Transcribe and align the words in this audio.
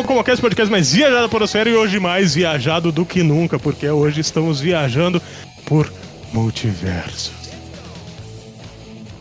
ao 0.00 0.04
Comocast 0.04 0.40
Podcast 0.40 0.70
mais 0.70 0.92
viajado 0.92 1.28
por 1.28 1.42
Osfera 1.42 1.68
e 1.68 1.74
hoje 1.74 2.00
mais 2.00 2.34
viajado 2.34 2.90
do 2.90 3.04
que 3.04 3.22
nunca, 3.22 3.58
porque 3.58 3.86
hoje 3.86 4.22
estamos 4.22 4.58
viajando 4.58 5.20
por 5.66 5.92
multiverso. 6.32 7.32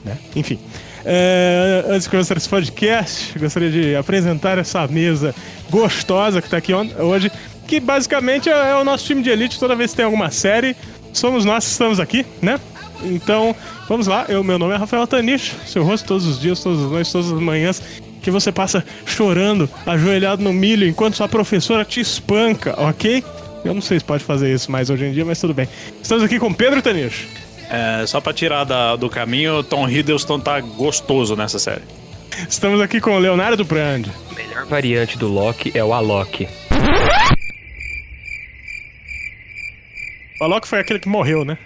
Né? 0.06 0.18
Enfim. 0.38 0.58
É, 1.04 1.84
antes 1.86 2.04
de 2.04 2.10
começar 2.10 2.38
esse 2.38 2.48
podcast, 2.48 3.38
gostaria 3.38 3.70
de 3.70 3.96
apresentar 3.96 4.58
essa 4.58 4.88
mesa 4.88 5.36
gostosa 5.70 6.40
que 6.40 6.48
está 6.48 6.58
aqui 6.58 6.74
hoje, 6.74 7.30
que 7.68 7.82
basicamente 7.82 8.50
é, 8.50 8.72
é 8.72 8.76
o 8.76 8.86
nosso 8.86 9.06
time 9.06 9.22
de 9.22 9.30
elite. 9.30 9.60
Toda 9.60 9.76
vez 9.76 9.92
que 9.92 9.98
tem 9.98 10.06
alguma 10.06 10.32
série, 10.32 10.78
somos 11.12 11.44
nós 11.44 11.66
que 11.66 11.72
estamos 11.72 12.00
aqui, 12.00 12.26
né? 12.42 12.58
Então, 13.04 13.54
vamos 13.88 14.08
lá. 14.08 14.26
Eu, 14.30 14.46
meu 14.46 14.58
nome 14.58 14.74
é 14.74 14.78
Rafael 14.78 15.06
Tanicho, 15.06 15.56
seu 15.66 15.84
rosto 15.84 16.08
todos 16.08 16.26
os 16.26 16.40
dias, 16.40 16.62
todas 16.62 16.80
as 16.80 16.90
noites, 16.90 17.12
todas 17.12 17.32
as 17.32 17.40
manhãs, 17.40 17.82
que 18.30 18.34
você 18.34 18.52
passa 18.52 18.86
chorando, 19.06 19.70
ajoelhado 19.86 20.44
no 20.44 20.54
milho, 20.54 20.88
enquanto 20.88 21.16
sua 21.16 21.28
professora 21.28 21.84
te 21.84 22.00
espanca, 22.00 22.76
ok? 22.80 23.24
Eu 23.66 23.74
não 23.74 23.82
sei 23.82 24.00
se 24.00 24.06
pode 24.06 24.24
fazer 24.24 24.54
isso 24.54 24.72
mais 24.72 24.90
hoje 24.90 25.06
em 25.06 25.12
dia, 25.12 25.26
mas 25.26 25.40
tudo 25.40 25.54
bem. 25.54 25.68
Estamos 26.02 26.24
aqui 26.24 26.40
com 26.40 26.54
Pedro 26.54 26.82
Tanicho. 26.82 27.28
É, 27.70 28.06
só 28.06 28.22
pra 28.22 28.32
tirar 28.34 28.64
da, 28.64 28.96
do 28.96 29.10
caminho, 29.10 29.64
Tom 29.64 29.88
Hiddleston 29.90 30.40
tá 30.40 30.60
gostoso 30.60 31.36
nessa 31.36 31.60
série. 31.60 31.82
Estamos 32.48 32.80
aqui 32.80 33.02
com 33.02 33.12
o 33.12 33.20
Leonardo 33.20 33.66
Brand. 33.66 34.08
A 34.32 34.36
melhor 34.36 34.66
variante 34.66 35.18
do 35.18 35.28
Loki 35.28 35.72
é 35.76 35.84
o 35.84 35.94
Alok. 35.94 36.48
O 40.40 40.44
Alok 40.44 40.68
foi 40.68 40.80
aquele 40.80 41.00
que 41.00 41.10
morreu, 41.10 41.44
né? 41.44 41.58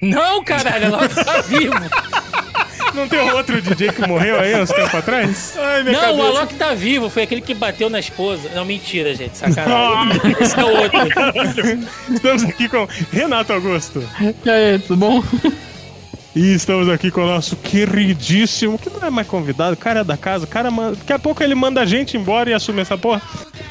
Não, 0.00 0.42
caralho, 0.44 0.94
Alok 0.94 1.14
tá 1.14 1.40
vivo. 1.42 1.74
Não 2.94 3.08
tem 3.08 3.30
outro 3.32 3.60
DJ 3.60 3.92
que 3.92 4.06
morreu 4.06 4.38
aí 4.38 4.60
uns 4.60 4.70
tempos 4.70 4.94
atrás? 4.94 5.54
Ai, 5.56 5.82
não, 5.82 5.92
cabeça. 5.94 6.12
o 6.12 6.22
Alok 6.22 6.54
tá 6.54 6.74
vivo, 6.74 7.08
foi 7.08 7.22
aquele 7.22 7.40
que 7.40 7.54
bateu 7.54 7.88
na 7.88 7.98
esposa. 8.00 8.50
Não, 8.54 8.64
mentira, 8.64 9.14
gente, 9.14 9.36
sacanagem. 9.36 10.20
Esse 10.40 10.58
é 10.58 10.64
o 10.64 10.76
outro. 10.76 11.00
Estamos 12.12 12.44
aqui 12.44 12.68
com 12.68 12.88
Renato 13.12 13.52
Augusto. 13.52 14.02
E 14.44 14.50
aí, 14.50 14.78
tudo 14.78 14.96
bom? 14.96 15.24
E 16.34 16.54
estamos 16.54 16.88
aqui 16.88 17.10
com 17.10 17.22
o 17.22 17.26
nosso 17.26 17.56
queridíssimo, 17.56 18.78
que 18.78 18.88
não 18.88 19.04
é 19.04 19.10
mais 19.10 19.26
convidado, 19.26 19.76
cara 19.76 20.04
da 20.04 20.16
casa, 20.16 20.46
cara 20.46 20.70
manda, 20.70 20.96
daqui 20.96 21.12
a 21.12 21.18
pouco 21.18 21.42
ele 21.42 21.56
manda 21.56 21.80
a 21.80 21.84
gente 21.84 22.16
embora 22.16 22.48
e 22.48 22.54
assume 22.54 22.80
essa 22.80 22.96
porra. 22.96 23.20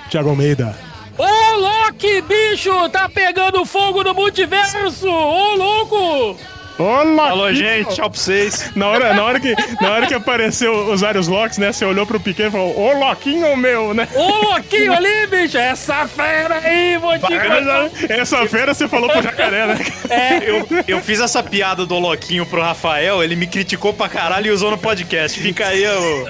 Tiago 0.09 0.29
Almeida. 0.29 0.75
Ô, 1.17 1.55
Loki, 1.57 2.21
bicho, 2.21 2.89
tá 2.89 3.07
pegando 3.07 3.65
fogo 3.65 4.03
no 4.03 4.13
multiverso! 4.13 5.07
Ô, 5.07 5.55
louco! 5.55 6.37
Olá! 6.79 7.27
Falou, 7.27 7.53
gente, 7.53 7.93
tchau 7.93 8.09
pra 8.09 8.17
vocês. 8.17 8.71
Na 8.73 8.87
hora, 8.87 9.13
na 9.13 9.21
hora, 9.21 9.37
que, 9.37 9.53
na 9.81 9.91
hora 9.91 10.07
que 10.07 10.13
apareceu 10.13 10.89
os 10.89 11.01
vários 11.01 11.27
locks, 11.27 11.57
né? 11.57 11.73
Você 11.73 11.83
olhou 11.83 12.05
pro 12.05 12.21
Piquet 12.21 12.47
e 12.47 12.51
falou, 12.51 12.79
ô 12.79 12.93
Loquinho 12.93 13.57
meu, 13.57 13.93
né? 13.93 14.07
Ô 14.15 14.53
Loquinho 14.53 14.93
ali, 14.93 15.27
bicho, 15.27 15.57
essa 15.57 16.07
fera 16.07 16.59
aí, 16.63 16.97
vou 16.97 17.11
te 17.13 17.19
contar. 17.19 17.89
Essa 18.09 18.47
fera 18.47 18.73
você 18.73 18.87
falou 18.87 19.09
pro 19.09 19.21
jacaré, 19.21 19.67
né? 19.67 19.77
É. 20.09 20.49
Eu, 20.49 20.67
eu 20.87 21.01
fiz 21.01 21.19
essa 21.19 21.43
piada 21.43 21.85
do 21.85 21.99
Loquinho 21.99 22.45
pro 22.45 22.61
Rafael, 22.61 23.21
ele 23.21 23.35
me 23.35 23.45
criticou 23.45 23.93
pra 23.93 24.07
caralho 24.07 24.47
e 24.47 24.51
usou 24.51 24.71
no 24.71 24.77
podcast. 24.77 25.37
Fica 25.37 25.67
aí 25.67 25.85
o, 25.85 26.27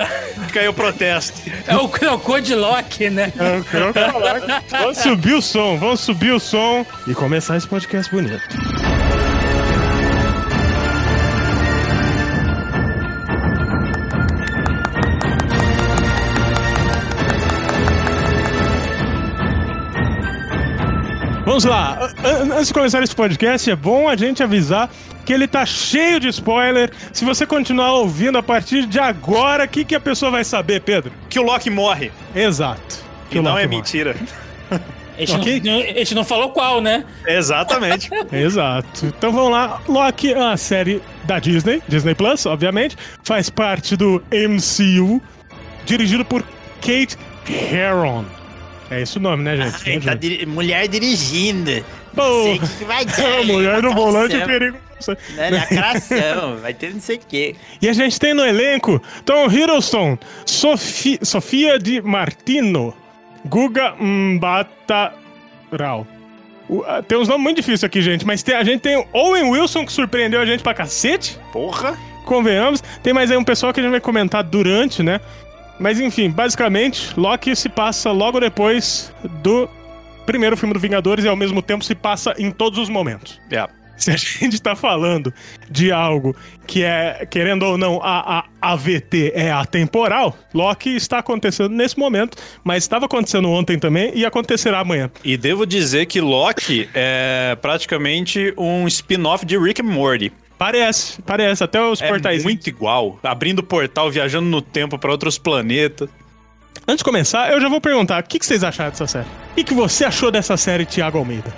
fica 0.48 0.62
aí 0.62 0.68
o 0.68 0.74
protesto. 0.74 1.40
É 1.68 1.78
o 1.78 1.88
Crocodilock, 1.88 3.08
né? 3.12 3.32
É 3.38 3.58
o 3.60 3.64
Crocodilock. 3.64 4.66
Vamos 4.72 4.98
subir 4.98 5.34
o 5.34 5.42
som, 5.44 5.78
vamos 5.78 6.00
subir 6.00 6.32
o 6.32 6.40
som 6.40 6.84
e 7.06 7.14
começar 7.14 7.56
esse 7.56 7.68
podcast 7.68 8.12
bonito. 8.12 8.42
Vamos 21.60 21.66
lá. 21.66 22.10
Antes 22.56 22.68
de 22.70 22.74
começar 22.74 23.04
esse 23.04 23.14
podcast, 23.14 23.70
é 23.70 23.76
bom 23.76 24.08
a 24.08 24.16
gente 24.16 24.42
avisar 24.42 24.90
que 25.26 25.34
ele 25.34 25.46
tá 25.46 25.66
cheio 25.66 26.18
de 26.18 26.30
spoiler. 26.30 26.90
Se 27.12 27.26
você 27.26 27.46
continuar 27.46 27.92
ouvindo 27.96 28.38
a 28.38 28.44
partir 28.44 28.86
de 28.86 28.98
agora, 28.98 29.66
o 29.66 29.68
que, 29.68 29.84
que 29.84 29.94
a 29.94 30.00
pessoa 30.00 30.32
vai 30.32 30.46
saber, 30.46 30.80
Pedro? 30.80 31.12
Que 31.30 31.38
o 31.38 31.44
Loki 31.44 31.70
morre. 31.70 32.14
Exato. 32.34 33.04
Que 33.30 33.42
não 33.42 33.58
é 33.58 33.66
morre. 33.66 33.76
mentira. 33.76 34.16
A 34.72 35.26
gente, 35.26 35.36
okay. 35.36 35.62
não, 35.62 35.80
a 35.82 36.00
gente 36.00 36.16
não 36.16 36.24
falou 36.24 36.52
qual, 36.52 36.80
né? 36.80 37.04
Exatamente. 37.28 38.10
Exato. 38.32 39.08
Então 39.08 39.34
vamos 39.34 39.52
lá. 39.52 39.82
Loki 39.86 40.32
é 40.32 40.38
uma 40.38 40.56
série 40.56 41.02
da 41.26 41.40
Disney, 41.40 41.84
Disney 41.90 42.16
Plus, 42.16 42.46
obviamente. 42.46 42.96
Faz 43.22 43.50
parte 43.50 43.98
do 43.98 44.24
MCU, 44.32 45.22
dirigido 45.86 46.24
por 46.24 46.42
Kate 46.80 47.18
Herron. 47.46 48.39
É 48.90 49.02
esse 49.02 49.18
o 49.18 49.22
nome, 49.22 49.44
né, 49.44 49.56
gente? 49.56 49.90
Ai, 49.90 50.00
tá 50.00 50.14
diri 50.16 50.46
mulher 50.46 50.88
dirigindo. 50.88 51.84
Pô, 52.16 52.24
não 52.24 52.44
sei 52.44 52.56
o 52.56 52.60
que, 52.60 52.86
vai 52.86 53.06
dar. 53.06 53.44
mulher 53.46 53.84
no 53.84 53.94
volante 53.94 54.36
é 54.36 54.46
perigo. 54.46 54.78
Né, 55.36 55.50
lacração, 55.52 56.58
vai 56.58 56.74
ter 56.74 56.94
não 56.94 57.00
sei 57.00 57.16
o 57.16 57.20
quê. 57.20 57.56
E 57.82 57.88
a 57.88 57.94
gente 57.94 58.20
tem 58.20 58.34
no 58.34 58.46
elenco 58.46 59.02
Tom 59.24 59.46
Hiddleston, 59.46 60.18
Sofi 60.46 61.18
Sofia 61.22 61.80
de 61.80 62.02
Martino, 62.02 62.94
Guga 63.46 63.96
Mbataral. 63.96 65.16
Uh, 66.70 66.84
tem 67.08 67.18
uns 67.18 67.28
nomes 67.28 67.44
muito 67.44 67.58
difíceis 67.58 67.84
aqui, 67.84 68.02
gente, 68.02 68.26
mas 68.26 68.44
tem, 68.44 68.56
a 68.56 68.64
gente 68.64 68.82
tem 68.82 68.98
o 68.98 69.08
Owen 69.14 69.46
Wilson, 69.52 69.86
que 69.86 69.92
surpreendeu 69.92 70.42
a 70.42 70.46
gente 70.46 70.62
pra 70.62 70.74
cacete. 70.74 71.40
Porra! 71.52 71.98
Convenhamos. 72.26 72.84
Tem 73.02 73.12
mais 73.12 73.32
aí 73.32 73.38
um 73.38 73.44
pessoal 73.44 73.74
que 73.74 73.80
a 73.80 73.84
gente 73.84 73.92
vai 73.92 74.02
comentar 74.02 74.44
durante, 74.44 75.02
né? 75.02 75.20
Mas 75.80 76.00
enfim, 76.00 76.30
basicamente, 76.30 77.18
Loki 77.18 77.56
se 77.56 77.70
passa 77.70 78.12
logo 78.12 78.40
depois 78.40 79.14
do 79.42 79.70
primeiro 80.26 80.56
filme 80.56 80.74
do 80.74 80.80
Vingadores 80.80 81.26
e 81.26 81.28
ao 81.28 81.36
mesmo 81.36 81.62
tempo 81.62 81.84
se 81.84 81.96
passa 81.96 82.36
em 82.38 82.52
todos 82.52 82.78
os 82.78 82.90
momentos. 82.90 83.40
Yeah. 83.52 83.72
Se 84.00 84.12
a 84.12 84.16
gente 84.16 84.62
tá 84.62 84.78
falando 84.78 85.34
de 85.70 85.92
algo 85.92 86.34
que 86.66 86.84
é, 86.84 87.28
querendo 87.30 87.64
ou 87.64 87.78
não, 87.78 88.00
a, 88.02 88.46
a 88.62 88.72
AVT 88.72 89.34
é 89.36 89.52
atemporal, 89.52 90.38
Loki 90.54 90.96
está 90.96 91.20
acontecendo 91.20 91.76
nesse 91.76 92.00
momento, 92.00 92.38
mas 92.64 92.84
estava 92.84 93.08
acontecendo 93.08 93.50
ontem 93.50 93.78
também 93.78 94.12
e 94.16 94.26
acontecerá 94.26 94.80
amanhã. 94.80 95.12
E 95.22 95.36
devo 95.36 95.66
dizer 95.66 96.06
que 96.06 96.22
Loki 96.22 96.90
é 96.94 97.58
praticamente 97.62 98.54
um 98.58 98.88
spin-off 98.88 99.46
de 99.46 99.58
Rick 99.58 99.82
and 99.82 99.92
Morty. 99.92 100.32
Parece, 100.60 101.22
parece. 101.22 101.64
Até 101.64 101.82
os 101.82 102.02
é 102.02 102.08
portais. 102.10 102.44
muito 102.44 102.68
igual. 102.68 103.18
Abrindo 103.24 103.64
portal, 103.64 104.12
viajando 104.12 104.50
no 104.50 104.62
tempo 104.62 105.00
para 105.00 105.10
outros 105.10 105.38
planetas. 105.38 106.10
Antes 106.86 106.98
de 106.98 107.04
começar, 107.06 107.50
eu 107.50 107.62
já 107.62 107.70
vou 107.70 107.80
perguntar: 107.80 108.22
o 108.22 108.28
que, 108.28 108.38
que 108.38 108.46
vocês 108.46 108.62
acharam 108.62 108.92
dessa 108.92 109.08
série? 109.08 109.28
O 109.58 109.64
que, 109.64 109.74
você 109.74 110.04
achou 110.04 110.30
dessa 110.30 110.58
série, 110.58 110.86
Thiago 110.86 111.18
Almeida? 111.18 111.56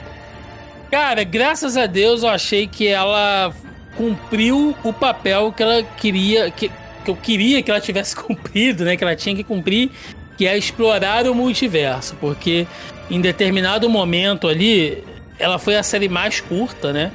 Cara, 0.92 1.24
graças 1.24 1.76
a 1.76 1.88
Deus 1.88 2.22
eu 2.22 2.30
achei 2.30 2.68
que 2.68 2.88
ela 2.88 3.52
cumpriu 3.98 4.76
o 4.84 4.94
papel 4.94 5.52
que 5.52 5.64
ela 5.64 5.82
queria. 5.82 6.52
Que, 6.52 6.70
que 7.04 7.10
eu 7.10 7.16
queria 7.16 7.64
que 7.64 7.72
ela 7.72 7.82
tivesse 7.82 8.14
cumprido, 8.22 8.86
né? 8.86 8.96
Que 8.96 9.04
ela 9.04 9.16
tinha 9.16 9.36
que 9.36 9.44
cumprir, 9.44 9.90
que 10.38 10.46
é 10.46 10.56
explorar 10.56 11.26
o 11.26 11.34
multiverso. 11.34 12.16
Porque 12.22 12.68
em 13.10 13.20
determinado 13.20 13.90
momento 13.90 14.48
ali, 14.48 15.04
ela 15.40 15.58
foi 15.58 15.76
a 15.76 15.82
série 15.82 16.08
mais 16.08 16.40
curta, 16.40 16.94
né? 16.94 17.12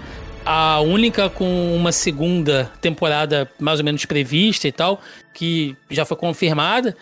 A 0.46 0.80
única 0.80 1.28
com 1.28 1.74
uma 1.74 1.90
segunda 1.90 2.70
temporada 2.80 3.50
mais 3.58 3.80
ou 3.80 3.84
menos 3.84 4.04
prevista 4.04 4.68
e 4.68 4.72
tal, 4.72 5.00
que 5.34 5.76
já 5.90 6.04
foi 6.04 6.16
confirmada. 6.16 6.96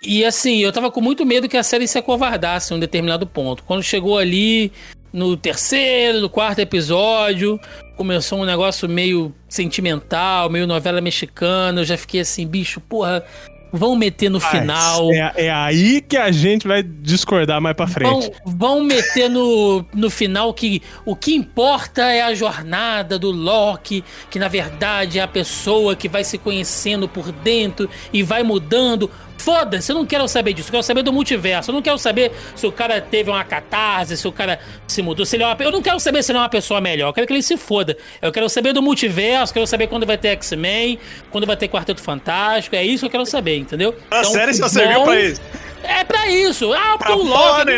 E 0.00 0.24
assim, 0.24 0.58
eu 0.58 0.72
tava 0.72 0.88
com 0.90 1.00
muito 1.00 1.26
medo 1.26 1.48
que 1.48 1.56
a 1.56 1.62
série 1.64 1.88
se 1.88 1.98
acovardasse 1.98 2.72
em 2.72 2.76
um 2.76 2.80
determinado 2.80 3.26
ponto. 3.26 3.64
Quando 3.64 3.82
chegou 3.82 4.16
ali 4.16 4.70
no 5.12 5.36
terceiro, 5.36 6.20
no 6.20 6.30
quarto 6.30 6.60
episódio, 6.60 7.58
começou 7.96 8.38
um 8.38 8.44
negócio 8.44 8.88
meio 8.88 9.34
sentimental, 9.48 10.48
meio 10.48 10.68
novela 10.68 11.00
mexicana. 11.00 11.80
Eu 11.80 11.84
já 11.84 11.96
fiquei 11.96 12.20
assim, 12.20 12.46
bicho, 12.46 12.80
porra, 12.80 13.24
Vão 13.72 13.96
meter 13.96 14.30
no 14.30 14.40
final. 14.40 15.12
É, 15.12 15.32
é, 15.46 15.50
aí 15.50 16.00
que 16.00 16.16
a 16.16 16.30
gente 16.30 16.66
vai 16.66 16.82
discordar 16.82 17.60
mais 17.60 17.76
pra 17.76 17.86
frente. 17.86 18.32
Vão, 18.44 18.56
vão 18.56 18.84
meter 18.84 19.28
no, 19.28 19.84
no 19.92 20.08
final 20.08 20.54
que 20.54 20.82
o 21.04 21.14
que 21.16 21.34
importa 21.34 22.02
é 22.02 22.22
a 22.22 22.34
jornada 22.34 23.18
do 23.18 23.30
Loki, 23.30 24.04
que 24.30 24.38
na 24.38 24.48
verdade 24.48 25.18
é 25.18 25.22
a 25.22 25.28
pessoa 25.28 25.96
que 25.96 26.08
vai 26.08 26.24
se 26.24 26.38
conhecendo 26.38 27.08
por 27.08 27.32
dentro 27.32 27.88
e 28.12 28.22
vai 28.22 28.42
mudando. 28.42 29.10
Foda-se, 29.46 29.92
eu 29.92 29.94
não 29.94 30.04
quero 30.04 30.26
saber 30.26 30.54
disso, 30.54 30.70
eu 30.70 30.72
quero 30.72 30.82
saber 30.82 31.04
do 31.04 31.12
multiverso. 31.12 31.70
Eu 31.70 31.74
não 31.74 31.80
quero 31.80 31.96
saber 31.98 32.32
se 32.56 32.66
o 32.66 32.72
cara 32.72 33.00
teve 33.00 33.30
uma 33.30 33.44
catarse, 33.44 34.16
se 34.16 34.26
o 34.26 34.32
cara 34.32 34.58
se 34.88 35.00
mudou, 35.02 35.24
se 35.24 35.36
ele 35.36 35.44
é 35.44 35.46
uma... 35.46 35.56
Eu 35.60 35.70
não 35.70 35.80
quero 35.80 36.00
saber 36.00 36.24
se 36.24 36.32
ele 36.32 36.38
é 36.38 36.40
uma 36.40 36.48
pessoa 36.48 36.80
melhor, 36.80 37.10
eu 37.10 37.12
quero 37.12 37.28
que 37.28 37.32
ele 37.32 37.44
se 37.44 37.56
foda. 37.56 37.96
Eu 38.20 38.32
quero 38.32 38.48
saber 38.48 38.72
do 38.72 38.82
multiverso, 38.82 39.54
quero 39.54 39.64
saber 39.64 39.86
quando 39.86 40.04
vai 40.04 40.18
ter 40.18 40.30
X-Men, 40.30 40.98
quando 41.30 41.46
vai 41.46 41.56
ter 41.56 41.68
Quarteto 41.68 42.02
Fantástico, 42.02 42.74
é 42.74 42.82
isso 42.82 43.02
que 43.02 43.06
eu 43.06 43.10
quero 43.10 43.24
saber, 43.24 43.56
entendeu? 43.56 43.94
A 44.10 44.18
então, 44.18 44.32
série 44.32 44.52
só 44.52 44.66
serviu 44.66 45.04
pra 45.04 45.20
isso. 45.20 45.40
É 45.84 46.02
pra 46.02 46.26
isso. 46.26 46.72
Ah, 46.72 46.98
pra 46.98 47.14
o 47.14 47.22
Loki. 47.22 47.70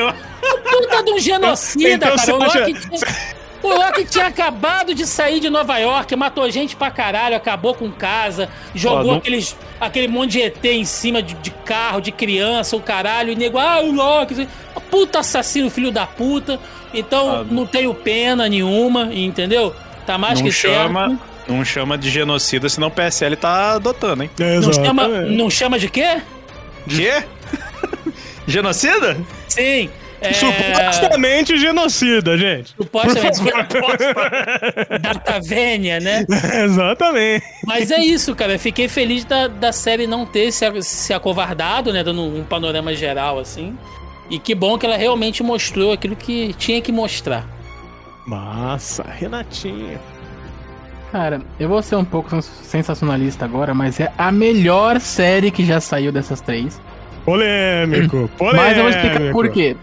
Puta 0.70 1.02
de 1.02 1.12
um 1.12 1.18
genocida, 1.18 2.06
então, 2.06 2.16
cara. 2.16 2.34
O 2.34 2.38
Loki. 2.38 2.72
Tinha... 2.80 3.38
O 3.62 3.68
Loki 3.68 4.04
tinha 4.04 4.26
acabado 4.26 4.94
de 4.94 5.04
sair 5.04 5.40
de 5.40 5.50
Nova 5.50 5.76
York, 5.78 6.14
matou 6.14 6.48
gente 6.48 6.76
pra 6.76 6.90
caralho, 6.90 7.36
acabou 7.36 7.74
com 7.74 7.90
casa, 7.90 8.48
jogou 8.74 9.16
aqueles 9.16 9.56
aquele 9.80 10.08
monte 10.08 10.32
de 10.32 10.42
ET 10.42 10.64
em 10.64 10.84
cima 10.84 11.22
de, 11.22 11.34
de 11.34 11.50
carro, 11.50 12.00
de 12.00 12.10
criança, 12.12 12.76
o 12.76 12.80
caralho, 12.80 13.32
e 13.32 13.36
nego, 13.36 13.58
ah, 13.58 13.80
o 13.80 13.92
Loki, 13.92 14.48
puta 14.90 15.20
assassino, 15.20 15.70
filho 15.70 15.90
da 15.90 16.06
puta. 16.06 16.58
Então 16.92 17.30
Ah, 17.40 17.44
não 17.50 17.66
tenho 17.66 17.92
pena 17.94 18.48
nenhuma, 18.48 19.10
entendeu? 19.12 19.74
Tá 20.06 20.16
mais 20.16 20.38
Não 20.40 20.46
que 20.46 20.52
chama, 20.52 21.08
certo. 21.08 21.20
não 21.48 21.64
chama 21.64 21.98
de 21.98 22.08
genocida, 22.10 22.68
senão 22.68 22.88
o 22.88 22.90
PSL 22.90 23.36
tá 23.36 23.72
adotando, 23.72 24.22
hein? 24.22 24.30
Não 24.38 24.72
chama, 24.72 25.04
Exatamente. 25.04 25.36
não 25.36 25.50
chama 25.50 25.78
de 25.78 25.88
quê? 25.88 26.22
Quê? 26.88 27.22
genocida? 28.46 29.16
Sim. 29.48 29.90
É, 30.20 30.32
Supostamente 30.32 31.56
genocida, 31.58 32.36
gente. 32.36 32.74
supostamente. 32.76 33.40
Data 35.00 35.40
Vênia, 35.40 36.00
né? 36.00 36.24
Exatamente. 36.64 37.44
Mas 37.64 37.90
é 37.90 38.00
isso, 38.00 38.34
cara. 38.34 38.54
Eu 38.54 38.58
fiquei 38.58 38.88
feliz 38.88 39.24
da, 39.24 39.46
da 39.48 39.72
série 39.72 40.06
não 40.06 40.26
ter 40.26 40.50
se, 40.52 40.64
se 40.82 41.14
acovardado, 41.14 41.92
né? 41.92 42.02
Dando 42.02 42.22
um 42.22 42.42
panorama 42.44 42.94
geral, 42.94 43.38
assim. 43.38 43.78
E 44.30 44.38
que 44.38 44.54
bom 44.54 44.76
que 44.76 44.84
ela 44.86 44.96
realmente 44.96 45.42
mostrou 45.42 45.92
aquilo 45.92 46.16
que 46.16 46.52
tinha 46.54 46.80
que 46.80 46.90
mostrar. 46.92 47.46
Massa, 48.26 49.04
Renatinho. 49.08 49.98
Cara, 51.10 51.40
eu 51.58 51.68
vou 51.68 51.82
ser 51.82 51.96
um 51.96 52.04
pouco 52.04 52.28
sens- 52.28 52.50
sensacionalista 52.64 53.44
agora, 53.44 53.72
mas 53.72 53.98
é 53.98 54.12
a 54.18 54.30
melhor 54.30 55.00
série 55.00 55.50
que 55.50 55.64
já 55.64 55.80
saiu 55.80 56.12
dessas 56.12 56.40
três. 56.42 56.78
Polêmico, 57.24 58.28
polêmico. 58.36 58.56
Mas 58.56 58.76
eu 58.76 58.82
vou 58.82 58.90
explicar 58.90 59.32
por 59.32 59.48
quê. 59.50 59.76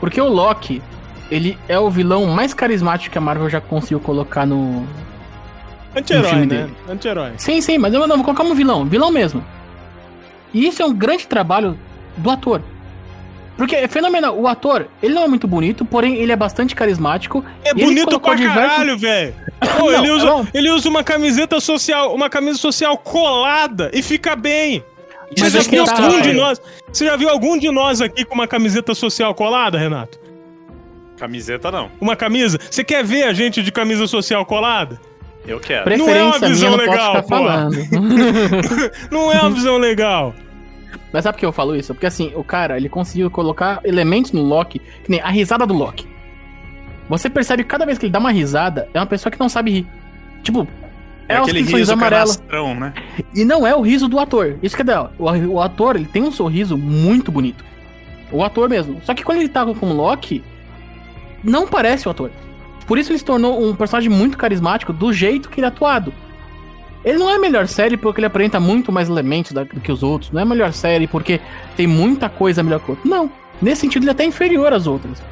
Porque 0.00 0.20
o 0.20 0.28
Loki, 0.28 0.82
ele 1.30 1.58
é 1.68 1.78
o 1.78 1.90
vilão 1.90 2.26
mais 2.26 2.52
carismático 2.54 3.12
que 3.12 3.18
a 3.18 3.20
Marvel 3.20 3.48
já 3.48 3.60
conseguiu 3.60 4.00
colocar 4.00 4.46
no. 4.46 4.86
Anti-herói, 5.94 6.46
né? 6.46 6.68
Anti-herói. 6.88 7.32
Sim, 7.38 7.60
sim, 7.60 7.78
mas 7.78 7.94
eu 7.94 8.06
não 8.06 8.16
vou 8.16 8.24
colocar 8.24 8.42
um 8.44 8.54
vilão, 8.54 8.84
vilão 8.84 9.10
mesmo. 9.10 9.42
E 10.52 10.66
isso 10.66 10.82
é 10.82 10.86
um 10.86 10.92
grande 10.92 11.26
trabalho 11.26 11.78
do 12.16 12.30
ator. 12.30 12.62
Porque 13.56 13.74
é 13.74 13.88
fenomenal. 13.88 14.38
O 14.38 14.46
ator, 14.46 14.86
ele 15.02 15.14
não 15.14 15.22
é 15.22 15.28
muito 15.28 15.48
bonito, 15.48 15.84
porém 15.86 16.16
ele 16.16 16.30
é 16.30 16.36
bastante 16.36 16.74
carismático. 16.74 17.42
É 17.64 17.72
bonito 17.72 18.20
pra 18.20 18.34
diversos- 18.34 18.70
caralho, 18.76 18.98
velho. 18.98 19.34
Ele, 19.98 20.10
usa, 20.10 20.26
não. 20.26 20.46
ele 20.52 20.70
usa 20.70 20.86
uma 20.88 21.02
camiseta 21.02 21.58
social, 21.60 22.14
uma 22.14 22.28
camisa 22.28 22.58
social 22.58 22.96
colada 22.98 23.90
e 23.94 24.02
fica 24.02 24.36
bem. 24.36 24.84
Mas 25.38 25.52
Você 25.52 25.62
já 25.62 25.70
viu 25.70 25.84
tá, 25.84 26.04
algum 26.04 26.20
de 26.20 26.32
nós? 26.32 26.60
Você 26.92 27.04
já 27.04 27.16
viu 27.16 27.28
algum 27.28 27.58
de 27.58 27.70
nós 27.70 28.00
aqui 28.00 28.24
com 28.24 28.34
uma 28.34 28.46
camiseta 28.46 28.94
social 28.94 29.34
colada, 29.34 29.78
Renato? 29.78 30.18
Camiseta 31.16 31.70
não. 31.70 31.90
Uma 32.00 32.14
camisa? 32.14 32.58
Você 32.70 32.84
quer 32.84 33.02
ver 33.04 33.24
a 33.24 33.32
gente 33.32 33.62
de 33.62 33.72
camisa 33.72 34.06
social 34.06 34.44
colada? 34.44 35.00
Eu 35.46 35.60
quero. 35.60 35.84
Preferência 35.84 36.14
Não 36.14 36.20
é 36.20 36.24
uma 36.24 36.48
visão 36.48 36.70
minha, 36.70 36.86
não 36.86 36.92
legal, 36.92 37.22
falando. 37.22 37.76
Não 39.10 39.32
é 39.32 39.40
uma 39.40 39.50
visão 39.50 39.78
legal. 39.78 40.34
Mas 41.12 41.22
sabe 41.22 41.36
por 41.36 41.40
que 41.40 41.46
eu 41.46 41.52
falo 41.52 41.76
isso? 41.76 41.94
Porque 41.94 42.06
assim, 42.06 42.32
o 42.34 42.42
cara, 42.42 42.76
ele 42.76 42.88
conseguiu 42.88 43.30
colocar 43.30 43.80
elementos 43.84 44.32
no 44.32 44.42
Loki, 44.42 44.80
que 44.80 45.10
nem 45.10 45.20
a 45.20 45.28
risada 45.28 45.64
do 45.64 45.72
Loki. 45.72 46.06
Você 47.08 47.30
percebe 47.30 47.62
que 47.62 47.68
cada 47.68 47.86
vez 47.86 47.96
que 47.96 48.06
ele 48.06 48.12
dá 48.12 48.18
uma 48.18 48.32
risada, 48.32 48.88
é 48.92 48.98
uma 48.98 49.06
pessoa 49.06 49.30
que 49.30 49.38
não 49.38 49.48
sabe 49.48 49.70
rir. 49.70 49.86
Tipo, 50.42 50.66
é, 51.28 51.34
É 51.34 51.36
aquele 51.38 51.60
sorriso 51.60 51.76
riso 51.76 51.92
amarelo. 51.92 52.22
canastrão, 52.26 52.74
né? 52.74 52.94
E 53.34 53.44
não 53.44 53.66
é 53.66 53.74
o 53.74 53.80
riso 53.80 54.08
do 54.08 54.18
ator. 54.18 54.56
Isso 54.62 54.74
que 54.76 54.82
é 54.82 54.84
dela. 54.84 55.12
O, 55.18 55.24
o 55.24 55.60
ator, 55.60 55.96
ele 55.96 56.04
tem 56.06 56.22
um 56.22 56.30
sorriso 56.30 56.76
muito 56.76 57.30
bonito. 57.32 57.64
O 58.32 58.42
ator 58.42 58.68
mesmo. 58.68 59.00
Só 59.04 59.14
que 59.14 59.22
quando 59.24 59.38
ele 59.38 59.48
tá 59.48 59.64
com 59.66 59.86
o 59.90 59.92
Loki, 59.92 60.42
não 61.42 61.66
parece 61.66 62.08
o 62.08 62.10
ator. 62.10 62.30
Por 62.86 62.98
isso 62.98 63.10
ele 63.12 63.18
se 63.18 63.24
tornou 63.24 63.60
um 63.64 63.74
personagem 63.74 64.10
muito 64.10 64.38
carismático 64.38 64.92
do 64.92 65.12
jeito 65.12 65.48
que 65.48 65.58
ele 65.60 65.64
é 65.64 65.68
atuado. 65.68 66.12
Ele 67.04 67.18
não 67.18 67.30
é 67.30 67.36
a 67.36 67.38
melhor 67.38 67.66
série 67.68 67.96
porque 67.96 68.18
ele 68.20 68.26
apresenta 68.26 68.58
muito 68.58 68.90
mais 68.90 69.08
elementos 69.08 69.52
da- 69.52 69.62
do 69.64 69.80
que 69.80 69.92
os 69.92 70.02
outros. 70.02 70.30
Não 70.32 70.40
é 70.40 70.42
a 70.42 70.46
melhor 70.46 70.72
série 70.72 71.06
porque 71.06 71.40
tem 71.76 71.86
muita 71.86 72.28
coisa 72.28 72.62
melhor 72.62 72.80
que 72.80 72.90
o 72.90 72.94
outro. 72.94 73.08
Não. 73.08 73.30
Nesse 73.62 73.82
sentido, 73.82 74.02
ele 74.02 74.10
é 74.10 74.12
até 74.12 74.24
inferior 74.24 74.72
às 74.72 74.86
outras. 74.86 75.22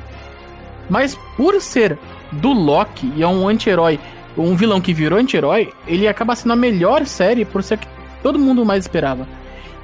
Mas 0.89 1.19
por 1.37 1.61
ser 1.61 1.99
do 2.31 2.53
Loki 2.53 3.13
e 3.17 3.23
é 3.23 3.27
um 3.27 3.49
anti-herói, 3.49 3.99
um 4.37 4.57
vilão 4.57 4.81
que 4.81 4.93
virou 4.93 5.19
anti-herói, 5.19 5.73
ele 5.87 6.09
acaba 6.09 6.35
sendo 6.35 6.53
a 6.53 6.57
melhor 6.57 7.07
série 7.07 7.45
por 7.45 7.63
ser 7.63 7.79
que 7.79 7.87
todo 8.23 8.39
mundo 8.39 8.65
mais 8.65 8.85
esperava. 8.85 9.27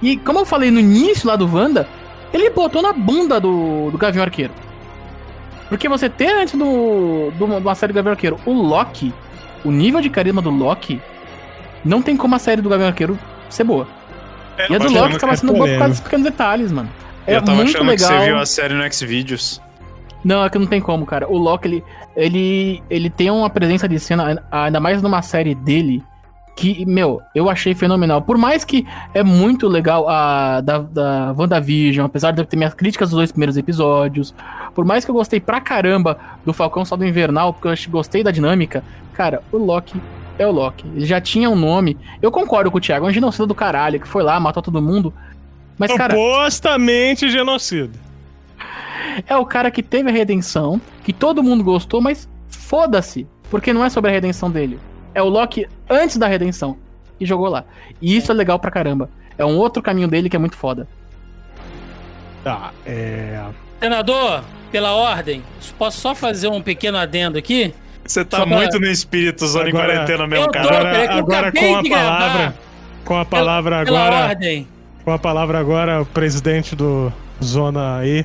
E 0.03 0.17
como 0.17 0.39
eu 0.39 0.47
falei 0.47 0.71
no 0.71 0.81
início 0.81 1.29
lá 1.29 1.37
do 1.37 1.53
Wanda, 1.53 1.87
ele 2.33 2.51
botou 2.51 2.83
na 2.83 2.93
bunda 2.93 3.41
do, 3.41 3.91
do 3.91 3.99
Gavião 3.99 4.25
Arqueiro. 4.25 4.53
Porque 5.69 5.89
você 5.89 6.09
ter 6.09 6.33
antes 6.33 6.55
do, 6.55 7.31
do, 7.33 7.45
uma 7.45 7.75
série 7.75 7.93
do 7.93 7.97
Gavião 7.97 8.13
Arqueiro 8.13 8.41
o 8.45 8.53
Loki, 8.53 9.13
o 9.65 9.71
nível 9.71 10.01
de 10.01 10.11
carisma 10.11 10.43
do 10.43 10.51
Loki, 10.51 11.01
não 11.85 12.03
tem 12.03 12.17
como 12.17 12.35
a 12.35 12.39
série 12.39 12.61
do 12.61 12.69
Gavião 12.69 12.89
Arqueiro 12.89 13.19
ser 13.49 13.65
boa. 13.65 13.87
e 14.69 14.75
a 14.75 14.79
do 14.79 14.91
Loki 14.91 15.13
é 15.13 15.17
acaba 15.17 15.37
sendo 15.37 15.53
boa 15.53 15.69
por 15.69 15.79
causa 15.79 15.95
dos 15.95 16.01
pequenos 16.01 16.25
detalhes, 16.25 16.73
mano. 16.73 16.91
É 17.27 17.37
eu 17.37 17.43
tava 17.43 17.57
muito 17.59 17.69
achando 17.71 17.89
legal. 17.89 18.09
que 18.09 18.19
você 18.19 18.25
viu 18.27 18.39
a 18.39 18.47
série 18.47 18.75
no 18.75 18.93
Xvideos. 18.93 19.61
Não, 20.25 20.45
é 20.45 20.51
que 20.51 20.59
não 20.59 20.67
tem 20.67 20.81
como, 20.81 21.07
cara. 21.07 21.29
O 21.29 21.37
Loki, 21.37 21.69
ele, 21.69 21.85
ele, 22.15 22.83
ele 22.91 23.11
tem 23.11 23.31
uma 23.31 23.49
presença 23.49 23.89
de 23.89 23.99
cena, 23.99 24.43
ainda 24.51 24.81
mais 24.81 25.01
numa 25.01 25.23
série 25.23 25.55
dele, 25.55 26.03
que, 26.55 26.85
meu, 26.85 27.23
eu 27.35 27.49
achei 27.49 27.75
fenomenal. 27.75 28.21
Por 28.21 28.37
mais 28.37 28.65
que 28.65 28.87
é 29.15 29.23
muito 29.23 29.67
legal 29.67 30.07
a 30.09 30.61
da, 30.61 30.79
da 30.79 31.35
WandaVision, 31.37 32.05
apesar 32.05 32.33
de 32.33 32.43
eu 32.43 32.45
ter 32.45 32.57
minhas 32.57 32.75
críticas 32.75 33.09
dos 33.09 33.17
dois 33.17 33.33
primeiros 33.33 33.57
episódios, 33.57 34.35
por 34.75 34.85
mais 34.85 35.05
que 35.05 35.11
eu 35.11 35.15
gostei 35.15 35.41
pra 35.41 35.61
caramba 35.61 36.19
do 36.45 36.53
Falcão 36.53 36.85
Saldo 36.85 37.07
Invernal, 37.07 37.55
porque 37.55 37.69
eu 37.69 37.91
gostei 37.91 38.23
da 38.23 38.31
dinâmica, 38.31 38.85
cara, 39.15 39.43
o 39.51 39.57
Loki 39.57 39.99
é 40.39 40.47
o 40.47 40.51
Loki. 40.51 40.87
Ele 40.95 41.07
já 41.07 41.21
tinha 41.21 41.49
um 41.49 41.57
nome. 41.57 41.97
Eu 42.21 42.31
concordo 42.31 42.71
com 42.71 42.77
o 42.77 42.81
Thiago, 42.81 43.07
é 43.07 43.09
um 43.09 43.13
genocida 43.13 43.47
do 43.47 43.55
caralho, 43.55 43.99
que 43.99 44.09
foi 44.09 44.23
lá, 44.23 44.39
matou 44.39 44.63
todo 44.63 44.83
mundo. 44.83 45.15
Mas, 45.79 45.93
cara, 45.95 46.15
Supostamente 46.15 47.31
genocida. 47.31 48.10
É 49.27 49.37
o 49.37 49.45
cara 49.47 49.71
que 49.71 49.83
teve 49.83 50.09
a 50.09 50.13
redenção, 50.13 50.81
que 51.05 51.13
todo 51.13 51.43
mundo 51.43 51.63
gostou, 51.65 52.01
mas 52.01 52.29
foda-se, 52.49 53.27
porque 53.51 53.73
não 53.73 53.85
é 53.85 53.91
sobre 53.91 54.11
a 54.11 54.15
redenção 54.15 54.51
dele. 54.51 54.79
É 55.15 55.23
o 55.23 55.29
Loki 55.29 55.67
antes 55.89 56.17
da 56.17 56.27
redenção. 56.27 56.77
E 57.19 57.27
jogou 57.27 57.49
lá. 57.49 57.65
E 58.01 58.17
isso 58.17 58.33
é 58.33 58.35
legal 58.35 58.59
pra 58.59 58.71
caramba. 58.71 59.11
É 59.37 59.45
um 59.45 59.57
outro 59.59 59.83
caminho 59.83 60.09
dele 60.09 60.29
que 60.31 60.37
é 60.37 60.39
muito 60.39 60.57
foda. 60.57 60.89
Tá, 62.43 62.73
é. 62.87 63.43
Senador, 63.81 64.43
pela 64.73 64.93
ordem, 64.95 65.43
posso 65.79 66.01
só 66.01 66.15
fazer 66.15 66.49
um 66.49 66.63
pequeno 66.63 66.97
adendo 66.97 67.37
aqui? 67.39 67.75
Você 68.05 68.25
tá 68.25 68.39
Só 68.39 68.47
pra- 68.47 68.57
muito 68.57 68.79
no 68.81 68.87
espírito 68.87 69.47
Zona 69.47 69.67
em 69.67 69.69
Agora- 69.71 69.87
quarentena 69.93 70.27
mesmo, 70.27 70.47
Eu 70.47 70.51
cara. 70.51 70.67
Agora 71.19 71.49
acabei 71.49 71.71
com 71.73 71.77
a 71.77 71.83
gravar. 71.83 72.19
palavra. 72.19 72.55
Com 73.05 73.17
a 73.19 73.25
palavra 73.25 73.85
Pela 73.85 74.07
agora. 74.07 74.27
ordem. 74.29 74.69
Com 75.05 75.11
a 75.13 75.19
palavra 75.19 75.59
agora, 75.59 76.01
o 76.03 76.07
presidente 76.07 76.75
do 76.75 77.13
Zona 77.43 77.99
aí. 77.99 78.25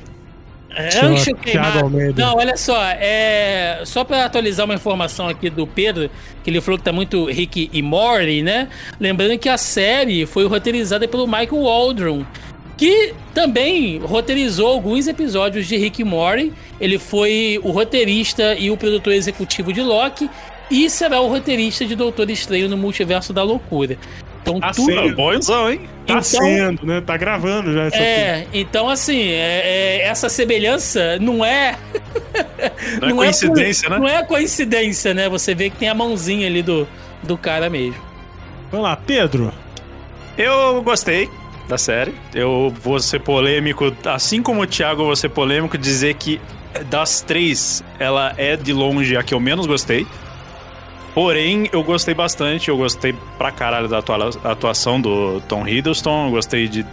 É, 0.76 0.90
Senhor 0.90 1.12
Ancho 1.12 1.34
Thiago 1.34 1.90
queimado. 1.90 2.20
Não, 2.20 2.36
olha 2.36 2.56
só, 2.56 2.76
é 2.82 3.80
só 3.84 4.04
pra 4.04 4.26
atualizar 4.26 4.66
uma 4.66 4.74
informação 4.74 5.26
aqui 5.26 5.48
do 5.48 5.66
Pedro, 5.66 6.10
que 6.44 6.50
ele 6.50 6.60
falou 6.60 6.78
que 6.78 6.84
tá 6.84 6.92
muito 6.92 7.24
Rick 7.24 7.70
e 7.72 7.82
Morty, 7.82 8.42
né? 8.42 8.68
Lembrando 9.00 9.38
que 9.38 9.48
a 9.48 9.56
série 9.56 10.26
foi 10.26 10.46
roteirizada 10.46 11.08
pelo 11.08 11.26
Michael 11.26 11.62
Waldron, 11.62 12.26
que 12.76 13.14
também 13.32 13.98
roteirizou 13.98 14.68
alguns 14.68 15.08
episódios 15.08 15.66
de 15.66 15.78
Rick 15.78 16.02
e 16.02 16.04
Morty. 16.04 16.52
Ele 16.78 16.98
foi 16.98 17.58
o 17.64 17.70
roteirista 17.70 18.54
e 18.54 18.70
o 18.70 18.76
produtor 18.76 19.14
executivo 19.14 19.72
de 19.72 19.80
Loki 19.80 20.28
e 20.70 20.90
será 20.90 21.20
o 21.20 21.28
roteirista 21.28 21.84
de 21.84 21.94
Doutor 21.94 22.28
Estranho 22.28 22.68
no 22.68 22.76
Multiverso 22.76 23.32
da 23.32 23.42
Loucura. 23.42 23.96
Então 24.46 24.60
Tá 24.60 24.70
tudo 24.72 24.92
sendo. 24.92 25.16
Bonzão, 25.16 25.70
hein? 25.70 25.80
Tá 26.06 26.14
Então- 26.14 26.22
sendo, 26.22 26.86
né? 26.86 27.00
Tá 27.00 27.16
gravando 27.16 27.72
já 27.72 27.84
essa 27.86 27.96
é, 27.96 28.46
então 28.52 28.88
assim, 28.88 29.20
é- 29.28 29.62
é, 29.64 30.02
essa 30.06 30.28
semelhança 30.28 31.18
não 31.18 31.44
é 31.44 31.74
Não 33.00 33.08
é 33.22 33.26
coincidência, 33.26 33.88
por- 33.88 33.98
né? 33.98 34.08
Não 34.08 34.08
é 34.08 34.22
coincidência, 34.24 35.12
né? 35.14 35.28
Você 35.28 35.54
vê 35.54 35.68
que 35.70 35.76
tem 35.76 35.88
a 35.88 35.94
mãozinha 35.94 36.46
ali 36.46 36.62
do, 36.62 36.86
do 37.24 37.36
cara 37.36 37.68
mesmo. 37.68 38.00
Vamos 38.70 38.84
lá, 38.86 38.96
Pedro. 38.96 39.52
Eu 40.38 40.80
gostei 40.82 41.28
da 41.68 41.76
série. 41.78 42.14
Eu 42.34 42.72
vou 42.82 43.00
ser 43.00 43.20
polêmico, 43.20 43.92
assim 44.04 44.40
como 44.42 44.62
o 44.62 44.66
Thiago, 44.66 45.02
eu 45.02 45.06
vou 45.06 45.16
ser 45.16 45.28
polêmico, 45.30 45.76
dizer 45.76 46.14
que 46.14 46.40
das 46.90 47.20
três, 47.20 47.82
ela 47.98 48.32
é 48.36 48.54
de 48.56 48.72
longe 48.72 49.16
a 49.16 49.22
que 49.22 49.32
eu 49.34 49.40
menos 49.40 49.66
gostei. 49.66 50.06
Porém, 51.16 51.66
eu 51.72 51.82
gostei 51.82 52.12
bastante, 52.12 52.68
eu 52.68 52.76
gostei 52.76 53.14
pra 53.38 53.50
caralho 53.50 53.88
da 53.88 54.00
atua- 54.00 54.28
atuação 54.44 55.00
do 55.00 55.40
Tom 55.48 55.66
Hiddleston, 55.66 56.26
eu 56.26 56.30
gostei 56.32 56.68
de 56.68 56.84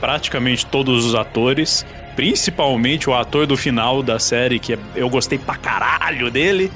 praticamente 0.00 0.66
todos 0.66 1.06
os 1.06 1.14
atores, 1.14 1.86
principalmente 2.16 3.08
o 3.08 3.14
ator 3.14 3.46
do 3.46 3.56
final 3.56 4.02
da 4.02 4.18
série, 4.18 4.58
que 4.58 4.72
é- 4.72 4.78
eu 4.96 5.08
gostei 5.08 5.38
pra 5.38 5.54
caralho 5.54 6.28
dele. 6.28 6.72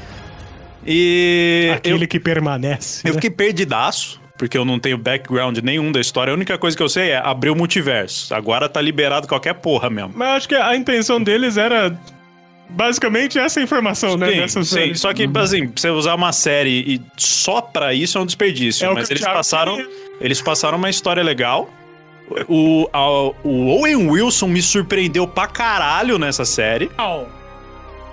E 0.87 1.64
eu- 1.71 1.75
Aquele 1.75 2.06
que 2.06 2.21
permanece. 2.21 3.00
eu 3.04 3.11
né? 3.11 3.14
fiquei 3.14 3.30
perdidaço, 3.30 4.21
porque 4.38 4.56
eu 4.56 4.64
não 4.64 4.78
tenho 4.78 4.97
background 4.97 5.59
nenhum 5.59 5.90
da 5.90 6.00
história. 6.00 6.32
A 6.32 6.37
única 6.37 6.56
coisa 6.56 6.76
que 6.76 6.82
eu 6.85 6.88
sei 6.88 7.11
é 7.11 7.16
abrir 7.16 7.50
o 7.50 7.56
multiverso. 7.56 8.32
Agora 8.32 8.68
tá 8.68 8.80
liberado 8.80 9.26
qualquer 9.26 9.54
porra 9.54 9.90
mesmo. 9.90 10.12
Mas 10.14 10.28
eu 10.28 10.35
acho 10.35 10.49
que 10.49 10.54
a 10.54 10.76
intenção 10.76 11.21
deles 11.21 11.56
era 11.56 11.97
basicamente 12.75 13.38
essa 13.38 13.59
é 13.59 13.62
a 13.62 13.64
informação, 13.64 14.17
né? 14.17 14.31
Sim, 14.31 14.37
dessa 14.38 14.64
sim. 14.64 14.75
série. 14.75 14.95
Só 14.97 15.12
que, 15.12 15.29
assim, 15.38 15.71
você 15.75 15.91
usar 15.91 16.14
uma 16.14 16.33
série 16.33 16.71
e 16.95 17.00
só 17.17 17.61
pra 17.61 17.93
isso 17.95 18.19
é 18.19 18.21
um 18.21 18.26
desperdício. 18.26 18.87
É 18.88 18.95
mas 18.95 19.11
eles 19.11 19.23
passaram, 19.25 19.76
queria. 19.76 19.91
eles 20.21 20.41
passaram 20.41 20.79
uma 20.79 20.91
história 20.91 21.23
legal. 21.23 21.71
O, 22.49 22.88
a- 22.93 23.31
o 23.47 23.67
Owen 23.69 24.09
Wilson 24.11 24.47
me 24.47 24.62
surpreendeu 24.62 25.26
pra 25.26 25.47
caralho 25.47 26.19
nessa 26.19 26.45
série. 26.45 26.91
Uau. 26.99 27.29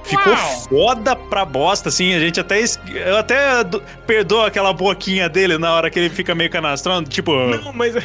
Ficou 0.03 0.33
Uau. 0.33 0.61
foda 0.69 1.15
pra 1.15 1.45
bosta, 1.45 1.89
assim. 1.89 2.13
A 2.13 2.19
gente 2.19 2.39
até. 2.39 2.59
Eu 3.05 3.17
até 3.17 3.63
do- 3.63 3.81
perdoa 4.07 4.47
aquela 4.47 4.73
boquinha 4.73 5.29
dele 5.29 5.57
na 5.57 5.73
hora 5.73 5.89
que 5.89 5.99
ele 5.99 6.09
fica 6.09 6.33
meio 6.33 6.49
canastrão, 6.49 7.03
tipo, 7.03 7.31
Não, 7.33 7.71
mas, 7.73 7.95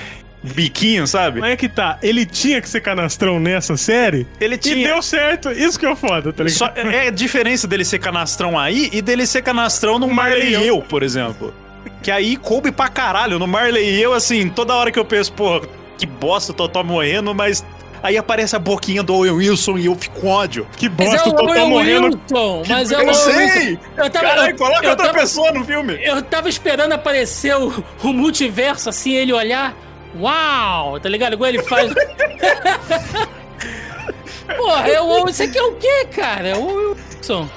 biquinho, 0.52 1.06
sabe? 1.06 1.40
mas 1.40 1.52
é 1.52 1.56
que 1.56 1.68
tá. 1.68 1.98
Ele 2.02 2.26
tinha 2.26 2.60
que 2.60 2.68
ser 2.68 2.80
canastrão 2.80 3.40
nessa 3.40 3.76
série 3.76 4.26
Ele 4.40 4.56
e 4.56 4.58
tinha. 4.58 4.88
deu 4.88 5.00
certo. 5.02 5.50
Isso 5.50 5.78
que 5.78 5.86
é 5.86 5.96
foda, 5.96 6.32
tá 6.32 6.44
ligado? 6.44 6.58
Só, 6.58 6.70
é 6.76 7.08
a 7.08 7.10
diferença 7.10 7.66
dele 7.66 7.84
ser 7.84 7.98
canastrão 7.98 8.58
aí 8.58 8.90
e 8.92 9.00
dele 9.00 9.26
ser 9.26 9.42
canastrão 9.42 9.98
no 9.98 10.06
Marley 10.08 10.50
e 10.56 10.66
eu, 10.66 10.82
por 10.82 11.02
exemplo. 11.02 11.54
Que 12.02 12.10
aí 12.10 12.36
coube 12.36 12.70
pra 12.70 12.88
caralho. 12.88 13.38
No 13.38 13.46
Marley 13.46 13.94
e 13.96 14.02
eu, 14.02 14.12
assim, 14.12 14.48
toda 14.50 14.74
hora 14.74 14.90
que 14.92 14.98
eu 14.98 15.04
penso, 15.04 15.32
pô, 15.32 15.62
que 15.96 16.04
bosta, 16.06 16.52
o 16.52 16.54
Totó 16.54 16.84
morrendo, 16.84 17.34
mas 17.34 17.64
aí 18.02 18.18
aparece 18.18 18.54
a 18.54 18.58
boquinha 18.58 19.02
do 19.02 19.14
Owen 19.14 19.32
Wilson 19.32 19.78
e 19.78 19.86
eu 19.86 19.94
fico 19.96 20.20
com 20.20 20.28
ódio. 20.28 20.66
Que 20.76 20.90
Mas 20.90 21.08
bosta, 21.08 21.16
é 21.16 21.32
o 21.32 21.34
Totó 21.36 21.50
Owen 21.52 21.68
morrendo. 21.70 22.06
Wilson, 22.30 22.62
mas 22.68 22.92
é 22.92 22.98
o 22.98 23.00
eu 23.00 23.06
Owen 23.06 23.14
sei! 23.14 23.68
Wilson. 23.70 23.80
Eu 23.96 24.10
tava, 24.10 24.26
Caralho, 24.26 24.56
coloca 24.58 24.84
eu 24.84 24.90
outra 24.90 25.06
tava- 25.06 25.18
pessoa 25.18 25.50
no 25.52 25.64
filme. 25.64 25.98
Eu 26.02 26.20
tava 26.20 26.50
esperando 26.50 26.92
aparecer 26.92 27.56
o, 27.56 27.82
o 28.02 28.12
multiverso, 28.12 28.90
assim, 28.90 29.14
ele 29.14 29.32
olhar. 29.32 29.74
Uau! 30.18 31.00
Tá 31.00 31.08
ligado? 31.08 31.34
Igual 31.34 31.50
ele 31.50 31.62
faz. 31.62 31.92
Porra, 34.56 34.88
é 34.88 35.00
o, 35.00 35.28
isso 35.28 35.42
aqui 35.42 35.58
é 35.58 35.62
o 35.62 35.72
quê, 35.72 36.06
cara? 36.12 36.48
É 36.48 36.56
o 36.56 36.94
Wilson. 37.24 37.48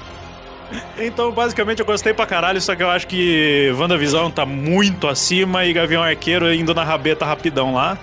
Então, 0.98 1.30
basicamente, 1.32 1.80
eu 1.80 1.86
gostei 1.86 2.12
pra 2.12 2.26
caralho, 2.26 2.60
só 2.60 2.74
que 2.76 2.82
eu 2.82 2.90
acho 2.90 3.06
que 3.06 3.72
WandaVision 3.78 4.30
tá 4.30 4.44
muito 4.44 5.08
acima 5.08 5.64
e 5.64 5.72
Gavião 5.72 6.02
Arqueiro 6.02 6.52
indo 6.52 6.74
na 6.74 6.84
rabeta 6.84 7.24
rapidão 7.24 7.74
lá. 7.74 7.96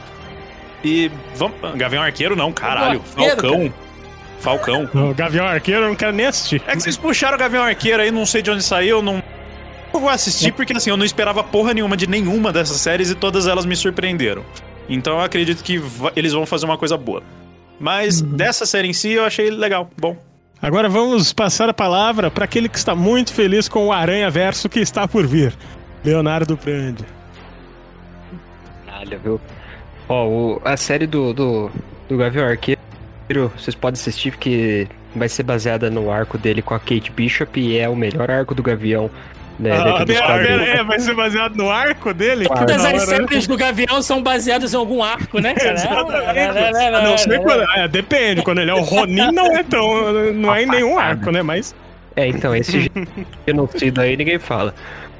E 0.83 1.11
vamos. 1.35 1.57
Gavião 1.75 2.01
Arqueiro 2.03 2.35
não, 2.35 2.51
caralho. 2.51 3.01
Arqueiro, 3.01 3.41
Falcão. 3.41 3.73
Falcão. 4.39 4.89
O 4.93 5.13
Gavião 5.13 5.45
Arqueiro 5.45 5.83
eu 5.83 5.89
não 5.89 5.95
quero 5.95 6.11
nem 6.11 6.27
assistir. 6.27 6.61
É 6.67 6.75
que 6.75 6.81
vocês 6.81 6.97
puxaram 6.97 7.35
o 7.35 7.39
Gavião 7.39 7.63
Arqueiro 7.63 8.01
aí, 8.01 8.11
não 8.11 8.25
sei 8.25 8.41
de 8.41 8.51
onde 8.51 8.63
saiu, 8.63 9.01
não. 9.01 9.21
Eu 9.95 9.99
vou 10.01 10.09
assistir 10.09 10.51
porque 10.51 10.73
assim, 10.73 10.89
eu 10.89 10.97
não 10.97 11.05
esperava 11.05 11.41
porra 11.43 11.73
nenhuma 11.73 11.95
de 11.95 12.05
nenhuma 12.05 12.51
dessas 12.51 12.77
séries 12.81 13.09
e 13.09 13.15
todas 13.15 13.47
elas 13.47 13.65
me 13.65 13.75
surpreenderam. 13.75 14.43
Então 14.89 15.13
eu 15.13 15.21
acredito 15.21 15.63
que 15.63 15.81
eles 16.17 16.33
vão 16.33 16.45
fazer 16.45 16.65
uma 16.65 16.77
coisa 16.77 16.97
boa. 16.97 17.23
Mas 17.79 18.19
dessa 18.21 18.65
série 18.65 18.89
em 18.89 18.93
si 18.93 19.11
eu 19.13 19.23
achei 19.23 19.49
legal, 19.49 19.89
bom. 19.97 20.17
Agora 20.61 20.89
vamos 20.89 21.31
passar 21.31 21.69
a 21.69 21.73
palavra 21.73 22.29
para 22.29 22.43
aquele 22.45 22.67
que 22.67 22.77
está 22.77 22.93
muito 22.93 23.33
feliz 23.33 23.67
com 23.69 23.87
o 23.87 23.91
Aranha 23.93 24.29
Verso 24.29 24.67
que 24.67 24.79
está 24.79 25.07
por 25.07 25.25
vir. 25.25 25.53
Leonardo 26.03 26.57
Brandi. 26.61 27.03
Caralho, 28.85 29.19
viu? 29.23 29.41
Ó, 30.09 30.27
o- 30.27 30.61
a 30.63 30.75
série 30.77 31.07
do, 31.07 31.33
do, 31.33 31.71
do 32.07 32.17
Gavião 32.17 32.45
Arqueiro, 32.47 32.79
vocês 33.57 33.73
podem 33.75 33.99
assistir 33.99 34.31
porque 34.31 34.87
vai 35.15 35.29
ser 35.29 35.43
baseada 35.43 35.89
no 35.89 36.11
arco 36.11 36.37
dele 36.37 36.61
com 36.61 36.73
a 36.73 36.79
Kate 36.79 37.11
Bishop 37.15 37.59
e 37.59 37.77
é 37.77 37.87
o 37.89 37.95
melhor 37.95 38.29
arco 38.29 38.53
do 38.53 38.61
Gavião 38.61 39.09
né, 39.59 39.71
Ah, 39.77 40.05
pera, 40.05 40.63
é, 40.65 40.83
vai 40.83 40.99
ser 40.99 41.13
baseado 41.13 41.55
no 41.55 41.69
arco 41.69 42.13
dele? 42.13 42.45
Todas 42.47 42.65
da 42.65 42.75
as 42.75 42.83
hora, 42.83 42.93
né? 42.93 42.99
séries 43.27 43.47
do 43.47 43.57
Gavião 43.57 44.01
são 44.01 44.21
baseadas 44.21 44.73
em 44.73 44.77
algum 44.77 45.01
arco, 45.01 45.39
né, 45.39 45.53
cara? 45.53 45.73
Exatamente. 45.73 47.27
Não 47.27 47.43
quando, 47.43 47.63
é, 47.75 47.87
depende, 47.87 48.41
quando 48.41 48.59
ele 48.59 48.71
é 48.71 48.73
o 48.73 48.81
Ronin 48.81 49.31
não 49.31 49.55
é 49.55 49.63
tão. 49.63 50.33
não 50.33 50.53
é 50.53 50.63
em 50.63 50.65
nenhum 50.67 50.97
arco, 50.99 51.31
né? 51.31 51.41
Mas. 51.41 51.73
É, 52.15 52.27
então, 52.27 52.55
esse 52.55 52.91
genocídio 53.47 54.01
aí 54.01 54.15
ninguém 54.15 54.39
fala. 54.39 54.73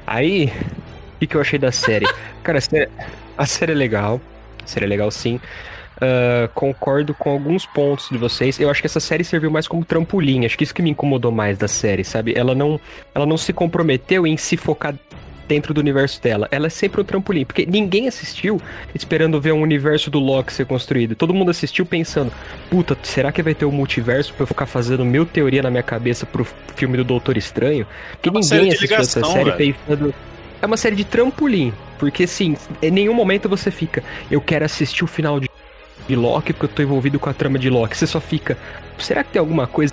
Aí, 0.06 0.46
o 0.46 1.18
que, 1.20 1.26
que 1.26 1.36
eu 1.36 1.40
achei 1.40 1.58
da 1.58 1.72
série? 1.72 2.06
Cara, 2.42 2.58
a 2.58 2.60
série, 2.60 2.88
a 3.36 3.46
série 3.46 3.72
é 3.72 3.74
legal. 3.74 4.20
A 4.64 4.66
série 4.66 4.86
é 4.86 4.88
legal 4.88 5.10
sim. 5.10 5.40
Ah, 6.00 6.48
concordo 6.54 7.14
com 7.14 7.30
alguns 7.30 7.64
pontos 7.66 8.08
de 8.10 8.18
vocês. 8.18 8.60
Eu 8.60 8.70
acho 8.70 8.80
que 8.80 8.86
essa 8.86 9.00
série 9.00 9.24
serviu 9.24 9.50
mais 9.50 9.66
como 9.66 9.84
trampolim. 9.84 10.44
Acho 10.44 10.56
que 10.56 10.64
isso 10.64 10.74
que 10.74 10.82
me 10.82 10.90
incomodou 10.90 11.32
mais 11.32 11.56
da 11.58 11.68
série, 11.68 12.04
sabe? 12.04 12.34
Ela 12.36 12.54
não, 12.54 12.80
ela 13.14 13.26
não 13.26 13.36
se 13.36 13.52
comprometeu 13.52 14.26
em 14.26 14.36
se 14.36 14.56
focar 14.56 14.94
dentro 15.48 15.72
do 15.72 15.80
universo 15.80 16.20
dela. 16.20 16.48
Ela 16.50 16.66
é 16.66 16.70
sempre 16.70 17.00
um 17.00 17.04
trampolim, 17.04 17.44
porque 17.44 17.64
ninguém 17.64 18.08
assistiu 18.08 18.60
esperando 18.94 19.40
ver 19.40 19.52
um 19.52 19.62
universo 19.62 20.10
do 20.10 20.18
Loki 20.18 20.52
ser 20.52 20.66
construído. 20.66 21.14
Todo 21.14 21.32
mundo 21.32 21.50
assistiu 21.52 21.86
pensando, 21.86 22.32
puta, 22.68 22.98
será 23.02 23.30
que 23.30 23.42
vai 23.42 23.54
ter 23.54 23.64
um 23.64 23.70
multiverso 23.70 24.34
pra 24.34 24.42
eu 24.42 24.46
ficar 24.48 24.66
fazendo 24.66 25.04
mil 25.04 25.24
teoria 25.24 25.62
na 25.62 25.70
minha 25.70 25.84
cabeça 25.84 26.26
pro 26.26 26.44
filme 26.74 26.96
do 26.96 27.04
Doutor 27.04 27.36
Estranho? 27.36 27.86
Porque 28.20 28.28
É 28.28 28.32
ninguém 28.32 28.72
assistiu 28.72 28.96
essa 28.96 29.20
ligação, 29.20 29.32
série 29.32 29.50
velho. 29.52 29.76
pensando. 29.86 30.14
É 30.60 30.66
uma 30.66 30.76
série 30.76 30.96
de 30.96 31.04
trampolim. 31.04 31.72
Porque, 31.98 32.24
assim, 32.24 32.56
em 32.82 32.90
nenhum 32.90 33.14
momento 33.14 33.48
você 33.48 33.70
fica, 33.70 34.02
eu 34.30 34.40
quero 34.40 34.64
assistir 34.64 35.04
o 35.04 35.06
final 35.06 35.38
de, 35.40 35.48
de 36.08 36.16
Loki 36.16 36.52
porque 36.52 36.66
eu 36.66 36.76
tô 36.76 36.82
envolvido 36.82 37.18
com 37.18 37.28
a 37.30 37.34
trama 37.34 37.58
de 37.58 37.70
Loki. 37.70 37.96
Você 37.96 38.06
só 38.06 38.20
fica, 38.20 38.56
será 38.98 39.24
que 39.24 39.32
tem 39.32 39.40
alguma 39.40 39.66
coisa 39.66 39.92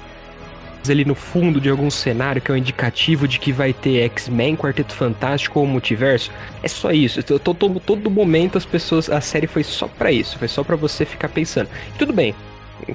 ali 0.91 1.05
no 1.05 1.15
fundo 1.15 1.61
de 1.61 1.69
algum 1.69 1.89
cenário 1.89 2.41
que 2.41 2.51
é 2.51 2.53
um 2.53 2.57
indicativo 2.57 3.27
de 3.27 3.39
que 3.39 3.51
vai 3.51 3.71
ter 3.71 4.01
X-Men, 4.01 4.55
Quarteto 4.55 4.93
Fantástico 4.93 5.59
ou 5.59 5.65
Multiverso? 5.65 6.31
É 6.61 6.67
só 6.67 6.91
isso. 6.91 7.19
Eu 7.29 7.39
tô, 7.39 7.53
todo, 7.53 7.79
todo 7.79 8.09
momento 8.09 8.57
as 8.57 8.65
pessoas. 8.65 9.09
A 9.09 9.21
série 9.21 9.47
foi 9.47 9.63
só 9.63 9.87
pra 9.87 10.11
isso. 10.11 10.37
Foi 10.37 10.47
só 10.47 10.63
pra 10.63 10.75
você 10.75 11.05
ficar 11.05 11.29
pensando. 11.29 11.69
E 11.95 11.97
tudo 11.97 12.11
bem. 12.11 12.35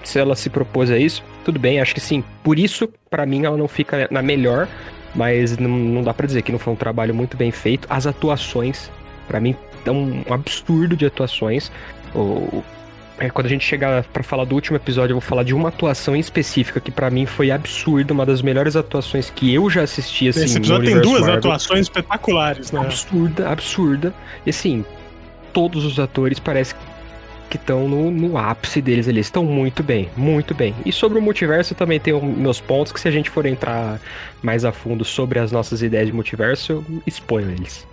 Se 0.04 0.18
ela 0.18 0.36
se 0.36 0.50
propôs 0.50 0.90
a 0.90 0.98
isso, 0.98 1.24
tudo 1.44 1.58
bem, 1.58 1.80
acho 1.80 1.94
que 1.94 2.00
sim. 2.00 2.22
Por 2.42 2.58
isso, 2.58 2.88
pra 3.08 3.24
mim, 3.24 3.46
ela 3.46 3.56
não 3.56 3.68
fica 3.68 4.06
na 4.10 4.20
melhor. 4.20 4.68
Mas 5.14 5.56
não, 5.56 5.70
não 5.70 6.02
dá 6.02 6.12
pra 6.12 6.26
dizer 6.26 6.42
que 6.42 6.52
não 6.52 6.58
foi 6.58 6.74
um 6.74 6.76
trabalho 6.76 7.14
muito 7.14 7.36
bem 7.36 7.50
feito. 7.50 7.86
As 7.90 8.06
atuações, 8.06 8.90
pra 9.26 9.40
mim, 9.40 9.56
é 9.86 9.90
um 9.90 10.22
absurdo 10.28 10.94
de 10.94 11.06
atuações. 11.06 11.72
O, 12.14 12.62
é, 13.18 13.28
quando 13.30 13.46
a 13.46 13.48
gente 13.48 13.64
chegar 13.64 14.04
pra 14.04 14.22
falar 14.22 14.44
do 14.44 14.54
último 14.54 14.76
episódio, 14.76 15.12
eu 15.12 15.20
vou 15.20 15.28
falar 15.28 15.42
de 15.42 15.54
uma 15.54 15.68
atuação 15.70 16.14
em 16.14 16.20
específica 16.20 16.80
que 16.80 16.90
pra 16.90 17.10
mim 17.10 17.26
foi 17.26 17.50
absurda, 17.50 18.12
uma 18.12 18.24
das 18.24 18.42
melhores 18.42 18.76
atuações 18.76 19.28
que 19.30 19.52
eu 19.52 19.68
já 19.68 19.82
assisti 19.82 20.28
assim. 20.28 20.44
Esse 20.44 20.54
no 20.54 20.60
episódio 20.60 20.86
tem 20.86 21.00
duas 21.00 21.20
Marvel. 21.20 21.38
atuações 21.38 21.80
espetaculares, 21.80 22.70
né? 22.70 22.80
Absurda, 22.80 23.48
absurda. 23.48 24.14
E 24.46 24.50
assim, 24.50 24.84
todos 25.52 25.84
os 25.84 25.98
atores 25.98 26.38
parecem 26.38 26.76
que 27.50 27.56
estão 27.56 27.88
no, 27.88 28.10
no 28.10 28.38
ápice 28.38 28.80
deles 28.80 29.08
ali. 29.08 29.20
Estão 29.20 29.44
muito 29.44 29.82
bem, 29.82 30.08
muito 30.16 30.54
bem. 30.54 30.74
E 30.84 30.92
sobre 30.92 31.18
o 31.18 31.22
multiverso, 31.22 31.72
eu 31.72 31.76
também 31.76 31.98
tenho 31.98 32.22
meus 32.22 32.60
pontos 32.60 32.92
que 32.92 33.00
se 33.00 33.08
a 33.08 33.10
gente 33.10 33.30
for 33.30 33.46
entrar 33.46 34.00
mais 34.42 34.64
a 34.64 34.70
fundo 34.70 35.04
sobre 35.04 35.38
as 35.38 35.50
nossas 35.50 35.82
ideias 35.82 36.06
de 36.06 36.12
multiverso, 36.12 36.72
eu 36.72 37.02
exponho 37.06 37.50
eles. 37.50 37.86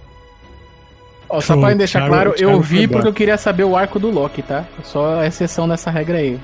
Ó, 1.29 1.41
só 1.41 1.58
pra 1.58 1.74
deixar 1.74 2.00
Thiago- 2.00 2.13
claro, 2.13 2.29
o 2.32 2.34
Thiago 2.34 2.53
eu 2.53 2.62
vi 2.62 2.88
porque 2.88 3.08
eu 3.08 3.13
queria 3.13 3.38
saber 3.38 3.63
o 3.63 3.75
arco 3.75 4.00
do 4.00 4.10
Loki, 4.12 4.41
tá? 4.41 4.63
Só 4.84 5.20
a 5.20 5.27
exceção 5.27 5.67
dessa 5.67 5.89
regra 5.89 6.17
aí. 6.17 6.39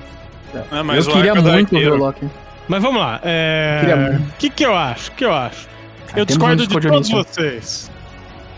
Ah, 0.70 0.82
mas 0.82 1.06
eu 1.06 1.12
queria 1.12 1.34
muito 1.34 1.70
ver 1.78 1.92
o 1.92 1.96
Loki. 1.96 2.28
Mas 2.68 2.82
vamos 2.82 3.00
lá. 3.00 3.20
É... 3.24 3.78
Queria 3.80 3.96
O 3.96 3.98
muito. 4.12 4.34
que, 4.38 4.50
que 4.50 4.64
eu 4.64 4.74
acho? 4.74 5.10
O 5.10 5.14
que 5.14 5.24
eu 5.24 5.32
acho? 5.32 5.68
Eu 6.14 6.26
temos 6.26 6.44
um 6.44 6.56
discordo 6.56 6.66
de 6.66 6.88
todos 6.88 7.10
vocês. 7.10 7.90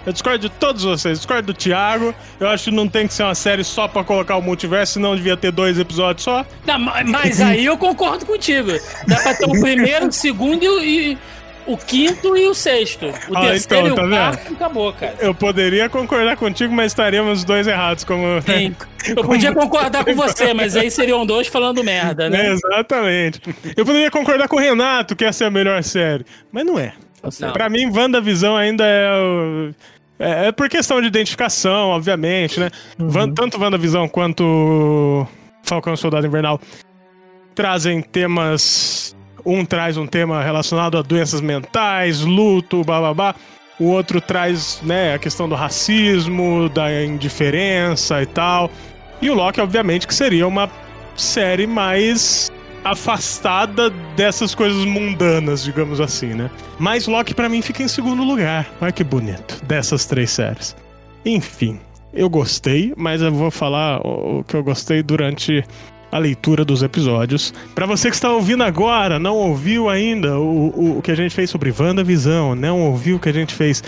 Eu 0.06 0.12
discordo 0.12 0.38
de 0.40 0.48
todos 0.50 0.82
vocês. 0.84 1.18
Discordo 1.18 1.46
do 1.52 1.54
Thiago. 1.54 2.14
Eu 2.38 2.48
acho 2.48 2.64
que 2.64 2.70
não 2.70 2.86
tem 2.88 3.06
que 3.06 3.14
ser 3.14 3.22
uma 3.22 3.34
série 3.34 3.64
só 3.64 3.88
pra 3.88 4.02
colocar 4.04 4.36
o 4.36 4.42
multiverso, 4.42 4.94
senão 4.94 5.14
devia 5.16 5.36
ter 5.36 5.50
dois 5.50 5.78
episódios 5.78 6.24
só. 6.24 6.44
Não, 6.66 6.78
ma- 6.78 7.02
mas 7.04 7.40
aí 7.40 7.64
eu 7.64 7.78
concordo 7.78 8.26
contigo. 8.26 8.70
Dá 9.06 9.16
pra 9.20 9.34
ter 9.34 9.46
o 9.46 9.52
primeiro, 9.60 10.08
o 10.08 10.12
segundo 10.12 10.62
e, 10.84 11.16
o- 11.66 11.76
quinto 11.76 12.37
e 12.37 12.47
o 12.49 12.54
sexto. 12.54 13.06
O 13.28 13.37
Ah, 13.37 13.40
terceiro 13.49 13.88
então, 13.88 13.97
tá 13.97 14.02
e 14.02 14.06
o 14.06 14.09
vendo? 14.11 14.18
quarto 14.18 14.52
acabou, 14.54 14.92
cara. 14.92 15.14
Eu 15.21 15.35
poderia 15.35 15.88
concordar 15.88 16.37
contigo, 16.37 16.73
mas 16.75 16.87
estaríamos 16.92 17.38
os 17.40 17.44
dois 17.44 17.66
errados, 17.66 18.04
como. 18.04 18.40
Sim. 18.42 18.75
Eu 19.06 19.25
podia 19.25 19.52
concordar 19.52 20.04
com 20.06 20.14
você, 20.14 20.52
mas 20.54 20.76
aí 20.76 20.90
seriam 20.90 21.25
dois 21.26 21.47
falando 21.47 21.83
merda, 21.85 22.26
É, 22.26 22.30
né? 22.30 22.50
exatamente. 22.52 23.40
Eu 23.76 23.85
poderia 23.85 24.11
concordar 24.11 24.49
com 24.49 24.56
o 24.56 24.61
Renato 24.61 25.14
que 25.16 25.25
essa 25.25 25.44
é 25.44 25.47
a 25.47 25.50
melhor 25.50 25.83
série. 25.83 26.25
Mas 26.52 26.64
não 26.64 26.78
é. 26.78 26.92
Não. 27.40 27.52
Pra 27.52 27.68
mim, 27.71 27.90
WandaVision 27.90 28.56
ainda 28.56 28.85
é 28.85 29.11
o. 29.16 29.71
É 30.18 30.47
é 30.49 30.52
por 30.52 30.68
questão 30.68 31.00
de 31.00 31.09
identificação, 31.09 31.88
obviamente, 31.88 32.61
né? 32.61 32.71
Van- 32.97 33.33
tanto 33.33 33.59
WandaVision 33.61 34.06
quanto 34.09 35.26
Falcão 35.62 35.97
Soldado 35.97 36.26
Invernal 36.26 36.61
trazem 37.54 38.00
temas. 38.00 39.16
Um 39.44 39.64
traz 39.64 39.96
um 39.96 40.06
tema 40.06 40.42
relacionado 40.42 40.96
a 40.96 41.02
doenças 41.02 41.40
mentais, 41.40 42.20
luto, 42.20 42.82
bababá. 42.82 43.34
O 43.78 43.86
outro 43.86 44.20
traz 44.20 44.80
né, 44.82 45.14
a 45.14 45.18
questão 45.18 45.48
do 45.48 45.54
racismo, 45.54 46.68
da 46.68 47.04
indiferença 47.04 48.22
e 48.22 48.26
tal. 48.26 48.70
E 49.20 49.30
o 49.30 49.34
Loki, 49.34 49.60
obviamente, 49.60 50.06
que 50.06 50.14
seria 50.14 50.46
uma 50.46 50.70
série 51.16 51.66
mais 51.66 52.50
afastada 52.84 53.90
dessas 54.14 54.54
coisas 54.54 54.84
mundanas, 54.84 55.64
digamos 55.64 56.00
assim, 56.00 56.34
né? 56.34 56.50
Mas 56.78 57.06
Loki 57.06 57.34
pra 57.34 57.48
mim 57.48 57.62
fica 57.62 57.82
em 57.82 57.88
segundo 57.88 58.22
lugar. 58.22 58.68
Olha 58.80 58.92
que 58.92 59.02
bonito, 59.02 59.64
dessas 59.64 60.04
três 60.04 60.30
séries. 60.30 60.76
Enfim, 61.24 61.80
eu 62.12 62.28
gostei, 62.28 62.92
mas 62.96 63.22
eu 63.22 63.32
vou 63.32 63.50
falar 63.50 64.00
o 64.06 64.44
que 64.44 64.54
eu 64.54 64.62
gostei 64.62 65.02
durante 65.02 65.64
a 66.14 66.18
leitura 66.18 66.64
dos 66.64 66.80
episódios. 66.85 67.52
Pra 67.75 67.87
você 67.87 68.09
que 68.09 68.14
está 68.14 68.30
ouvindo 68.30 68.62
agora, 68.62 69.18
não 69.18 69.35
ouviu 69.35 69.88
ainda 69.88 70.38
o, 70.38 70.68
o, 70.68 70.99
o 70.99 71.02
que 71.02 71.11
a 71.11 71.14
gente 71.16 71.35
fez 71.35 71.50
sobre 71.50 71.75
WandaVisão, 71.76 72.54
não 72.54 72.83
ouviu 72.83 73.16
o 73.16 73.18
que 73.18 73.28
a 73.28 73.33
gente 73.33 73.52
fez 73.52 73.83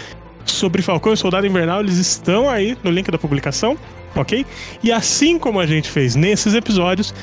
sobre 0.44 0.82
Falcão 0.82 1.12
e 1.12 1.16
Soldado 1.16 1.46
Invernal, 1.46 1.80
eles 1.80 1.98
estão 1.98 2.50
aí 2.50 2.76
no 2.82 2.90
link 2.90 3.08
da 3.12 3.16
publicação, 3.16 3.78
ok? 4.16 4.44
E 4.82 4.90
assim 4.90 5.38
como 5.38 5.60
a 5.60 5.66
gente 5.66 5.88
fez 5.88 6.16
nesses 6.16 6.52
episódios, 6.52 7.14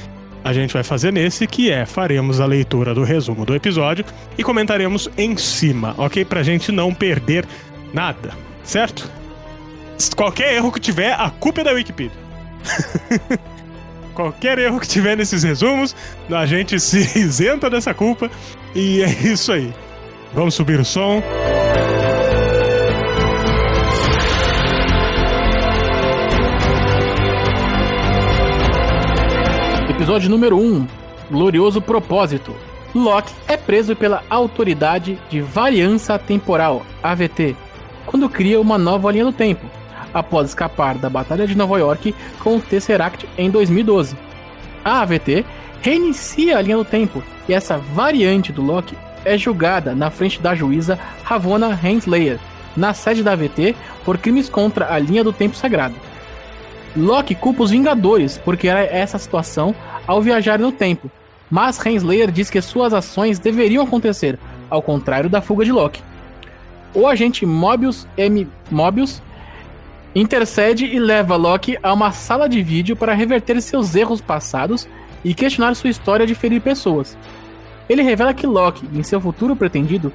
a 0.41 0.53
gente 0.53 0.73
vai 0.73 0.83
fazer 0.83 1.11
nesse, 1.11 1.47
que 1.47 1.69
é 1.69 1.85
faremos 1.85 2.39
a 2.39 2.45
leitura 2.45 2.93
do 2.93 3.03
resumo 3.03 3.45
do 3.45 3.53
episódio 3.53 4.05
e 4.37 4.43
comentaremos 4.43 5.09
em 5.17 5.35
cima, 5.35 5.93
ok? 5.97 6.23
Pra 6.23 6.43
gente 6.43 6.71
não 6.71 6.93
perder 6.93 7.45
nada, 7.93 8.31
certo? 8.63 9.11
Qualquer 10.15 10.53
erro 10.53 10.71
que 10.71 10.79
tiver, 10.79 11.11
a 11.11 11.29
culpa 11.29 11.59
é 11.59 11.63
da 11.65 11.73
Wikipedia. 11.73 12.23
Qualquer 14.13 14.59
erro 14.59 14.79
que 14.79 14.87
tiver 14.87 15.17
nesses 15.17 15.43
resumos, 15.43 15.95
a 16.31 16.45
gente 16.45 16.79
se 16.79 16.99
isenta 17.19 17.69
dessa 17.69 17.93
culpa 17.93 18.29
e 18.75 19.01
é 19.01 19.09
isso 19.09 19.51
aí. 19.51 19.73
Vamos 20.33 20.53
subir 20.53 20.79
o 20.79 20.85
som. 20.85 21.21
Episódio 29.89 30.29
número 30.29 30.57
1 30.57 30.87
Glorioso 31.31 31.81
Propósito. 31.81 32.55
Loki 32.93 33.33
é 33.47 33.57
preso 33.57 33.95
pela 33.95 34.23
Autoridade 34.29 35.19
de 35.29 35.41
Variança 35.41 36.19
Temporal, 36.19 36.85
AVT, 37.01 37.55
quando 38.05 38.29
cria 38.29 38.61
uma 38.61 38.77
nova 38.77 39.11
linha 39.11 39.25
do 39.25 39.33
tempo, 39.33 39.65
após 40.13 40.49
escapar 40.49 40.95
da 40.95 41.09
Batalha 41.09 41.47
de 41.47 41.55
Nova 41.55 41.77
York 41.77 42.13
com 42.39 42.57
o 42.57 42.61
Tesseract 42.61 43.27
em 43.37 43.49
2012. 43.49 44.15
A 44.83 45.01
AVT 45.01 45.45
reinicia 45.81 46.57
a 46.57 46.61
linha 46.61 46.77
do 46.77 46.85
tempo 46.85 47.23
e 47.47 47.53
essa 47.53 47.77
variante 47.77 48.51
do 48.51 48.61
Loki 48.61 48.95
é 49.25 49.37
julgada 49.37 49.95
na 49.95 50.09
frente 50.09 50.41
da 50.41 50.53
juíza 50.53 50.99
Ravonna 51.23 51.79
Henslayer, 51.83 52.39
na 52.75 52.93
sede 52.93 53.23
da 53.23 53.33
AVT, 53.33 53.75
por 54.03 54.17
crimes 54.17 54.49
contra 54.49 54.93
a 54.93 54.99
linha 54.99 55.23
do 55.23 55.31
tempo 55.31 55.55
sagrado. 55.55 55.95
Loki 56.95 57.33
culpa 57.33 57.63
os 57.63 57.71
Vingadores 57.71 58.37
por 58.37 58.55
criar 58.57 58.83
essa 58.83 59.17
situação 59.17 59.73
ao 60.05 60.21
viajar 60.21 60.59
no 60.59 60.71
tempo, 60.71 61.09
mas 61.49 61.83
Henslayer 61.83 62.31
diz 62.31 62.49
que 62.49 62.61
suas 62.61 62.93
ações 62.93 63.39
deveriam 63.39 63.83
acontecer, 63.83 64.37
ao 64.69 64.81
contrário 64.81 65.29
da 65.29 65.41
fuga 65.41 65.65
de 65.65 65.71
Loki. 65.71 66.01
O 66.93 67.07
agente 67.07 67.45
Mobius 67.45 68.07
M. 68.15 68.47
Mobius 68.69 69.21
intercede 70.15 70.85
e 70.85 70.99
leva 70.99 71.35
Loki 71.35 71.77
a 71.81 71.91
uma 71.93 72.11
sala 72.11 72.47
de 72.47 72.61
vídeo 72.61 72.95
para 72.95 73.13
reverter 73.13 73.61
seus 73.61 73.95
erros 73.95 74.21
passados 74.21 74.87
e 75.23 75.33
questionar 75.33 75.75
sua 75.75 75.89
história 75.89 76.27
de 76.27 76.35
ferir 76.35 76.61
pessoas. 76.61 77.17
Ele 77.89 78.01
revela 78.01 78.33
que 78.33 78.47
Loki, 78.47 78.87
em 78.93 79.03
seu 79.03 79.19
futuro 79.19 79.55
pretendido, 79.55 80.11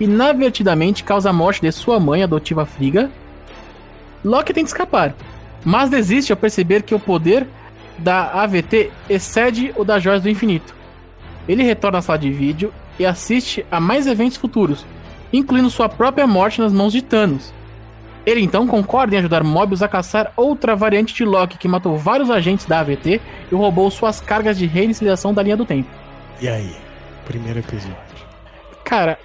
inadvertidamente 0.00 1.04
causa 1.04 1.30
a 1.30 1.32
morte 1.32 1.60
de 1.60 1.70
sua 1.70 2.00
mãe 2.00 2.22
adotiva 2.22 2.64
Frigga. 2.64 3.10
Loki 4.24 4.52
tenta 4.52 4.68
escapar, 4.68 5.14
mas 5.64 5.90
desiste 5.90 6.32
ao 6.32 6.36
perceber 6.36 6.82
que 6.82 6.94
o 6.94 7.00
poder 7.00 7.46
da 7.98 8.42
AVT 8.42 8.90
excede 9.08 9.72
o 9.76 9.84
das 9.84 10.02
Joias 10.02 10.22
do 10.22 10.30
Infinito. 10.30 10.74
Ele 11.46 11.62
retorna 11.62 11.98
à 11.98 12.02
sala 12.02 12.18
de 12.18 12.30
vídeo 12.30 12.72
e 12.98 13.04
assiste 13.04 13.66
a 13.70 13.78
mais 13.80 14.06
eventos 14.06 14.36
futuros, 14.36 14.86
incluindo 15.32 15.70
sua 15.70 15.88
própria 15.88 16.26
morte 16.26 16.60
nas 16.60 16.72
mãos 16.72 16.92
de 16.92 17.02
Thanos. 17.02 17.52
Ele 18.24 18.40
então 18.40 18.66
concorda 18.66 19.14
em 19.14 19.18
ajudar 19.18 19.42
Mobius 19.42 19.82
a 19.82 19.88
caçar 19.88 20.32
outra 20.36 20.76
variante 20.76 21.12
de 21.12 21.24
Loki 21.24 21.58
que 21.58 21.66
matou 21.66 21.96
vários 21.96 22.30
agentes 22.30 22.66
da 22.66 22.80
AVT 22.80 23.20
e 23.50 23.54
roubou 23.54 23.90
suas 23.90 24.20
cargas 24.20 24.56
de 24.56 24.66
reinicialização 24.66 25.34
da 25.34 25.42
linha 25.42 25.56
do 25.56 25.64
tempo. 25.64 25.88
E 26.40 26.48
aí? 26.48 26.74
Primeiro 27.24 27.58
episódio. 27.58 27.96
Cara, 28.84 29.18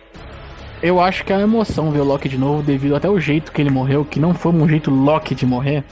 eu 0.82 1.00
acho 1.00 1.24
que 1.24 1.32
é 1.32 1.36
uma 1.36 1.44
emoção 1.44 1.92
ver 1.92 2.00
o 2.00 2.04
Loki 2.04 2.30
de 2.30 2.38
novo 2.38 2.64
devido 2.64 2.96
até 2.96 3.10
o 3.10 3.20
jeito 3.20 3.52
que 3.52 3.62
ele 3.62 3.70
morreu, 3.70 4.06
que 4.06 4.20
não 4.20 4.34
foi 4.34 4.52
um 4.52 4.68
jeito 4.68 4.90
Loki 4.90 5.36
de 5.36 5.46
morrer, 5.46 5.84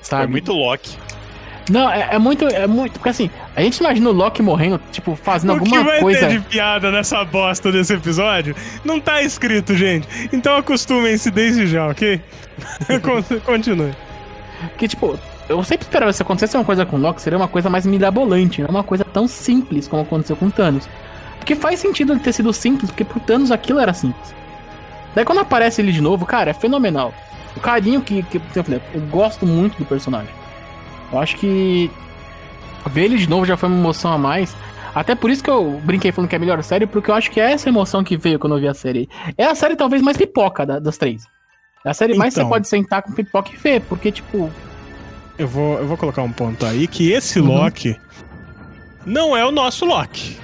sabe? 0.00 0.24
É 0.24 0.26
muito 0.26 0.52
Loki. 0.52 0.96
Não, 1.70 1.88
é, 1.90 2.08
é 2.12 2.18
muito, 2.18 2.44
é 2.46 2.66
muito, 2.66 2.92
porque 2.94 3.08
assim, 3.10 3.30
a 3.54 3.62
gente 3.62 3.78
imagina 3.78 4.10
o 4.10 4.12
Loki 4.12 4.42
morrendo, 4.42 4.80
tipo, 4.90 5.14
fazendo 5.14 5.50
o 5.50 5.52
alguma 5.54 5.78
que 5.78 5.84
vai 5.84 6.00
coisa. 6.00 6.20
ter 6.26 6.28
de 6.32 6.40
piada 6.40 6.90
nessa 6.90 7.24
bosta 7.24 7.70
desse 7.70 7.94
episódio 7.94 8.54
não 8.84 8.98
tá 9.00 9.22
escrito, 9.22 9.74
gente. 9.76 10.08
Então 10.32 10.56
acostumem-se 10.56 11.30
desde 11.30 11.66
já, 11.68 11.86
ok? 11.88 12.20
Con- 13.02 13.40
Continue. 13.44 13.92
Que, 14.76 14.88
tipo, 14.88 15.16
eu 15.48 15.62
sempre 15.62 15.84
esperava 15.84 16.12
se 16.12 16.20
acontecesse 16.22 16.56
uma 16.56 16.64
coisa 16.64 16.84
com 16.84 16.96
o 16.96 17.00
Loki, 17.00 17.22
seria 17.22 17.36
uma 17.38 17.48
coisa 17.48 17.70
mais 17.70 17.86
mirabolante, 17.86 18.60
não 18.62 18.68
uma 18.70 18.82
coisa 18.84 19.04
tão 19.04 19.28
simples 19.28 19.86
como 19.86 20.02
aconteceu 20.02 20.34
com 20.36 20.46
o 20.46 20.50
Thanos. 20.50 20.88
Porque 21.38 21.54
faz 21.54 21.78
sentido 21.80 22.12
ele 22.12 22.20
ter 22.20 22.32
sido 22.32 22.52
simples, 22.52 22.90
porque 22.90 23.04
pro 23.04 23.20
Thanos 23.20 23.50
aquilo 23.52 23.78
era 23.78 23.92
simples. 23.94 24.34
Daí 25.14 25.24
quando 25.24 25.40
aparece 25.40 25.80
ele 25.80 25.92
de 25.92 26.00
novo, 26.00 26.24
cara, 26.26 26.50
é 26.50 26.54
fenomenal. 26.54 27.12
O 27.56 27.60
carinho 27.60 28.00
que, 28.00 28.22
que 28.24 28.40
eu 28.54 28.64
falei, 28.64 28.80
eu 28.94 29.00
gosto 29.02 29.44
muito 29.46 29.76
do 29.78 29.84
personagem. 29.84 30.30
Eu 31.12 31.18
acho 31.18 31.36
que 31.36 31.90
ver 32.90 33.04
ele 33.04 33.16
de 33.18 33.28
novo 33.28 33.44
já 33.44 33.56
foi 33.56 33.68
uma 33.68 33.78
emoção 33.78 34.12
a 34.12 34.18
mais. 34.18 34.56
Até 34.94 35.14
por 35.14 35.30
isso 35.30 35.42
que 35.42 35.50
eu 35.50 35.80
brinquei 35.84 36.12
falando 36.12 36.28
que 36.28 36.34
é 36.36 36.38
a 36.38 36.40
melhor 36.40 36.62
série, 36.62 36.86
porque 36.86 37.10
eu 37.10 37.14
acho 37.14 37.30
que 37.30 37.40
é 37.40 37.52
essa 37.52 37.68
emoção 37.68 38.02
que 38.04 38.16
veio 38.16 38.38
quando 38.38 38.54
eu 38.56 38.60
vi 38.60 38.68
a 38.68 38.74
série. 38.74 39.08
É 39.38 39.44
a 39.46 39.54
série 39.54 39.74
talvez 39.76 40.02
mais 40.02 40.16
pipoca 40.16 40.66
da- 40.66 40.78
das 40.78 40.98
três. 40.98 41.24
É 41.84 41.90
a 41.90 41.94
série 41.94 42.14
mais 42.14 42.30
que 42.30 42.34
você 42.34 42.40
Então. 42.40 42.50
pode 42.50 42.68
sentar 42.68 43.02
com 43.02 43.12
pipoca 43.12 43.50
e 43.52 43.56
ver, 43.56 43.80
porque, 43.82 44.10
tipo, 44.12 44.50
Eu 45.38 45.48
vou, 45.48 45.78
eu 45.78 45.86
vou 45.86 45.96
colocar 45.96 46.22
um 46.22 46.30
ponto 46.30 46.64
aí 46.66 46.86
que 46.86 47.10
esse 47.10 47.40
Uhum. 47.40 47.46
Loki 47.48 47.96
não 49.06 49.34
é 49.36 49.44
o 49.44 49.50
nosso 49.50 49.84
Loki. 49.86 50.36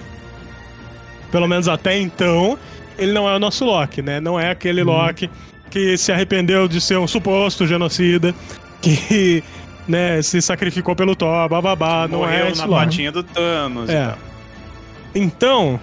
Pelo 1.30 1.46
menos 1.46 1.68
até 1.68 1.98
então, 1.98 2.58
ele 2.96 3.12
não 3.12 3.28
é 3.28 3.36
o 3.36 3.38
nosso 3.38 3.64
Loki, 3.66 4.00
né? 4.00 4.18
Não 4.18 4.40
é 4.40 4.50
aquele 4.50 4.80
Uhum. 4.82 4.88
Loki 4.88 5.30
que 5.70 5.96
se 5.98 6.10
arrependeu 6.10 6.66
de 6.66 6.80
ser 6.80 6.96
um 6.98 7.06
suposto 7.06 7.66
genocida, 7.66 8.34
que 8.80 9.44
né, 9.88 10.20
se 10.22 10.40
sacrificou 10.42 10.94
pelo 10.94 11.16
Thor, 11.16 11.48
bababá, 11.48 12.06
não 12.06 12.18
Morreu 12.20 12.46
é 12.48 12.54
na 12.54 12.64
Loki. 12.66 12.84
patinha 12.84 13.10
do 13.10 13.22
Thanos. 13.22 13.88
e 13.88 13.92
É. 13.94 14.06
tal. 14.08 14.18
Então, 15.14 15.80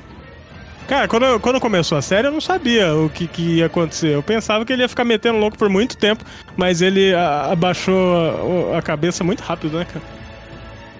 cara, 0.88 1.08
quando, 1.08 1.24
eu- 1.26 1.39
quando 1.39 1.60
começou 1.60 1.98
a 1.98 2.02
série, 2.02 2.28
eu 2.28 2.32
não 2.32 2.39
sabia 2.39 2.94
o 2.96 3.10
que, 3.10 3.28
que 3.28 3.41
ia 3.58 3.65
acontecer. 3.65 4.13
Eu 4.15 4.22
pensava 4.24 4.63
que 4.63 4.72
ele 4.72 4.84
ia 4.84 4.89
ficar 4.89 5.04
metendo 5.04 5.38
louco 5.39 5.58
por 5.58 5.68
muito 5.70 5.98
tempo, 5.98 6.24
mas 6.56 6.82
ele 6.82 7.13
a- 7.13 7.52
abaixou 7.52 8.72
a, 8.74 8.78
a 8.78 8.82
cabeça 8.82 9.24
muito 9.24 9.41
rápido, 9.41 9.78
né, 9.80 9.86
cara? 9.86 10.06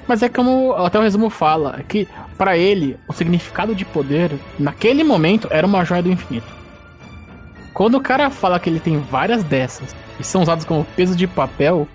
Mas 0.08 0.22
é 0.22 0.30
como 0.30 0.74
até 0.74 1.00
o 1.00 1.02
resumo 1.02 1.30
fala, 1.30 1.78
é 1.80 1.84
que 1.84 2.08
pra 2.38 2.58
ele 2.58 2.98
o 3.08 3.14
significado 3.14 3.74
de 3.74 3.84
poder 3.86 4.32
naquele 4.60 5.04
momento 5.04 5.48
era 5.50 5.66
uma 5.66 5.84
joia 5.84 6.04
do 6.04 6.12
infinito. 6.12 6.46
Quando 7.74 7.96
o 7.96 8.02
cara 8.02 8.30
fala 8.30 8.60
que 8.60 8.70
ele 8.70 8.80
tem 8.80 9.00
várias 9.00 9.44
dessas 9.44 9.96
e 10.20 10.24
são 10.24 10.42
usadas 10.44 10.64
como 10.64 10.86
peso 10.96 11.16
de 11.16 11.26
papel, 11.28 11.88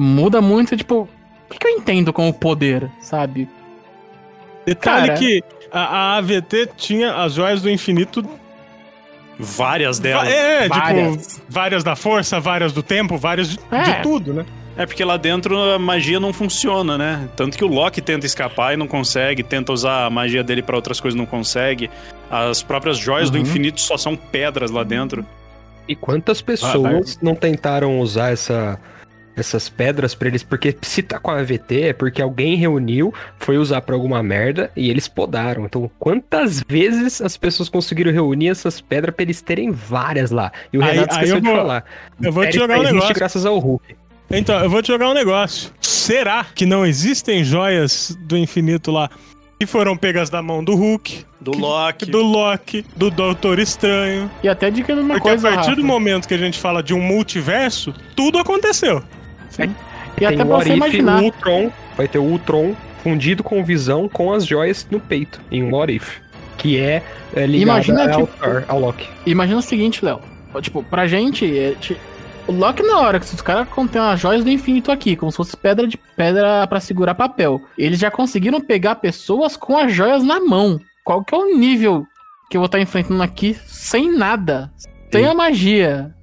muda 0.00 0.40
muito, 0.40 0.76
tipo, 0.76 1.02
o 1.48 1.52
que, 1.52 1.58
que 1.58 1.66
eu 1.66 1.70
entendo 1.70 2.12
como 2.12 2.32
poder, 2.32 2.90
sabe? 3.00 3.48
Detalhe 4.66 5.08
Cara. 5.08 5.18
que 5.18 5.42
a, 5.72 5.80
a 5.80 6.16
AVT 6.18 6.70
tinha 6.76 7.14
as 7.22 7.34
joias 7.34 7.62
do 7.62 7.70
infinito. 7.70 8.24
Várias 9.38 9.98
delas. 9.98 10.28
É, 10.28 10.68
Várias. 10.68 11.26
tipo, 11.26 11.42
várias 11.48 11.82
da 11.82 11.96
força, 11.96 12.38
várias 12.38 12.72
do 12.72 12.82
tempo, 12.82 13.16
várias 13.16 13.48
de, 13.50 13.58
É. 13.70 13.82
de 13.82 14.02
tudo, 14.02 14.34
né? 14.34 14.44
É 14.76 14.86
porque 14.86 15.02
lá 15.04 15.16
dentro 15.16 15.58
a 15.58 15.78
magia 15.78 16.20
não 16.20 16.32
funciona, 16.32 16.96
né? 16.96 17.28
Tanto 17.36 17.56
que 17.56 17.64
o 17.64 17.68
Loki 17.68 18.00
tenta 18.00 18.24
escapar 18.26 18.74
e 18.74 18.76
não 18.76 18.86
consegue, 18.86 19.42
tenta 19.42 19.72
usar 19.72 20.06
a 20.06 20.10
magia 20.10 20.44
dele 20.44 20.62
pra 20.62 20.76
outras 20.76 21.00
coisas 21.00 21.16
e 21.16 21.18
não 21.18 21.26
consegue. 21.26 21.90
As 22.30 22.62
próprias 22.62 22.96
joias 22.98 23.30
do 23.30 23.36
Uhum. 23.36 23.42
infinito 23.42 23.80
só 23.80 23.96
são 23.96 24.14
pedras 24.14 24.70
lá 24.70 24.84
dentro. 24.84 25.24
E 25.88 25.96
quantas 25.96 26.40
pessoas 26.40 27.18
não 27.20 27.34
tentaram 27.34 27.98
usar 27.98 28.32
essa, 28.32 28.78
essas 29.36 29.68
pedras 29.68 30.14
pra 30.14 30.28
eles? 30.28 30.42
Porque 30.42 30.76
se 30.82 31.02
tá 31.02 31.18
com 31.18 31.30
a 31.30 31.38
AVT 31.40 31.82
é 31.88 31.92
porque 31.92 32.20
alguém 32.20 32.56
reuniu, 32.56 33.12
foi 33.38 33.56
usar 33.58 33.80
pra 33.82 33.94
alguma 33.94 34.22
merda 34.22 34.70
e 34.76 34.90
eles 34.90 35.08
podaram. 35.08 35.64
Então, 35.64 35.90
quantas 35.98 36.62
vezes 36.68 37.20
as 37.20 37.36
pessoas 37.36 37.68
conseguiram 37.68 38.12
reunir 38.12 38.48
essas 38.48 38.80
pedras 38.80 39.14
pra 39.14 39.22
eles 39.22 39.40
terem 39.40 39.70
várias 39.70 40.30
lá? 40.30 40.52
E 40.72 40.78
o 40.78 40.82
Aí- 40.82 40.90
Renato 40.92 41.14
aí 41.14 41.16
esqueceu 41.18 41.36
eu 41.36 41.40
de 41.40 41.46
vou- 41.48 41.56
falar. 41.56 41.84
eu 42.22 42.32
vou 42.32 42.46
te 42.46 42.56
jogar 42.56 42.78
um 42.78 42.82
negócio. 42.82 43.14
graças 43.14 43.46
ao 43.46 43.58
Hulk. 43.58 43.96
Então, 44.30 44.60
eu 44.62 44.70
vou 44.70 44.80
te 44.82 44.88
jogar 44.88 45.08
um 45.08 45.14
negócio. 45.14 45.70
Será 45.80 46.44
que 46.54 46.64
não 46.66 46.86
existem 46.86 47.42
joias 47.42 48.16
do 48.20 48.36
infinito 48.36 48.90
lá 48.92 49.10
que 49.58 49.66
foram 49.66 49.96
pegas 49.96 50.30
da 50.30 50.40
mão 50.40 50.62
do 50.64 50.74
Hulk, 50.74 51.24
Do 51.40 51.50
Loki. 51.50 52.06
do 52.10 52.22
Loki, 52.22 52.86
do 52.96 53.10
Doutor 53.10 53.58
Estranho? 53.58 54.30
E 54.42 54.48
até 54.48 54.70
de 54.70 54.82
que 54.82 54.92
uma 54.92 55.14
Porque 55.14 55.28
coisa. 55.28 55.48
a 55.48 55.52
partir 55.52 55.70
Rafa, 55.70 55.80
do 55.82 55.86
momento 55.86 56.26
que 56.28 56.34
a 56.34 56.38
gente 56.38 56.58
fala 56.58 56.82
de 56.82 56.94
um 56.94 57.00
multiverso, 57.02 57.92
tudo 58.16 58.38
aconteceu. 58.38 59.02
Sim. 59.50 59.74
E 60.16 60.20
Tem 60.20 60.28
até 60.28 60.44
pra 60.44 60.56
você 60.56 60.74
imaginar. 60.74 61.22
Ultron, 61.22 61.70
vai 61.96 62.08
ter 62.08 62.18
o 62.18 62.24
Ultron 62.24 62.74
fundido 63.02 63.42
com 63.42 63.64
visão 63.64 64.08
com 64.08 64.32
as 64.32 64.46
joias 64.46 64.86
no 64.90 65.00
peito, 65.00 65.40
em 65.50 65.62
um 65.62 65.74
What 65.74 65.92
If. 65.94 66.18
Que 66.56 66.78
é, 66.78 67.02
é 67.34 67.46
ligado 67.46 67.62
Imagina, 67.62 68.14
ao, 68.14 68.26
tipo, 68.26 68.38
ao 68.68 68.80
Loki. 68.80 69.08
Imagina 69.26 69.58
o 69.58 69.62
seguinte, 69.62 70.04
Léo. 70.04 70.20
Tipo, 70.60 70.82
pra 70.82 71.06
gente, 71.06 71.46
é, 71.58 71.74
O 72.46 72.52
Loki, 72.52 72.82
na 72.82 72.98
hora 72.98 73.20
que 73.20 73.26
os 73.26 73.40
caras 73.40 73.68
contêm 73.68 74.00
as 74.00 74.20
joias 74.20 74.44
do 74.44 74.50
infinito 74.50 74.90
aqui, 74.90 75.16
como 75.16 75.30
se 75.30 75.36
fosse 75.36 75.56
pedra 75.56 75.86
de 75.86 75.96
pedra 75.96 76.66
pra 76.66 76.80
segurar 76.80 77.14
papel, 77.14 77.60
eles 77.78 77.98
já 77.98 78.10
conseguiram 78.10 78.60
pegar 78.60 78.96
pessoas 78.96 79.56
com 79.56 79.78
as 79.78 79.92
joias 79.92 80.22
na 80.22 80.40
mão. 80.40 80.78
Qual 81.04 81.24
que 81.24 81.34
é 81.34 81.38
o 81.38 81.56
nível 81.56 82.04
que 82.50 82.56
eu 82.56 82.60
vou 82.60 82.66
estar 82.66 82.80
enfrentando 82.80 83.22
aqui 83.22 83.56
sem 83.66 84.12
nada? 84.14 84.70
Sem 85.10 85.26
a 85.26 85.34
magia. 85.34 86.14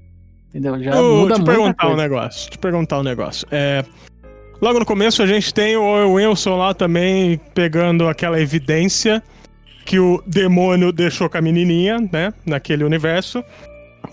Entendeu? 0.49 0.81
Já 0.81 0.91
Eu 0.91 1.17
muda 1.17 1.35
te 1.35 1.43
perguntar 1.43 1.85
um 1.85 1.89
coisa. 1.89 2.01
negócio. 2.01 2.49
Te 2.51 2.57
perguntar 2.57 2.99
um 2.99 3.03
negócio. 3.03 3.47
É, 3.51 3.83
logo 4.61 4.79
no 4.79 4.85
começo 4.85 5.21
a 5.21 5.27
gente 5.27 5.53
tem 5.53 5.75
o 5.75 6.13
Wilson 6.13 6.57
lá 6.57 6.73
também 6.73 7.39
pegando 7.53 8.07
aquela 8.07 8.39
evidência 8.39 9.21
que 9.85 9.99
o 9.99 10.21
demônio 10.25 10.91
deixou 10.91 11.29
com 11.29 11.37
a 11.37 11.41
menininha, 11.41 11.97
né? 12.11 12.33
Naquele 12.45 12.83
universo. 12.83 13.43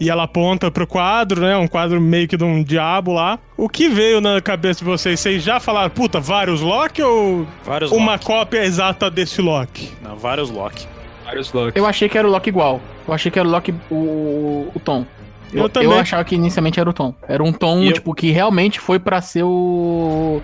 E 0.01 0.11
ela 0.11 0.25
aponta 0.25 0.70
pro 0.73 0.87
quadro, 0.88 1.40
né? 1.40 1.57
Um 1.57 1.68
quadro 1.68 2.01
meio 2.01 2.27
que 2.27 2.37
de 2.37 2.42
um 2.44 2.62
diabo 2.64 3.12
lá. 3.12 3.38
O 3.57 3.68
que 3.68 3.88
veio 3.88 4.20
na 4.20 4.40
cabeça 4.40 4.81
de 4.81 4.85
vocês? 4.85 5.20
Vocês 5.20 5.42
já 5.42 5.61
falaram, 5.61 5.90
puta, 5.90 6.18
vários 6.20 6.61
Loki 6.61 7.01
ou 7.03 7.47
Vários 7.64 7.92
uma 7.92 8.12
Loki. 8.12 8.25
cópia 8.27 8.64
exata 8.64 9.09
desse 9.11 9.40
Loki? 9.40 9.90
Não, 10.03 10.16
vários 10.16 10.51
Loki. 10.51 10.87
Vários 11.25 11.53
Locks. 11.53 11.77
Eu 11.77 11.87
achei 11.87 12.09
que 12.09 12.18
era 12.18 12.27
o 12.27 12.31
Loki 12.31 12.51
igual. 12.51 12.81
Eu 13.07 13.14
achei 13.14 13.31
que 13.31 13.38
era 13.38 13.47
o 13.47 13.51
Loki 13.51 13.73
o, 13.90 14.68
o 14.75 14.81
Tom. 14.85 15.07
Eu 15.55 15.62
Eu, 15.64 15.69
também. 15.69 15.88
eu 15.90 15.99
achava 15.99 16.25
que 16.25 16.35
inicialmente 16.35 16.79
era 16.81 16.88
o 16.90 16.93
Tom. 16.93 17.14
Era 17.29 17.43
um 17.43 17.53
Tom, 17.53 17.83
eu- 17.85 17.93
tipo, 17.93 18.14
que 18.14 18.31
realmente 18.31 18.81
foi 18.81 18.99
pra 18.99 19.21
ser 19.21 19.45
o. 19.45 20.40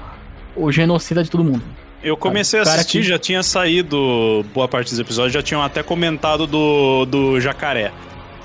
o 0.57 0.71
genocida 0.73 1.23
de 1.23 1.31
todo 1.31 1.43
mundo. 1.45 1.63
Eu 2.03 2.17
comecei 2.17 2.59
a 2.61 2.63
assistir, 2.63 3.01
que- 3.01 3.05
já 3.09 3.19
tinha 3.19 3.43
saído 3.43 4.45
boa 4.55 4.67
parte 4.67 4.89
dos 4.91 4.99
episódios, 4.99 5.33
já 5.35 5.43
tinham 5.43 5.63
até 5.63 5.83
comentado 5.83 6.47
do, 6.47 7.05
do 7.05 7.41
jacaré. 7.41 7.93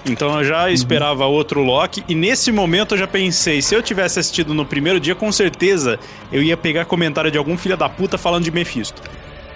Então 0.07 0.29
eu 0.29 0.35
Uhum. 0.37 0.43
já 0.43 0.69
esperava 0.69 1.25
outro 1.25 1.63
Loki, 1.63 2.03
e 2.07 2.13
nesse 2.13 2.51
momento 2.51 2.93
eu 2.93 2.97
já 2.99 3.07
pensei, 3.07 3.61
se 3.61 3.73
eu 3.73 3.81
tivesse 3.81 4.19
assistido 4.19 4.53
no 4.53 4.65
primeiro 4.65 4.99
dia, 4.99 5.15
com 5.15 5.31
certeza 5.31 5.97
eu 6.31 6.43
ia 6.43 6.55
pegar 6.57 6.85
comentário 6.85 7.31
de 7.31 7.37
algum 7.37 7.57
filho 7.57 7.75
da 7.77 7.87
puta 7.89 8.17
falando 8.17 8.43
de 8.43 8.51
Mephisto. 8.51 9.01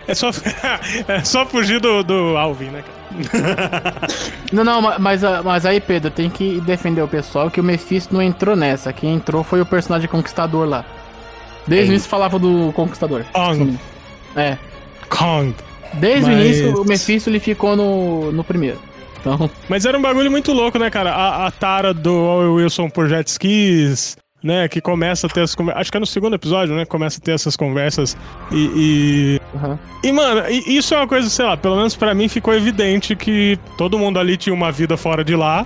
É 0.08 0.16
só, 0.16 0.30
é 1.08 1.24
só 1.24 1.46
fugir 1.46 1.80
do, 1.80 2.02
do 2.04 2.36
Alvin, 2.38 2.66
né, 2.70 2.82
cara? 2.82 2.99
Não, 4.52 4.64
não, 4.64 4.82
ma- 4.82 4.98
mas, 5.00 5.22
mas 5.44 5.66
aí, 5.66 5.80
Pedro, 5.80 6.10
tem 6.10 6.30
que 6.30 6.60
defender 6.62 7.02
o 7.02 7.08
pessoal 7.08 7.50
que 7.52 7.60
o 7.62 7.64
Mephisto 7.64 8.14
não 8.14 8.22
entrou 8.22 8.56
nessa. 8.56 8.92
Quem 8.92 9.14
entrou 9.16 9.44
foi 9.44 9.62
o 9.62 9.66
personagem 9.66 10.08
Conquistador 10.08 10.68
lá. 10.68 10.84
Desde 11.68 11.90
o 11.90 11.94
início 11.94 12.10
falava 12.10 12.40
do 12.40 12.72
Conquistador. 12.74 13.24
Kong. 13.32 13.78
É. 14.36 14.58
Kong. 15.10 15.54
Desde 15.94 16.30
Mas- 16.30 16.36
o 16.38 16.42
início, 16.42 16.82
o 16.82 16.86
Mephisto 16.86 17.30
ele 17.30 17.40
ficou 17.40 17.76
no, 17.76 18.32
no 18.32 18.44
primeiro. 18.44 18.80
Então, 19.20 19.50
Mas 19.68 19.86
era 19.86 19.98
um 19.98 20.02
bagulho 20.02 20.32
muito 20.32 20.54
louco, 20.54 20.80
né, 20.80 20.90
cara? 20.90 21.12
A, 21.12 21.48
a 21.48 21.52
tara 21.52 21.94
do 21.94 22.54
Wilson 22.56 22.90
por 22.90 23.08
jet 23.10 23.28
skis, 23.28 24.16
né? 24.44 24.68
Que 24.68 24.80
começa 24.82 25.28
a 25.28 25.30
ter 25.30 25.42
as 25.42 25.54
conversas. 25.56 25.82
Acho 25.82 25.92
que 25.92 25.98
é 25.98 26.00
no 26.00 26.06
segundo 26.06 26.36
episódio, 26.36 26.76
né? 26.76 26.86
Começa 26.86 27.20
a 27.20 27.22
ter 27.24 27.32
essas 27.32 27.56
conversas. 27.56 28.18
E. 28.52 29.40
aham. 29.56 29.80
E, 30.04 30.08
e, 30.08 30.12
mano, 30.12 30.42
e- 30.50 30.78
isso 30.78 30.94
é 30.94 30.98
uma 30.98 31.08
coisa, 31.08 31.30
sei 31.30 31.46
lá, 31.46 31.58
pelo 31.58 31.76
menos 31.76 31.96
pra 31.96 32.14
mim 32.14 32.28
ficou 32.28 32.54
evidente 32.54 33.16
que 33.16 33.58
todo 33.78 33.98
mundo 34.00 34.20
ali 34.20 34.38
tinha 34.38 34.54
uma 34.54 34.72
vida 34.72 34.96
fora 34.98 35.24
de 35.24 35.36
lá. 35.36 35.66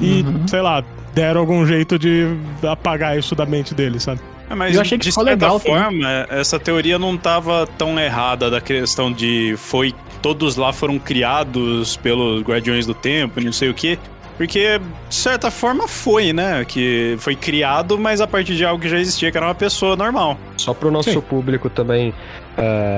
E, 0.00 0.22
Uhum. 0.22 0.46
sei 0.46 0.60
lá, 0.60 0.84
deram 1.14 1.40
algum 1.40 1.64
jeito 1.66 1.98
de 1.98 2.26
apagar 2.62 3.18
isso 3.18 3.34
da 3.34 3.46
mente 3.46 3.74
dele, 3.74 3.98
sabe? 3.98 4.20
É, 4.50 4.54
mas 4.54 4.74
Eu 4.74 4.80
achei 4.80 4.96
que 4.98 5.04
de 5.04 5.12
certa 5.12 5.30
legal 5.30 5.58
forma, 5.58 6.06
essa 6.30 6.58
teoria 6.58 6.98
não 6.98 7.16
tava 7.18 7.66
tão 7.78 7.98
errada 7.98 8.50
da 8.50 8.60
questão 8.60 9.12
de 9.12 9.54
foi 9.58 9.94
todos 10.22 10.56
lá 10.56 10.72
foram 10.72 10.98
criados 10.98 11.96
pelos 11.98 12.42
Guardiões 12.42 12.86
do 12.86 12.94
Tempo, 12.94 13.40
e 13.40 13.44
não 13.44 13.52
sei 13.52 13.68
o 13.68 13.74
quê. 13.74 13.98
Porque, 14.38 14.80
de 15.08 15.14
certa 15.14 15.50
forma, 15.50 15.88
foi, 15.88 16.32
né? 16.32 16.64
Que 16.64 17.16
foi 17.18 17.34
criado, 17.34 17.98
mas 17.98 18.20
a 18.20 18.26
partir 18.26 18.54
de 18.54 18.64
algo 18.64 18.80
que 18.80 18.88
já 18.88 18.98
existia, 18.98 19.32
que 19.32 19.36
era 19.36 19.46
uma 19.48 19.54
pessoa 19.54 19.96
normal. 19.96 20.38
Só 20.56 20.72
pro 20.72 20.92
nosso 20.92 21.10
Sim. 21.10 21.20
público 21.20 21.68
também 21.68 22.14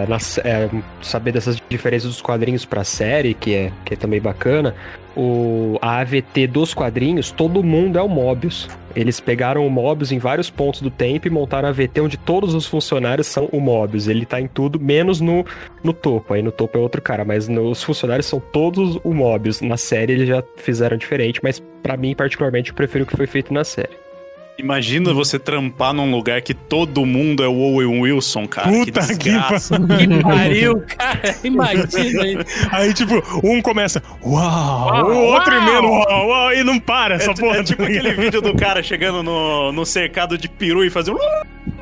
nas- 0.09 0.39
é, 0.39 0.69
saber 1.03 1.33
dessas 1.33 1.61
diferenças 1.69 2.09
dos 2.11 2.23
quadrinhos 2.23 2.65
pra 2.65 2.83
série, 2.85 3.35
que 3.35 3.55
é, 3.55 3.73
que 3.85 3.95
é 3.95 3.97
também 3.97 4.21
bacana. 4.21 4.75
O, 5.17 5.77
a 5.83 5.99
AVT 6.01 6.47
dos 6.47 6.73
quadrinhos, 6.73 7.31
todo 7.31 7.63
mundo 7.63 7.99
é 7.99 8.03
o 8.03 8.09
Mobius. 8.09 8.69
Eles 8.95 9.21
pegaram 9.21 9.67
o 9.67 9.71
Mobius 9.71 10.11
em 10.13 10.19
vários 10.19 10.49
pontos 10.51 10.81
do 10.81 10.91
tempo 10.91 11.27
e 11.27 11.31
montaram 11.31 11.69
a 11.69 11.71
AVT 11.71 12.01
onde 12.01 12.17
todos 12.17 12.55
os 12.55 12.67
funcionários 12.67 13.27
são 13.27 13.49
o 13.53 13.61
Mobius. 13.61 14.09
Ele 14.09 14.25
tá 14.25 14.41
em 14.41 14.47
tudo, 14.47 14.81
menos 14.81 15.21
no, 15.21 15.45
no 15.83 15.93
topo. 15.93 16.35
Aí 16.35 16.43
no 16.43 16.51
topo 16.53 16.79
é 16.79 16.81
outro 16.81 17.03
cara, 17.03 17.25
mas 17.25 17.49
no- 17.49 17.71
os 17.71 17.83
funcionários 17.83 18.27
são 18.27 18.41
todos 18.41 18.99
o 19.05 19.13
Mobius. 19.13 19.61
Na 19.61 19.77
série 19.77 20.13
eles 20.15 20.29
já 20.29 20.43
fizeram 20.57 20.97
diferente, 20.97 21.41
mas 21.43 21.61
pra 21.83 21.97
mim, 21.97 22.15
particularmente, 22.15 22.71
eu 22.71 22.75
prefiro 22.77 23.05
o 23.05 23.07
que 23.07 23.17
foi 23.17 23.27
feito 23.27 23.53
na 23.53 23.65
série. 23.65 23.91
Imagina 24.59 25.15
você 25.15 25.39
trampar 25.39 25.95
num 25.95 26.11
lugar 26.11 26.43
que 26.43 26.53
todo 26.53 27.07
mundo 27.07 27.43
é 27.43 27.49
o 27.49 27.55
Owen 27.59 28.01
Wilson, 28.03 28.47
cara. 28.47 28.69
Puta 28.69 28.85
que 28.85 28.93
que 28.93 29.01
desgraça. 29.01 29.79
Que 29.99 30.23
pariu, 30.23 30.83
cara. 30.87 31.35
Imagina 31.43 32.23
aí. 32.23 32.39
Aí, 32.71 32.93
tipo, 32.93 33.15
um 33.43 33.63
começa, 33.63 34.03
uau, 34.23 35.07
o 35.11 35.17
outro 35.33 35.55
uau. 35.55 35.63
emenda, 35.63 35.81
uau, 35.87 36.29
uau, 36.29 36.53
e 36.53 36.63
não 36.63 36.79
para 36.79 37.15
essa 37.15 37.31
É, 37.31 37.35
porra. 37.35 37.57
é 37.59 37.63
tipo 37.63 37.83
aquele 37.83 38.13
vídeo 38.21 38.43
do 38.43 38.55
cara 38.55 38.83
chegando 38.83 39.23
no, 39.23 39.73
no 39.73 39.87
cercado 39.87 40.37
de 40.37 40.47
peru 40.49 40.85
e 40.85 40.91
fazendo. 40.91 41.19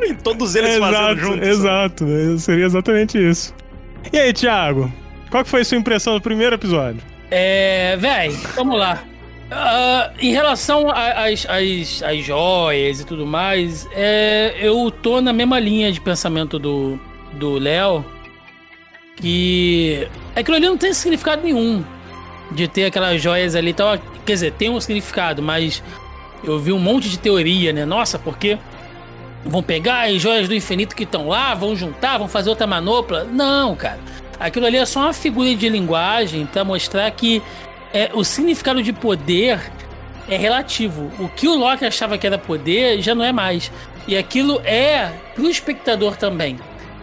E 0.01 0.15
todos 0.15 0.55
eles 0.55 0.77
fazendo 0.79 0.95
Exato, 0.97 1.21
juntos. 1.21 1.49
exato. 1.49 2.05
é, 2.07 2.39
Seria 2.39 2.65
exatamente 2.67 3.19
isso. 3.19 3.53
E 4.13 4.19
aí, 4.19 4.33
Thiago? 4.33 4.93
Qual 5.31 5.43
que 5.43 5.51
foi 5.51 5.63
a 5.63 5.65
sua 5.65 5.77
impressão 5.77 6.15
do 6.15 6.21
primeiro 6.21 6.55
episódio? 6.55 7.01
É, 7.31 7.97
véi, 7.99 8.31
vamos 8.55 8.79
lá. 8.79 9.03
Ah, 9.51 10.13
em 10.21 10.33
relação 10.33 10.91
às, 10.91 11.47
às, 11.47 12.03
às 12.03 12.25
joias 12.25 13.01
e 13.01 13.07
tudo 13.07 13.27
mais, 13.27 13.89
é, 13.93 14.55
eu 14.61 14.91
tô 14.91 15.21
na 15.21 15.33
mesma 15.33 15.59
linha 15.59 15.91
de 15.91 16.01
pensamento 16.01 16.59
do 16.59 17.01
do 17.33 17.59
Léo. 17.59 18.05
Que 19.17 20.09
aquilo 20.37 20.57
ali 20.57 20.67
não 20.67 20.77
tem 20.77 20.93
significado 20.95 21.43
nenhum 21.43 21.85
de 22.53 22.69
ter 22.69 22.85
aquelas 22.85 23.21
joias 23.21 23.55
ali 23.55 23.71
e 23.71 23.75
tal. 23.75 23.99
Quer 24.25 24.33
dizer, 24.33 24.53
tem 24.53 24.71
um 24.71 24.81
significado, 24.81 25.43
mas 25.43 25.83
eu 26.45 26.59
vi 26.59 26.73
um 26.73 26.79
monte 26.79 27.09
de 27.09 27.19
teoria, 27.19 27.73
né? 27.73 27.85
Nossa, 27.85 28.19
porque 28.19 28.59
vão 29.45 29.63
pegar 29.63 30.09
as 30.09 30.21
joias 30.21 30.49
do 30.49 30.55
infinito 30.55 30.95
que 30.95 31.03
estão 31.03 31.29
lá, 31.29 31.55
vão 31.55 31.75
juntar, 31.75 32.19
vão 32.19 32.29
fazer 32.29 32.51
outra 32.51 32.67
manopla. 32.67 33.25
Não, 33.25 33.75
cara. 33.75 33.99
Aquilo 34.39 34.67
ali 34.67 34.77
é 34.77 34.87
só 34.87 35.01
uma 35.01 35.13
figura 35.13 35.53
de 35.53 35.69
linguagem 35.69 36.47
para 36.47 36.65
mostrar 36.65 37.11
que 37.11 37.43
é, 37.93 38.11
o 38.15 38.25
significado 38.25 38.83
de 38.83 38.93
poder 38.93 39.61
é 40.29 40.37
relativo. 40.37 41.11
O 41.19 41.29
que 41.29 41.49
o 41.49 41.57
Loki 41.57 41.85
achava 41.85 42.19
que 42.19 42.27
era 42.27 42.39
poder 42.39 43.01
já 43.01 43.15
não 43.15 43.25
é 43.25 43.33
mais. 43.33 43.71
E 44.07 44.17
aquilo 44.17 44.61
é 44.65 45.13
pro 45.35 45.49
espectador 45.49 46.17
também. 46.17 46.59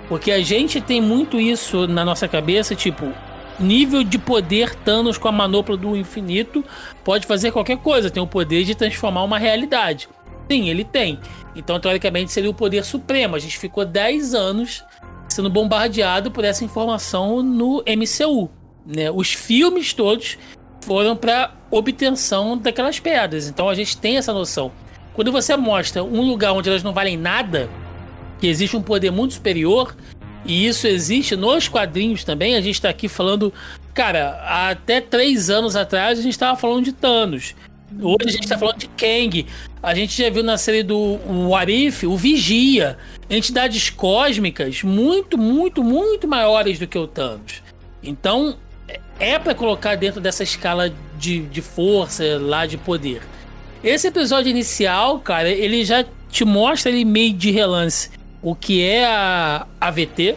Porque 0.07 0.31
a 0.31 0.41
gente 0.41 0.79
tem 0.79 1.01
muito 1.01 1.39
isso 1.39 1.87
na 1.87 2.05
nossa 2.05 2.27
cabeça, 2.27 2.75
tipo, 2.75 3.11
nível 3.59 4.03
de 4.03 4.17
poder 4.17 4.75
Thanos 4.75 5.17
com 5.17 5.27
a 5.27 5.31
manopla 5.31 5.75
do 5.75 5.95
infinito 5.95 6.63
pode 7.03 7.25
fazer 7.25 7.51
qualquer 7.51 7.77
coisa, 7.77 8.09
tem 8.09 8.21
o 8.21 8.27
poder 8.27 8.63
de 8.63 8.75
transformar 8.75 9.23
uma 9.23 9.39
realidade. 9.39 10.07
Sim, 10.49 10.69
ele 10.69 10.83
tem. 10.83 11.19
Então, 11.55 11.79
teoricamente, 11.79 12.31
seria 12.31 12.49
o 12.49 12.53
poder 12.53 12.83
supremo. 12.83 13.35
A 13.35 13.39
gente 13.39 13.57
ficou 13.57 13.83
10 13.83 14.35
anos 14.35 14.83
sendo 15.27 15.49
bombardeado 15.49 16.29
por 16.29 16.43
essa 16.43 16.63
informação 16.63 17.41
no 17.41 17.83
MCU. 17.87 18.49
Né? 18.85 19.09
Os 19.09 19.33
filmes 19.33 19.93
todos 19.93 20.37
foram 20.85 21.15
para 21.15 21.51
obtenção 21.71 22.57
daquelas 22.57 22.99
pedras. 22.99 23.47
Então 23.47 23.67
a 23.67 23.75
gente 23.75 23.97
tem 23.97 24.17
essa 24.17 24.31
noção. 24.31 24.71
Quando 25.13 25.31
você 25.31 25.57
mostra 25.57 26.03
um 26.03 26.21
lugar 26.21 26.53
onde 26.53 26.69
elas 26.69 26.83
não 26.83 26.93
valem 26.93 27.17
nada, 27.17 27.69
que 28.39 28.47
existe 28.47 28.77
um 28.77 28.81
poder 28.81 29.11
muito 29.11 29.33
superior, 29.33 29.95
e 30.45 30.67
isso 30.67 30.87
existe 30.87 31.35
nos 31.35 31.67
quadrinhos 31.67 32.23
também, 32.23 32.55
a 32.55 32.61
gente 32.61 32.75
está 32.75 32.89
aqui 32.89 33.07
falando. 33.07 33.51
Cara, 33.93 34.41
até 34.69 35.01
três 35.01 35.49
anos 35.49 35.75
atrás 35.75 36.19
a 36.19 36.21
gente 36.21 36.33
estava 36.33 36.57
falando 36.57 36.83
de 36.83 36.91
Thanos. 36.91 37.55
Hoje 37.99 38.27
a 38.27 38.31
gente 38.31 38.43
está 38.43 38.57
falando 38.57 38.77
de 38.77 38.87
Kang. 38.89 39.45
A 39.81 39.95
gente 39.95 40.21
já 40.21 40.29
viu 40.29 40.43
na 40.43 40.57
série 40.57 40.83
do 40.83 41.17
Warif 41.49 42.05
o 42.05 42.17
Vigia. 42.17 42.97
Entidades 43.29 43.89
cósmicas 43.89 44.83
muito, 44.83 45.37
muito, 45.37 45.83
muito 45.83 46.27
maiores 46.27 46.77
do 46.77 46.87
que 46.87 46.97
o 46.97 47.07
Thanos. 47.07 47.63
Então, 48.03 48.57
é 49.19 49.39
para 49.39 49.55
colocar 49.55 49.95
dentro 49.95 50.19
dessa 50.19 50.43
escala 50.43 50.93
de, 51.17 51.41
de 51.41 51.61
força, 51.61 52.37
lá 52.39 52.65
de 52.65 52.77
poder. 52.77 53.21
Esse 53.83 54.07
episódio 54.07 54.49
inicial, 54.49 55.19
cara, 55.19 55.49
ele 55.49 55.85
já 55.85 56.05
te 56.29 56.43
mostra 56.43 56.91
ele 56.91 57.05
meio 57.05 57.33
de 57.33 57.51
relance 57.51 58.09
o 58.45 58.53
que 58.53 58.83
é 58.83 59.05
a 59.05 59.65
AVT, 59.81 60.35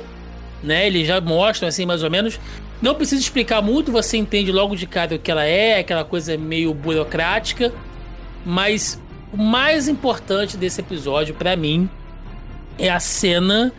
né? 0.62 0.86
Ele 0.86 1.04
já 1.04 1.20
mostra 1.20 1.68
assim 1.68 1.84
mais 1.84 2.02
ou 2.02 2.10
menos. 2.10 2.40
Não 2.80 2.94
precisa 2.94 3.20
explicar 3.20 3.60
muito, 3.60 3.92
você 3.92 4.16
entende 4.16 4.50
logo 4.50 4.74
de 4.74 4.86
cara 4.86 5.14
o 5.14 5.18
que 5.18 5.30
ela 5.30 5.44
é, 5.44 5.78
aquela 5.78 6.04
coisa 6.04 6.34
meio 6.38 6.72
burocrática. 6.72 7.70
Mas 8.46 8.98
o 9.30 9.36
mais 9.36 9.88
importante 9.88 10.56
desse 10.56 10.80
episódio 10.80 11.34
para 11.34 11.54
mim 11.54 11.88
é 12.78 12.88
a 12.88 12.98
cena 12.98 13.72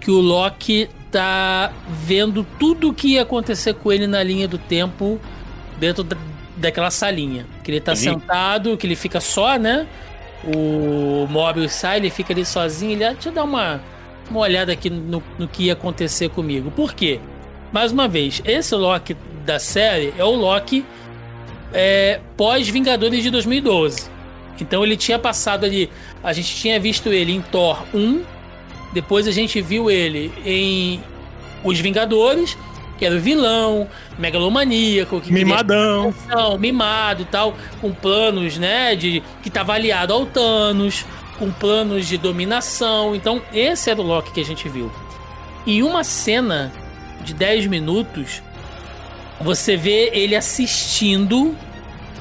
que 0.00 0.10
o 0.10 0.18
Loki 0.18 0.88
tá 1.18 1.72
vendo 1.88 2.44
tudo 2.58 2.88
o 2.90 2.94
que 2.94 3.14
ia 3.14 3.22
acontecer 3.22 3.74
com 3.74 3.92
ele 3.92 4.06
na 4.06 4.22
linha 4.22 4.48
do 4.48 4.58
tempo 4.58 5.20
dentro 5.78 6.02
da, 6.02 6.16
daquela 6.56 6.90
salinha. 6.90 7.46
Que 7.62 7.70
ele 7.70 7.80
tá 7.80 7.92
Ele- 7.92 8.00
sentado, 8.00 8.76
que 8.76 8.86
ele 8.86 8.96
fica 8.96 9.20
só, 9.20 9.56
né? 9.58 9.86
o 10.46 11.26
Mobius 11.30 11.72
sai, 11.72 11.96
ele 11.96 12.10
fica 12.10 12.34
ali 12.34 12.44
sozinho, 12.44 12.92
ele, 12.92 13.04
ah, 13.04 13.12
deixa 13.14 13.30
eu 13.30 13.32
dar 13.32 13.44
uma, 13.44 13.80
uma 14.30 14.40
olhada 14.40 14.72
aqui 14.72 14.90
no, 14.90 15.22
no 15.38 15.48
que 15.48 15.64
ia 15.64 15.72
acontecer 15.72 16.28
comigo. 16.28 16.70
Por 16.70 16.92
quê? 16.92 17.18
Mais 17.72 17.92
uma 17.92 18.06
vez, 18.06 18.42
esse 18.44 18.74
Loki 18.74 19.16
da 19.46 19.58
série 19.58 20.12
é 20.18 20.24
o 20.24 20.32
Loki 20.32 20.84
é, 21.72 22.20
pós-Vingadores 22.36 23.22
de 23.22 23.30
2012. 23.30 24.10
Então 24.60 24.84
ele 24.84 24.96
tinha 24.96 25.18
passado 25.18 25.64
ali. 25.64 25.90
A 26.22 26.32
gente 26.34 26.54
tinha 26.54 26.78
visto 26.78 27.08
ele 27.08 27.32
em 27.32 27.40
Thor 27.40 27.82
1. 27.94 28.22
Depois 28.94 29.26
a 29.26 29.32
gente 29.32 29.60
viu 29.60 29.90
ele 29.90 30.32
em 30.46 31.02
Os 31.64 31.80
Vingadores, 31.80 32.56
que 32.96 33.04
era 33.04 33.16
o 33.16 33.20
vilão, 33.20 33.88
megalomaníaco, 34.16 35.20
que 35.20 35.32
Mimadão. 35.32 36.10
atenção, 36.10 36.56
mimado 36.56 37.22
e 37.22 37.24
tal, 37.24 37.56
com 37.80 37.92
planos, 37.92 38.56
né, 38.56 38.94
de 38.94 39.20
que 39.42 39.48
estava 39.48 39.72
aliado 39.72 40.12
ao 40.12 40.24
Thanos, 40.24 41.04
com 41.40 41.50
planos 41.50 42.06
de 42.06 42.16
dominação. 42.16 43.16
Então, 43.16 43.42
esse 43.52 43.90
era 43.90 44.00
o 44.00 44.04
Loki 44.04 44.30
que 44.30 44.40
a 44.40 44.44
gente 44.44 44.68
viu. 44.68 44.92
Em 45.66 45.82
uma 45.82 46.04
cena 46.04 46.72
de 47.24 47.34
10 47.34 47.66
minutos, 47.66 48.40
você 49.40 49.76
vê 49.76 50.10
ele 50.12 50.36
assistindo 50.36 51.56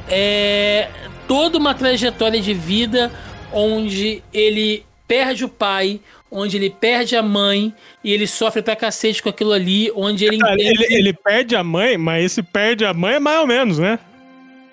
é, 0.10 0.90
toda 1.28 1.60
uma 1.60 1.76
trajetória 1.76 2.42
de 2.42 2.54
vida 2.56 3.12
onde 3.52 4.24
ele 4.34 4.84
perde 5.08 5.46
o 5.46 5.50
pai, 5.50 6.02
onde 6.34 6.58
ele 6.58 6.70
perde 6.70 7.16
a 7.16 7.22
mãe 7.24 7.74
e 8.04 8.12
ele 8.12 8.26
sofre 8.28 8.62
pra 8.62 8.76
cacete 8.76 9.22
com 9.22 9.30
aquilo 9.30 9.52
ali, 9.54 9.92
onde 9.96 10.26
ele 10.26 10.36
entende... 10.38 10.64
ele, 10.64 10.86
ele 10.90 11.14
perde 11.14 11.56
a 11.56 11.64
mãe, 11.64 11.98
mas 11.98 12.26
esse 12.26 12.42
perde 12.44 12.84
a 12.84 12.94
mãe 12.94 13.14
é 13.16 13.20
mais 13.20 13.40
ou 13.40 13.48
menos, 13.48 13.78
né? 13.80 14.00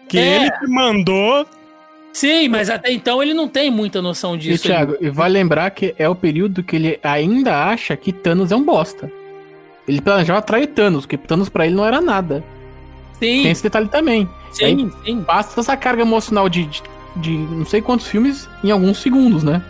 Que 0.09 0.19
É. 0.19 0.37
ele 0.37 0.51
que 0.51 0.67
mandou. 0.67 1.47
Sim, 2.13 2.49
mas 2.49 2.69
até 2.69 2.91
então 2.93 3.23
ele 3.23 3.33
não 3.35 3.47
tem 3.47 3.71
muita 3.71 4.03
noção 4.03 4.35
E, 4.35 4.39
disso. 4.39 4.65
Thiago, 4.65 4.97
e 5.01 5.09
vai 5.11 5.29
lembrar 5.31 5.71
que 5.71 5.95
é 5.97 6.09
o 6.09 6.15
período 6.15 6.63
que 6.63 6.75
ele 6.75 6.99
ainda 7.05 7.65
acha 7.67 7.97
que 7.97 8.13
Thanos 8.13 8.51
é 8.51 8.57
um 8.57 8.65
bosta. 8.65 9.11
Ele 9.87 10.01
planejava 10.01 10.43
trair 10.43 10.67
Thanos, 10.69 11.05
porque 11.07 11.17
Thanos 11.17 11.49
pra 11.49 11.67
ele 11.67 11.75
não 11.77 11.85
era 11.85 12.01
nada. 12.01 12.43
Tem 13.21 13.43
Sim, 13.45 13.49
esse 13.51 13.63
detalhe 13.63 13.89
também. 13.89 14.29
sim, 14.53 14.91
sim. 15.05 15.23
Passa 15.23 15.61
essa 15.61 15.77
carga 15.77 16.03
emocional 16.03 16.49
de, 16.49 16.65
de, 16.67 16.83
de 17.17 17.31
não 17.31 17.67
sei 17.67 17.81
quantos 17.83 18.07
filmes 18.09 18.49
em 18.65 18.71
alguns 18.71 18.99
segundos, 18.99 19.45
né? 19.45 19.63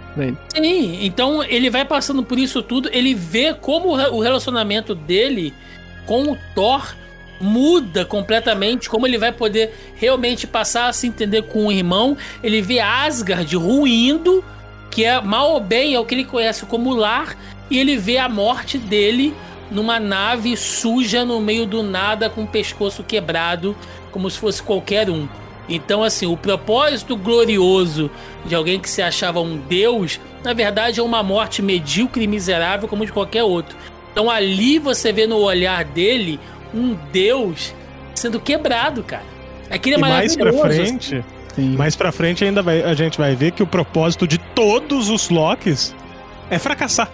Sim, 0.55 1.05
então 1.05 1.43
ele 1.43 1.71
vai 1.71 1.85
passando 1.85 2.23
por 2.23 2.39
isso 2.39 2.63
tudo, 2.63 2.89
ele 2.93 3.15
vê 3.15 3.55
como 3.55 3.91
o 3.91 4.21
relacionamento 4.21 4.95
dele 4.95 5.55
com 6.07 6.33
o 6.33 6.39
Thor 6.55 6.95
muda 7.41 8.05
completamente, 8.05 8.91
como 8.91 9.07
ele 9.07 9.17
vai 9.17 9.33
poder 9.33 9.73
realmente 9.95 10.47
passar 10.47 10.89
a 10.89 10.93
se 10.93 11.07
entender 11.07 11.43
com 11.43 11.67
o 11.67 11.73
irmão. 11.73 12.17
Ele 12.43 12.61
vê 12.61 12.81
Asgard 12.81 13.57
ruindo, 13.57 14.45
que 14.91 15.05
é 15.05 15.21
mal 15.21 15.53
ou 15.53 15.61
bem 15.61 15.95
é 15.95 16.01
o 16.01 16.05
que 16.05 16.15
ele 16.15 16.25
conhece 16.25 16.67
como 16.67 16.95
lar, 16.95 17.37
e 17.71 17.79
ele 17.79 17.97
vê 17.97 18.19
a 18.19 18.29
morte 18.29 18.77
dele 18.77 19.35
numa 19.71 19.99
nave 20.01 20.57
suja 20.57 21.25
no 21.25 21.41
meio 21.41 21.65
do 21.65 21.83
nada 21.83 22.29
com 22.29 22.43
o 22.43 22.47
pescoço 22.47 23.03
quebrado, 23.03 23.77
como 24.11 24.29
se 24.29 24.39
fosse 24.39 24.63
qualquer 24.63 25.09
um. 25.09 25.29
Então, 25.71 26.03
assim, 26.03 26.27
o 26.27 26.37
propósito 26.37 27.17
glorioso 27.17 28.11
de 28.45 28.55
alguém 28.55 28.79
que 28.81 28.91
se 28.91 29.01
achava 29.01 29.41
um 29.41 29.57
deus, 29.57 30.19
na 30.43 30.53
verdade 30.53 31.01
é 31.01 31.03
uma 31.03 31.23
morte 31.23 31.63
medíocre 31.63 32.25
e 32.25 32.27
miserável 32.27 32.89
como 32.89 33.07
de 33.07 33.13
qualquer 33.13 33.45
outro. 33.45 33.77
Então 34.13 34.29
ali 34.29 34.79
você 34.79 35.13
vê 35.13 35.27
no 35.27 35.37
olhar 35.39 35.85
dele 35.85 36.41
um 36.75 36.97
deus 37.13 37.73
sendo 38.15 38.41
quebrado, 38.41 39.03
cara. 39.05 39.23
Aquilo 39.71 39.95
é 39.95 39.99
E 39.99 40.01
mais 40.01 40.37
pra 40.37 40.53
maravilhoso. 40.53 40.83
frente, 40.85 41.25
Sim. 41.55 41.77
mais 41.77 41.95
pra 41.95 42.11
frente 42.11 42.45
ainda 42.45 42.61
vai, 42.63 42.83
a 42.83 42.93
gente 42.95 43.17
vai 43.17 43.37
ver 43.37 43.53
que 43.53 43.63
o 43.63 43.67
propósito 43.67 44.27
de 44.27 44.37
todos 44.39 45.09
os 45.09 45.31
Locks 45.31 45.95
é 46.51 46.59
fracassar. 46.59 47.09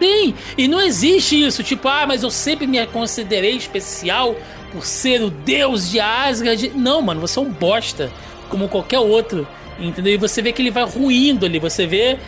Sim, 0.00 0.34
e 0.56 0.68
não 0.68 0.80
existe 0.80 1.40
isso, 1.40 1.62
tipo, 1.62 1.88
ah, 1.88 2.06
mas 2.06 2.22
eu 2.22 2.30
sempre 2.30 2.66
me 2.66 2.84
considerei 2.86 3.56
especial 3.56 4.36
por 4.72 4.84
ser 4.86 5.22
o 5.22 5.30
deus 5.30 5.90
de 5.90 5.98
Asgard. 5.98 6.72
Não, 6.74 7.02
mano, 7.02 7.20
você 7.20 7.38
é 7.38 7.42
um 7.42 7.50
bosta, 7.50 8.10
como 8.48 8.68
qualquer 8.68 9.00
outro, 9.00 9.46
entendeu? 9.78 10.14
E 10.14 10.16
você 10.16 10.40
vê 10.40 10.52
que 10.52 10.62
ele 10.62 10.70
vai 10.70 10.84
ruindo 10.84 11.46
ali, 11.46 11.58
você 11.58 11.86
vê 11.86 12.18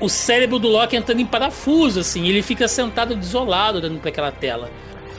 o 0.00 0.08
cérebro 0.08 0.58
do 0.58 0.68
Loki 0.68 0.96
entrando 0.96 1.20
em 1.20 1.26
parafuso, 1.26 2.00
assim, 2.00 2.26
ele 2.28 2.42
fica 2.42 2.66
sentado 2.68 3.14
desolado 3.14 3.78
olhando 3.78 4.00
pra 4.00 4.10
aquela 4.10 4.32
tela, 4.32 4.70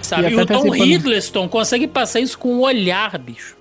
sabe? 0.01 0.23
E 0.23 0.25
E, 0.33 0.35
o 0.35 0.45
Tom 0.45 0.75
Hiddleston 0.75 1.47
consegue 1.47 1.87
passar 1.87 2.19
isso 2.19 2.37
com 2.37 2.49
o 2.55 2.61
olhar, 2.61 3.17
bicho. 3.17 3.54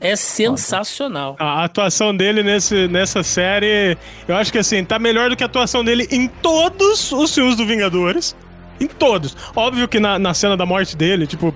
É 0.00 0.14
sensacional. 0.14 1.36
A 1.38 1.64
atuação 1.64 2.16
dele 2.16 2.42
nesse, 2.42 2.86
nessa 2.86 3.22
série, 3.22 3.98
eu 4.28 4.36
acho 4.36 4.52
que 4.52 4.58
assim, 4.58 4.84
tá 4.84 4.98
melhor 4.98 5.28
do 5.28 5.36
que 5.36 5.42
a 5.42 5.46
atuação 5.46 5.84
dele 5.84 6.06
em 6.10 6.28
todos 6.28 7.10
os 7.10 7.34
filmes 7.34 7.56
do 7.56 7.66
Vingadores. 7.66 8.36
Em 8.80 8.86
todos. 8.86 9.36
Óbvio 9.56 9.88
que 9.88 9.98
na, 9.98 10.18
na 10.18 10.32
cena 10.32 10.56
da 10.56 10.64
morte 10.64 10.96
dele, 10.96 11.26
tipo, 11.26 11.52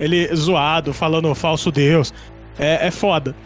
ele 0.00 0.26
zoado, 0.34 0.92
falando 0.92 1.32
falso 1.34 1.70
Deus. 1.70 2.12
É, 2.58 2.88
é 2.88 2.90
foda. 2.90 3.36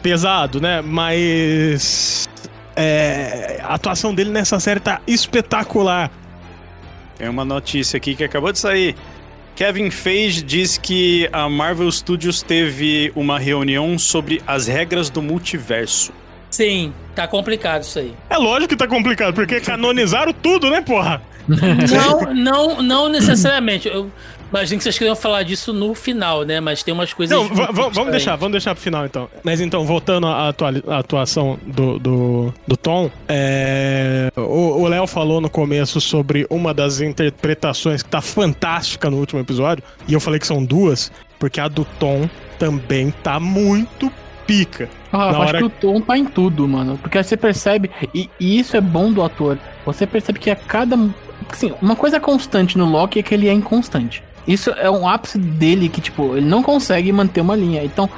Pesado, 0.00 0.60
né? 0.60 0.80
Mas. 0.80 2.28
é, 2.76 3.60
a 3.64 3.74
atuação 3.74 4.14
dele 4.14 4.30
nessa 4.30 4.60
série 4.60 4.78
tá 4.78 5.00
espetacular. 5.08 6.10
Tem 7.16 7.28
uma 7.28 7.44
notícia 7.44 7.96
aqui 7.96 8.14
que 8.14 8.22
acabou 8.22 8.52
de 8.52 8.60
sair. 8.60 8.94
Kevin 9.58 9.90
Feige 9.90 10.40
diz 10.40 10.78
que 10.78 11.28
a 11.32 11.48
Marvel 11.48 11.90
Studios 11.90 12.42
teve 12.42 13.10
uma 13.16 13.40
reunião 13.40 13.98
sobre 13.98 14.40
as 14.46 14.68
regras 14.68 15.10
do 15.10 15.20
multiverso. 15.20 16.12
Sim, 16.48 16.94
tá 17.12 17.26
complicado 17.26 17.82
isso 17.82 17.98
aí. 17.98 18.14
É 18.30 18.36
lógico 18.36 18.68
que 18.68 18.76
tá 18.76 18.86
complicado, 18.86 19.34
porque 19.34 19.60
canonizaram 19.60 20.32
tudo, 20.32 20.70
né, 20.70 20.80
porra? 20.80 21.20
Não, 21.48 22.20
não, 22.32 22.82
não 22.82 23.08
necessariamente. 23.08 23.88
Eu 23.88 24.12
imagino 24.50 24.78
que 24.78 24.84
vocês 24.84 24.98
queriam 24.98 25.14
falar 25.16 25.42
disso 25.42 25.72
no 25.72 25.94
final, 25.94 26.42
né? 26.42 26.60
Mas 26.60 26.82
tem 26.82 26.92
umas 26.94 27.12
coisas. 27.12 27.36
Não, 27.36 27.46
vamos 27.48 27.72
diferentes. 27.88 28.10
deixar, 28.12 28.36
vamos 28.36 28.52
deixar 28.52 28.74
pro 28.74 28.82
final 28.82 29.04
então. 29.06 29.28
Mas 29.42 29.60
então, 29.60 29.84
voltando 29.84 30.26
à 30.26 30.48
atuação 30.98 31.58
do, 31.66 31.98
do, 31.98 32.54
do 32.66 32.76
Tom, 32.76 33.10
é, 33.28 34.30
o 34.36 34.86
Léo 34.86 35.06
falou 35.06 35.40
no 35.40 35.50
começo 35.50 36.00
sobre 36.00 36.46
uma 36.50 36.72
das 36.74 37.00
interpretações 37.00 38.02
que 38.02 38.08
tá 38.08 38.20
fantástica 38.20 39.10
no 39.10 39.18
último 39.18 39.40
episódio, 39.40 39.82
e 40.06 40.12
eu 40.14 40.20
falei 40.20 40.38
que 40.40 40.46
são 40.46 40.64
duas, 40.64 41.10
porque 41.38 41.60
a 41.60 41.68
do 41.68 41.84
Tom 41.98 42.28
também 42.58 43.10
tá 43.22 43.38
muito 43.38 44.10
pica. 44.46 44.88
Ah, 45.12 45.18
Na 45.18 45.24
eu 45.24 45.28
acho 45.28 45.38
hora- 45.48 45.58
que 45.58 45.64
o 45.64 45.70
Tom 45.70 46.00
tá 46.00 46.18
em 46.18 46.24
tudo, 46.24 46.66
mano. 46.66 46.98
Porque 46.98 47.22
você 47.22 47.36
percebe, 47.36 47.90
e, 48.14 48.28
e 48.40 48.58
isso 48.58 48.76
é 48.76 48.80
bom 48.80 49.12
do 49.12 49.22
ator, 49.22 49.58
você 49.84 50.06
percebe 50.06 50.38
que 50.38 50.50
a 50.50 50.56
cada. 50.56 50.96
Assim, 51.50 51.72
uma 51.80 51.94
coisa 51.96 52.18
constante 52.20 52.76
no 52.76 52.84
Loki 52.84 53.18
é 53.18 53.22
que 53.22 53.32
ele 53.34 53.48
é 53.48 53.52
inconstante. 53.52 54.22
Isso 54.48 54.70
é 54.70 54.90
um 54.90 55.06
ápice 55.08 55.38
dele 55.38 55.88
que, 55.88 56.00
tipo, 56.00 56.36
ele 56.36 56.46
não 56.46 56.62
consegue 56.62 57.12
manter 57.12 57.40
uma 57.42 57.54
linha. 57.54 57.84
Então, 57.84 58.08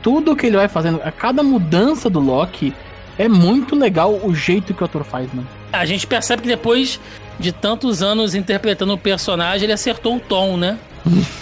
tudo 0.00 0.34
que 0.36 0.46
ele 0.46 0.56
vai 0.56 0.68
fazendo, 0.68 1.00
a 1.04 1.10
cada 1.12 1.42
mudança 1.42 2.08
do 2.08 2.20
Loki, 2.20 2.72
é 3.18 3.28
muito 3.28 3.74
legal 3.76 4.18
o 4.22 4.34
jeito 4.34 4.72
que 4.72 4.82
o 4.82 4.86
ator 4.86 5.04
faz, 5.04 5.28
mano. 5.34 5.46
A 5.72 5.84
gente 5.84 6.06
percebe 6.06 6.42
que 6.42 6.48
depois 6.48 6.98
de 7.38 7.50
tantos 7.52 8.02
anos 8.02 8.34
interpretando 8.34 8.92
o 8.94 8.98
personagem, 8.98 9.64
ele 9.64 9.72
acertou 9.72 10.16
o 10.16 10.20
tom, 10.20 10.56
né? 10.56 10.78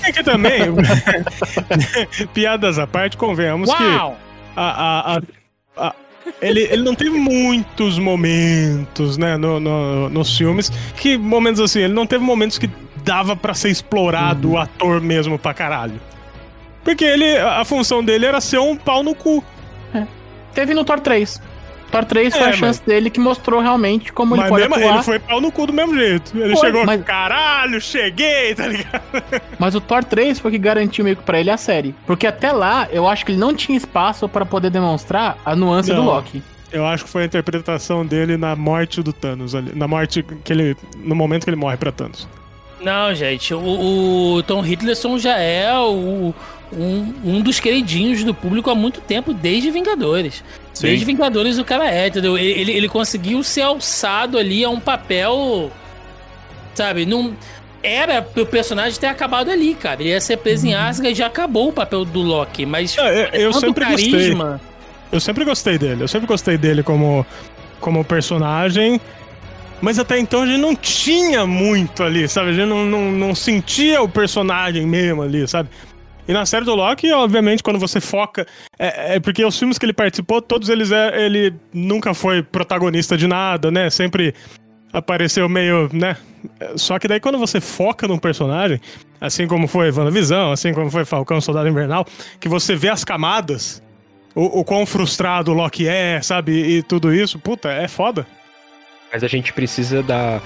É 0.03 0.11
que 0.11 0.23
também, 0.25 0.61
piadas 2.33 2.79
à 2.79 2.87
parte, 2.87 3.17
convenhamos 3.17 3.73
que 3.73 3.83
Uau! 3.83 4.17
a, 4.57 4.63
a- 4.65 5.17
a- 5.17 5.23
a- 5.89 5.95
ele, 6.41 6.61
ele 6.63 6.83
não 6.83 6.95
teve 6.95 7.11
muitos 7.11 7.99
momentos, 7.99 9.17
né, 9.19 9.37
no, 9.37 9.59
no- 9.61 10.09
nos 10.09 10.37
filmes, 10.37 10.71
que 10.97 11.19
momentos 11.19 11.61
assim, 11.61 11.81
ele 11.81 11.93
não 11.93 12.07
teve 12.07 12.25
momentos 12.25 12.57
que 12.59 12.71
dava 13.03 13.35
pra 13.37 13.55
ser 13.55 13.71
explorado 13.71 14.53
o 14.53 14.59
ator 14.59 15.01
mesmo 15.01 15.39
pra 15.39 15.53
caralho. 15.55 16.01
Porque 16.85 17.05
ele, 17.05 17.37
a 17.39 17.65
função 17.65 18.03
dele 18.05 18.27
era 18.27 18.41
ser 18.41 18.59
um 18.59 18.75
pau 18.77 19.03
no 19.03 19.15
cu. 19.15 19.45
Teve 20.55 20.75
no 20.75 20.85
Thor 20.85 20.99
3. 20.99 21.41
Thor 21.93 22.05
3 22.05 22.37
foi 22.37 22.47
É, 22.47 22.51
a 22.51 22.53
chance 22.53 22.81
dele 22.87 23.11
que 23.11 23.19
mostrou 23.21 23.61
realmente 23.61 24.13
como 24.13 24.31
mas 24.37 24.41
ele 24.41 24.49
pode 24.49 24.63
mesmo, 24.63 24.75
atuar. 24.77 24.95
ele 24.95 25.03
foi 25.03 25.19
pau 25.19 25.41
no 25.41 25.51
cu 25.53 25.67
do 25.67 25.73
mesmo 25.73 25.95
jeito. 25.97 26.33
Ele 26.37 26.55
Foi, 26.57 26.67
chegou, 26.67 26.85
mas- 26.87 27.03
caralho, 27.05 27.81
cheguei, 27.81 28.55
tá 28.55 28.67
ligado? 28.69 29.03
Mas 29.59 29.75
o 29.75 29.81
Thor 29.81 30.03
3 30.05 30.39
foi 30.39 30.53
que 30.53 30.59
garantiu 30.59 31.05
meio 31.05 31.17
que 31.17 31.23
pra 31.23 31.39
ele 31.41 31.51
a 31.51 31.57
série. 31.57 31.95
Porque 32.07 32.27
até 32.27 32.53
lá, 32.53 32.89
eu 32.93 33.07
acho 33.09 33.27
que 33.27 33.33
ele 33.33 33.39
não 33.41 33.55
tinha 33.55 33.77
espaço 33.77 34.29
pra 34.29 34.47
poder 34.47 34.71
demonstrar 34.71 35.37
a 35.45 35.55
nuance 35.57 35.91
do 35.91 35.97
Não. 35.97 36.05
Loki. 36.05 36.43
Eu 36.73 36.87
acho 36.87 37.05
que 37.05 37.11
foi 37.11 37.23
a 37.23 37.27
interpretação 37.27 38.07
dele 38.07 38.37
na 38.37 38.55
morte 38.55 39.03
do 39.03 39.13
Thanos 39.13 39.55
ali. 39.57 39.73
Na 39.75 39.89
morte 39.89 40.23
que 40.45 40.53
ele. 40.53 40.77
No 40.97 41.17
momento 41.17 41.43
que 41.45 41.51
ele 41.51 41.57
morre 41.57 41.77
pra 41.77 41.91
Thanos. 41.91 42.29
Não, 42.81 43.15
gente, 43.15 43.53
o, 43.55 44.35
o 44.37 44.43
Tom 44.43 44.65
Hiddleston 44.65 45.19
já 45.19 45.37
é 45.39 45.73
o- 45.79 46.35
um, 46.73 47.15
um 47.25 47.41
dos 47.41 47.59
queridinhos 47.61 48.23
do 48.25 48.33
público 48.33 48.71
há 48.71 48.75
muito 48.75 49.01
tempo, 49.01 49.35
desde 49.35 49.71
Vingadores. 49.71 50.43
Sim. 50.73 50.87
Desde 50.87 51.05
Vingadores 51.05 51.59
o 51.59 51.65
cara 51.65 51.91
é, 51.91 52.07
entendeu? 52.09 52.39
Ele, 52.39 52.51
ele, 52.61 52.73
ele 52.73 52.89
conseguiu 52.89 53.43
ser 53.43 53.63
alçado 53.63 54.39
ali 54.39 54.65
a 54.65 54.71
um 54.71 54.81
papel, 54.81 55.71
sabe, 56.75 57.05
não... 57.07 57.35
Era 57.83 58.21
pro 58.21 58.45
personagem 58.45 59.01
ter 59.01 59.07
acabado 59.07 59.51
ali, 59.51 59.75
cara. 59.75 60.03
Ele 60.03 60.11
ia 60.11 60.21
ser 60.21 60.37
preso 60.37 60.67
em 60.67 60.75
Asgard 60.75 61.13
e 61.13 61.15
já 61.15 61.27
acabou 61.29 61.69
o 61.69 61.73
papel 61.73 62.05
do 62.05 62.21
Loki, 62.21 62.67
mas 62.67 62.97
É, 62.99 63.31
eu- 63.37 63.41
eu 63.45 63.53
sempre 63.55 63.87
gostei. 63.87 64.11
carisma... 64.13 64.61
Eu 65.11 65.19
sempre 65.19 65.45
gostei 65.47 65.79
dele. 65.79 66.03
Eu 66.05 66.09
sempre 66.09 66.27
gostei 66.27 66.59
dele 66.59 66.83
como 66.83 67.27
como 67.81 68.05
personagem. 68.05 69.01
Mas 69.81 69.99
até 69.99 70.19
então 70.19 70.43
a 70.43 70.47
gente 70.47 70.61
não 70.61 70.77
tinha 70.77 71.47
muito 71.47 72.03
ali, 72.03 72.29
sabe? 72.29 72.51
A 72.51 72.53
gente 72.53 72.69
não, 72.69 72.85
não, 72.85 73.11
não 73.11 73.35
sentia 73.35 74.03
o 74.03 74.09
personagem 74.09 74.87
mesmo 74.87 75.23
ali, 75.23 75.47
sabe? 75.49 75.71
E 76.29 76.33
na 76.33 76.47
série 76.47 76.65
do 76.65 76.75
Loki, 76.75 77.11
obviamente, 77.13 77.63
quando 77.63 77.79
você 77.79 78.01
foca. 78.01 78.47
É, 78.79 79.17
é 79.17 79.21
porque 79.21 79.45
os 79.45 79.59
filmes 79.59 79.79
que 79.79 79.87
ele 79.87 79.93
participou, 79.93 80.41
todos 80.41 80.69
eles 80.69 80.93
é, 80.93 81.25
ele 81.25 81.55
nunca 81.73 82.15
foi 82.15 82.43
protagonista 82.43 83.17
de 83.17 83.27
nada, 83.27 83.71
né? 83.71 83.91
Sempre 83.91 84.35
apareceu 84.93 85.49
meio, 85.49 85.89
né? 85.93 86.17
Só 86.77 86.99
que 86.99 87.09
daí 87.09 87.21
quando 87.21 87.39
você 87.39 87.61
foca 87.61 88.07
num 88.07 88.19
personagem, 88.19 88.81
assim 89.21 89.47
como 89.47 89.67
foi 89.67 89.91
WandaVisão, 89.91 90.53
assim 90.53 90.73
como 90.73 90.91
foi 90.91 91.05
Falcão 91.05 91.41
Soldado 91.41 91.69
Invernal, 91.69 92.07
que 92.39 92.49
você 92.49 92.77
vê 92.77 92.89
as 92.89 93.05
camadas, 93.05 93.83
o, 94.35 94.61
o 94.61 94.65
quão 94.65 94.87
frustrado 94.87 95.51
o 95.51 95.55
Loki 95.55 95.89
é, 95.89 96.21
sabe? 96.23 96.53
E 96.53 96.83
tudo 96.83 97.13
isso, 97.13 97.39
puta, 97.39 97.71
é 97.71 97.89
foda. 97.89 98.27
Mas 99.13 99.25
a 99.25 99.29
gente 99.29 99.53
precisa 99.53 100.03
dar 100.03 100.43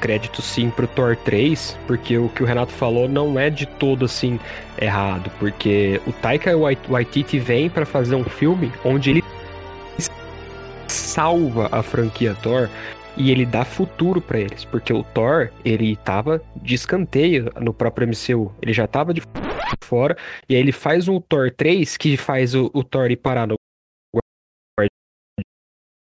crédito 0.00 0.42
sim 0.42 0.70
pro 0.70 0.86
Thor 0.86 1.16
3, 1.16 1.76
porque 1.86 2.18
o 2.18 2.28
que 2.28 2.42
o 2.42 2.46
Renato 2.46 2.72
falou 2.72 3.08
não 3.08 3.38
é 3.38 3.50
de 3.50 3.66
todo 3.66 4.04
assim 4.04 4.38
errado, 4.80 5.30
porque 5.38 6.00
o 6.06 6.12
Taika 6.12 6.52
Waititi 6.88 7.38
vem 7.38 7.68
para 7.68 7.86
fazer 7.86 8.14
um 8.14 8.24
filme 8.24 8.72
onde 8.84 9.10
ele 9.10 9.24
salva 10.86 11.68
a 11.72 11.82
franquia 11.82 12.34
Thor 12.42 12.68
e 13.16 13.30
ele 13.30 13.46
dá 13.46 13.64
futuro 13.64 14.20
para 14.20 14.38
eles, 14.38 14.64
porque 14.64 14.92
o 14.92 15.02
Thor, 15.02 15.50
ele 15.64 15.96
tava 15.96 16.42
de 16.54 16.74
escanteio 16.74 17.50
no 17.58 17.72
próprio 17.72 18.06
MCU, 18.06 18.52
ele 18.60 18.72
já 18.72 18.86
tava 18.86 19.14
de 19.14 19.22
fora, 19.82 20.16
e 20.48 20.54
aí 20.54 20.60
ele 20.60 20.72
faz 20.72 21.08
um 21.08 21.18
Thor 21.20 21.50
3 21.50 21.96
que 21.96 22.16
faz 22.16 22.54
o, 22.54 22.70
o 22.74 22.84
Thor 22.84 23.10
ir 23.10 23.16
parar 23.16 23.46
no 23.46 23.56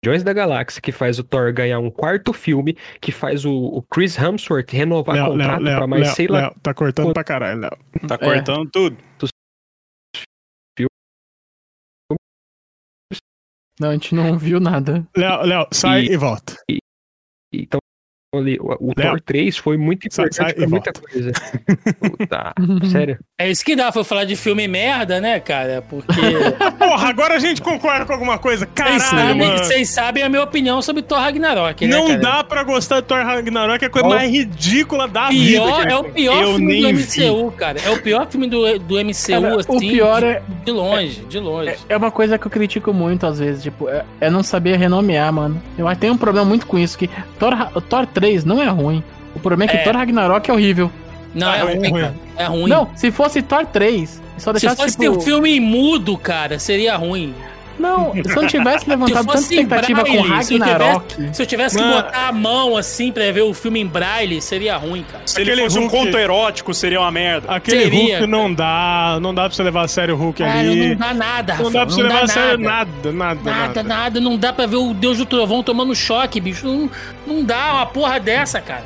Guardiões 0.04 0.24
da 0.24 0.34
Galáxia, 0.34 0.82
que 0.82 0.92
faz 0.92 1.20
o 1.20 1.24
Thor 1.24 1.54
ganhar 1.54 1.78
um 1.78 1.92
quarto 1.92 2.34
filme, 2.34 2.76
que 3.00 3.12
faz 3.12 3.46
o, 3.46 3.54
o 3.54 3.84
Chris 3.84 4.18
Hemsworth 4.18 4.72
renovar 4.72 5.16
Léo, 5.16 5.28
contrato 5.28 5.62
Léo, 5.62 5.78
pra 5.78 5.86
mais 5.88 6.04
Léo, 6.08 6.16
sei 6.16 6.28
lá. 6.28 6.40
Léo, 6.42 6.56
tá 6.64 6.74
cortando 6.74 7.14
pra 7.14 7.24
caralho, 7.24 7.60
Léo. 7.62 7.78
Tá 8.08 8.18
cortando 8.18 8.68
tudo. 8.72 8.98
Não, 13.80 13.90
a 13.90 13.94
gente 13.94 14.16
não 14.16 14.38
viu 14.40 14.60
nada. 14.60 15.08
Léo, 15.16 15.42
Léo, 15.44 15.68
sai 15.72 16.06
e, 16.06 16.14
E- 16.14 16.18
volta. 16.18 16.56
Então, 17.54 17.80
o, 18.34 18.92
o 18.92 18.96
Thor 18.96 19.20
3 19.20 19.58
foi 19.58 19.76
muito 19.76 20.08
sai- 20.10 20.28
importante 20.28 20.36
sai 20.36 20.54
pra 20.54 20.64
e 20.64 20.68
muita 20.68 20.92
volta. 20.94 21.02
coisa. 21.12 21.32
Puta, 22.00 22.54
sério. 22.90 23.20
É 23.38 23.50
isso 23.52 23.66
que 23.66 23.76
dá 23.76 23.92
pra 23.92 24.06
falar 24.06 24.24
de 24.24 24.38
filme 24.38 24.68
merda, 24.70 25.20
né, 25.20 25.38
cara? 25.42 25.82
Porque 25.82 26.14
Porra, 26.80 27.10
agora 27.10 27.36
a 27.36 27.40
gente 27.40 27.62
concorda 27.62 28.06
com 28.06 28.14
alguma 28.14 28.38
coisa. 28.38 28.66
vocês 28.66 28.74
Caralho, 28.74 29.02
sabem, 29.02 29.36
mano. 29.48 29.58
vocês 29.58 29.90
sabem 29.90 30.24
a 30.24 30.30
minha 30.30 30.44
opinião 30.44 30.82
sobre 30.82 31.02
Thor 31.02 31.20
Ragnarok, 31.20 31.86
né, 31.86 31.94
Não 31.94 32.08
cara? 32.08 32.20
dá 32.20 32.44
pra 32.46 32.64
gostar 32.64 33.02
de 33.02 33.08
Thor 33.08 33.18
Ragnarok, 33.22 33.84
é 33.84 33.88
a 33.88 33.90
coisa 33.90 34.08
Qual- 34.08 34.18
mais 34.18 34.32
ridícula 34.32 35.10
da 35.10 35.28
Pior, 35.28 35.80
vida. 35.82 35.92
é 35.92 35.96
o 35.98 36.04
pior 36.06 36.42
Eu 36.44 36.56
filme 36.56 36.82
do 36.82 36.88
MCU, 36.94 37.52
cara. 37.52 37.80
É 37.82 37.90
o 37.90 38.02
pior 38.02 38.28
filme 38.30 38.48
do, 38.48 38.80
do 38.80 38.96
MCU, 39.04 39.42
Cara, 39.42 39.60
assim. 39.60 39.76
o 39.76 39.80
pior 39.80 40.20
de, 40.22 40.26
é- 40.28 40.42
De 40.64 40.72
longe, 40.72 41.20
de 41.28 41.40
longe. 41.40 41.70
É, 41.70 41.78
é 41.90 41.98
uma 41.98 42.12
coisa 42.12 42.38
que 42.38 42.48
eu 42.48 42.52
critico 42.52 42.94
muito 42.94 43.26
às 43.26 43.40
vezes, 43.40 43.62
tipo, 43.64 43.90
é, 43.90 44.06
é 44.22 44.30
não 44.30 44.42
saber 44.42 44.78
renomear, 44.78 45.34
mano. 45.34 45.62
Eu 45.78 45.92
tem 45.98 46.10
um 46.10 46.18
problema 46.18 46.48
muito 46.48 46.66
com 46.66 46.80
isso, 46.80 46.98
que 46.98 47.10
Thor, 47.38 47.54
Thor 47.90 48.06
3 48.06 48.21
não 48.46 48.62
é 48.62 48.68
ruim. 48.70 49.04
O 49.36 49.40
problema 49.40 49.64
é 49.64 49.68
que 49.68 49.78
É. 49.78 49.84
Thor 49.84 49.96
Ragnarok 49.96 50.50
é 50.50 50.54
horrível. 50.54 50.92
Não, 51.34 51.48
Ah, 51.50 51.58
é 51.58 51.60
é 51.60 51.64
ruim, 51.64 51.90
ruim. 51.90 52.02
cara. 52.02 52.16
É 52.38 52.46
ruim. 52.46 52.70
Não, 52.70 52.90
se 52.96 53.10
fosse 53.12 53.42
Thor 53.42 53.66
3, 53.66 54.22
só 54.38 54.52
Se 54.54 54.60
deixasse 54.60 54.76
fosse 54.84 54.98
tipo... 54.98 55.18
um 55.18 55.22
filme 55.22 55.60
mudo, 55.60 56.18
cara, 56.18 56.60
seria 56.60 56.96
ruim. 56.98 57.34
Não, 57.82 58.14
se 58.14 58.20
eu 58.30 58.42
não 58.42 58.48
tivesse 58.48 58.90
levantado 58.90 59.26
tanta 59.28 59.40
expectativa 59.40 60.06
com 60.06 60.12
Braille, 60.24 60.44
se 60.44 60.54
eu 60.54 60.60
Ragnarok... 60.60 61.30
Se 61.36 61.42
eu 61.42 61.46
tivesse 61.46 61.78
que 61.78 61.84
Mano. 61.84 61.96
botar 62.04 62.28
a 62.28 62.32
mão 62.32 62.78
assim 62.78 63.12
pra 63.12 63.32
ver 63.32 63.42
o 63.42 63.54
filme 63.54 63.80
em 63.82 63.86
braille, 63.88 64.42
seria 64.42 64.78
ruim, 64.78 65.04
cara. 65.04 65.24
Se 65.26 65.42
ele 65.42 65.52
Aquele 65.52 65.64
fosse 65.66 65.80
um 65.80 65.88
Hulk- 65.88 65.98
conto 66.06 66.18
erótico, 66.18 66.74
seria 66.74 67.00
uma 67.02 67.12
merda. 67.12 67.52
Aquele 67.54 67.84
Seria, 67.84 68.18
Hulk 68.20 68.28
não 68.32 68.54
dá, 68.54 69.18
não 69.22 69.34
dá 69.34 69.44
pra 69.44 69.52
você 69.56 69.64
levar 69.64 69.82
a 69.84 69.88
sério 69.88 70.16
o 70.16 70.18
Hulk 70.18 70.44
Cara, 70.44 70.60
ali. 70.60 70.90
não 70.90 70.96
dá 70.96 71.14
nada, 71.14 71.54
Rafa. 71.54 71.64
Não 71.64 71.72
dá 71.72 71.86
pra 71.86 71.96
você 71.96 72.04
levar 72.04 72.24
a 72.24 72.28
sério 72.28 72.58
nada. 72.60 72.90
nada, 73.12 73.12
nada, 73.12 73.42
Nada, 73.52 73.84
nada. 73.84 74.20
não 74.22 74.38
dá 74.38 74.54
pra 74.54 74.66
ver 74.66 74.76
o 74.78 74.94
Deus 74.94 75.18
do 75.18 75.26
Trovão 75.26 75.64
tomando 75.64 75.94
choque, 75.96 76.40
bicho. 76.40 76.68
Não, 76.68 76.90
não 77.26 77.44
dá 77.44 77.74
uma 77.74 77.86
porra 77.88 78.20
dessa, 78.20 78.62
cara. 78.62 78.84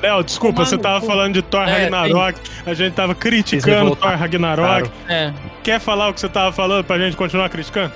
Léo, 0.00 0.22
desculpa, 0.22 0.58
Tomar 0.58 0.68
você 0.68 0.78
tava 0.78 1.04
falando 1.04 1.34
de 1.34 1.42
Thor 1.42 1.68
É, 1.68 1.72
Ragnarok, 1.82 2.38
a 2.64 2.72
gente 2.72 2.92
tava 2.94 3.16
criticando. 3.16 3.96
Thor 3.96 4.10
Ragnarok. 4.16 4.88
É. 5.08 5.32
Quer 5.64 5.80
falar 5.80 6.08
o 6.08 6.14
que 6.14 6.20
você 6.20 6.28
tava 6.28 6.52
falando 6.52 6.84
pra 6.84 6.98
gente 6.98 7.16
continuar 7.16 7.48
criticando? 7.48 7.92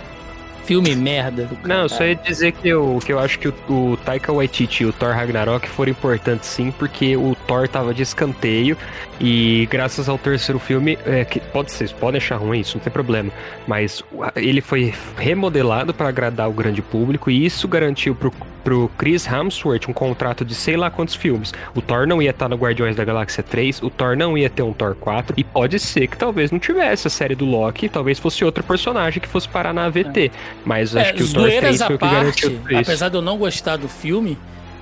Filme 0.64 0.94
merda. 0.94 1.48
Não, 1.64 1.83
eu 1.83 1.88
só 1.88 2.05
ia 2.05 2.14
dizer 2.14 2.53
que 2.53 2.68
eu, 2.68 2.98
que 3.05 3.12
eu 3.12 3.18
acho 3.18 3.38
que 3.38 3.48
o, 3.48 3.55
o 3.68 3.96
Taika 3.96 4.33
Waititi 4.33 4.85
e 4.85 4.87
o 4.87 4.92
Thor 4.92 5.12
Ragnarok 5.12 5.68
foram 5.68 5.90
importantes 5.90 6.48
sim, 6.48 6.70
porque 6.70 7.16
o 7.16 7.35
Thor 7.46 7.68
tava 7.68 7.92
de 7.92 8.03
escanteio 8.03 8.77
e 9.20 9.66
graças 9.70 10.09
ao 10.09 10.16
terceiro 10.18 10.59
filme, 10.59 10.98
é, 11.05 11.25
que 11.25 11.40
pode 11.40 11.72
ser, 11.72 11.92
podem 11.94 12.18
achar 12.18 12.37
ruim, 12.37 12.61
isso 12.61 12.77
não 12.77 12.85
tem 12.85 12.92
problema, 12.92 13.31
mas 13.66 14.03
ele 14.37 14.61
foi 14.61 14.94
remodelado 15.16 15.92
para 15.92 16.09
agradar 16.09 16.48
o 16.48 16.53
grande 16.53 16.81
público 16.81 17.31
e 17.31 17.44
isso 17.44 17.66
garantiu 17.66 18.14
pro, 18.14 18.33
pro 18.62 18.90
Chris 18.96 19.27
Hemsworth 19.27 19.88
um 19.88 19.92
contrato 19.92 20.44
de 20.44 20.55
sei 20.55 20.77
lá 20.77 20.90
quantos 20.90 21.14
filmes. 21.14 21.53
O 21.75 21.81
Thor 21.81 22.07
não 22.07 22.20
ia 22.22 22.31
estar 22.31 22.48
no 22.48 22.57
Guardiões 22.57 22.96
da 22.96 23.05
Galáxia 23.05 23.42
3, 23.42 23.83
o 23.83 23.90
Thor 23.90 24.16
não 24.16 24.37
ia 24.37 24.48
ter 24.48 24.62
um 24.62 24.72
Thor 24.72 24.94
4 24.94 25.35
e 25.37 25.44
pode 25.44 25.79
ser 25.79 26.07
que 26.07 26.16
talvez 26.16 26.51
não 26.51 26.59
tivesse 26.59 27.07
a 27.07 27.11
série 27.11 27.35
do 27.35 27.44
Loki, 27.44 27.88
talvez 27.88 28.18
fosse 28.18 28.44
outro 28.44 28.62
personagem 28.62 29.20
que 29.20 29.29
fosse 29.29 29.48
parar 29.48 29.72
na 29.72 29.85
AVT. 29.87 30.31
Mas 30.64 30.94
acho 30.96 31.11
É, 31.11 31.12
que 31.12 31.22
o 31.22 31.33
Thor 31.33 31.42
zoeiras 31.42 31.79
3 31.79 31.83
à 31.83 31.87
foi 31.87 31.94
o 31.96 31.98
que 31.98 32.05
parte, 32.05 32.48
garantiu 32.48 32.79
apesar 32.79 33.09
de 33.09 33.16
eu 33.16 33.22
não 33.22 33.37
gostar 33.37 33.77
do 33.77 33.88
filme, 33.88 34.38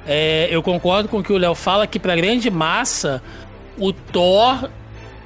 é, 0.06 0.48
eu 0.50 0.62
concordo 0.62 1.08
com 1.08 1.18
o 1.18 1.22
que 1.22 1.32
o 1.32 1.36
Léo 1.38 1.54
fala 1.54 1.86
que 1.86 1.98
pra 1.98 2.16
grande 2.16 2.50
massa 2.50 3.22
o 3.78 3.92
Thor 3.92 4.68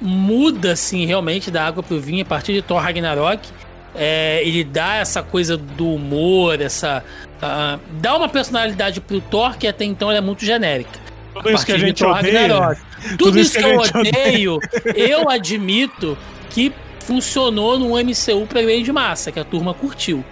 muda 0.01 0.73
assim 0.73 1.05
realmente 1.05 1.49
da 1.49 1.65
água 1.65 1.81
pro 1.81 1.99
vinho 1.99 2.21
a 2.21 2.25
partir 2.25 2.53
de 2.53 2.61
Thor 2.61 2.79
Ragnarok. 2.81 3.47
É, 3.97 4.41
ele 4.43 4.63
dá 4.63 4.95
essa 4.95 5.23
coisa 5.23 5.55
do 5.55 5.93
humor, 5.93 6.61
essa 6.61 7.03
ah, 7.41 7.79
dá 8.01 8.15
uma 8.15 8.29
personalidade 8.29 8.99
pro 9.01 9.21
Thor 9.21 9.57
que 9.57 9.67
até 9.67 9.85
então 9.85 10.11
era 10.11 10.21
muito 10.21 10.43
genérica. 10.43 10.99
Tudo 11.33 11.51
isso 11.51 11.65
que 11.65 11.71
a 11.71 11.77
gente 11.77 12.03
odeia. 12.03 12.77
Tudo, 13.01 13.17
Tudo 13.17 13.39
isso 13.39 13.57
que, 13.57 13.65
a 13.65 13.69
eu 13.69 13.79
odeio, 13.79 14.59
eu 14.95 15.29
admito 15.29 16.17
que 16.49 16.73
funcionou 17.01 17.77
no 17.77 17.89
MCU 17.89 18.47
pra 18.47 18.61
grande 18.61 18.91
massa, 18.91 19.31
que 19.31 19.39
a 19.39 19.43
turma 19.43 19.73
curtiu. 19.73 20.23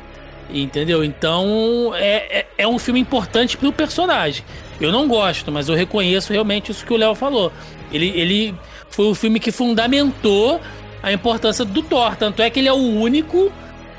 Entendeu? 0.50 1.04
Então 1.04 1.94
é, 1.96 2.40
é, 2.40 2.46
é 2.60 2.68
um 2.68 2.80
filme 2.80 3.00
importante 3.00 3.58
pro 3.58 3.72
personagem. 3.72 4.44
Eu 4.80 4.92
não 4.92 5.08
gosto, 5.08 5.52
mas 5.52 5.70
eu 5.70 5.76
reconheço 5.76 6.34
realmente 6.34 6.72
isso 6.72 6.86
que 6.86 6.94
o 6.94 6.98
Léo 6.98 7.16
falou. 7.16 7.52
Ele, 7.92 8.08
ele 8.16 8.56
foi 8.90 9.06
o 9.06 9.16
filme 9.16 9.40
que 9.40 9.52
fundamentou 9.52 10.60
a 11.04 11.12
importância 11.12 11.66
do 11.66 11.84
Thor. 11.84 12.16
Tanto 12.16 12.42
é 12.42 12.50
que 12.50 12.62
ele 12.62 12.70
é 12.70 12.74
o 12.74 12.78
único 12.78 13.52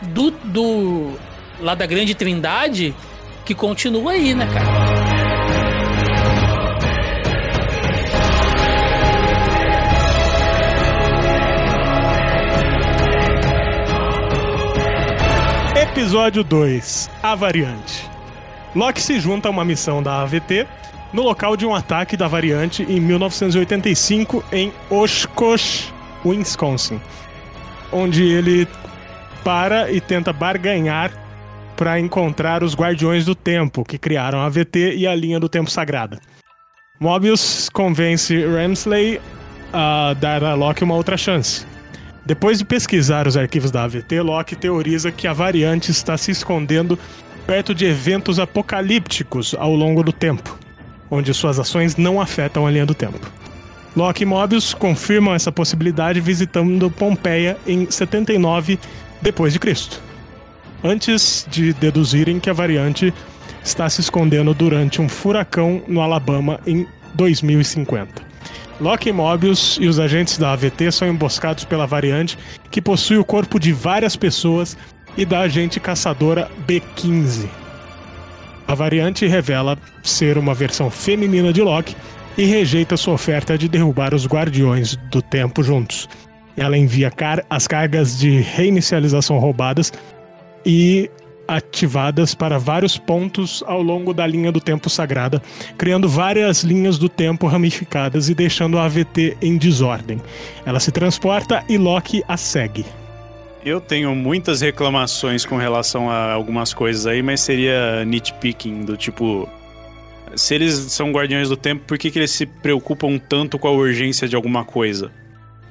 do, 0.02 0.30
do 0.30 1.12
lá 1.60 1.74
da 1.74 1.84
Grande 1.84 2.14
Trindade 2.14 2.94
que 3.44 3.54
continua 3.54 4.12
aí, 4.12 4.34
né, 4.34 4.48
cara? 4.52 5.04
Episódio 15.82 16.42
2 16.42 17.10
A 17.22 17.34
Variante. 17.34 18.10
Loki 18.74 19.00
se 19.00 19.20
junta 19.20 19.46
a 19.46 19.50
uma 19.50 19.64
missão 19.64 20.02
da 20.02 20.22
AVT 20.22 20.66
no 21.12 21.22
local 21.22 21.56
de 21.56 21.64
um 21.64 21.72
ataque 21.72 22.16
da 22.16 22.26
variante 22.26 22.82
em 22.82 22.98
1985 22.98 24.44
em 24.50 24.72
Oshkosh, 24.90 25.93
Wisconsin, 26.24 27.00
onde 27.92 28.24
ele 28.24 28.66
para 29.44 29.92
e 29.92 30.00
tenta 30.00 30.32
barganhar 30.32 31.12
para 31.76 31.98
encontrar 31.98 32.62
os 32.62 32.74
Guardiões 32.74 33.24
do 33.24 33.34
Tempo, 33.34 33.84
que 33.84 33.98
criaram 33.98 34.40
a 34.40 34.46
AVT 34.46 34.94
e 34.96 35.06
a 35.06 35.14
linha 35.14 35.38
do 35.38 35.48
Tempo 35.48 35.70
Sagrada. 35.70 36.20
Mobius 37.00 37.68
convence 37.68 38.34
Ramsley 38.46 39.20
a 39.72 40.14
dar 40.14 40.44
a 40.44 40.54
Loki 40.54 40.84
uma 40.84 40.94
outra 40.94 41.16
chance. 41.16 41.66
Depois 42.24 42.58
de 42.58 42.64
pesquisar 42.64 43.26
os 43.26 43.36
arquivos 43.36 43.70
da 43.70 43.82
AVT, 43.82 44.20
Loki 44.22 44.56
teoriza 44.56 45.12
que 45.12 45.26
a 45.26 45.32
variante 45.32 45.90
está 45.90 46.16
se 46.16 46.30
escondendo 46.30 46.98
perto 47.46 47.74
de 47.74 47.84
eventos 47.84 48.38
apocalípticos 48.38 49.54
ao 49.58 49.74
longo 49.74 50.02
do 50.02 50.12
tempo, 50.12 50.58
onde 51.10 51.34
suas 51.34 51.58
ações 51.58 51.96
não 51.96 52.20
afetam 52.20 52.66
a 52.66 52.70
linha 52.70 52.86
do 52.86 52.94
tempo. 52.94 53.30
Loki 53.96 54.24
e 54.24 54.26
Mobius 54.26 54.74
confirmam 54.74 55.34
essa 55.34 55.52
possibilidade 55.52 56.20
visitando 56.20 56.90
Pompeia 56.90 57.56
em 57.66 57.88
79 57.88 58.78
depois 59.22 59.52
de 59.52 59.58
Cristo, 59.60 60.00
antes 60.82 61.46
de 61.48 61.72
deduzirem 61.74 62.40
que 62.40 62.50
a 62.50 62.52
variante 62.52 63.14
está 63.62 63.88
se 63.88 64.00
escondendo 64.00 64.52
durante 64.52 65.00
um 65.00 65.08
furacão 65.08 65.82
no 65.86 66.00
Alabama 66.00 66.58
em 66.66 66.86
2050. 67.14 68.22
Loki 68.80 69.10
e 69.10 69.12
Mobius 69.12 69.78
e 69.80 69.86
os 69.86 70.00
agentes 70.00 70.36
da 70.36 70.52
AVT 70.52 70.90
são 70.90 71.08
emboscados 71.08 71.64
pela 71.64 71.86
variante 71.86 72.36
que 72.72 72.82
possui 72.82 73.16
o 73.16 73.24
corpo 73.24 73.60
de 73.60 73.72
várias 73.72 74.16
pessoas 74.16 74.76
e 75.16 75.24
da 75.24 75.40
agente 75.40 75.78
caçadora 75.78 76.50
B-15. 76.66 77.48
A 78.66 78.74
variante 78.74 79.26
revela 79.26 79.78
ser 80.02 80.36
uma 80.36 80.52
versão 80.52 80.90
feminina 80.90 81.52
de 81.52 81.62
Loki 81.62 81.94
e 82.36 82.44
rejeita 82.44 82.96
sua 82.96 83.14
oferta 83.14 83.56
de 83.56 83.68
derrubar 83.68 84.14
os 84.14 84.26
Guardiões 84.26 84.96
do 85.10 85.22
Tempo 85.22 85.62
juntos. 85.62 86.08
Ela 86.56 86.76
envia 86.76 87.10
car 87.10 87.44
as 87.50 87.66
cargas 87.66 88.18
de 88.18 88.40
reinicialização 88.40 89.38
roubadas 89.38 89.92
e 90.64 91.10
ativadas 91.46 92.34
para 92.34 92.58
vários 92.58 92.96
pontos 92.96 93.62
ao 93.66 93.82
longo 93.82 94.14
da 94.14 94.26
linha 94.26 94.50
do 94.50 94.60
tempo 94.60 94.88
sagrada, 94.88 95.42
criando 95.76 96.08
várias 96.08 96.62
linhas 96.62 96.96
do 96.96 97.08
tempo 97.08 97.46
ramificadas 97.46 98.28
e 98.28 98.34
deixando 98.34 98.78
a 98.78 98.84
AVT 98.84 99.36
em 99.42 99.56
desordem. 99.56 100.20
Ela 100.64 100.80
se 100.80 100.90
transporta 100.90 101.62
e 101.68 101.76
Loki 101.76 102.22
a 102.26 102.36
segue. 102.36 102.86
Eu 103.64 103.80
tenho 103.80 104.14
muitas 104.14 104.60
reclamações 104.60 105.46
com 105.46 105.56
relação 105.56 106.10
a 106.10 106.32
algumas 106.32 106.74
coisas 106.74 107.06
aí, 107.06 107.22
mas 107.22 107.40
seria 107.40 108.04
nitpicking, 108.04 108.84
do 108.84 108.96
tipo. 108.96 109.48
Se 110.36 110.54
eles 110.54 110.74
são 110.74 111.12
guardiões 111.12 111.48
do 111.48 111.56
tempo, 111.56 111.84
por 111.86 111.98
que, 111.98 112.10
que 112.10 112.18
eles 112.18 112.30
se 112.30 112.46
preocupam 112.46 113.18
tanto 113.18 113.58
com 113.58 113.68
a 113.68 113.72
urgência 113.72 114.28
de 114.28 114.36
alguma 114.36 114.64
coisa? 114.64 115.10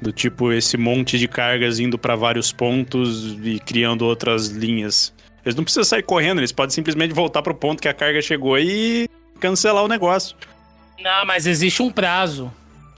Do 0.01 0.11
tipo, 0.11 0.51
esse 0.51 0.77
monte 0.77 1.17
de 1.17 1.27
cargas 1.27 1.79
indo 1.79 1.97
para 1.97 2.15
vários 2.15 2.51
pontos 2.51 3.37
e 3.43 3.59
criando 3.59 4.05
outras 4.05 4.47
linhas. 4.47 5.13
Eles 5.45 5.55
não 5.55 5.63
precisam 5.63 5.83
sair 5.83 6.03
correndo, 6.03 6.39
eles 6.39 6.51
podem 6.51 6.73
simplesmente 6.73 7.13
voltar 7.13 7.41
pro 7.41 7.53
ponto 7.53 7.81
que 7.81 7.87
a 7.87 7.93
carga 7.93 8.21
chegou 8.21 8.57
e 8.57 9.09
cancelar 9.39 9.83
o 9.83 9.87
negócio. 9.87 10.35
Não, 11.01 11.25
mas 11.25 11.45
existe 11.45 11.81
um 11.81 11.91
prazo. 11.91 12.51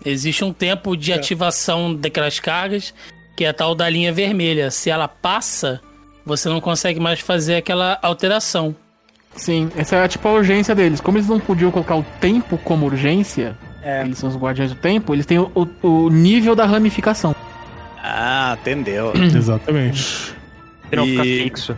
Existe 0.05 0.43
um 0.43 0.53
tempo 0.53 0.95
de 0.95 1.11
ativação 1.11 1.95
daquelas 1.95 2.39
cargas, 2.39 2.93
que 3.35 3.43
é 3.43 3.49
a 3.49 3.53
tal 3.53 3.73
da 3.73 3.89
linha 3.89 4.13
vermelha. 4.13 4.69
Se 4.69 4.89
ela 4.89 5.07
passa, 5.07 5.81
você 6.23 6.47
não 6.47 6.61
consegue 6.61 6.99
mais 6.99 7.19
fazer 7.19 7.55
aquela 7.55 7.97
alteração. 8.01 8.75
Sim, 9.35 9.69
essa 9.75 9.97
é 9.97 10.07
tipo 10.07 10.27
a 10.27 10.31
urgência 10.33 10.73
deles. 10.73 11.01
Como 11.01 11.17
eles 11.17 11.27
não 11.27 11.39
podiam 11.39 11.69
colocar 11.71 11.95
o 11.95 12.05
tempo 12.21 12.57
como 12.57 12.85
urgência, 12.85 13.55
É. 13.83 14.01
eles 14.03 14.17
são 14.17 14.29
os 14.29 14.35
guardiões 14.37 14.71
do 14.71 14.77
tempo, 14.77 15.13
eles 15.13 15.25
têm 15.25 15.39
o, 15.39 15.51
o- 15.83 15.87
o 16.05 16.09
nível 16.09 16.55
da 16.55 16.65
ramificação. 16.65 17.35
Ah, 18.01 18.57
entendeu. 18.61 19.11
Exatamente. 19.35 20.33
Pra 20.89 20.97
não 21.01 21.05
ficar 21.07 21.25
E- 21.25 21.43
fixo. 21.43 21.75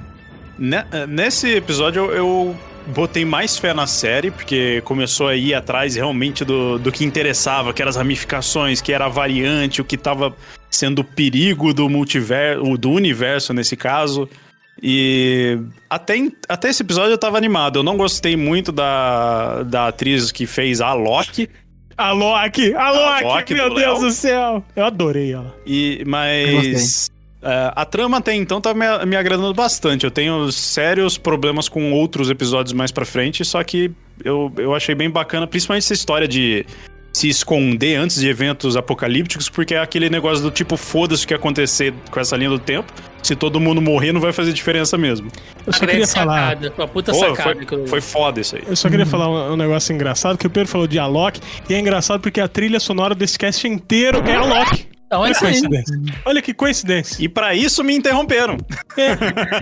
Ne- 0.57 0.85
Nesse 1.07 1.55
episódio 1.55 2.05
eu, 2.05 2.11
eu 2.15 2.55
botei 2.87 3.23
mais 3.25 3.57
fé 3.57 3.73
na 3.73 3.85
série, 3.87 4.31
porque 4.31 4.81
começou 4.85 5.27
a 5.27 5.35
ir 5.35 5.53
atrás 5.53 5.95
realmente 5.95 6.43
do, 6.45 6.77
do 6.79 6.91
que 6.91 7.03
interessava, 7.05 7.73
que 7.73 7.81
eram 7.81 7.89
as 7.89 7.95
ramificações, 7.95 8.81
que 8.81 8.91
era 8.93 9.05
a 9.05 9.09
variante, 9.09 9.81
o 9.81 9.85
que 9.85 9.97
tava 9.97 10.35
sendo 10.69 10.99
o 10.99 11.03
perigo 11.03 11.73
do 11.73 11.87
multiverso, 11.89 12.77
do 12.77 12.91
universo 12.91 13.53
nesse 13.53 13.75
caso. 13.75 14.27
E 14.81 15.57
até, 15.89 16.15
até 16.47 16.69
esse 16.69 16.83
episódio 16.83 17.11
eu 17.11 17.17
tava 17.17 17.37
animado. 17.37 17.79
Eu 17.79 17.83
não 17.83 17.97
gostei 17.97 18.35
muito 18.35 18.71
da, 18.71 19.63
da 19.63 19.87
atriz 19.87 20.31
que 20.31 20.45
fez 20.45 20.81
a 20.81 20.93
Loki. 20.93 21.49
A 21.97 22.11
Loki! 22.11 22.73
A 22.75 22.91
Loki! 22.91 23.23
Loki 23.23 23.53
meu 23.55 23.69
do 23.69 23.75
Deus 23.75 23.99
Léo. 23.99 24.09
do 24.09 24.11
céu! 24.11 24.63
Eu 24.75 24.85
adorei 24.85 25.33
ela. 25.33 25.55
E, 25.65 26.03
mas 26.05 27.09
é, 27.41 27.71
a 27.75 27.85
trama 27.85 28.17
até 28.17 28.33
então 28.35 28.59
tá 28.61 28.73
me, 28.73 28.85
me 29.05 29.15
agradando 29.15 29.53
bastante. 29.53 30.03
Eu 30.03 30.11
tenho 30.11 30.51
sérios 30.51 31.17
problemas 31.17 31.67
com 31.67 31.91
outros 31.91 32.29
episódios 32.29 32.73
mais 32.73 32.91
pra 32.91 33.05
frente, 33.05 33.43
só 33.43 33.63
que 33.63 33.91
eu, 34.23 34.51
eu 34.57 34.75
achei 34.75 34.93
bem 34.93 35.09
bacana, 35.09 35.47
principalmente 35.47 35.83
essa 35.83 35.93
história 35.93 36.27
de 36.27 36.65
se 37.17 37.27
esconder 37.29 37.95
antes 37.95 38.19
de 38.19 38.27
eventos 38.27 38.75
apocalípticos, 38.77 39.49
porque 39.49 39.73
é 39.73 39.79
aquele 39.79 40.09
negócio 40.09 40.43
do 40.43 40.51
tipo, 40.51 40.77
foda-se 40.77 41.25
o 41.25 41.27
que 41.27 41.33
acontecer 41.33 41.93
com 42.11 42.19
essa 42.19 42.35
linha 42.37 42.49
do 42.49 42.59
tempo. 42.59 42.91
Se 43.23 43.35
todo 43.35 43.59
mundo 43.59 43.81
morrer, 43.81 44.11
não 44.13 44.21
vai 44.21 44.31
fazer 44.31 44.53
diferença 44.53 44.97
mesmo. 44.97 45.29
Eu 45.65 45.73
só 45.73 45.79
queria 45.85 46.07
falar. 46.07 46.49
sacada, 46.51 46.73
uma 46.77 46.87
puta 46.87 47.11
Pô, 47.11 47.17
sacada. 47.19 47.43
foi, 47.55 47.65
que 47.65 47.73
eu- 47.73 47.87
foi 47.87 47.99
foda 48.01 48.39
isso 48.39 48.55
aí. 48.55 48.63
Eu 48.67 48.75
só 48.75 48.89
queria 48.89 49.05
falar 49.05 49.27
um, 49.29 49.53
um 49.53 49.57
negócio 49.57 49.93
engraçado, 49.93 50.37
que 50.37 50.45
o 50.47 50.49
Pedro 50.49 50.69
falou 50.69 50.87
de 50.87 50.97
Alok, 50.99 51.39
e 51.69 51.73
é 51.73 51.79
engraçado 51.79 52.21
porque 52.21 52.39
a 52.39 52.47
trilha 52.47 52.79
sonora 52.79 53.13
desse 53.15 53.37
cast 53.37 53.67
inteiro 53.67 54.19
é 54.25 54.35
Alok. 54.35 54.85
Então 55.07 55.25
é 55.25 55.29
Olha 55.29 55.31
que 55.31 55.37
isso 55.37 55.45
aí. 55.45 55.51
coincidência. 55.51 56.21
Olha 56.25 56.41
que 56.41 56.53
coincidência. 56.53 57.23
E 57.23 57.29
pra 57.29 57.55
isso 57.55 57.83
me 57.83 57.95
interromperam. 57.95 58.57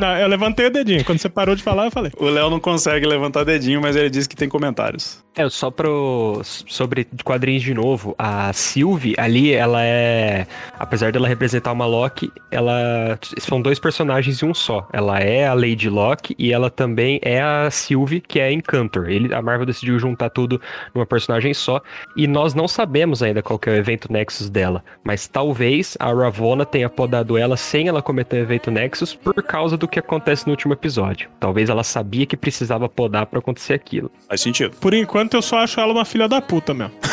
Não, 0.02 0.18
eu 0.18 0.28
levantei 0.28 0.66
o 0.66 0.72
dedinho. 0.72 1.06
Quando 1.06 1.20
você 1.20 1.30
parou 1.30 1.56
de 1.56 1.62
falar, 1.62 1.86
eu 1.86 1.92
falei. 1.92 2.12
O 2.18 2.26
Léo 2.26 2.50
não 2.50 2.60
consegue 2.60 3.06
levantar 3.06 3.44
dedinho, 3.44 3.80
mas 3.80 3.96
ele 3.96 4.10
disse 4.10 4.28
que 4.28 4.36
tem 4.36 4.50
comentários. 4.50 5.24
É, 5.36 5.48
só 5.50 5.70
pro. 5.70 6.42
sobre 6.44 7.06
quadrinhos 7.24 7.62
de 7.62 7.74
novo. 7.74 8.16
A 8.18 8.52
Sylvie 8.54 9.16
ali, 9.18 9.52
ela 9.54 9.84
é. 9.84 10.48
Apesar 10.80 11.12
dela 11.12 11.28
representar 11.28 11.72
uma 11.74 11.86
Loki, 11.86 12.32
ela. 12.50 13.20
São 13.38 13.62
dois 13.62 13.78
personagens 13.78 14.42
em 14.42 14.46
um 14.48 14.54
só. 14.54 14.88
Ela 14.94 15.20
é 15.20 15.46
a 15.46 15.54
Lady 15.54 15.90
Locke 15.90 16.34
e 16.40 16.54
ela 16.54 16.70
também 16.70 17.20
é 17.22 17.42
a 17.42 17.70
Sylvie, 17.70 18.22
que 18.22 18.40
é 18.40 18.46
a 18.46 18.52
Encantor. 18.52 19.10
Ele, 19.10 19.34
a 19.34 19.42
Marvel 19.42 19.66
decidiu 19.66 20.00
juntar 20.00 20.30
tudo 20.30 20.60
numa 20.94 21.06
personagem 21.06 21.54
só. 21.54 21.82
E 22.16 22.28
nós 22.28 22.54
não 22.54 22.68
sabemos 22.68 23.22
ainda 23.22 23.44
qual 23.44 23.60
que 23.60 23.70
é 23.70 23.74
o 23.74 23.76
evento 23.76 24.12
Nexus 24.12 24.50
dela. 24.50 24.84
Mas 25.04 25.28
talvez 25.36 25.98
a 26.00 26.14
Ravonna 26.14 26.66
tenha 26.66 26.88
podado 26.90 27.38
ela 27.38 27.58
sem 27.58 27.90
ela 27.90 28.02
cometer 28.02 28.38
o 28.38 28.44
evento 28.44 28.72
Nexus 28.72 29.14
por 29.14 29.34
causa 29.44 29.76
do 29.76 29.86
que 29.86 30.00
acontece 30.00 30.48
no 30.48 30.52
último 30.52 30.72
episódio. 30.72 31.30
Talvez 31.42 31.70
ela 31.70 31.84
sabia 31.84 32.26
que 32.26 32.38
precisava 32.38 32.88
podar 32.88 33.26
pra 33.26 33.40
acontecer 33.40 33.74
aquilo. 33.74 34.10
Faz 34.30 34.40
sentido. 34.40 34.78
Por 34.80 34.94
enquanto, 34.94 35.34
eu 35.34 35.42
só 35.42 35.58
acho 35.58 35.78
ela 35.82 35.92
uma 35.92 36.06
filha 36.06 36.30
da 36.30 36.42
puta 36.42 36.74
mesmo. 36.74 36.94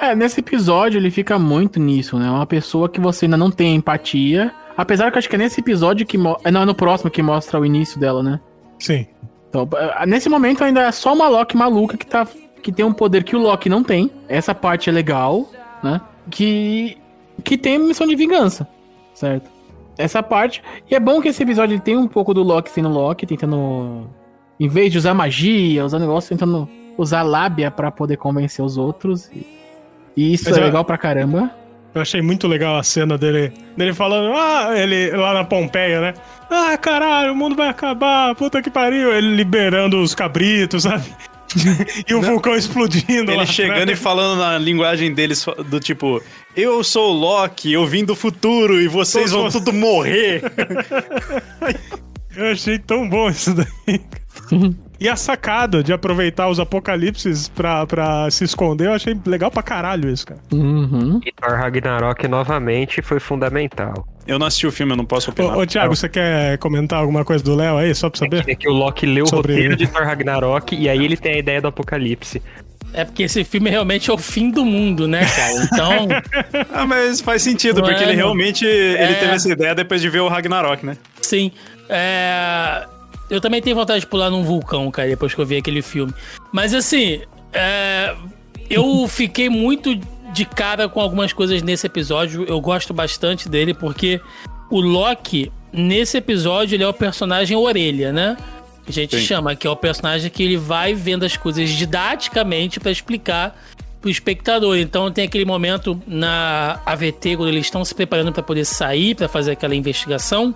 É, 0.00 0.14
nesse 0.14 0.40
episódio 0.40 0.98
ele 0.98 1.10
fica 1.10 1.38
muito 1.38 1.78
nisso, 1.78 2.18
né? 2.18 2.28
Uma 2.30 2.46
pessoa 2.46 2.88
que 2.88 3.00
você 3.00 3.26
ainda 3.26 3.36
não 3.36 3.50
tem 3.50 3.74
empatia. 3.76 4.52
Apesar 4.76 5.10
que 5.10 5.16
eu 5.16 5.18
acho 5.18 5.28
que 5.28 5.36
é 5.36 5.38
nesse 5.38 5.60
episódio 5.60 6.04
que. 6.06 6.18
mo- 6.18 6.38
é, 6.44 6.50
Não, 6.50 6.62
é 6.62 6.64
no 6.64 6.74
próximo 6.74 7.10
que 7.10 7.22
mostra 7.22 7.60
o 7.60 7.64
início 7.64 7.98
dela, 8.00 8.22
né? 8.22 8.40
Sim. 8.78 9.06
Então, 9.48 9.68
eh, 9.74 10.06
nesse 10.06 10.28
momento 10.28 10.64
ainda 10.64 10.82
é 10.82 10.92
só 10.92 11.12
uma 11.14 11.28
Loki 11.28 11.56
maluca 11.56 11.96
que 11.96 12.06
tá. 12.06 12.26
Que 12.62 12.72
tem 12.72 12.84
um 12.84 12.92
poder 12.92 13.22
que 13.22 13.36
o 13.36 13.38
Loki 13.38 13.68
não 13.68 13.82
tem. 13.84 14.10
Essa 14.28 14.54
parte 14.54 14.88
é 14.90 14.92
legal, 14.92 15.48
né? 15.82 16.00
Que. 16.30 16.96
Que 17.44 17.56
tem 17.58 17.78
missão 17.78 18.06
de 18.06 18.16
vingança. 18.16 18.66
Certo? 19.14 19.50
Essa 19.98 20.22
parte. 20.22 20.62
E 20.90 20.94
é 20.94 21.00
bom 21.00 21.20
que 21.20 21.28
esse 21.28 21.42
episódio 21.42 21.74
ele 21.74 21.80
tem 21.82 21.96
um 21.96 22.06
pouco 22.08 22.34
do 22.34 22.42
Loki 22.42 22.70
sendo 22.70 22.88
Loki, 22.88 23.26
tentando. 23.26 24.08
Em 24.58 24.68
vez 24.68 24.90
de 24.90 24.98
usar 24.98 25.12
magia, 25.14 25.84
usar 25.84 25.98
negócio, 25.98 26.30
tentando 26.30 26.68
usar 26.96 27.22
lábia 27.22 27.70
pra 27.70 27.90
poder 27.90 28.16
convencer 28.16 28.64
os 28.64 28.76
outros. 28.78 29.30
E, 29.34 29.46
e 30.16 30.32
isso 30.34 30.44
Mas 30.48 30.56
é 30.56 30.60
eu- 30.60 30.64
legal 30.64 30.84
pra 30.84 30.96
caramba. 30.98 31.50
Eu 31.94 32.02
achei 32.02 32.20
muito 32.20 32.46
legal 32.46 32.76
a 32.76 32.82
cena 32.82 33.16
dele, 33.16 33.54
dele 33.74 33.94
falando, 33.94 34.30
ah, 34.36 34.70
ele 34.78 35.10
lá 35.16 35.32
na 35.32 35.44
Pompeia, 35.44 35.98
né? 36.02 36.14
Ah, 36.50 36.76
caralho, 36.76 37.32
o 37.32 37.34
mundo 37.36 37.56
vai 37.56 37.68
acabar, 37.68 38.34
puta 38.34 38.60
que 38.60 38.68
pariu. 38.70 39.14
Ele 39.14 39.34
liberando 39.34 39.98
os 40.02 40.14
cabritos, 40.14 40.82
sabe? 40.82 41.04
e 42.08 42.14
o 42.14 42.20
vulcão 42.20 42.54
explodindo 42.54 43.32
lá 43.32 43.42
Ele 43.42 43.46
chegando 43.46 43.78
e 43.78 43.82
atrás. 43.82 43.98
falando 44.00 44.38
na 44.38 44.58
linguagem 44.58 45.12
deles, 45.12 45.44
do 45.68 45.80
tipo, 45.80 46.22
eu 46.56 46.82
sou 46.82 47.12
o 47.12 47.18
Loki, 47.18 47.72
eu 47.72 47.86
vim 47.86 48.04
do 48.04 48.14
futuro 48.14 48.80
e 48.80 48.88
vocês 48.88 49.30
vão 49.30 49.50
tudo 49.50 49.72
morrer. 49.72 50.42
Eu 52.36 52.52
achei 52.52 52.78
tão 52.78 53.08
bom 53.08 53.30
isso 53.30 53.54
daí. 53.54 54.00
E 54.98 55.08
a 55.08 55.16
sacada 55.16 55.82
de 55.82 55.92
aproveitar 55.92 56.48
os 56.48 56.58
apocalipses 56.58 57.48
pra, 57.48 57.86
pra 57.86 58.30
se 58.30 58.44
esconder, 58.44 58.86
eu 58.86 58.92
achei 58.94 59.14
legal 59.26 59.50
pra 59.50 59.62
caralho 59.62 60.08
isso, 60.08 60.26
cara. 60.26 60.40
Uhum. 60.52 61.20
E 61.24 61.32
Thor 61.32 61.50
Ragnarok 61.58 62.26
novamente 62.28 63.02
foi 63.02 63.20
fundamental. 63.20 64.06
Eu 64.26 64.38
não 64.38 64.46
assisti 64.46 64.66
o 64.66 64.72
filme, 64.72 64.92
eu 64.92 64.96
não 64.96 65.04
posso 65.04 65.30
opinar. 65.30 65.56
Ô, 65.56 65.60
ô 65.60 65.66
Thiago, 65.66 65.94
você 65.94 66.08
quer 66.08 66.58
comentar 66.58 66.98
alguma 66.98 67.24
coisa 67.24 67.44
do 67.44 67.54
Léo 67.54 67.76
aí, 67.76 67.94
só 67.94 68.08
pra 68.10 68.18
saber? 68.18 68.44
É 68.48 68.54
que 68.54 68.68
o 68.68 68.72
Loki 68.72 69.06
leu 69.06 69.24
o 69.24 69.28
Sobre- 69.28 69.52
roteiro 69.52 69.76
de 69.76 69.86
Thor 69.86 70.02
Ragnarok 70.04 70.74
e 70.74 70.88
aí 70.88 71.04
ele 71.04 71.16
tem 71.16 71.34
a 71.34 71.38
ideia 71.38 71.60
do 71.60 71.68
apocalipse. 71.68 72.42
É 72.94 73.04
porque 73.04 73.24
esse 73.24 73.44
filme 73.44 73.68
realmente 73.68 74.08
é 74.10 74.12
o 74.14 74.16
fim 74.18 74.50
do 74.50 74.64
mundo, 74.64 75.06
né, 75.06 75.20
cara? 75.26 75.52
Então, 75.64 76.08
Ah, 76.72 76.86
mas 76.86 77.20
faz 77.20 77.42
sentido, 77.42 77.80
Não 77.80 77.88
porque 77.88 78.02
é, 78.02 78.06
ele 78.06 78.16
realmente 78.16 78.64
ele 78.64 78.96
É. 79.12 79.14
teve 79.14 79.32
essa 79.34 79.52
ideia 79.52 79.74
depois 79.74 80.00
de 80.00 80.08
ver 80.08 80.20
o 80.20 80.28
Ragnarok, 80.28 80.84
né? 80.86 80.96
sim. 81.20 81.52
É... 81.88 82.86
Eu 83.28 83.40
também 83.40 83.60
tenho 83.60 83.76
vontade 83.76 84.00
de 84.00 84.06
pular 84.06 84.30
num 84.30 84.42
vulcão, 84.42 84.90
cara, 84.90 85.08
depois 85.08 85.34
que 85.34 85.40
eu 85.40 85.46
vi 85.46 85.56
aquele 85.56 85.82
filme. 85.82 86.12
Mas 86.52 86.72
assim, 86.74 87.20
é... 87.52 88.14
eu 88.70 89.06
fiquei 89.08 89.48
muito 89.48 89.98
de 90.32 90.44
cara 90.44 90.88
com 90.88 91.00
algumas 91.00 91.32
coisas 91.32 91.62
nesse 91.62 91.86
episódio. 91.86 92.44
Eu 92.44 92.60
gosto 92.60 92.92
bastante 92.92 93.48
dele 93.48 93.72
porque 93.72 94.20
o 94.70 94.80
Loki, 94.80 95.50
nesse 95.72 96.18
episódio, 96.18 96.76
ele 96.76 96.84
é 96.84 96.88
o 96.88 96.92
personagem 96.92 97.56
orelha, 97.56 98.12
né? 98.12 98.36
A 98.86 98.92
gente 98.92 99.16
Sim. 99.16 99.22
chama, 99.24 99.56
que 99.56 99.66
é 99.66 99.70
o 99.70 99.76
personagem 99.76 100.30
que 100.30 100.42
ele 100.42 100.56
vai 100.56 100.94
vendo 100.94 101.24
as 101.24 101.36
coisas 101.36 101.68
didaticamente 101.70 102.78
pra 102.78 102.90
explicar 102.90 103.58
pro 104.00 104.10
espectador. 104.10 104.76
Então 104.76 105.10
tem 105.10 105.24
aquele 105.24 105.44
momento 105.44 106.00
na 106.06 106.80
AVT, 106.86 107.36
quando 107.36 107.48
eles 107.48 107.66
estão 107.66 107.84
se 107.84 107.94
preparando 107.94 108.32
pra 108.32 108.42
poder 108.42 108.64
sair, 108.64 109.14
pra 109.14 109.28
fazer 109.28 109.52
aquela 109.52 109.74
investigação, 109.74 110.54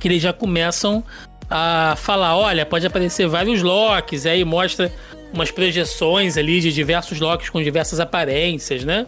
que 0.00 0.08
eles 0.08 0.20
já 0.20 0.32
começam 0.32 1.04
a 1.50 1.94
falar, 1.96 2.36
olha, 2.36 2.64
pode 2.64 2.86
aparecer 2.86 3.26
vários 3.26 3.62
Locks, 3.62 4.26
aí 4.26 4.44
mostra 4.44 4.92
umas 5.32 5.50
projeções 5.50 6.36
ali 6.36 6.60
de 6.60 6.72
diversos 6.72 7.20
Locks 7.20 7.50
com 7.50 7.62
diversas 7.62 8.00
aparências, 8.00 8.84
né? 8.84 9.06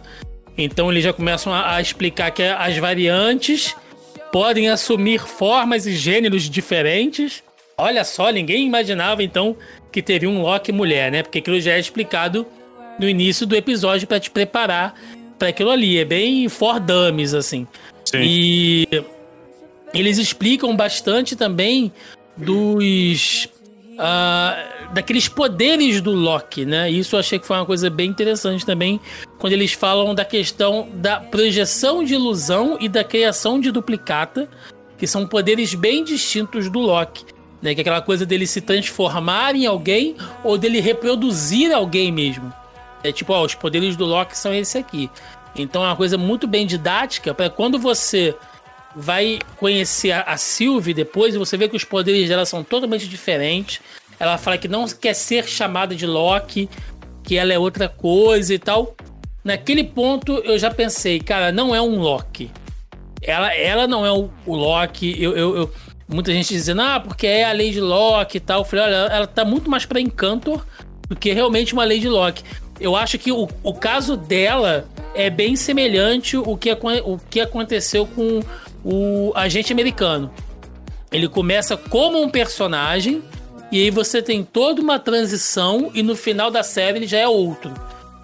Então 0.57 0.91
eles 0.91 1.03
já 1.03 1.13
começam 1.13 1.53
a, 1.53 1.75
a 1.75 1.81
explicar 1.81 2.31
que 2.31 2.43
as 2.43 2.77
variantes 2.77 3.75
podem 4.31 4.69
assumir 4.69 5.19
formas 5.19 5.85
e 5.85 5.95
gêneros 5.95 6.49
diferentes 6.49 7.43
olha 7.77 8.03
só, 8.03 8.31
ninguém 8.31 8.65
imaginava 8.65 9.23
então 9.23 9.55
que 9.91 10.01
teria 10.01 10.29
um 10.29 10.41
Loki 10.41 10.71
mulher, 10.71 11.11
né? 11.11 11.23
Porque 11.23 11.39
aquilo 11.39 11.61
já 11.61 11.73
é 11.73 11.79
explicado 11.79 12.45
no 12.99 13.07
início 13.07 13.45
do 13.45 13.55
episódio 13.55 14.07
para 14.07 14.19
te 14.19 14.31
preparar 14.31 14.95
para 15.37 15.49
aquilo 15.49 15.69
ali. 15.69 15.99
É 15.99 16.05
bem 16.05 16.49
for 16.49 16.79
dummies, 16.79 17.33
assim. 17.33 17.67
Sim. 18.03 18.19
E 18.21 18.87
eles 19.93 20.17
explicam 20.17 20.75
bastante 20.75 21.35
também 21.35 21.91
dos. 22.37 23.47
ah, 23.97 24.55
daqueles 24.93 25.27
poderes 25.27 26.01
do 26.01 26.11
Loki, 26.11 26.65
né? 26.65 26.89
Isso 26.89 27.15
eu 27.15 27.19
achei 27.19 27.39
que 27.39 27.45
foi 27.45 27.57
uma 27.57 27.65
coisa 27.65 27.89
bem 27.89 28.09
interessante 28.09 28.65
também, 28.65 28.99
quando 29.37 29.53
eles 29.53 29.73
falam 29.73 30.15
da 30.15 30.23
questão 30.23 30.87
da 30.93 31.19
projeção 31.19 32.03
de 32.03 32.13
ilusão 32.13 32.77
e 32.79 32.87
da 32.87 33.03
criação 33.03 33.59
de 33.59 33.71
duplicata, 33.71 34.49
que 34.97 35.05
são 35.05 35.27
poderes 35.27 35.73
bem 35.73 36.03
distintos 36.03 36.69
do 36.69 36.79
Loki. 36.79 37.25
Né? 37.61 37.73
Que 37.73 37.81
é 37.81 37.83
aquela 37.83 38.01
coisa 38.01 38.25
dele 38.25 38.47
se 38.47 38.61
transformar 38.61 39.55
em 39.55 39.65
alguém 39.65 40.15
ou 40.43 40.57
dele 40.57 40.79
reproduzir 40.79 41.71
alguém 41.71 42.11
mesmo. 42.11 42.51
É 43.03 43.11
tipo, 43.11 43.33
ó, 43.33 43.43
os 43.43 43.55
poderes 43.55 43.95
do 43.95 44.05
Loki 44.05 44.37
são 44.37 44.53
esse 44.53 44.77
aqui. 44.77 45.09
Então 45.55 45.83
é 45.83 45.87
uma 45.87 45.95
coisa 45.95 46.17
muito 46.17 46.47
bem 46.47 46.65
didática 46.65 47.33
para 47.33 47.49
quando 47.49 47.79
você 47.79 48.35
vai 48.97 49.39
conhecer 49.57 50.11
a, 50.11 50.35
Sylvie 50.37 50.93
depois 50.93 51.35
e 51.35 51.37
você 51.37 51.55
vê 51.55 51.69
que 51.69 51.75
os 51.75 51.83
poderes 51.83 52.27
dela 52.27 52.45
são 52.45 52.63
totalmente 52.63 53.07
diferentes. 53.07 53.79
Ela 54.19 54.37
fala 54.39 54.57
que 54.57 54.67
não 54.67 54.87
quer 54.87 55.13
ser 55.13 55.47
chamada 55.47 55.95
de 55.95 56.07
Loki, 56.07 56.67
que 57.23 57.37
ela 57.37 57.53
é 57.53 57.59
outra 57.59 57.87
coisa 57.87 58.53
e 58.53 58.57
tal. 58.59 58.95
Naquele 59.43 59.83
ponto 59.83 60.33
eu 60.39 60.57
já 60.57 60.71
pensei, 60.71 61.19
cara, 61.19 61.51
não 61.51 61.75
é 61.75 61.81
um 61.81 61.99
Loki. 61.99 62.49
Ela, 63.21 63.53
ela 63.55 63.87
não 63.87 64.03
é 64.05 64.11
o, 64.11 64.29
o 64.45 64.55
Loki. 64.55 65.15
Eu, 65.21 65.37
eu, 65.37 65.55
eu- 65.55 65.73
muita 66.07 66.31
gente 66.31 66.53
dizendo, 66.53 66.81
ah, 66.81 66.99
porque 66.99 67.27
é 67.27 67.45
a 67.45 67.51
Lady 67.51 67.79
Loki 67.79 68.37
e 68.37 68.39
tal. 68.39 68.61
Eu 68.61 68.65
falei, 68.65 68.85
olha, 68.85 68.95
ela 69.13 69.27
tá 69.27 69.45
muito 69.45 69.69
mais 69.69 69.85
pra 69.85 70.01
Encantor 70.01 70.65
do 71.07 71.15
que 71.15 71.31
realmente 71.33 71.73
uma 71.73 71.85
Lady 71.85 72.09
Loki. 72.09 72.43
Eu 72.79 72.95
acho 72.95 73.17
que 73.19 73.31
o, 73.31 73.47
o 73.63 73.73
caso 73.73 74.17
dela 74.17 74.87
é 75.13 75.29
bem 75.29 75.55
semelhante 75.55 76.37
o 76.37 76.55
que, 76.57 76.71
o 77.03 77.17
que 77.29 77.39
aconteceu 77.41 78.05
com 78.05 78.41
o 78.89 79.33
agente 79.35 79.73
americano. 79.73 80.31
Ele 81.11 81.27
começa 81.27 81.75
como 81.75 82.21
um 82.21 82.29
personagem 82.29 83.21
e 83.69 83.83
aí 83.83 83.91
você 83.91 84.21
tem 84.21 84.43
toda 84.43 84.81
uma 84.81 84.97
transição 84.97 85.91
e 85.93 86.01
no 86.01 86.15
final 86.15 86.49
da 86.49 86.63
série 86.63 86.99
ele 86.99 87.07
já 87.07 87.17
é 87.17 87.27
outro. 87.27 87.73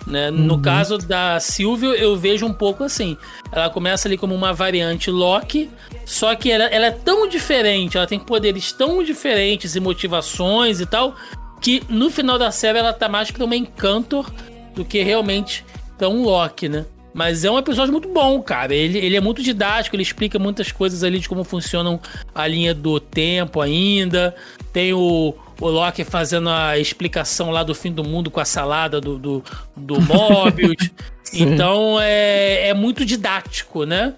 Né? 0.08 0.32
No 0.32 0.62
caso 0.62 0.98
da 0.98 1.40
Sylvie, 1.40 1.88
eu 2.02 2.16
vejo 2.16 2.46
um 2.46 2.54
pouco 2.54 2.84
assim. 2.84 3.18
Ela 3.52 3.70
começa 3.70 4.08
ali 4.08 4.18
como 4.18 4.34
uma 4.34 4.54
variante 4.54 5.12
Loki, 5.12 5.70
só 6.06 6.34
que 6.36 6.52
ela, 6.52 6.66
ela 6.66 6.88
é 6.88 6.92
tão 6.92 7.28
diferente, 7.28 7.98
ela 7.98 8.08
tem 8.08 8.20
poderes 8.20 8.72
tão 8.72 9.04
diferentes 9.04 9.76
e 9.76 9.80
motivações 9.80 10.80
e 10.80 10.86
tal, 10.86 11.16
que 11.62 11.82
no 11.90 12.10
final 12.10 12.38
da 12.38 12.52
série 12.52 12.80
ela 12.80 12.94
tá 12.94 13.08
mais 13.08 13.32
pra 13.32 13.46
uma 13.46 13.56
Encantor 13.56 14.30
do 14.76 14.84
que 14.84 15.02
realmente 15.04 15.66
pra 15.98 16.10
um 16.10 16.24
Loki, 16.24 16.68
né? 16.68 16.86
Mas 17.14 17.46
é 17.46 17.52
um 17.52 17.58
episódio 17.60 17.92
muito 17.92 18.10
bom, 18.10 18.42
cara. 18.42 18.74
Ele, 18.74 18.98
ele 18.98 19.16
é 19.16 19.22
muito 19.22 19.44
didático, 19.44 19.96
ele 19.96 20.02
explica 20.04 20.40
muitas 20.40 20.72
coisas 20.72 21.04
ali 21.04 21.20
de 21.20 21.30
como 21.30 21.44
funcionam 21.44 22.00
a 22.34 22.48
linha 22.48 22.74
do 22.74 23.00
tempo 23.00 23.62
ainda. 23.62 24.36
Tem 24.72 24.94
o, 24.94 25.34
o 25.62 25.68
Loki 25.68 26.04
fazendo 26.04 26.50
a 26.50 26.78
explicação 26.80 27.52
lá 27.52 27.62
do 27.64 27.76
fim 27.76 27.92
do 27.92 28.04
mundo 28.04 28.32
com 28.32 28.40
a 28.40 28.46
salada 28.46 29.00
do, 29.00 29.20
do, 29.20 29.44
do 29.78 30.02
Mobius. 30.02 30.90
então 31.34 32.00
é, 32.02 32.70
é 32.70 32.74
muito 32.74 33.06
didático, 33.06 33.86
né? 33.86 34.16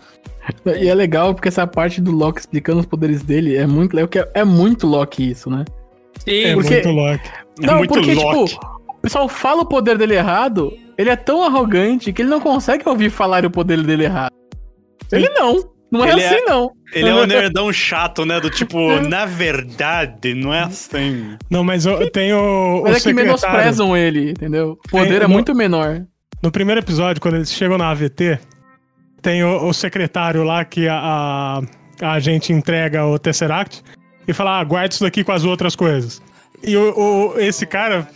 E 0.65 0.87
é 0.87 0.93
legal 0.93 1.33
porque 1.33 1.47
essa 1.49 1.65
parte 1.67 1.99
do 1.99 2.11
Loki 2.11 2.39
explicando 2.39 2.79
os 2.79 2.85
poderes 2.85 3.23
dele 3.23 3.55
é 3.57 3.65
muito 3.67 3.93
legal, 3.93 4.07
porque 4.07 4.25
é 4.33 4.43
muito 4.45 4.85
Loki 4.87 5.31
isso, 5.31 5.49
né? 5.49 5.65
Sim, 6.19 6.31
É 6.43 6.53
Porque- 6.53 6.73
muito 6.75 6.89
Loki. 6.91 7.29
É 7.61 7.65
não, 7.65 7.77
muito 7.79 7.93
porque, 7.93 8.13
Loki. 8.13 8.53
tipo, 8.53 8.65
o 8.87 8.93
pessoal 9.01 9.27
fala 9.27 9.63
o 9.63 9.65
poder 9.65 9.97
dele 9.97 10.15
errado, 10.15 10.71
ele 10.97 11.09
é 11.09 11.15
tão 11.15 11.43
arrogante 11.43 12.11
que 12.13 12.21
ele 12.21 12.29
não 12.29 12.39
consegue 12.39 12.87
ouvir 12.87 13.09
falar 13.09 13.45
o 13.45 13.49
poder 13.51 13.81
dele 13.83 14.05
errado. 14.05 14.31
Ele 15.11 15.29
não. 15.29 15.73
Não 15.91 16.03
é 16.03 16.11
Ele 16.11 16.21
é- 16.21 16.27
assim, 16.29 16.45
não. 16.45 16.71
Ele 16.93 17.09
é 17.09 17.13
um 17.13 17.25
nerdão 17.27 17.71
chato, 17.71 18.25
né? 18.25 18.39
Do 18.39 18.49
tipo, 18.49 18.77
na 19.07 19.25
verdade, 19.25 20.33
não 20.33 20.53
é 20.53 20.61
assim. 20.61 21.37
Não, 21.49 21.63
mas 21.63 21.85
eu- 21.85 22.09
tem 22.11 22.33
o, 22.33 22.79
o 22.79 22.83
Mas 22.83 22.91
é 22.91 22.95
que 22.95 22.99
secretário. 23.01 23.25
menosprezam 23.25 23.95
ele, 23.95 24.31
entendeu? 24.31 24.71
O 24.85 24.89
poder 24.89 25.07
Tem- 25.07 25.17
é 25.17 25.27
no- 25.27 25.29
muito 25.29 25.53
menor. 25.55 26.03
No 26.43 26.51
primeiro 26.51 26.81
episódio, 26.81 27.21
quando 27.21 27.35
eles 27.35 27.51
chegam 27.51 27.77
na 27.77 27.89
AVT, 27.91 28.39
tem 29.21 29.43
o, 29.43 29.67
o 29.67 29.73
secretário 29.73 30.43
lá 30.43 30.65
que 30.65 30.87
a, 30.87 31.61
a, 32.01 32.13
a 32.13 32.19
gente 32.19 32.51
entrega 32.51 33.05
o 33.05 33.17
Tesseract 33.17 33.81
e 34.27 34.33
fala, 34.33 34.59
ah, 34.59 34.63
guarda 34.63 34.93
isso 34.93 35.03
daqui 35.03 35.23
com 35.23 35.31
as 35.31 35.43
outras 35.45 35.75
coisas. 35.75 36.21
E 36.63 36.75
o, 36.75 36.93
o- 37.35 37.39
esse 37.39 37.65
cara, 37.65 38.07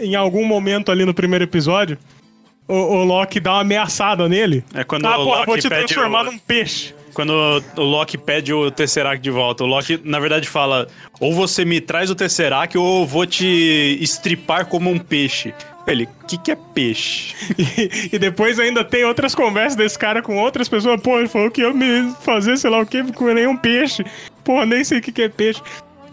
em 0.00 0.14
algum 0.16 0.44
momento 0.44 0.90
ali 0.90 1.04
no 1.04 1.14
primeiro 1.14 1.44
episódio, 1.44 1.96
o, 2.72 2.96
o 2.96 3.04
Loki 3.04 3.40
dá 3.40 3.52
uma 3.54 3.60
ameaçada 3.60 4.28
nele. 4.28 4.64
É 4.74 4.84
quando 4.84 5.06
ah, 5.06 5.18
o 5.18 5.24
porra, 5.24 5.36
Loki 5.38 5.46
vou 5.46 5.58
te 5.58 5.68
pede 5.68 5.86
transformar 5.86 6.22
o- 6.22 6.32
num 6.32 6.38
peixe. 6.38 6.94
Quando 7.12 7.32
o 7.76 7.82
Loki 7.82 8.16
pede 8.16 8.52
o 8.52 8.70
Tesseract 8.70 9.20
de 9.20 9.30
volta, 9.30 9.64
o 9.64 9.66
Loki, 9.66 10.00
na 10.04 10.20
verdade, 10.20 10.48
fala: 10.48 10.86
ou 11.20 11.34
você 11.34 11.64
me 11.64 11.80
traz 11.80 12.08
o 12.08 12.14
Tesseract, 12.14 12.78
ou 12.78 13.00
eu 13.00 13.06
vou 13.06 13.26
te 13.26 13.98
estripar 14.00 14.66
como 14.66 14.88
um 14.88 14.98
peixe. 14.98 15.52
Ele, 15.86 16.04
o 16.22 16.26
que, 16.26 16.38
que 16.38 16.52
é 16.52 16.56
peixe? 16.72 17.34
E, 17.58 18.10
e 18.14 18.18
depois 18.18 18.60
ainda 18.60 18.84
tem 18.84 19.04
outras 19.04 19.34
conversas 19.34 19.74
desse 19.74 19.98
cara 19.98 20.22
com 20.22 20.36
outras 20.36 20.68
pessoas. 20.68 21.00
Pô, 21.00 21.18
ele 21.18 21.26
falou 21.28 21.50
que 21.50 21.62
ia 21.62 21.72
me 21.72 22.14
fazer 22.22 22.56
sei 22.56 22.70
lá 22.70 22.78
o 22.78 22.86
que 22.86 23.02
com 23.12 23.24
nenhum 23.34 23.56
peixe. 23.56 24.04
Pô, 24.44 24.64
nem 24.64 24.84
sei 24.84 24.98
o 24.98 25.02
que, 25.02 25.10
que 25.10 25.22
é 25.22 25.28
peixe. 25.28 25.60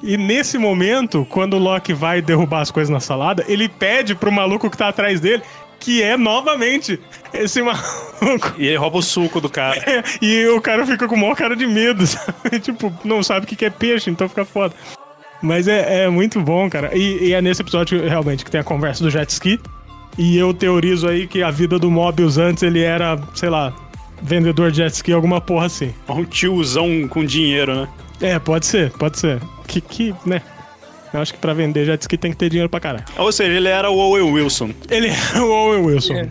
E 0.01 0.17
nesse 0.17 0.57
momento, 0.57 1.27
quando 1.29 1.55
o 1.55 1.59
Loki 1.59 1.93
vai 1.93 2.21
derrubar 2.23 2.61
as 2.61 2.71
coisas 2.71 2.89
na 2.89 2.99
salada, 2.99 3.45
ele 3.47 3.69
pede 3.69 4.15
pro 4.15 4.31
maluco 4.31 4.69
que 4.69 4.77
tá 4.77 4.87
atrás 4.87 5.19
dele, 5.19 5.43
que 5.87 6.03
é 6.03 6.17
novamente 6.17 6.99
esse 7.33 7.61
maluco. 7.61 8.55
E 8.57 8.67
ele 8.67 8.75
rouba 8.75 8.97
o 8.97 9.01
suco 9.01 9.39
do 9.39 9.47
cara. 9.47 9.81
E 10.21 10.45
o 10.47 10.59
cara 10.59 10.85
fica 10.85 11.07
com 11.07 11.15
o 11.15 11.17
maior 11.17 11.33
cara 11.33 11.55
de 11.55 11.65
medo, 11.65 12.03
sabe? 12.05 12.59
tipo, 12.59 12.93
não 13.05 13.23
sabe 13.23 13.45
o 13.45 13.47
que 13.47 13.55
que 13.55 13.63
é 13.63 13.69
peixe, 13.69 14.09
então 14.09 14.27
fica 14.27 14.43
foda. 14.43 14.75
Mas 15.41 15.65
é, 15.65 16.03
é 16.03 16.09
muito 16.09 16.41
bom, 16.41 16.69
cara. 16.69 16.91
E, 16.93 17.29
e 17.29 17.33
é 17.33 17.41
nesse 17.41 17.61
episódio, 17.61 18.05
realmente, 18.05 18.43
que 18.43 18.51
tem 18.51 18.59
a 18.59 18.65
conversa 18.65 19.01
do 19.01 19.09
jet 19.09 19.29
ski. 19.29 19.61
E 20.17 20.37
eu 20.37 20.53
teorizo 20.53 21.07
aí 21.07 21.25
que 21.25 21.41
a 21.41 21.51
vida 21.51 21.79
do 21.79 21.89
Mobius 21.89 22.37
antes 22.37 22.63
ele 22.63 22.81
era, 22.81 23.17
sei 23.33 23.49
lá, 23.49 23.73
vendedor 24.21 24.71
de 24.71 24.77
jet 24.77 24.93
ski, 24.93 25.13
alguma 25.13 25.39
porra 25.39 25.67
assim. 25.67 25.93
Um 26.09 26.25
tiozão 26.25 27.07
com 27.07 27.23
dinheiro, 27.23 27.73
né? 27.73 27.87
É, 28.19 28.39
pode 28.39 28.65
ser, 28.65 28.91
pode 28.91 29.19
ser. 29.19 29.39
Que, 29.65 29.79
que 29.79 30.13
né? 30.25 30.41
Eu 31.13 31.21
acho 31.21 31.33
que 31.33 31.39
pra 31.39 31.53
vender 31.53 31.85
jet 31.85 32.01
ski 32.01 32.17
tem 32.17 32.31
que 32.31 32.37
ter 32.37 32.49
dinheiro 32.49 32.69
pra 32.69 32.79
caralho. 32.79 33.05
Ou 33.17 33.31
seja, 33.31 33.51
ele 33.51 33.67
era 33.67 33.89
o 33.89 33.97
Owen 33.97 34.31
Wilson. 34.33 34.71
Ele 34.89 35.07
é 35.35 35.39
o 35.39 35.49
Owen 35.49 35.85
Wilson. 35.85 36.13
É. 36.13 36.29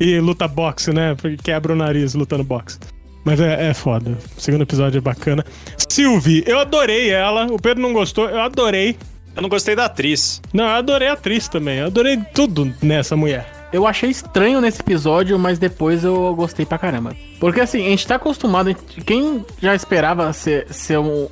E 0.00 0.18
luta 0.18 0.48
boxe, 0.48 0.92
né? 0.92 1.14
Porque 1.14 1.36
quebra 1.36 1.72
o 1.72 1.76
nariz 1.76 2.14
lutando 2.14 2.42
boxe. 2.42 2.78
Mas 3.24 3.40
é, 3.40 3.70
é 3.70 3.74
foda. 3.74 4.18
O 4.36 4.40
segundo 4.40 4.62
episódio 4.62 4.98
é 4.98 5.00
bacana. 5.00 5.44
Sylvie, 5.88 6.44
eu 6.46 6.58
adorei 6.58 7.10
ela. 7.10 7.46
O 7.46 7.60
Pedro 7.60 7.82
não 7.82 7.92
gostou, 7.92 8.28
eu 8.28 8.40
adorei. 8.40 8.96
Eu 9.34 9.42
não 9.42 9.48
gostei 9.48 9.74
da 9.74 9.86
atriz. 9.86 10.40
Não, 10.52 10.64
eu 10.64 10.70
adorei 10.70 11.08
a 11.08 11.14
atriz 11.14 11.48
também. 11.48 11.78
Eu 11.78 11.86
adorei 11.86 12.18
tudo 12.34 12.72
nessa 12.82 13.16
mulher. 13.16 13.68
Eu 13.72 13.86
achei 13.86 14.08
estranho 14.08 14.60
nesse 14.60 14.80
episódio, 14.80 15.36
mas 15.38 15.58
depois 15.58 16.04
eu 16.04 16.32
gostei 16.36 16.64
pra 16.64 16.78
caramba. 16.78 17.16
Porque 17.40 17.60
assim, 17.60 17.84
a 17.84 17.88
gente 17.88 18.06
tá 18.06 18.14
acostumado. 18.14 18.72
Quem 19.04 19.44
já 19.60 19.74
esperava 19.74 20.32
ser, 20.32 20.66
ser 20.70 20.98
um 20.98 21.28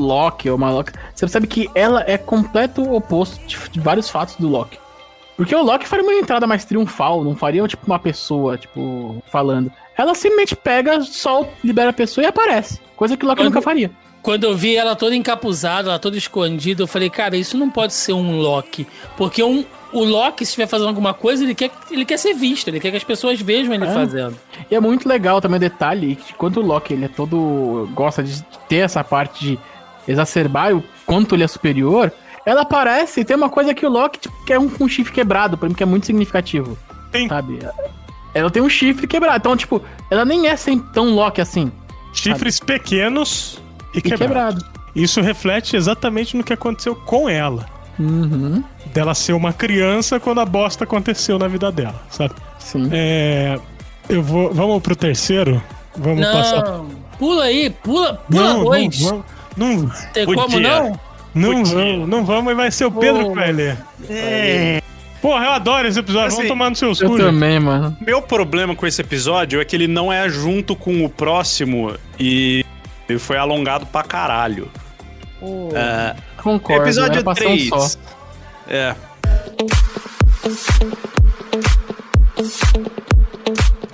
Loki 0.00 0.48
ou 0.50 0.56
uma 0.56 0.70
Loki, 0.70 0.92
você 1.14 1.20
percebe 1.26 1.46
que 1.46 1.70
ela 1.74 2.04
é 2.06 2.16
completo 2.18 2.82
oposto 2.92 3.38
de, 3.46 3.56
de 3.70 3.80
vários 3.80 4.08
fatos 4.10 4.36
do 4.36 4.48
Loki. 4.48 4.78
Porque 5.36 5.54
o 5.54 5.62
Loki 5.62 5.86
faria 5.86 6.04
uma 6.04 6.14
entrada 6.14 6.46
mais 6.46 6.64
triunfal, 6.64 7.22
não 7.22 7.36
faria 7.36 7.66
tipo 7.68 7.84
uma 7.86 7.98
pessoa, 7.98 8.56
tipo, 8.56 9.22
falando. 9.30 9.70
Ela 9.96 10.14
simplesmente 10.14 10.56
pega, 10.56 11.00
solta, 11.02 11.50
libera 11.62 11.90
a 11.90 11.92
pessoa 11.92 12.24
e 12.24 12.26
aparece. 12.26 12.80
Coisa 12.96 13.16
que 13.16 13.24
o 13.24 13.28
Loki 13.28 13.40
Quando- 13.40 13.48
nunca 13.48 13.60
faria. 13.62 13.90
Quando 14.22 14.42
eu 14.44 14.56
vi 14.56 14.74
ela 14.74 14.96
toda 14.96 15.14
encapuzada, 15.14 15.88
ela 15.90 15.98
toda 16.00 16.16
escondida, 16.16 16.82
eu 16.82 16.86
falei, 16.88 17.08
cara, 17.08 17.36
isso 17.36 17.56
não 17.56 17.70
pode 17.70 17.92
ser 17.92 18.12
um 18.12 18.40
Loki. 18.40 18.84
Porque 19.16 19.40
um, 19.40 19.64
o 19.92 20.02
Loki, 20.02 20.44
se 20.44 20.50
estiver 20.50 20.66
fazendo 20.66 20.88
alguma 20.88 21.14
coisa, 21.14 21.44
ele 21.44 21.54
quer, 21.54 21.70
ele 21.92 22.04
quer 22.04 22.16
ser 22.18 22.34
visto, 22.34 22.66
ele 22.66 22.80
quer 22.80 22.90
que 22.90 22.96
as 22.96 23.04
pessoas 23.04 23.40
vejam 23.40 23.72
ele 23.72 23.84
É. 23.84 23.92
fazendo. 23.92 24.36
E 24.68 24.74
é 24.74 24.80
muito 24.80 25.08
legal 25.08 25.40
também 25.40 25.58
o 25.58 25.60
detalhe 25.60 26.16
que 26.16 26.34
quando 26.34 26.56
o 26.56 26.66
Loki 26.66 26.94
ele 26.94 27.04
é 27.04 27.08
todo. 27.08 27.88
gosta 27.94 28.20
de 28.22 28.42
ter 28.68 28.78
essa 28.78 29.04
parte 29.04 29.38
de 29.44 29.58
exacerbar 30.06 30.74
o 30.74 30.82
quanto 31.04 31.34
ele 31.34 31.44
é 31.44 31.48
superior, 31.48 32.12
ela 32.44 32.62
aparece 32.62 33.20
e 33.20 33.24
tem 33.24 33.36
uma 33.36 33.48
coisa 33.48 33.74
que 33.74 33.84
o 33.84 33.90
Loki 33.90 34.20
tipo, 34.20 34.44
que 34.44 34.52
é 34.52 34.58
um, 34.58 34.70
um 34.80 34.88
chifre 34.88 35.12
quebrado, 35.12 35.56
pra 35.58 35.68
mim, 35.68 35.74
que 35.74 35.82
é 35.82 35.86
muito 35.86 36.06
significativo. 36.06 36.76
Sim. 37.14 37.28
Sabe? 37.28 37.58
Ela 38.34 38.50
tem 38.50 38.62
um 38.62 38.68
chifre 38.68 39.06
quebrado. 39.06 39.38
Então, 39.38 39.56
tipo, 39.56 39.82
ela 40.10 40.24
nem 40.24 40.46
é 40.48 40.56
sem 40.56 40.78
tão 40.78 41.14
Loki 41.14 41.40
assim. 41.40 41.72
Chifres 42.12 42.60
pequenos 42.60 43.58
e, 43.94 43.98
E 43.98 44.02
quebrados. 44.02 44.62
quebrado. 44.62 44.64
Isso 44.94 45.20
reflete 45.20 45.76
exatamente 45.76 46.36
no 46.36 46.44
que 46.44 46.52
aconteceu 46.52 46.94
com 46.94 47.28
ela. 47.28 47.66
Uhum. 47.98 48.62
Dela 48.92 49.14
ser 49.14 49.32
uma 49.32 49.52
criança 49.52 50.20
quando 50.20 50.40
a 50.40 50.44
bosta 50.44 50.84
aconteceu 50.84 51.38
na 51.38 51.48
vida 51.48 51.72
dela, 51.72 52.02
sabe? 52.10 52.34
Sim. 52.58 52.88
É. 52.92 53.58
Eu 54.08 54.22
vou. 54.22 54.52
Vamos 54.52 54.82
pro 54.82 54.94
terceiro? 54.94 55.62
Vamos 55.96 56.26
passar. 56.26 56.62
Não, 56.64 56.86
pula 57.18 57.44
aí, 57.44 57.70
pula, 57.70 58.22
pula 58.30 58.42
Não, 58.54 58.64
dois. 58.64 59.00
não, 59.00 59.24
não, 59.56 59.88
Tem 60.12 60.24
Podia. 60.26 60.42
como 60.42 60.60
não? 60.60 61.00
Não 61.34 61.52
Podia. 61.62 61.74
vamos, 61.74 62.08
não 62.08 62.24
vamos, 62.24 62.52
e 62.52 62.54
vai 62.54 62.70
ser 62.70 62.84
o 62.86 62.90
Pedro 62.92 63.22
Pô, 63.24 63.28
que 63.30 63.34
vai 63.36 63.52
ler. 63.52 63.78
Porra, 65.20 65.44
eu 65.44 65.50
adoro 65.52 65.88
esse 65.88 65.98
episódio, 65.98 66.28
Assim, 66.28 66.36
vamos 66.36 66.48
tomar 66.50 66.70
no 66.70 66.76
seus 66.76 67.00
Eu 67.00 67.10
cu, 67.10 67.16
gente. 67.18 67.26
também, 67.26 67.58
mano. 67.58 67.96
Meu 68.00 68.22
problema 68.22 68.76
com 68.76 68.86
esse 68.86 69.00
episódio 69.00 69.60
é 69.60 69.64
que 69.64 69.74
ele 69.74 69.88
não 69.88 70.12
é 70.12 70.28
junto 70.28 70.76
com 70.76 71.04
o 71.04 71.08
próximo 71.08 71.94
e 72.18 72.64
ele 73.08 73.18
foi 73.18 73.36
alongado 73.36 73.86
pra 73.86 74.02
caralho. 74.02 74.70
É, 75.74 76.14
Concordo. 76.42 76.84
episódio 76.84 77.22
pra 77.24 77.34
ser 77.34 77.44
3. 77.44 77.72
um 77.72 77.80
só. 77.80 77.98
É. 78.68 78.94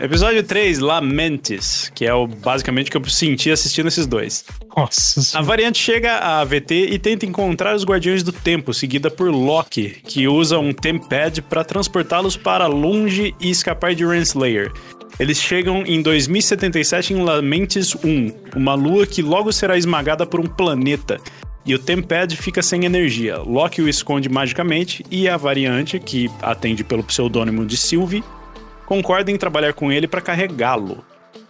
Episódio 0.03 0.43
3, 0.43 0.81
Lamentes, 0.81 1.89
que 1.95 2.05
é 2.05 2.13
o, 2.13 2.27
basicamente 2.27 2.89
o 2.89 2.91
que 2.91 2.97
eu 2.97 3.05
senti 3.09 3.53
assistindo 3.53 3.87
esses 3.87 4.05
dois. 4.05 4.45
Nossa 4.77 5.21
A 5.21 5.23
senhora. 5.23 5.47
variante 5.47 5.79
chega 5.79 6.15
à 6.15 6.41
AVT 6.41 6.89
e 6.91 6.99
tenta 6.99 7.25
encontrar 7.25 7.77
os 7.77 7.85
Guardiões 7.85 8.25
do 8.25 8.33
Tempo, 8.33 8.75
seguida 8.75 9.09
por 9.09 9.31
Loki, 9.31 9.91
que 10.05 10.27
usa 10.27 10.59
um 10.59 10.73
Tempad 10.73 11.41
para 11.43 11.63
transportá-los 11.63 12.37
para 12.37 12.67
longe 12.67 13.33
e 13.41 13.49
escapar 13.49 13.95
de 13.95 14.05
Renslayer. 14.05 14.73
Eles 15.21 15.41
chegam 15.41 15.85
em 15.87 16.03
2077 16.03 17.15
em 17.15 17.23
Lamentes 17.23 17.95
1, 17.95 18.57
uma 18.57 18.75
lua 18.75 19.07
que 19.07 19.23
logo 19.23 19.53
será 19.53 19.79
esmagada 19.79 20.27
por 20.27 20.41
um 20.41 20.47
planeta. 20.47 21.21
E 21.65 21.77
o 21.77 21.79
Tempad 21.79 22.35
fica 22.35 22.61
sem 22.61 22.85
energia. 22.85 23.39
Loki 23.39 23.81
o 23.81 23.89
esconde 23.89 24.29
magicamente 24.29 25.05
e 25.09 25.29
a 25.29 25.37
variante, 25.37 26.01
que 26.01 26.29
atende 26.43 26.83
pelo 26.83 27.05
pseudônimo 27.05 27.65
de 27.65 27.77
Sylvie, 27.77 28.25
concorda 28.93 29.31
em 29.31 29.39
trabalhar 29.39 29.73
com 29.73 29.91
ele 29.91 30.07
para 30.07 30.21
carregá-lo. 30.21 31.03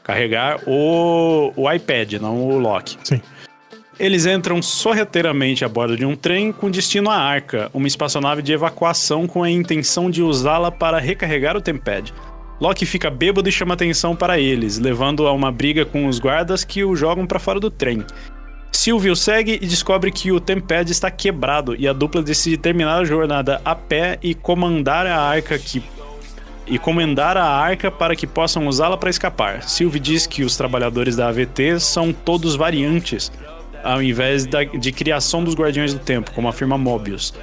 Carregar 0.05 0.61
o, 0.64 1.53
o 1.57 1.72
iPad, 1.72 2.14
não 2.14 2.36
o 2.36 2.57
Loki. 2.57 2.97
Sim. 3.03 3.20
Eles 3.99 4.26
entram 4.26 4.62
sorrateiramente 4.62 5.64
a 5.64 5.68
bordo 5.68 5.97
de 5.97 6.07
um 6.07 6.14
trem 6.14 6.53
com 6.53 6.70
destino 6.70 7.11
à 7.11 7.16
Arca, 7.16 7.68
uma 7.74 7.88
espaçonave 7.88 8.43
de 8.43 8.53
evacuação 8.53 9.26
com 9.26 9.43
a 9.43 9.51
intenção 9.51 10.09
de 10.09 10.22
usá-la 10.22 10.70
para 10.70 11.01
recarregar 11.01 11.57
o 11.57 11.61
Tempad. 11.61 12.14
Loki 12.61 12.86
fica 12.86 13.11
bêbado 13.11 13.49
e 13.49 13.53
chama 13.53 13.74
atenção 13.74 14.14
para 14.14 14.38
eles, 14.38 14.78
levando 14.78 15.26
a 15.26 15.32
uma 15.32 15.51
briga 15.51 15.84
com 15.84 16.07
os 16.07 16.20
guardas 16.20 16.62
que 16.62 16.84
o 16.84 16.95
jogam 16.95 17.26
para 17.26 17.40
fora 17.40 17.59
do 17.59 17.70
trem. 17.72 18.05
Sylvie 18.70 19.11
o 19.11 19.16
segue 19.16 19.59
e 19.61 19.66
descobre 19.66 20.12
que 20.12 20.30
o 20.30 20.38
Tempad 20.38 20.90
está 20.90 21.11
quebrado 21.11 21.74
e 21.76 21.88
a 21.88 21.93
dupla 21.93 22.22
decide 22.22 22.57
terminar 22.57 23.01
a 23.01 23.05
jornada 23.05 23.61
a 23.64 23.74
pé 23.74 24.18
e 24.22 24.32
comandar 24.32 25.07
a 25.09 25.20
Arca 25.20 25.59
que 25.59 25.82
e 26.67 26.79
comendar 26.79 27.37
a 27.37 27.45
arca 27.45 27.91
para 27.91 28.15
que 28.17 28.27
possam 28.27 28.67
usá-la 28.67 28.97
para 28.97 29.11
escapar. 29.11 29.63
Sylvie 29.69 30.01
diz 30.01 30.27
que 30.27 30.43
os 30.45 30.57
trabalhadores 30.57 31.17
da 31.17 31.29
AVT 31.29 31.81
são 31.81 32.13
todos 32.13 32.55
variantes, 32.57 33.31
ao 33.83 34.03
invés 34.03 34.47
da- 34.47 34.65
de 34.65 34.93
criação 34.93 35.43
dos 35.43 35.55
Guardiões 35.55 35.93
do 35.93 36.01
Tempo, 36.01 36.31
como 36.33 36.49
afirma 36.49 36.79
Mobius. 36.79 37.35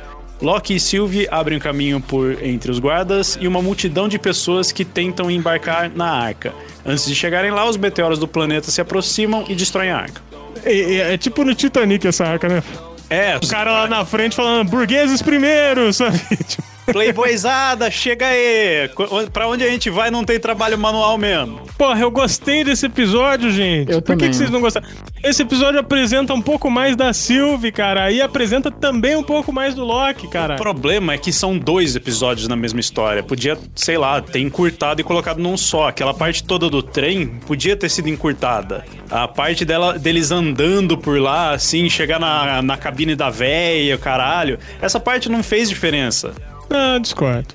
Loki 0.42 0.76
e 0.76 0.80
Sylvie 0.80 1.28
abrem 1.30 1.58
o 1.58 1.62
caminho 1.62 2.00
por 2.00 2.42
entre 2.42 2.72
os 2.72 2.80
guardas 2.80 3.38
e 3.42 3.46
uma 3.48 3.62
multidão 3.62 4.08
de 4.08 4.18
pessoas 4.18 4.72
que 4.72 4.86
tentam 4.86 5.30
embarcar 5.30 5.92
na 5.94 6.10
arca. 6.10 6.54
Antes 6.86 7.06
de 7.06 7.14
chegarem 7.14 7.52
lá, 7.52 7.68
os 7.70 7.76
meteoros 7.76 8.18
do 8.18 8.28
planeta 8.28 8.72
se 8.72 8.80
aproximam 8.80 9.44
e 9.50 9.54
destroem 9.56 9.90
a 9.92 9.98
arca. 9.98 10.22
É, 10.64 10.74
é- 10.74 11.14
é 11.14 11.18
tipo 11.18 11.44
no 11.44 11.54
Titanic 11.54 12.08
essa 12.08 12.24
arca, 12.26 12.48
né? 12.48 12.64
É, 13.10 13.36
O 13.38 13.48
cara 13.50 13.72
lá 13.72 13.88
na 13.90 14.06
frente 14.06 14.34
falando 14.36 14.70
burgueses 14.70 15.22
primeiro, 15.22 15.92
sabe? 15.94 16.18
Tipo, 16.48 16.64
Playboyzada, 16.86 17.90
chega 17.92 18.28
aí! 18.28 18.90
Pra 19.32 19.48
onde 19.48 19.64
a 19.64 19.70
gente 19.70 19.90
vai 19.90 20.10
não 20.12 20.24
tem 20.24 20.40
trabalho 20.40 20.78
manual 20.78 21.18
mesmo. 21.18 21.62
Porra, 21.78 22.00
eu 22.02 22.12
gostei 22.12 22.64
desse 22.64 22.86
episódio, 22.86 23.52
gente. 23.52 23.92
Eu 23.92 24.02
Por 24.02 24.14
que, 24.14 24.18
também. 24.18 24.30
que 24.30 24.36
vocês 24.36 24.50
não 24.50 24.60
gostaram? 24.62 24.88
Esse 25.24 25.42
episódio 25.42 25.80
apresenta 25.80 26.34
um 26.34 26.42
pouco 26.42 26.70
mais 26.70 26.96
da 26.96 27.14
Sylvie, 27.14 27.72
cara, 27.72 28.12
e 28.12 28.22
apresenta 28.22 28.72
também 28.72 29.16
um 29.16 29.24
pouco 29.24 29.52
mais 29.52 29.76
do 29.76 29.84
Loki, 29.84 30.28
cara. 30.28 30.56
O 30.56 30.58
problema 30.58 31.14
é 31.14 31.18
que 31.18 31.32
são 31.32 31.58
dois 31.58 31.96
episódios 31.96 32.48
na 32.48 32.56
mesma 32.56 32.80
história. 32.80 33.22
Podia, 33.22 33.58
sei 33.76 33.98
lá, 33.98 34.22
ter 34.22 34.40
encurtado 34.40 35.02
e 35.02 35.04
colocado 35.04 35.40
num 35.40 35.58
só. 35.58 35.88
Aquela 35.88 36.14
parte 36.14 36.44
toda 36.44 36.70
do 36.70 36.82
trem 36.82 37.28
podia 37.46 37.76
ter 37.76 37.90
sido 37.90 38.10
encurtada. 38.10 38.86
A 39.10 39.28
parte 39.28 39.66
dela, 39.66 39.98
deles 39.98 40.32
andando 40.32 40.98
por 40.98 41.20
lá, 41.20 41.52
assim, 41.52 41.90
chegar 41.90 42.20
na, 42.20 42.62
na 42.62 42.78
cabine 42.78 43.16
da 43.16 43.30
véia, 43.30 43.98
caralho. 43.98 44.58
Essa 44.82 45.00
parte 45.00 45.30
não 45.30 45.44
fez 45.44 45.70
diferença. 45.70 46.34
Ah, 46.70 46.98
discordo. 47.00 47.48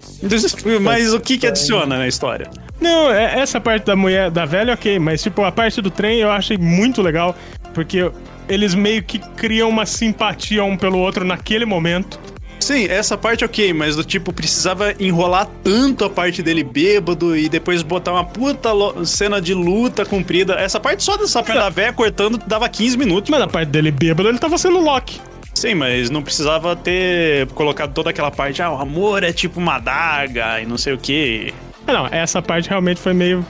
Mas 0.80 1.12
o 1.12 1.20
que 1.20 1.38
que 1.38 1.46
adiciona 1.46 1.96
na 1.98 2.08
história? 2.08 2.50
Não, 2.80 3.10
é- 3.10 3.38
essa 3.40 3.60
parte 3.60 3.84
da 3.86 3.94
mulher, 3.96 4.30
da 4.30 4.44
velha, 4.44 4.74
ok, 4.74 4.98
mas 4.98 5.22
tipo, 5.22 5.42
a 5.44 5.52
parte 5.52 5.80
do 5.80 5.90
trem 5.90 6.18
eu 6.18 6.30
achei 6.30 6.58
muito 6.58 7.00
legal, 7.00 7.34
porque 7.72 8.10
eles 8.48 8.74
meio 8.74 9.02
que 9.02 9.18
criam 9.36 9.68
uma 9.68 9.86
simpatia 9.86 10.64
um 10.64 10.76
pelo 10.76 10.98
outro 10.98 11.24
naquele 11.24 11.64
momento. 11.64 12.18
Sim, 12.60 12.86
essa 12.86 13.16
parte 13.18 13.44
ok, 13.44 13.72
mas 13.74 13.94
do 13.94 14.02
tipo, 14.04 14.32
precisava 14.32 14.94
enrolar 14.98 15.46
tanto 15.62 16.04
a 16.04 16.10
parte 16.10 16.42
dele 16.42 16.64
bêbado 16.64 17.36
e 17.36 17.48
depois 17.48 17.82
botar 17.82 18.12
uma 18.12 18.24
puta 18.24 18.70
cena 19.04 19.40
de 19.40 19.52
luta 19.52 20.04
comprida. 20.04 20.54
Essa 20.54 20.80
parte 20.80 21.02
só 21.04 21.16
dessa 21.16 21.42
parte 21.42 21.58
da 21.58 21.68
véia 21.68 21.92
cortando 21.92 22.38
dava 22.46 22.66
15 22.68 22.96
minutos. 22.96 23.28
Mas 23.28 23.40
na 23.40 23.48
parte 23.48 23.68
dele 23.68 23.90
bêbado, 23.90 24.28
ele 24.28 24.38
tava 24.38 24.56
sendo 24.56 24.78
Loki. 24.78 25.20
Sim, 25.54 25.74
mas 25.74 26.10
não 26.10 26.22
precisava 26.22 26.74
ter 26.74 27.46
colocado 27.48 27.92
toda 27.94 28.10
aquela 28.10 28.30
parte, 28.30 28.60
ah, 28.60 28.72
o 28.72 28.80
amor 28.80 29.22
é 29.22 29.32
tipo 29.32 29.60
uma 29.60 29.76
adaga 29.76 30.60
e 30.60 30.66
não 30.66 30.76
sei 30.76 30.92
o 30.92 30.98
que. 30.98 31.54
Ah, 31.86 31.92
não, 31.92 32.06
essa 32.06 32.42
parte 32.42 32.68
realmente 32.68 33.00
foi 33.00 33.14
meio. 33.14 33.44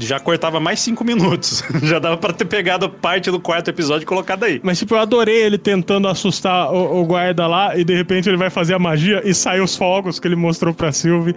Já 0.00 0.18
cortava 0.18 0.58
mais 0.58 0.80
cinco 0.80 1.04
minutos. 1.04 1.62
Já 1.84 1.98
dava 1.98 2.16
pra 2.16 2.32
ter 2.32 2.46
pegado 2.46 2.88
parte 2.88 3.30
do 3.30 3.38
quarto 3.38 3.68
episódio 3.68 4.04
e 4.04 4.06
colocado 4.06 4.44
aí. 4.44 4.60
Mas, 4.62 4.78
tipo, 4.78 4.94
eu 4.94 4.98
adorei 4.98 5.42
ele 5.42 5.58
tentando 5.58 6.08
assustar 6.08 6.72
o, 6.72 7.02
o 7.02 7.04
guarda 7.04 7.46
lá 7.46 7.76
e 7.76 7.84
de 7.84 7.94
repente 7.94 8.28
ele 8.28 8.38
vai 8.38 8.50
fazer 8.50 8.74
a 8.74 8.78
magia 8.78 9.20
e 9.24 9.34
sai 9.34 9.60
os 9.60 9.76
fogos 9.76 10.18
que 10.18 10.26
ele 10.26 10.36
mostrou 10.36 10.72
pra 10.72 10.90
Sylvie, 10.90 11.34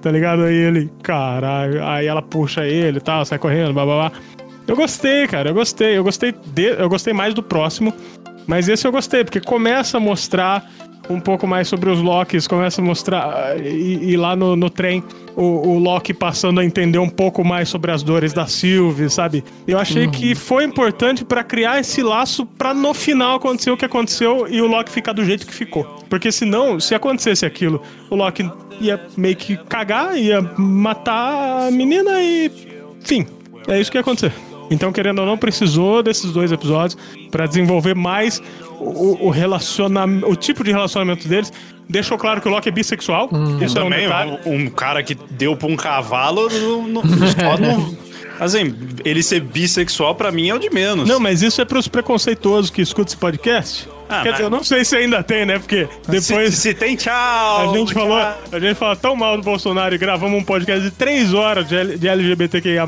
tá 0.00 0.10
ligado? 0.10 0.44
Aí 0.44 0.54
ele, 0.54 0.90
caralho, 1.02 1.84
aí 1.84 2.06
ela 2.06 2.22
puxa 2.22 2.66
ele 2.66 2.98
e 2.98 3.00
tal, 3.02 3.24
sai 3.24 3.38
correndo, 3.38 3.74
blá 3.74 3.84
blá 3.84 4.08
blá. 4.08 4.12
Eu 4.66 4.76
gostei, 4.76 5.26
cara, 5.26 5.50
eu 5.50 5.54
gostei. 5.54 5.98
Eu 5.98 6.04
gostei, 6.04 6.32
de, 6.32 6.80
eu 6.80 6.88
gostei 6.88 7.12
mais 7.12 7.34
do 7.34 7.42
próximo, 7.42 7.92
mas 8.46 8.68
esse 8.68 8.86
eu 8.86 8.92
gostei, 8.92 9.24
porque 9.24 9.40
começa 9.40 9.96
a 9.96 10.00
mostrar 10.00 10.70
um 11.08 11.20
pouco 11.20 11.46
mais 11.46 11.68
sobre 11.68 11.90
os 11.90 12.00
Locks, 12.00 12.46
começa 12.46 12.80
a 12.80 12.84
mostrar. 12.84 13.58
E, 13.60 14.12
e 14.12 14.16
lá 14.16 14.36
no, 14.36 14.54
no 14.54 14.70
trem, 14.70 15.02
o, 15.36 15.42
o 15.42 15.78
Loki 15.78 16.14
passando 16.14 16.60
a 16.60 16.64
entender 16.64 16.98
um 16.98 17.08
pouco 17.08 17.44
mais 17.44 17.68
sobre 17.68 17.90
as 17.90 18.02
dores 18.02 18.32
da 18.32 18.46
Sylvie, 18.46 19.10
sabe? 19.10 19.44
Eu 19.66 19.78
achei 19.78 20.08
que 20.08 20.34
foi 20.34 20.64
importante 20.64 21.24
pra 21.24 21.42
criar 21.42 21.80
esse 21.80 22.02
laço 22.02 22.46
pra 22.46 22.72
no 22.72 22.94
final 22.94 23.36
acontecer 23.36 23.70
o 23.70 23.76
que 23.76 23.84
aconteceu 23.84 24.46
e 24.48 24.60
o 24.62 24.66
Loki 24.66 24.90
ficar 24.90 25.12
do 25.12 25.24
jeito 25.24 25.46
que 25.46 25.54
ficou. 25.54 25.84
Porque 26.08 26.30
senão, 26.30 26.78
se 26.78 26.94
acontecesse 26.94 27.44
aquilo, 27.44 27.82
o 28.08 28.14
Loki 28.14 28.48
ia 28.80 29.00
meio 29.16 29.36
que 29.36 29.56
cagar, 29.56 30.16
ia 30.16 30.40
matar 30.56 31.66
a 31.66 31.70
menina 31.70 32.20
e. 32.20 32.50
Enfim, 33.02 33.26
é 33.66 33.80
isso 33.80 33.90
que 33.90 33.96
ia 33.96 34.02
acontecer. 34.02 34.32
Então, 34.70 34.92
querendo 34.92 35.18
ou 35.18 35.26
não, 35.26 35.36
precisou 35.36 36.02
desses 36.02 36.30
dois 36.32 36.52
episódios 36.52 36.96
pra 37.30 37.46
desenvolver 37.46 37.94
mais 37.94 38.40
o, 38.78 39.26
o 39.26 39.30
relacionamento, 39.30 40.28
o 40.30 40.36
tipo 40.36 40.62
de 40.64 40.70
relacionamento 40.70 41.26
deles. 41.28 41.52
Deixou 41.88 42.16
claro 42.16 42.40
que 42.40 42.46
o 42.46 42.50
Loki 42.52 42.68
é 42.68 42.72
bissexual. 42.72 43.28
Isso 43.60 43.76
é 43.76 43.80
um 43.80 43.84
Também, 43.84 44.02
detalhe. 44.06 44.38
um, 44.46 44.54
um 44.54 44.70
cara 44.70 45.02
que 45.02 45.16
deu 45.32 45.56
pra 45.56 45.66
um 45.66 45.74
cavalo, 45.76 46.48
não, 46.48 46.86
não- 46.86 47.02
só 47.02 47.58
não- 47.58 47.96
Assim, 48.40 48.74
ele 49.04 49.22
ser 49.22 49.40
bissexual 49.40 50.14
pra 50.14 50.32
mim 50.32 50.48
é 50.48 50.54
o 50.54 50.58
de 50.58 50.70
menos. 50.70 51.06
Não, 51.08 51.20
mas 51.20 51.42
isso 51.42 51.60
é 51.60 51.64
pros 51.64 51.86
preconceituosos 51.86 52.70
que 52.70 52.80
escutam 52.80 53.08
esse 53.08 53.16
podcast. 53.16 53.86
Ah, 54.08 54.22
Quer 54.22 54.30
mas- 54.30 54.32
dizer, 54.32 54.42
eu 54.44 54.50
não 54.50 54.64
sei 54.64 54.84
se 54.84 54.96
ainda 54.96 55.22
tem, 55.22 55.44
né? 55.46 55.58
Porque 55.58 55.86
depois 56.08 56.54
Se, 56.54 56.60
se 56.62 56.74
tem 56.74 56.96
tchau. 56.96 57.70
a 57.70 57.76
gente 57.76 57.92
tchau. 57.92 58.02
falou, 58.02 58.16
a 58.50 58.58
gente 58.58 58.74
fala 58.74 58.96
tão 58.96 59.14
mal 59.14 59.36
do 59.36 59.42
Bolsonaro 59.44 59.94
e 59.94 59.98
gravamos 59.98 60.40
um 60.40 60.44
podcast 60.44 60.80
de 60.82 60.90
três 60.90 61.32
horas 61.34 61.68
de, 61.68 61.76
L- 61.76 61.96
de 61.98 62.08
LGBTQIA+. 62.08 62.84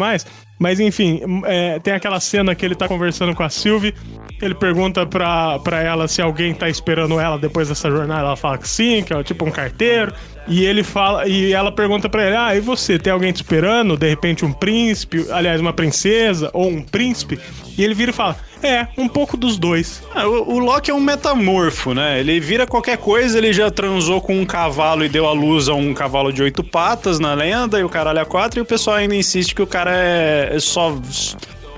Mas 0.58 0.80
enfim, 0.80 1.20
é, 1.44 1.78
tem 1.80 1.92
aquela 1.92 2.18
cena 2.20 2.54
que 2.54 2.64
ele 2.64 2.74
tá 2.74 2.88
conversando 2.88 3.34
com 3.34 3.42
a 3.42 3.48
Sylvie. 3.48 3.94
Ele 4.40 4.54
pergunta 4.54 5.04
pra, 5.06 5.58
pra 5.60 5.80
ela 5.82 6.08
se 6.08 6.20
alguém 6.22 6.54
tá 6.54 6.68
esperando 6.68 7.18
ela 7.20 7.38
depois 7.38 7.68
dessa 7.68 7.90
jornada. 7.90 8.20
Ela 8.26 8.36
fala 8.36 8.58
que 8.58 8.68
sim, 8.68 9.02
que 9.02 9.12
é 9.12 9.22
tipo 9.22 9.44
um 9.44 9.50
carteiro. 9.50 10.12
E 10.48 10.64
ele 10.64 10.82
fala, 10.82 11.26
e 11.28 11.52
ela 11.52 11.70
pergunta 11.70 12.08
pra 12.08 12.26
ele: 12.26 12.36
Ah, 12.36 12.54
e 12.56 12.60
você? 12.60 12.98
Tem 12.98 13.12
alguém 13.12 13.32
te 13.32 13.36
esperando? 13.36 13.96
De 13.96 14.08
repente 14.08 14.44
um 14.44 14.52
príncipe, 14.52 15.26
aliás, 15.30 15.60
uma 15.60 15.72
princesa 15.72 16.50
ou 16.52 16.68
um 16.68 16.82
príncipe? 16.82 17.38
E 17.78 17.84
ele 17.84 17.94
vira 17.94 18.10
e 18.10 18.14
fala: 18.14 18.36
É, 18.62 18.88
um 18.98 19.06
pouco 19.08 19.36
dos 19.36 19.56
dois. 19.56 20.02
Ah, 20.14 20.26
o, 20.26 20.54
o 20.54 20.58
Loki 20.58 20.90
é 20.90 20.94
um 20.94 21.00
metamorfo, 21.00 21.94
né? 21.94 22.18
Ele 22.18 22.40
vira 22.40 22.66
qualquer 22.66 22.98
coisa, 22.98 23.38
ele 23.38 23.52
já 23.52 23.70
transou 23.70 24.20
com 24.20 24.34
um 24.40 24.44
cavalo 24.44 25.04
e 25.04 25.08
deu 25.08 25.28
à 25.28 25.32
luz 25.32 25.68
a 25.68 25.74
um 25.74 25.94
cavalo 25.94 26.32
de 26.32 26.42
oito 26.42 26.64
patas 26.64 27.20
na 27.20 27.34
lenda, 27.34 27.78
e 27.78 27.84
o 27.84 27.88
caralho 27.88 28.18
é 28.18 28.24
quatro, 28.24 28.58
e 28.58 28.62
o 28.62 28.66
pessoal 28.66 28.96
ainda 28.96 29.14
insiste 29.14 29.54
que 29.54 29.62
o 29.62 29.66
cara 29.66 29.92
é, 29.94 30.50
é 30.56 30.58
só, 30.60 30.96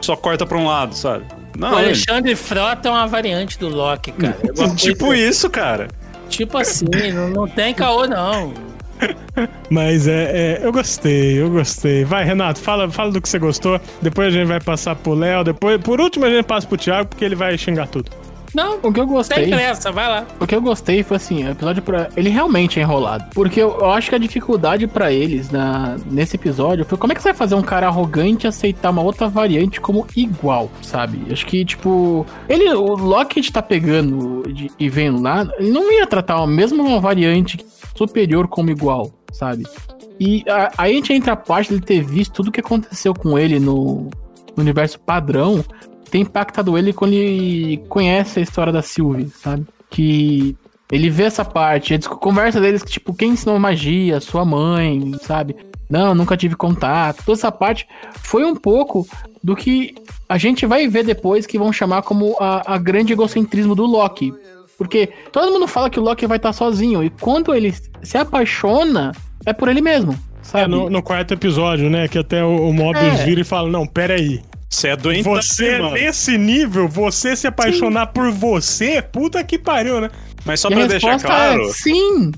só 0.01 0.17
corta 0.17 0.47
pra 0.47 0.57
um 0.57 0.67
lado, 0.67 0.95
sabe? 0.97 1.25
O 1.55 1.59
Não, 1.59 1.69
ele- 1.79 1.89
Alexandre 1.89 2.35
Frota 2.35 2.89
é 2.89 2.91
uma 2.91 3.07
variante 3.07 3.59
do 3.59 3.69
Loki, 3.69 4.11
cara. 4.13 4.39
É 4.59 4.69
tipo 4.75 5.07
coisa- 5.07 5.23
isso, 5.29 5.51
cara. 5.51 5.89
Tipo 6.37 6.59
assim, 6.59 6.87
não, 7.13 7.29
não 7.29 7.49
tem 7.49 7.73
caô, 7.73 8.07
não. 8.07 8.53
Mas 9.71 10.09
é, 10.09 10.59
é, 10.61 10.67
eu 10.67 10.73
gostei, 10.73 11.41
eu 11.41 11.51
gostei. 11.51 12.05
Vai, 12.05 12.25
Renato, 12.25 12.61
fala, 12.61 12.91
fala 12.91 13.13
do 13.13 13.21
que 13.21 13.29
você 13.29 13.39
gostou. 13.39 13.81
Depois 14.03 14.29
a 14.29 14.31
gente 14.31 14.47
vai 14.49 14.61
passar 14.61 14.97
pro 14.97 15.15
Léo. 15.15 15.45
Depois, 15.45 15.81
por 15.81 16.01
último, 16.01 16.25
a 16.25 16.31
gente 16.31 16.45
passa 16.45 16.67
pro 16.67 16.77
Thiago, 16.77 17.09
porque 17.09 17.25
ele 17.25 17.35
vai 17.35 17.57
xingar 17.57 17.89
tudo. 17.89 18.11
Não, 18.55 18.77
O 18.77 18.93
que 18.93 19.01
eu 19.01 19.05
tem 19.05 19.07
gostei. 19.07 19.49
pressa, 19.49 19.91
vai 19.91 20.09
lá. 20.09 20.27
O 20.39 20.47
que 20.47 20.55
eu 20.55 20.63
gostei 20.63 21.03
foi 21.03 21.17
assim, 21.17 21.45
o 21.45 21.51
episódio 21.51 21.83
pra. 21.83 22.09
Ele 22.17 22.29
realmente 22.31 22.79
é 22.79 22.83
enrolado. 22.83 23.25
Porque 23.35 23.61
eu, 23.61 23.77
eu 23.81 23.91
acho 23.91 24.09
que 24.11 24.15
a 24.15 24.19
dificuldade 24.19 24.87
pra 24.87 25.11
eles 25.13 25.51
na, 25.51 25.97
nesse 26.11 26.37
episódio 26.37 26.85
foi 26.85 26.97
como 26.97 27.13
é 27.13 27.17
que 27.17 27.23
você 27.23 27.31
vai 27.31 27.37
fazer 27.39 27.55
um 27.55 27.63
cara 27.63 27.87
arrogante 27.89 28.47
aceitar 28.47 28.91
uma 28.91 29.03
outra 29.03 29.29
variante 29.29 29.81
como 29.81 30.07
igual, 30.17 30.71
sabe? 30.83 31.21
Acho 31.33 31.45
que, 31.47 31.65
tipo. 31.65 32.25
Ele, 32.49 32.69
o 32.75 32.95
Loki 32.97 33.51
tá 33.51 33.61
pegando 33.63 34.43
de- 34.53 34.71
e 34.79 34.89
vendo 34.89 35.21
lá, 35.21 35.47
ele 35.59 35.71
não 35.71 35.93
ia 35.93 36.07
tratar 36.07 36.37
a 36.43 36.47
mesma 36.47 37.01
variante 37.01 37.59
superior 37.97 38.47
como 38.49 38.71
igual, 38.71 39.11
sabe? 39.33 39.65
E 40.21 40.45
a- 40.49 40.71
aí 40.79 40.93
a 40.93 40.95
gente 40.95 41.13
entra 41.13 41.33
a 41.33 41.37
parte 41.37 41.71
dele 41.71 41.83
ter 41.83 42.03
visto 42.03 42.33
tudo 42.35 42.53
que 42.53 42.61
aconteceu 42.61 43.13
com 43.15 43.39
ele 43.39 43.59
no, 43.59 44.09
no 44.57 44.63
universo 44.63 44.99
padrão 45.01 45.65
tem 46.11 46.23
impactado 46.23 46.77
ele 46.79 46.93
quando 46.93 47.13
ele 47.13 47.79
conhece 47.89 48.39
a 48.39 48.43
história 48.43 48.73
da 48.73 48.83
Sylvie, 48.83 49.29
sabe? 49.31 49.67
Que 49.91 50.57
ele 50.93 51.09
vê 51.11 51.25
essa 51.25 51.45
parte, 51.45 51.95
a 51.95 51.99
conversa 52.01 52.61
deles 52.61 52.83
que, 52.83 52.93
tipo, 52.93 53.15
quem 53.15 53.31
ensinou 53.31 53.59
magia? 53.59 54.21
Sua 54.21 54.45
mãe, 54.45 55.13
sabe? 55.23 55.57
Não, 55.89 56.15
nunca 56.15 56.37
tive 56.37 56.57
contato. 56.57 57.23
Toda 57.25 57.39
essa 57.39 57.53
parte 57.53 57.87
foi 58.19 58.45
um 58.45 58.55
pouco 58.57 59.07
do 59.43 59.55
que 59.55 59.95
a 60.29 60.39
gente 60.39 60.67
vai 60.67 60.89
ver 60.89 61.05
depois 61.05 61.47
que 61.47 61.59
vão 61.59 61.73
chamar 61.73 62.03
como 62.03 62.37
a, 62.41 62.75
a 62.75 62.79
grande 62.79 63.13
egocentrismo 63.13 63.75
do 63.75 63.85
Loki. 63.85 64.33
Porque 64.79 65.11
todo 65.31 65.53
mundo 65.53 65.69
fala 65.69 65.89
que 65.91 66.01
o 66.01 66.03
Loki 66.03 66.27
vai 66.27 66.37
estar 66.39 66.53
sozinho, 66.53 67.05
e 67.05 67.11
quando 67.11 67.55
ele 67.55 67.73
se 68.03 68.17
apaixona, 68.19 69.13
é 69.47 69.53
por 69.53 69.69
ele 69.69 69.81
mesmo, 69.81 70.13
É, 70.13 70.17
sabe? 70.43 70.69
no, 70.69 70.91
no 70.91 71.03
quarto 71.03 71.33
episódio, 71.35 71.89
né? 71.89 72.09
Que 72.09 72.19
até 72.19 72.43
o, 72.43 72.69
o 72.71 72.73
Mobius 72.75 73.21
É. 73.21 73.25
vira 73.25 73.41
e 73.43 73.45
fala: 73.45 73.69
Não, 73.71 73.87
peraí. 73.87 74.43
Você 74.75 74.89
é 74.89 74.97
doente, 74.97 75.23
Você, 75.23 75.79
mano. 75.79 75.93
nesse 75.95 76.37
nível, 76.37 76.89
você 76.89 77.37
se 77.37 77.47
apaixonar 77.47 78.09
por 78.09 78.31
você, 78.33 79.01
puta 79.01 79.43
que 79.45 79.59
pariu, 79.59 80.01
né? 80.01 80.11
Mas 80.45 80.61
só 80.61 80.69
E 80.69 80.75
pra 80.75 80.87
deixar 80.87 81.13
resposta 81.13 81.29
claro, 81.29 81.63
é 81.63 81.73
sim. 81.73 82.33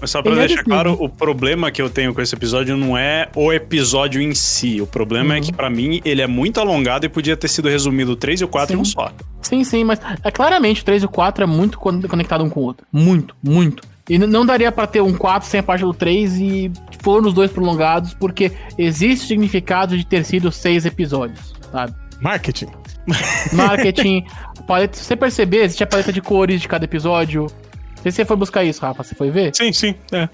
mas 0.00 0.10
só 0.10 0.22
pra 0.22 0.32
ele 0.32 0.40
é 0.40 0.46
deixar 0.46 0.62
desse 0.62 0.68
claro, 0.70 0.96
o 0.98 1.08
problema 1.08 1.70
que 1.70 1.80
eu 1.82 1.90
tenho 1.90 2.14
com 2.14 2.20
esse 2.22 2.34
episódio 2.34 2.76
não 2.76 2.96
é 2.96 3.28
o 3.36 3.52
episódio 3.52 4.20
em 4.22 4.34
si. 4.34 4.80
O 4.80 4.86
problema 4.86 5.34
é 5.34 5.38
Uhum. 5.38 5.42
que 5.44 5.52
pra 5.52 5.68
mim 5.68 6.00
ele 6.04 6.22
é 6.22 6.26
muito 6.26 6.58
alongado 6.58 7.04
e 7.04 7.08
podia 7.08 7.36
ter 7.36 7.48
sido 7.48 7.68
resumido 7.68 8.12
o 8.12 8.16
3 8.16 8.40
e 8.40 8.44
o 8.44 8.48
4 8.48 8.74
em 8.76 8.80
um 8.80 8.84
Sim. 8.84 8.92
só. 8.92 9.12
Sim, 9.42 9.62
sim, 9.62 9.84
mas 9.84 10.00
é 10.24 10.30
claramente 10.30 10.80
o 10.80 10.84
3 10.86 11.02
e 11.02 11.06
o 11.06 11.08
4 11.10 11.44
é 11.44 11.46
muito 11.46 11.78
con- 11.78 12.00
conectado 12.02 12.42
um 12.44 12.48
com 12.50 12.60
o 12.60 12.64
outro. 12.64 12.86
Muito, 12.90 13.36
muito. 13.42 13.82
E 14.08 14.18
não 14.18 14.44
daria 14.44 14.70
pra 14.72 14.86
ter 14.86 15.00
um 15.00 15.14
4 15.14 15.48
sem 15.48 15.60
a 15.60 15.62
parte 15.62 15.82
do 15.82 15.94
3 15.94 16.34
e 16.38 16.70
foram 17.02 17.28
os 17.28 17.32
dois 17.34 17.50
prolongados, 17.50 18.12
porque 18.14 18.52
existe 18.76 19.26
significado 19.28 19.96
de 19.96 20.04
ter 20.06 20.24
sido 20.24 20.50
seis 20.52 20.84
episódios, 20.84 21.54
sabe? 21.74 21.92
Marketing. 22.20 22.68
Marketing, 23.52 24.24
paleta, 24.66 24.96
se 24.96 25.04
você 25.04 25.16
perceber, 25.16 25.64
existe 25.64 25.82
a 25.82 25.86
paleta 25.86 26.12
de 26.12 26.20
cores 26.22 26.60
de 26.60 26.68
cada 26.68 26.84
episódio. 26.84 27.42
Não 27.42 28.02
sei 28.02 28.12
se 28.12 28.16
você 28.16 28.24
foi 28.24 28.36
buscar 28.36 28.64
isso, 28.64 28.80
Rafa, 28.80 29.02
você 29.02 29.14
foi 29.14 29.30
ver? 29.30 29.54
Sim, 29.54 29.72
sim, 29.72 29.94
é. 30.12 30.28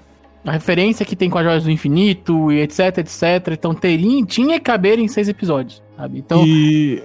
A 0.45 0.51
referência 0.53 1.05
que 1.05 1.15
tem 1.15 1.29
com 1.29 1.37
as 1.37 1.43
joias 1.43 1.63
do 1.63 1.71
infinito 1.71 2.51
e 2.51 2.59
etc, 2.61 2.97
etc. 2.99 3.23
Então 3.51 3.73
teria, 3.73 4.25
tinha 4.25 4.55
que 4.59 4.65
caber 4.65 4.97
em 4.99 5.07
seis 5.07 5.27
episódios, 5.29 5.81
sabe? 5.97 6.19
Então, 6.19 6.43
E. 6.45 7.01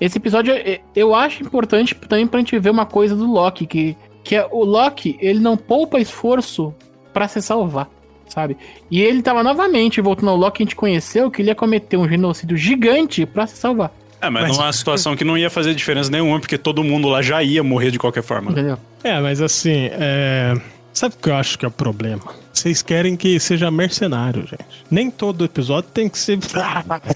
esse 0.00 0.18
episódio 0.18 0.52
é- 0.54 0.80
eu 0.94 1.14
acho 1.14 1.42
importante 1.42 1.94
também 1.94 2.26
pra 2.26 2.40
gente 2.40 2.58
ver 2.58 2.70
uma 2.70 2.84
coisa 2.86 3.14
do 3.14 3.30
Loki, 3.30 3.66
que, 3.66 3.96
que 4.24 4.34
é 4.36 4.46
o 4.50 4.64
Loki, 4.64 5.16
ele 5.20 5.38
não 5.38 5.56
poupa 5.56 5.98
esforço 6.00 6.74
pra 7.12 7.28
se 7.28 7.40
salvar, 7.40 7.88
sabe? 8.34 8.56
E 8.90 9.00
ele 9.00 9.22
tava 9.22 9.42
novamente 9.42 10.00
voltando 10.00 10.30
ao 10.30 10.36
Loki 10.36 10.56
que 10.58 10.62
a 10.62 10.66
gente 10.66 10.76
conheceu, 10.76 11.30
que 11.30 11.40
ele 11.42 11.50
ia 11.50 11.54
cometer 11.54 11.96
um 11.96 12.08
genocídio 12.08 12.56
gigante 12.56 13.24
pra 13.24 13.46
se 13.46 13.56
salvar, 13.56 13.90
É, 14.20 14.30
mas, 14.30 14.48
Mas- 14.48 14.56
numa 14.58 14.72
situação 14.72 15.14
que 15.14 15.22
não 15.24 15.36
ia 15.36 15.50
fazer 15.50 15.74
diferença 15.74 16.10
nenhuma, 16.10 16.40
porque 16.40 16.56
todo 16.56 16.82
mundo 16.82 17.08
lá 17.08 17.20
já 17.22 17.42
ia 17.42 17.62
morrer 17.62 17.90
de 17.90 17.98
qualquer 17.98 18.22
forma. 18.22 18.50
entendeu? 18.52 18.78
É, 19.02 19.20
mas 19.20 19.40
assim, 19.40 19.88
é. 19.92 20.54
Sabe 20.94 21.14
o 21.16 21.18
que 21.22 21.28
eu 21.28 21.34
acho 21.34 21.58
que 21.58 21.64
é 21.64 21.68
o 21.68 21.72
problema? 21.72 22.22
Vocês 22.52 22.80
querem 22.80 23.16
que 23.16 23.38
seja 23.40 23.68
mercenário, 23.70 24.42
gente. 24.42 24.64
Nem 24.88 25.10
todo 25.10 25.44
episódio 25.44 25.90
tem 25.92 26.08
que 26.08 26.16
ser. 26.16 26.38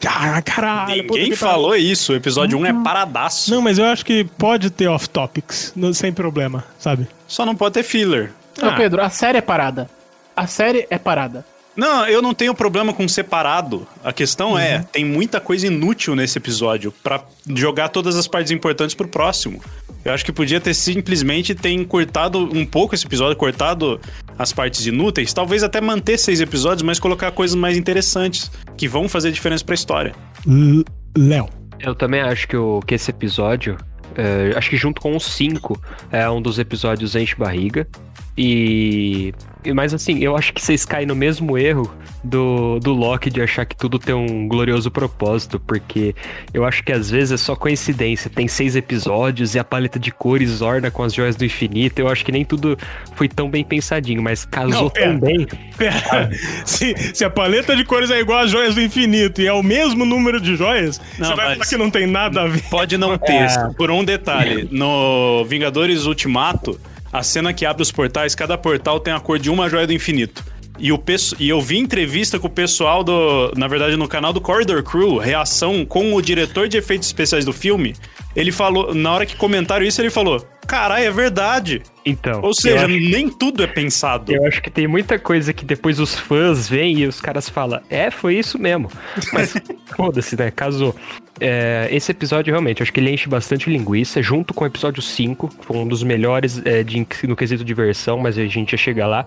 Ah, 0.07 0.43
caralho, 0.43 1.03
Ninguém 1.05 1.35
falou 1.37 1.75
isso. 1.77 2.13
O 2.13 2.17
episódio 2.17 2.59
1 2.59 2.67
é 2.67 2.73
paradaço. 2.83 3.51
Não, 3.55 3.63
mas 3.63 3.79
eu 3.79 3.85
acho 3.87 4.05
que 4.05 4.25
pode 4.25 4.69
ter 4.71 4.89
off-topics, 4.89 5.73
sem 5.95 6.13
problema, 6.13 6.65
sabe? 6.79 7.07
Só 7.27 7.47
não 7.47 7.55
pode 7.55 7.75
ter 7.75 7.83
filler. 7.85 8.33
Ah. 8.61 8.73
Pedro, 8.73 9.01
a 9.01 9.09
série 9.11 9.39
é 9.39 9.41
parada. 9.41 9.89
A 10.39 10.47
série 10.47 10.87
é 10.91 10.99
parada. 10.99 11.45
Não, 11.77 12.05
eu 12.09 12.21
não 12.21 12.35
tenho 12.35 12.53
problema 12.55 12.93
com 12.93 13.07
separado. 13.07 13.87
A 14.03 14.13
questão 14.13 14.59
é, 14.59 14.81
tem 14.91 15.05
muita 15.05 15.41
coisa 15.41 15.69
inútil 15.69 16.17
nesse 16.17 16.37
episódio 16.39 16.93
pra 17.05 17.23
jogar 17.55 17.89
todas 17.89 18.17
as 18.17 18.27
partes 18.27 18.51
importantes 18.51 18.97
pro 18.97 19.07
próximo. 19.07 19.63
Eu 20.05 20.13
acho 20.13 20.25
que 20.25 20.33
podia 20.33 20.61
ter 20.61 20.75
simplesmente 20.75 21.55
ter 21.55 21.71
encurtado 21.71 22.39
um 22.39 22.67
pouco 22.67 22.95
esse 22.97 23.07
episódio, 23.07 23.37
cortado 23.37 24.01
as 24.37 24.53
partes 24.53 24.87
inúteis, 24.87 25.33
talvez 25.33 25.63
até 25.63 25.81
manter 25.81 26.19
seis 26.19 26.41
episódios, 26.41 26.83
mas 26.83 26.99
colocar 26.99 27.31
coisas 27.31 27.55
mais 27.55 27.77
interessantes 27.77 28.51
que 28.77 28.89
vão 28.89 29.09
fazer 29.09 29.31
diferença 29.31 29.65
pra 29.65 29.75
história. 29.75 30.15
L- 30.47 30.85
Léo. 31.17 31.49
Eu 31.79 31.95
também 31.95 32.21
acho 32.23 32.49
que, 32.49 32.57
o, 32.57 32.81
que 32.81 32.95
esse 32.97 33.11
episódio, 33.11 33.77
é, 34.17 34.53
acho 34.57 34.69
que 34.71 34.77
junto 34.77 35.01
com 35.01 35.17
os 35.17 35.25
5, 35.27 35.81
é 36.11 36.29
um 36.29 36.43
dos 36.43 36.59
episódios 36.59 37.15
enche 37.15 37.37
barriga. 37.37 37.87
E. 38.39 39.35
Mas 39.75 39.93
assim, 39.93 40.23
eu 40.23 40.37
acho 40.37 40.53
que 40.53 40.63
vocês 40.63 40.85
caem 40.85 41.05
no 41.05 41.17
mesmo 41.17 41.59
erro 41.59 41.93
do, 42.23 42.79
do 42.79 42.93
Loki 42.95 43.29
de 43.29 43.43
achar 43.43 43.67
que 43.67 43.77
tudo 43.77 43.99
tem 43.99 44.15
um 44.15 44.47
glorioso 44.47 44.91
propósito, 44.93 45.59
porque 45.59 46.15
eu 46.55 46.65
acho 46.65 46.85
que 46.85 46.93
às 46.93 47.11
vezes 47.11 47.33
é 47.33 47.37
só 47.37 47.57
coincidência. 47.57 48.31
Tem 48.31 48.47
seis 48.47 48.77
episódios 48.77 49.57
e 49.57 49.59
a 49.59 49.65
paleta 49.65 49.99
de 49.99 50.13
cores 50.13 50.63
orna 50.63 50.89
com 50.89 51.03
as 51.03 51.13
joias 51.13 51.35
do 51.35 51.45
infinito. 51.45 51.99
Eu 51.99 52.07
acho 52.09 52.25
que 52.25 52.31
nem 52.31 52.45
tudo 52.45 52.79
foi 53.15 53.29
tão 53.29 53.51
bem 53.51 53.65
pensadinho, 53.65 54.23
mas 54.23 54.45
casou 54.45 54.85
Não, 54.85 54.91
pera. 54.91 55.11
tão 55.11 55.19
bem. 55.19 55.47
Pera, 55.77 56.31
se, 56.65 56.95
se 57.13 57.25
a 57.25 57.31
paleta 57.31 57.75
de 57.75 57.85
cores 57.85 58.13
é 58.13 58.21
igual 58.21 58.39
às 58.39 58.51
joias 58.53 58.77
do 58.77 58.81
infinito 58.81 59.43
e 59.43 59.49
é 59.49 59.53
o 59.53 59.65
mesmo 59.65 60.05
número 60.05 60.41
de 60.41 60.55
joias, 60.55 61.01
Não, 61.19 61.27
você 61.29 61.35
vai 61.35 61.55
falar 61.55 61.67
que 61.67 61.77
não 61.77 61.91
tem 61.91 62.07
nada 62.07 62.43
a 62.43 62.47
ver. 62.47 62.63
Pode 62.71 62.97
não 62.97 63.19
ter, 63.19 63.49
por 63.77 63.91
um 63.91 64.05
detalhe. 64.05 64.69
No 64.71 65.45
Vingadores 65.47 66.07
Ultimato, 66.07 66.81
a 67.13 67.23
cena 67.23 67.53
que 67.53 67.65
abre 67.67 67.83
os 67.83 67.91
portais, 67.93 68.35
cada 68.35 68.57
portal 68.59 69.01
tem 69.01 69.13
a 69.13 69.21
cor 69.21 69.39
de 69.39 69.51
uma 69.51 69.69
joia 69.69 69.87
do 69.87 69.93
infinito. 69.93 70.45
E, 70.81 70.93
o 70.93 70.99
pesso- 70.99 71.35
e 71.41 71.49
eu 71.49 71.61
vi 71.61 71.77
entrevista 71.77 72.39
com 72.39 72.47
o 72.47 72.51
pessoal 72.51 73.03
do. 73.03 73.53
Na 73.57 73.67
verdade, 73.67 73.97
no 73.97 74.07
canal 74.07 74.33
do 74.33 74.41
Corridor 74.41 74.81
Crew, 74.85 75.17
reação 75.17 75.85
com 75.85 76.15
o 76.15 76.23
diretor 76.23 76.69
de 76.69 76.77
efeitos 76.77 77.09
especiais 77.09 77.45
do 77.45 77.53
filme. 77.53 77.97
Ele 78.37 78.53
falou, 78.53 78.95
na 78.95 79.13
hora 79.13 79.27
que 79.27 79.35
comentaram 79.35 79.85
isso, 79.85 80.01
ele 80.01 80.09
falou: 80.09 80.47
Caralho, 80.69 81.05
é 81.05 81.11
verdade. 81.11 81.83
Então. 82.07 82.41
Ou 82.45 82.55
seja, 82.55 82.85
acho- 82.85 82.89
nem 82.95 83.29
tudo 83.29 83.65
é 83.65 83.67
pensado. 83.67 84.33
Eu 84.33 84.47
acho 84.47 84.63
que 84.63 84.71
tem 84.71 84.87
muita 84.87 85.19
coisa 85.19 85.53
que 85.53 85.65
depois 85.65 85.99
os 85.99 86.15
fãs 86.15 86.69
veem 86.69 87.01
e 87.01 87.07
os 87.09 87.21
caras 87.21 87.49
falam, 87.49 87.81
é, 87.91 88.09
foi 88.09 88.37
isso 88.37 88.57
mesmo. 88.57 88.89
Mas 89.33 89.55
foda-se, 89.97 90.37
né? 90.39 90.53
Casou. 90.53 90.95
É, 91.41 91.89
esse 91.91 92.11
episódio 92.13 92.51
realmente, 92.53 92.83
acho 92.83 92.93
que 92.93 93.01
ele 93.01 93.11
enche 93.11 93.29
bastante 93.29 93.71
linguiça, 93.71 94.23
junto 94.23 94.53
com 94.55 94.65
o 94.65 94.67
episódio 94.67 95.03
5, 95.03 95.51
foi 95.61 95.77
um 95.77 95.87
dos 95.87 96.03
melhores 96.03 96.61
é, 96.65 96.83
de- 96.83 97.07
no 97.25 97.37
quesito 97.37 97.65
diversão, 97.65 98.19
mas 98.19 98.37
a 98.39 98.47
gente 98.47 98.73
ia 98.73 98.79
chegar 98.79 99.07
lá. 99.07 99.27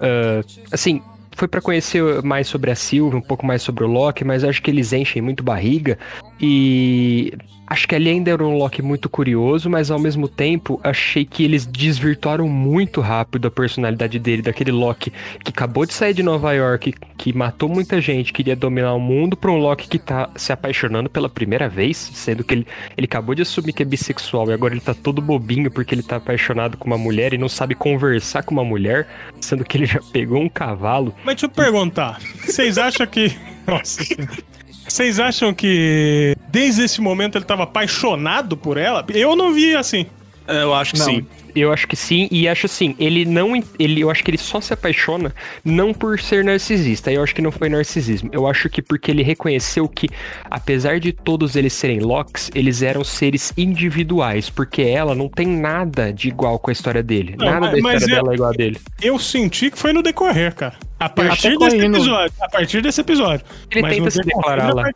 Ah, 0.00 0.42
assim, 0.72 1.02
foi 1.36 1.46
pra 1.48 1.60
conhecer 1.60 2.02
mais 2.22 2.48
sobre 2.48 2.70
a 2.70 2.74
Sylvie, 2.74 3.16
um 3.16 3.20
pouco 3.20 3.44
mais 3.44 3.60
sobre 3.62 3.84
o 3.84 3.86
Loki, 3.86 4.24
mas 4.24 4.42
acho 4.42 4.62
que 4.62 4.70
eles 4.70 4.92
enchem 4.92 5.20
muito 5.20 5.42
barriga. 5.44 5.98
E 6.40 7.32
acho 7.66 7.88
que 7.88 7.94
ali 7.94 8.10
ainda 8.10 8.30
era 8.30 8.44
um 8.44 8.56
Loki 8.56 8.80
muito 8.80 9.08
curioso, 9.08 9.68
mas 9.68 9.90
ao 9.90 9.98
mesmo 9.98 10.28
tempo 10.28 10.80
achei 10.84 11.24
que 11.24 11.42
eles 11.42 11.66
desvirtuaram 11.66 12.48
muito 12.48 13.00
rápido 13.00 13.48
a 13.48 13.50
personalidade 13.50 14.18
dele, 14.18 14.42
daquele 14.42 14.70
Loki 14.70 15.12
que 15.42 15.50
acabou 15.50 15.84
de 15.84 15.92
sair 15.92 16.14
de 16.14 16.22
Nova 16.22 16.52
York, 16.52 16.94
que 17.16 17.32
matou 17.32 17.68
muita 17.68 18.00
gente, 18.00 18.32
queria 18.32 18.54
dominar 18.54 18.94
o 18.94 19.00
mundo, 19.00 19.36
pra 19.36 19.50
um 19.50 19.58
Loki 19.58 19.88
que 19.88 19.98
tá 19.98 20.30
se 20.36 20.52
apaixonando 20.52 21.10
pela 21.10 21.28
primeira 21.28 21.68
vez, 21.68 21.96
sendo 21.96 22.44
que 22.44 22.54
ele, 22.54 22.66
ele 22.96 23.06
acabou 23.06 23.34
de 23.34 23.42
assumir 23.42 23.72
que 23.72 23.82
é 23.82 23.86
bissexual 23.86 24.48
e 24.48 24.52
agora 24.52 24.74
ele 24.74 24.80
tá 24.80 24.94
todo 24.94 25.20
bobinho 25.20 25.70
porque 25.70 25.94
ele 25.94 26.02
tá 26.02 26.16
apaixonado 26.16 26.76
com 26.76 26.86
uma 26.86 26.98
mulher 26.98 27.34
e 27.34 27.38
não 27.38 27.48
sabe 27.48 27.74
conversar 27.74 28.42
com 28.42 28.52
uma 28.52 28.64
mulher, 28.64 29.08
sendo 29.40 29.64
que 29.64 29.76
ele 29.76 29.86
já 29.86 30.00
pegou 30.12 30.40
um 30.40 30.48
cavalo. 30.48 31.14
Mas 31.24 31.36
deixa 31.36 31.46
eu 31.46 31.50
perguntar, 31.50 32.20
vocês 32.44 32.78
acham 32.78 33.06
que... 33.06 33.36
Nossa 33.66 34.04
Senhora. 34.04 34.56
Vocês 34.88 35.18
acham 35.18 35.52
que 35.52 36.36
desde 36.48 36.84
esse 36.84 37.00
momento 37.00 37.36
ele 37.36 37.44
tava 37.44 37.64
apaixonado 37.64 38.56
por 38.56 38.76
ela? 38.76 39.04
Eu 39.08 39.34
não 39.34 39.52
vi 39.52 39.74
assim. 39.74 40.06
Eu 40.48 40.74
acho 40.74 40.92
que 40.94 40.98
Não. 41.00 41.06
sim. 41.06 41.26
Eu 41.54 41.72
acho 41.72 41.88
que 41.88 41.96
sim, 41.96 42.28
e 42.30 42.46
acho 42.46 42.66
assim, 42.66 42.94
ele 42.98 43.24
não. 43.24 43.54
Ele, 43.78 44.02
eu 44.02 44.10
acho 44.10 44.22
que 44.22 44.30
ele 44.30 44.36
só 44.36 44.60
se 44.60 44.74
apaixona 44.74 45.34
não 45.64 45.94
por 45.94 46.20
ser 46.20 46.44
narcisista. 46.44 47.10
Eu 47.10 47.22
acho 47.22 47.34
que 47.34 47.40
não 47.40 47.50
foi 47.50 47.70
narcisismo. 47.70 48.28
Eu 48.30 48.46
acho 48.46 48.68
que 48.68 48.82
porque 48.82 49.10
ele 49.10 49.22
reconheceu 49.22 49.88
que, 49.88 50.06
apesar 50.50 51.00
de 51.00 51.12
todos 51.14 51.56
eles 51.56 51.72
serem 51.72 52.00
Locks, 52.00 52.50
eles 52.54 52.82
eram 52.82 53.02
seres 53.02 53.54
individuais. 53.56 54.50
Porque 54.50 54.82
ela 54.82 55.14
não 55.14 55.30
tem 55.30 55.46
nada 55.46 56.12
de 56.12 56.28
igual 56.28 56.58
com 56.58 56.68
a 56.70 56.72
história 56.74 57.02
dele. 57.02 57.36
Não, 57.38 57.46
nada 57.46 57.60
mas- 57.60 57.70
da 57.70 57.78
história 57.78 58.04
eu- 58.04 58.08
dela 58.16 58.32
é 58.32 58.34
igual 58.34 58.50
a 58.50 58.52
dele. 58.52 58.78
Eu 59.00 59.18
senti 59.18 59.70
que 59.70 59.78
foi 59.78 59.94
no 59.94 60.02
decorrer, 60.02 60.54
cara. 60.54 60.74
A 61.00 61.08
partir 61.08 61.56
desse 61.58 61.76
episódio. 61.78 62.32
A 62.38 62.48
partir 62.50 62.82
desse 62.82 63.00
episódio. 63.00 63.46
Ele 63.70 63.80
Mas 63.80 63.94
tenta 63.96 64.10
se 64.10 64.18
decorrer 64.22 64.56
declarar 64.56 64.74
lá. 64.74 64.90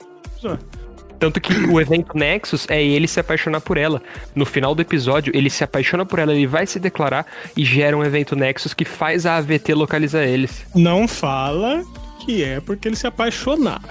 Tanto 1.21 1.39
que 1.39 1.53
o 1.53 1.79
evento 1.79 2.17
Nexus 2.17 2.67
é 2.71 2.83
ele 2.83 3.07
se 3.07 3.21
apaixonar 3.21 3.61
por 3.61 3.77
ela. 3.77 4.03
No 4.35 4.47
final 4.47 4.75
do 4.75 4.81
episódio, 4.81 5.31
ele 5.37 5.51
se 5.51 5.63
apaixona 5.63 6.07
por 6.07 6.19
ela, 6.19 6.33
ele 6.33 6.47
vai 6.47 6.67
se 6.67 6.81
declarar 6.81 7.27
e 7.55 7.63
gera 7.63 7.95
um 7.95 8.03
evento 8.03 8.35
Nexus 8.35 8.73
que 8.73 8.87
faz 8.87 9.27
a 9.27 9.37
AVT 9.37 9.75
localizar 9.75 10.25
eles. 10.25 10.65
Não 10.75 11.07
fala 11.07 11.85
que 12.25 12.43
é 12.43 12.59
porque 12.59 12.89
ele 12.89 12.97
se 12.97 13.07
apaixonar. 13.07 13.83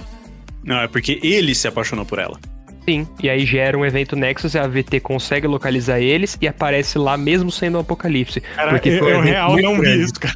Não, 0.63 0.82
é 0.82 0.88
porque 0.88 1.19
ele 1.21 1.53
se 1.53 1.67
apaixonou 1.67 2.03
por 2.03 2.17
ela. 2.17 2.39
Sim, 2.84 3.07
e 3.21 3.30
aí 3.30 3.45
gera 3.45 3.77
um 3.77 3.86
evento 3.86 4.15
Nexus, 4.15 4.55
a 4.55 4.63
AVT 4.63 4.99
consegue 5.01 5.45
localizar 5.45 5.99
eles 5.99 6.36
e 6.41 6.47
aparece 6.47 6.97
lá 6.97 7.15
mesmo 7.15 7.51
sendo 7.51 7.77
um 7.77 7.82
apocalipse. 7.82 8.41
Cara, 8.41 8.71
porque 8.71 8.89
eu, 8.89 8.99
foi 8.99 9.13
um 9.13 9.17
eu 9.17 9.21
real 9.21 9.51
muito 9.51 9.65
não 9.65 9.75
vi 9.75 9.82
grande. 9.82 10.03
isso, 10.03 10.13
cara. 10.19 10.36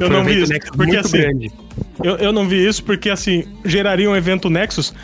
Eu 0.00 0.06
Foi 0.06 0.16
um 0.16 0.18
não 0.18 0.24
vi 0.24 0.32
evento 0.32 0.42
isso. 0.44 0.52
Nexus 0.52 0.76
Porque 0.76 0.96
assim, 0.96 1.18
grande. 1.18 1.52
eu, 2.02 2.16
eu 2.16 2.32
não 2.32 2.48
vi 2.48 2.66
isso 2.66 2.82
porque 2.82 3.10
assim, 3.10 3.44
geraria 3.66 4.08
um 4.08 4.16
evento 4.16 4.48
Nexus 4.48 4.94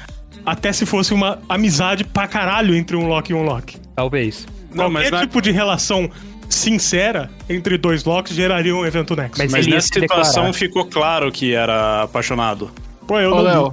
até 0.45 0.72
se 0.72 0.84
fosse 0.86 1.12
uma 1.14 1.39
amizade 1.49 2.05
pra 2.05 2.26
caralho 2.26 2.74
entre 2.74 2.97
um 2.97 3.07
Loki 3.07 3.32
e 3.32 3.34
um 3.34 3.43
Loki. 3.45 3.76
Talvez. 3.95 4.47
Não, 4.74 4.89
mas 4.91 5.05
Qualquer 5.05 5.12
na- 5.12 5.20
tipo 5.22 5.41
de 5.43 5.51
relação 5.51 6.11
sincera 6.49 7.30
entre 7.49 7.76
dois 7.76 8.05
Locks 8.05 8.32
geraria 8.34 8.74
um 8.74 8.84
evento 8.84 9.14
Nexus. 9.14 9.39
Mas 9.39 9.53
Mas 9.53 9.66
nessa 9.66 10.01
declarar. 10.01 10.24
situação 10.24 10.53
ficou 10.53 10.84
claro 10.86 11.30
que 11.30 11.53
era 11.55 12.03
apaixonado. 12.05 12.70
Pô, 13.07 13.18
eu 13.20 13.32
Ô, 13.32 13.36
não 13.36 13.43
Léo, 13.43 13.72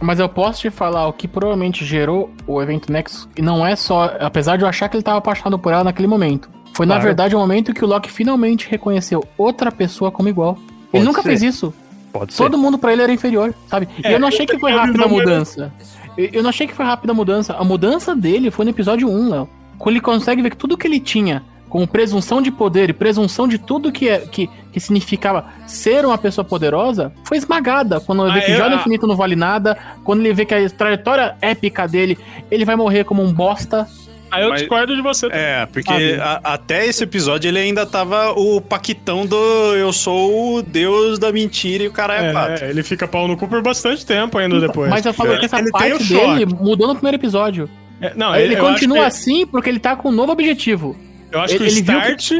mas 0.00 0.18
eu 0.18 0.28
posso 0.28 0.60
te 0.62 0.70
falar 0.70 1.06
o 1.08 1.12
que 1.12 1.26
provavelmente 1.28 1.84
gerou 1.84 2.30
o 2.46 2.60
evento 2.62 2.90
Nexus, 2.92 3.28
e 3.36 3.42
não 3.42 3.66
é 3.66 3.74
só, 3.76 4.16
apesar 4.20 4.56
de 4.56 4.64
eu 4.64 4.68
achar 4.68 4.88
que 4.88 4.96
ele 4.96 5.02
tava 5.02 5.18
apaixonado 5.18 5.58
por 5.58 5.72
ela 5.72 5.84
naquele 5.84 6.08
momento. 6.08 6.48
Foi 6.72 6.86
na 6.86 6.94
Claro. 6.94 7.04
verdade 7.06 7.34
o 7.34 7.38
momento 7.38 7.74
que 7.74 7.84
o 7.84 7.88
Loki 7.88 8.10
finalmente 8.10 8.68
reconheceu 8.70 9.26
outra 9.36 9.70
pessoa 9.72 10.10
como 10.10 10.28
igual. 10.28 10.54
Pode 10.54 10.66
ele 10.94 11.04
nunca 11.04 11.22
ser. 11.22 11.28
fez 11.30 11.42
isso. 11.42 11.74
Pode 12.12 12.32
ser. 12.32 12.42
Todo 12.42 12.56
mundo 12.58 12.78
pra 12.78 12.92
ele 12.92 13.02
era 13.02 13.12
inferior, 13.12 13.54
sabe? 13.68 13.88
e 14.02 14.06
É, 14.06 14.14
eu 14.14 14.20
não 14.20 14.28
achei 14.28 14.46
que 14.46 14.58
foi 14.58 14.72
rápida 14.72 15.04
a 15.04 15.08
não 15.08 15.14
era- 15.16 15.26
mudança. 15.30 15.72
Eu, 16.16 16.42
não 16.42 16.50
achei 16.50 16.66
que 16.66 16.74
foi 16.74 16.84
rápida 16.84 17.12
a 17.12 17.16
mudança. 17.16 17.54
A 17.54 17.64
mudança 17.64 18.14
dele 18.14 18.50
foi 18.50 18.64
no 18.64 18.70
episódio 18.70 19.08
1, 19.08 19.30
Léo. 19.30 19.48
Quando 19.78 19.94
ele 19.94 20.00
consegue 20.00 20.42
ver 20.42 20.50
que 20.50 20.56
tudo 20.56 20.76
que 20.76 20.86
ele 20.86 21.00
tinha, 21.00 21.42
como 21.68 21.86
presunção 21.86 22.42
de 22.42 22.50
poder 22.50 22.90
e 22.90 22.92
presunção 22.92 23.46
de 23.46 23.56
tudo 23.56 23.92
que, 23.92 24.08
é, 24.08 24.18
que, 24.18 24.50
que 24.72 24.80
significava 24.80 25.46
ser 25.66 26.04
uma 26.04 26.18
pessoa 26.18 26.44
poderosa, 26.44 27.12
foi 27.24 27.38
esmagada. 27.38 28.00
Quando 28.00 28.24
ele 28.26 28.32
vê 28.34 28.40
Ah, 28.40 28.42
que 28.42 28.52
ah. 28.62 28.74
infinito 28.74 29.06
não 29.06 29.16
vale 29.16 29.36
nada, 29.36 29.78
quando 30.04 30.20
ele 30.20 30.34
vê 30.34 30.44
que 30.44 30.54
a 30.54 30.68
trajetória 30.68 31.36
épica 31.40 31.86
dele, 31.86 32.18
ele 32.50 32.64
vai 32.64 32.76
morrer 32.76 33.04
como 33.04 33.22
um 33.22 33.32
bosta. 33.32 33.86
Aí 34.30 34.42
eu 34.44 34.50
Mas- 34.50 34.60
discordo 34.60 34.94
de 34.94 35.02
você. 35.02 35.26
É, 35.32 35.66
porque 35.66 36.18
a- 36.20 36.40
até 36.44 36.86
esse 36.86 37.02
episódio 37.04 37.48
ele 37.48 37.58
ainda 37.58 37.84
tava 37.84 38.30
o 38.32 38.60
paquitão 38.60 39.26
do 39.26 39.36
eu 39.76 39.92
sou 39.92 40.56
o 40.56 40.62
deus 40.62 41.18
da 41.18 41.32
mentira 41.32 41.84
e 41.84 41.88
o 41.88 41.92
cara 41.92 42.14
é, 42.14 42.32
quatro. 42.32 42.64
É, 42.64 42.70
ele 42.70 42.82
fica 42.82 43.08
pau 43.08 43.26
no 43.26 43.36
cu 43.36 43.48
por 43.48 43.60
bastante 43.62 44.04
tempo 44.06 44.38
ainda 44.38 44.60
depois. 44.60 44.88
Mas 44.90 45.04
eu 45.04 45.12
falo 45.12 45.38
que 45.38 45.44
essa 45.46 45.58
Ele 45.58 45.70
parte 45.70 45.92
o 45.94 45.98
dele 45.98 46.46
mudou 46.46 46.86
no 46.88 46.94
primeiro 46.94 47.16
episódio. 47.16 47.68
É, 48.00 48.12
não, 48.14 48.34
ele 48.34 48.54
acho 48.56 48.64
continua 48.64 48.98
que- 48.98 49.04
assim 49.04 49.46
porque 49.46 49.68
ele 49.68 49.78
tá 49.78 49.94
com 49.96 50.08
um 50.08 50.12
novo 50.12 50.32
objetivo. 50.32 50.96
Eu 51.30 51.40
acho 51.40 51.56
que 51.56 51.62
Ele 51.62 51.70
o 51.70 51.74
viu 51.74 51.82
start. 51.98 52.30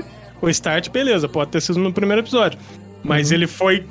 O 0.42 0.48
start, 0.48 0.88
beleza, 0.90 1.28
pode 1.28 1.50
ter 1.50 1.60
sido 1.60 1.78
no 1.78 1.92
primeiro 1.92 2.22
episódio. 2.22 2.58
Mas 3.04 3.30
ele 3.30 3.46
foi 3.46 3.84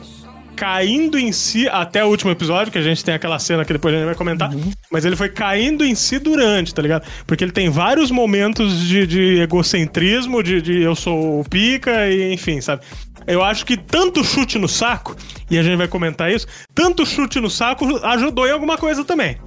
caindo 0.59 1.17
em 1.17 1.31
si 1.31 1.69
até 1.69 2.03
o 2.03 2.09
último 2.09 2.31
episódio, 2.31 2.69
que 2.69 2.77
a 2.77 2.81
gente 2.81 3.01
tem 3.01 3.13
aquela 3.13 3.39
cena 3.39 3.63
que 3.63 3.71
depois 3.71 3.95
a 3.95 3.97
gente 3.97 4.07
vai 4.07 4.15
comentar. 4.15 4.51
Mas 4.91 5.05
ele 5.05 5.15
foi 5.15 5.29
caindo 5.29 5.85
em 5.85 5.95
si 5.95 6.19
durante, 6.19 6.75
tá 6.75 6.81
ligado? 6.81 7.07
Porque 7.25 7.45
ele 7.45 7.53
tem 7.53 7.69
vários 7.69 8.11
momentos 8.11 8.85
de, 8.85 9.07
de 9.07 9.39
egocentrismo, 9.39 10.43
de, 10.43 10.61
de 10.61 10.81
eu 10.81 10.95
sou 10.95 11.39
o 11.39 11.45
pica, 11.45 12.09
e 12.09 12.33
enfim, 12.33 12.59
sabe? 12.59 12.81
Eu 13.25 13.41
acho 13.41 13.65
que 13.65 13.77
tanto 13.77 14.21
chute 14.21 14.57
no 14.57 14.67
saco, 14.67 15.15
e 15.49 15.57
a 15.57 15.63
gente 15.63 15.77
vai 15.77 15.87
comentar 15.87 16.29
isso, 16.29 16.45
tanto 16.75 17.05
chute 17.05 17.39
no 17.39 17.49
saco 17.49 17.85
ajudou 18.05 18.45
em 18.45 18.51
alguma 18.51 18.77
coisa 18.77 19.05
também. 19.05 19.37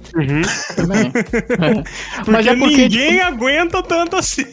Também. 0.75 1.11
Porque, 2.25 2.31
Mas 2.31 2.47
é 2.47 2.55
porque, 2.55 2.77
ninguém 2.77 3.21
aguenta 3.21 3.83
tanto 3.83 4.15
assim. 4.15 4.45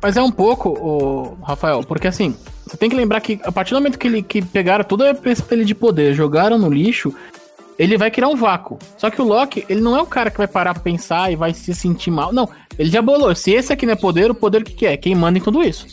Mas 0.00 0.16
é 0.16 0.22
um 0.22 0.30
pouco, 0.30 0.68
o 0.68 1.38
Rafael, 1.42 1.82
porque 1.82 2.06
assim, 2.06 2.36
você 2.70 2.76
tem 2.76 2.88
que 2.88 2.94
lembrar 2.96 3.20
que 3.20 3.40
a 3.42 3.50
partir 3.50 3.72
do 3.74 3.80
momento 3.80 3.98
que, 3.98 4.06
ele, 4.06 4.22
que 4.22 4.40
pegaram 4.42 4.84
toda 4.84 5.10
a 5.10 5.14
peça 5.14 5.42
dele 5.44 5.64
de 5.64 5.74
poder, 5.74 6.14
jogaram 6.14 6.56
no 6.58 6.70
lixo, 6.70 7.12
ele 7.78 7.96
vai 7.98 8.10
criar 8.10 8.28
um 8.28 8.36
vácuo. 8.36 8.78
Só 8.96 9.10
que 9.10 9.20
o 9.20 9.24
Loki, 9.24 9.64
ele 9.68 9.80
não 9.80 9.96
é 9.96 10.00
o 10.02 10.06
cara 10.06 10.30
que 10.30 10.38
vai 10.38 10.46
parar 10.46 10.74
pra 10.74 10.82
pensar 10.82 11.32
e 11.32 11.36
vai 11.36 11.52
se 11.52 11.74
sentir 11.74 12.10
mal. 12.10 12.32
Não, 12.32 12.48
ele 12.78 12.90
já 12.90 13.02
bolou. 13.02 13.34
Se 13.34 13.50
esse 13.52 13.72
aqui 13.72 13.86
não 13.86 13.94
é 13.94 13.96
poder, 13.96 14.30
o 14.30 14.34
poder 14.34 14.62
o 14.62 14.64
que, 14.64 14.72
que 14.72 14.86
é? 14.86 14.96
Quem 14.96 15.14
manda 15.14 15.38
em 15.38 15.42
tudo 15.42 15.62
isso. 15.62 15.86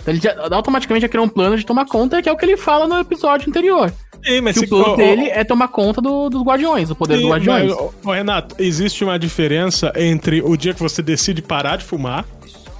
Então 0.00 0.14
ele 0.14 0.20
já, 0.20 0.34
automaticamente 0.54 1.02
já 1.02 1.08
criou 1.08 1.26
um 1.26 1.28
plano 1.28 1.56
de 1.56 1.66
tomar 1.66 1.86
conta, 1.86 2.22
que 2.22 2.28
é 2.28 2.32
o 2.32 2.36
que 2.36 2.44
ele 2.44 2.56
fala 2.56 2.86
no 2.86 2.98
episódio 3.00 3.48
anterior. 3.48 3.92
Sim, 4.24 4.40
mas 4.40 4.54
Que 4.58 4.66
se- 4.66 4.74
o 4.74 4.78
plano 4.78 4.96
dele 4.96 5.28
é 5.28 5.44
tomar 5.44 5.68
conta 5.68 6.00
do- 6.00 6.28
dos 6.28 6.42
guardiões, 6.42 6.90
o 6.90 6.94
poder 6.94 7.16
Sim, 7.16 7.22
dos 7.22 7.30
guardiões. 7.30 7.72
mas, 8.02 8.16
Renato, 8.16 8.54
existe 8.58 9.04
uma 9.04 9.18
diferença 9.18 9.92
entre 9.96 10.42
o 10.42 10.56
dia 10.56 10.74
que 10.74 10.80
você 10.80 11.02
decide 11.02 11.40
parar 11.40 11.76
de 11.76 11.84
fumar 11.84 12.24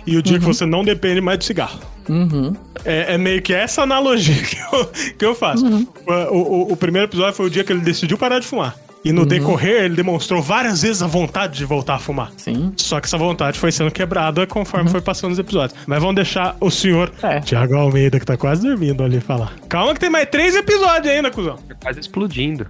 e 0.09 0.17
o 0.17 0.23
dia 0.23 0.39
que 0.39 0.45
você 0.45 0.65
não 0.67 0.83
depende 0.85 1.21
mais 1.21 1.39
de 1.39 1.45
cigarro. 1.45 1.79
Uhum. 2.09 2.55
É, 2.85 3.15
é 3.15 3.19
meio 3.19 3.43
que 3.43 3.53
essa 3.53 3.83
analogia 3.83 4.35
que 4.43 4.57
eu, 4.57 4.87
que 5.19 5.25
eu 5.25 5.35
faço. 5.35 5.65
O, 6.07 6.37
o- 6.37 6.73
o 6.73 6.77
primeiro 6.77 7.07
episódio 7.07 7.35
foi 7.35 7.47
o 7.47 7.51
dia 7.51 7.63
que 7.65 7.73
ele 7.73 7.81
decidiu 7.81 8.17
parar 8.17 8.39
de 8.39 8.47
fumar. 8.47 8.75
E 9.09 9.13
no 9.13 9.25
decorrer, 9.27 9.85
ele 9.85 9.97
demonstrou 9.97 10.41
várias 10.43 10.83
vezes 10.83 11.03
a 11.03 11.07
vontade 11.07 11.57
de 11.59 11.65
voltar 11.65 11.95
a 11.95 11.99
fumar. 11.99 12.31
Sim. 12.37 12.73
Só 12.77 13.01
que 13.01 13.07
essa 13.07 13.17
vontade 13.19 13.59
foi 13.59 13.73
sendo 13.73 13.91
quebrada 13.91 14.47
conforme 14.47 14.91
foi 14.91 15.01
passando 15.01 15.33
os 15.33 15.39
episódios. 15.39 15.79
Mas 15.87 15.99
vamos 16.01 16.15
deixar 16.17 16.57
o 16.61 16.71
senhor 16.71 17.13
É. 17.23 17.41
Tiago 17.41 17.75
Almeida, 17.77 18.19
que 18.21 18.27
tá 18.27 18.37
quase 18.37 18.63
dormindo 18.63 19.03
ali, 19.03 19.21
falar. 19.21 19.53
Calma 19.69 19.95
que 19.95 20.01
tem 20.01 20.11
mais 20.11 20.29
três 20.29 20.55
episódios 20.55 21.13
ainda, 21.13 21.31
cuzão. 21.31 21.57
Tá 21.69 21.75
quase 21.83 22.01
explodindo. 22.01 22.67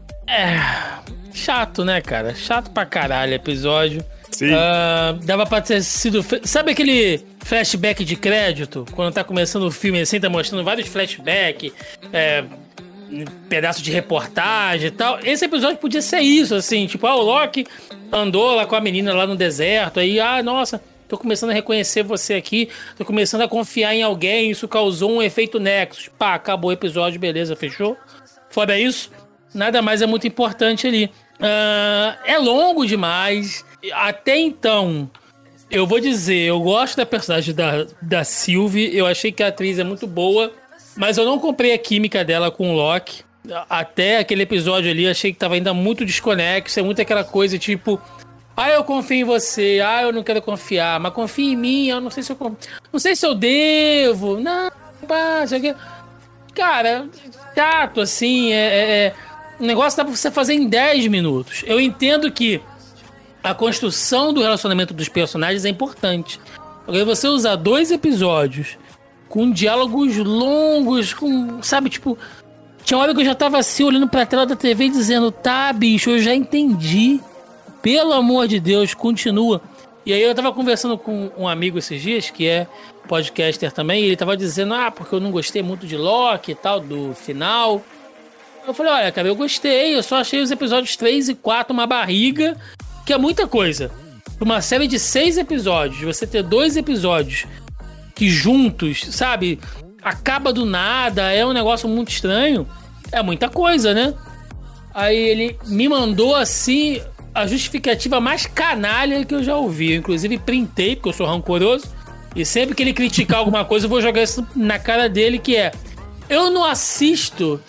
Chato, 1.33 1.85
né, 1.85 2.01
cara? 2.01 2.35
Chato 2.35 2.71
pra 2.71 2.85
caralho 2.85 3.35
episódio. 3.35 4.05
Sim. 4.31 4.53
Ah, 4.53 5.17
dava 5.23 5.47
pra 5.47 5.61
ter 5.61 5.83
sido. 5.83 6.23
fe- 6.23 6.41
Sabe 6.45 6.73
aquele 6.73 7.21
flashback 7.45 8.05
de 8.05 8.15
crédito? 8.17 8.85
Quando 8.93 9.13
tá 9.15 9.25
começando 9.25 9.63
o 9.65 9.71
filme 9.71 10.01
assim, 10.01 10.21
tá 10.21 10.29
mostrando 10.29 10.63
vários 10.65 10.89
flashbacks, 10.89 11.73
é, 12.13 12.45
pedaço 13.49 13.83
de 13.83 13.91
reportagem 13.91 14.89
e 14.89 14.91
tal. 14.91 15.19
Esse 15.25 15.45
episódio 15.45 15.79
podia 15.79 16.03
ser 16.03 16.21
isso, 16.21 16.55
assim, 16.55 16.87
tipo, 16.87 17.07
ah, 17.07 17.17
o 17.17 17.23
Loki 17.23 17.67
andou 18.13 18.55
lá 18.55 18.67
com 18.67 18.77
a 18.77 18.81
menina 18.81 19.15
lá 19.15 19.27
no 19.27 19.37
deserto, 19.37 20.01
aí, 20.01 20.21
ah, 20.21 20.43
nossa. 20.43 20.83
Tô 21.09 21.17
começando 21.17 21.51
a 21.51 21.55
reconhecer 21.55 22.03
você 22.03 22.35
aqui, 22.35 22.69
tô 22.99 23.03
começando 23.03 23.41
a 23.41 23.49
confiar 23.49 23.95
em 23.95 24.03
alguém, 24.03 24.51
isso 24.51 24.69
causou 24.69 25.11
um 25.11 25.23
efeito 25.23 25.59
Nexus. 25.59 26.11
Pá, 26.19 26.35
acabou 26.35 26.69
o 26.69 26.73
episódio, 26.73 27.19
beleza, 27.19 27.57
fechou? 27.57 27.97
Fora 28.51 28.79
isso, 28.79 29.11
nada 29.55 29.81
mais 29.81 30.03
é 30.03 30.07
muito 30.07 30.27
importante 30.27 30.87
ali. 30.87 31.11
Ah, 31.41 32.19
é 32.27 32.37
longo 32.37 32.85
demais. 32.85 33.65
Até 33.93 34.37
então, 34.37 35.11
eu 35.71 35.87
vou 35.87 36.01
dizer, 36.01 36.47
eu 36.47 36.61
gosto 36.61 36.97
da 36.97 37.07
personagem 37.07 37.55
da, 37.55 37.87
da 38.01 38.25
Sylvie. 38.25 38.97
Eu 38.97 39.07
achei 39.07 39.31
que 39.31 39.43
a 39.43 39.49
atriz 39.49 39.79
é 39.79 39.85
muito 39.85 40.07
boa. 40.07 40.53
Mas 40.99 41.17
eu 41.17 41.25
não 41.25 41.39
comprei 41.39 41.73
a 41.73 41.79
química 41.79 42.25
dela 42.25 42.51
com 42.51 42.73
o 42.73 42.75
Loki. 42.75 43.23
Até 43.71 44.19
aquele 44.19 44.43
episódio 44.43 44.91
ali, 44.91 45.09
achei 45.09 45.33
que 45.33 45.39
tava 45.39 45.55
ainda 45.55 45.73
muito 45.73 46.05
desconexo. 46.05 46.79
É 46.79 46.83
muito 46.83 47.01
aquela 47.01 47.23
coisa 47.23 47.57
tipo. 47.57 48.01
Ah, 48.57 48.71
eu 48.71 48.83
confio 48.83 49.19
em 49.19 49.25
você. 49.25 49.81
Ah, 49.83 50.03
eu 50.03 50.13
não 50.13 50.25
quero 50.25 50.43
confiar. 50.43 50.99
Mas 50.99 51.13
confia 51.15 51.53
em 51.53 51.57
mim. 51.57 51.87
Eu 51.87 52.01
não 52.01 52.11
sei 52.11 52.25
se 52.25 52.33
eu. 52.33 52.57
Não 52.93 52.99
sei 52.99 53.15
se 53.15 53.25
eu 53.25 53.33
devo. 53.33 54.41
Não, 54.41 54.71
pá, 55.07 55.47
sei 55.47 55.59
o 55.59 55.63
quê. 55.63 55.75
Cara, 56.53 57.07
chato, 57.55 58.01
assim. 58.01 58.53
É, 58.53 58.57
é, 58.57 59.07
é- 59.07 59.15
um 59.61 59.67
negócio 59.67 59.97
dá 59.97 60.05
pra 60.05 60.15
você 60.15 60.31
fazer 60.33 60.55
em 60.55 60.69
10 60.69 61.07
minutos. 61.07 61.63
Eu 61.65 61.81
entendo 61.81 62.31
que 62.33 62.61
a 63.43 63.55
construção 63.55 64.33
do 64.33 64.43
relacionamento 64.43 64.93
dos 64.93 65.09
personagens 65.09 65.65
é 65.65 65.69
importante. 65.69 66.41
Agora, 66.87 67.05
você 67.05 67.29
usar 67.29 67.55
dois 67.55 67.93
episódios 67.93 68.77
com 69.29 69.51
diálogos 69.51 70.17
longos, 70.17 71.13
com. 71.13 71.63
Sabe, 71.63 71.91
tipo. 71.91 72.19
Tinha 72.85 72.99
hora 72.99 73.15
que 73.15 73.21
eu 73.21 73.25
já 73.25 73.35
tava 73.35 73.59
assim, 73.59 73.85
olhando 73.85 74.09
pra 74.09 74.25
tela 74.25 74.47
da 74.47 74.57
TV 74.57 74.89
dizendo: 74.89 75.31
tá, 75.31 75.73
bicho, 75.73 76.11
eu 76.11 76.19
já 76.19 76.35
entendi. 76.35 77.21
Pelo 77.83 78.13
amor 78.13 78.49
de 78.49 78.59
Deus, 78.59 78.95
continua. 78.95 79.61
E 80.05 80.13
aí 80.13 80.23
eu 80.23 80.35
tava 80.35 80.53
conversando 80.53 80.97
com 80.97 81.31
um 81.37 81.47
amigo 81.47 81.79
esses 81.79 82.01
dias, 82.01 82.31
que 82.31 82.47
é 82.47 82.67
podcaster 83.07 83.71
também, 83.71 84.03
e 84.03 84.07
ele 84.07 84.17
tava 84.17 84.37
dizendo, 84.37 84.73
ah, 84.73 84.91
porque 84.91 85.15
eu 85.15 85.21
não 85.21 85.31
gostei 85.31 85.63
muito 85.63 85.87
de 85.87 85.97
Loki 85.97 86.53
e 86.53 86.55
tal, 86.55 86.81
do 86.81 87.15
final. 87.15 87.83
Eu 88.67 88.73
falei, 88.73 88.93
olha, 88.93 89.13
cara, 89.13 89.29
eu 89.29 89.35
gostei, 89.35 89.95
eu 89.95 90.03
só 90.03 90.17
achei 90.17 90.41
os 90.41 90.51
episódios 90.51 90.97
3 90.97 91.29
e 91.31 91.35
4 91.35 91.73
uma 91.75 91.87
barriga, 91.87 92.57
que 93.05 93.13
é 93.13 93.19
muita 93.19 93.47
coisa. 93.47 93.91
Uma 94.41 94.63
série 94.63 94.87
de 94.87 94.99
seis 94.99 95.37
episódios, 95.37 96.01
você 96.01 96.27
ter 96.27 96.43
dois 96.43 96.77
episódios 96.77 97.47
que 98.19 98.29
juntos, 98.29 99.07
sabe, 99.13 99.61
acaba 100.03 100.53
do 100.53 100.67
nada, 100.67 101.33
é 101.33 101.47
um 101.47 101.53
negócio 101.53 101.89
muito 101.89 102.11
estranho, 102.11 102.69
é 103.13 103.23
muita 103.23 103.49
coisa, 103.49 103.95
né? 103.95 104.13
Aí 104.93 105.17
ele 105.17 105.57
me 105.67 105.89
mandou 105.89 106.35
assim 106.35 107.01
a 107.33 107.47
justificativa 107.47 108.21
mais 108.21 108.45
canalha 108.45 109.25
que 109.25 109.33
eu 109.33 109.45
já 109.45 109.57
ouvi. 109.57 109.93
Eu, 109.93 109.99
inclusive, 109.99 110.37
printei, 110.39 110.97
porque 110.97 111.11
eu 111.11 111.13
sou 111.13 111.27
rancoroso. 111.27 111.87
E 112.35 112.45
sempre 112.45 112.75
que 112.75 112.83
ele 112.83 112.93
criticar 112.93 113.39
alguma 113.39 113.65
coisa, 113.65 113.87
eu 113.87 113.91
vou 113.91 114.03
jogar 114.03 114.25
isso 114.25 114.45
na 114.57 114.81
cara 114.81 115.09
dele, 115.09 115.39
que 115.39 115.55
é... 115.55 115.71
Eu 116.29 116.51
não 116.51 116.65
assisto 116.65 117.63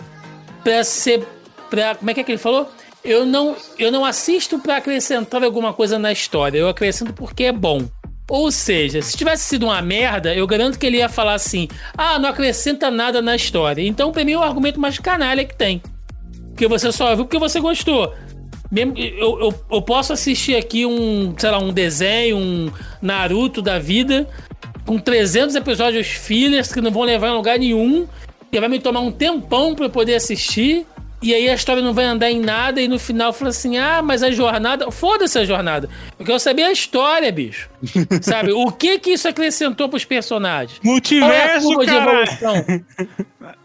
pra 0.64 0.84
ser... 0.84 1.24
Pra, 1.70 1.94
como 1.94 2.10
é 2.10 2.16
que 2.16 2.22
é 2.22 2.24
que 2.24 2.32
ele 2.32 2.40
falou? 2.40 2.68
eu 3.04 3.26
não, 3.26 3.56
eu 3.78 3.92
não 3.92 4.04
assisto 4.04 4.60
pra 4.60 4.78
acrescentar 4.78 5.44
alguma 5.44 5.74
coisa 5.74 5.98
na 5.98 6.12
história, 6.12 6.58
eu 6.58 6.68
acrescento 6.68 7.14
porque 7.14 7.46
é 7.46 7.52
bom. 7.52 7.88
Ou 8.30 8.52
seja, 8.52 9.02
se 9.02 9.18
tivesse 9.18 9.46
sido 9.46 9.64
uma 9.66 9.82
merda, 9.82 10.34
eu 10.36 10.46
garanto 10.46 10.78
que 10.78 10.86
ele 10.86 10.98
ia 10.98 11.10
falar 11.10 11.34
assim: 11.34 11.68
ah, 11.98 12.20
não 12.20 12.30
acrescenta 12.30 12.92
nada 12.92 13.22
na 13.22 13.36
história. 13.36 13.82
Então, 13.82 14.12
pra 14.12 14.24
mim, 14.24 14.34
é 14.34 14.38
o 14.38 14.44
argumento 14.44 14.80
mais 14.80 15.00
canalha 15.00 15.44
que 15.44 15.56
tem. 15.56 15.82
Porque 16.50 16.68
você 16.68 16.92
só 16.92 17.16
viu 17.16 17.26
porque 17.26 17.40
você 17.40 17.60
gostou. 17.60 18.14
Eu, 18.72 19.40
eu, 19.40 19.66
eu 19.72 19.82
posso 19.82 20.14
assistir 20.14 20.56
aqui 20.56 20.86
um, 20.86 21.34
sei 21.36 21.50
lá, 21.50 21.58
um 21.58 21.74
desenho, 21.74 22.38
um 22.38 22.72
Naruto 23.02 23.64
da 23.64 23.80
vida, 23.80 24.28
com 24.86 25.00
300 25.00 25.56
episódios 25.56 26.06
fillers 26.08 26.72
que 26.72 26.80
não 26.80 26.92
vão 26.92 27.02
levar 27.02 27.30
em 27.30 27.34
lugar 27.34 27.58
nenhum, 27.58 28.08
que 28.52 28.60
vai 28.60 28.70
me 28.70 28.80
tomar 28.80 29.00
um 29.00 29.12
tempão 29.12 29.74
pra 29.74 29.86
eu 29.86 29.90
poder 29.90 30.14
assistir. 30.14 30.86
E 31.22 31.34
aí 31.34 31.50
a 31.50 31.54
história 31.54 31.82
não 31.84 31.94
vai 31.94 32.06
andar 32.06 32.32
em 32.32 32.40
nada 32.40 32.82
e 32.82 32.88
no 32.88 32.98
final 32.98 33.34
fala 33.34 33.50
assim: 33.50 33.78
"Ah, 33.78 34.02
mas 34.02 34.24
a 34.24 34.32
jornada, 34.32 34.90
foda-se 34.90 35.38
a 35.38 35.44
jornada. 35.46 35.90
Eu 36.18 36.26
quero 36.26 36.40
saber 36.40 36.64
a 36.64 36.72
história, 36.72 37.32
bicho". 37.32 37.70
Sabe? 38.22 38.52
O 38.54 38.72
que 38.72 38.98
que 39.00 39.12
isso 39.12 39.28
acrescentou 39.28 39.90
pros 39.90 40.06
personagens? 40.06 40.80
Qual 40.80 40.88
é 40.88 40.94
Multiverso, 40.94 41.68
curva 41.68 41.86
de 41.86 41.92
cara. 41.92 42.12
evolução? 42.12 42.66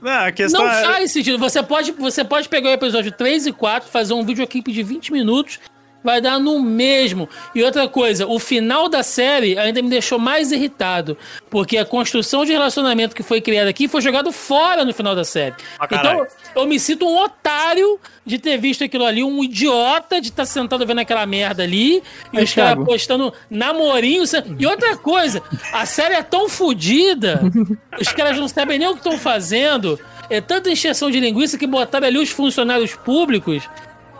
Não, 0.02 0.11
a 0.26 0.32
questão 0.32 0.64
Não 0.64 0.70
é. 0.70 0.82
faz 0.82 1.12
sentido. 1.12 1.38
Você 1.38 1.62
pode, 1.62 1.92
você 1.92 2.24
pode 2.24 2.48
pegar 2.48 2.70
o 2.70 2.72
episódio 2.72 3.12
3 3.12 3.46
e 3.46 3.52
4, 3.52 3.88
fazer 3.88 4.14
um 4.14 4.24
videoclipe 4.24 4.72
de 4.72 4.82
20 4.82 5.12
minutos, 5.12 5.61
vai 6.05 6.20
dar 6.20 6.38
no 6.38 6.61
mesmo. 6.61 7.26
E 7.55 7.62
outra 7.62 7.88
coisa, 7.88 8.26
o 8.26 8.38
final 8.38 8.90
da 8.90 9.02
série 9.02 9.59
ainda 9.59 9.80
me 9.80 9.88
deixou 9.88 10.18
mais 10.18 10.52
irritado, 10.52 11.16
porque 11.48 11.78
a 11.78 11.84
construção 11.84 12.44
de 12.44 12.52
relacionamento 12.52 13.16
que 13.16 13.22
foi 13.22 13.40
criada 13.40 13.70
aqui 13.70 13.88
foi 13.88 14.02
jogado 14.02 14.30
fora 14.30 14.84
no 14.84 14.92
final 14.92 15.16
da 15.16 15.24
série. 15.24 15.55
Ah, 15.80 15.88
então, 15.90 16.26
eu 16.55 16.66
me 16.66 16.78
sinto 16.78 17.07
um 17.07 17.18
otário 17.18 17.98
de 18.26 18.38
ter 18.38 18.59
visto 18.59 18.84
aquilo 18.84 19.07
ali, 19.07 19.24
um 19.24 19.42
idiota 19.42 20.20
de 20.20 20.28
estar 20.28 20.44
sentado 20.44 20.86
vendo 20.86 21.00
aquela 21.00 21.24
merda 21.24 21.62
ali, 21.62 22.02
e 22.32 22.42
os 22.42 22.52
caras 22.52 22.84
postando 22.84 23.32
namorinho. 23.48 24.24
E 24.59 24.66
outra 24.66 24.96
coisa, 24.98 25.42
a 25.72 25.86
série 25.86 26.14
é 26.14 26.22
tão 26.22 26.50
fodida, 26.50 27.40
os 27.98 28.09
caras 28.09 28.38
não 28.38 28.46
sabem 28.48 28.78
nem 28.78 28.88
o 28.88 28.92
que 28.92 28.98
estão 28.98 29.18
fazendo. 29.18 29.98
É 30.28 30.40
tanta 30.40 30.70
encheção 30.70 31.11
de 31.11 31.20
linguiça 31.20 31.59
que 31.59 31.66
botaram 31.66 32.07
ali 32.07 32.18
os 32.18 32.30
funcionários 32.30 32.94
públicos 32.94 33.68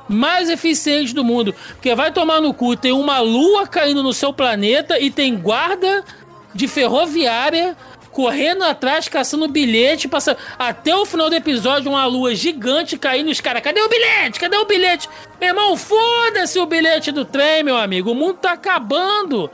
mais 0.09 0.49
eficientes 0.51 1.13
do 1.13 1.25
mundo. 1.25 1.55
Porque 1.75 1.95
vai 1.95 2.13
tomar 2.13 2.41
no 2.41 2.53
cu, 2.55 2.77
tem 2.77 2.93
uma 2.93 3.21
lua 3.21 3.67
caindo 3.67 4.03
no 4.03 4.13
seu 4.13 4.33
planeta 4.33 4.99
e 4.99 5.11
tem 5.11 5.37
guarda 5.37 6.05
de 6.55 6.69
ferroviária 6.69 7.77
correndo 8.15 8.63
atrás, 8.63 9.09
caçando 9.09 9.49
bilhete, 9.49 10.07
passa 10.07 10.37
até 10.57 10.95
o 10.95 11.05
final 11.05 11.29
do 11.29 11.35
episódio 11.35 11.91
uma 11.91 12.07
lua 12.07 12.33
gigante 12.33 12.97
caindo, 12.97 13.29
os 13.29 13.41
caras, 13.41 13.61
cadê 13.61 13.81
o 13.81 13.89
bilhete? 13.89 14.39
Cadê 14.39 14.57
o 14.57 14.65
bilhete? 14.65 15.09
Meu 15.41 15.49
irmão, 15.49 15.77
foda-se 15.77 16.57
o 16.61 16.65
bilhete 16.65 17.11
do 17.11 17.25
trem, 17.25 17.65
meu 17.65 17.77
amigo. 17.77 18.13
O 18.13 18.15
mundo 18.15 18.35
tá 18.35 18.53
acabando. 18.53 19.51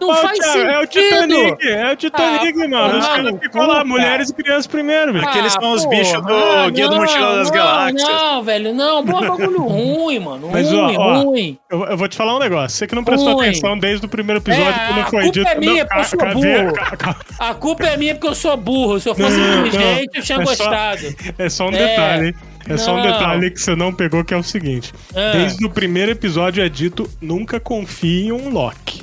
Não 0.00 0.10
Ô, 0.10 0.14
faz 0.14 0.38
Thiago, 0.38 0.52
sentido. 0.52 0.70
é 0.70 0.80
o 0.82 0.86
Titanic, 0.86 1.68
é 1.68 1.92
o 1.92 1.96
Titanic, 1.96 2.62
Ah, 2.64 2.68
mano. 2.68 2.98
Os 2.98 3.04
não, 3.08 3.14
caras 3.16 3.40
ficam 3.40 3.66
lá, 3.66 3.84
mulheres 3.84 4.30
e 4.30 4.34
crianças 4.34 4.66
primeiro, 4.66 5.12
velho. 5.12 5.26
Aqueles 5.28 5.52
são 5.52 5.72
os 5.72 5.84
bichos 5.86 6.22
do 6.22 6.34
ah, 6.34 6.70
Guia 6.70 6.86
do 6.88 6.94
não, 6.94 7.00
Mochila 7.02 7.36
das 7.36 7.50
não, 7.50 7.56
Galáxias. 7.56 8.02
Não, 8.08 8.42
velho, 8.42 8.74
não. 8.74 9.04
Boa 9.04 9.20
bagulho 9.28 9.62
ruim, 9.62 10.18
mano. 10.18 10.50
Mas, 10.52 10.72
ó, 10.72 10.86
ruim, 10.86 10.96
ó, 10.98 11.14
ruim. 11.22 11.58
Eu, 11.70 11.84
eu 11.86 11.96
vou 11.96 12.08
te 12.08 12.16
falar 12.16 12.36
um 12.36 12.38
negócio. 12.38 12.76
Você 12.76 12.86
que 12.86 12.94
não 12.94 13.04
prestou 13.04 13.36
Oi. 13.36 13.48
atenção 13.48 13.78
desde 13.78 14.04
o 14.04 14.08
primeiro 14.08 14.40
episódio, 14.40 14.68
É, 14.68 14.86
quando 14.88 14.98
a 15.00 15.04
foi 15.06 15.22
culpa 15.22 15.32
dito. 15.32 15.48
é 15.48 15.54
minha, 15.60 15.86
porque 15.86 16.00
eu 16.00 16.04
sou 16.04 16.18
burro. 16.34 16.72
ca- 16.74 16.96
ca- 16.96 17.16
A 17.38 17.54
culpa 17.54 17.84
é 17.86 17.96
minha 17.96 18.14
porque 18.14 18.28
eu 18.28 18.34
sou 18.34 18.56
burro. 18.56 19.00
Se 19.00 19.08
eu 19.08 19.14
fosse 19.14 19.36
Não, 19.36 19.46
não, 19.56 19.66
inteligente, 19.66 20.10
eu 20.16 20.22
tinha 20.22 20.38
é 20.42 20.44
só- 20.46 20.64
gostado. 20.64 21.14
É 21.38 21.48
só 21.48 21.66
um 21.68 21.72
É. 21.72 21.86
detalhe. 21.86 22.34
É 22.66 22.76
só 22.78 22.92
um 22.94 22.96
Não. 22.96 23.02
detalhe 23.02 23.50
que 23.50 23.60
você 23.60 23.76
não 23.76 23.92
pegou, 23.92 24.24
que 24.24 24.32
é 24.32 24.36
o 24.38 24.42
seguinte. 24.42 24.92
Ah. 25.14 25.32
Desde 25.32 25.64
o 25.66 25.70
primeiro 25.70 26.10
episódio 26.12 26.64
é 26.64 26.68
dito, 26.68 27.08
nunca 27.20 27.60
confie 27.60 28.28
em 28.28 28.32
um 28.32 28.48
Loki. 28.48 29.02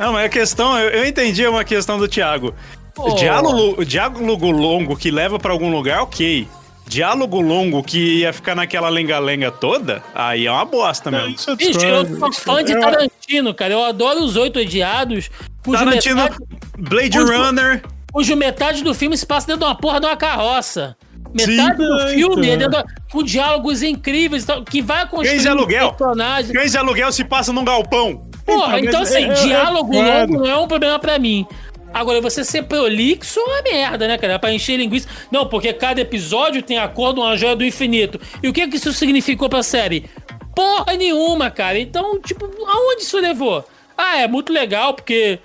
Não, 0.00 0.14
mas 0.14 0.24
a 0.24 0.28
questão, 0.30 0.78
eu, 0.78 0.88
eu 0.88 1.04
entendi 1.06 1.46
uma 1.46 1.62
questão 1.62 1.98
do 1.98 2.08
Thiago. 2.08 2.54
Pô. 2.94 3.10
Diálogo, 3.14 3.84
diálogo 3.84 4.50
longo 4.50 4.96
que 4.96 5.10
leva 5.10 5.38
pra 5.38 5.52
algum 5.52 5.70
lugar, 5.70 6.00
ok. 6.02 6.48
Diálogo 6.86 7.38
longo 7.40 7.82
que 7.84 8.20
ia 8.20 8.32
ficar 8.32 8.54
naquela 8.54 8.88
lenga-lenga 8.88 9.50
toda, 9.50 10.02
aí 10.14 10.46
é 10.46 10.50
uma 10.50 10.64
bosta 10.64 11.10
mesmo. 11.10 11.28
Isso 11.28 11.50
eu 11.50 11.56
Bicho, 11.56 11.78
eu 11.84 12.18
sou 12.18 12.32
fã 12.32 12.64
de 12.64 12.80
Tarantino, 12.80 13.52
cara. 13.54 13.74
Eu 13.74 13.84
adoro 13.84 14.20
os 14.24 14.36
Oito 14.36 14.58
Odiados. 14.58 15.30
Cujo 15.62 15.78
Tarantino, 15.78 16.16
metade, 16.16 16.36
Blade 16.78 17.18
Cujo- 17.18 17.32
Runner. 17.32 17.82
cujo 18.10 18.36
metade 18.36 18.82
do 18.82 18.94
filme 18.94 19.16
se 19.18 19.26
passa 19.26 19.46
dentro 19.48 19.60
de 19.60 19.66
uma 19.66 19.74
porra 19.76 20.00
de 20.00 20.06
uma 20.06 20.16
carroça. 20.16 20.96
Metade 21.32 21.52
Sim, 21.52 21.76
do 21.76 21.84
então. 21.94 22.08
filme 22.08 22.50
é 22.50 22.56
dentro 22.56 22.82
com 23.10 23.22
diálogos 23.22 23.82
incríveis, 23.82 24.44
que 24.68 24.82
vai 24.82 25.06
construir 25.08 25.30
Cães 25.30 25.42
de 25.42 25.48
aluguel. 25.48 25.92
personagem. 25.92 26.52
Cães 26.52 26.72
de 26.72 26.78
aluguel 26.78 27.12
se 27.12 27.24
passa 27.24 27.52
num 27.52 27.64
galpão. 27.64 28.28
Porra, 28.44 28.80
Então, 28.80 29.02
assim, 29.02 29.24
eu- 29.24 29.32
eu 29.32 29.34
diálogo 29.46 29.90
concordo. 29.92 30.32
longo 30.32 30.44
não 30.44 30.50
é 30.50 30.56
um 30.58 30.66
problema 30.68 30.98
pra 30.98 31.18
mim. 31.18 31.46
Agora, 31.92 32.20
você 32.20 32.44
ser 32.44 32.62
prolixo 32.64 33.38
é 33.40 33.42
uma 33.42 33.62
merda, 33.62 34.06
né, 34.08 34.16
cara? 34.16 34.38
Pra 34.38 34.52
encher 34.52 34.76
linguiça. 34.76 35.08
Não, 35.30 35.46
porque 35.46 35.72
cada 35.72 36.00
episódio 36.00 36.62
tem 36.62 36.78
a 36.78 36.86
cor 36.88 37.12
de 37.12 37.20
uma 37.20 37.36
joia 37.36 37.56
do 37.56 37.64
infinito. 37.64 38.20
E 38.42 38.48
o 38.48 38.52
que 38.52 38.66
que 38.68 38.76
isso 38.76 38.92
significou 38.92 39.48
pra 39.48 39.62
série? 39.62 40.08
Porra 40.54 40.94
nenhuma, 40.96 41.50
cara. 41.50 41.78
Então, 41.78 42.20
tipo, 42.20 42.44
aonde 42.66 43.02
isso 43.02 43.18
levou? 43.18 43.64
Ah, 43.98 44.18
é 44.18 44.28
muito 44.28 44.52
legal, 44.52 44.94
porque. 44.94 45.38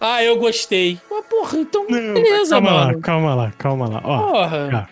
Ah, 0.00 0.22
eu 0.22 0.36
gostei. 0.36 0.98
Mas, 1.10 1.24
porra, 1.26 1.58
então, 1.58 1.84
Não, 1.88 2.14
beleza, 2.14 2.50
calma 2.54 2.70
mano. 2.70 2.92
lá, 2.96 3.00
calma 3.02 3.34
lá, 3.34 3.52
calma 3.58 3.88
lá. 3.88 4.00
Ó, 4.04 4.18
Porra. 4.32 4.68
Thiago, 4.68 4.88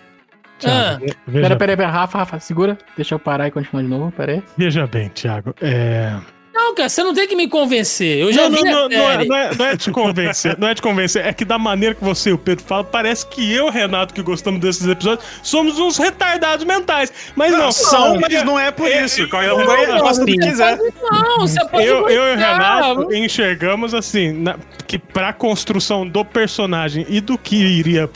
Thiago, 0.66 1.04
Ah. 1.08 1.14
veja, 1.26 1.46
Pera, 1.48 1.56
pera, 1.56 1.76
pera, 1.76 1.90
Rafa, 1.90 2.18
Rafa, 2.18 2.40
segura. 2.40 2.76
Deixa 2.96 3.14
eu 3.14 3.18
parar 3.18 3.48
e 3.48 3.50
continuar 3.50 3.82
de 3.82 3.88
novo, 3.88 4.10
pera 4.12 4.32
aí. 4.32 4.42
veja 4.56 4.86
bem, 4.86 5.08
Thiago. 5.08 5.54
É... 5.60 6.14
Não, 6.58 6.74
cara, 6.74 6.88
você 6.88 7.02
não 7.04 7.12
tem 7.12 7.28
que 7.28 7.36
me 7.36 7.48
convencer. 7.48 8.16
Eu 8.18 8.32
já 8.32 8.48
Não, 8.48 8.50
vi 8.56 8.62
não, 8.64 8.70
a 8.70 8.72
não, 8.72 8.88
não, 8.88 9.10
é, 9.10 9.24
não, 9.26 9.36
é, 9.36 9.54
não 9.54 9.66
é 9.66 9.76
te 9.76 9.90
convencer, 9.90 10.56
não 10.58 10.66
é 10.68 10.74
te 10.74 10.80
convencer, 10.80 11.26
é 11.26 11.30
que 11.30 11.44
da 11.44 11.58
maneira 11.58 11.94
que 11.94 12.02
você 12.02 12.30
e 12.30 12.32
o 12.32 12.38
Pedro 12.38 12.64
falam, 12.64 12.82
parece 12.86 13.26
que 13.26 13.52
eu, 13.52 13.68
Renato, 13.70 14.14
que 14.14 14.22
gostamos 14.22 14.58
desses 14.58 14.88
episódios, 14.88 15.22
somos 15.42 15.78
uns 15.78 15.98
retardados 15.98 16.64
mentais. 16.64 17.12
Mas 17.36 17.52
não, 17.52 17.58
Não, 17.58 17.72
são, 17.72 18.14
não, 18.14 18.20
mas 18.22 18.42
não 18.42 18.58
é 18.58 18.70
por 18.70 18.88
isso. 18.88 19.22
Um 19.24 19.28
não, 19.28 19.66
vai- 19.66 19.86
não, 19.86 19.98
gosta 19.98 20.24
do 20.24 20.32
que 20.32 20.38
quiser. 20.38 20.78
Não, 21.12 21.40
você 21.40 21.62
pode 21.68 21.86
Eu, 21.86 22.08
eu 22.08 22.24
e 22.32 22.34
o. 22.34 22.38
Renato 22.38 23.14
enxergamos 23.14 23.92
assim, 23.92 24.32
na- 24.32 24.56
que 24.86 24.98
pra 24.98 25.34
construção 25.34 26.08
do 26.08 26.24
personagem 26.24 27.04
e 27.06 27.20
do 27.20 27.36
que 27.36 27.56
iria 27.56 28.08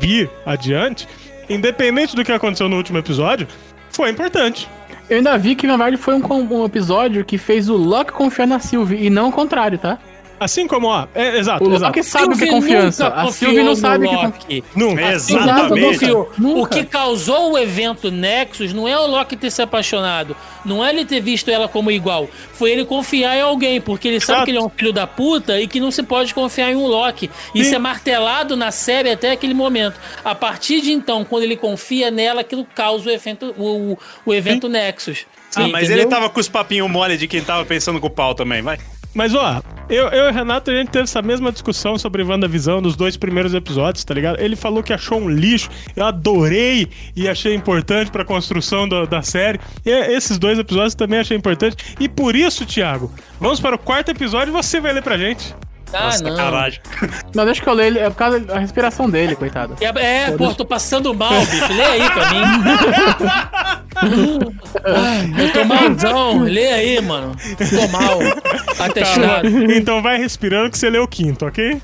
vir 0.00 0.30
adiante, 0.46 1.08
independente 1.48 2.16
do 2.16 2.24
que 2.24 2.32
aconteceu 2.32 2.68
no 2.68 2.76
último 2.76 2.98
episódio, 2.98 3.46
foi 3.90 4.10
importante. 4.10 4.68
Eu 5.08 5.18
ainda 5.18 5.36
vi 5.36 5.54
que, 5.54 5.66
na 5.66 5.76
verdade, 5.76 5.96
foi 5.96 6.14
um, 6.14 6.22
um 6.50 6.64
episódio 6.64 7.24
que 7.24 7.36
fez 7.36 7.68
o 7.68 7.76
Loki 7.76 8.12
confiar 8.12 8.46
na 8.46 8.58
Sylvie 8.58 9.04
e 9.04 9.10
não 9.10 9.28
o 9.28 9.32
contrário, 9.32 9.78
tá? 9.78 9.98
Assim 10.42 10.66
como, 10.66 10.88
ó, 10.88 11.06
é, 11.14 11.38
exato, 11.38 11.64
O 11.68 11.74
exato. 11.74 12.02
Sabe 12.02 12.34
o 12.34 12.38
que 12.38 12.44
é 12.44 12.48
confiança. 12.48 13.06
A 13.06 13.24
confiou 13.24 13.32
Sylvie 13.32 13.62
não 13.62 13.76
sabe 13.76 14.06
o 14.06 14.08
que 14.08 14.14
é 14.14 14.18
confiança. 14.18 14.38
Loki. 14.42 14.64
Nunca. 14.74 15.12
Exato, 15.12 15.42
Exatamente. 15.42 15.86
confiou. 15.86 16.32
O 16.56 16.66
que 16.66 16.84
causou 16.84 17.52
o 17.52 17.58
evento 17.58 18.10
Nexus 18.10 18.72
não 18.72 18.88
é 18.88 18.98
o 18.98 19.06
Loki 19.06 19.36
ter 19.36 19.50
se 19.50 19.62
apaixonado, 19.62 20.36
não 20.64 20.84
é 20.84 20.90
ele 20.90 21.04
ter 21.04 21.20
visto 21.20 21.50
ela 21.50 21.68
como 21.68 21.90
igual, 21.90 22.28
foi 22.52 22.70
ele 22.72 22.84
confiar 22.84 23.36
em 23.36 23.40
alguém, 23.40 23.80
porque 23.80 24.08
ele 24.08 24.20
sabe 24.20 24.32
Exato. 24.32 24.44
que 24.44 24.50
ele 24.50 24.58
é 24.58 24.62
um 24.62 24.68
filho 24.68 24.92
da 24.92 25.06
puta 25.06 25.60
e 25.60 25.66
que 25.66 25.80
não 25.80 25.90
se 25.90 26.02
pode 26.02 26.34
confiar 26.34 26.70
em 26.72 26.76
um 26.76 26.86
Loki. 26.86 27.30
Isso 27.54 27.70
Sim. 27.70 27.76
é 27.76 27.78
martelado 27.78 28.56
na 28.56 28.70
série 28.70 29.10
até 29.10 29.32
aquele 29.32 29.54
momento. 29.54 29.98
A 30.24 30.34
partir 30.34 30.80
de 30.80 30.92
então, 30.92 31.24
quando 31.24 31.44
ele 31.44 31.56
confia 31.56 32.10
nela, 32.10 32.40
aquilo 32.40 32.64
causa 32.74 33.08
o 33.08 33.12
evento, 33.12 33.54
o, 33.56 33.98
o 34.26 34.34
evento 34.34 34.68
Nexus. 34.68 35.26
Ah, 35.54 35.68
mas 35.68 35.84
Entendeu? 35.84 36.04
ele 36.04 36.06
tava 36.06 36.30
com 36.30 36.40
os 36.40 36.48
papinhos 36.48 36.90
mole 36.90 37.16
de 37.16 37.28
quem 37.28 37.42
tava 37.42 37.64
pensando 37.64 38.00
com 38.00 38.06
o 38.06 38.10
pau 38.10 38.34
também, 38.34 38.62
vai. 38.62 38.78
Mas 39.14 39.34
ó, 39.34 39.62
eu, 39.88 40.08
eu 40.08 40.26
e 40.26 40.30
o 40.30 40.32
Renato, 40.32 40.70
a 40.70 40.74
gente 40.74 40.90
teve 40.90 41.04
essa 41.04 41.20
mesma 41.20 41.52
discussão 41.52 41.98
sobre 41.98 42.22
WandaVisão 42.22 42.80
nos 42.80 42.96
dois 42.96 43.16
primeiros 43.16 43.52
episódios, 43.52 44.04
tá 44.04 44.14
ligado? 44.14 44.40
Ele 44.40 44.56
falou 44.56 44.82
que 44.82 44.92
achou 44.92 45.20
um 45.20 45.28
lixo, 45.28 45.68
eu 45.94 46.06
adorei 46.06 46.88
e 47.14 47.28
achei 47.28 47.54
importante 47.54 48.10
pra 48.10 48.24
construção 48.24 48.88
da, 48.88 49.04
da 49.04 49.22
série. 49.22 49.60
E 49.84 49.90
esses 49.90 50.38
dois 50.38 50.58
episódios 50.58 50.94
também 50.94 51.20
achei 51.20 51.36
importante. 51.36 51.76
E 52.00 52.08
por 52.08 52.34
isso, 52.34 52.64
Thiago, 52.64 53.12
vamos 53.38 53.60
para 53.60 53.76
o 53.76 53.78
quarto 53.78 54.10
episódio 54.10 54.50
e 54.50 54.52
você 54.52 54.80
vai 54.80 54.92
ler 54.92 55.02
pra 55.02 55.18
gente. 55.18 55.54
Ah, 55.92 56.04
Nossa, 56.04 56.24
não. 56.24 56.36
caralho. 56.36 56.74
Não, 57.34 57.44
deixa 57.44 57.62
que 57.62 57.68
eu 57.68 57.74
leio 57.74 57.86
ele. 57.88 57.98
É 57.98 58.08
por 58.08 58.16
causa 58.16 58.40
da 58.40 58.58
respiração 58.58 59.10
dele, 59.10 59.36
coitado. 59.36 59.76
É, 59.80 60.28
é 60.28 60.30
pô, 60.32 60.54
tô 60.54 60.64
passando 60.64 61.12
mal, 61.14 61.38
bicho. 61.46 61.72
Lê 61.72 61.82
aí 61.82 62.10
pra 62.10 62.30
mim. 62.30 62.42
Ai, 64.84 65.32
eu 65.44 65.52
tô 65.52 65.64
malzão. 65.64 66.42
Lê 66.42 66.72
aí, 66.72 67.00
mano. 67.02 67.36
Tô 67.56 67.88
mal. 67.88 68.18
Atestado. 68.78 69.48
Então 69.72 70.02
vai 70.02 70.16
respirando 70.16 70.70
que 70.70 70.78
você 70.78 70.88
lê 70.88 70.98
o 70.98 71.06
quinto, 71.06 71.44
ok? 71.46 71.80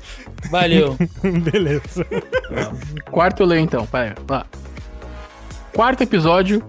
Valeu. 0.49 0.97
Beleza. 1.43 2.05
Quarto 3.11 3.43
eu 3.43 3.47
leio 3.47 3.61
então, 3.61 3.85
pera 3.85 4.15
aí. 4.17 4.25
Lá. 4.27 4.45
Quarto 5.73 6.01
episódio: 6.01 6.63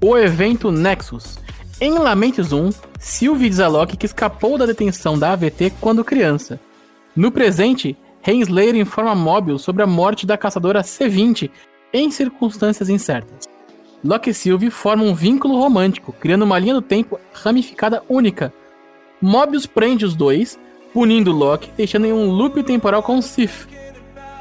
O 0.00 0.16
evento 0.16 0.72
Nexus. 0.72 1.38
Em 1.80 1.98
Lamentes 1.98 2.52
1, 2.52 2.70
Sylvie 2.98 3.48
diz 3.48 3.58
a 3.58 3.66
Loki 3.66 3.96
que 3.96 4.04
escapou 4.04 4.58
da 4.58 4.66
detenção 4.66 5.18
da 5.18 5.32
AVT 5.32 5.72
quando 5.80 6.04
criança. 6.04 6.60
No 7.20 7.30
presente, 7.30 7.98
Henslayer 8.26 8.74
informa 8.76 9.14
Mobius 9.14 9.60
sobre 9.60 9.82
a 9.82 9.86
morte 9.86 10.26
da 10.26 10.38
caçadora 10.38 10.82
C-20 10.82 11.50
em 11.92 12.10
circunstâncias 12.10 12.88
incertas. 12.88 13.46
Loki 14.02 14.30
e 14.30 14.32
Sylvie 14.32 14.70
formam 14.70 15.08
um 15.08 15.14
vínculo 15.14 15.58
romântico, 15.58 16.14
criando 16.14 16.46
uma 16.46 16.58
linha 16.58 16.72
do 16.72 16.80
tempo 16.80 17.20
ramificada 17.34 18.02
única. 18.08 18.50
Mobius 19.20 19.66
prende 19.66 20.06
os 20.06 20.14
dois, 20.14 20.58
punindo 20.94 21.30
Loki, 21.30 21.70
deixando 21.76 22.06
em 22.06 22.12
um 22.14 22.30
loop 22.30 22.62
temporal 22.62 23.02
com 23.02 23.20
Sif. 23.20 23.68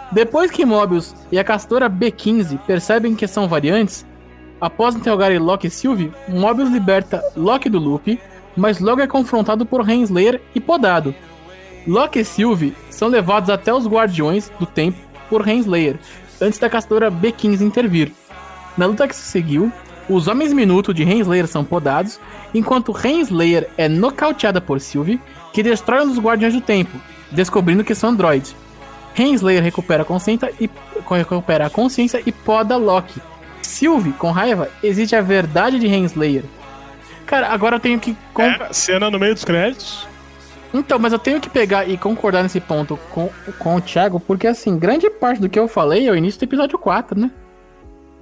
Depois 0.10 0.50
que 0.50 0.66
Mobius 0.66 1.14
e 1.34 1.38
a 1.38 1.44
castora 1.44 1.90
B15 1.90 2.58
percebem 2.60 3.14
que 3.14 3.28
são 3.28 3.46
variantes, 3.46 4.06
após 4.62 4.96
interrogarem 4.96 5.38
Loki 5.38 5.68
e 5.68 5.70
Sylvie, 5.70 6.14
Mobius 6.30 6.70
liberta 6.70 7.22
Loki 7.36 7.70
do 7.70 7.78
loop, 7.78 8.18
mas 8.56 8.80
logo 8.80 9.02
é 9.02 9.08
confrontado 9.08 9.66
por 9.66 9.82
Renslayer 9.82 10.40
e 10.56 10.62
podado. 10.62 11.14
Loki 11.88 12.20
e 12.20 12.26
Sylvie 12.26 12.76
são 12.90 13.08
levados 13.08 13.50
até 13.50 13.74
os 13.74 13.88
Guardiões 13.88 14.52
do 14.60 14.66
Tempo 14.66 14.98
por 15.30 15.42
Renslayer, 15.42 15.98
antes 16.42 16.60
da 16.60 16.70
castora 16.70 17.12
B15 17.12 17.62
intervir. 17.62 18.12
Na 18.78 18.86
luta 18.86 19.08
que 19.08 19.16
se 19.16 19.24
seguiu, 19.24 19.72
os 20.10 20.28
Homens 20.28 20.54
Minuto 20.54 20.94
de 20.94 21.04
Renslayer 21.04 21.48
são 21.48 21.64
podados, 21.64 22.20
enquanto 22.54 22.92
Renslayer 22.92 23.70
é 23.78 23.88
nocauteada 23.88 24.60
por 24.60 24.80
Sylvie, 24.80 25.20
que 25.54 25.62
destrói 25.64 26.04
um 26.04 26.08
dos 26.10 26.20
Guardiões 26.20 26.54
do 26.54 26.62
Tempo, 26.62 26.98
descobrindo 27.32 27.84
que 27.84 27.94
são 27.96 28.10
androides. 28.12 28.56
Renslayer 29.14 29.62
recupera 29.64 30.04
a 30.04 30.06
consciência 30.06 30.52
e, 30.60 30.70
recupera 31.10 31.66
a 31.66 31.70
consciência 31.70 32.22
e 32.26 32.32
poda 32.32 32.78
Loki. 32.78 33.20
Sylvie, 33.62 34.14
com 34.14 34.32
raiva, 34.32 34.70
exige 34.82 35.16
a 35.16 35.22
verdade 35.22 35.78
de 35.80 35.88
Renslayer. 35.88 36.44
Cara, 37.26 37.48
agora 37.50 37.76
eu 37.76 37.80
tenho 37.80 38.00
que. 38.00 38.16
com- 38.34 38.42
É, 38.44 38.70
cena 38.72 39.12
no 39.12 39.20
meio 39.20 39.34
dos 39.34 39.44
créditos. 39.44 40.08
Então, 40.74 41.00
mas 41.00 41.12
eu 41.14 41.20
tenho 41.20 41.42
que 41.42 41.50
pegar 41.50 41.90
e 41.90 41.98
concordar 41.98 42.44
nesse 42.44 42.60
ponto 42.60 42.98
com, 43.12 43.30
com 43.58 43.76
o 43.76 43.82
Thiago, 43.82 44.20
porque 44.20 44.46
assim, 44.48 44.78
grande 44.78 45.10
parte 45.10 45.42
do 45.42 45.50
que 45.50 45.58
eu 45.58 45.68
falei 45.68 46.08
é 46.08 46.12
o 46.12 46.16
início 46.16 46.40
do 46.40 46.44
episódio 46.44 46.78
4, 46.78 47.20
né? 47.20 47.32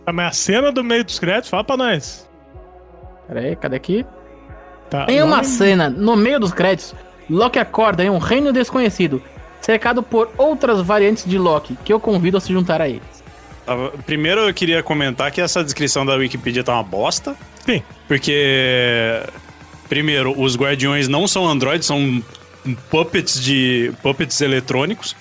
Ah, 0.05 0.13
Mas 0.13 0.27
a 0.27 0.31
cena 0.31 0.71
do 0.71 0.83
meio 0.83 1.03
dos 1.03 1.19
créditos, 1.19 1.49
fala 1.49 1.63
pra 1.63 1.75
nós. 1.75 2.27
Pera 3.27 3.41
aí, 3.41 3.55
cadê 3.57 3.75
aqui? 3.75 4.05
Tá, 4.89 5.05
Em 5.09 5.21
uma 5.21 5.43
cena, 5.43 5.89
no 5.89 6.15
meio 6.15 6.39
dos 6.39 6.53
créditos, 6.53 6.95
Loki 7.29 7.59
acorda 7.59 8.01
em 8.03 8.09
um 8.09 8.17
reino 8.17 8.53
desconhecido, 8.53 9.21
cercado 9.59 10.01
por 10.01 10.29
outras 10.37 10.79
variantes 10.81 11.25
de 11.25 11.37
Loki, 11.37 11.77
que 11.83 11.91
eu 11.91 11.99
convido 11.99 12.37
a 12.37 12.39
se 12.39 12.53
juntar 12.53 12.81
a 12.81 12.87
eles. 12.87 13.01
Ah, 13.67 13.91
Primeiro 14.05 14.39
eu 14.47 14.53
queria 14.53 14.81
comentar 14.81 15.29
que 15.29 15.41
essa 15.41 15.61
descrição 15.61 16.05
da 16.05 16.15
Wikipedia 16.15 16.63
tá 16.63 16.73
uma 16.73 16.83
bosta. 16.83 17.35
Sim. 17.65 17.83
Porque, 18.07 19.21
primeiro, 19.89 20.33
os 20.39 20.55
guardiões 20.55 21.07
não 21.07 21.27
são 21.27 21.47
androides, 21.47 21.87
são 21.87 22.23
puppets 22.89 23.41
de 23.41 23.91
puppets 24.01 24.41
eletrônicos. 24.41 25.15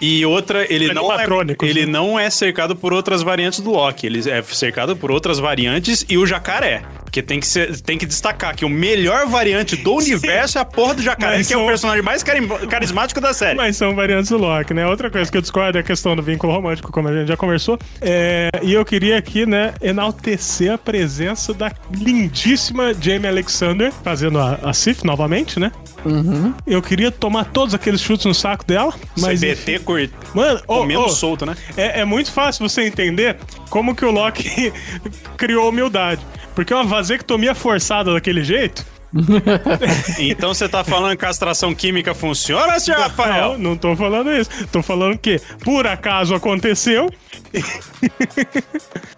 E 0.00 0.26
outra, 0.26 0.70
ele 0.70 0.92
não, 0.92 1.10
é, 1.10 1.26
ele 1.62 1.86
né? 1.86 1.92
não 1.92 2.18
é 2.18 2.28
cercado 2.28 2.76
por 2.76 2.92
outras 2.92 3.22
variantes 3.22 3.60
do 3.60 3.70
Loki. 3.70 4.06
Ele 4.06 4.28
é 4.28 4.42
cercado 4.42 4.94
por 4.94 5.10
outras 5.10 5.38
variantes 5.38 6.04
e 6.08 6.18
o 6.18 6.26
jacaré. 6.26 6.82
Porque 7.16 7.22
tem 7.26 7.40
que, 7.40 7.46
ser, 7.46 7.80
tem 7.80 7.96
que 7.96 8.04
destacar 8.04 8.54
que 8.54 8.62
o 8.62 8.68
melhor 8.68 9.26
variante 9.26 9.74
do 9.74 9.94
universo 9.94 10.58
é 10.58 10.60
a 10.60 10.64
porra 10.66 10.92
do 10.96 11.02
jacaré, 11.02 11.38
Mas 11.38 11.46
que 11.46 11.54
é 11.54 11.56
o 11.56 11.60
são- 11.60 11.66
personagem 11.66 12.02
mais 12.02 12.22
carim- 12.22 12.46
carismático 12.68 13.22
da 13.22 13.32
série. 13.32 13.56
Mas 13.56 13.74
são 13.78 13.94
variantes 13.94 14.28
do 14.28 14.36
Loki, 14.36 14.74
né? 14.74 14.86
Outra 14.86 15.10
coisa 15.10 15.30
que 15.32 15.38
eu 15.38 15.40
discordo 15.40 15.78
é 15.78 15.80
a 15.80 15.84
questão 15.84 16.14
do 16.14 16.22
vínculo 16.22 16.52
romântico, 16.52 16.92
como 16.92 17.08
a 17.08 17.14
gente 17.14 17.28
já 17.28 17.36
conversou. 17.36 17.78
É, 18.02 18.50
e 18.62 18.74
eu 18.74 18.84
queria 18.84 19.16
aqui, 19.16 19.46
né, 19.46 19.72
enaltecer 19.80 20.70
a 20.70 20.76
presença 20.76 21.54
da 21.54 21.72
lindíssima 21.90 22.92
Jamie 23.00 23.28
Alexander, 23.28 23.90
fazendo 24.04 24.38
a, 24.38 24.58
a 24.62 24.74
Sif 24.74 25.02
novamente, 25.02 25.58
né? 25.58 25.72
Uhum. 26.04 26.52
Eu 26.66 26.82
queria 26.82 27.10
tomar 27.10 27.44
todos 27.46 27.74
aqueles 27.74 28.02
chutes 28.02 28.26
no 28.26 28.34
saco 28.34 28.64
dela, 28.66 28.92
mas. 29.18 29.40
CBT 29.40 29.78
cur... 29.80 30.08
Mano, 30.34 30.60
comendo 30.66 31.00
ô, 31.00 31.08
solto, 31.08 31.46
né? 31.46 31.56
é, 31.78 32.00
é 32.00 32.04
muito 32.04 32.30
fácil 32.30 32.68
você 32.68 32.82
entender 32.82 33.38
como 33.70 33.94
que 33.94 34.04
o 34.04 34.10
Loki 34.10 34.70
criou 35.38 35.70
humildade. 35.70 36.20
Porque 36.56 36.74
uma 36.74 36.82
vasectomia 36.84 37.54
forçada 37.54 38.12
daquele 38.12 38.42
jeito. 38.42 38.84
Então 40.18 40.52
você 40.52 40.68
tá 40.68 40.82
falando 40.82 41.12
que 41.12 41.18
castração 41.18 41.74
química 41.74 42.12
funciona, 42.14 42.78
senhor 42.80 43.00
Rafael? 43.00 43.52
Não, 43.52 43.70
não 43.70 43.76
tô 43.76 43.94
falando 43.96 44.30
isso. 44.32 44.50
Tô 44.72 44.82
falando 44.82 45.16
que, 45.16 45.38
por 45.64 45.86
acaso, 45.86 46.34
aconteceu. 46.34 47.08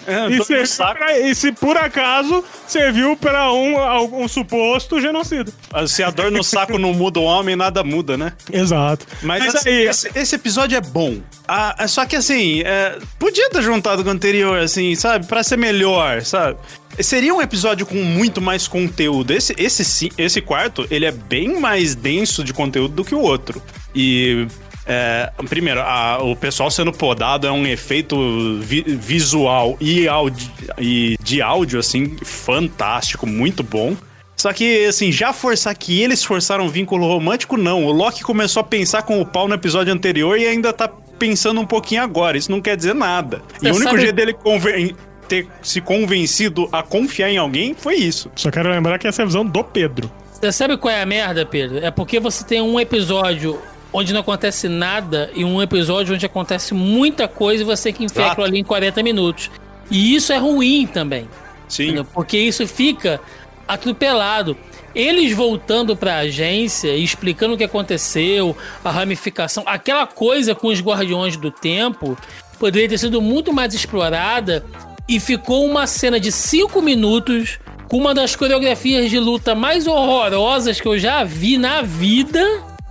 É, 0.06 0.26
E, 0.30 0.42
serviu 0.42 0.94
pra- 0.94 1.18
e 1.18 1.34
se 1.34 1.52
por 1.52 1.76
acaso 1.76 2.42
serviu 2.66 3.14
para 3.14 3.52
um, 3.52 3.76
algum 3.78 4.26
suposto 4.26 4.98
genocida. 5.02 5.52
Se 5.86 6.02
a 6.02 6.10
dor 6.10 6.30
no 6.30 6.42
saco 6.42 6.78
não 6.78 6.94
muda 6.94 7.20
o 7.20 7.24
homem, 7.24 7.54
nada 7.54 7.84
muda, 7.84 8.16
né? 8.16 8.32
Exato. 8.50 9.06
Mas, 9.22 9.44
Mas 9.44 9.54
assim, 9.56 9.68
aí, 9.68 9.86
esse, 9.86 10.10
esse 10.14 10.34
episódio 10.36 10.78
é 10.78 10.80
bom. 10.80 11.18
Ah, 11.46 11.74
é 11.78 11.86
só 11.86 12.06
que 12.06 12.16
assim, 12.16 12.62
é, 12.62 12.96
podia 13.18 13.50
ter 13.50 13.60
juntado 13.62 14.02
com 14.02 14.08
o 14.08 14.12
anterior, 14.12 14.58
assim, 14.58 14.94
sabe? 14.94 15.26
Pra 15.26 15.42
ser 15.42 15.58
melhor, 15.58 16.22
sabe? 16.22 16.58
Seria 17.00 17.34
um 17.34 17.40
episódio 17.42 17.86
com 17.86 17.96
muito 18.02 18.40
mais 18.40 18.66
conteúdo. 18.68 19.32
Esse, 19.32 19.54
esse, 19.58 20.10
esse 20.18 20.40
quarto, 20.40 20.86
ele 20.90 21.04
é 21.06 21.12
bem 21.12 21.60
mais 21.60 21.94
denso 21.94 22.42
de 22.44 22.52
conteúdo 22.52 22.94
do 22.94 23.04
que 23.04 23.14
o 23.14 23.20
outro. 23.20 23.62
E. 23.94 24.46
é, 24.90 25.30
primeiro, 25.48 25.80
a- 25.80 26.18
o 26.22 26.34
pessoal 26.34 26.70
sendo 26.70 26.92
podado 26.92 27.46
é 27.46 27.52
um 27.52 27.66
efeito 27.66 28.16
vi- 28.62 28.84
visual 28.86 29.76
e, 29.80 30.08
audi- 30.08 30.50
e 30.78 31.16
de 31.22 31.42
áudio, 31.42 31.78
assim, 31.78 32.16
fantástico, 32.24 33.26
muito 33.26 33.62
bom. 33.62 33.94
Só 34.36 34.52
que, 34.52 34.86
assim, 34.86 35.10
já 35.12 35.32
forçar 35.32 35.76
que 35.76 36.00
eles 36.00 36.22
forçaram 36.24 36.64
um 36.64 36.68
vínculo 36.68 37.06
romântico, 37.06 37.56
não. 37.56 37.84
O 37.84 37.90
Loki 37.92 38.22
começou 38.22 38.60
a 38.60 38.64
pensar 38.64 39.02
com 39.02 39.20
o 39.20 39.26
pau 39.26 39.46
no 39.48 39.54
episódio 39.54 39.92
anterior 39.92 40.38
e 40.38 40.46
ainda 40.46 40.72
tá 40.72 40.88
pensando 41.18 41.60
um 41.60 41.66
pouquinho 41.66 42.02
agora. 42.02 42.38
Isso 42.38 42.50
não 42.50 42.60
quer 42.60 42.76
dizer 42.76 42.94
nada. 42.94 43.42
e 43.56 43.66
Você 43.66 43.70
o 43.70 43.74
único 43.74 43.90
sabe- 43.90 44.00
jeito 44.02 44.14
dele 44.14 44.32
conven- 44.32 44.94
ter 45.28 45.46
se 45.62 45.80
convencido 45.80 46.68
a 46.72 46.82
confiar 46.82 47.30
em 47.30 47.36
alguém 47.36 47.74
foi 47.74 47.96
isso. 47.96 48.30
Só 48.34 48.50
quero 48.50 48.70
lembrar 48.70 48.98
que 48.98 49.06
essa 49.06 49.22
é 49.22 49.24
a 49.24 49.26
visão 49.26 49.44
do 49.44 49.62
Pedro. 49.62 50.10
Você 50.32 50.52
sabe 50.52 50.76
qual 50.76 50.94
é 50.94 51.02
a 51.02 51.06
merda, 51.06 51.44
Pedro? 51.44 51.78
É 51.78 51.90
porque 51.90 52.18
você 52.18 52.44
tem 52.44 52.60
um 52.62 52.78
episódio 52.78 53.60
onde 53.92 54.12
não 54.12 54.20
acontece 54.20 54.68
nada 54.68 55.30
e 55.34 55.44
um 55.44 55.60
episódio 55.60 56.14
onde 56.14 56.24
acontece 56.26 56.74
muita 56.74 57.26
coisa 57.26 57.62
e 57.62 57.66
você 57.66 57.84
tem 57.84 57.92
que 57.92 58.04
enfiar 58.04 58.22
Exato. 58.22 58.32
aquilo 58.32 58.46
ali 58.46 58.58
em 58.60 58.64
40 58.64 59.02
minutos. 59.02 59.50
E 59.90 60.14
isso 60.14 60.32
é 60.32 60.38
ruim 60.38 60.86
também. 60.86 61.28
Sim. 61.68 61.84
entendeu? 61.84 62.04
Porque 62.04 62.38
isso 62.38 62.66
fica 62.66 63.20
atropelado. 63.66 64.56
Eles 64.94 65.34
voltando 65.34 65.96
pra 65.96 66.18
agência 66.18 66.88
e 66.94 67.04
explicando 67.04 67.54
o 67.54 67.56
que 67.58 67.64
aconteceu, 67.64 68.56
a 68.84 68.90
ramificação, 68.90 69.62
aquela 69.66 70.06
coisa 70.06 70.54
com 70.54 70.68
os 70.68 70.80
Guardiões 70.80 71.36
do 71.36 71.50
Tempo 71.50 72.16
poderia 72.58 72.88
ter 72.88 72.98
sido 72.98 73.22
muito 73.22 73.52
mais 73.52 73.74
explorada 73.74 74.64
e 75.08 75.18
ficou 75.18 75.64
uma 75.64 75.86
cena 75.86 76.20
de 76.20 76.30
5 76.30 76.80
minutos 76.82 77.58
com 77.88 77.96
uma 77.96 78.12
das 78.12 78.36
coreografias 78.36 79.10
de 79.10 79.18
luta 79.18 79.54
mais 79.54 79.86
horrorosas 79.86 80.80
que 80.80 80.86
eu 80.86 80.98
já 80.98 81.24
vi 81.24 81.56
na 81.56 81.82
vida. 81.82 82.44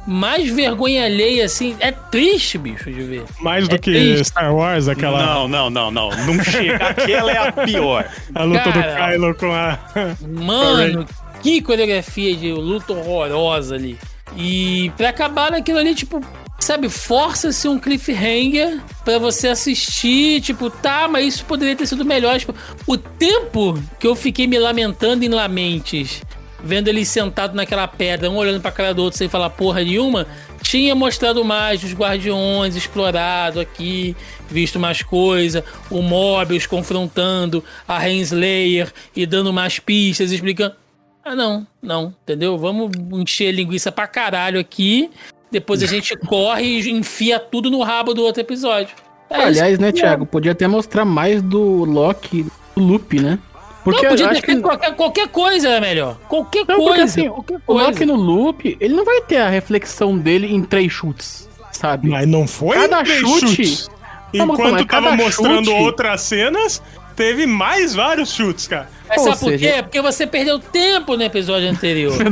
Mais 0.08 0.50
vergonha 0.50 1.04
alheia, 1.04 1.44
assim. 1.46 1.76
É 1.82 1.92
triste, 1.92 2.58
bicho, 2.58 2.90
de 2.90 3.04
ver. 3.04 3.26
Mais 3.42 3.68
do 3.68 3.76
É 3.76 3.78
que 3.78 3.92
triste. 3.92 4.24
Star 4.26 4.56
Wars, 4.56 4.88
aquela 4.88 5.22
Não, 5.22 5.48
não, 5.50 5.70
não, 5.70 5.92
não. 5.92 6.10
Não 6.26 6.44
chega. 6.46 6.78
Aquela 6.78 7.30
é 7.30 7.38
a 7.38 7.52
pior. 7.52 8.10
a 8.34 8.44
luta 8.44 8.72
do 8.72 8.80
Cara. 8.80 9.12
Kylo 9.12 9.36
com 9.36 9.52
a. 9.52 9.78
Mano, 10.26 11.06
que 11.44 11.62
coreografia 11.62 12.34
de 12.38 12.54
luta 12.54 12.94
horrorosa 12.94 13.76
ali. 13.76 14.00
E 14.38 14.92
pra 14.96 15.10
acabar 15.10 15.52
naquilo 15.52 15.80
ali, 15.80 15.94
tipo, 15.94 16.22
sabe, 16.60 16.90
força-se 16.90 17.68
um 17.68 17.80
cliffhanger 17.80 18.82
pra 19.06 19.18
você 19.18 19.48
assistir, 19.48 20.42
tipo, 20.42 20.70
tá, 20.70 21.08
mas 21.08 21.36
isso 21.36 21.46
poderia 21.46 21.76
ter 21.76 21.86
sido 21.86 22.04
melhor. 22.04 22.40
Tipo, 22.40 22.56
o 22.86 22.98
tempo 22.98 23.82
que 24.00 24.08
eu 24.08 24.16
fiquei 24.16 24.48
me 24.48 24.58
lamentando 24.58 25.24
em 25.24 25.30
lamentes, 25.30 26.22
vendo 26.64 26.88
ele 26.88 27.06
sentado 27.06 27.56
naquela 27.56 27.88
pedra, 27.88 28.30
um 28.30 28.36
olhando 28.36 28.62
pra 28.62 28.72
cara 28.72 28.94
do 28.94 29.04
outro 29.04 29.18
sem 29.18 29.30
falar 29.30 29.50
porra 29.52 29.84
nenhuma, 29.84 30.28
tinha 30.62 30.96
mostrado 30.96 31.46
mais 31.46 31.84
os 31.84 31.94
guardiões, 31.94 32.76
explorado 32.76 33.60
aqui, 33.60 34.16
visto 34.50 34.80
mais 34.80 35.02
coisa, 35.02 35.64
o 35.90 36.02
Mobius 36.02 36.66
confrontando 36.66 37.64
a 37.88 37.98
Renslayer 38.00 38.92
e 39.16 39.26
dando 39.26 39.54
mais 39.54 39.80
pistas, 39.80 40.32
explicando. 40.32 40.76
Ah, 41.24 41.36
não, 41.36 41.68
não, 41.82 42.16
entendeu? 42.24 42.58
Vamos 42.58 42.92
encher 43.12 43.52
linguiça 43.52 43.92
pra 43.92 44.08
caralho 44.08 44.60
aqui, 44.60 45.10
depois 45.52 45.82
a 45.84 45.86
gente 45.86 46.16
corre 46.18 46.64
e 46.64 46.90
enfia 46.92 47.40
tudo 47.40 47.70
no 47.72 47.82
rabo 47.82 48.14
do 48.14 48.24
outro 48.24 48.42
episódio. 48.42 48.96
É 49.30 49.44
Aliás, 49.44 49.74
isso 49.74 49.82
né. 49.82 49.92
Thiago, 49.92 50.26
podia 50.26 50.54
até 50.54 50.68
mostrar 50.68 51.04
mais 51.06 51.42
do 51.42 51.84
Loki, 51.84 52.46
do 52.76 52.84
Loop, 52.84 53.20
né? 53.20 53.38
Porque 53.84 54.02
não, 54.02 54.12
eu 54.12 54.18
podia 54.18 54.30
ter 54.30 54.40
que... 54.42 54.46
feito 54.48 54.62
qualquer, 54.62 54.96
qualquer 54.96 55.28
coisa 55.30 55.70
é 55.70 55.80
melhor. 55.80 56.18
Qualquer 56.28 56.60
Não, 56.60 56.76
porque 56.76 56.84
coisa. 56.86 57.04
assim, 57.04 57.28
o, 57.30 57.38
o 57.40 57.44
coisa. 57.44 57.84
Loki 57.88 58.06
no 58.06 58.16
Loop, 58.16 58.78
ele 58.80 58.94
não 58.94 59.06
vai 59.06 59.22
ter 59.22 59.38
a 59.38 59.50
reflexão 59.50 60.18
dele 60.18 60.54
em 60.54 60.62
três 60.62 60.92
chutes, 60.92 61.50
sabe? 61.72 62.10
Mas 62.10 62.28
não 62.28 62.46
foi 62.48 62.76
Cada 62.78 63.04
três 63.04 63.20
chute- 63.20 63.48
chutes. 63.48 63.90
Não, 64.34 64.48
como 64.48 64.62
é? 64.62 64.82
Enquanto 64.82 64.88
tava 64.88 65.16
mostrando 65.16 65.66
chute- 65.72 65.82
outras 65.84 66.22
cenas, 66.22 66.82
teve 67.18 67.46
mais 67.46 67.94
vários 67.94 68.32
chutes, 68.34 68.68
cara. 68.68 68.88
Mas 69.10 69.18
Ou 69.18 69.24
sabe 69.26 69.40
por 69.40 69.50
seja- 69.50 69.74
quê? 69.74 69.84
Porque 69.84 70.02
você 70.02 70.26
perdeu 70.28 70.60
tempo 70.60 71.18
no 71.18 71.24
episódio 71.24 71.70
anterior. 71.70 72.16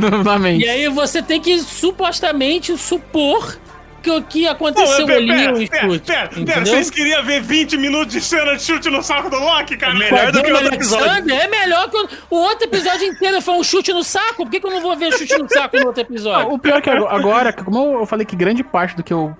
E 0.59 0.69
aí 0.69 0.87
você 0.87 1.21
tem 1.21 1.41
que 1.41 1.59
supostamente 1.59 2.77
supor 2.77 3.57
que, 4.03 4.21
que 4.21 4.47
aconteceu 4.47 5.07
Pera, 5.07 5.17
ali 5.17 5.27
pera, 5.27 5.51
no 5.51 5.67
pera, 5.67 5.89
chute. 5.89 6.11
pera, 6.45 6.65
vocês 6.65 6.89
queriam 6.91 7.23
ver 7.23 7.41
20 7.41 7.77
minutos 7.77 8.13
de 8.13 8.21
cena 8.21 8.55
de 8.55 8.61
chute 8.61 8.87
no 8.89 9.01
saco 9.01 9.29
do 9.31 9.37
Loki, 9.39 9.75
cara? 9.77 9.95
melhor 9.95 10.31
do 10.31 10.43
que 10.43 10.51
o 10.51 10.55
outro 10.55 10.75
episódio. 10.75 11.09
Alexander 11.09 11.39
é 11.41 11.47
melhor 11.47 11.89
que 11.89 11.97
o, 11.97 12.07
o 12.29 12.35
outro 12.35 12.67
episódio 12.67 13.07
inteiro 13.07 13.41
foi 13.41 13.55
um 13.55 13.63
chute 13.63 13.91
no 13.91 14.03
saco. 14.03 14.43
Por 14.43 14.49
que, 14.51 14.59
que 14.59 14.67
eu 14.67 14.71
não 14.71 14.81
vou 14.81 14.95
ver 14.95 15.11
chute 15.17 15.35
no 15.39 15.49
saco 15.49 15.79
no 15.79 15.87
outro 15.87 16.01
episódio? 16.01 16.53
O 16.53 16.59
pior 16.59 16.77
é 16.77 16.81
que 16.81 16.89
agora, 16.91 17.51
como 17.51 17.99
eu 17.99 18.05
falei 18.05 18.25
que 18.25 18.35
grande 18.35 18.63
parte 18.63 18.95
do 18.95 19.01
que 19.03 19.11
eu, 19.13 19.35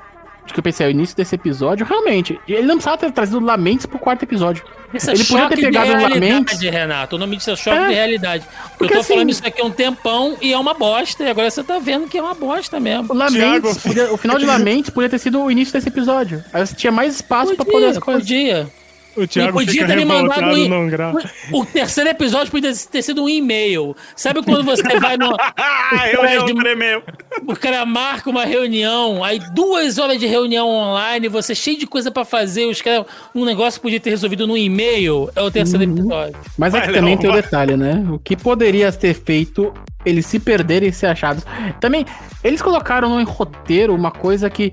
do 0.47 0.53
que 0.53 0.59
eu 0.59 0.63
pensei 0.63 0.85
ao 0.85 0.91
início 0.91 1.15
desse 1.17 1.34
episódio, 1.35 1.85
realmente, 1.85 2.39
ele 2.47 2.63
não 2.63 2.76
precisava 2.76 2.97
ter 2.97 3.11
trazido 3.11 3.39
Lamentes 3.39 3.85
pro 3.85 3.97
quarto 3.99 4.23
episódio. 4.23 4.63
Isso 4.93 5.09
é 5.09 5.13
ele 5.13 5.23
podia 5.26 5.49
ter 5.49 5.55
pegado 5.57 5.88
de 5.88 5.93
o 5.93 5.97
realidade, 5.97 6.19
Lamentes. 6.31 6.59
Renato. 6.61 7.15
O 7.15 7.19
nome 7.19 7.35
disso 7.38 7.51
é 7.51 7.55
choque 7.55 7.77
É. 7.77 7.88
de 7.88 7.93
realidade. 7.93 8.45
Porque 8.77 8.93
eu 8.93 8.97
tô 8.97 9.01
assim- 9.01 9.13
falando 9.13 9.30
isso 9.30 9.45
aqui 9.45 9.61
há 9.61 9.65
um 9.65 9.72
tempão 9.72 10.38
e 10.41 10.53
é 10.53 10.57
uma 10.57 10.73
bosta. 10.73 11.23
E 11.23 11.30
agora 11.30 11.49
você 11.49 11.63
tá 11.63 11.80
vendo 11.80 12.07
que 12.07 12.17
é 12.17 12.22
uma 12.22 12.34
bosta 12.34 12.80
mesmo. 12.80 13.07
O 13.13 13.15
Lamentes, 13.15 13.77
podia- 13.80 14.13
o 14.13 14.17
final 14.17 14.38
de 14.38 14.45
Lamentes 14.45 14.89
podia 14.91 15.09
ter 15.09 15.19
sido 15.19 15.41
o 15.41 15.51
início 15.51 15.73
desse 15.73 15.89
episódio. 15.89 16.43
Aí 16.53 16.65
você 16.65 16.76
tinha 16.76 16.91
mais 16.91 17.15
espaço 17.15 17.55
pra 17.55 17.65
poder 17.65 17.88
as 17.88 17.97
coisas. 17.97 18.22
podia. 18.23 18.67
O 19.16 19.28
Thiago 19.28 19.54
podia 19.54 19.72
fica 19.74 19.88
ter 19.88 19.96
me 19.96 20.06
mandado 20.06 20.48
um- 20.56 20.68
não 20.68 20.88
grava. 20.88 21.20
O 21.52 21.66
terceiro 21.66 22.10
episódio 22.10 22.52
podia 22.52 22.72
ter 22.92 23.02
sido 23.02 23.24
um 23.24 23.30
e-mail. 23.30 23.96
Sabe 24.16 24.42
quando 24.44 24.64
você 24.64 24.84
vai 25.00 25.16
no. 25.18 25.36
Ah, 25.40 26.10
eu 26.12 26.20
Fred, 26.20 26.36
eu 26.50 26.56
tremeu. 26.56 27.04
O 27.48 27.56
cara 27.56 27.86
marca 27.86 28.30
uma 28.30 28.46
reunião, 28.46 29.24
aí 29.24 29.40
duas 29.54 29.98
horas 29.98 30.20
de 30.20 30.26
reunião 30.26 30.68
online, 30.68 31.28
você 31.28 31.56
cheio 31.56 31.78
de 31.78 31.88
coisa 31.88 32.12
pra 32.12 32.26
fazer, 32.26 32.66
os 32.66 32.82
caras. 32.82 33.06
Um 33.34 33.46
negócio 33.46 33.80
podia 33.82 34.00
ter 34.00 34.10
resolvido 34.10 34.46
no 34.48 34.58
e-mail. 34.58 35.30
É 35.36 35.42
o 35.42 35.50
terceiro 35.52 35.86
Uhum. 35.86 35.94
episódio. 35.98 36.36
Mas 36.58 36.72
Vai, 36.74 36.82
aqui 36.82 36.94
também 36.94 37.12
Léo, 37.16 37.20
tem 37.22 37.30
o 37.30 37.34
vai. 37.34 37.42
detalhe, 37.42 37.78
né? 37.78 38.06
O 38.12 38.20
que 38.20 38.36
poderia 38.36 38.92
ter 38.92 39.14
feito 39.14 39.74
eles 40.06 40.26
se 40.28 40.40
perderem 40.40 40.90
e 40.90 40.94
ser 40.94 41.08
achados. 41.08 41.44
Também, 41.80 42.06
eles 42.44 42.62
colocaram 42.62 43.10
no 43.18 43.24
roteiro 43.26 43.96
uma 43.96 44.12
coisa 44.12 44.52
que 44.52 44.72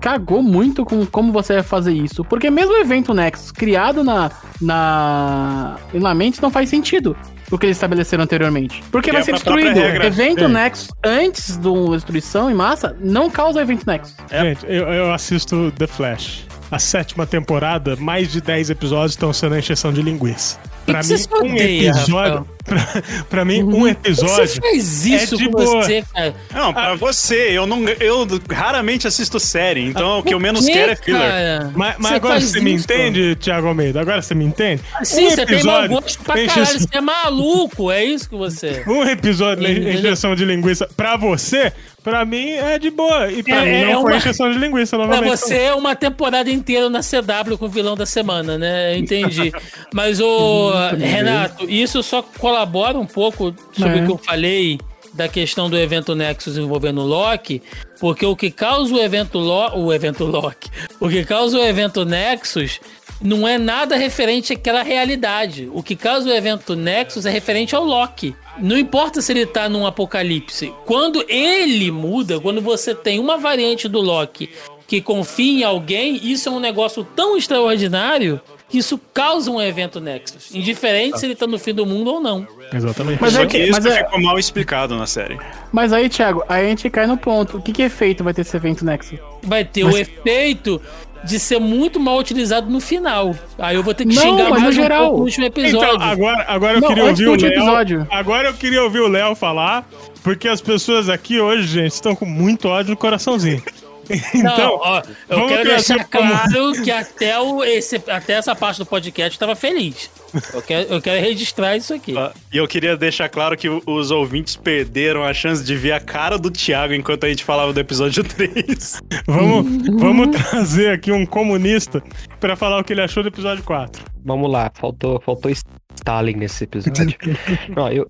cagou 0.00 0.42
muito 0.42 0.84
com 0.84 1.04
como 1.06 1.32
você 1.32 1.54
vai 1.54 1.62
fazer 1.62 1.92
isso. 1.92 2.24
Porque 2.24 2.50
mesmo 2.50 2.72
o 2.72 2.76
evento 2.76 3.12
Nexus 3.14 3.52
criado 3.52 4.02
na, 4.04 4.30
na 4.60 5.76
em 5.92 5.98
Lamentes 5.98 6.40
não 6.40 6.50
faz 6.50 6.68
sentido. 6.68 7.16
O 7.50 7.56
que 7.56 7.66
eles 7.66 7.76
estabeleceram 7.76 8.24
anteriormente. 8.24 8.82
Porque 8.90 9.08
Que 9.08 9.12
vai 9.12 9.22
é 9.22 9.24
ser 9.24 9.32
uma 9.32 9.36
destruído. 9.38 9.78
Evento 9.78 10.44
É. 10.44 10.48
Nexus 10.48 10.88
antes 11.04 11.56
do 11.56 11.94
destruição 11.94 12.50
em 12.50 12.54
massa 12.54 12.96
não 13.00 13.30
causa 13.30 13.62
evento 13.62 13.86
Nexus. 13.86 14.14
Gente, 14.30 14.66
eu, 14.66 14.86
eu 14.88 15.12
assisto 15.12 15.72
The 15.72 15.86
Flash. 15.86 16.46
A 16.70 16.78
sétima 16.78 17.26
temporada, 17.26 17.96
mais 17.96 18.30
de 18.30 18.42
10 18.42 18.68
episódios 18.70 19.12
estão 19.12 19.32
sendo 19.32 19.54
a 19.54 19.58
encheção 19.58 19.90
de 19.90 20.02
linguiça. 20.02 20.58
Pra 20.92 21.00
que 21.00 21.08
mim, 21.08 21.16
você 21.18 21.28
um 21.34 21.52
odeia, 21.54 21.90
episódio. 21.90 22.48
Pra, 22.68 22.84
pra 23.30 23.44
mim, 23.46 23.62
um 23.62 23.80
Você 23.80 23.90
episódio. 23.92 24.60
faz 24.60 25.06
isso 25.06 25.34
é 25.34 25.38
de 25.38 25.44
com 25.46 25.52
boa. 25.52 25.82
você, 25.82 26.04
cara. 26.12 26.34
Não, 26.52 26.70
pra 26.74 26.94
você, 26.96 27.48
eu 27.52 27.66
não 27.66 27.82
eu 27.88 28.26
raramente 28.50 29.06
assisto 29.06 29.40
série, 29.40 29.86
então 29.86 30.18
o 30.18 30.22
que 30.22 30.34
eu 30.34 30.38
menos 30.38 30.66
Por 30.66 30.72
quero 30.74 30.92
é 30.92 30.96
filler. 30.96 31.18
cara? 31.22 31.72
Mas, 31.74 31.94
mas 31.98 32.08
Você 32.10 32.14
agora 32.16 32.40
você 32.42 32.60
me 32.60 32.74
isso? 32.74 32.84
entende, 32.84 33.36
Thiago 33.36 33.68
Almeida? 33.68 34.02
Agora 34.02 34.20
você 34.20 34.34
me 34.34 34.44
entende? 34.44 34.82
Sim, 35.02 35.28
Um 35.28 35.30
você 35.30 35.46
tem 35.46 35.64
mau 35.64 35.76
episódio 35.82 35.88
gosto 36.02 36.22
pra 36.24 36.44
caralho. 36.44 36.66
Você 36.80 36.88
é 36.92 37.00
maluco, 37.00 37.90
é 37.90 38.04
isso 38.04 38.28
que 38.28 38.36
você. 38.36 38.84
Um 38.86 39.02
episódio 39.02 39.64
de 39.64 39.88
encheção 39.96 40.34
de 40.36 40.44
linguiça 40.44 40.86
pra 40.94 41.16
você, 41.16 41.72
pra 42.04 42.26
mim 42.26 42.50
é 42.50 42.78
de 42.78 42.90
boa. 42.90 43.32
E 43.32 43.42
pra 43.42 43.64
É- 43.64 43.70
mim 43.86 43.90
é 43.90 43.92
não 43.94 44.02
foi 44.02 44.10
uma- 44.10 44.16
encheção 44.18 44.52
de 44.52 44.58
linguiça 44.58 44.94
Pra 44.98 45.06
novamente. 45.06 45.30
você 45.38 45.54
é 45.56 45.74
uma 45.74 45.96
temporada 45.96 46.50
inteira 46.50 46.90
na 46.90 47.00
CW 47.00 47.56
com 47.56 47.64
o 47.64 47.68
vilão 47.70 47.96
da 47.96 48.04
semana, 48.04 48.58
né? 48.58 48.94
Entendi. 48.98 49.50
Mas, 49.94 50.20
o 50.20 50.70
Renato, 50.90 51.68
isso 51.68 52.02
só 52.02 52.22
colabora 52.22 52.98
um 52.98 53.06
pouco 53.06 53.54
sobre 53.72 53.98
É. 53.98 54.02
o 54.02 54.06
que 54.06 54.12
eu 54.12 54.18
falei 54.18 54.78
da 55.14 55.26
questão 55.28 55.68
do 55.68 55.76
evento 55.76 56.14
Nexus 56.14 56.56
envolvendo 56.56 57.00
o 57.00 57.06
Loki, 57.06 57.60
porque 57.98 58.24
o 58.24 58.36
que 58.36 58.50
causa 58.50 58.94
o 58.94 59.00
evento 59.00 59.38
Lo 59.38 59.76
o 59.76 59.92
evento 59.92 60.24
Loki, 60.24 60.70
o 61.00 61.08
que 61.08 61.24
causa 61.24 61.58
o 61.58 61.62
evento 61.64 62.04
Nexus 62.04 62.80
não 63.20 63.48
é 63.48 63.58
nada 63.58 63.96
referente 63.96 64.52
àquela 64.52 64.82
realidade. 64.84 65.68
O 65.72 65.82
que 65.82 65.96
causa 65.96 66.28
o 66.28 66.32
evento 66.32 66.76
Nexus 66.76 67.26
é 67.26 67.30
referente 67.30 67.74
ao 67.74 67.84
Loki. 67.84 68.32
Não 68.58 68.78
importa 68.78 69.20
se 69.20 69.32
ele 69.32 69.44
tá 69.44 69.68
num 69.68 69.84
apocalipse. 69.86 70.72
Quando 70.86 71.24
ele 71.28 71.90
muda, 71.90 72.38
quando 72.38 72.60
você 72.60 72.94
tem 72.94 73.18
uma 73.18 73.36
variante 73.36 73.88
do 73.88 74.00
Loki 74.00 74.48
que 74.86 75.00
confia 75.00 75.60
em 75.60 75.64
alguém, 75.64 76.20
isso 76.22 76.48
é 76.48 76.52
um 76.52 76.60
negócio 76.60 77.02
tão 77.16 77.36
extraordinário 77.36 78.40
que 78.68 78.78
isso 78.78 79.00
causa 79.14 79.50
um 79.50 79.60
evento 79.60 80.00
Nexus. 80.00 80.54
Indiferente 80.54 81.18
se 81.18 81.26
ele 81.26 81.34
tá 81.34 81.46
no 81.46 81.58
fim 81.58 81.72
do 81.74 81.86
mundo 81.86 82.12
ou 82.14 82.20
não. 82.20 82.46
Exatamente. 82.72 83.18
Mas 83.20 83.32
Só 83.32 83.42
é 83.42 83.46
que 83.46 83.58
isso 83.58 83.72
mas 83.72 83.86
é- 83.86 84.04
ficou 84.04 84.20
mal 84.20 84.38
explicado 84.38 84.96
na 84.96 85.06
série. 85.06 85.38
Mas 85.72 85.92
aí, 85.92 86.08
Thiago, 86.08 86.42
aí 86.48 86.66
a 86.66 86.68
gente 86.68 86.88
cai 86.90 87.06
no 87.06 87.16
ponto. 87.16 87.60
Que, 87.62 87.72
que 87.72 87.82
efeito 87.82 88.22
vai 88.22 88.34
ter 88.34 88.42
esse 88.42 88.56
evento 88.56 88.84
Nexus? 88.84 89.18
Vai 89.42 89.64
ter 89.64 89.84
Mas- 89.84 89.94
o 89.94 89.98
efeito 89.98 90.80
de 91.24 91.38
ser 91.40 91.58
muito 91.58 91.98
mal 91.98 92.16
utilizado 92.18 92.70
no 92.70 92.78
final. 92.78 93.34
Aí 93.58 93.74
eu 93.74 93.82
vou 93.82 93.92
ter 93.92 94.06
que 94.06 94.14
Não, 94.14 94.22
xingar 94.22 94.44
mas 94.50 94.58
no 94.58 94.60
mais 94.60 94.76
um 94.78 94.80
geral. 94.80 95.02
pouco 95.06 95.18
no 95.18 95.24
último 95.24 95.46
episódio. 95.46 95.94
Então, 95.94 96.02
agora, 96.08 96.44
agora 96.46 96.74
eu 96.76 96.80
Não, 96.80 96.88
queria 96.88 97.04
ouvir 97.06 97.26
o 97.26 97.30
último 97.32 97.50
Léo. 97.50 97.58
episódio. 97.58 98.06
Agora 98.10 98.48
eu 98.48 98.54
queria 98.54 98.82
ouvir 98.84 99.00
o 99.00 99.08
Léo 99.08 99.34
falar, 99.34 99.88
porque 100.22 100.46
as 100.46 100.60
pessoas 100.60 101.08
aqui 101.08 101.40
hoje, 101.40 101.66
gente, 101.66 101.92
estão 101.92 102.14
com 102.14 102.24
muito 102.24 102.68
ódio 102.68 102.90
no 102.92 102.96
coraçãozinho. 102.96 103.60
Não, 104.34 104.52
Então, 104.52 104.80
ó, 104.82 105.02
eu 105.28 105.46
quero 105.46 105.68
deixar 105.68 106.04
como- 106.08 106.30
claro 106.30 106.72
que 106.82 106.90
até, 106.90 107.38
o, 107.38 107.62
esse, 107.64 107.96
até 108.08 108.34
essa 108.34 108.54
parte 108.54 108.78
do 108.78 108.86
podcast 108.86 109.34
eu 109.34 109.40
tava 109.40 109.54
feliz. 109.56 110.10
Eu 110.52 110.62
quero, 110.62 110.92
eu 110.94 111.00
quero 111.02 111.20
registrar 111.20 111.76
isso 111.76 111.94
aqui. 111.94 112.14
E 112.52 112.56
eu 112.56 112.66
queria 112.68 112.96
deixar 112.96 113.28
claro 113.28 113.56
que 113.56 113.68
os 113.68 114.10
ouvintes 114.10 114.56
perderam 114.56 115.24
a 115.24 115.32
chance 115.32 115.64
de 115.64 115.74
ver 115.76 115.92
a 115.92 116.00
cara 116.00 116.38
do 116.38 116.50
Thiago 116.50 116.92
enquanto 116.94 117.24
a 117.24 117.28
gente 117.28 117.44
falava 117.44 117.72
do 117.72 117.80
episódio 117.80 118.22
3. 118.24 119.00
vamos, 119.26 119.86
vamos 120.00 120.36
trazer 120.36 120.90
aqui 120.92 121.10
um 121.12 121.24
comunista 121.26 122.02
pra 122.40 122.56
falar 122.56 122.78
o 122.78 122.84
que 122.84 122.92
ele 122.92 123.00
achou 123.02 123.22
do 123.22 123.28
episódio 123.28 123.64
4. 123.64 124.04
Vamos 124.24 124.50
lá, 124.50 124.70
faltou, 124.74 125.20
faltou 125.24 125.50
Stalin 125.96 126.34
nesse 126.34 126.64
episódio. 126.64 127.16
Não, 127.74 127.90
eu- 127.90 128.06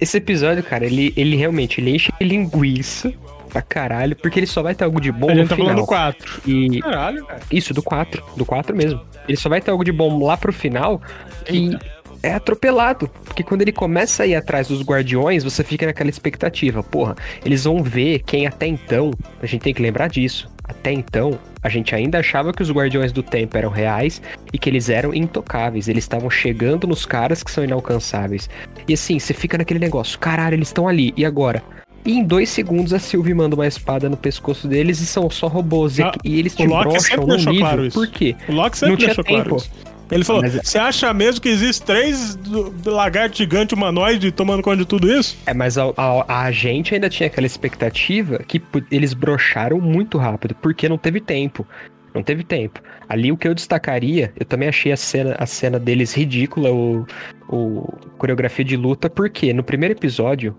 esse 0.00 0.16
episódio, 0.16 0.62
cara, 0.62 0.86
ele, 0.86 1.12
ele 1.16 1.36
realmente 1.36 1.80
ele 1.80 1.90
enche 1.94 2.10
linguiça 2.20 3.12
pra 3.54 3.62
caralho, 3.62 4.16
porque 4.16 4.40
ele 4.40 4.46
só 4.46 4.62
vai 4.62 4.74
ter 4.74 4.82
algo 4.84 5.00
de 5.00 5.12
bom 5.12 5.30
A 5.30 5.34
no 5.34 5.40
gente 5.40 5.48
tá 5.48 5.56
falando 5.56 5.70
final. 5.70 5.84
do 5.84 5.88
4. 5.88 6.40
E 6.44 6.80
Caralho, 6.80 7.24
cara. 7.24 7.40
isso, 7.52 7.72
do 7.72 7.82
4, 7.82 8.22
do 8.36 8.44
4 8.44 8.76
mesmo. 8.76 9.00
Ele 9.28 9.36
só 9.36 9.48
vai 9.48 9.60
ter 9.60 9.70
algo 9.70 9.84
de 9.84 9.92
bom 9.92 10.22
lá 10.24 10.36
pro 10.36 10.52
final 10.52 11.00
que 11.44 11.78
é 12.22 12.34
atropelado. 12.34 13.08
Porque 13.24 13.44
quando 13.44 13.62
ele 13.62 13.70
começa 13.72 14.24
a 14.24 14.26
ir 14.26 14.34
atrás 14.34 14.68
dos 14.68 14.82
guardiões, 14.82 15.44
você 15.44 15.62
fica 15.62 15.86
naquela 15.86 16.10
expectativa. 16.10 16.82
Porra, 16.82 17.14
eles 17.44 17.64
vão 17.64 17.82
ver 17.82 18.20
quem 18.26 18.46
até 18.46 18.66
então. 18.66 19.12
A 19.40 19.46
gente 19.46 19.62
tem 19.62 19.72
que 19.72 19.80
lembrar 19.82 20.08
disso. 20.08 20.52
Até 20.64 20.90
então, 20.92 21.38
a 21.62 21.68
gente 21.68 21.94
ainda 21.94 22.18
achava 22.18 22.50
que 22.52 22.62
os 22.62 22.70
guardiões 22.70 23.12
do 23.12 23.22
tempo 23.22 23.56
eram 23.56 23.68
reais 23.68 24.20
e 24.52 24.58
que 24.58 24.68
eles 24.68 24.88
eram 24.88 25.14
intocáveis. 25.14 25.88
Eles 25.88 26.04
estavam 26.04 26.30
chegando 26.30 26.86
nos 26.86 27.04
caras 27.04 27.42
que 27.42 27.50
são 27.50 27.62
inalcançáveis. 27.62 28.48
E 28.88 28.94
assim, 28.94 29.18
você 29.18 29.34
fica 29.34 29.58
naquele 29.58 29.78
negócio: 29.78 30.18
caralho, 30.18 30.54
eles 30.54 30.68
estão 30.68 30.88
ali, 30.88 31.12
e 31.16 31.24
agora? 31.24 31.62
E 32.04 32.12
em 32.12 32.22
dois 32.24 32.50
segundos 32.50 32.92
a 32.92 32.98
Sylvie 32.98 33.32
manda 33.34 33.54
uma 33.54 33.66
espada 33.66 34.08
no 34.10 34.16
pescoço 34.16 34.68
deles 34.68 35.00
e 35.00 35.06
são 35.06 35.30
só 35.30 35.46
robôs. 35.46 35.98
E- 35.98 36.02
Ah, 36.02 36.12
e 36.22 36.38
eles 36.38 36.54
te 36.54 36.66
brocham 36.66 37.26
no 37.26 37.36
nível. 37.36 37.54
claro 37.60 37.86
isso. 37.86 37.98
Por 37.98 38.06
quê? 38.08 38.36
O 38.48 38.52
Loki 38.52 38.70
Não 38.82 38.88
sempre 38.88 38.96
tinha 38.96 39.06
deixou 39.08 39.24
claro 39.24 39.44
tempo. 39.44 39.56
isso. 39.56 39.70
Ele 40.10 40.22
falou: 40.22 40.42
Mas- 40.42 40.52
Você 40.62 40.78
acha 40.78 41.14
mesmo 41.14 41.40
que 41.40 41.48
existe 41.48 41.82
três 41.82 42.34
do- 42.36 42.68
do 42.68 42.90
lagarto 42.90 43.38
gigante 43.38 43.72
humanoide 43.72 44.30
tomando 44.30 44.62
conta 44.62 44.76
de 44.76 44.84
tudo 44.84 45.10
isso? 45.10 45.34
É, 45.46 45.54
mas 45.54 45.78
a, 45.78 45.84
a, 45.96 46.42
a 46.44 46.52
gente 46.52 46.92
ainda 46.94 47.08
tinha 47.08 47.26
aquela 47.26 47.46
expectativa 47.46 48.38
que 48.46 48.60
eles 48.90 49.14
brocharam 49.14 49.80
muito 49.80 50.18
rápido, 50.18 50.54
porque 50.56 50.88
não 50.90 50.98
teve 50.98 51.20
tempo. 51.22 51.66
Não 52.14 52.22
teve 52.22 52.44
tempo. 52.44 52.80
Ali 53.08 53.32
o 53.32 53.36
que 53.36 53.48
eu 53.48 53.54
destacaria, 53.54 54.30
eu 54.38 54.44
também 54.44 54.68
achei 54.68 54.92
a 54.92 54.96
cena, 54.96 55.34
a 55.38 55.46
cena 55.46 55.78
deles 55.80 56.12
ridícula, 56.14 56.70
o, 56.70 57.06
o 57.48 57.88
coreografia 58.18 58.64
de 58.64 58.76
luta, 58.76 59.08
porque 59.10 59.52
no 59.54 59.64
primeiro 59.64 59.94
episódio, 59.94 60.54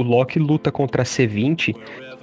o 0.00 0.02
Loki 0.02 0.38
luta 0.38 0.70
contra 0.72 1.02
a 1.02 1.04
C20 1.04 1.74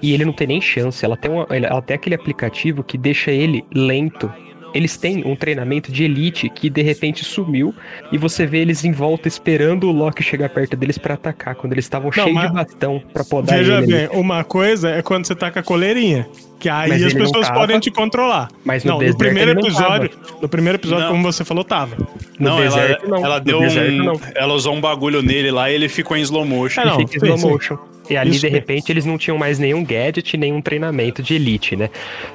e 0.01 0.13
ele 0.13 0.25
não 0.25 0.33
tem 0.33 0.47
nem 0.47 0.61
chance. 0.61 1.03
Ela 1.03 1.15
tem, 1.17 1.31
uma, 1.31 1.47
ela 1.49 1.81
tem 1.81 1.95
aquele 1.95 2.15
aplicativo 2.15 2.83
que 2.83 2.97
deixa 2.97 3.31
ele 3.31 3.63
lento. 3.73 4.31
Eles 4.73 4.97
têm 4.97 5.23
um 5.25 5.35
treinamento 5.35 5.91
de 5.91 6.03
elite 6.03 6.49
que 6.49 6.69
de 6.69 6.81
repente 6.81 7.23
sumiu 7.23 7.73
e 8.11 8.17
você 8.17 8.45
vê 8.45 8.59
eles 8.59 8.83
em 8.83 8.91
volta 8.91 9.27
esperando 9.27 9.87
o 9.87 9.91
Loki 9.91 10.21
chegar 10.21 10.49
perto 10.49 10.75
deles 10.75 10.97
pra 10.97 11.13
atacar, 11.15 11.55
quando 11.55 11.71
eles 11.71 11.85
estavam 11.85 12.11
cheios 12.11 12.33
mas- 12.33 12.47
de 12.49 12.53
bastão 12.53 13.01
pra 13.13 13.23
podar 13.23 13.57
Veja 13.57 13.77
ele. 13.81 13.95
ali. 13.95 14.07
bem, 14.07 14.19
uma 14.19 14.43
coisa 14.43 14.89
é 14.89 15.01
quando 15.01 15.25
você 15.25 15.33
tá 15.33 15.49
com 15.49 15.57
a 15.59 15.63
coleirinha. 15.63 16.27
Que 16.59 16.69
aí 16.69 16.89
Mas 16.89 17.03
as 17.03 17.13
pessoas 17.13 17.47
tava. 17.47 17.59
podem 17.59 17.79
te 17.79 17.91
controlar. 17.91 18.47
Mas 18.65 18.84
no 18.84 18.93
não, 18.99 19.07
no 19.07 19.15
primeiro 19.17 19.51
episódio, 19.51 20.09
no 20.41 20.49
primeiro 20.49 20.77
episódio, 20.77 21.05
Não. 21.05 21.11
como 21.11 21.23
você 21.31 21.45
falou, 21.45 21.63
tava. 21.63 21.95
No 22.39 22.49
não, 22.49 22.57
deserto, 22.59 23.05
ela, 23.05 23.15
não. 23.19 23.25
ela 23.25 23.39
deu 23.39 23.59
deserto, 23.59 23.91
um. 23.93 24.03
não. 24.05 24.21
Ela 24.34 24.53
usou 24.55 24.73
um 24.73 24.81
bagulho 24.81 25.21
nele 25.21 25.51
lá 25.51 25.69
e 25.69 25.75
ele 25.75 25.88
ficou 25.88 26.17
em 26.17 26.21
slow 26.21 26.43
motion. 26.45 26.81
É, 26.81 26.85
não, 26.85 26.95
Fica 26.95 27.15
em 27.15 27.34
slow 27.35 27.51
motion. 27.51 27.77
E 28.09 28.15
ali, 28.17 28.31
Isso 28.31 28.39
de 28.39 28.45
mesmo. 28.45 28.55
repente, 28.59 28.89
eles 28.91 29.05
não 29.05 29.17
tinham 29.17 29.38
mais 29.38 29.59
nenhum 29.59 29.84
gadget, 29.84 30.35
nenhum 30.38 30.61
treinamento 30.61 31.21
de 31.21 31.35
elite, 31.35 31.75
né? 31.75 31.89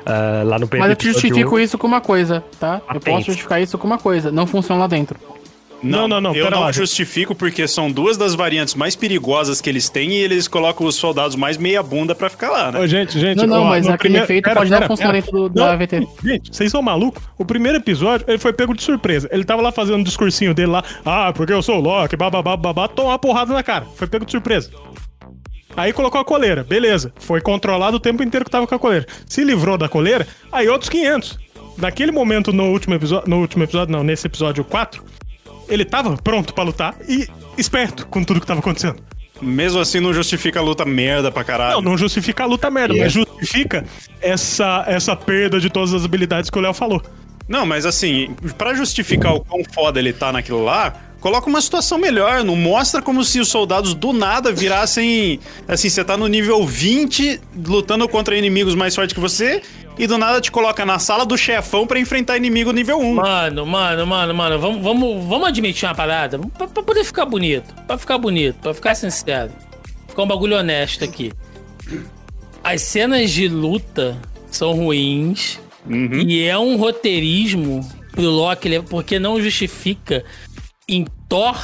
Ah, 0.05 0.43
lá 0.45 0.59
no 0.59 0.69
Mas 0.79 0.91
eu 0.91 0.97
justifico 1.01 1.57
um- 1.57 1.59
isso 1.59 1.79
com 1.79 1.87
uma 1.87 2.01
coisa, 2.01 2.45
tá? 2.61 2.81
Eu 2.95 3.01
posso 3.01 3.27
justificar 3.27 3.61
isso 3.61 3.77
com 3.79 3.87
uma 3.87 3.99
coisa. 3.99 4.31
Não 4.31 4.47
funciona 4.47 4.83
lá 4.83 4.87
dentro. 4.87 5.19
Não, 5.83 6.07
não, 6.07 6.21
não, 6.21 6.35
Eu 6.35 6.45
pera 6.45 6.57
não 6.57 6.63
lá, 6.65 6.73
justifico 6.73 7.35
porque 7.35 7.67
são 7.67 7.91
duas 7.91 8.17
das 8.17 8.35
variantes 8.35 8.75
mais 8.75 8.95
perigosas 8.95 9.61
que 9.61 9.69
eles 9.69 9.89
têm 9.89 10.11
e 10.13 10.15
eles 10.17 10.47
colocam 10.47 10.87
os 10.87 10.95
soldados 10.95 11.35
mais 11.35 11.57
meia 11.57 11.83
bunda 11.83 12.15
pra 12.15 12.31
ficar 12.31 12.51
lá, 12.51 12.71
né? 12.73 12.79
Ô, 12.81 12.87
gente, 12.87 13.19
gente. 13.19 13.37
Não, 13.39 13.47
não, 13.47 13.63
ó, 13.63 13.69
mas 13.71 13.87
aquele 13.87 13.99
primeiro- 13.99 14.25
efeito 14.27 14.45
pera, 14.45 14.57
pode 14.57 14.71
dar 14.71 14.77
pera, 14.79 14.89
funcionamento 14.89 15.31
do, 15.33 15.49
do 15.49 15.61
Não, 15.61 15.67
AVT. 15.67 16.07
Gente, 16.25 16.55
vocês 16.55 16.71
são 16.71 16.81
malucos? 16.83 17.23
O 17.37 17.45
primeiro 17.45 17.79
episódio, 17.79 18.25
ele 18.29 18.39
foi 18.39 18.53
pego 18.53 18.75
de 18.75 18.83
surpresa. 18.83 19.29
Ele 19.33 19.45
tava 19.45 19.61
lá 19.61 19.73
fazendo 19.73 19.99
um 19.99 20.03
discursinho 20.05 20.55
dele 20.55 20.71
lá. 20.71 20.85
Ah, 21.05 21.33
porque 21.35 21.53
eu 21.53 21.63
sou 21.63 21.79
o 21.79 21.81
Loki, 21.81 22.17
bababá, 22.17 22.57
babá. 22.57 22.87
Tomou 22.87 23.11
uma 23.11 23.19
porrada 23.19 23.53
na 23.53 23.63
cara. 23.63 23.85
Foi 23.97 24.07
pego 24.07 24.25
de 24.25 24.31
surpresa. 24.31 24.71
Aí 25.77 25.93
colocou 25.93 26.21
a 26.21 26.25
coleira, 26.25 26.63
beleza. 26.63 27.13
Foi 27.17 27.41
controlado 27.41 27.97
o 27.97 28.01
tempo 28.01 28.23
inteiro 28.23 28.45
que 28.45 28.51
tava 28.51 28.67
com 28.67 28.75
a 28.75 28.79
coleira. 28.79 29.07
Se 29.27 29.43
livrou 29.43 29.79
da 29.79 29.89
coleira, 29.89 30.27
aí 30.53 30.69
outros 30.69 30.91
500. 30.91 31.39
Naquele 31.79 32.13
momento, 32.13 32.53
no 32.53 32.65
último 32.71 32.95
episódio, 32.95 33.29
no 33.31 33.39
último 33.41 33.65
episódio, 33.65 33.91
não, 33.91 34.05
nesse 34.05 34.27
episódio 34.27 34.63
4, 34.65 35.03
ele 35.73 35.85
tava 35.85 36.17
pronto 36.17 36.53
pra 36.53 36.65
lutar 36.65 36.95
e 37.09 37.27
esperto 37.57 38.07
com 38.07 38.23
tudo 38.23 38.41
que 38.41 38.47
tava 38.47 38.61
acontecendo. 38.61 38.97
Mesmo 39.41 39.81
assim, 39.81 39.99
não 39.99 40.13
justifica 40.15 40.61
a 40.61 40.63
luta 40.63 40.85
merda 40.85 41.33
pra 41.33 41.43
caralho. 41.43 41.77
Não, 41.77 41.83
não 41.91 41.99
justifica 41.99 42.45
a 42.45 42.47
luta 42.47 42.71
merda, 42.71 42.95
mas 42.97 43.13
justifica 43.13 43.85
essa, 44.21 44.85
essa 44.87 45.17
perda 45.17 45.59
de 45.59 45.69
todas 45.69 45.93
as 45.93 46.05
habilidades 46.05 46.49
que 46.49 46.57
o 46.57 46.61
Léo 46.61 46.73
falou. 46.73 47.03
Não, 47.49 47.67
mas 47.67 47.85
assim, 47.85 48.37
pra 48.57 48.73
justificar 48.75 49.35
o 49.35 49.41
quão 49.41 49.63
foda 49.65 49.99
ele 49.99 50.13
tá 50.13 50.33
naquilo 50.33 50.63
lá, 50.63 50.95
coloca 51.21 51.49
uma 51.49 51.61
situação 51.61 51.99
melhor. 51.99 52.45
Não 52.45 52.55
mostra 52.55 53.03
como 53.03 53.25
se 53.25 53.41
os 53.41 53.49
soldados 53.49 53.95
do 53.95 54.13
nada 54.13 54.53
virassem. 54.53 55.41
Assim, 55.67 55.89
você 55.89 56.05
tá 56.05 56.17
no 56.17 56.29
nível 56.29 56.65
20 56.65 57.41
lutando 57.67 58.09
contra 58.09 58.37
inimigos 58.37 58.75
mais 58.75 58.95
fortes 58.95 59.13
que 59.13 59.21
você. 59.21 59.61
E 59.99 60.07
do 60.07 60.17
nada 60.19 60.41
te 60.41 60.51
coloca 60.51 60.85
na 60.87 60.99
sala 60.99 61.25
do 61.27 61.37
chefão 61.37 61.87
pra 61.87 62.01
enfrentar 62.01 62.37
inimigo 62.37 62.73
nível 62.73 62.99
1. 62.99 63.15
Mano, 63.15 63.67
mano, 63.67 64.07
mano, 64.07 64.35
mano, 64.35 64.59
vamos, 64.59 64.83
vamos, 64.83 65.25
vamos 65.27 65.49
admitir 65.49 65.87
uma 65.87 65.95
parada 65.95 66.39
pra, 66.39 66.67
pra 66.67 66.83
poder 66.83 67.05
ficar 67.05 67.27
bonito. 67.27 67.75
Pra 67.87 67.99
ficar 67.99 68.19
bonito, 68.19 68.57
pra 68.61 68.73
ficar 68.75 68.95
sincero. 68.95 69.53
Ficar 70.09 70.23
um 70.23 70.27
bagulho 70.27 70.57
honesto 70.57 71.05
aqui. 71.05 71.33
As 72.65 72.81
cenas 72.83 73.31
de 73.31 73.49
luta 73.49 74.17
são 74.51 74.73
ruins. 74.75 75.61
E 76.27 76.43
é 76.45 76.57
um 76.57 76.77
roteirismo 76.77 77.87
pro 78.13 78.23
Loki, 78.31 78.69
ele- 78.69 78.83
porque 78.83 79.19
não 79.19 79.41
justifica 79.43 80.25
em 80.89 81.05
Thor 81.29 81.59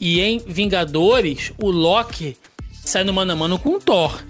e 0.00 0.20
em 0.20 0.38
Vingadores 0.38 1.52
o 1.62 1.70
Loki 1.70 2.36
sai 2.72 3.04
no 3.04 3.12
mano 3.12 3.32
a 3.32 3.36
mano 3.36 3.58
com 3.58 3.70
o 3.76 3.78
Thor. 3.80 4.22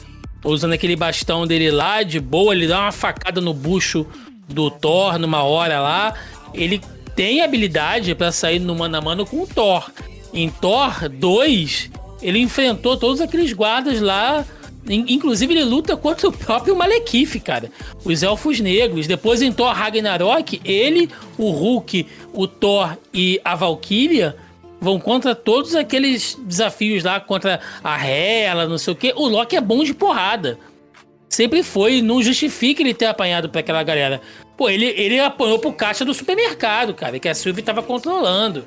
Usando 0.45 0.73
aquele 0.75 0.95
bastão 0.95 1.47
dele 1.47 1.71
lá, 1.71 2.03
de 2.03 2.21
boa, 2.21 2.55
ele 2.55 2.67
dá 2.67 2.81
uma 2.81 2.93
facada 2.93 3.41
no 3.41 3.55
bucho 3.55 4.07
do 4.49 4.71
Thor 4.71 5.19
numa 5.19 5.43
hora 5.43 5.81
lá. 5.81 6.15
Ele 6.53 6.81
tem 7.17 7.41
habilidade 7.43 8.15
pra 8.15 8.31
sair 8.31 8.59
no 8.59 8.75
mano 8.75 8.97
a 8.97 9.01
mano 9.01 9.25
com 9.25 9.43
o 9.43 9.47
Thor. 9.47 9.91
Em 10.33 10.51
Thor 10.51 11.09
2, 11.09 11.91
ele 12.21 12.39
enfrentou 12.41 12.97
todos 12.97 13.21
aqueles 13.21 13.53
guardas 13.53 14.01
lá. 14.01 14.45
In- 14.87 15.07
Inclusive, 15.15 15.55
ele 15.55 15.65
luta 15.65 15.97
contra 15.97 16.29
o 16.29 16.33
próprio 16.33 16.77
Malekith, 16.77 17.41
cara. 17.41 17.71
Os 18.05 18.23
Elfos 18.23 18.61
Negros. 18.61 19.07
Depois, 19.07 19.41
em 19.41 19.51
Thor 19.51 19.73
Ragnarok, 19.73 20.61
ele, 20.63 21.09
o 21.39 21.51
Hulk, 21.53 22.07
o 22.35 22.47
Thor 22.47 22.97
e 23.15 23.41
a 23.43 23.55
Valkyria 23.55 24.37
vão 24.85 25.01
contra 25.01 25.35
todos 25.35 25.75
aqueles 25.75 26.39
desafios 26.43 27.03
lá, 27.03 27.19
contra 27.19 27.59
a 27.83 28.07
Hela, 28.07 28.69
não 28.69 28.79
sei 28.79 28.93
o 28.93 28.97
quê. 28.97 29.13
O 29.17 29.27
Loki 29.27 29.57
é 29.57 29.61
bom 29.61 29.83
de 29.83 29.95
porrada. 29.95 30.59
Sempre 31.29 31.63
foi, 31.65 32.01
não 32.01 32.23
justifica 32.23 32.83
ele 32.83 32.95
ter 32.95 33.07
apanhado 33.07 33.49
pra 33.49 33.61
aquela 33.61 33.83
galera. 33.83 34.21
Pô, 34.57 34.69
ele, 34.69 34.87
ele 34.87 35.19
apanhou 35.19 35.59
pro 35.59 35.73
caixa 35.73 36.05
do 36.05 36.15
supermercado, 36.15 36.95
cara, 36.95 37.19
que 37.19 37.29
a 37.29 37.35
Sylvie 37.35 37.63
tava 37.63 37.83
controlando. 37.83 38.65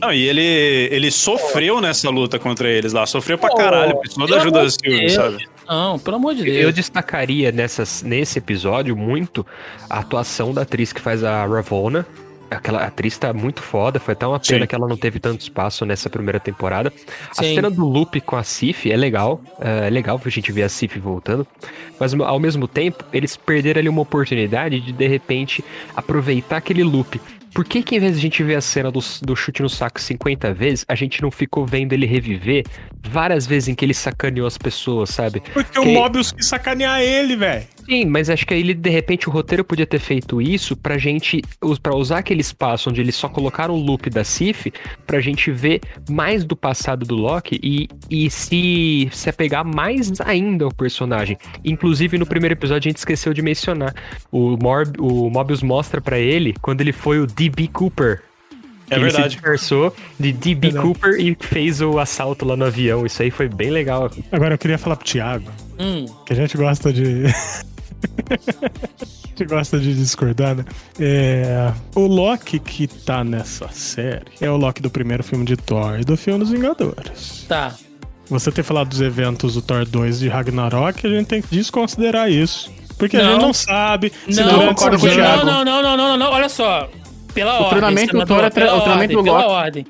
Não, 0.00 0.12
e 0.12 0.22
ele, 0.28 0.42
ele 0.90 1.10
sofreu 1.10 1.80
nessa 1.80 2.10
luta 2.10 2.38
contra 2.38 2.68
eles 2.68 2.92
lá. 2.92 3.06
Sofreu 3.06 3.38
pra 3.38 3.54
caralho. 3.54 3.96
Precisou 4.00 4.26
da 4.26 4.34
pelo 4.34 4.40
ajuda 4.40 4.58
amor 4.58 4.70
da 4.70 4.76
de 4.76 4.82
Sylvie, 4.82 5.00
Deus. 5.06 5.12
sabe? 5.14 5.48
Não, 5.66 5.98
pelo 5.98 6.16
amor 6.16 6.34
de 6.34 6.42
Deus. 6.42 6.64
Eu 6.64 6.72
destacaria 6.72 7.50
nessas, 7.50 8.02
nesse 8.02 8.38
episódio 8.38 8.94
muito 8.94 9.46
a 9.88 10.00
atuação 10.00 10.52
da 10.52 10.62
atriz 10.62 10.92
que 10.92 11.00
faz 11.00 11.24
a 11.24 11.46
Ravonna. 11.46 12.06
Aquela 12.50 12.84
atriz 12.84 13.16
tá 13.18 13.32
muito 13.32 13.62
foda, 13.62 13.98
foi 13.98 14.12
até 14.12 14.26
uma 14.26 14.38
pena 14.38 14.60
Sim. 14.60 14.66
que 14.66 14.74
ela 14.74 14.88
não 14.88 14.96
teve 14.96 15.18
tanto 15.18 15.40
espaço 15.40 15.84
nessa 15.84 16.08
primeira 16.08 16.38
temporada. 16.38 16.92
A 17.30 17.42
Sim. 17.42 17.54
cena 17.54 17.70
do 17.70 17.84
Loop 17.84 18.20
com 18.20 18.36
a 18.36 18.42
Sif 18.42 18.90
é 18.90 18.96
legal, 18.96 19.40
é 19.60 19.90
legal 19.90 20.20
a 20.24 20.28
gente 20.28 20.52
ver 20.52 20.62
a 20.62 20.68
Sif 20.68 20.98
voltando, 20.98 21.46
mas 21.98 22.14
ao 22.14 22.38
mesmo 22.38 22.66
tempo 22.68 23.04
eles 23.12 23.36
perderam 23.36 23.80
ali 23.80 23.88
uma 23.88 24.02
oportunidade 24.02 24.80
de 24.80 24.92
de 24.92 25.06
repente 25.06 25.64
aproveitar 25.94 26.58
aquele 26.58 26.82
loop. 26.82 27.20
Por 27.54 27.64
que 27.64 27.82
que 27.82 27.94
em 27.96 28.00
vez 28.00 28.12
de 28.14 28.18
a 28.18 28.22
gente 28.22 28.42
ver 28.42 28.56
a 28.56 28.60
cena 28.60 28.90
do, 28.90 29.00
do 29.22 29.36
chute 29.36 29.62
no 29.62 29.68
saco 29.68 30.00
50 30.00 30.52
vezes, 30.52 30.84
a 30.88 30.94
gente 30.94 31.22
não 31.22 31.30
ficou 31.30 31.64
vendo 31.64 31.92
ele 31.92 32.04
reviver 32.06 32.64
várias 33.06 33.46
vezes 33.46 33.68
em 33.68 33.74
que 33.74 33.84
ele 33.84 33.94
sacaneou 33.94 34.46
as 34.46 34.58
pessoas, 34.58 35.10
sabe? 35.10 35.40
Porque 35.52 35.78
o 35.78 35.82
Que- 35.82 35.92
Mobius 35.92 36.32
quis 36.32 36.46
sacanear 36.46 37.00
ele, 37.00 37.36
velho. 37.36 37.64
Sim, 37.84 38.06
mas 38.06 38.30
acho 38.30 38.46
que 38.46 38.54
aí 38.54 38.60
ele, 38.60 38.72
de 38.72 38.88
repente, 38.88 39.28
o 39.28 39.32
roteiro 39.32 39.62
podia 39.62 39.86
ter 39.86 39.98
feito 39.98 40.40
isso 40.40 40.74
pra 40.74 40.96
gente, 40.96 41.42
pra 41.82 41.94
usar 41.94 42.18
aquele 42.20 42.40
espaço 42.40 42.88
onde 42.88 42.98
eles 43.02 43.14
só 43.14 43.28
colocaram 43.28 43.74
o 43.74 43.78
loop 43.78 44.08
da 44.08 44.24
Sif, 44.24 44.72
pra 45.06 45.20
gente 45.20 45.50
ver 45.50 45.82
mais 46.08 46.46
do 46.46 46.56
passado 46.56 47.04
do 47.04 47.14
Loki 47.14 47.60
e, 47.62 47.86
e 48.08 48.30
se, 48.30 49.06
se 49.12 49.28
apegar 49.28 49.66
mais 49.66 50.10
ainda 50.22 50.64
ao 50.64 50.72
personagem. 50.72 51.36
Inclusive, 51.62 52.16
no 52.16 52.24
primeiro 52.24 52.54
episódio, 52.54 52.88
a 52.88 52.90
gente 52.90 52.96
esqueceu 52.98 53.34
de 53.34 53.42
mencionar. 53.42 53.94
O, 54.32 54.56
Morb, 54.56 54.96
o 54.98 55.28
Mobius 55.28 55.62
mostra 55.62 56.00
pra 56.00 56.18
ele 56.18 56.54
quando 56.62 56.80
ele 56.80 56.92
foi 56.92 57.20
o 57.20 57.26
D.B. 57.48 57.68
Cooper. 57.68 58.22
É 58.90 58.96
ele 58.96 59.04
verdade. 59.04 59.24
se 59.24 59.30
disfarçou 59.36 59.94
de 60.20 60.32
D.B. 60.32 60.72
Cooper 60.72 61.14
e 61.18 61.36
fez 61.40 61.80
o 61.80 61.98
assalto 61.98 62.44
lá 62.44 62.56
no 62.56 62.66
avião. 62.66 63.06
Isso 63.06 63.22
aí 63.22 63.30
foi 63.30 63.48
bem 63.48 63.70
legal. 63.70 64.10
Agora 64.30 64.54
eu 64.54 64.58
queria 64.58 64.76
falar 64.78 64.96
pro 64.96 65.06
Thiago, 65.06 65.50
Hum, 65.78 66.06
que 66.26 66.32
a 66.32 66.36
gente 66.36 66.56
gosta 66.56 66.92
de. 66.92 67.24
a 67.26 69.28
gente 69.28 69.44
gosta 69.46 69.78
de 69.78 69.94
discordar, 69.94 70.54
né? 70.56 70.64
É, 71.00 71.72
O 71.94 72.06
Loki 72.06 72.58
que 72.58 72.86
tá 72.86 73.24
nessa 73.24 73.68
série 73.68 74.22
é 74.40 74.50
o 74.50 74.56
Loki 74.56 74.82
do 74.82 74.90
primeiro 74.90 75.22
filme 75.24 75.44
de 75.44 75.56
Thor 75.56 75.98
e 76.00 76.04
do 76.04 76.16
filme 76.16 76.40
dos 76.40 76.50
Vingadores. 76.50 77.44
tá. 77.48 77.74
Você 78.30 78.50
ter 78.50 78.62
falado 78.62 78.88
dos 78.88 79.02
eventos 79.02 79.52
do 79.54 79.60
Thor 79.60 79.84
2 79.84 80.20
de 80.20 80.28
Ragnarok, 80.28 81.06
a 81.06 81.10
gente 81.10 81.26
tem 81.26 81.42
que 81.42 81.48
desconsiderar 81.54 82.30
isso. 82.30 82.72
Porque 82.96 83.18
a 83.18 83.22
Não. 83.22 83.32
gente 83.32 83.42
não 83.42 83.52
sabe 83.52 84.12
se 84.30 84.40
Não, 84.40 84.46
não, 84.46 84.66
não, 84.66 85.44
não, 85.44 85.64
não, 85.64 85.82
não, 85.82 85.96
não, 85.96 86.16
não, 86.16 86.30
olha 86.30 86.48
só. 86.48 86.88
Pela 87.34 87.52
O 87.60 87.64
ordem. 87.64 87.70
treinamento 87.70 88.18
do 88.18 88.26
Thor 88.26 88.44
é 88.44 88.50
tre- 88.50 88.64
pela 88.64 88.76
o 88.76 88.80
treinamento 88.80 89.16
ordem, 89.16 89.16
do 89.16 89.22
pela 89.24 89.38
Loki. 89.46 89.52
ordem. 89.66 89.84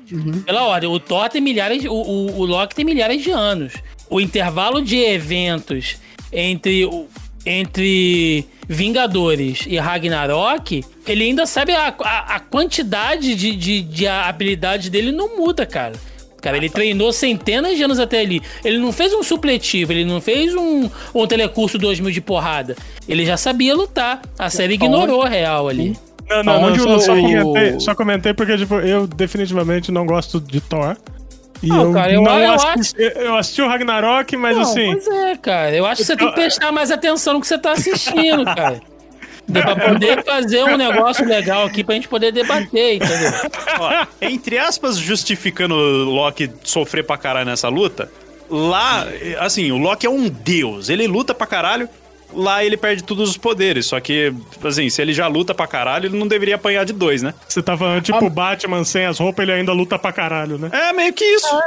Pela 0.45 0.63
ordem. 0.63 0.89
O 0.89 0.99
Thor 0.99 1.29
tem 1.29 1.41
milhares. 1.41 1.85
O, 1.85 1.91
o, 1.93 2.39
o 2.39 2.45
Loki 2.45 2.73
tem 2.75 2.83
milhares 2.83 3.23
de 3.23 3.31
anos. 3.31 3.73
O 4.09 4.19
intervalo 4.19 4.81
de 4.81 4.97
eventos 4.97 5.97
entre, 6.33 6.89
entre 7.45 8.45
Vingadores 8.67 9.65
e 9.67 9.77
Ragnarok, 9.77 10.83
ele 11.07 11.23
ainda 11.23 11.45
sabe 11.45 11.71
a, 11.73 11.93
a, 11.99 12.35
a 12.35 12.39
quantidade 12.39 13.35
de, 13.35 13.55
de, 13.55 13.81
de 13.81 14.07
habilidades 14.07 14.89
dele 14.89 15.11
não 15.11 15.37
muda, 15.37 15.65
cara. 15.65 15.93
Cara, 16.41 16.57
ele 16.57 16.69
treinou 16.69 17.11
centenas 17.11 17.75
de 17.75 17.81
anos 17.83 17.97
até 17.99 18.19
ali. 18.21 18.39
Ele 18.63 18.77
não 18.77 18.91
fez 18.91 19.11
um 19.13 19.23
supletivo, 19.23 19.91
ele 19.91 20.05
não 20.05 20.21
fez 20.21 20.53
um, 20.55 20.87
um 21.13 21.25
telecurso 21.25 21.77
2000 21.79 22.11
de 22.11 22.21
porrada. 22.21 22.75
Ele 23.07 23.25
já 23.25 23.35
sabia 23.35 23.73
lutar. 23.75 24.21
A 24.37 24.47
série 24.49 24.75
ignorou 24.75 25.23
a 25.23 25.27
real 25.29 25.67
ali. 25.67 25.97
Não, 26.29 26.37
não, 26.37 26.43
não, 26.43 26.65
Aonde 26.67 26.79
só, 26.81 26.95
o- 26.95 26.99
só 26.99 27.15
comentei, 27.15 27.79
só 27.79 27.95
comentei 27.95 28.33
porque, 28.33 28.57
tipo, 28.57 28.75
eu 28.79 29.05
definitivamente 29.07 29.91
não 29.91 30.05
gosto 30.05 30.39
de 30.39 30.59
Thor. 30.61 30.95
E 31.63 31.67
Não, 31.67 31.83
eu, 31.85 31.91
cara, 31.93 32.11
eu- 32.13 32.21
não 32.21 32.39
eu 32.39 32.51
assisti, 32.53 32.95
eu 33.15 33.37
assisti 33.37 33.61
o 33.61 33.67
Ragnarok, 33.67 34.35
mas 34.35 34.55
Não, 34.55 34.63
assim. 34.63 34.91
Pois 34.91 35.07
é, 35.07 35.35
cara. 35.37 35.75
Eu 35.75 35.85
acho 35.85 36.01
que 36.01 36.07
você 36.07 36.15
tem 36.17 36.27
que 36.27 36.33
prestar 36.35 36.71
mais 36.71 36.91
atenção 36.91 37.33
no 37.35 37.41
que 37.41 37.47
você 37.47 37.57
tá 37.57 37.71
assistindo, 37.71 38.43
cara. 38.55 38.81
Pra 39.51 39.75
poder 39.75 40.23
fazer 40.23 40.63
um 40.63 40.75
negócio 40.75 41.23
legal 41.23 41.65
aqui 41.65 41.83
pra 41.83 41.93
gente 41.93 42.07
poder 42.07 42.31
debater, 42.31 42.95
entendeu? 42.95 43.31
Ó, 43.79 44.05
entre 44.19 44.57
aspas, 44.57 44.97
justificando 44.97 45.75
o 45.75 46.03
Loki 46.05 46.49
sofrer 46.63 47.03
pra 47.03 47.15
caralho 47.15 47.45
nessa 47.45 47.69
luta, 47.69 48.09
lá, 48.49 49.05
assim, 49.39 49.71
o 49.71 49.77
Loki 49.77 50.07
é 50.07 50.09
um 50.09 50.27
deus. 50.27 50.89
Ele 50.89 51.05
luta 51.05 51.33
pra 51.35 51.45
caralho, 51.45 51.87
lá 52.35 52.63
ele 52.63 52.77
perde 52.77 53.03
todos 53.03 53.29
os 53.29 53.37
poderes. 53.37 53.85
Só 53.85 53.99
que, 53.99 54.33
assim, 54.63 54.89
se 54.89 55.01
ele 55.01 55.13
já 55.13 55.27
luta 55.27 55.53
pra 55.53 55.67
caralho, 55.67 56.07
ele 56.07 56.17
não 56.17 56.27
deveria 56.27 56.55
apanhar 56.55 56.85
de 56.85 56.93
dois, 56.93 57.21
né? 57.21 57.33
Você 57.47 57.61
tá 57.61 57.77
falando, 57.77 58.01
tipo, 58.01 58.25
o 58.25 58.29
Batman 58.29 58.83
sem 58.83 59.05
as 59.05 59.19
roupas, 59.19 59.43
ele 59.43 59.53
ainda 59.53 59.73
luta 59.73 59.97
pra 59.97 60.11
caralho, 60.11 60.57
né? 60.57 60.69
É 60.71 60.93
meio 60.93 61.13
que 61.13 61.23
isso. 61.23 61.59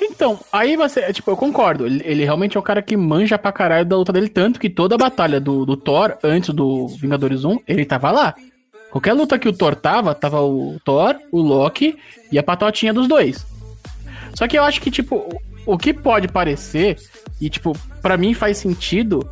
Então, 0.00 0.38
aí 0.52 0.76
você, 0.76 1.12
tipo, 1.12 1.30
eu 1.30 1.36
concordo. 1.36 1.86
Ele, 1.86 2.02
ele 2.04 2.24
realmente 2.24 2.56
é 2.56 2.60
o 2.60 2.62
cara 2.62 2.82
que 2.82 2.96
manja 2.96 3.38
pra 3.38 3.52
caralho 3.52 3.84
da 3.84 3.96
luta 3.96 4.12
dele, 4.12 4.28
tanto 4.28 4.58
que 4.58 4.70
toda 4.70 4.94
a 4.94 4.98
batalha 4.98 5.40
do, 5.40 5.66
do 5.66 5.76
Thor, 5.76 6.16
antes 6.22 6.54
do 6.54 6.88
Vingadores 6.88 7.44
1, 7.44 7.60
ele 7.66 7.84
tava 7.84 8.10
lá. 8.10 8.34
Qualquer 8.90 9.12
luta 9.12 9.38
que 9.38 9.48
o 9.48 9.52
Thor 9.52 9.74
tava, 9.74 10.14
tava 10.14 10.40
o 10.40 10.80
Thor, 10.84 11.16
o 11.30 11.40
Loki 11.40 11.98
e 12.32 12.38
a 12.38 12.42
patotinha 12.42 12.94
dos 12.94 13.06
dois. 13.06 13.44
Só 14.34 14.48
que 14.48 14.56
eu 14.56 14.64
acho 14.64 14.80
que, 14.80 14.90
tipo, 14.90 15.16
o, 15.16 15.74
o 15.74 15.78
que 15.78 15.92
pode 15.92 16.28
parecer, 16.28 16.96
e, 17.40 17.50
tipo, 17.50 17.76
pra 18.00 18.16
mim 18.16 18.32
faz 18.32 18.58
sentido, 18.58 19.28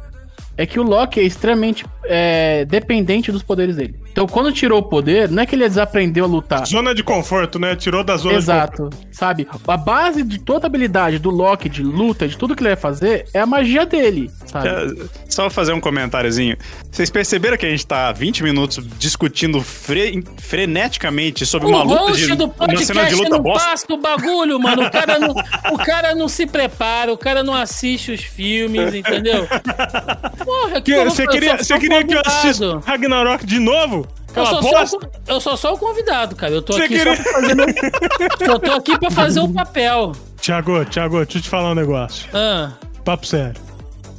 é 0.56 0.66
que 0.66 0.78
o 0.78 0.82
Loki 0.82 1.20
é 1.20 1.22
extremamente 1.24 1.84
é, 2.06 2.64
dependente 2.66 3.32
dos 3.32 3.42
poderes 3.42 3.76
dele. 3.76 3.94
Então, 4.12 4.26
quando 4.28 4.52
tirou 4.52 4.78
o 4.78 4.82
poder, 4.82 5.28
não 5.28 5.42
é 5.42 5.46
que 5.46 5.56
ele 5.56 5.66
desaprendeu 5.68 6.24
a 6.24 6.28
lutar. 6.28 6.64
Zona 6.66 6.94
de 6.94 7.02
conforto, 7.02 7.58
né? 7.58 7.74
Tirou 7.74 8.04
da 8.04 8.16
zona 8.16 8.36
Exato, 8.36 8.88
sabe? 9.10 9.48
A 9.66 9.76
base 9.76 10.22
de 10.22 10.38
toda 10.38 10.66
a 10.66 10.68
habilidade 10.68 11.18
do 11.18 11.30
Loki, 11.30 11.68
de 11.68 11.82
luta, 11.82 12.28
de 12.28 12.36
tudo 12.38 12.54
que 12.54 12.62
ele 12.62 12.68
vai 12.70 12.76
fazer, 12.76 13.26
é 13.34 13.40
a 13.40 13.46
magia 13.46 13.84
dele, 13.84 14.30
sabe? 14.46 14.68
É, 14.68 14.86
Só 15.28 15.50
fazer 15.50 15.72
um 15.72 15.80
comentáriozinho. 15.80 16.56
Vocês 16.92 17.10
perceberam 17.10 17.56
que 17.56 17.66
a 17.66 17.70
gente 17.70 17.84
tá 17.86 18.12
20 18.12 18.44
minutos 18.44 18.86
discutindo 18.98 19.60
fre- 19.60 20.22
freneticamente 20.38 21.44
sobre 21.44 21.66
uma 21.68 21.80
o 21.80 21.84
luta 21.84 22.00
host 22.02 22.26
de 22.26 22.34
do 22.36 22.44
uma 22.44 22.54
cena 22.54 22.68
de 22.68 22.76
podcast 22.86 23.14
luta 23.16 23.30
não 23.30 23.40
bosta? 23.42 23.68
passa 23.68 23.86
o 23.90 23.96
bagulho, 24.00 24.60
mano. 24.60 24.84
O 24.84 24.90
cara, 24.90 25.18
não, 25.18 25.30
o 25.72 25.78
cara 25.78 26.14
não 26.14 26.28
se 26.28 26.46
prepara, 26.46 27.12
o 27.12 27.18
cara 27.18 27.42
não 27.42 27.54
assiste 27.54 28.12
os 28.12 28.20
filmes, 28.22 28.94
entendeu? 28.94 29.48
Porra, 30.44 30.80
que 30.80 30.94
Você 31.04 31.26
queria, 31.26 31.56
você 31.56 31.78
queria 31.78 32.04
que 32.04 32.14
eu 32.14 32.22
assistisse. 32.24 32.62
Ragnarok 32.84 33.46
de 33.46 33.58
novo? 33.58 34.06
Eu 34.36 34.46
sou, 34.46 34.62
só, 34.62 34.96
o- 34.96 35.00
eu 35.28 35.40
sou 35.40 35.56
só 35.56 35.74
o 35.74 35.78
convidado, 35.78 36.34
cara. 36.34 36.52
Eu 36.52 36.60
tô 36.62 36.72
Você 36.72 36.82
aqui 36.82 36.96
queria- 36.96 37.16
só 37.16 37.22
pra 37.22 37.32
fazer 37.32 37.54
meu... 37.54 37.66
Eu 38.40 38.58
tô 38.58 38.72
aqui 38.72 38.98
pra 38.98 39.10
fazer 39.10 39.40
o 39.40 39.48
papel. 39.48 40.12
Tiago, 40.40 40.84
Tiago, 40.86 41.16
deixa 41.24 41.38
eu 41.38 41.42
te 41.42 41.48
falar 41.48 41.70
um 41.70 41.74
negócio. 41.74 42.28
Ah, 42.34 42.72
Papo 43.04 43.26
sério. 43.26 43.54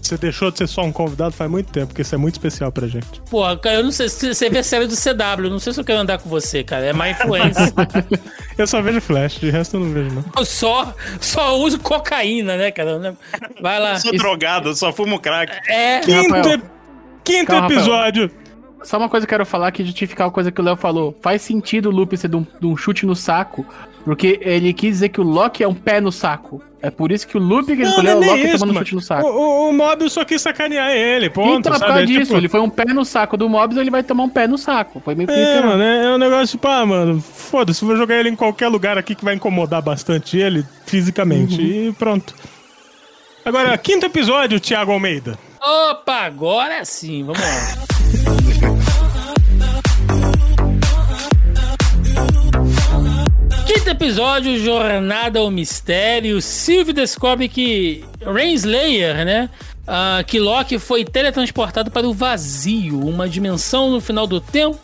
Você 0.06 0.18
deixou 0.18 0.52
de 0.52 0.58
ser 0.60 0.68
só 0.68 0.84
um 0.84 0.92
convidado 0.92 1.34
faz 1.34 1.50
muito 1.50 1.72
tempo, 1.72 1.88
porque 1.88 2.02
isso 2.02 2.14
é 2.14 2.18
muito 2.18 2.36
especial 2.36 2.72
pra 2.72 2.88
gente. 2.88 3.22
porra, 3.30 3.58
cara, 3.58 3.78
eu 3.78 3.84
não 3.84 3.92
sei 3.92 4.08
se 4.08 4.34
você 4.34 4.50
vê 4.50 4.62
série 4.62 4.86
do 4.88 4.96
CW. 4.96 5.50
Não 5.50 5.60
sei 5.60 5.74
se 5.74 5.80
eu 5.80 5.84
quero 5.84 6.00
andar 6.00 6.20
com 6.20 6.30
você, 6.30 6.64
cara. 6.64 6.86
É 6.86 6.94
má 6.94 7.10
influência. 7.10 7.74
Eu 8.58 8.66
só 8.68 8.82
vejo 8.82 9.02
Flash, 9.02 9.40
de 9.40 9.50
resto 9.50 9.76
eu 9.76 9.82
não 9.82 9.92
vejo, 9.92 10.16
não. 10.16 10.24
Eu 10.38 10.46
só, 10.46 10.94
só 11.20 11.58
uso 11.58 11.78
cocaína, 11.78 12.56
né, 12.56 12.72
cara? 12.72 13.18
Vai 13.62 13.80
lá. 13.82 13.96
Eu 13.96 14.00
sou 14.00 14.16
drogado, 14.18 14.70
eu 14.70 14.76
só 14.76 14.94
fumo 14.94 15.20
crack. 15.20 15.52
É. 15.70 16.00
Quinto, 16.00 16.34
Rafael. 16.34 16.62
quinto 17.22 17.46
Calma, 17.48 17.62
Rafael. 17.64 17.80
episódio. 17.82 18.32
Só 18.84 18.98
uma 18.98 19.10
coisa 19.10 19.28
que 19.28 19.34
eu 19.34 19.38
quero 19.38 19.46
falar 19.46 19.72
que 19.74 19.84
justificar 19.84 20.28
a 20.28 20.32
coisa 20.32 20.52
que 20.54 20.62
o 20.62 20.64
Léo 20.64 20.78
falou. 20.78 21.18
Faz 21.22 21.42
sentido 21.42 21.90
o 21.90 21.92
Lupe 21.92 22.16
ser 22.16 22.30
de 22.30 22.38
um, 22.38 22.46
de 22.62 22.66
um 22.66 22.78
chute 22.78 23.06
no 23.06 23.16
saco, 23.16 23.66
porque 24.06 24.40
ele 24.42 24.72
quis 24.72 24.92
dizer 24.94 25.10
que 25.10 25.20
o 25.20 25.24
Loki 25.24 25.62
é 25.64 25.68
um 25.68 25.74
pé 25.74 26.00
no 26.00 26.12
saco. 26.12 26.62
É 26.82 26.92
por 26.92 27.12
isso 27.12 27.28
que 27.28 27.36
o 27.36 27.40
Loop 27.42 27.66
que 27.66 27.72
ele 27.74 27.84
Não, 27.84 27.90
escolheu 27.90 28.12
é 28.12 28.16
o 28.16 28.20
Loki 28.20 28.42
isso, 28.48 28.52
tomando 28.60 28.74
mano. 28.76 28.86
chute 28.86 28.94
no 28.96 29.02
saco. 29.02 29.28
O, 29.28 29.32
o, 29.66 29.70
o 29.70 29.74
Mobius 29.74 30.14
só 30.14 30.24
quis 30.24 30.40
sacanear 30.40 30.92
ele, 30.92 31.32
ponto. 31.32 31.58
então, 31.58 31.72
é 31.74 31.74
por 31.74 31.80
sabe? 31.80 31.88
causa 31.92 32.04
É 32.04 32.06
disso, 32.06 32.22
tipo- 32.28 32.38
ele 32.38 32.48
foi 32.48 32.60
um 32.60 32.70
pé 32.70 32.86
no 32.94 33.04
saco 33.04 33.36
do 33.36 33.50
Mobius, 33.50 33.82
ele 33.82 33.90
vai 33.90 34.04
tomar 34.04 34.24
um 34.26 34.30
pé 34.30 34.48
no 34.48 34.56
saco. 34.58 35.02
Foi 35.04 35.16
meio 35.16 35.28
que 35.28 35.34
É, 35.34 35.62
mano, 35.64 35.82
é, 35.82 36.06
é 36.06 36.14
um 36.14 36.18
negócio 36.20 36.48
tipo, 36.58 36.68
ah, 36.68 36.86
mano, 36.86 37.20
foda-se, 37.20 37.84
vou 37.84 37.98
jogar 37.98 38.16
ele 38.20 38.30
em 38.30 38.36
qualquer 38.36 38.68
lugar 38.68 38.98
aqui 39.00 39.16
que 39.16 39.26
vai 39.26 39.34
incomodar 39.34 39.82
bastante 39.82 40.38
ele 40.38 40.64
fisicamente. 40.86 41.60
Uhum. 41.60 41.90
E 41.90 41.94
pronto. 41.94 42.36
Agora, 43.44 43.76
quinto 43.80 44.06
episódio, 44.06 44.60
Thiago 44.60 44.92
Almeida. 44.92 45.40
Opa, 45.90 46.18
agora 46.26 46.86
sim, 46.86 47.24
vamos 47.24 47.42
lá. 47.42 48.66
Quinto 53.76 53.90
episódio, 53.90 54.58
Jornada 54.58 55.40
ao 55.40 55.52
Mistério. 55.52 56.42
Sylvie 56.42 56.94
descobre 56.94 57.50
que 57.50 58.06
Renslayer, 58.22 59.26
né? 59.26 59.50
ah, 59.86 60.24
que 60.26 60.40
Loki 60.40 60.80
foi 60.80 61.04
teletransportado 61.04 61.92
para 61.92 62.08
o 62.08 62.14
vazio, 62.14 63.06
uma 63.06 63.28
dimensão 63.28 63.92
no 63.92 64.00
final 64.00 64.26
do 64.26 64.40
tempo, 64.40 64.80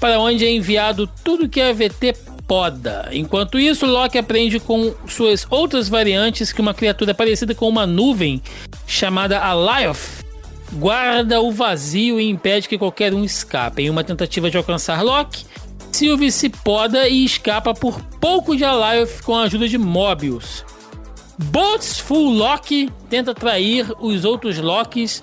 para 0.00 0.18
onde 0.18 0.42
é 0.42 0.50
enviado 0.50 1.06
tudo 1.22 1.50
que 1.50 1.60
a 1.60 1.70
VT 1.74 2.16
poda. 2.46 3.10
Enquanto 3.12 3.58
isso, 3.58 3.84
Loki 3.84 4.16
aprende 4.16 4.58
com 4.58 4.94
suas 5.06 5.46
outras 5.50 5.90
variantes 5.90 6.50
que 6.50 6.62
uma 6.62 6.72
criatura 6.72 7.12
parecida 7.12 7.54
com 7.54 7.68
uma 7.68 7.86
nuvem, 7.86 8.42
chamada 8.86 9.38
Alioth, 9.38 10.24
guarda 10.72 11.42
o 11.42 11.52
vazio 11.52 12.18
e 12.18 12.26
impede 12.28 12.70
que 12.70 12.78
qualquer 12.78 13.12
um 13.12 13.22
escape. 13.22 13.82
Em 13.82 13.90
uma 13.90 14.02
tentativa 14.02 14.50
de 14.50 14.56
alcançar 14.56 15.02
Loki, 15.02 15.44
Sylvie 15.94 16.32
se 16.32 16.48
poda 16.48 17.08
e 17.08 17.24
escapa 17.24 17.72
por 17.72 18.00
pouco 18.20 18.56
de 18.56 18.64
Alioth 18.64 19.22
com 19.22 19.32
a 19.32 19.42
ajuda 19.42 19.68
de 19.68 19.78
Mobius. 19.78 20.64
Botsful 21.38 22.32
Loki 22.32 22.90
tenta 23.08 23.30
atrair 23.30 23.86
os 24.00 24.24
outros 24.24 24.58
Lokis 24.58 25.22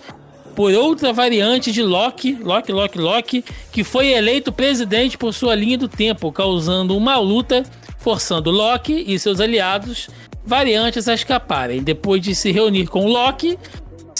por 0.56 0.72
outra 0.74 1.12
variante 1.12 1.74
de 1.74 1.84
Loki, 1.84 2.38
Loki, 2.42 2.72
Loki, 2.72 2.98
Loki, 2.98 3.46
que 3.70 3.84
foi 3.84 4.14
eleito 4.14 4.50
presidente 4.50 5.18
por 5.18 5.34
sua 5.34 5.56
linha 5.56 5.78
do 5.78 5.90
tempo, 5.90 6.32
causando 6.32 6.96
uma 6.96 7.18
luta, 7.18 7.64
forçando 7.98 8.50
Loki 8.50 9.04
e 9.06 9.20
seus 9.20 9.42
aliados 9.42 10.10
variantes 10.46 11.10
a 11.10 11.14
escaparem. 11.14 11.84
Depois 11.84 12.22
de 12.22 12.34
se 12.34 12.50
reunir 12.50 12.88
com 12.88 13.08
Loki, 13.08 13.60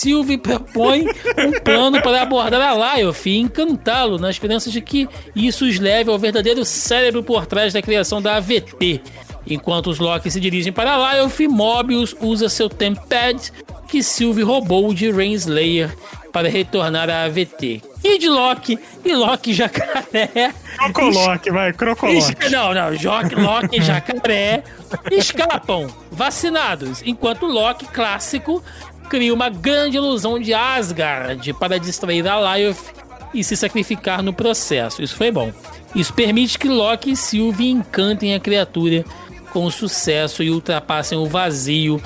Sylvie 0.02 0.38
propõe 0.38 1.06
um 1.38 1.52
plano 1.64 2.02
para 2.02 2.24
abordar 2.24 2.60
a 2.60 2.98
Lyoth 2.98 3.28
e 3.28 3.38
encantá-lo, 3.38 4.18
na 4.18 4.32
esperança 4.32 4.72
de 4.72 4.82
que 4.82 5.08
isso 5.36 5.64
os 5.66 5.78
leve 5.80 6.10
ao 6.10 6.18
verdadeiro 6.18 6.66
cérebro 6.66 7.22
por 7.22 7.46
trás 7.46 7.72
da 7.72 7.84
criação 7.84 8.20
da 8.20 8.38
AVT. 8.38 9.00
Enquanto 9.46 9.92
os 9.92 10.00
Loki 10.00 10.32
se 10.32 10.40
dirigem 10.40 10.74
para 10.74 10.98
Lyoth, 10.98 11.40
Mobius 11.48 12.16
usa 12.20 12.50
seu 12.50 12.68
Tempad, 12.68 13.52
que 13.88 14.02
Sylvie 14.02 14.44
roubou 14.44 14.92
de 14.92 15.12
Renslayer, 15.12 15.96
para 16.32 16.50
retornar 16.50 17.10
à 17.10 17.26
AVT. 17.26 17.82
Kid 18.02 18.28
Loki 18.28 18.80
e 19.06 19.14
Loki 19.14 19.54
Jacaré 19.54 20.54
Crocoloque, 20.78 21.52
vai, 21.52 21.74
Crocoloque. 21.74 22.50
Não, 22.50 22.74
não, 22.74 22.96
Jock, 22.96 23.36
Loki 23.36 23.78
e 23.78 23.82
Jacaré 23.82 24.64
escapam 25.12 25.88
vacinados, 26.10 27.02
enquanto 27.06 27.46
Loki 27.46 27.86
clássico 27.86 28.64
cria 29.12 29.34
uma 29.34 29.50
grande 29.50 29.98
ilusão 29.98 30.40
de 30.40 30.54
Asgard 30.54 31.52
para 31.56 31.78
distrair 31.78 32.26
a 32.26 32.56
Lyoth 32.56 32.94
e 33.34 33.44
se 33.44 33.58
sacrificar 33.58 34.24
no 34.24 34.32
processo. 34.32 35.04
Isso 35.04 35.18
foi 35.18 35.30
bom. 35.30 35.52
Isso 35.94 36.14
permite 36.14 36.58
que 36.58 36.70
Loki 36.70 37.12
e 37.12 37.18
Sylvie 37.18 37.72
encantem 37.72 38.34
a 38.34 38.40
criatura 38.40 39.04
com 39.52 39.70
sucesso 39.70 40.42
e 40.42 40.50
ultrapassem 40.50 41.18
o 41.18 41.26
vazio, 41.26 42.02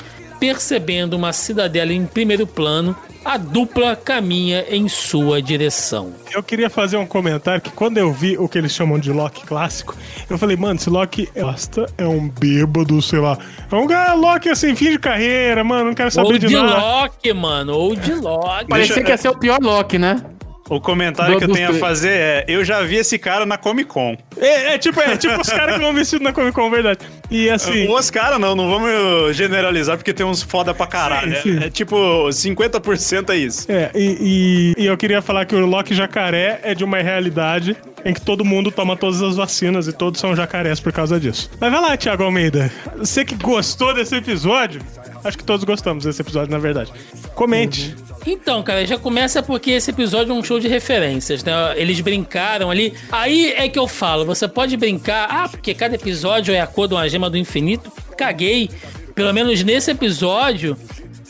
percebendo 0.49 1.15
uma 1.15 1.33
cidadela 1.33 1.91
em 1.91 2.05
primeiro 2.05 2.45
plano. 2.45 2.95
A 3.23 3.37
dupla 3.37 3.95
caminha 3.95 4.63
em 4.69 4.87
sua 4.87 5.41
direção. 5.41 6.13
Eu 6.31 6.43
queria 6.43 6.69
fazer 6.69 6.95
um 6.97 7.07
comentário 7.07 7.59
que 7.59 7.71
quando 7.71 7.97
eu 7.97 8.13
vi 8.13 8.37
o 8.37 8.47
que 8.47 8.55
eles 8.55 8.71
chamam 8.71 8.99
de 8.99 9.11
Loki 9.11 9.43
clássico, 9.47 9.95
eu 10.29 10.37
falei, 10.37 10.55
mano, 10.55 10.75
esse 10.75 10.91
Loki 10.91 11.27
é 11.33 11.41
bosta, 11.41 11.87
é 11.97 12.05
um 12.05 12.29
bêbado, 12.29 13.01
sei 13.01 13.17
lá. 13.19 13.35
É 13.71 13.75
um 13.75 13.87
cara 13.87 14.13
Loki 14.13 14.47
assim, 14.49 14.75
fim 14.75 14.91
de 14.91 14.99
carreira, 14.99 15.63
mano, 15.63 15.85
não 15.85 15.93
quero 15.95 16.11
saber 16.11 16.27
Ou 16.27 16.37
de, 16.37 16.47
de 16.47 16.53
nada. 16.53 16.77
Loki, 16.77 17.33
mano. 17.33 17.73
Ou 17.73 17.95
de 17.95 18.13
Loki. 18.13 18.67
Parecia 18.67 18.95
Deixa- 18.95 19.03
que 19.03 19.09
ia 19.11 19.17
ser 19.17 19.29
o 19.29 19.37
pior 19.39 19.59
Loki, 19.59 19.97
né? 19.97 20.21
O 20.67 20.81
comentário 20.81 21.37
que 21.37 21.43
eu 21.43 21.49
tenho 21.53 21.69
a 21.69 21.73
fazer 21.75 22.09
é: 22.09 22.45
eu 22.47 22.65
já 22.65 22.81
vi 22.81 22.95
esse 22.95 23.19
cara 23.19 23.45
na 23.45 23.55
Comic 23.57 23.87
Con. 23.87 24.17
É, 24.37 24.73
é 24.73 24.77
tipo, 24.79 24.99
é 24.99 25.15
tipo 25.15 25.39
os 25.39 25.47
caras 25.49 25.75
que 25.75 25.81
vão 25.81 25.93
vestido 25.93 26.23
na 26.23 26.33
Comic 26.33 26.53
Con, 26.53 26.69
verdade. 26.71 26.99
E 27.29 27.49
assim, 27.49 27.87
Os 27.87 28.09
caras 28.09 28.39
não, 28.39 28.55
não 28.55 28.69
vamos 28.69 29.35
generalizar 29.35 29.95
porque 29.97 30.11
tem 30.13 30.25
uns 30.25 30.41
foda 30.41 30.73
pra 30.73 30.87
caralho. 30.87 31.35
Sim, 31.41 31.53
sim. 31.57 31.63
É, 31.63 31.67
é 31.67 31.69
tipo 31.69 31.95
50% 32.29 33.29
é 33.29 33.35
isso. 33.35 33.71
É, 33.71 33.91
e, 33.93 34.73
e- 34.77 34.83
e 34.83 34.85
eu 34.87 34.97
queria 34.97 35.21
falar 35.21 35.45
que 35.45 35.55
o 35.55 35.65
Loki 35.65 35.93
jacaré 35.93 36.59
é 36.63 36.73
de 36.73 36.83
uma 36.83 36.97
realidade 36.97 37.75
em 38.03 38.13
que 38.13 38.21
todo 38.21 38.43
mundo 38.45 38.71
toma 38.71 38.95
todas 38.95 39.21
as 39.21 39.35
vacinas 39.35 39.87
e 39.87 39.93
todos 39.93 40.19
são 40.19 40.35
jacarés 40.35 40.79
por 40.79 40.91
causa 40.91 41.19
disso. 41.19 41.49
Mas 41.59 41.71
vai 41.71 41.81
lá, 41.81 41.95
Thiago 41.97 42.23
Almeida. 42.23 42.71
Você 42.97 43.23
que 43.25 43.35
gostou 43.35 43.93
desse 43.93 44.15
episódio, 44.15 44.81
acho 45.23 45.37
que 45.37 45.43
todos 45.43 45.63
gostamos 45.63 46.05
desse 46.05 46.21
episódio, 46.21 46.51
na 46.51 46.59
verdade. 46.59 46.91
Comente. 47.33 47.95
Então, 48.25 48.63
cara, 48.63 48.85
já 48.85 48.97
começa 48.97 49.43
porque 49.43 49.71
esse 49.71 49.91
episódio 49.91 50.31
é 50.31 50.35
um 50.35 50.43
show 50.43 50.59
de 50.59 50.67
referências, 50.67 51.43
né? 51.43 51.53
Eles 51.75 52.01
brincaram 52.01 52.71
ali. 52.71 52.93
Aí 53.11 53.53
é 53.55 53.69
que 53.69 53.77
eu 53.77 53.87
falo, 53.87 54.25
você 54.25 54.47
pode 54.47 54.75
brincar, 54.75 55.27
ah, 55.29 55.47
porque 55.47 55.73
cada 55.73 55.95
episódio 55.95 56.53
é 56.53 56.59
a 56.59 56.67
cor 56.67 56.87
de 56.87 56.95
uma 56.95 57.07
gema 57.07 57.29
do 57.29 57.37
infinito. 57.37 57.91
Caguei. 58.17 58.69
Pelo 59.13 59.33
menos 59.33 59.63
nesse 59.63 59.91
episódio, 59.91 60.77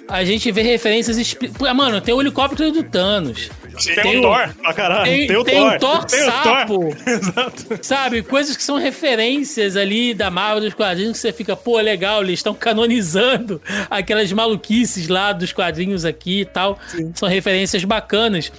a 0.07 0.23
gente 0.23 0.51
vê 0.51 0.61
referências. 0.61 1.34
Pô, 1.57 1.72
Mano, 1.73 1.99
tem 2.01 2.13
o 2.13 2.22
helicóptero 2.22 2.72
do 2.72 2.84
Thanos. 2.84 3.49
Tem, 3.84 4.18
o 4.18 4.22
Thor 4.22 4.56
pra 4.61 4.73
caralho. 4.73 5.06
Tem, 5.06 5.27
Tem, 5.27 5.38
o 5.38 5.43
tem 5.43 5.56
Thor. 5.56 5.73
o 5.73 5.80
Thor 5.80 6.06
Tem 6.06 6.22
o 6.22 6.26
sapo. 6.26 6.68
Thor. 6.68 6.97
Exato. 7.07 7.80
Sabe, 7.81 8.22
coisas 8.23 8.56
que 8.56 8.64
são 8.64 8.77
referências 8.77 9.76
ali 9.76 10.14
da 10.14 10.30
Marvel 10.30 10.61
dos 10.61 10.73
quadrinhos 10.73 11.14
que 11.14 11.18
você 11.19 11.34
fica, 11.34 11.56
pô, 11.56 11.80
legal, 11.80 12.23
eles 12.23 12.39
estão 12.39 12.53
canonizando 12.53 13.61
aquelas 13.89 14.31
maluquices 14.31 15.07
lá 15.07 15.34
dos 15.34 15.52
quadrinhos 15.52 16.06
aqui 16.06 16.41
e 16.41 16.45
tal. 16.45 16.80
São 17.14 17.27
referências 17.27 17.84
bacanas. 17.84 18.52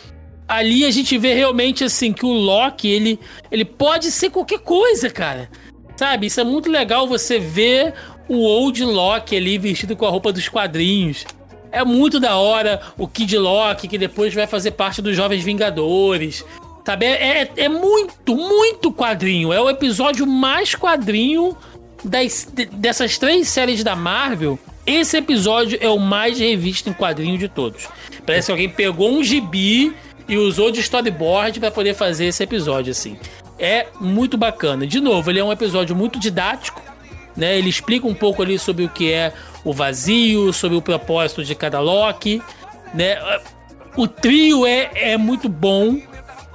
Ali 0.49 0.85
a 0.85 0.91
gente 0.91 1.19
vê 1.19 1.35
realmente 1.35 1.83
assim 1.83 2.13
que 2.13 2.25
o 2.25 2.33
Loki, 2.33 2.89
ele, 2.89 3.19
ele 3.51 3.65
pode 3.65 4.11
ser 4.13 4.31
qualquer 4.31 4.61
coisa, 4.61 5.11
cara. 5.11 5.49
Sabe, 5.97 6.27
isso 6.27 6.41
é 6.41 6.45
muito 6.45 6.71
legal 6.71 7.07
você 7.09 7.39
ver 7.39 7.95
o 8.29 8.43
Old 8.45 8.85
Loki 8.85 9.37
ali 9.37 9.57
vestido 9.59 9.97
com 9.97 10.07
a 10.07 10.11
roupa 10.11 10.33
dos 10.33 10.49
quadrinhos. 10.49 11.25
É 11.77 11.85
muito 11.85 12.19
da 12.19 12.37
hora 12.37 12.81
o 12.97 13.07
Kid 13.07 13.37
Loki, 13.37 13.87
que 13.89 13.99
depois 13.99 14.33
vai 14.35 14.47
fazer 14.47 14.71
parte 14.73 15.03
dos 15.03 15.15
Jovens 15.17 15.43
Vingadores. 15.45 16.45
Sabe? 16.85 17.05
É, 17.07 17.43
é, 17.43 17.51
é 17.65 17.69
muito, 17.69 18.35
muito 18.35 18.93
quadrinho. 18.93 19.53
É 19.53 19.61
o 19.61 19.69
episódio 19.69 20.27
mais 20.27 20.75
quadrinho 20.75 21.57
das, 22.05 22.49
de- 22.53 22.67
dessas 22.67 23.19
três 23.19 23.49
séries 23.49 23.83
da 23.83 23.97
Marvel. 23.97 24.59
Esse 24.87 25.17
episódio 25.17 25.77
é 25.81 25.89
o 25.89 25.99
mais 25.99 26.39
revisto 26.39 26.89
em 26.89 26.93
quadrinho 26.93 27.37
de 27.37 27.49
todos. 27.49 27.89
Parece 28.25 28.47
que 28.47 28.53
alguém 28.53 28.69
pegou 28.69 29.11
um 29.11 29.23
gibi 29.25 29.93
e 30.29 30.37
usou 30.37 30.71
de 30.71 30.81
storyboard 30.81 31.59
pra 31.59 31.71
poder 31.73 31.95
fazer 31.95 32.27
esse 32.27 32.43
episódio, 32.43 32.93
assim. 32.93 33.19
É 33.59 33.87
muito 34.01 34.37
bacana. 34.39 34.87
De 34.87 35.01
novo, 35.01 35.29
ele 35.31 35.41
é 35.41 35.45
um 35.45 35.51
episódio 35.53 35.95
muito 35.97 36.19
didático, 36.21 36.81
né? 37.37 37.59
Ele 37.59 37.69
explica 37.69 38.07
um 38.07 38.15
pouco 38.15 38.43
ali 38.43 38.59
sobre 38.59 38.85
o 38.85 38.89
que 38.89 39.11
é 39.11 39.33
o 39.67 39.73
vazio, 39.73 40.53
sobre 40.53 40.77
o 40.79 40.81
propósito 40.83 41.45
de 41.45 41.55
cada 41.55 41.81
Loki, 41.81 42.41
né? 42.95 43.17
O 43.97 44.07
trio 44.07 44.65
é, 44.67 44.91
é 44.95 45.17
muito 45.17 45.49
bom, 45.49 45.99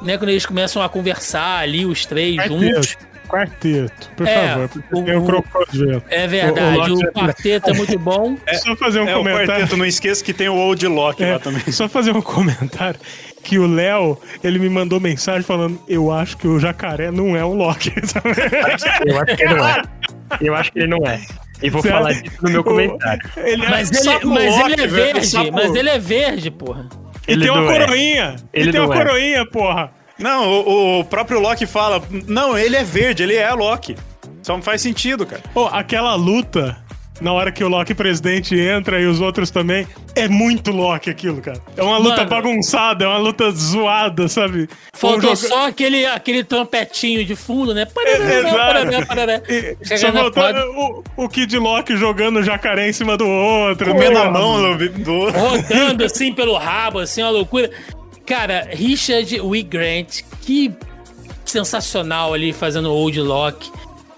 né? 0.01 0.17
Quando 0.17 0.29
eles 0.29 0.45
começam 0.45 0.81
a 0.81 0.87
conversar 0.89 1.59
ali, 1.59 1.85
os 1.85 2.05
três 2.05 2.43
juntos. 2.47 2.97
Quarteto, 3.27 4.09
por 4.17 4.27
É, 4.27 4.49
favor, 4.49 4.69
porque 4.69 4.95
o- 4.95 5.05
tem 5.05 5.15
o 5.15 5.25
crocodilo. 5.25 6.03
É 6.09 6.27
verdade, 6.27 6.91
O- 6.91 6.95
o 6.95 6.99
o, 6.99 7.11
quarteto 7.13 7.69
é 7.69 7.73
muito 7.73 7.97
bom. 7.97 8.35
Só 8.61 8.75
fazer 8.75 8.99
um 8.99 9.07
É 9.07 9.15
o 9.15 9.19
comentário. 9.19 9.47
quarteto, 9.47 9.77
não 9.77 9.85
esqueça 9.85 10.21
que 10.23 10.33
tem 10.33 10.49
o 10.49 10.55
Old 10.55 10.85
Loki 10.87 11.23
É, 11.23 11.33
lá 11.33 11.39
também. 11.39 11.61
Só 11.71 11.87
fazer 11.87 12.11
um 12.13 12.21
comentário 12.21 12.99
que 13.41 13.57
o 13.57 13.65
Léo, 13.65 14.17
ele 14.43 14.59
me 14.59 14.69
mandou 14.69 14.99
mensagem 14.99 15.43
falando: 15.43 15.81
Eu 15.87 16.11
acho 16.11 16.35
que 16.37 16.45
o 16.47 16.59
jacaré 16.59 17.09
não 17.09 17.33
é 17.35 17.43
um 17.45 17.53
Loki. 17.53 17.93
Eu 19.05 19.17
acho 19.17 19.35
que 19.35 19.43
ele 19.43 19.53
não 19.55 19.65
é. 19.67 19.81
Eu 20.41 20.55
acho 20.55 20.71
que 20.73 20.79
ele 20.79 20.87
não 20.87 21.05
é. 21.07 21.21
E 21.61 21.69
vou 21.69 21.81
Certo? 21.81 21.95
falar 21.95 22.13
disso 22.13 22.37
no 22.41 22.49
meu 22.49 22.63
comentário. 22.63 23.21
ele 23.37 23.65
é, 23.65 23.69
Mas 23.69 23.91
ele, 23.91 23.99
sapo 24.01 24.27
mas 24.27 24.55
Loki, 24.57 24.71
ele 24.73 24.81
é 24.81 24.87
verde, 24.87 25.51
mas 25.51 25.75
ele 25.75 25.89
é 25.89 25.99
verde, 25.99 26.51
porra. 26.51 26.85
ele 27.27 27.37
Ele 27.37 27.41
tem 27.43 27.51
uma 27.51 27.61
não 27.61 27.71
é. 27.71 27.79
coroinha. 27.79 28.35
Ele, 28.53 28.63
Ele 28.63 28.71
tem 28.71 28.81
uma 28.81 28.95
é. 28.95 28.97
coroinha, 28.97 29.45
porra. 29.45 29.91
Não, 30.17 30.47
o, 30.49 30.99
o 30.99 31.05
próprio 31.05 31.39
Loki 31.39 31.65
fala, 31.65 32.01
não, 32.27 32.57
ele 32.57 32.75
é 32.75 32.83
verde, 32.83 33.23
ele 33.23 33.35
é 33.35 33.51
Loki. 33.53 33.95
Só 34.43 34.53
não 34.55 34.61
faz 34.63 34.81
sentido, 34.81 35.25
cara. 35.25 35.41
Pô, 35.53 35.67
aquela 35.67 36.15
luta, 36.15 36.77
na 37.21 37.31
hora 37.31 37.51
que 37.51 37.63
o 37.63 37.67
Loki 37.69 37.93
presidente 37.93 38.59
entra 38.59 38.99
e 38.99 39.05
os 39.05 39.21
outros 39.21 39.49
também, 39.51 39.87
é 40.15 40.27
muito 40.27 40.71
Loki 40.71 41.09
aquilo, 41.09 41.39
cara. 41.41 41.61
É 41.77 41.83
uma 41.83 41.97
luta 41.97 42.17
Mano. 42.17 42.29
bagunçada, 42.29 43.05
é 43.05 43.07
uma 43.07 43.17
luta 43.19 43.51
zoada, 43.51 44.27
sabe? 44.27 44.67
Faltou 44.93 45.31
Um 45.31 45.35
joga- 45.35 45.35
só 45.35 45.67
aquele, 45.67 46.05
aquele 46.05 46.43
trompetinho 46.43 47.23
de 47.23 47.35
fundo, 47.35 47.73
né? 47.73 47.85
Parará, 47.85 48.39
Exato. 48.39 48.55
parará, 48.55 49.05
parará. 49.05 49.41
E 49.47 49.97
só 49.97 50.11
faltou 50.11 50.43
o, 51.15 51.23
o 51.25 51.29
Kid 51.29 51.57
Loki 51.57 51.95
jogando 51.95 52.37
o 52.39 52.43
jacaré 52.43 52.89
em 52.89 52.93
cima 52.93 53.15
do 53.15 53.27
outro. 53.27 53.91
Comendo 53.91 54.17
a 54.17 54.29
mão 54.29 54.77
do... 54.77 54.89
do... 54.89 55.29
rodando 55.29 56.03
assim 56.05 56.33
pelo 56.33 56.57
rabo, 56.57 56.99
assim, 56.99 57.21
uma 57.21 57.29
loucura. 57.29 57.69
Cara, 58.25 58.67
Richard 58.71 59.37
W. 59.37 59.63
Grant, 59.63 60.21
que 60.41 60.71
sensacional 61.45 62.33
ali 62.33 62.53
fazendo 62.53 62.89
o 62.89 62.93
Old 62.93 63.19
Loki. 63.19 63.71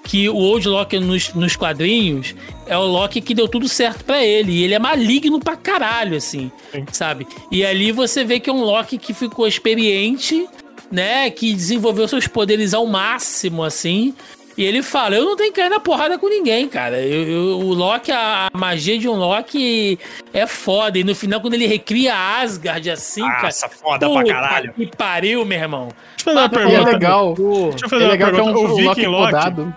Que 0.04 0.28
o 0.30 0.36
Old 0.36 0.68
Loki 0.68 1.00
nos, 1.00 1.34
nos 1.34 1.56
quadrinhos 1.56 2.36
é 2.68 2.78
o 2.78 2.84
Loki 2.86 3.22
que 3.22 3.34
deu 3.34 3.48
tudo 3.48 3.68
certo 3.68 4.04
pra 4.06 4.24
ele. 4.24 4.52
E 4.52 4.64
ele 4.64 4.74
é 4.74 4.80
maligno 4.80 5.40
pra 5.40 5.56
caralho, 5.56 6.18
assim, 6.18 6.52
Sim. 6.72 6.86
sabe? 6.92 7.28
E 7.52 7.66
ali 7.66 7.92
você 7.92 8.24
vê 8.24 8.40
que 8.40 8.50
é 8.50 8.54
um 8.54 8.64
Loki 8.64 8.98
que 8.98 9.14
ficou 9.14 9.48
experiente, 9.48 10.48
né? 10.92 11.30
Que 11.30 11.54
desenvolveu 11.54 12.08
seus 12.08 12.28
poderes 12.28 12.74
ao 12.74 12.86
máximo, 12.88 13.64
assim. 13.64 14.14
E 14.56 14.64
ele 14.64 14.84
fala: 14.84 15.16
Eu 15.16 15.26
não 15.26 15.36
tenho 15.36 15.52
que 15.52 15.60
cair 15.60 15.70
na 15.70 15.80
porrada 15.80 16.16
com 16.20 16.30
ninguém, 16.30 16.68
cara. 16.68 17.00
Eu, 17.02 17.24
eu- 17.28 17.60
o 17.60 17.74
Loki, 17.74 18.12
a, 18.12 18.50
a 18.54 18.56
magia 18.58 19.00
de 19.00 19.10
um 19.10 19.16
Loki 19.16 19.98
é 20.32 20.46
foda. 20.46 21.00
E 21.00 21.04
no 21.04 21.16
final, 21.16 21.42
quando 21.42 21.56
ele 21.56 21.66
recria 21.66 22.14
Asgard 22.40 22.88
assim, 22.92 23.22
cara. 23.28 23.42
Nossa, 23.46 23.68
foda 23.68 24.08
pra 24.08 24.24
caralho. 24.24 24.72
Que 24.74 24.86
pariu, 24.96 25.44
meu 25.44 25.58
irmão. 25.60 25.90
Deixa 26.16 26.30
eu 26.30 26.34
fazer 26.36 26.38
uma 26.38 26.44
E 26.44 26.46
é 26.46 26.70
pergunta. 26.70 26.92
legal. 26.92 27.34
Deixa 27.72 27.86
eu 27.86 27.90
fazer 27.90 28.04
É 28.04 28.06
uma 28.06 28.12
legal 28.12 28.30
que 28.30 28.36
é 28.40 28.44
pergunta. 28.44 28.60
um, 28.60 28.62
o 28.62 28.66
um 28.66 28.76
Viking 28.76 28.86
Loki 28.88 29.06
Loki, 29.08 29.26
podado. 29.32 29.76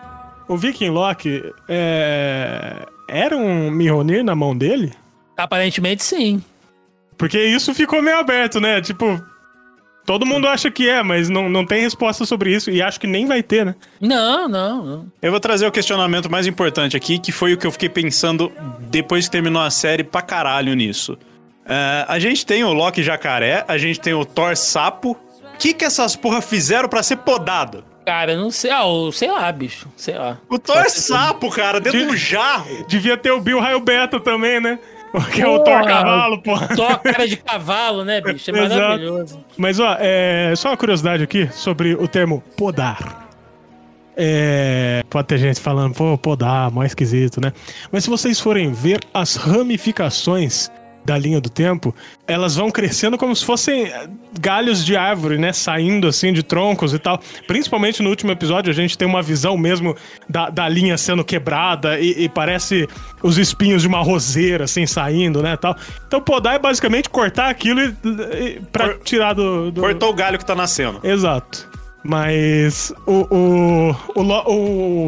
O 0.48 0.56
Viking 0.56 0.90
Loki 0.90 1.42
é... 1.68 2.86
era 3.08 3.36
um 3.36 3.70
Mjolnir 3.70 4.24
na 4.24 4.34
mão 4.34 4.56
dele? 4.56 4.92
Aparentemente, 5.36 6.02
sim. 6.02 6.42
Porque 7.18 7.42
isso 7.42 7.74
ficou 7.74 8.02
meio 8.02 8.18
aberto, 8.18 8.60
né? 8.60 8.80
Tipo, 8.80 9.20
todo 10.04 10.24
mundo 10.24 10.46
acha 10.46 10.70
que 10.70 10.88
é, 10.88 11.02
mas 11.02 11.28
não, 11.28 11.48
não 11.48 11.64
tem 11.66 11.82
resposta 11.82 12.24
sobre 12.24 12.54
isso 12.54 12.70
e 12.70 12.80
acho 12.80 13.00
que 13.00 13.06
nem 13.06 13.26
vai 13.26 13.42
ter, 13.42 13.66
né? 13.66 13.74
Não, 14.00 14.48
não, 14.48 14.84
não. 14.84 15.12
Eu 15.20 15.30
vou 15.30 15.40
trazer 15.40 15.66
o 15.66 15.72
questionamento 15.72 16.30
mais 16.30 16.46
importante 16.46 16.96
aqui, 16.96 17.18
que 17.18 17.32
foi 17.32 17.54
o 17.54 17.58
que 17.58 17.66
eu 17.66 17.72
fiquei 17.72 17.88
pensando 17.88 18.52
depois 18.90 19.26
que 19.26 19.32
terminou 19.32 19.62
a 19.62 19.70
série 19.70 20.04
pra 20.04 20.22
caralho 20.22 20.74
nisso. 20.74 21.18
É, 21.66 22.04
a 22.06 22.18
gente 22.18 22.46
tem 22.46 22.62
o 22.62 22.72
Loki 22.72 23.02
Jacaré, 23.02 23.64
a 23.66 23.76
gente 23.76 23.98
tem 23.98 24.14
o 24.14 24.24
Thor 24.24 24.56
Sapo. 24.56 25.16
O 25.54 25.58
que, 25.58 25.74
que 25.74 25.84
essas 25.84 26.14
porra 26.14 26.40
fizeram 26.40 26.88
pra 26.88 27.02
ser 27.02 27.16
podado? 27.16 27.82
Cara, 28.06 28.36
não 28.36 28.52
sei. 28.52 28.70
Ah, 28.70 28.84
sei 29.12 29.28
lá, 29.28 29.50
bicho. 29.50 29.88
Sei 29.96 30.16
lá. 30.16 30.38
O 30.48 30.60
Thor 30.60 30.88
Sapo, 30.88 31.50
cara, 31.50 31.80
dentro 31.80 31.98
de 31.98 32.06
um 32.06 32.16
jarro. 32.16 32.86
Devia 32.86 33.16
ter 33.16 33.32
o 33.32 33.40
Bill 33.40 33.58
Raio 33.58 33.80
Beta 33.80 34.20
também, 34.20 34.60
né? 34.60 34.78
Que 35.32 35.42
é 35.42 35.48
o. 35.48 35.58
Thor 35.58 35.84
Cavalo, 35.84 36.40
porra. 36.40 36.76
Só 36.76 36.98
cara 36.98 37.26
de 37.26 37.36
cavalo, 37.36 38.04
né, 38.04 38.20
bicho? 38.20 38.48
É 38.52 38.54
Exato. 38.64 38.80
maravilhoso. 38.80 39.44
Mas, 39.56 39.80
ó, 39.80 39.96
é, 39.98 40.52
só 40.54 40.68
uma 40.68 40.76
curiosidade 40.76 41.24
aqui 41.24 41.48
sobre 41.52 41.94
o 41.94 42.06
termo 42.06 42.40
podar. 42.56 43.26
É, 44.16 45.02
pode 45.10 45.26
ter 45.26 45.38
gente 45.38 45.60
falando, 45.60 45.92
pô, 45.94 46.16
podar, 46.16 46.70
mó 46.70 46.84
esquisito, 46.84 47.40
né? 47.40 47.52
Mas 47.90 48.04
se 48.04 48.10
vocês 48.10 48.38
forem 48.38 48.72
ver 48.72 49.00
as 49.12 49.34
ramificações 49.34 50.70
da 51.06 51.16
linha 51.16 51.40
do 51.40 51.48
tempo, 51.48 51.94
elas 52.26 52.56
vão 52.56 52.70
crescendo 52.70 53.16
como 53.16 53.34
se 53.34 53.44
fossem 53.44 53.84
eh, 53.84 54.08
galhos 54.40 54.84
de 54.84 54.96
árvore, 54.96 55.38
né? 55.38 55.52
Saindo 55.52 56.08
assim 56.08 56.32
de 56.32 56.42
troncos 56.42 56.92
e 56.92 56.98
tal. 56.98 57.20
Principalmente 57.46 58.02
no 58.02 58.10
último 58.10 58.32
episódio, 58.32 58.70
a 58.70 58.74
gente 58.74 58.98
tem 58.98 59.06
uma 59.06 59.22
visão 59.22 59.56
mesmo 59.56 59.94
da, 60.28 60.50
da 60.50 60.68
linha 60.68 60.98
sendo 60.98 61.24
quebrada 61.24 61.98
e, 62.00 62.24
e 62.24 62.28
parece 62.28 62.88
os 63.22 63.38
espinhos 63.38 63.82
de 63.82 63.88
uma 63.88 64.00
roseira, 64.02 64.64
assim, 64.64 64.84
saindo, 64.86 65.42
né? 65.42 65.56
Tal. 65.56 65.76
Então, 66.06 66.20
podar 66.20 66.56
é 66.56 66.58
basicamente 66.58 67.08
cortar 67.08 67.48
aquilo 67.48 67.80
e, 67.80 67.94
e, 68.04 68.60
pra 68.72 68.88
Cor- 68.88 68.98
tirar 69.04 69.32
do, 69.32 69.70
do... 69.70 69.80
Cortou 69.80 70.10
o 70.10 70.14
galho 70.14 70.38
que 70.38 70.44
tá 70.44 70.54
nascendo. 70.54 70.98
Exato. 71.04 71.68
Mas 72.02 72.92
o, 73.06 73.26
o, 73.34 73.96
o, 74.14 74.22
Lo- 74.22 74.44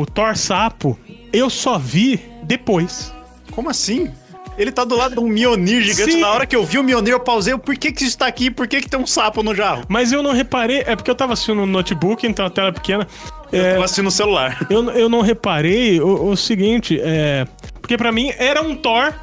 o 0.02 0.06
Thor 0.06 0.36
Sapo, 0.36 0.98
eu 1.32 1.50
só 1.50 1.78
vi 1.78 2.20
depois. 2.44 3.12
Como 3.50 3.68
assim? 3.70 4.10
Ele 4.58 4.72
tá 4.72 4.84
do 4.84 4.96
lado 4.96 5.14
de 5.14 5.20
um 5.20 5.28
Mionir 5.28 5.80
gigante. 5.82 6.12
Sim. 6.12 6.20
Na 6.20 6.30
hora 6.32 6.44
que 6.44 6.56
eu 6.56 6.64
vi 6.64 6.78
o 6.78 6.82
Mionir, 6.82 7.12
eu 7.14 7.20
pausei. 7.20 7.56
Por 7.56 7.76
que 7.76 7.92
que 7.92 8.02
isso 8.04 8.18
tá 8.18 8.26
aqui? 8.26 8.50
Por 8.50 8.66
que 8.66 8.80
que 8.80 8.88
tem 8.90 8.98
um 8.98 9.06
sapo 9.06 9.42
no 9.42 9.54
jarro? 9.54 9.84
Mas 9.88 10.10
eu 10.12 10.20
não 10.22 10.32
reparei, 10.32 10.82
é 10.84 10.96
porque 10.96 11.10
eu 11.10 11.14
tava 11.14 11.32
assistindo 11.34 11.56
no 11.58 11.66
notebook, 11.66 12.26
então 12.26 12.44
a 12.44 12.50
tela 12.50 12.68
é 12.68 12.72
pequena. 12.72 13.06
É, 13.52 13.76
Eu 13.76 13.82
assisti 13.82 14.02
no 14.02 14.10
celular. 14.10 14.66
eu, 14.68 14.90
eu 14.90 15.08
não 15.08 15.20
reparei 15.20 16.00
o, 16.00 16.30
o 16.30 16.36
seguinte, 16.36 16.98
é. 17.00 17.46
Porque 17.80 17.96
pra 17.96 18.10
mim 18.10 18.32
era 18.36 18.60
um 18.60 18.74
Thor 18.74 19.14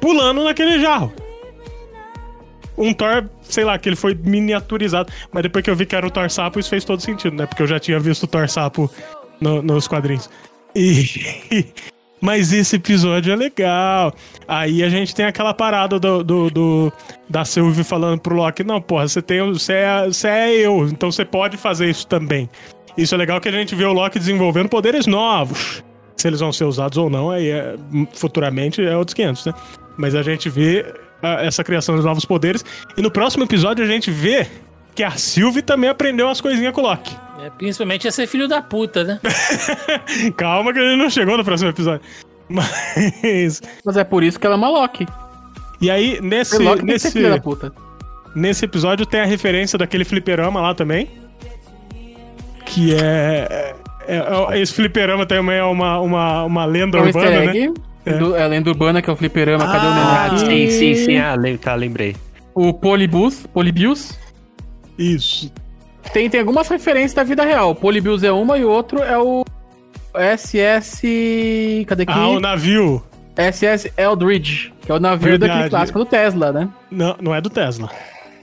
pulando 0.00 0.44
naquele 0.44 0.80
jarro. 0.80 1.12
Um 2.78 2.94
Thor, 2.94 3.24
sei 3.42 3.64
lá, 3.64 3.78
que 3.78 3.88
ele 3.88 3.96
foi 3.96 4.14
miniaturizado. 4.14 5.12
Mas 5.30 5.42
depois 5.42 5.62
que 5.64 5.68
eu 5.70 5.76
vi 5.76 5.84
que 5.84 5.94
era 5.94 6.06
o 6.06 6.10
Thor 6.10 6.30
Sapo, 6.30 6.58
isso 6.58 6.70
fez 6.70 6.84
todo 6.84 7.00
sentido, 7.02 7.36
né? 7.36 7.44
Porque 7.44 7.62
eu 7.62 7.66
já 7.66 7.78
tinha 7.78 7.98
visto 8.00 8.22
o 8.22 8.26
Thor 8.26 8.48
Sapo 8.48 8.90
no- 9.40 9.60
nos 9.62 9.86
quadrinhos. 9.86 10.30
E. 10.74 11.66
Mas 12.22 12.52
esse 12.52 12.76
episódio 12.76 13.32
é 13.32 13.36
legal. 13.36 14.14
Aí 14.46 14.82
a 14.84 14.88
gente 14.88 15.12
tem 15.14 15.26
aquela 15.26 15.52
parada 15.52 15.98
do, 15.98 16.22
do, 16.22 16.50
do- 16.50 16.92
da 17.28 17.44
Sylvie 17.44 17.82
falando 17.82 18.20
pro 18.20 18.36
Loki: 18.36 18.62
Não, 18.62 18.80
porra, 18.80 19.08
você, 19.08 19.20
tem, 19.20 19.42
você, 19.52 19.72
é, 19.72 20.04
você 20.06 20.28
é 20.28 20.52
eu, 20.54 20.86
então 20.86 21.10
você 21.10 21.24
pode 21.24 21.56
fazer 21.56 21.90
isso 21.90 22.06
também. 22.06 22.48
Isso 22.96 23.12
é 23.14 23.18
legal 23.18 23.40
que 23.40 23.48
a 23.48 23.52
gente 23.52 23.74
vê 23.74 23.84
o 23.84 23.92
Loki 23.92 24.18
desenvolvendo 24.20 24.68
poderes 24.68 25.06
novos. 25.06 25.82
Se 26.16 26.28
eles 26.28 26.38
vão 26.38 26.52
ser 26.52 26.64
usados 26.64 26.96
ou 26.96 27.10
não, 27.10 27.30
aí 27.30 27.50
é- 27.50 27.74
futuramente 28.12 28.80
é 28.80 28.96
outros 28.96 29.14
500, 29.14 29.46
né? 29.46 29.54
Mas 29.96 30.14
a 30.14 30.22
gente 30.22 30.48
vê 30.48 30.86
ah, 31.22 31.42
essa 31.42 31.64
criação 31.64 31.96
de 31.98 32.04
novos 32.04 32.24
poderes. 32.24 32.64
E 32.96 33.02
no 33.02 33.10
próximo 33.10 33.42
episódio 33.44 33.84
a 33.84 33.88
gente 33.88 34.10
vê 34.12 34.46
que 34.94 35.02
a 35.02 35.10
Sylvie 35.12 35.62
também 35.62 35.88
aprendeu 35.90 36.26
umas 36.26 36.40
coisinhas 36.40 36.72
com 36.74 36.80
o 36.80 36.84
Loki. 36.84 37.16
É, 37.44 37.50
principalmente 37.50 38.04
ia 38.04 38.12
ser 38.12 38.26
filho 38.26 38.46
da 38.46 38.62
puta, 38.62 39.02
né? 39.04 39.20
Calma 40.36 40.72
que 40.72 40.78
gente 40.80 40.98
não 40.98 41.10
chegou 41.10 41.36
no 41.36 41.44
próximo 41.44 41.70
episódio. 41.70 42.00
Mas. 42.48 43.60
Mas 43.84 43.96
é 43.96 44.04
por 44.04 44.22
isso 44.22 44.38
que 44.38 44.46
ela 44.46 44.54
é 44.54 44.58
uma 44.58 44.68
Loki. 44.68 45.06
E 45.80 45.90
aí, 45.90 46.20
nesse, 46.20 46.58
Loki 46.58 46.84
nesse, 46.84 47.10
filha 47.10 47.30
da 47.30 47.40
puta. 47.40 47.72
nesse 48.36 48.64
episódio 48.64 49.04
tem 49.04 49.20
a 49.20 49.24
referência 49.24 49.76
daquele 49.78 50.04
fliperama 50.04 50.60
lá 50.60 50.74
também. 50.74 51.08
Que 52.66 52.94
é. 52.94 53.74
é- 54.06 54.16
é- 54.16 54.58
esse 54.60 54.72
fliperama 54.72 55.26
também 55.26 55.56
é 55.56 55.64
uma, 55.64 55.98
uma, 56.00 56.44
uma 56.44 56.64
lenda 56.64 56.98
É 56.98 57.00
um 57.00 57.04
urbana, 57.06 57.30
né? 57.30 57.46
egg. 57.56 57.72
Do, 58.18 58.34
é 58.36 58.42
a 58.42 58.46
lenda 58.46 58.68
urbana, 58.70 59.00
que 59.00 59.08
é 59.08 59.12
o 59.12 59.16
fliperama. 59.16 59.64
Cadê 59.64 59.86
o 59.86 59.90
Ah, 59.90 60.28
neném 60.30 60.38
sim, 60.38 60.44
aqui? 60.64 60.70
sim, 60.96 61.04
sim. 61.06 61.16
Ah, 61.18 61.34
lem- 61.34 61.56
tá, 61.56 61.74
lembrei. 61.74 62.16
O 62.54 62.72
Polybus. 62.74 63.46
Polybius. 63.52 64.18
Isso. 64.98 65.52
Tem, 66.12 66.28
tem 66.28 66.40
algumas 66.40 66.68
referências 66.68 67.14
da 67.14 67.22
vida 67.22 67.44
real. 67.44 67.70
O 67.70 67.74
Polybius 67.74 68.22
é 68.22 68.32
uma 68.32 68.58
e 68.58 68.64
o 68.64 68.70
outro 68.70 69.02
é 69.02 69.16
o 69.18 69.44
SS. 70.14 71.84
Cadê 71.86 72.02
aqui? 72.02 72.12
Ah, 72.12 72.28
o 72.28 72.40
navio. 72.40 73.02
SS 73.36 73.92
Eldridge, 73.96 74.74
que 74.82 74.92
é 74.92 74.94
o 74.94 75.00
navio 75.00 75.30
Verdade. 75.30 75.50
daquele 75.52 75.70
clássico 75.70 75.98
do 76.00 76.04
Tesla, 76.04 76.52
né? 76.52 76.68
Não, 76.90 77.16
não 77.20 77.34
é 77.34 77.40
do 77.40 77.48
Tesla. 77.48 77.88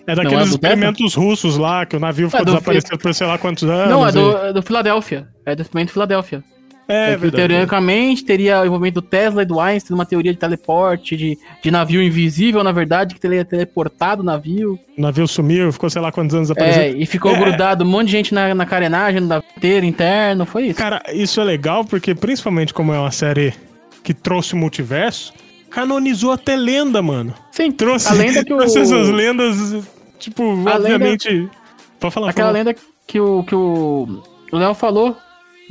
É 0.07 0.15
daqueles 0.15 0.47
é 0.47 0.49
experimentos 0.49 1.13
russos 1.13 1.57
lá, 1.57 1.85
que 1.85 1.95
o 1.95 1.99
navio 1.99 2.27
ficou 2.27 2.41
É 2.41 2.45
do- 2.45 2.51
desaparecido 2.53 2.97
por 2.97 3.13
sei 3.13 3.27
lá 3.27 3.37
quantos 3.37 3.63
anos. 3.69 3.89
Não, 3.89 4.03
é 4.05 4.09
e- 4.09 4.11
do, 4.13 4.37
é 4.37 4.53
do 4.53 4.61
Philadelphia. 4.63 5.27
É 5.45 5.55
do 5.55 5.61
experimento 5.61 5.93
Philadelphia. 5.93 6.43
É, 6.91 7.13
É 7.13 7.17
que, 7.17 7.29
teoricamente 7.31 8.25
teria 8.25 8.61
o 8.61 8.65
envolvimento 8.65 8.99
do 8.99 9.07
Tesla 9.07 9.43
e 9.43 9.45
do 9.45 9.59
Einstein 9.59 9.95
numa 9.95 10.05
teoria 10.07 10.33
de 10.33 10.39
teleporte, 10.39 11.15
de, 11.15 11.37
de 11.61 11.69
navio 11.71 12.01
invisível, 12.01 12.63
na 12.63 12.71
verdade, 12.71 13.13
que 13.13 13.21
teria 13.21 13.45
teleportado 13.45 14.23
o 14.23 14.25
navio. 14.25 14.79
O 14.97 15.01
navio 15.01 15.27
sumiu, 15.27 15.71
ficou 15.71 15.87
sei 15.89 16.01
lá 16.01 16.11
quantos 16.11 16.35
anos 16.35 16.49
É, 16.49 16.53
desaparecido. 16.55 17.01
e 17.01 17.05
ficou 17.05 17.35
É. 17.35 17.39
grudado 17.39 17.83
um 17.83 17.87
monte 17.87 18.07
de 18.07 18.11
gente 18.13 18.33
na, 18.33 18.55
na 18.55 18.65
carenagem, 18.65 19.21
no 19.21 19.27
daveteiro 19.27 19.85
interno, 19.85 20.45
foi 20.47 20.65
isso. 20.67 20.79
Cara, 20.79 21.01
isso 21.13 21.39
é 21.39 21.43
legal 21.43 21.85
porque, 21.85 22.15
principalmente 22.15 22.73
como 22.73 22.91
é 22.91 22.99
uma 22.99 23.11
série 23.11 23.53
que 24.03 24.13
trouxe 24.13 24.55
o 24.55 24.57
multiverso, 24.57 25.31
canonizou 25.69 26.31
até 26.31 26.55
lenda, 26.55 27.01
mano. 27.01 27.33
Sim, 27.51 27.71
Trouxe, 27.71 28.07
a 28.09 28.13
lenda 28.13 28.43
que 28.43 28.51
o... 28.53 28.57
trouxe 28.57 28.79
essas 28.79 29.09
lendas, 29.09 29.83
tipo, 30.17 30.41
A 30.67 30.75
obviamente. 30.77 31.47
Pode 31.99 32.13
falar, 32.13 32.29
Aquela 32.31 32.49
lenda 32.51 32.73
que 33.05 33.19
o 33.19 33.43
que 33.43 33.53
o 33.53 34.21
Léo 34.51 34.73
falou, 34.73 35.15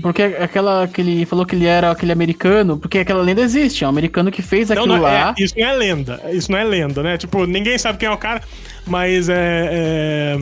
porque 0.03 0.23
aquela 0.23 0.87
que 0.89 1.01
ele 1.01 1.27
falou 1.27 1.45
que 1.45 1.55
ele 1.57 1.67
era 1.67 1.91
aquele 1.91 2.13
americano, 2.13 2.79
porque 2.79 2.99
aquela 2.99 3.23
lenda 3.23 3.41
existe, 3.41 3.85
é 3.85 3.87
um 3.87 3.91
americano 3.91 4.31
que 4.31 4.43
fez 4.43 4.69
Não, 4.69 4.77
aquilo 4.79 4.95
não, 4.97 5.03
lá. 5.03 5.35
é, 5.39 5.43
isso 5.43 5.55
não 5.59 5.67
é 5.67 5.73
lenda. 5.73 6.21
Isso 6.33 6.51
não 6.53 6.59
é 6.59 6.65
lenda, 6.65 7.03
né? 7.03 7.17
Tipo, 7.19 7.47
ninguém 7.47 7.77
sabe 7.79 7.99
quem 7.99 8.09
é 8.09 8.13
o 8.13 8.17
cara, 8.19 8.41
mas 8.87 9.29
é, 9.29 9.69
é- 9.71 10.39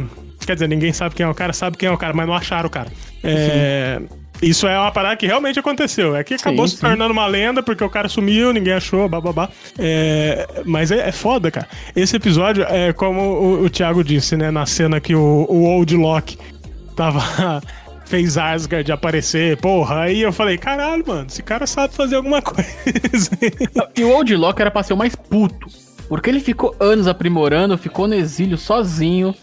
Quer 0.46 0.54
dizer, 0.54 0.68
ninguém 0.68 0.92
sabe 0.92 1.14
quem 1.14 1.24
é 1.26 1.28
o 1.28 1.34
cara, 1.34 1.52
sabe 1.52 1.76
quem 1.76 1.88
é 1.88 1.92
o 1.92 1.98
cara, 1.98 2.12
mas 2.14 2.26
não 2.26 2.34
acharam 2.34 2.68
o 2.68 2.70
cara. 2.70 2.88
É, 3.24 4.00
Isso 4.40 4.68
é 4.68 4.78
uma 4.78 4.92
parada 4.92 5.16
que 5.16 5.26
realmente 5.26 5.58
aconteceu. 5.58 6.14
É 6.14 6.22
que 6.22 6.34
acabou 6.34 6.68
Sim, 6.68 6.74
se 6.74 6.80
sim. 6.80 6.86
tornando 6.86 7.10
uma 7.12 7.26
lenda 7.26 7.62
porque 7.64 7.82
o 7.82 7.88
cara 7.90 8.08
sumiu, 8.08 8.52
ninguém 8.52 8.74
achou, 8.74 9.08
bababá. 9.08 9.48
É, 9.78 10.46
mas 10.64 10.92
é, 10.92 11.08
é 11.08 11.10
foda, 11.12 11.50
cara. 11.50 11.66
Esse 11.96 12.14
episódio 12.16 12.62
é 12.68 12.92
como 12.92 13.20
o, 13.20 13.64
o 13.64 13.70
Thiago 13.70 14.04
disse, 14.04 14.36
né? 14.36 14.50
Na 14.52 14.66
cena 14.66 15.00
que 15.00 15.14
o, 15.16 15.46
o 15.48 15.64
Old 15.64 15.96
Loki 15.96 16.38
tava. 16.94 17.60
Fez 18.06 18.38
Asgard 18.38 18.90
aparecer, 18.92 19.56
porra. 19.58 20.02
Aí 20.02 20.22
eu 20.22 20.32
falei, 20.32 20.56
caralho, 20.56 21.04
mano, 21.06 21.26
esse 21.28 21.42
cara 21.42 21.66
sabe 21.66 21.92
fazer 21.94 22.16
alguma 22.16 22.40
coisa. 22.42 23.30
E 23.96 24.04
o 24.04 24.10
Old 24.14 24.34
Loki 24.36 24.62
era 24.62 24.70
pra 24.70 24.82
ser 24.82 24.92
o 24.92 24.96
mais 24.96 25.14
puto. 25.14 25.66
Porque 26.08 26.30
ele 26.30 26.38
ficou 26.40 26.74
anos 26.78 27.08
aprimorando, 27.08 27.76
ficou 27.76 28.06
no 28.06 28.14
exílio 28.14 28.56
sozinho, 28.56 29.34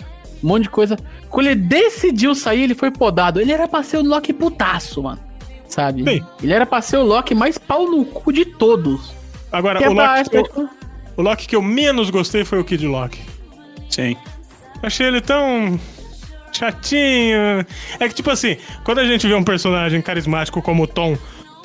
um 0.41 0.47
monte 0.47 0.63
de 0.63 0.69
coisa. 0.69 0.97
Quando 1.29 1.47
ele 1.47 1.59
decidiu 1.59 2.33
sair, 2.33 2.63
ele 2.63 2.73
foi 2.73 2.89
podado. 2.89 3.41
Ele 3.41 3.51
era 3.51 3.67
pra 3.67 3.83
ser 3.83 3.97
o 3.97 4.01
Loki 4.03 4.31
putaço, 4.31 5.03
mano. 5.03 5.19
Sabe? 5.67 6.03
Bem. 6.03 6.23
Ele 6.41 6.53
era 6.53 6.65
pra 6.65 6.81
ser 6.81 6.97
o 6.97 7.03
Loki 7.03 7.35
mais 7.35 7.57
pau 7.57 7.89
no 7.89 8.05
cu 8.05 8.31
de 8.31 8.45
todos. 8.45 9.13
Agora, 9.51 9.79
Que 9.79 9.85
é 9.85 9.89
o 9.89 9.95
pra- 9.95 10.17
Loki, 10.19 10.29
que 10.29 10.37
eu, 10.37 10.69
o 11.17 11.21
Loki 11.21 11.47
que 11.47 11.55
eu 11.55 11.61
menos 11.61 12.09
gostei 12.09 12.45
foi 12.45 12.59
o 12.59 12.63
Kid 12.63 12.87
Loki. 12.87 13.19
Sim. 13.89 14.15
Achei 14.81 15.07
ele 15.07 15.19
tão 15.19 15.77
chatinho. 16.57 17.65
É 17.99 18.07
que, 18.07 18.15
tipo 18.15 18.29
assim, 18.29 18.57
quando 18.83 18.99
a 18.99 19.05
gente 19.05 19.27
vê 19.27 19.33
um 19.33 19.43
personagem 19.43 20.01
carismático 20.01 20.61
como 20.61 20.83
o 20.83 20.87
Tom 20.87 21.17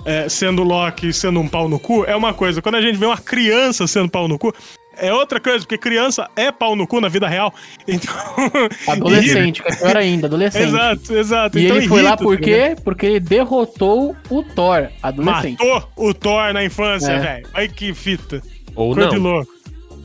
é, 0.05 0.29
sendo 0.29 0.63
Loki, 0.63 1.13
sendo 1.13 1.41
um 1.41 1.49
pau 1.49 1.69
no 1.69 1.79
cu, 1.79 2.05
é 2.05 2.17
uma 2.17 2.33
coisa. 2.33 2.63
Quando 2.63 2.77
a 2.77 2.81
gente 2.81 2.97
vê 2.97 3.07
uma 3.07 3.19
criança 3.19 3.87
sendo 3.87 4.09
pau 4.09 4.27
no 4.29 4.39
cu, 4.39 4.55
é 4.97 5.13
outra 5.13 5.39
coisa, 5.41 5.61
porque 5.61 5.79
criança 5.79 6.29
é 6.35 6.51
pau 6.51 6.75
no 6.75 6.87
cu 6.87 7.01
na 7.01 7.09
vida 7.09 7.29
real. 7.29 7.55
Então. 7.87 8.13
Adolescente, 8.89 9.63
que 9.63 9.69
é 9.73 9.77
pior 9.77 9.97
ainda, 9.97 10.27
adolescente. 10.27 10.65
exato, 10.69 11.15
exato. 11.15 11.59
E 11.59 11.65
então 11.65 11.77
ele 11.77 11.89
foi 11.89 12.03
lá 12.03 12.17
por 12.17 12.37
tá 12.37 12.43
quê? 12.45 12.77
Porque 12.85 13.07
ele 13.07 13.21
derrotou 13.21 14.15
o 14.29 14.43
Thor, 14.43 14.89
adolescente. 15.03 15.59
Matou 15.65 15.91
o 15.97 16.13
Thor 16.13 16.53
na 16.53 16.65
infância, 16.65 17.13
É. 17.13 17.19
velho. 17.19 17.49
Ai 17.55 17.69
que 17.69 17.95
fita. 17.95 18.43
Ou 18.75 18.95
de 18.95 19.01
não. 19.01 19.19
louco. 19.19 19.58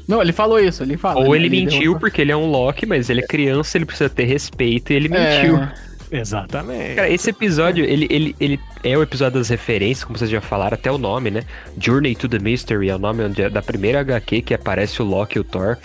Não, 0.08 0.22
ele 0.22 0.34
falou 0.34 0.60
isso, 0.60 0.84
ele 0.84 0.98
fala. 0.98 1.22
Ou 1.26 1.36
ele 1.36 1.50
mentiu 1.50 1.80
derrotou- 1.80 2.00
porque 2.00 2.22
ele 2.22 2.32
é 2.32 2.38
um 2.38 2.46
Loki, 2.50 2.86
mas 2.86 3.10
ele 3.10 3.22
é 3.22 3.28
criança, 3.28 3.78
ele 3.78 3.86
precisa 3.86 4.10
ter 4.10 4.26
respeito 4.26 4.92
e 4.92 4.96
ele 4.96 5.10
mentiu. 5.10 5.58
É, 5.58 5.74
Exatamente. 6.12 6.96
Cara, 6.96 7.10
esse 7.10 7.32
episódio, 7.32 7.84
ele, 7.84 8.06
ele, 8.10 8.36
ele 8.40 8.60
é 8.84 8.96
o 8.96 9.02
episódio 9.02 9.40
das 9.40 9.50
referências, 9.50 10.04
como 10.04 10.16
vocês 10.18 10.30
já 10.30 10.40
falaram, 10.42 10.76
até 10.76 10.92
o 10.92 10.98
nome, 11.00 11.32
né? 11.32 11.42
Journey 11.80 12.14
to 12.16 12.30
the 12.30 12.38
Mystery 12.38 12.90
é 12.90 12.96
o 12.96 13.00
nome 13.00 13.24
onde 13.24 13.42
é 13.42 13.50
da 13.50 13.64
primeira 13.64 14.02
HQ 14.02 14.44
que 14.44 14.54
aparece 14.54 15.02
o 15.02 15.06
Loki 15.06 15.38
e 15.38 15.42
o 15.42 15.44
Thor. 15.44 15.78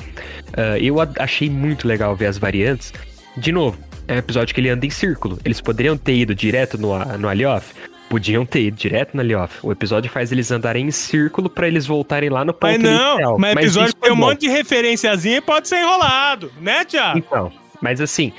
Ah, 0.53 0.79
eu 0.79 0.97
achei 1.19 1.49
muito 1.49 1.89
legal 1.89 2.15
ver 2.15 2.27
as 2.27 2.37
variantes. 2.37 2.93
De 3.39 3.51
novo, 3.53 3.79
é 4.07 4.15
um 4.15 4.19
episódio 4.19 4.55
que 4.55 4.61
ele 4.61 4.69
anda 4.69 4.85
em 4.85 4.91
círculo. 4.91 5.39
Eles 5.45 5.63
poderiam 5.63 5.97
ter 5.97 6.15
ido 6.17 6.35
direto 6.35 6.77
no, 6.77 6.99
no 7.17 7.27
Alioth? 7.29 7.65
Podiam 8.09 8.47
ter 8.47 8.63
ido 8.63 8.77
direto 8.77 9.15
no 9.15 9.21
Alioth. 9.21 9.53
O 9.63 9.71
episódio 9.71 10.11
faz 10.11 10.33
eles 10.33 10.51
andarem 10.51 10.87
em 10.87 10.91
círculo 10.91 11.51
pra 11.51 11.67
eles 11.69 11.87
voltarem 11.87 12.31
lá 12.31 12.45
no 12.45 12.53
ponto 12.55 12.73
Mas 12.73 12.81
não, 12.83 13.13
inicial. 13.15 13.39
mas 13.39 13.53
episódio 13.57 13.89
isso 13.89 13.97
tem 13.97 14.11
é 14.11 14.13
um 14.13 14.17
bom. 14.17 14.27
monte 14.27 14.41
de 14.41 14.49
referenciazinha 14.49 15.37
e 15.37 15.41
pode 15.41 15.69
ser 15.69 15.77
enrolado, 15.81 16.51
né, 16.61 16.85
Thiago? 16.85 17.19
Então, 17.19 17.53
mas 17.83 18.01
assim, 18.01 18.33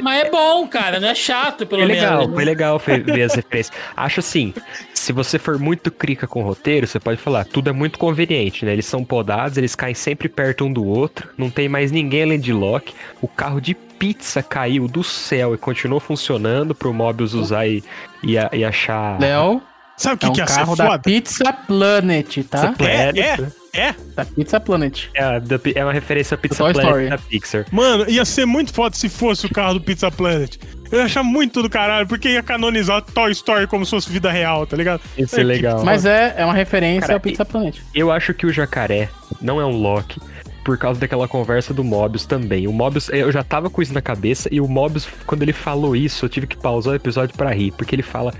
Mas 0.00 0.24
é 0.24 0.30
bom, 0.30 0.66
cara, 0.68 0.98
não 1.00 1.08
é 1.08 1.14
chato, 1.14 1.66
pelo 1.66 1.82
Foi 1.82 1.88
menos. 1.92 2.02
legal, 2.02 2.28
foi 2.32 2.44
legal 2.44 2.78
ver 2.78 3.22
as 3.22 3.34
referências. 3.34 3.76
Acho 3.96 4.20
assim, 4.20 4.54
se 4.94 5.12
você 5.12 5.38
for 5.38 5.58
muito 5.58 5.90
crica 5.90 6.26
com 6.26 6.40
o 6.42 6.46
roteiro, 6.46 6.86
você 6.86 6.98
pode 7.00 7.20
falar, 7.20 7.44
tudo 7.44 7.68
é 7.70 7.72
muito 7.72 7.98
conveniente, 7.98 8.64
né? 8.64 8.72
Eles 8.72 8.86
são 8.86 9.04
podados, 9.04 9.58
eles 9.58 9.74
caem 9.74 9.94
sempre 9.94 10.28
perto 10.28 10.64
um 10.64 10.72
do 10.72 10.84
outro, 10.86 11.28
não 11.36 11.50
tem 11.50 11.68
mais 11.68 11.90
ninguém 11.92 12.22
além 12.22 12.40
de 12.40 12.52
Loki. 12.52 12.94
O 13.20 13.28
carro 13.28 13.60
de 13.60 13.74
pizza 14.04 14.42
caiu 14.42 14.86
do 14.86 15.02
céu 15.02 15.54
e 15.54 15.58
continuou 15.58 15.98
funcionando 15.98 16.74
pro 16.74 16.92
Mobius 16.92 17.32
usar 17.32 17.66
e, 17.66 17.82
e, 18.22 18.34
e 18.52 18.62
achar. 18.62 19.18
Léo, 19.18 19.62
Sabe 19.96 20.16
o 20.16 20.18
que, 20.18 20.26
é 20.26 20.28
um 20.28 20.32
que 20.32 20.46
ser 20.46 20.58
carro 20.58 20.76
da 20.76 20.86
foda? 20.86 20.98
Pizza 20.98 21.52
Planet, 21.52 22.38
tá? 22.50 22.72
Planet, 22.72 23.16
É, 23.16 23.40
né? 23.40 23.52
É, 23.72 23.94
Da 24.14 24.24
Pizza 24.24 24.60
Planet. 24.60 25.06
É, 25.14 25.40
da 25.40 25.58
é 25.74 25.84
uma 25.84 25.92
referência 25.92 26.34
a 26.34 26.38
Pizza 26.38 26.58
Toy 26.58 26.72
Planet 26.74 26.90
Story. 26.90 27.08
da 27.08 27.18
Pixar. 27.18 27.66
Mano, 27.70 28.04
ia 28.10 28.24
ser 28.24 28.44
muito 28.44 28.74
foda 28.74 28.94
se 28.94 29.08
fosse 29.08 29.46
o 29.46 29.48
carro 29.48 29.74
do 29.74 29.80
Pizza 29.80 30.10
Planet. 30.10 30.56
Eu 30.92 30.98
ia 30.98 31.04
achar 31.06 31.22
muito 31.22 31.62
do 31.62 31.70
caralho, 31.70 32.06
porque 32.06 32.28
ia 32.28 32.42
canonizar 32.42 33.00
Toy 33.02 33.30
Story 33.32 33.66
como 33.66 33.84
se 33.86 33.90
fosse 33.92 34.10
vida 34.10 34.30
real, 34.30 34.66
tá 34.66 34.76
ligado? 34.76 35.00
Isso 35.16 35.36
é 35.36 35.38
que 35.38 35.44
legal. 35.44 35.82
Mas 35.84 36.04
é, 36.04 36.34
é 36.36 36.44
uma 36.44 36.54
referência 36.54 37.02
Cara, 37.02 37.14
ao 37.14 37.20
Pizza 37.20 37.44
Planet. 37.44 37.78
Eu 37.94 38.10
acho 38.10 38.34
que 38.34 38.44
o 38.46 38.52
jacaré 38.52 39.08
não 39.40 39.60
é 39.60 39.64
um 39.64 39.76
Loki 39.76 40.20
por 40.64 40.78
causa 40.78 40.98
daquela 40.98 41.28
conversa 41.28 41.74
do 41.74 41.84
Mobius 41.84 42.24
também. 42.24 42.66
O 42.66 42.72
Mobius, 42.72 43.10
eu 43.10 43.30
já 43.30 43.44
tava 43.44 43.68
com 43.68 43.82
isso 43.82 43.92
na 43.92 44.00
cabeça 44.00 44.48
e 44.50 44.60
o 44.60 44.66
Mobius, 44.66 45.06
quando 45.26 45.42
ele 45.42 45.52
falou 45.52 45.94
isso, 45.94 46.24
eu 46.24 46.28
tive 46.28 46.46
que 46.46 46.56
pausar 46.56 46.94
o 46.94 46.96
episódio 46.96 47.36
pra 47.36 47.52
rir, 47.52 47.70
porque 47.72 47.94
ele 47.94 48.02
fala: 48.02 48.32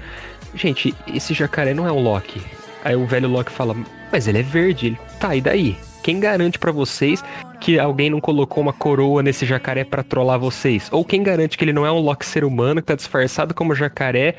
Gente, 0.54 0.94
esse 1.06 1.34
jacaré 1.34 1.74
não 1.74 1.86
é 1.86 1.92
um 1.92 2.02
Loki. 2.02 2.40
Aí 2.82 2.96
o 2.96 3.06
velho 3.06 3.28
Loki 3.28 3.52
fala: 3.52 3.76
Mas 4.10 4.26
ele 4.26 4.38
é 4.38 4.42
verde. 4.42 4.86
Ele, 4.86 4.98
tá, 5.20 5.36
e 5.36 5.40
daí? 5.40 5.76
Quem 6.02 6.20
garante 6.20 6.58
pra 6.58 6.70
vocês 6.70 7.24
que 7.60 7.78
alguém 7.78 8.10
não 8.10 8.20
colocou 8.20 8.62
uma 8.62 8.74
coroa 8.74 9.22
nesse 9.22 9.46
jacaré 9.46 9.84
pra 9.84 10.02
trollar 10.02 10.38
vocês? 10.38 10.88
Ou 10.92 11.04
quem 11.04 11.22
garante 11.22 11.56
que 11.56 11.64
ele 11.64 11.72
não 11.72 11.86
é 11.86 11.90
um 11.90 11.98
Loki 11.98 12.26
ser 12.26 12.44
humano 12.44 12.80
que 12.80 12.86
tá 12.86 12.94
disfarçado 12.94 13.54
como 13.54 13.74
jacaré 13.74 14.36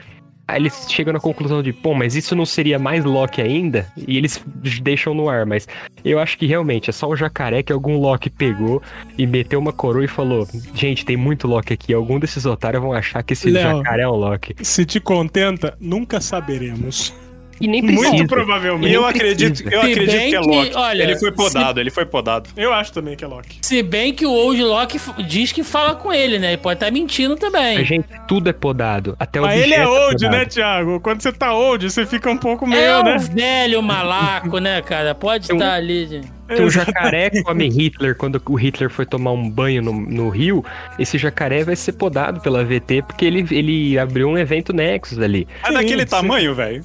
Aí 0.47 0.61
eles 0.61 0.85
chegam 0.89 1.13
na 1.13 1.19
conclusão 1.19 1.63
de, 1.63 1.73
pô, 1.73 1.93
mas 1.93 2.15
isso 2.15 2.35
não 2.35 2.45
seria 2.45 2.77
mais 2.77 3.03
Loki 3.03 3.41
ainda? 3.41 3.87
E 3.95 4.17
eles 4.17 4.43
deixam 4.81 5.13
no 5.13 5.27
ar, 5.27 5.45
mas 5.45 5.67
eu 6.03 6.19
acho 6.19 6.37
que 6.37 6.45
realmente 6.45 6.89
é 6.89 6.93
só 6.93 7.09
um 7.09 7.15
jacaré 7.15 7.63
que 7.63 7.73
algum 7.73 7.97
Loki 7.97 8.29
pegou 8.29 8.81
e 9.17 9.25
meteu 9.25 9.59
uma 9.59 9.73
coroa 9.73 10.05
e 10.05 10.07
falou: 10.07 10.47
Gente, 10.73 11.03
tem 11.03 11.17
muito 11.17 11.47
Loki 11.47 11.73
aqui. 11.73 11.93
Algum 11.93 12.19
desses 12.19 12.45
otários 12.45 12.81
vão 12.81 12.93
achar 12.93 13.23
que 13.23 13.33
esse 13.33 13.49
Léo. 13.49 13.77
jacaré 13.77 14.03
é 14.03 14.07
um 14.07 14.15
Loki. 14.15 14.55
Se 14.61 14.85
te 14.85 14.99
contenta, 14.99 15.75
nunca 15.79 16.21
saberemos. 16.21 17.13
E 17.59 17.67
nem 17.67 17.81
precisa. 17.85 18.09
Muito 18.09 18.23
E 18.23 18.27
provavelmente. 18.27 18.93
eu 18.93 19.01
nem 19.01 19.09
acredito, 19.09 19.63
eu 19.69 19.81
Se 19.81 19.91
acredito 19.91 20.09
que 20.11 20.17
é 20.17 20.29
que, 20.29 20.37
Loki. 20.37 20.71
olha, 20.75 21.03
ele 21.03 21.17
foi 21.17 21.29
se- 21.31 21.35
podado, 21.35 21.79
ele 21.79 21.89
foi 21.89 22.05
podado. 22.05 22.49
Eu 22.57 22.73
acho 22.73 22.91
também 22.91 23.15
que 23.15 23.23
é 23.23 23.27
Loki. 23.27 23.59
Se 23.61 23.81
bem 23.81 24.13
que 24.13 24.25
o 24.25 24.31
Old 24.31 24.61
Loki 24.61 24.99
diz 25.27 25.51
que 25.51 25.63
fala 25.63 25.95
com 25.95 26.11
ele, 26.11 26.37
né? 26.39 26.49
Ele 26.49 26.57
pode 26.57 26.75
estar 26.77 26.91
mentindo 26.91 27.35
também. 27.35 27.77
A 27.77 27.83
gente, 27.83 28.05
tudo 28.27 28.49
é 28.49 28.53
podado. 28.53 29.15
Até 29.19 29.39
o 29.39 29.43
Mas 29.43 29.61
ele 29.61 29.73
é 29.73 29.85
objeto 29.87 30.03
old, 30.05 30.15
podado. 30.15 30.37
né, 30.37 30.45
Thiago? 30.45 30.99
Quando 30.99 31.21
você 31.21 31.31
tá 31.31 31.53
old, 31.53 31.89
você 31.89 32.05
fica 32.05 32.29
um 32.29 32.37
pouco 32.37 32.67
meio, 32.67 32.81
É 32.81 32.99
um 32.99 33.03
né? 33.03 33.17
velho 33.17 33.81
malaco, 33.81 34.57
né, 34.59 34.81
cara? 34.81 35.15
Pode 35.15 35.49
Eu- 35.49 35.55
estar 35.55 35.73
ali. 35.73 36.07
gente. 36.07 36.35
Se 36.55 36.61
o 36.61 36.69
jacaré 36.69 37.31
come 37.41 37.67
Hitler 37.69 38.15
quando 38.15 38.39
o 38.47 38.53
Hitler 38.55 38.87
foi 38.87 39.03
tomar 39.03 39.31
um 39.31 39.49
banho 39.49 39.81
no, 39.81 39.91
no 39.93 40.29
rio, 40.29 40.63
esse 40.99 41.17
jacaré 41.17 41.63
vai 41.63 41.75
ser 41.75 41.93
podado 41.93 42.39
pela 42.39 42.63
VT 42.63 43.01
porque 43.01 43.25
ele, 43.25 43.47
ele 43.49 43.97
abriu 43.97 44.29
um 44.29 44.37
evento 44.37 44.71
Nexus 44.71 45.17
ali. 45.17 45.47
É 45.63 45.71
daquele 45.71 46.01
sim. 46.03 46.07
tamanho, 46.07 46.53
velho. 46.53 46.83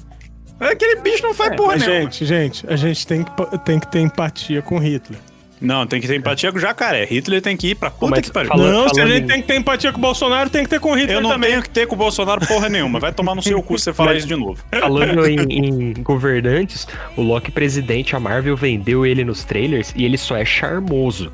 Aquele 0.61 1.01
bicho 1.01 1.23
não 1.23 1.33
faz 1.33 1.55
porra 1.55 1.73
Mas, 1.73 1.85
nenhuma. 1.87 2.01
gente, 2.03 2.25
gente, 2.25 2.65
a 2.69 2.75
gente 2.75 3.05
tem 3.07 3.23
que, 3.23 3.57
tem 3.65 3.79
que 3.79 3.87
ter 3.91 3.99
empatia 3.99 4.61
com 4.61 4.77
Hitler. 4.77 5.19
Não, 5.59 5.85
tem 5.85 6.01
que 6.01 6.07
ter 6.07 6.15
empatia 6.15 6.51
com 6.51 6.57
o 6.57 6.61
jacaré. 6.61 7.05
Hitler 7.05 7.39
tem 7.39 7.55
que 7.55 7.67
ir 7.69 7.75
pra 7.75 7.91
puta 7.91 8.09
mas 8.09 8.21
que 8.21 8.31
pariu. 8.33 8.49
falando- 8.49 8.71
não, 8.73 8.89
se 8.89 8.99
a 8.99 9.05
gente 9.05 9.25
em- 9.25 9.27
tem 9.27 9.41
que 9.41 9.47
ter 9.47 9.55
empatia 9.57 9.91
com 9.91 9.99
o 9.99 10.01
Bolsonaro, 10.01 10.49
tem 10.49 10.63
que 10.63 10.69
ter 10.71 10.79
com 10.79 10.91
o 10.91 10.95
Hitler 10.95 11.17
Eu 11.17 11.21
não 11.21 11.29
também. 11.29 11.51
tenho 11.51 11.61
que 11.61 11.69
ter 11.69 11.85
com 11.85 11.93
o 11.93 11.97
Bolsonaro 11.97 12.45
porra 12.47 12.67
nenhuma. 12.67 12.99
Vai 12.99 13.11
tomar 13.13 13.35
no 13.35 13.43
seu 13.43 13.61
cu 13.61 13.77
se 13.77 13.83
você 13.85 13.93
falar 13.93 14.15
isso 14.15 14.25
de 14.27 14.35
novo. 14.35 14.63
Falando 14.79 15.23
em, 15.27 15.37
em 15.53 15.93
governantes, 16.01 16.87
o 17.15 17.21
Loki 17.21 17.51
presidente, 17.51 18.15
a 18.15 18.19
Marvel 18.19 18.55
vendeu 18.57 19.05
ele 19.05 19.23
nos 19.23 19.43
trailers 19.43 19.93
e 19.95 20.03
ele 20.03 20.17
só 20.17 20.35
é 20.35 20.43
charmoso. 20.45 21.31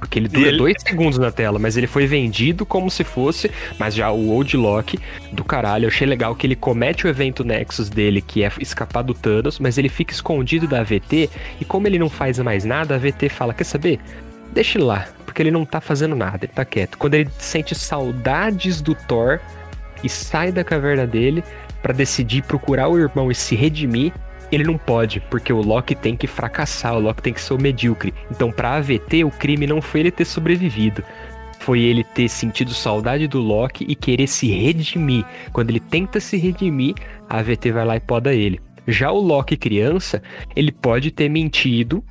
Porque 0.00 0.18
ele 0.18 0.28
dura 0.28 0.48
Ele- 0.48 0.56
dois 0.58 0.76
segundos 0.80 1.18
na 1.18 1.30
tela, 1.30 1.58
mas 1.58 1.76
ele 1.76 1.86
foi 1.86 2.06
vendido 2.06 2.64
como 2.64 2.90
se 2.90 3.04
fosse. 3.04 3.50
Mas 3.78 3.94
já 3.94 4.10
o 4.10 4.30
Old 4.30 4.56
Loki, 4.56 4.98
do 5.30 5.44
caralho, 5.44 5.84
eu 5.84 5.88
achei 5.88 6.06
legal 6.06 6.34
que 6.34 6.46
ele 6.46 6.56
comete 6.56 7.06
o 7.06 7.08
evento 7.08 7.44
Nexus 7.44 7.90
dele, 7.90 8.22
que 8.22 8.42
é 8.42 8.50
escapar 8.58 9.02
do 9.02 9.12
Thanos, 9.14 9.58
mas 9.60 9.76
ele 9.76 9.90
fica 9.90 10.12
escondido 10.12 10.66
da 10.66 10.80
AVT. 10.80 11.28
E 11.60 11.64
como 11.64 11.86
ele 11.86 11.98
não 11.98 12.08
faz 12.08 12.38
mais 12.38 12.64
nada, 12.64 12.94
a 12.94 12.96
AVT 12.96 13.28
fala: 13.28 13.52
Quer 13.54 13.64
saber? 13.64 14.00
Deixa 14.52 14.78
ele 14.78 14.84
lá, 14.86 15.06
porque 15.24 15.42
ele 15.42 15.50
não 15.50 15.64
tá 15.64 15.80
fazendo 15.80 16.16
nada, 16.16 16.44
ele 16.44 16.52
tá 16.52 16.64
quieto. 16.64 16.98
Quando 16.98 17.14
ele 17.14 17.28
sente 17.38 17.74
saudades 17.74 18.80
do 18.80 18.94
Thor 18.94 19.38
e 20.02 20.08
sai 20.08 20.50
da 20.50 20.64
caverna 20.64 21.06
dele, 21.06 21.44
pra 21.82 21.92
decidir 21.92 22.42
procurar 22.42 22.88
o 22.88 22.98
irmão 22.98 23.30
e 23.30 23.34
se 23.34 23.54
redimir, 23.54 24.12
ele 24.50 24.64
não 24.64 24.76
pode, 24.76 25.20
porque 25.30 25.52
o 25.52 25.60
Loki 25.60 25.94
tem 25.94 26.16
que 26.16 26.26
fracassar, 26.26 26.96
o 26.96 27.00
Loki 27.00 27.22
tem 27.22 27.32
que 27.32 27.40
ser 27.40 27.54
o 27.54 27.60
medíocre. 27.60 28.12
Então, 28.30 28.50
pra 28.50 28.76
AVT, 28.76 29.24
o 29.24 29.30
crime 29.30 29.66
não 29.66 29.80
foi 29.80 30.00
ele 30.00 30.10
ter 30.10 30.24
sobrevivido. 30.24 31.02
Foi 31.60 31.80
ele 31.80 32.02
ter 32.02 32.28
sentido 32.28 32.72
saudade 32.72 33.28
do 33.28 33.38
Loki 33.38 33.84
e 33.86 33.94
querer 33.94 34.26
se 34.26 34.48
redimir. 34.50 35.24
Quando 35.52 35.70
ele 35.70 35.80
tenta 35.80 36.18
se 36.18 36.36
redimir, 36.36 36.94
a 37.28 37.38
AVT 37.38 37.70
vai 37.70 37.84
lá 37.84 37.96
e 37.96 38.00
poda 38.00 38.34
ele. 38.34 38.60
Já 38.88 39.10
o 39.10 39.20
Loki 39.20 39.56
criança, 39.56 40.22
ele 40.56 40.72
pode 40.72 41.10
ter 41.10 41.28
mentido. 41.28 42.02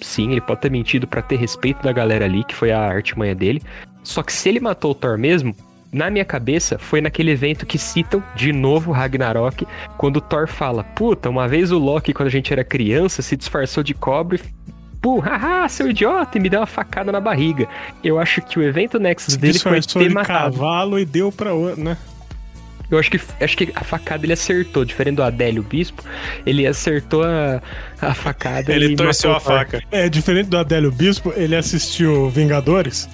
Sim, 0.00 0.32
ele 0.32 0.40
pode 0.40 0.60
ter 0.60 0.70
mentido 0.70 1.06
pra 1.06 1.22
ter 1.22 1.36
respeito 1.36 1.82
da 1.82 1.92
galera 1.92 2.26
ali, 2.26 2.44
que 2.44 2.54
foi 2.54 2.70
a 2.70 2.80
artimanha 2.80 3.34
dele. 3.34 3.62
Só 4.02 4.22
que 4.22 4.32
se 4.32 4.48
ele 4.48 4.60
matou 4.60 4.90
o 4.90 4.94
Thor 4.94 5.16
mesmo, 5.16 5.54
na 5.92 6.08
minha 6.08 6.24
cabeça, 6.24 6.78
foi 6.78 7.02
naquele 7.02 7.30
evento 7.30 7.66
que 7.66 7.76
citam 7.76 8.24
de 8.34 8.50
novo 8.50 8.90
Ragnarok, 8.90 9.66
quando 9.98 10.16
o 10.16 10.20
Thor 10.20 10.48
fala: 10.48 10.82
Puta, 10.82 11.28
uma 11.28 11.46
vez 11.46 11.70
o 11.70 11.78
Loki, 11.78 12.14
quando 12.14 12.28
a 12.28 12.30
gente 12.30 12.50
era 12.52 12.64
criança, 12.64 13.20
se 13.20 13.36
disfarçou 13.36 13.82
de 13.82 13.92
cobre. 13.92 14.40
Pô, 15.02 15.18
haha, 15.18 15.68
seu 15.68 15.90
idiota, 15.90 16.38
e 16.38 16.40
me 16.40 16.48
deu 16.48 16.60
uma 16.60 16.66
facada 16.66 17.10
na 17.10 17.20
barriga. 17.20 17.68
Eu 18.02 18.20
acho 18.20 18.40
que 18.40 18.58
o 18.58 18.62
evento 18.62 19.00
Nexus 19.00 19.36
dele 19.36 19.58
foi 19.58 19.80
ter 19.80 20.08
de 20.08 20.14
matado. 20.14 20.56
cavalo 20.56 20.98
e 20.98 21.04
deu 21.04 21.30
pra 21.30 21.52
outro, 21.52 21.82
né? 21.82 21.98
Eu 22.88 22.98
acho 22.98 23.10
que, 23.10 23.20
acho 23.40 23.56
que 23.56 23.72
a 23.74 23.82
facada 23.82 24.24
ele 24.24 24.34
acertou, 24.34 24.84
diferente 24.84 25.16
do 25.16 25.22
Adélio 25.22 25.62
Bispo, 25.62 26.04
ele 26.46 26.66
acertou 26.66 27.24
a, 27.24 27.60
a 28.00 28.14
facada 28.14 28.70
Ele 28.72 28.92
e 28.92 28.96
torceu 28.96 29.32
a 29.32 29.40
faca. 29.40 29.82
É, 29.90 30.10
diferente 30.10 30.48
do 30.48 30.58
Adélio 30.58 30.92
Bispo, 30.92 31.32
ele 31.34 31.56
assistiu 31.56 32.28
Vingadores 32.28 33.08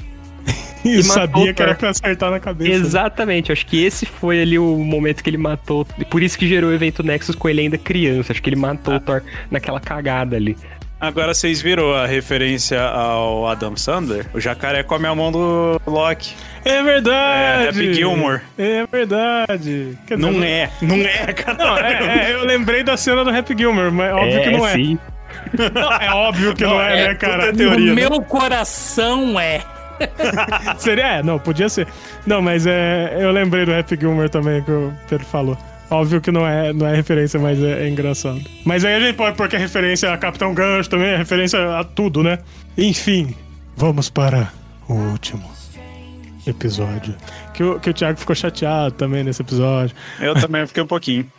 e, 0.85 0.99
E 0.99 1.03
sabia 1.03 1.53
que 1.53 1.63
era 1.63 1.75
pra 1.75 1.91
acertar 1.91 2.31
na 2.31 2.41
cabeça. 2.41 2.71
Exatamente, 2.71 3.53
acho 3.53 3.67
que 3.67 3.83
esse 3.85 4.07
foi 4.07 4.41
ali 4.41 4.59
o 4.59 4.77
momento 4.79 5.23
que 5.23 5.31
ele 5.31 5.39
matou. 5.39 5.85
Por 6.11 6.23
isso 6.23 6.39
que 6.39 6.49
gerou 6.49 6.71
o 6.71 6.75
evento 6.75 7.03
Nexus 7.03 7.35
com 7.35 7.49
ele 7.49 7.63
ainda 7.63 7.79
criança. 7.79 8.33
Acho 8.33 8.43
que 8.43 8.49
ele 8.49 8.57
matou 8.57 8.95
o 8.95 9.01
Thor 9.01 9.23
naquela 9.51 9.81
cagada 9.81 10.37
ali. 10.37 10.57
Agora 11.01 11.33
vocês 11.33 11.63
viram 11.63 11.95
a 11.95 12.07
referência 12.07 12.83
ao 12.83 13.47
Adam 13.47 13.77
Sandler? 13.77 14.27
O 14.35 14.41
jacaré 14.41 14.83
come 14.83 15.07
a 15.07 15.15
mão 15.15 15.31
do 15.31 15.81
Loki. 15.87 16.35
É 16.65 16.83
verdade! 16.83 17.67
É, 17.67 17.69
Happy 17.69 17.95
Gilmore. 17.95 18.41
É 18.59 18.85
verdade. 18.85 19.97
Dizer, 20.05 20.19
Não 20.19 20.43
é, 20.43 20.69
não 20.83 20.97
é, 20.97 21.33
cara. 21.33 21.57
Não, 21.57 21.79
é, 21.79 22.31
é, 22.31 22.35
eu 22.35 22.45
lembrei 22.45 22.83
da 22.83 22.97
cena 22.97 23.23
do 23.23 23.31
Happy 23.31 23.57
Gilmore, 23.57 23.93
mas 23.93 24.13
óbvio 24.13 24.43
que 24.43 24.51
não 24.51 24.67
é. 24.67 24.73
sim. 24.73 24.99
Não, 25.73 25.93
é 25.93 26.11
óbvio 26.11 26.55
que 26.55 26.65
não, 26.65 26.83
é, 26.83 27.01
é 27.01 27.09
né, 27.09 27.15
cara? 27.15 27.53
teoria. 27.53 27.79
no 27.79 27.95
né? 27.95 28.09
meu 28.09 28.21
coração 28.23 29.39
é. 29.39 29.63
Seria? 30.79 31.07
É, 31.19 31.23
não, 31.23 31.39
podia 31.39 31.69
ser. 31.69 31.87
Não, 32.27 32.43
mas 32.43 32.67
é, 32.67 33.17
eu 33.19 33.31
lembrei 33.31 33.65
do 33.65 33.75
Happy 33.75 33.97
Gilmore 33.99 34.29
também 34.29 34.63
que 34.63 34.71
o 34.71 34.93
Pedro 35.09 35.27
falou. 35.27 35.57
Óbvio 35.91 36.21
que 36.21 36.31
não 36.31 36.47
é, 36.47 36.73
não 36.73 36.87
é 36.87 36.95
referência, 36.95 37.41
mas 37.41 37.63
é, 37.63 37.85
é 37.85 37.89
engraçado. 37.89 38.41
Mas 38.65 38.85
aí 38.85 38.95
a 38.95 39.01
gente 39.01 39.17
pode 39.17 39.37
pôr 39.37 39.49
que 39.49 39.57
é 39.57 39.59
referência 39.59 40.13
a 40.13 40.19
Capitão 40.19 40.53
Gancho 40.53 40.91
também, 40.91 41.09
é 41.09 41.17
referência 41.17 41.79
a 41.79 41.83
tudo, 41.83 42.23
né? 42.23 42.39
Enfim, 42.77 43.35
vamos 43.75 44.11
para 44.11 44.53
o 44.87 44.93
último 44.93 45.51
episódio. 46.47 47.15
Que 47.55 47.63
o, 47.63 47.81
que 47.81 47.91
o 47.91 47.95
Thiago 47.95 48.19
ficou 48.19 48.37
chateado 48.37 48.95
também 48.95 49.25
nesse 49.25 49.41
episódio. 49.41 49.97
Eu 50.21 50.35
também 50.35 50.67
fiquei 50.67 50.83
um 50.83 50.87
pouquinho. 50.87 51.31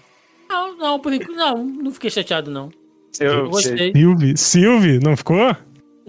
Não, 0.50 0.78
não, 0.78 1.00
por 1.00 1.14
enquanto, 1.14 1.36
não, 1.36 1.64
não 1.64 1.92
fiquei 1.92 2.10
chateado, 2.10 2.50
não. 2.50 2.72
Eu, 3.20 3.34
Eu 3.34 3.50
gostei. 3.50 3.92
Silvi, 3.92 4.38
Silvi, 4.38 5.00
não 5.00 5.16
ficou? 5.16 5.56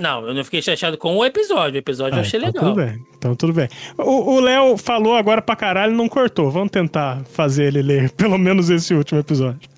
Não, 0.01 0.27
eu 0.27 0.33
não 0.35 0.43
fiquei 0.43 0.63
chateado 0.63 0.97
com 0.97 1.15
o 1.17 1.25
episódio. 1.25 1.75
O 1.75 1.79
episódio 1.79 2.15
eu 2.17 2.19
Ah, 2.19 2.23
achei 2.23 2.41
então 2.41 2.49
legal. 2.51 2.65
Tudo 2.75 2.85
bem, 2.87 3.07
então 3.17 3.35
tudo 3.37 3.53
bem. 3.53 3.69
O 3.99 4.41
Léo 4.41 4.77
falou 4.79 5.15
agora 5.15 5.43
pra 5.43 5.55
caralho 5.55 5.93
e 5.93 5.97
não 5.97 6.09
cortou. 6.09 6.51
Vamos 6.51 6.71
tentar 6.71 7.23
fazer 7.27 7.65
ele 7.67 7.83
ler 7.83 8.11
pelo 8.17 8.39
menos 8.39 8.71
esse 8.71 8.95
último 8.95 9.21
episódio. 9.21 9.69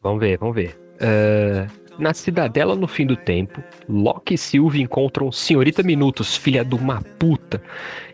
Vamos 0.00 0.20
ver, 0.20 0.38
vamos 0.38 0.54
ver. 0.54 0.78
Ah, 1.00 1.66
na 1.98 2.14
cidadela 2.14 2.74
no 2.76 2.86
fim 2.86 3.04
do 3.06 3.16
tempo, 3.16 3.62
Loki 3.88 4.34
e 4.34 4.38
Sylvie 4.38 4.80
encontram 4.82 5.30
Senhorita 5.32 5.82
Minutos, 5.82 6.36
filha 6.36 6.64
de 6.64 6.74
uma 6.74 7.02
puta, 7.18 7.60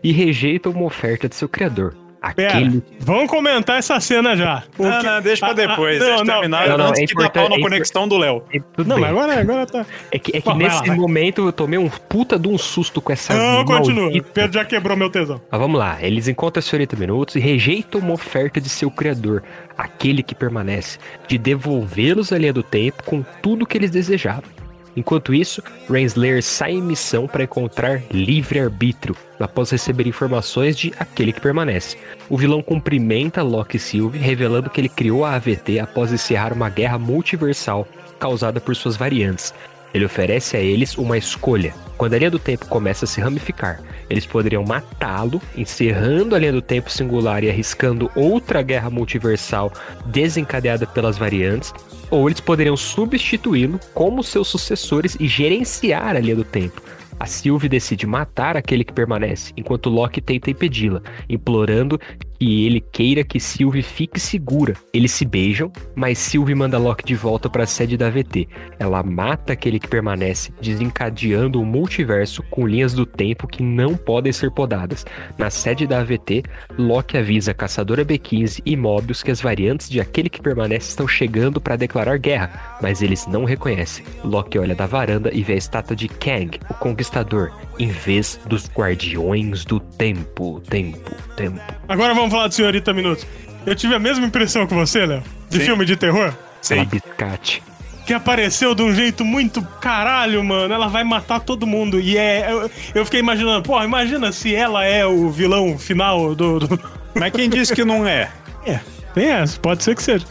e 0.03 0.11
rejeitam 0.11 0.71
uma 0.71 0.85
oferta 0.85 1.29
de 1.29 1.35
seu 1.35 1.47
criador. 1.47 1.95
Pera, 2.35 2.57
Aquele. 2.57 2.83
vamos 2.99 3.29
comentar 3.29 3.79
essa 3.79 3.97
cena 4.01 4.35
já. 4.35 4.63
O 4.77 4.83
Não, 4.83 5.01
não, 5.01 5.21
deixa 5.21 5.39
pra 5.39 5.49
Ah, 5.49 5.51
ah, 5.51 5.67
depois. 5.67 5.99
não, 5.99 6.05
deixa 6.07 6.23
não, 6.25 6.33
terminar 6.33 6.67
não, 6.67 6.77
não, 6.77 6.85
antes 6.89 7.01
é 7.01 7.05
que 7.05 7.15
dá 7.15 7.29
pau 7.29 7.47
na 7.49 7.55
é 7.55 7.59
conexão 7.61 8.07
do 8.09 8.17
Léo. 8.17 8.43
É, 8.53 8.59
Não, 8.77 8.85
bem. 8.95 8.99
mas 8.99 9.09
agora, 9.09 9.39
agora 9.39 9.65
tá. 9.65 9.85
É 10.11 10.19
que, 10.19 10.31
é 10.35 10.41
que 10.41 10.43
Pô, 10.49 10.53
nesse 10.53 10.75
lá, 10.79 10.83
vai. 10.87 10.95
momento 10.97 11.45
eu 11.47 11.53
tomei 11.53 11.79
um 11.79 11.87
puta 11.87 12.37
de 12.37 12.47
um 12.49 12.57
susto 12.57 13.01
com 13.01 13.13
essa. 13.13 13.33
Não, 13.33 13.63
continua. 13.63 14.03
maldita- 14.03 14.29
Pedro 14.33 14.53
já 14.53 14.65
quebrou 14.65 14.97
meu 14.97 15.09
tesão. 15.09 15.41
Mas 15.49 15.61
vamos 15.61 15.79
lá, 15.79 15.97
eles 16.01 16.27
encontram 16.27 16.59
a 16.59 16.61
senhorita 16.61 16.95
Minutos 16.97 17.35
e 17.35 17.39
rejeitam 17.39 18.01
uma 18.01 18.13
oferta 18.13 18.59
de 18.59 18.67
seu 18.67 18.91
criador, 18.91 19.41
aquele 19.77 20.21
que 20.21 20.35
permanece, 20.35 20.99
de 21.27 21.37
devolvê-los 21.37 22.33
à 22.33 22.37
linha 22.37 22.51
do 22.51 22.63
tempo 22.63 23.01
com 23.03 23.23
tudo 23.41 23.65
que 23.65 23.77
eles 23.77 23.91
desejavam. 23.91 24.58
Enquanto 24.95 25.33
isso, 25.33 25.61
Renslayer 25.89 26.43
sai 26.43 26.73
em 26.73 26.81
missão 26.81 27.27
para 27.27 27.43
encontrar 27.43 28.01
livre-arbítrio, 28.11 29.15
após 29.39 29.69
receber 29.69 30.07
informações 30.07 30.77
de 30.77 30.93
aquele 30.99 31.31
que 31.31 31.41
permanece. 31.41 31.97
O 32.29 32.37
vilão 32.37 32.61
cumprimenta 32.61 33.41
Loki 33.41 33.77
e 33.77 33.79
Sylvie, 33.79 34.19
revelando 34.19 34.69
que 34.69 34.81
ele 34.81 34.89
criou 34.89 35.23
a 35.23 35.35
AVT 35.35 35.79
após 35.79 36.11
encerrar 36.11 36.53
uma 36.53 36.69
guerra 36.69 36.97
multiversal 36.97 37.87
causada 38.19 38.59
por 38.59 38.75
suas 38.75 38.97
variantes. 38.97 39.53
Ele 39.93 40.05
oferece 40.05 40.55
a 40.55 40.59
eles 40.59 40.97
uma 40.97 41.17
escolha. 41.17 41.73
Quando 41.97 42.13
a 42.13 42.17
linha 42.17 42.31
do 42.31 42.39
tempo 42.39 42.65
começa 42.67 43.05
a 43.05 43.07
se 43.07 43.19
ramificar, 43.19 43.81
eles 44.09 44.25
poderiam 44.25 44.63
matá-lo, 44.63 45.41
encerrando 45.55 46.35
a 46.35 46.39
linha 46.39 46.53
do 46.53 46.61
tempo 46.61 46.89
singular 46.89 47.43
e 47.43 47.49
arriscando 47.49 48.09
outra 48.15 48.61
guerra 48.61 48.89
multiversal 48.89 49.71
desencadeada 50.05 50.85
pelas 50.87 51.17
variantes, 51.17 51.73
ou 52.09 52.27
eles 52.27 52.39
poderiam 52.39 52.75
substituí-lo 52.75 53.79
como 53.93 54.23
seus 54.23 54.47
sucessores 54.47 55.15
e 55.19 55.27
gerenciar 55.27 56.15
a 56.15 56.19
linha 56.19 56.35
do 56.35 56.43
tempo. 56.43 56.81
A 57.19 57.25
Sylvie 57.25 57.67
decide 57.67 58.07
matar 58.07 58.55
aquele 58.55 58.83
que 58.83 58.93
permanece, 58.93 59.51
enquanto 59.57 59.89
Loki 59.89 60.21
tenta 60.21 60.49
impedi-la, 60.49 61.01
implorando 61.27 61.99
que 62.39 62.65
ele 62.65 62.79
queira 62.79 63.23
que 63.23 63.39
Sylvie 63.39 63.83
fique 63.83 64.19
segura. 64.19 64.73
Eles 64.93 65.11
se 65.11 65.25
beijam, 65.25 65.71
mas 65.93 66.17
Sylvie 66.17 66.55
manda 66.55 66.77
Loki 66.77 67.03
de 67.03 67.15
volta 67.15 67.49
para 67.49 67.63
a 67.63 67.67
sede 67.67 67.97
da 67.97 68.07
AVT. 68.07 68.47
Ela 68.79 69.03
mata 69.03 69.53
aquele 69.53 69.79
que 69.79 69.87
permanece, 69.87 70.53
desencadeando 70.61 71.59
um 71.59 71.65
multiverso 71.65 72.41
com 72.43 72.65
linhas 72.65 72.93
do 72.93 73.05
tempo 73.05 73.47
que 73.47 73.61
não 73.61 73.95
podem 73.95 74.31
ser 74.31 74.51
podadas. 74.51 75.05
Na 75.37 75.49
sede 75.49 75.85
da 75.85 75.99
AVT, 75.99 76.43
Loki 76.77 77.17
avisa 77.17 77.53
caçadora 77.53 78.05
B15 78.05 78.61
e 78.65 78.77
Mobius 78.77 79.21
que 79.21 79.31
as 79.31 79.41
variantes 79.41 79.89
de 79.89 79.99
aquele 79.99 80.29
que 80.29 80.41
permanece 80.41 80.89
estão 80.89 81.07
chegando 81.07 81.59
para 81.59 81.75
declarar 81.75 82.17
guerra, 82.17 82.77
mas 82.81 83.01
eles 83.01 83.27
não 83.27 83.43
reconhecem. 83.43 84.05
Loki 84.23 84.57
olha 84.57 84.75
da 84.75 84.85
varanda 84.85 85.29
e 85.33 85.43
vê 85.43 85.53
a 85.53 85.57
estátua 85.57 85.95
de 85.95 86.07
Kang, 86.07 86.57
o 86.69 86.73
conquistador, 86.75 87.51
em 87.79 87.87
vez 87.87 88.39
dos 88.45 88.69
guardiões 88.69 89.63
do 89.63 89.79
tempo, 89.79 90.61
tempo, 90.69 91.15
tempo. 91.35 91.61
Agora 91.87 92.13
vamos 92.13 92.29
falar 92.29 92.49
de 92.49 92.55
Senhorita 92.55 92.93
Minutos. 92.93 93.25
Eu 93.65 93.73
tive 93.73 93.95
a 93.95 93.99
mesma 93.99 94.25
impressão 94.25 94.67
que 94.67 94.73
você, 94.73 95.05
Léo, 95.05 95.23
de 95.49 95.59
Sim. 95.59 95.65
filme 95.65 95.85
de 95.85 95.95
terror. 95.95 96.33
Sim. 96.61 96.83
biscate. 96.85 97.63
que 98.05 98.13
apareceu 98.13 98.75
de 98.75 98.81
um 98.81 98.93
jeito 98.93 99.23
muito 99.23 99.61
caralho, 99.79 100.43
mano. 100.43 100.73
Ela 100.73 100.87
vai 100.87 101.03
matar 101.05 101.39
todo 101.39 101.65
mundo. 101.65 101.99
E 101.99 102.17
é. 102.17 102.51
Eu, 102.51 102.69
eu 102.95 103.05
fiquei 103.05 103.21
imaginando, 103.21 103.63
porra, 103.63 103.85
imagina 103.85 104.31
se 104.31 104.53
ela 104.53 104.83
é 104.83 105.05
o 105.05 105.29
vilão 105.29 105.77
final 105.77 106.35
do. 106.35 106.59
do... 106.59 106.79
Mas 107.15 107.31
quem 107.31 107.49
disse 107.49 107.73
que 107.73 107.85
não 107.85 108.05
é? 108.05 108.29
É, 108.65 108.79
tem 109.13 109.29
essa, 109.29 109.59
pode 109.59 109.83
ser 109.83 109.95
que 109.95 110.03
seja. 110.03 110.25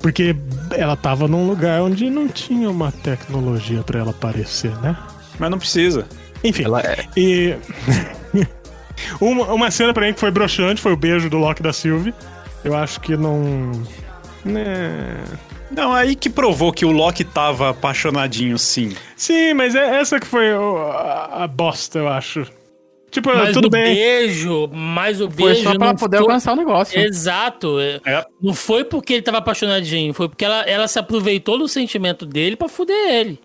Porque 0.00 0.34
ela 0.70 0.96
tava 0.96 1.28
num 1.28 1.46
lugar 1.46 1.80
onde 1.82 2.10
não 2.10 2.28
tinha 2.28 2.68
uma 2.68 2.90
tecnologia 2.90 3.82
pra 3.82 4.00
ela 4.00 4.10
aparecer, 4.10 4.76
né? 4.80 4.96
Mas 5.38 5.50
não 5.50 5.58
precisa. 5.58 6.06
Enfim. 6.44 6.64
Ela 6.64 6.80
é. 6.80 7.04
E. 7.16 7.54
uma, 9.20 9.52
uma 9.52 9.70
cena 9.70 9.92
pra 9.92 10.06
mim 10.06 10.12
que 10.12 10.20
foi 10.20 10.30
broxante 10.30 10.80
foi 10.80 10.92
o 10.92 10.96
beijo 10.96 11.28
do 11.30 11.38
Loki 11.38 11.62
da 11.62 11.72
Sylvie. 11.72 12.14
Eu 12.64 12.76
acho 12.76 13.00
que 13.00 13.16
não. 13.16 13.72
Né. 14.44 15.16
Não, 15.70 15.92
aí 15.92 16.14
que 16.14 16.28
provou 16.28 16.72
que 16.72 16.84
o 16.84 16.90
Loki 16.92 17.24
tava 17.24 17.70
apaixonadinho, 17.70 18.58
sim. 18.58 18.94
Sim, 19.16 19.54
mas 19.54 19.74
é 19.74 20.00
essa 20.00 20.20
que 20.20 20.26
foi 20.26 20.52
o- 20.52 20.76
a, 20.90 21.44
a 21.44 21.46
bosta, 21.46 21.98
eu 21.98 22.08
acho. 22.08 22.46
Tipo, 23.10 23.28
Mas 23.34 23.52
tudo 23.52 23.66
o 23.66 23.70
bem. 23.70 23.94
beijo, 23.94 24.68
mas 24.72 25.20
o 25.20 25.30
Foi 25.30 25.44
beijo 25.52 25.62
só 25.64 25.74
pra 25.76 25.88
não 25.88 25.94
poder 25.96 26.16
foi- 26.16 26.26
alcançar 26.26 26.52
o 26.54 26.56
negócio. 26.56 26.98
Exato. 26.98 27.78
é. 27.78 28.00
É. 28.06 28.24
Não 28.40 28.54
foi 28.54 28.84
porque 28.84 29.12
ele 29.14 29.22
tava 29.22 29.36
apaixonadinho, 29.38 30.14
foi 30.14 30.28
porque 30.30 30.44
ela, 30.44 30.62
ela 30.62 30.88
se 30.88 30.98
aproveitou 30.98 31.58
do 31.58 31.68
sentimento 31.68 32.24
dele 32.24 32.56
pra 32.56 32.68
fuder 32.70 32.96
ele. 33.10 33.38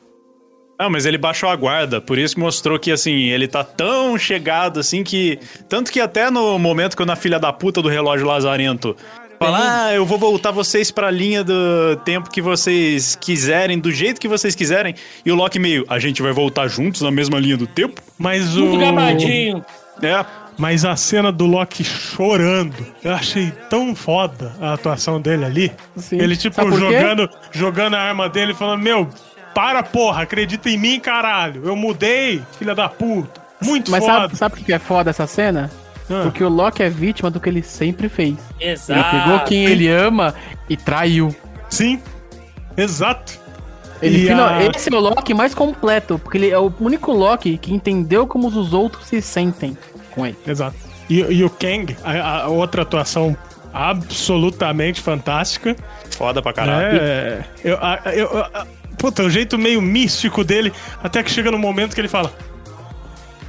Não, 0.79 0.89
mas 0.91 1.05
ele 1.05 1.17
baixou 1.17 1.49
a 1.49 1.55
guarda, 1.55 1.99
por 1.99 2.19
isso 2.19 2.39
mostrou 2.39 2.77
que, 2.77 2.91
assim, 2.91 3.29
ele 3.29 3.47
tá 3.47 3.63
tão 3.63 4.17
chegado, 4.17 4.79
assim, 4.79 5.03
que... 5.03 5.39
Tanto 5.67 5.91
que 5.91 5.99
até 5.99 6.29
no 6.29 6.59
momento 6.59 6.95
que 6.95 7.01
eu 7.01 7.05
na 7.05 7.15
filha 7.15 7.39
da 7.39 7.51
puta 7.51 7.81
do 7.81 7.89
relógio 7.89 8.27
lazarento 8.27 8.95
fala, 9.39 9.85
ah, 9.85 9.93
eu 9.93 10.05
vou 10.05 10.17
voltar 10.17 10.51
vocês 10.51 10.91
pra 10.91 11.09
linha 11.11 11.43
do 11.43 11.95
tempo 12.03 12.29
que 12.29 12.41
vocês 12.41 13.15
quiserem, 13.15 13.79
do 13.79 13.91
jeito 13.91 14.19
que 14.19 14.27
vocês 14.27 14.55
quiserem, 14.55 14.95
e 15.25 15.31
o 15.31 15.35
Loki 15.35 15.59
meio, 15.59 15.85
a 15.89 15.99
gente 15.99 16.21
vai 16.21 16.31
voltar 16.31 16.67
juntos 16.67 17.01
na 17.01 17.11
mesma 17.11 17.39
linha 17.39 17.57
do 17.57 17.67
tempo? 17.67 18.01
Mas 18.17 18.55
o. 18.55 18.65
Muito 18.65 18.79
gabadinho. 18.79 19.63
É, 20.01 20.25
Mas 20.57 20.85
a 20.85 20.95
cena 20.95 21.31
do 21.31 21.45
Loki 21.45 21.83
chorando, 21.83 22.85
eu 23.03 23.13
achei 23.13 23.51
tão 23.69 23.95
foda 23.95 24.55
a 24.59 24.73
atuação 24.73 25.21
dele 25.21 25.45
ali. 25.45 25.71
Sim. 25.95 26.19
Ele, 26.19 26.35
tipo, 26.35 26.59
jogando, 26.71 27.29
jogando 27.51 27.95
a 27.95 27.99
arma 27.99 28.27
dele, 28.27 28.55
falando: 28.55 28.81
Meu, 28.81 29.07
para 29.53 29.81
porra, 29.83 30.23
acredita 30.23 30.69
em 30.69 30.77
mim, 30.77 30.99
caralho. 30.99 31.63
Eu 31.65 31.75
mudei, 31.75 32.41
filha 32.57 32.75
da 32.75 32.87
puta. 32.87 33.41
Muito 33.61 33.89
Mas 33.89 34.03
foda. 34.05 34.13
sabe, 34.21 34.35
sabe 34.37 34.55
por 34.57 34.63
que 34.65 34.71
é 34.73 34.79
foda 34.79 35.09
essa 35.09 35.25
cena? 35.25 35.71
Ah. 36.09 36.21
Porque 36.23 36.43
o 36.43 36.49
Loki 36.49 36.83
é 36.83 36.89
vítima 36.89 37.29
do 37.31 37.39
que 37.39 37.49
ele 37.49 37.61
sempre 37.63 38.07
fez. 38.07 38.35
Ele 38.59 38.71
Exato. 38.71 39.09
pegou 39.23 39.39
quem 39.41 39.65
ele 39.65 39.89
ama 39.89 40.33
e 40.69 40.77
traiu. 40.77 41.35
Sim, 41.69 41.99
exato. 42.77 43.33
Ele 44.01 44.19
E 44.25 44.27
final- 44.27 44.47
a- 44.47 44.63
Esse 44.63 44.93
é 44.93 44.95
o 44.95 44.99
Loki 44.99 45.33
mais 45.33 45.55
completo, 45.55 46.19
porque 46.19 46.37
ele 46.37 46.51
é 46.51 46.57
o 46.59 46.71
único 46.79 47.11
Loki 47.11 47.57
que 47.57 47.73
entendeu 47.73 48.27
como 48.27 48.47
os 48.47 48.73
outros 48.73 49.07
se 49.07 49.19
sentem 49.21 49.75
com 50.11 50.23
ele. 50.25 50.37
Exato. 50.45 50.75
E, 51.09 51.19
e 51.19 51.43
o 51.43 51.49
Kang, 51.49 51.97
a, 52.05 52.43
a 52.43 52.47
outra 52.47 52.83
atuação 52.83 53.35
absolutamente 53.73 55.01
fantástica. 55.01 55.75
Foda 56.11 56.41
pra 56.41 56.53
caralho. 56.53 56.99
É, 57.01 57.43
eu, 57.63 57.77
a- 57.81 57.99
eu, 58.13 58.37
a- 58.39 58.67
puta, 58.97 59.23
o 59.23 59.29
jeito 59.29 59.57
meio 59.57 59.81
místico 59.81 60.43
dele, 60.43 60.71
até 61.03 61.21
que 61.23 61.31
chega 61.31 61.51
no 61.51 61.57
momento 61.59 61.93
que 61.95 62.01
ele 62.01 62.07
fala: 62.07 62.33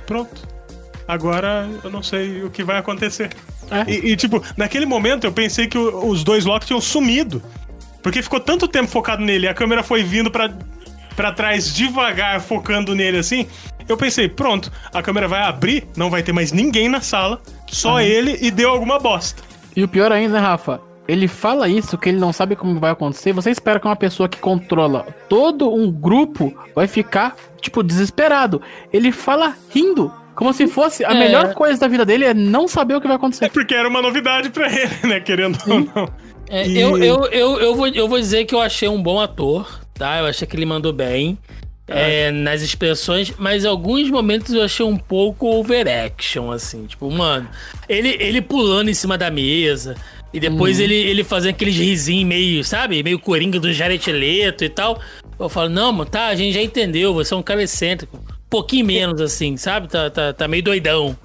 Pronto, 0.06 0.46
agora 1.06 1.68
eu 1.82 1.90
não 1.90 2.02
sei 2.02 2.42
o 2.42 2.50
que 2.50 2.62
vai 2.64 2.78
acontecer. 2.78 3.30
É. 3.70 3.90
E, 3.90 4.12
e, 4.12 4.16
tipo, 4.16 4.42
naquele 4.56 4.86
momento 4.86 5.24
eu 5.24 5.32
pensei 5.32 5.66
que 5.66 5.76
o- 5.76 6.06
os 6.08 6.24
dois 6.24 6.44
Loki 6.46 6.66
tinham 6.66 6.80
sumido. 6.80 7.42
Porque 8.02 8.22
ficou 8.22 8.40
tanto 8.40 8.66
tempo 8.66 8.88
focado 8.88 9.22
nele, 9.22 9.44
e 9.46 9.48
a 9.48 9.52
câmera 9.54 9.82
foi 9.82 10.02
vindo 10.02 10.30
pra, 10.30 10.50
pra 11.14 11.32
trás 11.32 11.74
devagar, 11.74 12.40
focando 12.40 12.94
nele 12.94 13.18
assim. 13.18 13.46
Eu 13.86 13.96
pensei, 13.96 14.28
pronto, 14.28 14.70
a 14.94 15.02
câmera 15.02 15.26
vai 15.28 15.42
abrir, 15.42 15.86
não 15.96 16.08
vai 16.08 16.22
ter 16.22 16.32
mais 16.32 16.52
ninguém 16.52 16.88
na 16.88 17.00
sala, 17.00 17.42
só 17.66 18.00
ele 18.00 18.38
e 18.40 18.50
deu 18.50 18.70
alguma 18.70 18.98
bosta. 18.98 19.42
E 19.76 19.82
o 19.82 19.88
pior 19.88 20.12
ainda, 20.12 20.34
né, 20.34 20.40
Rafa? 20.40 20.80
Ele 21.08 21.26
fala 21.26 21.68
isso, 21.68 21.96
que 21.96 22.10
ele 22.10 22.18
não 22.18 22.32
sabe 22.34 22.54
como 22.54 22.78
vai 22.78 22.90
acontecer. 22.90 23.32
Você 23.32 23.50
espera 23.50 23.80
que 23.80 23.86
uma 23.86 23.96
pessoa 23.96 24.28
que 24.28 24.36
controla 24.38 25.06
todo 25.28 25.72
um 25.74 25.90
grupo 25.90 26.54
vai 26.74 26.86
ficar, 26.86 27.34
tipo, 27.62 27.82
desesperado. 27.82 28.60
Ele 28.92 29.10
fala 29.10 29.56
rindo. 29.70 30.12
Como 30.34 30.52
se 30.52 30.68
fosse 30.68 31.04
a 31.04 31.10
É. 31.12 31.14
melhor 31.18 31.54
coisa 31.54 31.80
da 31.80 31.88
vida 31.88 32.04
dele 32.04 32.26
é 32.26 32.34
não 32.34 32.68
saber 32.68 32.94
o 32.94 33.00
que 33.00 33.06
vai 33.08 33.14
É 33.14 33.18
acontecer. 33.18 33.48
porque 33.50 33.74
era 33.74 33.88
uma 33.88 34.02
novidade 34.02 34.50
pra 34.50 34.70
ele, 34.70 34.90
né? 35.08 35.18
Querendo 35.18 35.58
ou 35.66 35.80
não. 35.80 36.08
É, 36.50 36.66
E- 36.68 36.78
eu, 36.78 36.96
eu, 36.98 37.24
eu, 37.26 37.58
eu, 37.60 37.74
vou, 37.74 37.88
eu 37.88 38.06
vou 38.06 38.18
dizer 38.18 38.44
que 38.44 38.54
eu 38.54 38.60
achei 38.60 38.88
um 38.88 39.02
bom 39.02 39.18
ator, 39.18 39.80
tá? 39.94 40.18
Eu 40.18 40.26
achei 40.26 40.46
que 40.46 40.54
ele 40.54 40.64
mandou 40.66 40.92
bem 40.92 41.36
é, 41.88 42.30
nas 42.30 42.60
expressões, 42.62 43.32
mas 43.38 43.64
em 43.64 43.66
alguns 43.68 44.08
momentos 44.10 44.52
eu 44.54 44.62
achei 44.62 44.84
um 44.84 44.96
pouco 44.96 45.46
overaction, 45.58 46.50
assim. 46.52 46.84
Tipo, 46.86 47.10
mano, 47.10 47.48
ele, 47.88 48.16
ele 48.20 48.40
pulando 48.42 48.90
em 48.90 48.94
cima 48.94 49.16
da 49.18 49.30
mesa. 49.30 49.96
E 50.32 50.38
depois 50.38 50.78
ele, 50.78 50.94
ele 50.94 51.24
fazendo 51.24 51.50
aqueles 51.50 51.76
risinhos 51.76 52.28
meio, 52.28 52.64
sabe? 52.64 53.02
Meio 53.02 53.18
coringa 53.18 53.58
do 53.58 53.72
Jared 53.72 54.10
Leto 54.12 54.62
e 54.64 54.68
tal. 54.68 55.00
Eu 55.38 55.48
falo, 55.48 55.68
não, 55.68 55.90
mano, 55.92 56.10
tá, 56.10 56.26
a 56.26 56.34
gente 56.34 56.52
já 56.52 56.62
entendeu, 56.62 57.14
você 57.14 57.32
é 57.32 57.36
um 57.36 57.42
cara 57.42 57.62
excêntrico. 57.62 58.16
Um 58.16 58.50
pouquinho 58.50 58.84
menos, 58.84 59.20
assim, 59.20 59.56
sabe? 59.56 59.88
Tá, 59.88 60.10
tá, 60.10 60.32
tá 60.32 60.46
meio 60.48 60.62
doidão, 60.62 61.16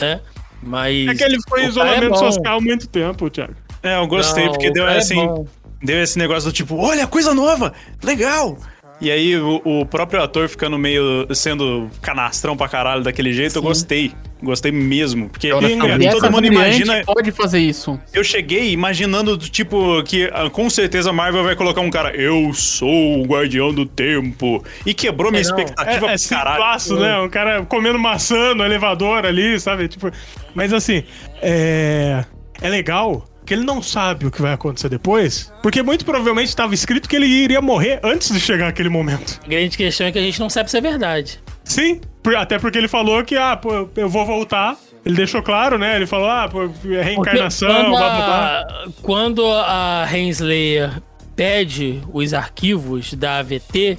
né? 0.00 0.20
Mas. 0.62 1.08
É 1.08 1.14
que 1.14 1.24
ele 1.24 1.38
foi 1.48 1.62
em 1.62 1.64
é 1.64 1.68
isolamento 1.68 2.10
bom. 2.10 2.16
social 2.16 2.58
há 2.58 2.60
muito 2.60 2.88
tempo, 2.88 3.28
Thiago. 3.30 3.54
É, 3.82 3.96
eu 3.96 4.06
gostei, 4.06 4.44
Não, 4.44 4.52
porque 4.52 4.70
deu 4.70 4.86
é 4.86 4.98
assim. 4.98 5.14
bom. 5.14 5.46
deu 5.82 6.02
esse 6.02 6.18
negócio 6.18 6.50
do 6.50 6.52
tipo, 6.52 6.76
olha, 6.76 7.06
coisa 7.06 7.34
nova, 7.34 7.72
legal. 8.02 8.58
E 9.00 9.10
aí 9.10 9.36
o, 9.36 9.60
o 9.64 9.84
próprio 9.86 10.22
ator 10.22 10.48
ficando 10.48 10.78
meio 10.78 11.26
sendo 11.34 11.90
canastrão 12.00 12.56
pra 12.56 12.66
caralho 12.68 13.02
daquele 13.02 13.32
jeito, 13.32 13.56
eu 13.56 13.62
gostei. 13.62 14.12
Gostei 14.42 14.70
mesmo. 14.72 15.28
Porque 15.30 15.48
E 15.48 15.50
todo 15.50 15.66
essa 15.66 16.30
mundo 16.30 16.46
imagina. 16.46 17.02
pode 17.04 17.30
fazer 17.32 17.58
isso. 17.58 17.98
Eu 18.12 18.22
cheguei 18.24 18.70
imaginando, 18.70 19.36
tipo, 19.38 20.02
que 20.02 20.30
ah, 20.32 20.48
com 20.50 20.68
certeza 20.70 21.10
a 21.10 21.12
Marvel 21.12 21.42
vai 21.44 21.56
colocar 21.56 21.80
um 21.80 21.90
cara, 21.90 22.14
eu 22.16 22.52
sou 22.52 23.20
o 23.20 23.24
guardião 23.26 23.72
do 23.72 23.84
tempo. 23.86 24.62
E 24.84 24.92
quebrou 24.94 25.30
minha 25.30 25.40
É, 25.40 25.42
expectativa 25.42 26.06
É, 26.06 26.14
é 26.14 26.16
pra 26.18 26.28
caralho. 26.28 26.54
simplaço, 26.56 26.96
né? 26.98 27.18
Um 27.18 27.28
cara 27.30 27.64
comendo 27.66 27.98
maçã 27.98 28.54
no 28.54 28.64
elevador 28.64 29.24
ali, 29.26 29.58
sabe? 29.60 29.88
Tipo, 29.88 30.10
mas 30.54 30.72
assim, 30.72 31.02
é. 31.42 32.24
É 32.60 32.68
legal 32.70 33.26
que 33.46 33.54
ele 33.54 33.64
não 33.64 33.80
sabe 33.80 34.26
o 34.26 34.30
que 34.30 34.42
vai 34.42 34.52
acontecer 34.52 34.88
depois, 34.88 35.52
porque 35.62 35.82
muito 35.82 36.04
provavelmente 36.04 36.48
estava 36.48 36.74
escrito 36.74 37.08
que 37.08 37.16
ele 37.16 37.26
iria 37.26 37.62
morrer 37.62 38.00
antes 38.02 38.30
de 38.32 38.40
chegar 38.40 38.68
aquele 38.68 38.88
momento. 38.88 39.40
A 39.44 39.48
grande 39.48 39.76
questão 39.76 40.06
é 40.08 40.12
que 40.12 40.18
a 40.18 40.22
gente 40.22 40.40
não 40.40 40.50
sabe 40.50 40.70
se 40.70 40.76
é 40.76 40.80
verdade. 40.80 41.40
Sim, 41.64 42.00
até 42.36 42.58
porque 42.58 42.76
ele 42.76 42.88
falou 42.88 43.24
que, 43.24 43.36
ah, 43.36 43.56
pô, 43.56 43.88
eu 43.96 44.08
vou 44.08 44.26
voltar. 44.26 44.76
Ele 45.04 45.14
deixou 45.14 45.40
claro, 45.40 45.78
né? 45.78 45.94
Ele 45.94 46.06
falou, 46.06 46.28
ah, 46.28 46.48
pô, 46.48 46.64
é 46.64 46.68
Porque 46.68 47.00
reencarnação, 47.00 47.68
quando 47.68 47.90
blá 47.90 47.98
blá 47.98 48.26
blá. 48.26 48.58
a, 48.60 48.88
quando 49.02 49.46
a 49.46 50.08
Henslayer 50.12 51.00
pede 51.36 52.02
os 52.12 52.34
arquivos 52.34 53.14
da 53.14 53.38
AVT, 53.38 53.98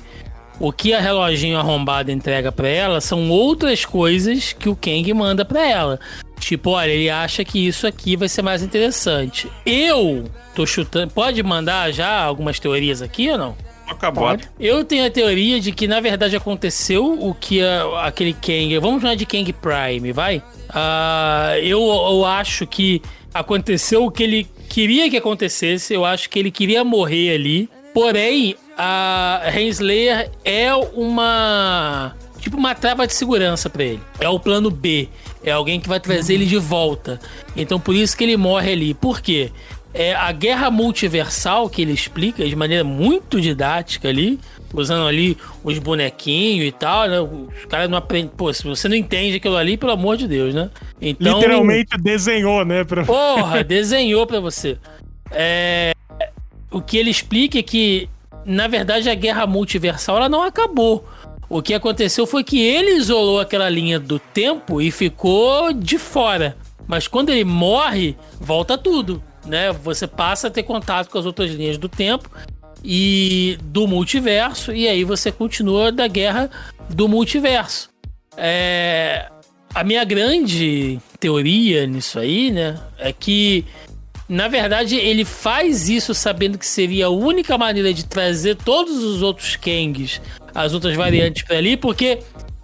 o 0.60 0.72
que 0.72 0.94
a 0.94 1.00
reloginho 1.00 1.58
arrombado 1.58 2.12
entrega 2.12 2.52
pra 2.52 2.68
ela 2.68 3.00
são 3.02 3.30
outras 3.30 3.86
coisas 3.86 4.54
que 4.54 4.68
o 4.70 4.76
Kang 4.76 5.14
manda 5.14 5.46
pra 5.46 5.66
ela. 5.68 6.00
Tipo, 6.40 6.72
olha, 6.72 6.92
ele 6.92 7.10
acha 7.10 7.44
que 7.44 7.66
isso 7.68 7.88
aqui 7.88 8.16
vai 8.16 8.30
ser 8.30 8.42
mais 8.42 8.62
interessante. 8.62 9.48
Eu 9.66 10.26
tô 10.56 10.66
chutando. 10.66 11.12
Pode 11.14 11.42
mandar 11.44 11.92
já 11.92 12.22
algumas 12.22 12.60
teorias 12.60 13.02
aqui 13.02 13.30
ou 13.32 13.38
não? 13.38 13.58
Acabou. 13.88 14.38
Eu 14.60 14.84
tenho 14.84 15.06
a 15.06 15.10
teoria 15.10 15.60
de 15.62 15.72
que, 15.72 15.88
na 15.88 16.00
verdade, 16.00 16.36
aconteceu 16.36 17.18
o 17.20 17.34
que 17.34 17.62
a- 17.64 18.06
aquele 18.06 18.34
Kang. 18.34 18.78
Vamos 18.80 19.02
chamar 19.02 19.16
de 19.16 19.26
Kang 19.26 19.52
Prime, 19.54 20.12
vai? 20.12 20.44
Ah, 20.70 21.54
eu, 21.62 21.80
eu 21.82 22.26
acho 22.26 22.68
que 22.68 23.02
aconteceu 23.34 24.04
o 24.06 24.12
que 24.12 24.24
ele 24.24 24.48
queria 24.70 25.10
que 25.10 25.18
acontecesse. 25.18 25.94
Eu 25.94 26.04
acho 26.06 26.30
que 26.30 26.38
ele 26.38 26.52
queria 26.52 26.84
morrer 26.84 27.34
ali. 27.34 27.70
Porém, 27.98 28.56
a 28.78 29.42
Renslayer 29.46 30.30
é 30.46 30.72
uma. 30.72 32.16
Tipo 32.40 32.56
uma 32.56 32.76
trava 32.76 33.08
de 33.08 33.16
segurança 33.16 33.72
pra 33.72 33.84
ele. 33.84 34.00
É 34.20 34.30
o 34.30 34.40
plano 34.40 34.70
B. 34.70 35.10
É 35.44 35.50
alguém 35.50 35.80
que 35.80 35.90
vai 35.90 36.00
trazer 36.00 36.36
ele 36.36 36.46
de 36.46 36.60
volta. 36.60 37.20
Então 37.56 37.80
por 37.80 37.96
isso 37.96 38.16
que 38.16 38.24
ele 38.24 38.38
morre 38.38 38.72
ali. 38.72 38.94
Por 38.94 39.20
quê? 39.20 39.52
É 39.96 40.14
a 40.14 40.32
guerra 40.32 40.70
multiversal 40.70 41.68
que 41.68 41.82
ele 41.82 41.92
explica 41.92 42.48
de 42.48 42.56
maneira 42.56 42.84
muito 42.84 43.42
didática 43.42 44.10
ali, 44.10 44.40
usando 44.72 45.08
ali 45.08 45.36
os 45.64 45.80
bonequinhos 45.80 46.68
e 46.68 46.72
tal, 46.72 47.10
né? 47.10 47.20
Os 47.20 47.66
caras 47.66 47.90
não 47.90 47.98
aprendem. 47.98 48.30
Pô, 48.38 48.54
se 48.54 48.64
você 48.64 48.88
não 48.88 48.96
entende 48.96 49.38
aquilo 49.38 49.58
ali, 49.58 49.76
pelo 49.76 49.94
amor 49.94 50.18
de 50.18 50.28
Deus, 50.28 50.54
né? 50.54 50.70
Então, 51.02 51.40
Literalmente 51.40 51.98
desenhou, 51.98 52.64
né? 52.64 52.84
Pra... 52.84 53.04
Porra, 53.04 53.64
desenhou 53.64 54.28
pra 54.28 54.40
você. 54.40 54.78
É, 55.32 55.94
o 56.72 56.82
que 56.82 56.98
ele 56.98 57.10
explica 57.10 57.60
é 57.60 57.64
que, 57.64 58.10
na 58.46 58.68
verdade, 58.68 59.10
a 59.10 59.16
guerra 59.16 59.48
multiversal 59.48 60.18
ela 60.18 60.30
não 60.30 60.44
acabou. 60.44 61.08
O 61.50 61.62
que 61.62 61.74
aconteceu 61.74 62.28
foi 62.28 62.44
que 62.44 62.60
ele 62.60 62.92
isolou 62.92 63.40
aquela 63.40 63.70
linha 63.70 64.00
do 64.00 64.20
tempo 64.20 64.82
e 64.82 64.92
ficou 64.92 65.72
de 65.72 65.98
fora. 65.98 66.58
Mas 66.86 67.08
quando 67.08 67.30
ele 67.30 67.44
morre, 67.44 68.16
volta 68.40 68.78
tudo, 68.78 69.24
né? 69.46 69.72
Você 69.72 70.08
passa 70.08 70.48
a 70.48 70.52
ter 70.52 70.64
contato 70.64 71.10
com 71.10 71.18
as 71.18 71.26
outras 71.26 71.52
linhas 71.52 71.78
do 71.78 71.88
tempo 71.88 72.30
e 72.84 73.58
do 73.64 73.88
multiverso, 73.88 74.74
e 74.74 74.88
aí 74.88 75.04
você 75.04 75.32
continua 75.32 75.92
da 75.92 76.08
guerra 76.08 76.50
do 76.90 77.08
multiverso. 77.08 77.90
É, 78.38 79.30
a 79.74 79.84
minha 79.84 80.04
grande 80.04 81.00
teoria 81.20 81.88
nisso 81.88 82.20
aí, 82.20 82.52
né, 82.52 82.80
é 82.98 83.12
que 83.12 83.66
na 84.28 84.48
verdade 84.48 84.96
ele 84.96 85.24
faz 85.24 85.90
isso 85.90 86.14
sabendo 86.14 86.58
que 86.58 86.66
seria 86.66 87.08
a 87.08 87.10
única 87.10 87.58
maneira 87.58 87.94
de 87.94 88.06
trazer 88.06 88.56
todos 88.56 89.04
os 89.04 89.22
outros 89.22 89.56
Kangs, 89.56 90.22
as 90.54 90.74
outras 90.74 90.96
variantes 90.96 91.44
pra 91.44 91.58
ali, 91.58 91.78
porque 91.78 92.20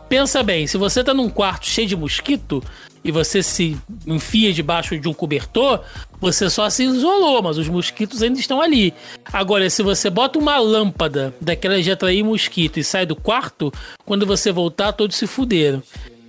pensa 0.10 0.44
bem, 0.44 0.68
se 0.68 0.78
você 0.78 1.04
tá 1.04 1.14
num 1.14 1.30
quarto 1.30 1.66
cheio 1.66 1.88
de 1.88 1.96
mosquito 1.96 2.64
e 3.04 3.12
você 3.12 3.44
se 3.44 3.78
enfia 4.08 4.54
debaixo 4.54 4.98
de 4.98 5.08
um 5.10 5.14
cobertor, 5.14 5.82
você 6.22 6.50
só 6.50 6.70
se 6.70 6.84
isolou, 6.84 7.42
mas 7.42 7.58
os 7.58 7.68
mosquitos 7.68 8.24
ainda 8.24 8.40
estão 8.40 8.62
ali. 8.62 8.94
Agora, 9.26 9.70
se 9.70 9.84
você 9.84 10.10
bota 10.10 10.40
uma 10.40 10.58
lâmpada 10.58 11.36
daquela 11.42 11.82
de 11.82 11.92
atrair 11.92 12.24
mosquito 12.24 12.80
e 12.80 12.84
sai 12.84 13.06
do 13.06 13.16
quarto, 13.16 13.74
quando 14.06 14.26
você 14.26 14.52
voltar, 14.52 14.94
todos 14.94 15.18
se 15.18 15.28
fuderam. 15.28 15.84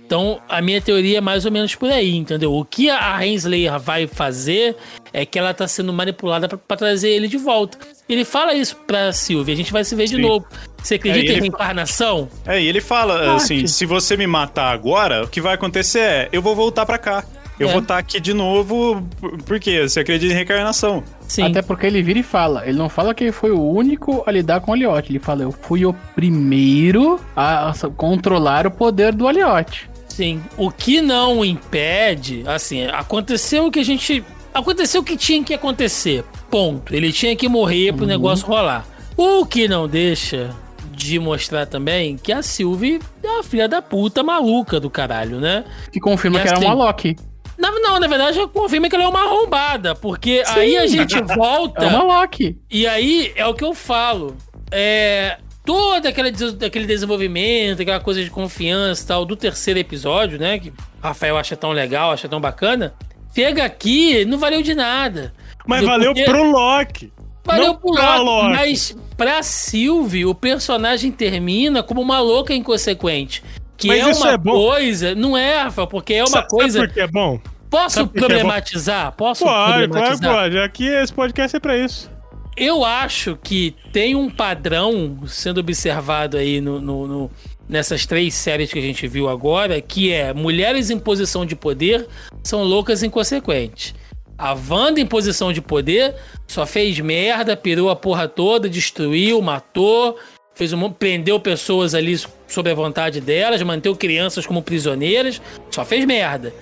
Então, 0.05 0.39
a 0.47 0.61
minha 0.61 0.79
teoria 0.79 1.17
é 1.17 1.21
mais 1.21 1.45
ou 1.45 1.51
menos 1.51 1.73
por 1.73 1.89
aí, 1.89 2.15
entendeu? 2.15 2.53
O 2.53 2.63
que 2.63 2.89
a 2.91 3.25
Henslayer 3.25 3.79
vai 3.79 4.05
fazer 4.05 4.75
é 5.11 5.25
que 5.25 5.39
ela 5.39 5.51
tá 5.53 5.67
sendo 5.67 5.91
manipulada 5.91 6.47
pra- 6.47 6.57
pra 6.59 6.77
trazer 6.77 7.09
ele 7.09 7.27
de 7.27 7.37
volta. 7.37 7.77
Ele 8.07 8.23
fala 8.23 8.53
isso 8.53 8.75
pra 8.85 9.11
Sylvie, 9.11 9.51
a 9.53 9.55
gente 9.55 9.71
vai 9.73 9.83
se 9.83 9.95
ver 9.95 10.05
de 10.07 10.17
Sim. 10.17 10.21
novo. 10.21 10.45
Você 10.81 10.95
acredita 10.95 11.31
É, 11.31 11.35
e 11.35 11.37
em 11.37 11.41
reencarnação? 11.41 12.29
É, 12.45 12.61
e 12.61 12.67
ele 12.67 12.81
fala 12.81 13.35
assim: 13.35 13.65
se 13.65 13.85
você 13.87 14.15
me 14.15 14.27
matar 14.27 14.71
agora, 14.71 15.23
o 15.23 15.27
que 15.27 15.41
vai 15.41 15.55
acontecer 15.55 15.99
é, 15.99 16.29
eu 16.31 16.41
vou 16.41 16.55
voltar 16.55 16.85
pra 16.85 16.99
cá. 16.99 17.23
Eu 17.59 17.69
É. 17.69 17.71
vou 17.71 17.81
estar 17.81 17.97
aqui 17.97 18.19
de 18.19 18.33
novo, 18.33 19.01
por- 19.19 19.37
por 19.41 19.59
quê? 19.61 19.81
Você 19.87 20.01
acredita 20.01 20.31
em 20.33 20.35
reencarnação. 20.35 21.01
Sim. 21.25 21.43
Até 21.43 21.61
porque 21.61 21.85
ele 21.87 22.03
vira 22.03 22.19
e 22.19 22.23
fala. 22.23 22.67
Ele 22.67 22.77
não 22.77 22.89
fala 22.89 23.13
que 23.15 23.23
ele 23.23 23.31
foi 23.31 23.49
o 23.49 23.61
único 23.71 24.21
a 24.27 24.31
lidar 24.31 24.59
com 24.59 24.71
o 24.71 24.73
Aliote. 24.73 25.09
Ele 25.11 25.19
fala, 25.19 25.41
eu 25.43 25.51
fui 25.53 25.85
o 25.85 25.95
primeiro 26.13 27.19
a 27.35 27.71
controlar 27.95 28.67
o 28.67 28.71
poder 28.71 29.13
do 29.15 29.25
Aliote. 29.27 29.89
Sim. 30.15 30.41
O 30.57 30.71
que 30.71 31.01
não 31.01 31.43
impede, 31.43 32.43
assim, 32.47 32.85
aconteceu 32.85 33.65
o 33.65 33.71
que 33.71 33.79
a 33.79 33.83
gente. 33.83 34.23
Aconteceu 34.53 35.01
o 35.01 35.03
que 35.03 35.17
tinha 35.17 35.43
que 35.43 35.53
acontecer. 35.53 36.23
Ponto. 36.49 36.95
Ele 36.95 37.11
tinha 37.11 37.35
que 37.35 37.49
morrer 37.49 37.91
pro 37.93 38.05
negócio 38.05 38.47
rolar. 38.47 38.85
O 39.17 39.45
que 39.45 39.67
não 39.67 39.89
deixa 39.89 40.55
de 40.91 41.19
mostrar 41.19 41.65
também 41.65 42.15
que 42.15 42.31
a 42.31 42.41
Sylvie 42.41 43.01
é 43.21 43.27
uma 43.29 43.43
filha 43.43 43.67
da 43.67 43.81
puta 43.81 44.23
maluca 44.23 44.79
do 44.79 44.89
caralho, 44.89 45.41
né? 45.41 45.65
Que 45.91 45.99
confirma 45.99 46.39
E 46.39 46.41
que 46.43 46.47
era 46.47 46.57
assim- 46.57 46.65
uma 46.65 46.73
Loki. 46.73 47.17
Não, 47.57 47.81
não, 47.81 47.99
na 47.99 48.07
verdade, 48.07 48.37
eu 48.39 48.47
confirmo 48.47 48.89
que 48.89 48.95
ela 48.95 49.03
é 49.05 49.07
uma 49.09 49.23
arrombada, 49.25 49.93
porque 49.95 50.43
aí 50.47 50.77
a 50.77 50.87
gente 50.87 51.15
volta. 51.35 51.83
É 51.83 51.87
uma 51.87 52.03
Loki. 52.03 52.57
E 52.71 52.87
aí 52.87 53.33
é 53.35 53.45
o 53.45 53.53
que 53.53 53.63
eu 53.65 53.73
falo. 53.73 54.37
É. 54.71 55.37
Todo 55.65 56.05
aquele, 56.05 56.29
aquele 56.65 56.85
desenvolvimento, 56.85 57.81
aquela 57.81 57.99
coisa 57.99 58.23
de 58.23 58.29
confiança 58.29 59.03
e 59.03 59.07
tal 59.07 59.25
do 59.25 59.35
terceiro 59.35 59.79
episódio, 59.79 60.37
né? 60.39 60.59
Que 60.59 60.69
o 60.69 60.73
Rafael 61.01 61.37
acha 61.37 61.55
tão 61.55 61.71
legal, 61.71 62.11
acha 62.11 62.27
tão 62.29 62.39
bacana. 62.39 62.93
Chega 63.33 63.65
aqui, 63.65 64.23
não 64.25 64.37
valeu 64.37 64.61
de 64.61 64.73
nada. 64.75 65.33
Mas 65.65 65.83
valeu 65.83 66.13
porque- 66.13 66.23
pro 66.29 66.43
Loki. 66.51 67.11
Valeu 67.43 67.67
não 67.67 67.75
pro 67.75 67.89
Loki, 67.89 68.19
Loki. 68.23 68.49
mas 68.49 68.97
pra 69.17 69.43
Sylvie, 69.43 70.25
o 70.25 70.33
personagem 70.33 71.11
termina 71.11 71.83
como 71.83 72.01
uma 72.01 72.19
louca 72.19 72.53
inconsequente. 72.53 73.43
Que 73.77 73.87
Mas 73.89 74.05
é 74.07 74.09
isso 74.11 74.21
uma 74.23 74.31
é 74.33 74.37
coisa. 74.37 75.13
Não 75.15 75.35
é, 75.37 75.63
Rafael, 75.63 75.87
porque 75.87 76.13
é 76.13 76.21
uma 76.23 76.27
Sabe- 76.27 76.47
coisa. 76.47 76.79
Sabe 76.79 76.87
por 76.87 76.93
que 76.93 77.01
é 77.01 77.07
bom? 77.07 77.39
Posso 77.69 77.95
sabe 77.95 78.09
é 78.15 78.19
bom? 78.21 78.27
problematizar? 78.27 79.11
Posso 79.11 79.43
Pode, 79.43 79.53
claro 79.55 79.89
problematizar? 79.89 80.33
pode. 80.33 80.57
Aqui 80.59 80.87
esse 80.87 81.11
podcast 81.11 81.57
é 81.57 81.59
pra 81.59 81.77
isso. 81.77 82.09
Eu 82.57 82.85
acho 82.85 83.37
que 83.43 83.75
tem 83.91 84.15
um 84.15 84.29
padrão 84.29 85.19
sendo 85.27 85.59
observado 85.59 86.37
aí 86.37 86.61
no, 86.61 86.79
no- 86.79 87.07
no- 87.07 87.31
nessas 87.67 88.05
três 88.05 88.33
séries 88.33 88.71
que 88.71 88.79
a 88.79 88.81
gente 88.81 89.07
viu 89.07 89.27
agora, 89.27 89.81
que 89.81 90.11
é 90.11 90.33
mulheres 90.33 90.89
em 90.89 90.97
posição 90.99 91.45
de 91.45 91.55
poder 91.55 92.07
são 92.43 92.63
loucas 92.63 93.01
e 93.03 93.07
inconsequentes. 93.07 93.93
A 94.37 94.53
Wanda 94.53 94.99
em 95.01 95.05
posição 95.05 95.51
de 95.51 95.61
poder 95.61 96.15
só 96.47 96.65
fez 96.65 96.99
merda, 96.99 97.57
pirou 97.57 97.89
a 97.89 97.95
porra 97.95 98.27
toda, 98.27 98.69
destruiu, 98.69 99.41
matou, 99.41 100.17
fez 100.53 100.71
um, 100.73 100.89
prendeu 100.91 101.39
pessoas 101.39 101.93
ali 101.95 102.17
sob 102.47 102.69
a 102.69 102.73
vontade 102.75 103.19
delas, 103.19 103.61
manteve 103.63 103.95
crianças 103.97 104.45
como 104.45 104.61
prisioneiras, 104.61 105.41
só 105.71 105.83
fez 105.83 106.05
merda. 106.05 106.53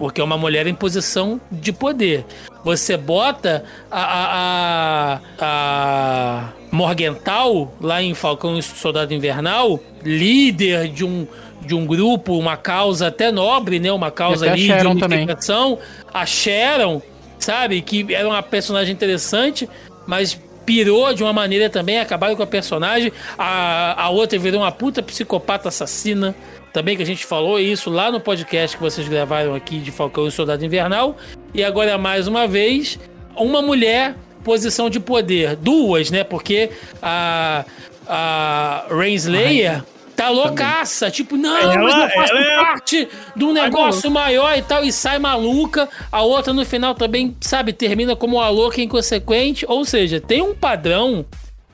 Porque 0.00 0.18
é 0.18 0.24
uma 0.24 0.38
mulher 0.38 0.66
em 0.66 0.74
posição 0.74 1.38
de 1.52 1.74
poder. 1.74 2.24
Você 2.64 2.96
bota 2.96 3.62
a, 3.90 4.00
a, 4.00 5.14
a, 5.14 5.20
a 5.42 6.48
Morgenthau 6.72 7.74
lá 7.78 8.02
em 8.02 8.14
Falcão 8.14 8.58
e 8.58 8.62
Soldado 8.62 9.12
Invernal, 9.12 9.78
líder 10.02 10.88
de 10.88 11.04
um, 11.04 11.26
de 11.60 11.74
um 11.74 11.84
grupo, 11.84 12.38
uma 12.38 12.56
causa 12.56 13.08
até 13.08 13.30
nobre, 13.30 13.78
né? 13.78 13.92
Uma 13.92 14.10
causa 14.10 14.50
ali 14.50 14.62
de 14.62 14.66
Sharon 14.68 14.96
também. 14.96 15.18
unificação. 15.18 15.78
A 16.14 16.24
Sharon, 16.24 17.02
sabe? 17.38 17.82
Que 17.82 18.14
era 18.14 18.26
uma 18.26 18.42
personagem 18.42 18.94
interessante, 18.94 19.68
mas 20.06 20.40
pirou 20.64 21.12
de 21.12 21.22
uma 21.22 21.32
maneira 21.34 21.68
também, 21.68 21.98
acabaram 21.98 22.34
com 22.36 22.42
a 22.42 22.46
personagem. 22.46 23.12
A, 23.36 24.04
a 24.04 24.08
outra 24.08 24.38
virou 24.38 24.62
uma 24.62 24.72
puta 24.72 25.02
psicopata 25.02 25.68
assassina. 25.68 26.34
Também 26.72 26.96
que 26.96 27.02
a 27.02 27.06
gente 27.06 27.26
falou 27.26 27.58
isso 27.58 27.90
lá 27.90 28.10
no 28.12 28.20
podcast 28.20 28.76
que 28.76 28.82
vocês 28.82 29.08
gravaram 29.08 29.54
aqui 29.54 29.78
de 29.78 29.90
Falcão 29.90 30.26
e 30.26 30.30
Soldado 30.30 30.64
Invernal. 30.64 31.16
E 31.52 31.64
agora, 31.64 31.98
mais 31.98 32.28
uma 32.28 32.46
vez, 32.46 32.98
uma 33.36 33.60
mulher, 33.60 34.14
posição 34.44 34.88
de 34.88 35.00
poder. 35.00 35.56
Duas, 35.56 36.10
né? 36.10 36.22
Porque 36.22 36.70
a, 37.02 37.64
a 38.06 38.84
Renslayer 38.88 39.82
tá 40.14 40.28
loucaça. 40.28 41.10
Tipo, 41.10 41.36
não, 41.36 41.50
mas 41.52 41.74
Ela- 41.76 42.04
eu 42.04 42.10
faço 42.10 42.32
ela 42.32 42.40
é- 42.40 42.56
parte 42.64 43.08
de 43.34 43.44
um 43.44 43.52
negócio 43.52 44.10
maior 44.10 44.56
e 44.56 44.62
tal. 44.62 44.84
E 44.84 44.92
sai 44.92 45.18
maluca. 45.18 45.88
A 46.12 46.22
outra 46.22 46.52
no 46.52 46.64
final 46.64 46.94
também, 46.94 47.36
sabe, 47.40 47.72
termina 47.72 48.14
como 48.14 48.36
uma 48.36 48.48
louca 48.48 48.80
inconsequente. 48.80 49.64
Ou 49.68 49.84
seja, 49.84 50.20
tem 50.20 50.40
um 50.40 50.54
padrão 50.54 51.24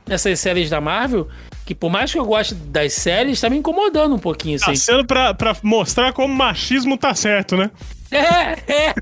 nessas 0.06 0.40
séries 0.40 0.70
da 0.70 0.80
Marvel 0.80 1.28
que 1.66 1.74
por 1.74 1.90
mais 1.90 2.10
que 2.12 2.18
eu 2.18 2.24
goste 2.24 2.54
das 2.54 2.94
séries, 2.94 3.38
tá 3.40 3.50
me 3.50 3.58
incomodando 3.58 4.14
um 4.14 4.18
pouquinho, 4.18 4.58
Tá 4.58 4.70
assim. 4.70 4.76
sendo 4.76 5.04
pra, 5.04 5.34
pra 5.34 5.54
mostrar 5.62 6.12
como 6.14 6.32
machismo 6.32 6.96
tá 6.96 7.14
certo, 7.14 7.56
né? 7.56 7.70
É, 8.10 8.56
é. 8.66 8.92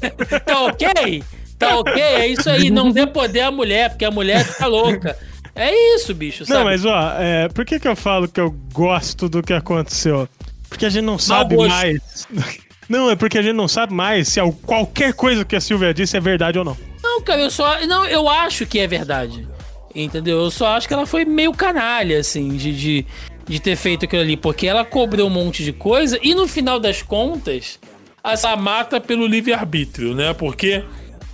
Tá 0.41 0.63
ok? 0.63 1.23
Tá 1.59 1.79
ok? 1.79 2.03
É 2.03 2.27
isso 2.27 2.49
aí. 2.51 2.71
Não 2.71 2.91
dê 2.91 3.07
poder 3.07 3.43
à 3.43 3.51
mulher, 3.51 3.91
porque 3.91 4.05
a 4.05 4.11
mulher 4.11 4.45
tá 4.57 4.67
louca. 4.67 5.17
É 5.55 5.95
isso, 5.95 6.13
bicho, 6.15 6.45
sabe? 6.45 6.59
Não, 6.59 6.65
mas 6.65 6.85
ó, 6.85 7.13
é, 7.19 7.49
por 7.51 7.65
que 7.65 7.79
que 7.79 7.87
eu 7.87 7.95
falo 7.95 8.27
que 8.27 8.41
eu 8.41 8.51
gosto 8.73 9.29
do 9.29 9.41
que 9.43 9.53
aconteceu? 9.53 10.29
Porque 10.69 10.87
a 10.87 10.91
gente 10.91 11.05
não 11.05 11.19
sabe 11.19 11.57
mais. 11.57 12.01
Não, 12.89 13.09
é 13.11 13.17
porque 13.17 13.39
a 13.39 13.43
gente 13.43 13.55
não 13.55 13.67
sabe 13.67 13.95
mais 13.95 14.29
se 14.29 14.39
al- 14.39 14.53
qualquer 14.53 15.15
coisa 15.15 15.43
que 15.43 15.57
a 15.57 15.61
Silvia 15.61 15.95
disse 15.95 16.19
é 16.19 16.21
verdade 16.21 16.59
ou 16.59 16.65
não. 16.67 16.77
Não, 17.03 17.23
cara, 17.23 17.41
eu 17.41 17.51
só. 17.51 17.81
Não, 17.87 18.05
eu 18.05 18.29
acho 18.29 18.67
que 18.67 18.79
é 18.79 18.87
verdade. 18.87 19.49
Entendeu? 19.95 20.41
Eu 20.41 20.51
só 20.51 20.69
acho 20.69 20.89
que 20.89 20.95
ela 20.95 21.07
foi 21.07 21.25
meio 21.25 21.53
canalha, 21.53 22.19
assim, 22.19 22.57
de, 22.57 22.73
de, 22.73 23.07
de 23.47 23.61
ter 23.61 23.77
feito 23.77 24.05
aquilo 24.05 24.23
ali. 24.23 24.37
Porque 24.37 24.67
ela 24.67 24.85
cobrou 24.85 25.29
um 25.29 25.31
monte 25.31 25.63
de 25.63 25.73
coisa 25.73 26.19
e 26.23 26.35
no 26.35 26.49
final 26.49 26.81
das 26.81 27.03
contas, 27.03 27.79
ela 28.23 28.57
mata 28.57 29.01
pelo 29.01 29.27
livre-arbítrio, 29.27 30.15
né? 30.15 30.33
Porque, 30.35 30.83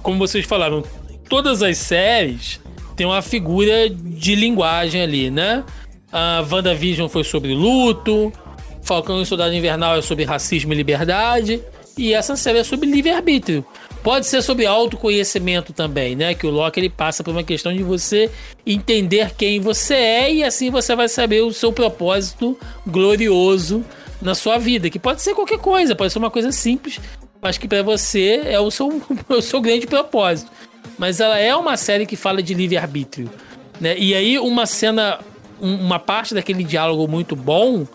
como 0.02 0.18
vocês 0.18 0.44
falaram, 0.44 0.84
todas 1.28 1.62
as 1.62 1.78
séries 1.78 2.60
têm 2.96 3.06
uma 3.06 3.22
figura 3.22 3.88
de 3.88 4.34
linguagem 4.34 5.00
ali, 5.00 5.30
né? 5.30 5.64
A 6.12 6.44
WandaVision 6.50 7.08
foi 7.08 7.24
sobre 7.24 7.54
luto, 7.54 8.32
Falcão 8.82 9.22
e 9.22 9.26
Soldado 9.26 9.54
Invernal 9.54 9.96
é 9.96 10.02
sobre 10.02 10.24
racismo 10.24 10.72
e 10.72 10.76
liberdade, 10.76 11.62
e 11.96 12.12
essa 12.12 12.34
série 12.36 12.58
é 12.58 12.64
sobre 12.64 12.90
livre-arbítrio. 12.90 13.64
Pode 14.02 14.26
ser 14.26 14.40
sobre 14.42 14.64
autoconhecimento 14.64 15.72
também, 15.74 16.16
né? 16.16 16.34
Que 16.34 16.46
o 16.46 16.50
Loki 16.50 16.80
ele 16.80 16.88
passa 16.88 17.22
por 17.22 17.32
uma 17.32 17.42
questão 17.44 17.72
de 17.72 17.82
você 17.82 18.30
entender 18.66 19.34
quem 19.36 19.60
você 19.60 19.94
é 19.94 20.32
e 20.32 20.42
assim 20.44 20.70
você 20.70 20.96
vai 20.96 21.08
saber 21.08 21.42
o 21.42 21.52
seu 21.52 21.70
propósito 21.72 22.58
glorioso 22.86 23.84
na 24.22 24.34
sua 24.34 24.58
vida, 24.58 24.88
que 24.90 24.98
pode 24.98 25.20
ser 25.22 25.34
qualquer 25.34 25.58
coisa, 25.58 25.94
pode 25.94 26.12
ser 26.12 26.18
uma 26.18 26.30
coisa 26.30 26.50
simples, 26.52 27.00
mas 27.42 27.56
que 27.58 27.66
pra 27.68 27.82
você 27.82 28.42
é 28.44 28.58
o 28.60 28.70
seu, 28.70 29.02
o 29.28 29.42
seu 29.42 29.60
grande 29.60 29.86
propósito. 29.86 30.50
Mas 30.98 31.20
ela 31.20 31.38
é 31.38 31.54
uma 31.54 31.76
série 31.76 32.04
que 32.06 32.16
fala 32.16 32.42
de 32.42 32.52
livre-arbítrio, 32.54 33.30
né? 33.80 33.96
E 33.98 34.14
aí 34.14 34.38
uma 34.38 34.64
cena, 34.66 35.18
um- 35.60 35.74
uma 35.74 35.98
parte 35.98 36.34
daquele 36.34 36.64
diálogo 36.64 37.06
muito 37.08 37.34
bom 37.36 37.86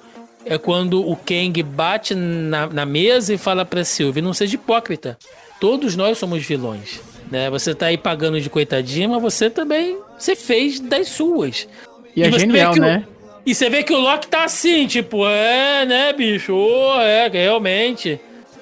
é 0.46 0.58
quando 0.60 1.02
o 1.08 1.16
Kang 1.16 1.62
bate 1.64 2.14
na, 2.14 2.68
na 2.68 2.86
mesa 2.86 3.34
e 3.34 3.38
fala 3.38 3.66
pra 3.66 3.84
Sylvie, 3.84 4.22
não 4.22 4.34
seja 4.34 4.54
hipócrita. 4.56 5.18
Todos 5.66 5.96
nós 5.96 6.20
somos 6.20 6.46
vilões, 6.46 7.02
né? 7.32 7.50
Você 7.50 7.74
tá 7.74 7.88
aí 7.88 7.98
pagando 7.98 8.40
de 8.40 8.52
coitadinha, 8.52 9.10
mas 9.10 9.20
você 9.20 9.50
também 9.50 9.98
você 10.16 10.36
fez 10.36 10.80
das 10.80 11.08
suas. 11.08 11.68
E 12.16 12.22
é 12.22 12.26
você 12.30 12.38
vê 12.38 12.40
genial, 12.40 12.74
que 12.74 12.80
o- 12.80 12.84
né? 12.84 13.04
E 13.44 13.56
você 13.56 13.68
vê 13.68 13.82
que 13.82 13.92
o 13.92 13.98
Loki 14.00 14.28
tá 14.28 14.44
assim, 14.44 14.86
tipo, 14.86 15.26
é, 15.28 15.84
né, 15.88 16.14
bicho? 16.14 16.54
Ô, 16.54 17.02
é, 17.02 17.28
realmente. 17.30 18.20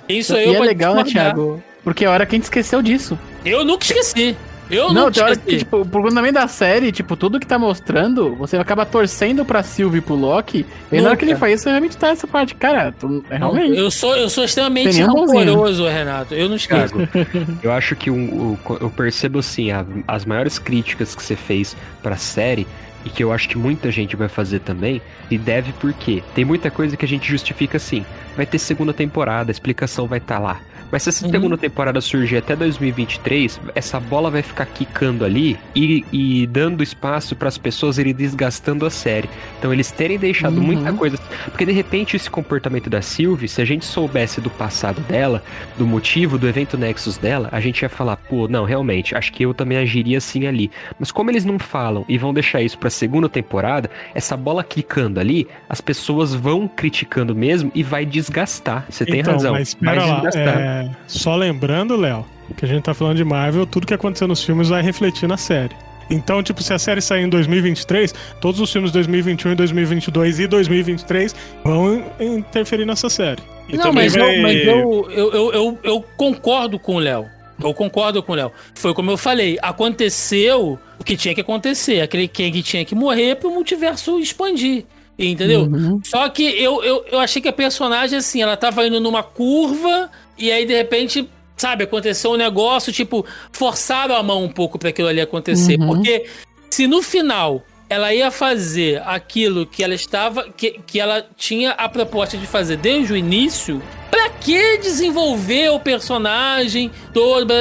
Isso 0.07 0.33
aí 0.33 0.45
E 0.49 0.53
eu 0.55 0.63
é 0.63 0.65
legal, 0.65 0.95
né. 0.95 1.03
Thiago? 1.03 1.61
Porque 1.83 2.05
a 2.05 2.11
hora 2.11 2.25
que 2.25 2.35
a 2.35 2.37
gente 2.37 2.43
escesqueceu 2.43 2.81
disso. 2.81 3.19
Eu 3.43 3.65
nunca 3.65 3.83
esqueci. 3.85 4.37
Eu 4.73 4.93
não, 4.93 5.05
nunca 5.05 5.11
tem 5.11 5.23
hora 5.23 5.35
que, 5.35 5.41
esqueci. 5.41 5.57
tipo, 5.59 5.85
por 5.85 6.01
conta 6.01 6.15
também 6.15 6.33
da 6.33 6.47
série, 6.47 6.91
tipo, 6.91 7.15
tudo 7.15 7.39
que 7.39 7.45
tá 7.47 7.57
mostrando, 7.59 8.35
você 8.35 8.57
acaba 8.57 8.85
torcendo 8.85 9.45
pra 9.45 9.61
Sylvie 9.63 9.99
e 9.99 10.01
pro 10.01 10.15
Loki. 10.15 10.65
E 10.91 11.01
na 11.01 11.09
hora 11.09 11.17
que 11.17 11.25
ele 11.25 11.35
faz 11.35 11.59
isso, 11.59 11.69
realmente 11.69 11.95
tá 11.97 12.09
essa 12.09 12.27
parte. 12.27 12.55
Cara, 12.55 12.91
tu, 12.91 13.23
é 13.29 13.37
realmente. 13.37 13.77
Eu 13.77 13.89
sou, 13.91 14.15
eu 14.15 14.29
sou 14.29 14.43
extremamente 14.43 15.01
rancoroso, 15.01 15.87
Renato. 15.87 16.33
Eu 16.33 16.49
não 16.49 16.55
esqueço. 16.55 16.93
Thiago, 17.07 17.57
eu 17.63 17.71
acho 17.71 17.95
que 17.95 18.09
um- 18.11 18.57
o- 18.67 18.77
eu 18.81 18.89
percebo 18.89 19.39
assim, 19.39 19.71
a- 19.71 19.85
as 20.07 20.25
maiores 20.25 20.57
críticas 20.59 21.15
que 21.15 21.21
você 21.23 21.35
fez 21.35 21.75
pra 22.01 22.15
série, 22.17 22.67
e 23.05 23.09
que 23.09 23.21
eu 23.21 23.33
acho 23.33 23.49
que 23.49 23.57
muita 23.57 23.91
gente 23.91 24.15
vai 24.15 24.29
fazer 24.29 24.59
também, 24.59 25.01
e 25.29 25.37
deve 25.37 25.73
porque 25.73 26.23
tem 26.33 26.45
muita 26.45 26.71
coisa 26.71 26.95
que 26.95 27.03
a 27.03 27.07
gente 27.07 27.29
justifica 27.29 27.75
assim. 27.75 28.05
Vai 28.35 28.45
ter 28.45 28.57
segunda 28.57 28.93
temporada, 28.93 29.51
a 29.51 29.53
explicação 29.53 30.07
vai 30.07 30.19
estar 30.19 30.39
lá. 30.39 30.59
Mas 30.93 31.01
se 31.03 31.09
essa 31.09 31.25
Uhum. 31.25 31.31
segunda 31.31 31.57
temporada 31.57 31.99
surgir 31.99 32.37
até 32.37 32.55
2023, 32.55 33.59
essa 33.73 33.99
bola 33.99 34.29
vai 34.29 34.43
ficar 34.43 34.67
quicando 34.67 35.25
ali 35.25 35.57
e, 35.75 36.05
e 36.13 36.45
dando 36.47 36.83
espaço 36.83 37.35
para 37.35 37.47
as 37.47 37.57
pessoas 37.57 37.97
irem 37.97 38.13
desgastando 38.13 38.85
a 38.85 38.91
série. 38.91 39.27
Então 39.57 39.73
eles 39.73 39.89
terem 39.91 40.19
deixado 40.19 40.57
Uhum. 40.57 40.63
muita 40.63 40.93
coisa. 40.93 41.17
Porque 41.45 41.65
de 41.65 41.71
repente 41.71 42.15
esse 42.15 42.29
comportamento 42.29 42.89
da 42.91 43.01
Sylvie, 43.01 43.47
se 43.47 43.59
a 43.59 43.65
gente 43.65 43.83
soubesse 43.85 44.39
do 44.39 44.51
passado 44.51 45.01
dela, 45.01 45.41
do 45.79 45.87
motivo, 45.87 46.37
do 46.37 46.47
evento 46.47 46.77
Nexus 46.77 47.17
dela, 47.17 47.49
a 47.51 47.59
gente 47.59 47.81
ia 47.81 47.89
falar, 47.89 48.17
pô, 48.17 48.47
não, 48.47 48.63
realmente, 48.63 49.15
acho 49.15 49.33
que 49.33 49.43
eu 49.43 49.53
também 49.53 49.79
agiria 49.79 50.19
assim 50.19 50.45
ali. 50.45 50.69
Mas 50.99 51.11
como 51.11 51.31
eles 51.31 51.43
não 51.43 51.57
falam 51.57 52.05
e 52.07 52.19
vão 52.19 52.31
deixar 52.31 52.61
isso 52.61 52.77
pra 52.77 52.91
segunda 52.91 53.27
temporada, 53.27 53.89
essa 54.13 54.37
bola 54.37 54.63
quicando 54.63 55.19
ali, 55.19 55.47
as 55.67 55.81
pessoas 55.81 56.35
vão 56.35 56.67
criticando 56.67 57.35
mesmo 57.35 57.71
e 57.73 57.81
vai 57.81 58.05
desgastar. 58.05 58.85
Você 58.89 59.05
tem 59.05 59.21
então, 59.21 59.33
razão. 59.33 59.53
mas 59.53 59.75
vai 59.81 59.97
lá, 59.97 60.15
desgastar. 60.15 60.59
é, 60.59 60.82
só 61.07 61.35
lembrando, 61.35 61.95
Léo, 61.95 62.25
que 62.57 62.65
a 62.65 62.67
gente 62.67 62.83
tá 62.83 62.93
falando 62.93 63.17
de 63.17 63.23
Marvel, 63.23 63.65
tudo 63.65 63.87
que 63.87 63.93
aconteceu 63.93 64.27
nos 64.27 64.43
filmes 64.43 64.69
vai 64.69 64.81
refletir 64.81 65.27
na 65.27 65.37
série. 65.37 65.75
Então, 66.09 66.43
tipo, 66.43 66.61
se 66.61 66.73
a 66.73 66.77
série 66.77 67.01
sair 67.01 67.23
em 67.23 67.29
2023, 67.29 68.13
todos 68.41 68.59
os 68.59 68.71
filmes 68.71 68.91
de 68.91 68.97
2021, 68.97 69.55
2022 69.55 70.39
e 70.39 70.47
2023 70.47 71.35
vão 71.63 72.03
interferir 72.19 72.85
nessa 72.85 73.09
série. 73.09 73.41
E 73.69 73.77
não, 73.77 73.93
mas, 73.93 74.13
vai- 74.13 74.37
eu, 74.37 74.41
mas 74.41 74.55
eu, 74.67 75.09
eu, 75.11 75.31
eu, 75.33 75.53
eu, 75.53 75.79
eu 75.83 76.05
concordo 76.17 76.77
com 76.77 76.95
o 76.95 76.99
Léo. 76.99 77.25
Eu 77.63 77.73
concordo 77.73 78.21
com 78.21 78.33
o 78.33 78.35
Léo. 78.35 78.51
Foi 78.75 78.93
como 78.93 79.09
eu 79.11 79.17
falei, 79.17 79.57
aconteceu 79.61 80.77
o 80.99 81.03
que 81.03 81.15
tinha 81.15 81.33
que 81.33 81.41
acontecer. 81.41 82.01
Aquele 82.01 82.27
Kang 82.27 82.61
tinha 82.61 82.83
que 82.83 82.93
morrer 82.93 83.35
pro 83.35 83.49
multiverso 83.51 84.19
expandir. 84.19 84.83
Entendeu? 85.17 85.61
Uhum. 85.61 86.01
Só 86.03 86.27
que 86.29 86.43
eu, 86.43 86.83
eu, 86.83 87.05
eu 87.11 87.19
achei 87.19 87.41
que 87.41 87.47
a 87.47 87.53
personagem, 87.53 88.17
assim, 88.17 88.41
ela 88.41 88.57
tava 88.57 88.85
indo 88.87 88.99
numa 88.99 89.21
curva 89.21 90.09
e 90.37 90.51
aí, 90.51 90.65
de 90.65 90.75
repente, 90.75 91.29
sabe, 91.55 91.83
aconteceu 91.83 92.31
um 92.31 92.37
negócio, 92.37 92.91
tipo, 92.91 93.25
forçaram 93.51 94.15
a 94.15 94.23
mão 94.23 94.43
um 94.43 94.49
pouco 94.49 94.79
pra 94.79 94.89
aquilo 94.89 95.07
ali 95.07 95.21
acontecer. 95.21 95.79
Uhum. 95.79 95.87
Porque 95.87 96.25
se 96.69 96.87
no 96.87 97.01
final 97.01 97.63
ela 97.93 98.13
ia 98.13 98.31
fazer 98.31 99.01
aquilo 99.05 99.65
que 99.65 99.83
ela 99.83 99.93
estava. 99.93 100.49
que, 100.49 100.79
que 100.85 100.99
ela 100.99 101.25
tinha 101.37 101.71
a 101.71 101.87
proposta 101.87 102.37
de 102.37 102.47
fazer 102.47 102.77
desde 102.77 103.13
o 103.13 103.17
início. 103.17 103.81
Pra 104.09 104.29
que 104.29 104.77
desenvolver 104.77 105.69
o 105.69 105.79
personagem 105.79 106.91
todo? 107.13 107.53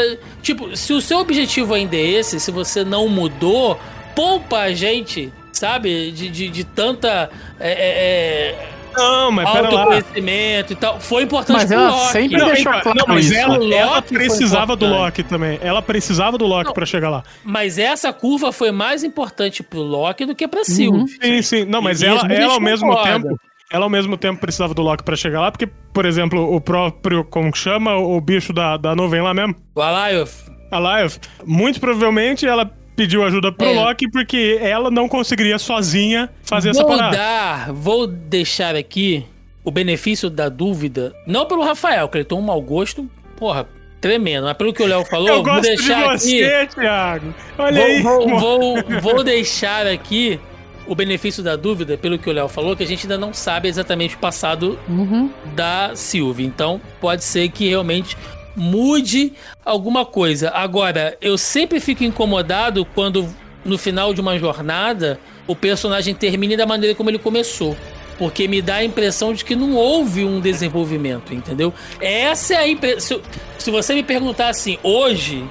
Tipo, 0.43 0.77
se 0.77 0.93
o 0.93 1.01
seu 1.01 1.19
objetivo 1.19 1.75
ainda 1.75 1.97
é 1.97 2.01
esse, 2.01 2.39
se 2.39 2.51
você 2.51 2.85
não 2.85 3.09
mudou, 3.09 3.79
poupa 4.15 4.59
a 4.59 4.73
gente, 4.73 5.33
sabe? 5.63 6.11
De, 6.11 6.29
de, 6.29 6.49
de 6.49 6.65
tanta. 6.65 7.31
é, 7.61 7.71
é, 7.71 7.89
é, 8.59 8.69
Não, 8.97 9.31
mas 9.31 9.49
pera 9.51 9.71
lá. 9.71 9.81
autoconhecimento 9.83 10.73
e 10.73 10.77
tal. 10.77 11.01
Foi 11.01 11.23
importante 11.23 11.57
Mas 11.59 11.67
pro 11.67 11.75
ela 11.79 11.91
Loki. 11.91 12.13
sempre 12.13 12.37
Não, 12.39 12.47
deixou 12.47 12.73
então, 12.73 12.83
claro 12.83 12.99
não, 12.99 13.15
mas 13.15 13.27
isso. 13.27 13.35
ela, 13.39 13.75
ela 13.75 14.03
precisava 14.03 14.75
do. 14.77 14.87
Loki 14.87 15.23
também. 15.23 15.59
Ela 15.63 15.81
precisava 15.81 16.37
do 16.37 16.47
Loki 16.47 16.75
pra 16.75 16.85
chegar 16.85 17.09
lá. 17.11 17.23
Mas 17.45 17.79
essa 17.79 18.13
curva 18.13 18.51
foi 18.53 18.73
mais 18.73 19.05
importante 19.05 19.63
pro 19.63 19.81
Loki 19.81 20.27
do 20.27 20.35
que 20.35 20.49
pra 20.49 20.65
Sylvie. 20.65 21.07
Sim, 21.23 21.43
sim. 21.43 21.65
Não, 21.65 21.81
mas 21.81 22.03
E 22.03 22.07
ela, 22.07 22.21
ela 22.33 22.55
ao 22.55 22.61
mesmo 22.61 22.89
concorda. 22.89 23.13
tempo. 23.29 23.41
Ela 23.71 23.85
ao 23.87 23.91
mesmo 23.91 24.17
tempo 24.19 24.39
precisava 24.41 24.75
do 24.75 24.83
Loki 24.83 25.03
pra 25.03 25.17
chegar 25.17 25.41
lá, 25.41 25.51
porque, 25.51 25.67
por 25.95 26.05
exemplo, 26.05 26.55
o 26.55 26.61
próprio, 26.61 27.25
como 27.25 27.51
que 27.51 27.57
chama, 27.57 27.97
o 27.97 28.21
bicho 28.21 28.53
da, 28.53 28.77
da 28.77 28.95
nuvem 28.95 29.23
lá 29.23 29.33
mesmo, 29.33 29.55
O 29.75 29.81
Alayoth. 29.81 30.33
a 30.71 30.79
Lyoth, 30.79 31.19
muito 31.47 31.81
provavelmente 31.81 32.47
ela 32.47 32.71
pediu 32.97 33.25
ajuda 33.25 33.51
pro 33.53 33.67
É. 33.67 33.73
Loki 33.75 34.11
porque 34.11 34.59
ela 34.61 34.91
não 34.91 35.09
conseguiria 35.09 35.59
sozinha 35.59 36.29
fazer 36.45 36.71
essa 36.71 36.83
Vou 36.83 36.91
parada. 36.97 37.17
dar, 37.17 37.73
vou 37.73 38.07
deixar 38.07 38.75
aqui 38.77 39.25
o 39.65 39.71
benefício 39.71 40.29
da 40.29 40.49
dúvida, 40.49 41.15
não 41.27 41.47
pelo 41.47 41.63
Rafael, 41.63 42.09
que 42.09 42.19
ele 42.19 42.25
tem 42.25 42.37
um 42.37 42.43
mau 42.43 42.61
gosto, 42.61 43.09
porra, 43.37 43.67
tremendo, 44.01 44.45
mas 44.45 44.57
pelo 44.57 44.73
que 44.73 44.83
o 44.83 44.87
Léo 44.87 45.05
falou, 45.05 45.29
Eu 45.29 45.35
vou 45.37 45.45
gosto 45.45 45.63
de 45.63 45.69
deixar 45.77 46.05
aqui. 46.11 46.19
você, 46.19 46.69
Thiago. 46.75 47.35
Olha 47.59 47.85
aí. 47.85 48.03
Vou, 48.03 48.29
vou, 48.29 48.39
vou, 48.41 49.01
vou 49.01 49.25
deixar 49.25 49.87
aqui 49.87 50.41
o 50.85 50.97
benefício 50.97 51.45
da 51.45 51.55
dúvida, 51.55 51.97
pelo 51.97 52.19
que 52.19 52.29
o 52.29 52.33
Léo 52.33 52.49
falou, 52.49 52.75
que 52.77 52.83
a 52.83 52.87
gente 52.87 53.05
ainda 53.05 53.17
não 53.17 53.33
sabe 53.33 53.69
exatamente 53.69 54.17
o 54.17 54.19
passado 54.19 54.77
Uhum. 54.89 55.31
da 55.55 55.93
Sylvie. 55.95 56.45
Então, 56.45 56.81
pode 57.01 57.23
ser 57.23 57.49
que 57.51 57.69
realmente 57.69 58.17
mude 58.57 59.33
alguma 59.65 60.05
coisa. 60.05 60.51
Agora, 60.51 61.17
eu 61.21 61.37
sempre 61.39 61.81
fico 61.81 62.05
incomodado 62.05 62.85
quando 62.95 63.29
no 63.65 63.79
final 63.79 64.13
de 64.13 64.21
uma 64.21 64.39
jornada 64.39 65.19
o 65.47 65.55
personagem 65.55 66.15
termine 66.15 66.57
da 66.57 66.67
maneira 66.67 66.95
como 66.95 67.11
ele 67.11 67.19
começou. 67.19 67.77
Porque 68.19 68.47
me 68.47 68.63
dá 68.63 68.77
a 68.77 68.85
impressão 68.85 69.33
de 69.33 69.45
que 69.45 69.57
não 69.57 69.75
houve 69.75 70.25
um 70.25 70.39
desenvolvimento, 70.39 71.35
entendeu? 71.35 71.73
Essa 72.01 72.55
é 72.55 72.57
a 72.59 72.69
impressão. 72.69 73.21
Se 73.59 73.71
você 73.71 73.95
me 73.95 74.03
perguntar 74.03 74.49
assim, 74.49 74.79
hoje, 74.83 75.45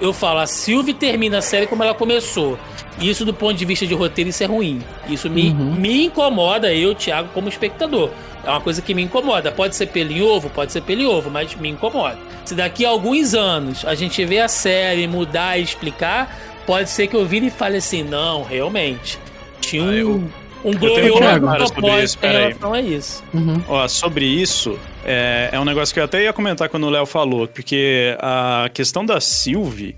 eu 0.00 0.12
falo, 0.12 0.38
a 0.40 0.46
Sylvie 0.46 0.94
termina 0.94 1.38
a 1.38 1.42
série 1.42 1.66
como 1.66 1.82
ela 1.82 1.94
começou. 1.94 2.58
E 3.00 3.08
isso, 3.08 3.24
do 3.24 3.32
ponto 3.34 3.54
de 3.54 3.64
vista 3.64 3.86
de 3.86 3.94
roteiro, 3.94 4.30
isso 4.30 4.42
é 4.42 4.46
ruim. 4.46 4.82
Isso 5.08 5.28
me, 5.30 5.50
me 5.52 6.04
incomoda, 6.06 6.72
eu, 6.74 6.94
Thiago, 6.94 7.28
como 7.32 7.48
espectador. 7.48 8.10
É 8.44 8.50
uma 8.50 8.60
coisa 8.60 8.80
que 8.82 8.94
me 8.94 9.02
incomoda. 9.02 9.52
Pode 9.52 9.76
ser 9.76 9.86
pelo 9.86 10.10
em 10.10 10.22
ovo, 10.22 10.50
pode 10.50 10.72
ser 10.72 10.80
pelo 10.82 11.02
em 11.02 11.06
ovo, 11.06 11.30
mas 11.30 11.54
me 11.54 11.68
incomoda. 11.68 12.18
Se 12.44 12.54
daqui 12.54 12.84
a 12.84 12.88
alguns 12.88 13.34
anos 13.34 13.84
a 13.84 13.94
gente 13.94 14.24
vê 14.24 14.40
a 14.40 14.48
série 14.48 15.06
mudar 15.06 15.58
e 15.58 15.62
explicar, 15.62 16.36
pode 16.66 16.88
ser 16.90 17.06
que 17.06 17.14
eu 17.14 17.24
vire 17.26 17.46
e 17.46 17.50
fale 17.50 17.76
assim: 17.76 18.02
não, 18.02 18.42
realmente. 18.42 19.18
Tinha 19.60 19.82
um, 19.82 19.88
Ah, 19.90 19.94
eu- 19.94 20.24
um 20.64 20.72
glorioso 20.76 21.18
propósito 21.72 22.04
isso, 22.04 22.18
em 22.22 22.28
relação 22.30 22.72
a 22.72 22.80
isso. 22.80 23.24
Uhum. 23.34 23.62
Ó, 23.68 23.86
sobre 23.86 24.24
isso, 24.24 24.78
é, 25.08 25.48
é 25.52 25.60
um 25.60 25.64
negócio 25.64 25.94
que 25.94 26.00
eu 26.00 26.04
até 26.04 26.22
ia 26.22 26.32
comentar 26.34 26.68
quando 26.68 26.86
o 26.86 26.90
Léo 26.90 27.06
falou, 27.06 27.48
porque 27.48 28.14
a 28.20 28.68
questão 28.74 29.06
da 29.06 29.18
Sylvie. 29.20 29.96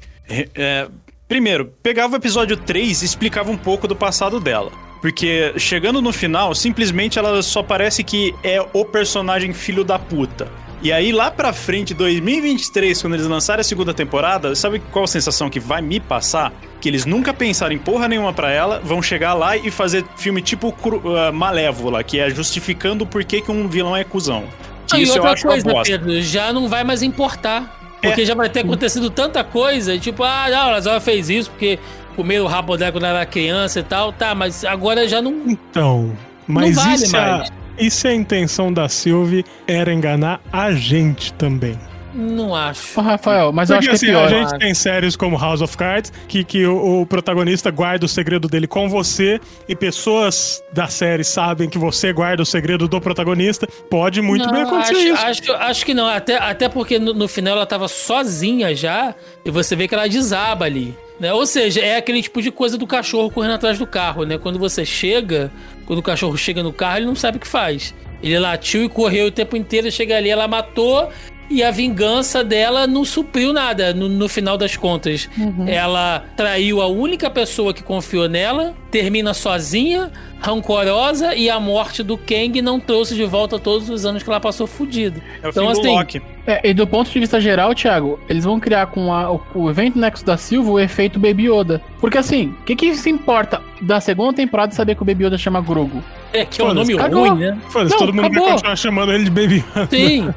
é, 0.54 0.86
primeiro, 1.26 1.66
pegava 1.82 2.14
o 2.14 2.16
episódio 2.16 2.56
3 2.56 3.02
e 3.02 3.04
explicava 3.04 3.50
um 3.50 3.56
pouco 3.56 3.88
do 3.88 3.96
passado 3.96 4.38
dela. 4.38 4.70
Porque 5.00 5.52
chegando 5.56 6.00
no 6.00 6.12
final, 6.12 6.54
simplesmente 6.54 7.18
ela 7.18 7.42
só 7.42 7.62
parece 7.62 8.04
que 8.04 8.34
é 8.44 8.64
o 8.72 8.84
personagem 8.84 9.52
filho 9.52 9.82
da 9.82 9.98
puta. 9.98 10.46
E 10.82 10.92
aí, 10.92 11.12
lá 11.12 11.30
pra 11.30 11.52
frente, 11.52 11.92
2023, 11.92 13.02
quando 13.02 13.14
eles 13.14 13.26
lançarem 13.26 13.60
a 13.60 13.64
segunda 13.64 13.92
temporada, 13.92 14.54
sabe 14.54 14.78
qual 14.90 15.04
a 15.04 15.08
sensação 15.08 15.50
que 15.50 15.60
vai 15.60 15.82
me 15.82 16.00
passar? 16.00 16.54
Que 16.80 16.88
eles 16.88 17.04
nunca 17.04 17.34
pensaram 17.34 17.74
em 17.74 17.78
porra 17.78 18.08
nenhuma 18.08 18.32
pra 18.32 18.50
ela, 18.50 18.80
vão 18.82 19.02
chegar 19.02 19.34
lá 19.34 19.56
e 19.56 19.70
fazer 19.70 20.04
filme 20.16 20.40
tipo 20.40 20.74
ah, 21.18 21.32
Malévola, 21.32 22.02
que 22.02 22.18
é 22.18 22.30
justificando 22.30 23.04
por 23.04 23.24
que, 23.24 23.42
que 23.42 23.50
um 23.50 23.68
vilão 23.68 23.94
é 23.94 24.04
cuzão. 24.04 24.44
Que 24.86 24.98
e 24.98 25.02
isso 25.02 25.14
outra 25.20 25.36
coisa. 25.40 25.82
Pedro, 25.84 26.20
já 26.20 26.52
não 26.52 26.68
vai 26.68 26.84
mais 26.84 27.02
importar. 27.02 27.78
Porque 28.00 28.22
É. 28.22 28.24
já 28.24 28.34
vai 28.34 28.48
ter 28.48 28.60
acontecido 28.60 29.10
tanta 29.10 29.44
coisa, 29.44 29.98
tipo, 29.98 30.24
ah, 30.24 30.46
não, 30.50 30.70
ela 30.70 31.00
fez 31.00 31.28
isso 31.28 31.50
porque 31.50 31.78
comeu 32.16 32.44
o 32.44 32.46
rabo 32.46 32.76
dela 32.76 32.92
quando 32.92 33.04
era 33.04 33.26
criança 33.26 33.80
e 33.80 33.82
tal, 33.82 34.10
tá, 34.12 34.34
mas 34.34 34.64
agora 34.64 35.06
já 35.06 35.20
não. 35.20 35.42
Então, 35.46 36.16
mas 36.46 36.76
vale 36.76 36.94
e, 36.94 36.98
se 36.98 37.16
a, 37.16 37.20
mais. 37.20 37.52
e 37.78 37.90
se 37.90 38.08
a 38.08 38.14
intenção 38.14 38.72
da 38.72 38.88
Sylvie 38.88 39.44
era 39.66 39.92
enganar 39.92 40.40
a 40.50 40.72
gente 40.72 41.32
também? 41.34 41.78
Não 42.14 42.54
acho. 42.54 42.98
Ô, 42.98 43.02
Rafael, 43.02 43.52
mas 43.52 43.70
eu 43.70 43.76
Porque 43.76 43.90
acho 43.90 44.00
que 44.00 44.06
assim, 44.06 44.16
é 44.16 44.24
a 44.24 44.28
pior. 44.28 44.48
gente 44.50 44.58
tem 44.58 44.74
séries 44.74 45.16
como 45.16 45.36
House 45.36 45.60
of 45.60 45.76
Cards, 45.76 46.12
que, 46.28 46.42
que 46.44 46.66
o, 46.66 47.02
o 47.02 47.06
protagonista 47.06 47.70
guarda 47.70 48.04
o 48.06 48.08
segredo 48.08 48.48
dele 48.48 48.66
com 48.66 48.88
você, 48.88 49.40
e 49.68 49.76
pessoas 49.76 50.62
da 50.72 50.86
série 50.88 51.24
sabem 51.24 51.68
que 51.68 51.78
você 51.78 52.12
guarda 52.12 52.42
o 52.42 52.46
segredo 52.46 52.88
do 52.88 53.00
protagonista. 53.00 53.66
Pode 53.88 54.20
muito 54.20 54.46
Não, 54.46 54.52
bem 54.52 54.62
acontecer 54.62 54.94
acho, 54.94 55.06
isso. 55.06 55.52
Acho, 55.52 55.52
acho 55.52 55.86
que 55.86 55.94
não, 55.94 56.06
até, 56.06 56.36
até 56.36 56.68
porque 56.68 56.98
no, 56.98 57.14
no 57.14 57.28
final 57.28 57.54
ela 57.56 57.66
tava 57.66 57.88
sozinha 57.88 58.74
já, 58.74 59.14
e 59.44 59.50
você 59.50 59.76
vê 59.76 59.86
que 59.86 59.94
ela 59.94 60.08
desaba 60.08 60.64
ali. 60.64 60.96
Né? 61.18 61.32
Ou 61.32 61.44
seja, 61.44 61.80
é 61.80 61.96
aquele 61.96 62.22
tipo 62.22 62.40
de 62.40 62.50
coisa 62.50 62.78
do 62.78 62.86
cachorro 62.86 63.30
correndo 63.30 63.52
atrás 63.54 63.78
do 63.78 63.86
carro, 63.86 64.24
né? 64.24 64.38
Quando 64.38 64.58
você 64.58 64.86
chega, 64.86 65.52
quando 65.84 65.98
o 65.98 66.02
cachorro 66.02 66.36
chega 66.36 66.62
no 66.62 66.72
carro, 66.72 66.96
ele 66.96 67.06
não 67.06 67.14
sabe 67.14 67.36
o 67.36 67.40
que 67.40 67.46
faz. 67.46 67.94
Ele 68.22 68.38
latiu 68.38 68.84
e 68.84 68.88
correu 68.88 69.26
o 69.26 69.30
tempo 69.30 69.54
inteiro, 69.56 69.90
chega 69.92 70.16
ali, 70.16 70.30
ela 70.30 70.48
matou, 70.48 71.10
e 71.50 71.62
a 71.64 71.70
vingança 71.72 72.44
dela 72.44 72.86
não 72.86 73.04
supriu 73.04 73.52
nada 73.52 73.92
no, 73.92 74.08
no 74.08 74.28
final 74.28 74.56
das 74.56 74.76
contas. 74.76 75.28
Ela 75.66 76.24
traiu 76.36 76.80
a 76.80 76.86
única 76.86 77.28
pessoa 77.28 77.74
que 77.74 77.82
confiou 77.82 78.28
nela, 78.28 78.72
termina 78.90 79.34
sozinha, 79.34 80.10
rancorosa, 80.40 81.34
e 81.34 81.48
a 81.50 81.58
morte 81.58 82.02
do 82.02 82.16
Kang 82.16 82.60
não 82.62 82.78
trouxe 82.78 83.14
de 83.14 83.24
volta 83.24 83.58
todos 83.58 83.88
os 83.90 84.04
anos 84.06 84.22
que 84.22 84.30
ela 84.30 84.40
passou 84.40 84.66
fudida. 84.66 85.20
É 85.42 85.46
o 85.46 85.50
Então, 85.50 85.66
fim 85.66 85.72
do 85.74 85.80
assim, 85.80 85.96
Loki. 85.96 86.22
É, 86.46 86.70
e 86.70 86.74
do 86.74 86.86
ponto 86.86 87.10
de 87.10 87.18
vista 87.20 87.40
geral, 87.40 87.74
Thiago, 87.74 88.18
eles 88.28 88.44
vão 88.44 88.58
criar 88.58 88.86
com 88.86 89.12
a- 89.12 89.30
o, 89.32 89.40
o 89.54 89.70
evento 89.70 89.98
Nexo 89.98 90.24
da 90.24 90.36
Silva 90.36 90.70
o 90.70 90.78
efeito 90.80 91.18
Baby 91.18 91.48
Yoda. 91.50 91.80
Porque 92.00 92.18
assim, 92.18 92.54
o 92.60 92.64
que, 92.64 92.74
que 92.76 92.94
se 92.94 93.10
importa 93.10 93.60
da 93.82 94.00
segunda 94.00 94.32
temporada 94.32 94.72
saber 94.74 94.94
que 94.94 95.02
o 95.02 95.04
Baby 95.04 95.24
Yoda 95.26 95.38
chama 95.38 95.60
Grogu? 95.60 96.02
É 96.32 96.44
que 96.44 96.60
é 96.60 96.64
um 96.64 96.72
nome 96.74 96.94
cagou. 96.96 97.28
ruim, 97.28 97.40
né? 97.40 97.58
Foda-se, 97.70 97.96
todo 97.98 98.12
mundo 98.12 98.26
acabou. 98.26 98.42
vai 98.44 98.52
continuar 98.52 98.76
chamando 98.76 99.12
ele 99.12 99.24
de 99.24 99.30
Baby 99.30 99.64
Yoda. 99.74 99.88
Sim. 99.90 100.34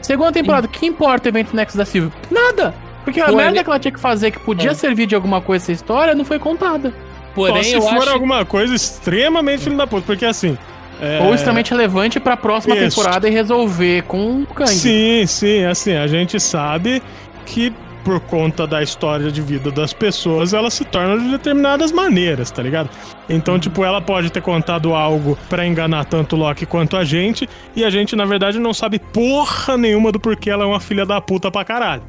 Segunda 0.00 0.32
temporada, 0.32 0.66
o 0.66 0.70
que 0.70 0.86
importa 0.86 1.28
o 1.28 1.30
evento 1.30 1.54
Nexo 1.54 1.76
da 1.76 1.84
Silva? 1.84 2.12
Nada! 2.30 2.74
Porque 3.04 3.20
a 3.20 3.26
Pô, 3.26 3.36
merda 3.36 3.52
ele- 3.56 3.62
que 3.64 3.70
ela 3.70 3.78
tinha 3.78 3.92
que 3.92 4.00
fazer, 4.00 4.30
que 4.30 4.38
podia 4.40 4.70
É. 4.70 4.74
servir 4.74 5.06
de 5.06 5.14
alguma 5.14 5.40
coisa 5.40 5.64
essa 5.64 5.72
história, 5.72 6.14
não 6.14 6.24
foi 6.24 6.38
contada. 6.38 6.92
Porém, 7.34 7.62
Só 7.62 7.68
se 7.70 7.74
eu 7.74 7.82
for 7.82 7.98
acho. 8.02 8.10
alguma 8.10 8.44
coisa 8.44 8.74
extremamente 8.74 9.64
filho 9.64 9.76
da 9.76 9.86
puta, 9.86 10.04
porque 10.06 10.24
assim. 10.24 10.56
é, 11.00 11.20
Ou 11.22 11.34
extremamente 11.34 11.70
relevante 11.70 12.18
pra 12.18 12.36
próxima 12.38 12.74
Isso. 12.74 12.96
temporada 12.96 13.28
e 13.28 13.30
resolver 13.30 14.02
com 14.04 14.42
o 14.42 14.46
Kang. 14.46 14.70
Sim, 14.70 15.24
sim, 15.26 15.62
assim, 15.64 15.94
a 15.94 16.06
gente 16.06 16.40
sabe 16.40 17.02
que 17.44 17.70
por 18.06 18.20
conta 18.20 18.68
da 18.68 18.80
história 18.84 19.32
de 19.32 19.42
vida 19.42 19.68
das 19.68 19.92
pessoas, 19.92 20.54
ela 20.54 20.70
se 20.70 20.84
torna 20.84 21.18
de 21.18 21.28
determinadas 21.28 21.90
maneiras, 21.90 22.52
tá 22.52 22.62
ligado? 22.62 22.88
Então, 23.28 23.58
tipo, 23.58 23.84
ela 23.84 24.00
pode 24.00 24.30
ter 24.30 24.40
contado 24.40 24.94
algo 24.94 25.36
pra 25.48 25.66
enganar 25.66 26.04
tanto 26.04 26.36
o 26.36 26.38
Loki 26.38 26.64
quanto 26.66 26.96
a 26.96 27.02
gente, 27.02 27.48
e 27.74 27.84
a 27.84 27.90
gente, 27.90 28.14
na 28.14 28.24
verdade, 28.24 28.60
não 28.60 28.72
sabe 28.72 29.00
porra 29.00 29.76
nenhuma 29.76 30.12
do 30.12 30.20
porquê 30.20 30.50
ela 30.50 30.62
é 30.62 30.66
uma 30.68 30.78
filha 30.78 31.04
da 31.04 31.20
puta 31.20 31.50
pra 31.50 31.64
caralho. 31.64 32.04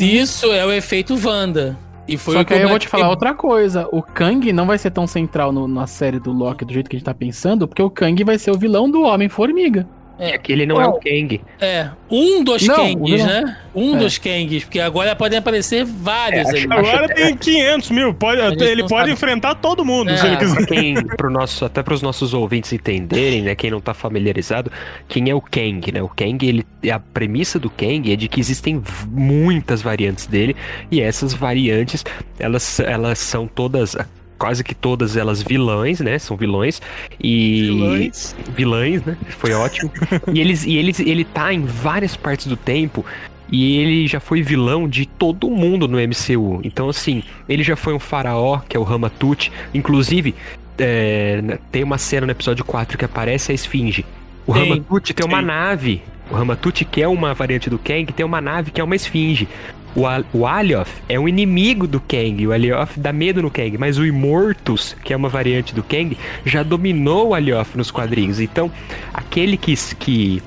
Isso 0.00 0.52
é 0.52 0.64
o 0.64 0.70
efeito 0.70 1.18
Wanda. 1.26 1.76
E 2.06 2.16
foi 2.16 2.34
Só 2.34 2.40
o 2.42 2.44
que 2.44 2.54
aí 2.54 2.62
eu 2.62 2.68
vou 2.68 2.78
te 2.78 2.86
falar 2.88 3.08
outra 3.10 3.34
coisa. 3.34 3.88
O 3.90 4.02
Kang 4.02 4.52
não 4.52 4.66
vai 4.66 4.78
ser 4.78 4.90
tão 4.92 5.06
central 5.06 5.50
no- 5.52 5.66
na 5.66 5.86
série 5.88 6.20
do 6.20 6.30
Loki 6.32 6.64
do 6.64 6.72
jeito 6.72 6.88
que 6.88 6.94
a 6.94 6.98
gente 6.98 7.06
tá 7.06 7.14
pensando, 7.14 7.66
porque 7.66 7.82
o 7.82 7.90
Kang 7.90 8.22
vai 8.22 8.38
ser 8.38 8.52
o 8.52 8.58
vilão 8.58 8.88
do 8.88 9.02
Homem-Formiga. 9.02 9.86
É 10.20 10.36
que 10.38 10.52
ele 10.52 10.66
não 10.66 10.80
é 10.80 10.86
o 10.86 10.92
Kang. 10.94 11.40
É, 11.60 11.88
um 12.10 12.44
dos 12.44 12.66
Não, 12.66 12.76
Kangs, 12.76 13.18
não. 13.20 13.26
né? 13.26 13.56
Um 13.74 13.96
É. 13.96 13.98
dos 13.98 14.18
Kangs, 14.18 14.64
porque 14.64 14.78
agora 14.80 15.16
podem 15.16 15.38
aparecer 15.38 15.84
vários 15.84 16.48
É, 16.48 16.58
acho- 16.58 16.72
Agora 16.72 17.08
tem 17.14 17.36
500 17.36 17.90
mil. 17.90 18.12
Pode, 18.14 18.40
ele 18.62 18.82
pode 18.82 18.88
sabe. 19.00 19.12
enfrentar 19.12 19.54
todo 19.54 19.84
mundo, 19.84 20.10
É. 20.10 20.16
se 20.16 20.26
ele 20.26 20.36
Pra 20.36 20.46
quiser. 20.46 20.66
quem, 20.66 20.94
pro 21.16 21.30
nosso, 21.30 21.64
até 21.64 21.82
para 21.82 21.94
os 21.94 22.02
nossos 22.02 22.34
ouvintes 22.34 22.72
entenderem, 22.72 23.42
né, 23.42 23.54
quem 23.54 23.70
não 23.70 23.80
tá 23.80 23.94
familiarizado, 23.94 24.70
quem 25.08 25.30
é 25.30 25.34
o 25.34 25.40
Kang, 25.40 25.90
né? 25.92 26.02
O 26.02 26.08
Kang, 26.08 26.46
ele, 26.46 26.66
a 26.92 26.98
premissa 26.98 27.58
do 27.58 27.70
Kang 27.70 28.12
é 28.12 28.16
de 28.16 28.28
que 28.28 28.40
existem 28.40 28.82
muitas 29.08 29.80
variantes 29.82 30.26
dele 30.26 30.54
e 30.90 31.00
essas 31.00 31.32
variantes, 31.32 32.04
elas, 32.38 32.80
elas 32.80 33.18
são 33.18 33.46
todas 33.46 33.96
quase 34.40 34.64
que 34.64 34.74
todas 34.74 35.18
elas 35.18 35.42
vilãs, 35.42 36.00
né? 36.00 36.18
São 36.18 36.34
vilões 36.34 36.80
e 37.22 37.64
Vilões. 37.66 38.34
vilãs, 38.56 39.04
né? 39.04 39.14
Foi 39.28 39.52
ótimo. 39.52 39.92
e 40.32 40.40
eles 40.40 40.64
e 40.64 40.76
eles 40.76 40.98
ele 40.98 41.24
tá 41.24 41.52
em 41.52 41.62
várias 41.62 42.16
partes 42.16 42.46
do 42.46 42.56
tempo 42.56 43.04
e 43.52 43.76
ele 43.76 44.06
já 44.06 44.18
foi 44.18 44.40
vilão 44.40 44.88
de 44.88 45.04
todo 45.04 45.50
mundo 45.50 45.86
no 45.86 45.98
MCU. 45.98 46.62
Então 46.64 46.88
assim, 46.88 47.22
ele 47.46 47.62
já 47.62 47.76
foi 47.76 47.92
um 47.92 47.98
faraó, 47.98 48.60
que 48.66 48.74
é 48.74 48.80
o 48.80 48.82
Ramatut, 48.82 49.52
inclusive 49.74 50.34
é, 50.78 51.58
tem 51.70 51.84
uma 51.84 51.98
cena 51.98 52.24
no 52.24 52.32
episódio 52.32 52.64
4 52.64 52.96
que 52.96 53.04
aparece 53.04 53.52
a 53.52 53.54
Esfinge. 53.54 54.06
O 54.46 54.52
Ramatut 54.52 55.12
tem 55.12 55.26
uma 55.26 55.42
nave. 55.42 56.02
O 56.30 56.34
Ramatut, 56.34 56.84
que 56.84 57.02
é 57.02 57.08
uma 57.08 57.34
variante 57.34 57.68
do 57.68 57.78
Kang, 57.78 58.10
tem 58.12 58.24
uma 58.24 58.40
nave 58.40 58.70
que 58.70 58.80
é 58.80 58.84
uma 58.84 58.94
esfinge. 58.94 59.48
O, 59.94 60.06
Al 60.06 60.24
o 60.32 60.46
Alioth 60.46 60.90
é 61.08 61.18
um 61.18 61.28
inimigo 61.28 61.86
do 61.86 62.00
Kang. 62.00 62.46
O 62.46 62.52
Alioth 62.52 62.92
dá 62.96 63.12
medo 63.12 63.42
no 63.42 63.50
Kang. 63.50 63.76
Mas 63.78 63.98
o 63.98 64.06
Immortus, 64.06 64.96
que 65.04 65.12
é 65.12 65.16
uma 65.16 65.28
variante 65.28 65.74
do 65.74 65.82
Kang, 65.82 66.16
já 66.44 66.62
dominou 66.62 67.28
o 67.28 67.34
Alioth 67.34 67.74
nos 67.74 67.90
quadrinhos. 67.90 68.40
Então, 68.40 68.70
aquele 69.12 69.56
que. 69.56 69.74
que 69.96 70.42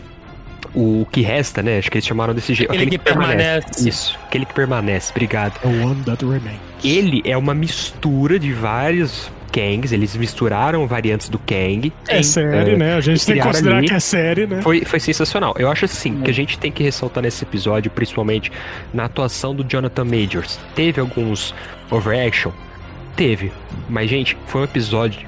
o 0.76 1.06
que 1.12 1.22
resta, 1.22 1.62
né? 1.62 1.78
Acho 1.78 1.92
que 1.92 1.98
eles 1.98 2.08
chamaram 2.08 2.34
desse 2.34 2.54
jeito. 2.54 2.72
Aquele 2.72 2.90
que 2.90 2.98
permanece. 2.98 3.88
Isso, 3.88 4.18
aquele 4.26 4.44
que 4.44 4.54
permanece. 4.54 5.12
Obrigado. 5.12 5.60
The 5.60 5.68
one 5.68 6.04
that 6.04 6.26
remains. 6.26 6.60
Ele 6.84 7.22
é 7.26 7.38
uma 7.38 7.54
mistura 7.54 8.40
de 8.40 8.52
vários 8.52 9.32
Kangs. 9.54 9.92
Eles 9.94 10.16
misturaram 10.18 10.86
variantes 10.88 11.30
do 11.30 11.38
Kang. 11.38 11.94
É 12.08 12.24
série, 12.24 12.72
É, 12.72 12.76
né? 12.76 12.96
A 12.96 13.02
gente 13.02 13.26
tem 13.26 13.36
que 13.36 13.42
considerar 13.44 13.78
ali- 13.78 13.88
que 13.88 13.94
é 13.94 14.00
série, 14.00 14.48
né? 14.48 14.62
Foi, 14.62 14.84
foi 14.84 15.00
sensacional. 15.00 15.56
Eu 15.60 15.70
acho 15.70 15.86
assim 15.86 16.20
É. 16.22 16.26
que 16.26 16.32
a 16.32 16.34
gente 16.34 16.58
tem 16.58 16.72
que 16.72 16.82
ressaltar 16.84 17.24
nesse 17.24 17.44
episódio, 17.44 17.92
principalmente 17.92 18.52
na 18.94 19.06
atuação 19.06 19.54
do 19.56 19.64
Jonathan 19.64 20.04
Majors. 20.06 20.60
Teve 20.76 21.00
alguns 21.00 21.54
overaction? 21.92 22.52
Teve. 23.16 23.52
Mas, 23.88 24.10
gente, 24.10 24.36
foi 24.48 24.62
um 24.62 24.64
episódio 24.64 25.22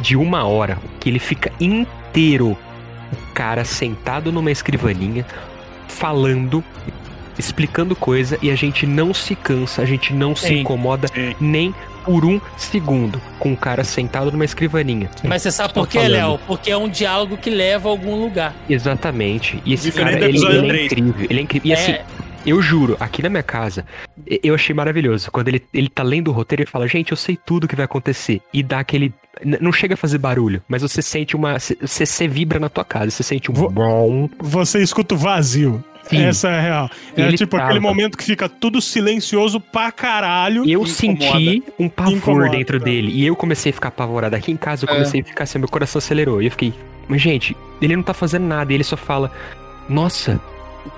de 0.00 0.16
uma 0.16 0.44
hora 0.44 0.76
que 1.00 1.08
ele 1.08 1.18
fica 1.18 1.50
inteiro. 1.58 2.50
O 2.50 3.32
cara 3.34 3.64
sentado 3.64 4.30
numa 4.30 4.50
escrivaninha, 4.50 5.24
falando, 5.88 6.62
explicando 7.38 7.94
coisa, 7.96 8.38
e 8.42 8.50
a 8.50 8.54
gente 8.54 8.86
não 8.86 9.12
se 9.14 9.34
cansa, 9.34 9.82
a 9.82 9.84
gente 9.84 10.12
não 10.12 10.34
se 10.34 10.48
Sim. 10.48 10.60
incomoda 10.60 11.08
Sim. 11.08 11.34
nem 11.40 11.74
por 12.04 12.24
um 12.24 12.40
segundo 12.56 13.20
com 13.38 13.52
o 13.52 13.56
cara 13.56 13.82
sentado 13.82 14.30
numa 14.30 14.44
escrivaninha. 14.44 15.10
Mas 15.24 15.42
você 15.42 15.50
sabe 15.50 15.74
por 15.74 15.88
quê. 15.88 15.98
Léo? 16.06 16.38
Porque 16.46 16.70
é 16.70 16.76
um 16.76 16.88
diálogo 16.88 17.36
que 17.36 17.50
leva 17.50 17.88
a 17.88 17.90
algum 17.90 18.14
lugar. 18.14 18.54
Exatamente. 18.68 19.60
E 19.64 19.74
esse 19.74 19.90
Diferente 19.90 20.14
cara, 20.14 20.24
ele, 20.26 20.38
episódio 20.38 20.64
ele 20.64 20.78
é 20.80 20.84
incrível. 20.86 21.26
Ele 21.28 21.38
é 21.40 21.42
incrível. 21.42 21.68
E 21.68 21.72
assim, 21.74 21.92
É, 21.92 22.04
eu 22.46 22.62
juro, 22.62 22.96
aqui 23.00 23.22
na 23.22 23.28
minha 23.28 23.42
casa, 23.42 23.84
eu 24.42 24.54
achei 24.54 24.72
maravilhoso. 24.72 25.32
Quando 25.32 25.48
ele, 25.48 25.64
ele 25.74 25.88
tá 25.88 26.04
lendo 26.04 26.28
o 26.28 26.32
roteiro 26.32 26.62
e 26.62 26.66
fala, 26.66 26.86
gente, 26.86 27.10
eu 27.10 27.16
sei 27.16 27.36
tudo 27.36 27.66
que 27.66 27.74
vai 27.74 27.84
acontecer. 27.84 28.40
E 28.54 28.62
dá 28.62 28.78
aquele. 28.78 29.12
Não 29.60 29.72
chega 29.72 29.94
a 29.94 29.96
fazer 29.96 30.18
barulho, 30.18 30.62
mas 30.68 30.82
você 30.82 31.02
sente 31.02 31.34
uma. 31.34 31.58
Você, 31.58 31.76
você 31.82 32.28
vibra 32.28 32.60
na 32.60 32.68
tua 32.68 32.84
casa, 32.84 33.10
você 33.10 33.24
sente 33.24 33.50
um 33.50 33.54
Vo- 33.54 33.68
bom. 33.68 34.30
Você 34.38 34.80
escuta 34.80 35.16
o 35.16 35.18
vazio. 35.18 35.82
Sim. 36.08 36.22
Essa 36.22 36.48
é 36.48 36.58
a 36.58 36.60
real. 36.60 36.90
É 37.16 37.22
ele 37.22 37.36
tipo 37.36 37.52
tava. 37.56 37.64
aquele 37.64 37.80
momento 37.80 38.16
que 38.16 38.24
fica 38.24 38.48
tudo 38.48 38.80
silencioso 38.80 39.60
pra 39.60 39.90
caralho. 39.90 40.64
E 40.64 40.72
eu 40.72 40.82
Incomoda. 40.82 40.94
senti 40.94 41.62
um 41.78 41.88
pavor 41.88 42.12
Incomoda, 42.14 42.48
dentro 42.50 42.78
tá. 42.78 42.84
dele. 42.84 43.10
E 43.12 43.26
eu 43.26 43.34
comecei 43.36 43.70
a 43.70 43.72
ficar 43.72 43.88
apavorado. 43.88 44.36
Aqui 44.36 44.52
em 44.52 44.56
casa 44.56 44.84
eu 44.86 44.90
É. 44.90 44.92
comecei 44.94 45.20
a 45.20 45.24
ficar 45.24 45.44
assim, 45.44 45.58
meu 45.58 45.68
coração 45.68 45.98
acelerou. 45.98 46.40
E 46.40 46.46
eu 46.46 46.50
fiquei, 46.50 46.72
mas 47.08 47.20
gente, 47.20 47.56
ele 47.82 47.96
não 47.96 48.02
tá 48.02 48.14
fazendo 48.14 48.44
nada. 48.46 48.72
E 48.72 48.76
ele 48.76 48.84
só 48.84 48.96
fala, 48.96 49.30
nossa, 49.88 50.40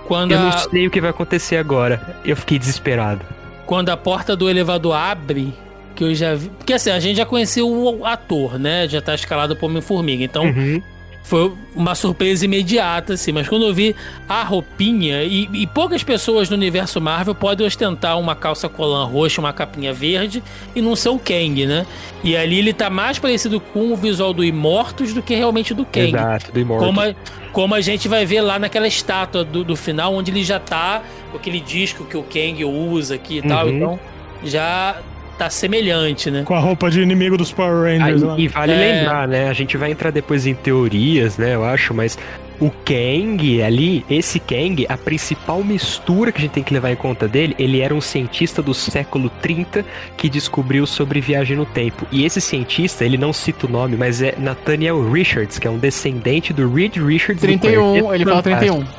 quando, 0.06 0.32
eu 0.32 0.38
não 0.40 0.48
a, 0.48 0.58
sei 0.58 0.86
o 0.86 0.90
que 0.90 1.00
vai 1.00 1.10
acontecer 1.10 1.56
agora. 1.56 2.20
Eu 2.24 2.36
fiquei 2.36 2.58
desesperado. 2.58 3.24
quando 3.66 3.90
a 3.90 3.96
porta 3.96 4.34
do 4.36 4.48
elevador 4.48 4.94
abre, 4.96 5.52
que 5.94 6.04
eu 6.04 6.14
já 6.14 6.34
vi. 6.34 6.48
Porque 6.50 6.72
assim, 6.72 6.90
a 6.90 7.00
gente 7.00 7.16
já 7.16 7.26
conhecia 7.26 7.64
o 7.64 8.04
ator, 8.06 8.58
né? 8.58 8.86
Já 8.88 9.00
tá 9.02 9.14
escalado 9.14 9.56
por 9.56 9.66
Homem-Formiga. 9.66 10.22
Então 10.24 10.44
Uhum. 10.44 10.82
Foi 11.22 11.52
uma 11.76 11.94
surpresa 11.94 12.44
imediata, 12.44 13.12
assim. 13.12 13.32
Mas 13.32 13.46
quando 13.48 13.66
eu 13.66 13.74
vi 13.74 13.94
a 14.28 14.42
roupinha, 14.42 15.22
e, 15.24 15.48
e 15.52 15.66
poucas 15.66 16.02
pessoas 16.02 16.48
no 16.48 16.56
universo 16.56 17.00
Marvel 17.00 17.34
podem 17.34 17.66
ostentar 17.66 18.18
uma 18.18 18.34
calça 18.34 18.68
colã 18.68 19.04
roxa, 19.04 19.40
uma 19.40 19.52
capinha 19.52 19.92
verde 19.92 20.42
e 20.74 20.80
não 20.80 20.96
ser 20.96 21.10
o 21.10 21.18
Kang, 21.18 21.66
né? 21.66 21.86
E 22.24 22.36
ali 22.36 22.58
ele 22.58 22.72
tá 22.72 22.88
mais 22.88 23.18
parecido 23.18 23.60
com 23.60 23.92
o 23.92 23.96
visual 23.96 24.32
do 24.32 24.42
Immortus 24.42 25.12
do 25.12 25.22
que 25.22 25.34
realmente 25.34 25.74
do 25.74 25.84
Kang. 25.84 26.08
Exato, 26.08 26.50
do 26.50 26.60
Immortal. 26.60 26.88
Como 26.88 27.00
a, 27.00 27.14
como 27.52 27.74
a 27.74 27.80
gente 27.80 28.08
vai 28.08 28.24
ver 28.24 28.40
lá 28.40 28.58
naquela 28.58 28.88
estátua 28.88 29.44
do, 29.44 29.62
do 29.62 29.76
final, 29.76 30.14
onde 30.14 30.30
ele 30.30 30.42
já 30.42 30.58
tá 30.58 31.02
com 31.30 31.36
aquele 31.36 31.60
disco 31.60 32.04
que 32.04 32.16
o 32.16 32.22
Kang 32.22 32.64
usa 32.64 33.16
aqui 33.16 33.38
e 33.38 33.42
tal. 33.42 33.66
Uhum. 33.66 33.76
Então 33.76 34.00
já 34.44 34.96
tá 35.38 35.48
semelhante, 35.50 36.30
né? 36.30 36.42
Com 36.44 36.54
a 36.54 36.58
roupa 36.58 36.90
de 36.90 37.00
inimigo 37.00 37.36
dos 37.36 37.52
Power 37.52 37.84
Rangers 37.84 38.22
lá. 38.22 38.34
e, 38.38 38.42
e 38.42 38.48
vale 38.48 38.72
É. 38.72 38.76
lembrar, 38.76 39.28
né? 39.28 39.48
A 39.48 39.52
gente 39.52 39.76
vai 39.76 39.90
entrar 39.90 40.10
depois 40.10 40.46
em 40.46 40.54
teorias, 40.54 41.38
né? 41.38 41.54
Eu 41.54 41.64
acho, 41.64 41.94
mas 41.94 42.18
o 42.60 42.70
Kang 42.70 43.62
ali, 43.62 44.04
esse 44.10 44.40
Kang, 44.40 44.84
a 44.88 44.96
principal 44.96 45.62
mistura 45.62 46.32
que 46.32 46.38
a 46.38 46.40
gente 46.40 46.50
tem 46.50 46.62
que 46.64 46.74
levar 46.74 46.90
em 46.90 46.96
conta 46.96 47.28
dele, 47.28 47.54
ele 47.58 47.80
era 47.80 47.94
um 47.94 48.00
cientista 48.00 48.60
do 48.60 48.74
século 48.74 49.30
30 49.40 49.84
que 50.16 50.28
descobriu 50.28 50.84
sobre 50.86 51.20
viagem 51.20 51.56
no 51.56 51.64
tempo. 51.64 52.04
E 52.10 52.24
esse 52.24 52.40
cientista, 52.40 53.04
ele 53.04 53.16
não 53.16 53.32
cita 53.32 53.66
o 53.66 53.70
nome, 53.70 53.96
mas 53.96 54.20
é 54.20 54.34
Nathaniel 54.38 55.08
Richards, 55.10 55.58
que 55.58 55.68
é 55.68 55.70
um 55.70 55.78
descendente 55.78 56.52
do 56.52 56.68
Reed 56.72 56.96
Richards. 56.96 57.40
do 57.40 57.46
31, 57.46 57.80
Quarteto 57.94 58.14
ele 58.14 58.24
fala 58.24 58.42
Fantástico. 58.42 58.74
31. 58.76 58.98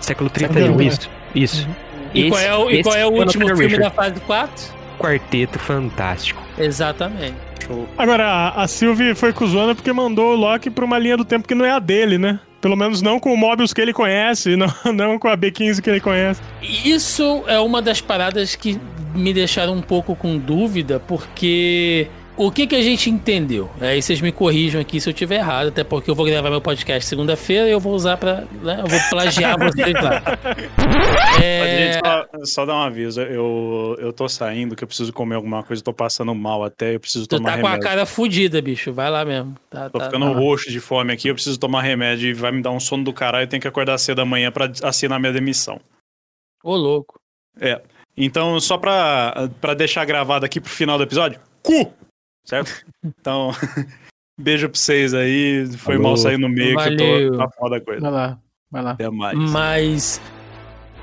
Século 0.00 0.30
31, 0.30 0.76
31, 0.76 0.80
isso. 0.88 1.10
Isso. 1.34 1.68
E 2.14 2.28
qual 2.28 2.40
é 2.40 2.54
o, 2.56 2.70
e 2.70 2.74
Esse- 2.74 2.82
qual 2.82 2.96
é 2.96 3.06
o 3.06 3.10
esse 3.10 3.18
último 3.20 3.46
filme 3.56 3.78
da 3.78 3.88
Richards. 3.88 3.94
fase 3.96 4.20
4? 4.20 4.75
Quarteto 4.98 5.58
Fantástico. 5.58 6.42
Exatamente. 6.58 7.34
Agora, 7.98 8.26
a, 8.26 8.62
a 8.62 8.68
Sylvie 8.68 9.14
foi 9.14 9.32
cuzona 9.32 9.74
porque 9.74 9.92
mandou 9.92 10.32
o 10.32 10.36
Loki 10.36 10.70
pra 10.70 10.84
uma 10.84 10.98
linha 10.98 11.16
do 11.16 11.24
tempo 11.24 11.48
que 11.48 11.54
não 11.54 11.64
é 11.64 11.70
a 11.70 11.78
dele, 11.78 12.18
né? 12.18 12.38
Pelo 12.60 12.76
menos 12.76 13.02
não 13.02 13.20
com 13.20 13.32
o 13.32 13.36
Mobius 13.36 13.72
que 13.72 13.80
ele 13.80 13.92
conhece, 13.92 14.54
não, 14.56 14.68
não 14.94 15.18
com 15.18 15.28
a 15.28 15.36
B15 15.36 15.80
que 15.80 15.90
ele 15.90 16.00
conhece. 16.00 16.40
Isso 16.62 17.44
é 17.46 17.58
uma 17.58 17.82
das 17.82 18.00
paradas 18.00 18.54
que 18.54 18.78
me 19.14 19.32
deixaram 19.32 19.72
um 19.74 19.82
pouco 19.82 20.14
com 20.14 20.38
dúvida, 20.38 21.00
porque 21.00 22.08
o 22.36 22.50
que, 22.50 22.66
que 22.66 22.74
a 22.74 22.82
gente 22.82 23.08
entendeu? 23.10 23.70
Aí 23.80 24.00
vocês 24.02 24.20
me 24.20 24.30
corrijam 24.30 24.80
aqui 24.80 25.00
se 25.00 25.08
eu 25.08 25.14
tiver 25.14 25.36
errado, 25.36 25.68
até 25.68 25.82
porque 25.82 26.10
eu 26.10 26.14
vou 26.14 26.26
gravar 26.26 26.50
meu 26.50 26.60
podcast 26.60 27.08
segunda-feira 27.08 27.68
e 27.68 27.72
eu 27.72 27.80
vou 27.80 27.94
usar 27.94 28.16
pra. 28.16 28.42
Né, 28.62 28.80
eu 28.82 28.86
vou 28.86 29.00
plagiar 29.10 29.56
vocês 29.58 29.92
lá. 29.94 30.22
É, 31.42 31.92
gente, 31.92 32.06
só, 32.06 32.26
só 32.44 32.66
dar 32.66 32.74
um 32.74 32.82
aviso. 32.82 33.20
Eu, 33.20 33.96
eu 33.98 34.12
tô 34.12 34.28
saindo, 34.28 34.76
que 34.76 34.84
eu 34.84 34.88
preciso 34.88 35.12
comer 35.12 35.36
alguma 35.36 35.62
coisa, 35.62 35.80
eu 35.80 35.84
tô 35.84 35.92
passando 35.92 36.34
mal 36.34 36.62
até, 36.64 36.94
eu 36.94 37.00
preciso 37.00 37.26
tu 37.26 37.36
tomar 37.36 37.52
tá 37.56 37.60
com 37.60 37.66
a 37.66 37.70
remédio. 37.70 37.88
cara 37.88 38.06
fudida, 38.06 38.60
bicho. 38.60 38.92
Vai 38.92 39.10
lá 39.10 39.24
mesmo. 39.24 39.54
Tá, 39.70 39.88
Tô 39.90 39.98
tá- 39.98 40.06
ficando 40.06 40.26
tá. 40.26 40.38
roxo 40.38 40.70
de 40.70 40.80
fome 40.80 41.12
aqui, 41.12 41.28
eu 41.28 41.34
preciso 41.34 41.58
tomar 41.58 41.82
remédio 41.82 42.28
e 42.28 42.34
vai 42.34 42.52
me 42.52 42.62
dar 42.62 42.70
um 42.70 42.80
sono 42.80 43.04
do 43.04 43.12
caralho, 43.12 43.44
eu 43.44 43.48
tenho 43.48 43.60
que 43.60 43.68
acordar 43.68 43.98
cedo 43.98 44.20
amanhã 44.20 44.50
pra 44.50 44.70
assinar 44.82 45.18
minha 45.18 45.32
demissão. 45.32 45.80
Ô, 46.62 46.74
louco. 46.76 47.18
Então, 48.16 48.58
só 48.60 48.78
pra, 48.78 49.48
pra 49.60 49.74
deixar 49.74 50.04
gravado 50.04 50.44
aqui 50.46 50.60
pro 50.60 50.70
final 50.70 50.96
do 50.96 51.04
episódio, 51.04 51.38
cu! 51.62 51.92
Certo? 52.46 52.84
Então, 53.04 53.50
beijo 54.40 54.68
pra 54.68 54.78
vocês 54.78 55.12
aí. 55.12 55.66
Foi 55.76 55.96
Falou. 55.96 56.02
mal 56.02 56.16
sair 56.16 56.38
no 56.38 56.48
meio, 56.48 56.76
que 56.78 56.88
eu 56.88 56.96
Valeu. 56.96 57.30
tô 57.32 57.36
na 57.38 57.50
foda 57.50 57.78
da 57.78 57.84
coisa. 57.84 58.00
Vai 58.00 58.10
lá, 58.12 58.38
vai 58.70 58.82
lá. 58.82 58.90
Até 58.92 59.10
mais. 59.10 59.38
Mas 59.50 60.20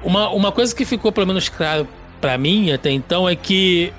uma, 0.04 0.30
uma 0.30 0.52
coisa 0.52 0.74
que 0.76 0.86
ficou 0.86 1.12
pelo 1.12 1.28
menos 1.28 1.50
claro 1.50 1.88
pra 2.22 2.38
mim 2.38 2.72
até 2.72 2.90
então 2.90 3.28
é 3.28 3.36
que 3.36 3.92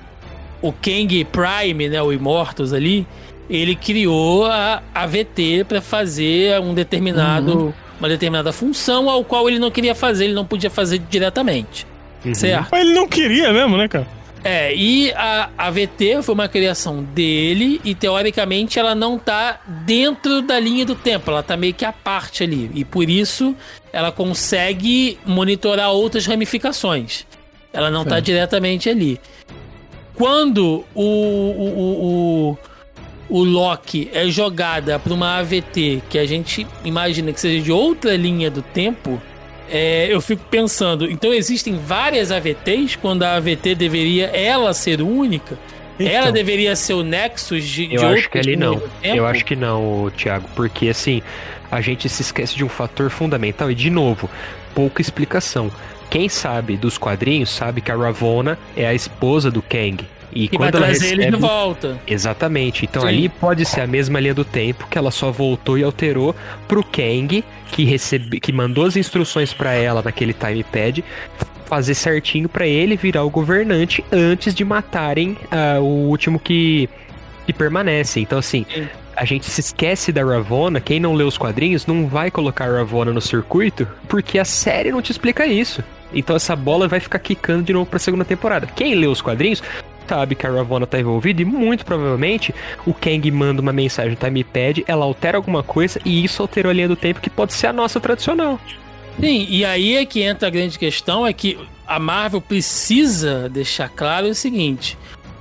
o 0.62 0.72
Kang 0.72 1.26
Prime, 1.26 1.88
né, 1.90 2.00
o 2.02 2.10
Immortus 2.12 2.72
ali, 2.72 3.06
ele 3.50 3.76
criou 3.76 4.46
a 4.46 4.82
AVT 4.94 5.64
pra 5.68 5.82
fazer 5.82 6.58
um 6.60 6.72
determinado 6.72 7.74
uma 7.98 8.08
determinada 8.08 8.52
função 8.52 9.08
ao 9.10 9.22
qual 9.24 9.48
ele 9.48 9.58
não 9.58 9.70
queria 9.70 9.94
fazer, 9.94 10.24
ele 10.24 10.34
não 10.34 10.44
podia 10.46 10.70
fazer 10.70 10.98
diretamente, 10.98 11.86
Uhum. 12.24 12.34
certo? 12.34 12.68
Mas 12.72 12.80
ele 12.80 12.94
não 12.94 13.06
queria 13.06 13.52
mesmo, 13.52 13.76
né, 13.76 13.86
cara? 13.86 14.06
É, 14.46 14.74
e 14.76 15.10
a 15.12 15.48
AVT 15.56 16.22
foi 16.22 16.34
uma 16.34 16.48
criação 16.48 17.02
dele 17.02 17.80
e 17.82 17.94
teoricamente 17.94 18.78
ela 18.78 18.94
não 18.94 19.18
tá 19.18 19.58
dentro 19.86 20.42
da 20.42 20.60
linha 20.60 20.84
do 20.84 20.94
tempo, 20.94 21.30
ela 21.30 21.42
tá 21.42 21.56
meio 21.56 21.72
que 21.72 21.82
à 21.82 21.92
parte 21.92 22.42
ali. 22.44 22.70
E 22.74 22.84
por 22.84 23.08
isso 23.08 23.56
ela 23.90 24.12
consegue 24.12 25.18
monitorar 25.24 25.92
outras 25.92 26.26
ramificações. 26.26 27.24
Ela 27.72 27.90
não 27.90 28.04
tá 28.04 28.16
Certo. 28.16 28.26
diretamente 28.26 28.90
ali. 28.90 29.18
Quando 30.14 30.84
o, 30.94 31.02
o, 31.02 31.68
o, 31.80 32.48
o, 32.50 33.38
o 33.40 33.44
Loki 33.44 34.10
é 34.12 34.28
jogada 34.28 34.98
para 34.98 35.12
uma 35.14 35.38
AVT 35.38 36.02
que 36.10 36.18
a 36.18 36.26
gente 36.26 36.66
imagina 36.84 37.32
que 37.32 37.40
seja 37.40 37.62
de 37.62 37.72
outra 37.72 38.14
linha 38.14 38.50
do 38.50 38.60
tempo, 38.60 39.20
é, 39.68 40.08
eu 40.10 40.20
fico 40.20 40.44
pensando, 40.50 41.10
então 41.10 41.32
existem 41.32 41.76
várias 41.76 42.30
AVTs 42.30 42.96
quando 42.96 43.22
a 43.22 43.34
AVT 43.36 43.74
deveria 43.74 44.26
ela 44.26 44.72
ser 44.74 45.00
única? 45.00 45.58
Então. 45.98 46.12
Ela 46.12 46.32
deveria 46.32 46.74
ser 46.74 46.94
o 46.94 47.04
Nexus 47.04 47.64
de, 47.64 47.86
de 47.86 47.94
Eu 47.94 48.00
acho 48.00 48.08
outras 48.08 48.26
que 48.26 48.38
ali 48.38 48.56
não. 48.56 48.80
tempo? 48.80 48.90
Eu 49.02 49.26
acho 49.26 49.44
que 49.44 49.54
não, 49.54 50.10
Thiago, 50.16 50.48
porque 50.56 50.88
assim, 50.88 51.22
a 51.70 51.80
gente 51.80 52.08
se 52.08 52.22
esquece 52.22 52.56
de 52.56 52.64
um 52.64 52.68
fator 52.68 53.10
fundamental 53.10 53.70
e 53.70 53.74
de 53.74 53.90
novo, 53.90 54.28
pouca 54.74 55.00
explicação. 55.00 55.70
Quem 56.10 56.28
sabe 56.28 56.76
dos 56.76 56.98
quadrinhos 56.98 57.50
sabe 57.50 57.80
que 57.80 57.90
a 57.90 57.96
Ravonna 57.96 58.58
é 58.76 58.86
a 58.86 58.94
esposa 58.94 59.50
do 59.50 59.62
Kang. 59.62 60.04
E 60.34 60.48
vai 60.48 60.56
quando 60.56 60.76
ela 60.76 60.86
trazer 60.86 61.06
eles 61.06 61.18
de 61.18 61.24
recebe... 61.26 61.42
volta. 61.42 62.00
Exatamente. 62.06 62.84
Então 62.84 63.02
Sim. 63.02 63.08
ali 63.08 63.28
pode 63.28 63.64
ser 63.64 63.82
a 63.82 63.86
mesma 63.86 64.18
linha 64.18 64.34
do 64.34 64.44
tempo 64.44 64.86
que 64.88 64.98
ela 64.98 65.10
só 65.10 65.30
voltou 65.30 65.78
e 65.78 65.84
alterou 65.84 66.34
pro 66.66 66.82
Kang, 66.82 67.44
que 67.70 67.84
recebe, 67.84 68.40
que 68.40 68.52
mandou 68.52 68.84
as 68.84 68.96
instruções 68.96 69.52
pra 69.52 69.72
ela 69.72 70.02
naquele 70.02 70.32
timepad 70.32 71.04
fazer 71.66 71.94
certinho 71.94 72.48
pra 72.48 72.66
ele 72.66 72.96
virar 72.96 73.24
o 73.24 73.30
governante 73.30 74.04
antes 74.12 74.54
de 74.54 74.64
matarem 74.64 75.36
ah, 75.50 75.80
o 75.80 76.08
último 76.08 76.38
que 76.38 76.88
que 77.46 77.52
permanece. 77.52 78.20
Então 78.20 78.38
assim, 78.38 78.66
Sim. 78.72 78.88
a 79.16 79.24
gente 79.24 79.46
se 79.50 79.60
esquece 79.60 80.10
da 80.12 80.24
Ravonna, 80.24 80.80
quem 80.80 80.98
não 80.98 81.14
lê 81.14 81.24
os 81.24 81.36
quadrinhos 81.38 81.86
não 81.86 82.06
vai 82.06 82.30
colocar 82.30 82.64
a 82.64 82.78
Ravonna 82.78 83.12
no 83.12 83.20
circuito, 83.20 83.86
porque 84.08 84.38
a 84.38 84.44
série 84.44 84.90
não 84.90 85.02
te 85.02 85.12
explica 85.12 85.46
isso. 85.46 85.82
Então 86.12 86.36
essa 86.36 86.54
bola 86.54 86.86
vai 86.86 87.00
ficar 87.00 87.18
quicando 87.18 87.64
de 87.64 87.72
novo 87.72 87.86
pra 87.86 87.98
segunda 87.98 88.24
temporada. 88.24 88.66
Quem 88.66 88.94
lê 88.94 89.06
os 89.06 89.20
quadrinhos 89.20 89.62
sabe 90.06 90.34
que 90.34 90.46
a 90.46 90.50
Ravonna 90.50 90.86
tá 90.86 90.98
envolvida 90.98 91.42
e 91.42 91.44
muito 91.44 91.84
provavelmente 91.84 92.54
o 92.86 92.92
Kang 92.94 93.30
manda 93.30 93.60
uma 93.62 93.72
mensagem 93.72 94.10
no 94.12 94.16
timepad, 94.16 94.84
ela 94.86 95.04
altera 95.04 95.36
alguma 95.38 95.62
coisa 95.62 96.00
e 96.04 96.24
isso 96.24 96.42
alterou 96.42 96.70
a 96.70 96.72
linha 96.74 96.88
do 96.88 96.96
tempo 96.96 97.20
que 97.20 97.30
pode 97.30 97.52
ser 97.54 97.68
a 97.68 97.72
nossa 97.72 98.00
tradicional. 98.00 98.58
Sim, 99.20 99.46
e 99.48 99.64
aí 99.64 99.96
é 99.96 100.04
que 100.04 100.22
entra 100.22 100.48
a 100.48 100.50
grande 100.50 100.78
questão, 100.78 101.26
é 101.26 101.32
que 101.32 101.58
a 101.86 101.98
Marvel 101.98 102.40
precisa 102.40 103.48
deixar 103.48 103.88
claro 103.88 104.26
o 104.26 104.34
seguinte: 104.34 104.98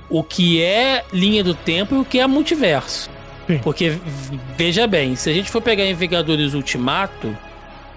o 0.08 0.22
que 0.22 0.62
é 0.62 1.04
linha 1.12 1.42
do 1.42 1.54
tempo 1.54 1.94
e 1.96 1.98
o 1.98 2.04
que 2.04 2.20
é 2.20 2.26
multiverso. 2.26 3.10
Sim. 3.46 3.58
Porque, 3.58 3.98
veja 4.56 4.86
bem, 4.86 5.16
se 5.16 5.28
a 5.28 5.34
gente 5.34 5.50
for 5.50 5.60
pegar 5.60 5.84
em 5.84 5.94
Vingadores 5.94 6.54
Ultimato, 6.54 7.36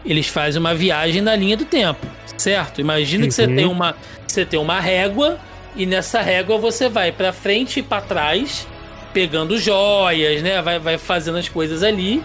eles 0.05 0.27
fazem 0.27 0.59
uma 0.59 0.73
viagem 0.73 1.21
na 1.21 1.35
linha 1.35 1.55
do 1.55 1.63
tempo, 1.65 2.05
certo? 2.37 2.81
Imagina 2.81 3.25
que 3.27 3.33
você 3.33 3.45
Uhum. 3.45 3.55
tem 3.55 3.65
uma 3.65 3.95
você 4.25 4.45
tem 4.45 4.59
uma 4.59 4.79
régua 4.79 5.37
e 5.77 5.85
nessa 5.85 6.21
régua 6.21 6.57
você 6.57 6.89
vai 6.89 7.11
pra 7.11 7.31
frente 7.31 7.79
e 7.79 7.83
pra 7.83 8.01
trás, 8.01 8.67
pegando 9.13 9.57
joias, 9.57 10.41
né? 10.41 10.61
Vai, 10.61 10.79
vai 10.79 10.97
fazendo 10.97 11.37
as 11.37 11.47
coisas 11.47 11.83
ali 11.83 12.23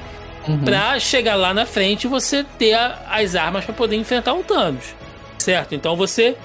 Uhum. 0.49 0.59
pra 0.65 0.99
chegar 0.99 1.37
lá 1.37 1.55
na 1.55 1.65
frente 1.65 2.05
e 2.05 2.09
você 2.09 2.45
ter 2.59 2.73
a- 2.75 2.99
as 3.11 3.37
armas 3.37 3.65
pra 3.65 3.73
poder 3.75 3.95
enfrentar 3.97 4.35
o 4.35 4.43
Thanos. 4.43 4.95
Certo? 5.39 5.75
Então 5.75 5.95
você 5.97 6.37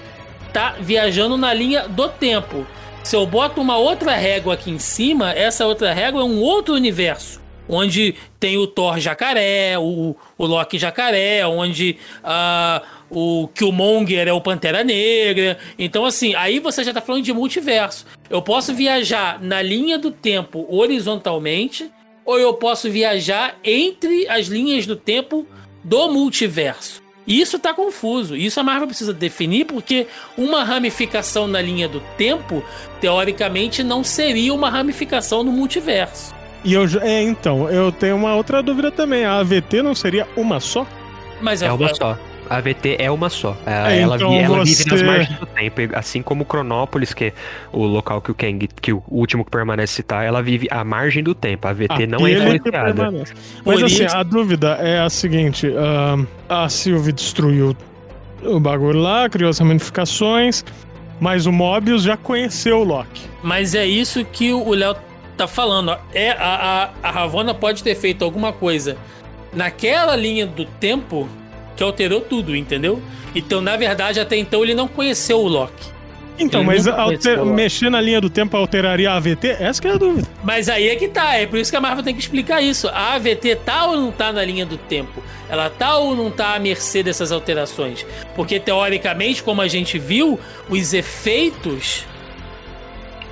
tá 0.53 0.75
viajando 0.79 1.35
na 1.38 1.53
linha 1.53 1.88
do 1.88 2.07
tempo. 2.07 2.65
Se 3.03 3.15
eu 3.15 3.25
boto 3.25 3.59
uma 3.61 3.77
outra 3.77 4.13
régua 4.15 4.53
aqui 4.53 4.69
em 4.69 4.79
cima, 4.79 5.31
essa 5.34 5.65
outra 5.65 5.93
régua 5.93 6.21
é 6.21 6.23
um 6.25 6.39
outro 6.41 6.75
universo. 6.75 7.41
Onde 7.69 8.15
tem 8.39 8.57
o 8.57 8.65
Thor 8.67 8.97
jacaré, 8.99 9.77
o, 9.77 10.15
o 10.38 10.45
Loki 10.45 10.77
jacaré, 10.77 11.45
onde 11.45 11.97
ah, 12.23 12.81
o 13.09 13.47
Killmonger 13.53 14.27
é 14.27 14.34
o 14.34 14.41
Pantera 14.41 14.84
Negra. 14.84 15.57
Então, 15.77 16.05
assim, 16.05 16.35
aí 16.35 16.59
você 16.59 16.84
já 16.84 16.93
tá 16.93 17.01
falando 17.01 17.23
de 17.23 17.34
multiverso. 17.34 18.05
Eu 18.29 18.41
posso 18.41 18.73
viajar 18.73 19.41
na 19.41 19.61
linha 19.61 19.97
do 19.97 20.11
tempo 20.11 20.65
horizontalmente, 20.69 21.89
ou 22.25 22.38
eu 22.39 22.53
posso 22.53 22.89
viajar 22.91 23.55
entre 23.63 24.27
as 24.27 24.47
linhas 24.47 24.85
do 24.85 24.95
tempo 24.95 25.47
do 25.84 26.09
multiverso. 26.11 27.01
Isso 27.25 27.59
tá 27.59 27.73
confuso. 27.73 28.35
Isso 28.35 28.59
a 28.59 28.63
Marvel 28.63 28.88
precisa 28.88 29.13
definir, 29.13 29.65
porque 29.65 30.07
uma 30.38 30.63
ramificação 30.63 31.45
na 31.47 31.61
linha 31.61 31.88
do 31.88 32.01
tempo, 32.17 32.63
teoricamente, 33.01 33.84
não 33.84 34.03
seria 34.03 34.53
uma 34.53 34.69
ramificação 34.69 35.43
no 35.43 35.51
multiverso. 35.51 36.34
E 36.63 36.73
eu 36.73 36.88
já- 36.88 37.01
é, 37.05 37.21
então, 37.21 37.69
eu 37.69 37.91
tenho 37.91 38.15
uma 38.15 38.35
outra 38.35 38.61
dúvida 38.63 38.91
também. 38.91 39.23
A 39.25 39.39
AVT 39.39 39.81
não 39.81 39.93
seria 39.93 40.27
uma 40.35 40.59
só? 40.59 40.85
Mas 41.41 41.61
É 41.61 41.67
a- 41.67 41.73
uma 41.73 41.93
só. 41.93 42.17
A 42.49 42.60
VT 42.61 42.95
é 42.99 43.10
uma 43.11 43.30
só. 43.30 43.56
É, 43.65 43.98
É, 43.98 44.02
ela 44.02 44.15
então 44.15 44.30
vi- 44.30 44.38
ela 44.38 44.64
vive 44.64 44.86
nas 44.90 44.99
você- 44.99 45.06
margens 45.06 45.40
do 45.40 45.45
tempo. 45.45 45.82
Assim 45.94 46.22
como 46.22 46.45
Cronópolis, 46.45 47.14
que 47.14 47.26
é 47.26 47.34
o 47.72 47.84
local 47.86 48.22
que 48.22 48.32
o 48.32 48.36
Kang, 48.36 48.68
que 48.82 48.94
o 48.94 49.03
último 49.10 49.44
que 49.45 49.52
permanece 49.52 49.94
citar, 49.94 50.26
ela 50.26 50.41
vive 50.41 50.68
à 50.72 50.84
margem 50.84 51.24
do 51.24 51.34
tempo. 51.36 51.68
A 51.68 51.74
VT 51.74 52.07
não 52.07 52.26
é 52.28 52.34
Aquele 52.34 52.60
que 52.60 52.69
influenciada. 52.69 53.26
Mas 53.65 53.84
assim, 53.84 54.06
a 54.06 54.24
dúvida 54.24 54.78
é 54.82 54.99
a 54.99 55.10
seguinte: 55.10 55.68
ahn, 55.68 56.26
a 56.49 56.69
Sylvie 56.69 57.11
destruiu 57.14 57.76
o 58.44 58.60
bagulho 58.60 58.99
lá, 58.99 59.28
criou 59.30 59.49
as 59.49 59.57
ramificações, 59.60 60.64
mas 61.19 61.45
o 61.45 61.52
Mobius 61.52 62.03
já 62.03 62.15
conheceu 62.15 62.80
o 62.80 62.84
Loki. 62.84 63.24
Mas 63.44 63.74
é 63.76 63.86
isso 63.86 64.24
que 64.26 64.53
o 64.53 64.74
Léo 64.74 64.95
tá 65.36 65.48
falando. 65.48 65.90
ó. 65.90 65.98
É, 66.14 66.32
a, 66.32 66.90
a, 67.03 67.07
a 67.10 67.11
Ravonna 67.11 67.53
pode 67.53 67.84
ter 67.84 67.95
feito 67.95 68.24
alguma 68.24 68.52
coisa 68.53 68.95
naquela 69.53 70.15
linha 70.15 70.45
do 70.45 70.65
tempo 70.65 71.28
que 71.77 71.83
alterou 71.83 72.19
tudo, 72.19 72.55
entendeu? 72.55 73.01
Então, 73.35 73.61
na 73.61 73.77
verdade, 73.77 74.19
até 74.19 74.35
então 74.35 74.63
ele 74.63 74.73
não 74.75 74.87
conheceu 74.87 75.39
o 75.39 75.47
Loki. 75.47 75.95
Então, 76.39 76.59
Ele 76.61 76.67
mas 76.67 76.87
alter- 76.87 77.43
mexer 77.45 77.89
na 77.89 77.99
linha 77.99 78.21
do 78.21 78.29
tempo 78.29 78.55
alteraria 78.55 79.09
a 79.09 79.15
AVT? 79.15 79.57
Essa 79.59 79.81
que 79.81 79.87
é 79.87 79.91
a 79.93 79.97
dúvida. 79.97 80.27
Mas 80.43 80.69
aí 80.69 80.87
é 80.87 80.95
que 80.95 81.07
tá, 81.07 81.33
é 81.35 81.47
por 81.47 81.57
isso 81.57 81.71
que 81.71 81.77
a 81.77 81.81
Marvel 81.81 82.03
tem 82.03 82.13
que 82.13 82.19
explicar 82.21 82.61
isso. 82.61 82.87
A 82.89 83.13
AVT 83.15 83.55
tá 83.65 83.87
ou 83.87 83.95
não 83.95 84.11
tá 84.11 84.31
na 84.31 84.43
linha 84.45 84.63
do 84.63 84.77
tempo? 84.77 85.23
Ela 85.49 85.67
tá 85.67 85.97
ou 85.97 86.15
não 86.15 86.29
tá 86.29 86.53
à 86.53 86.59
mercê 86.59 87.01
dessas 87.01 87.31
alterações? 87.31 88.05
Porque, 88.35 88.59
teoricamente, 88.59 89.41
como 89.41 89.61
a 89.63 89.67
gente 89.67 89.97
viu, 89.97 90.39
os 90.69 90.93
efeitos. 90.93 92.05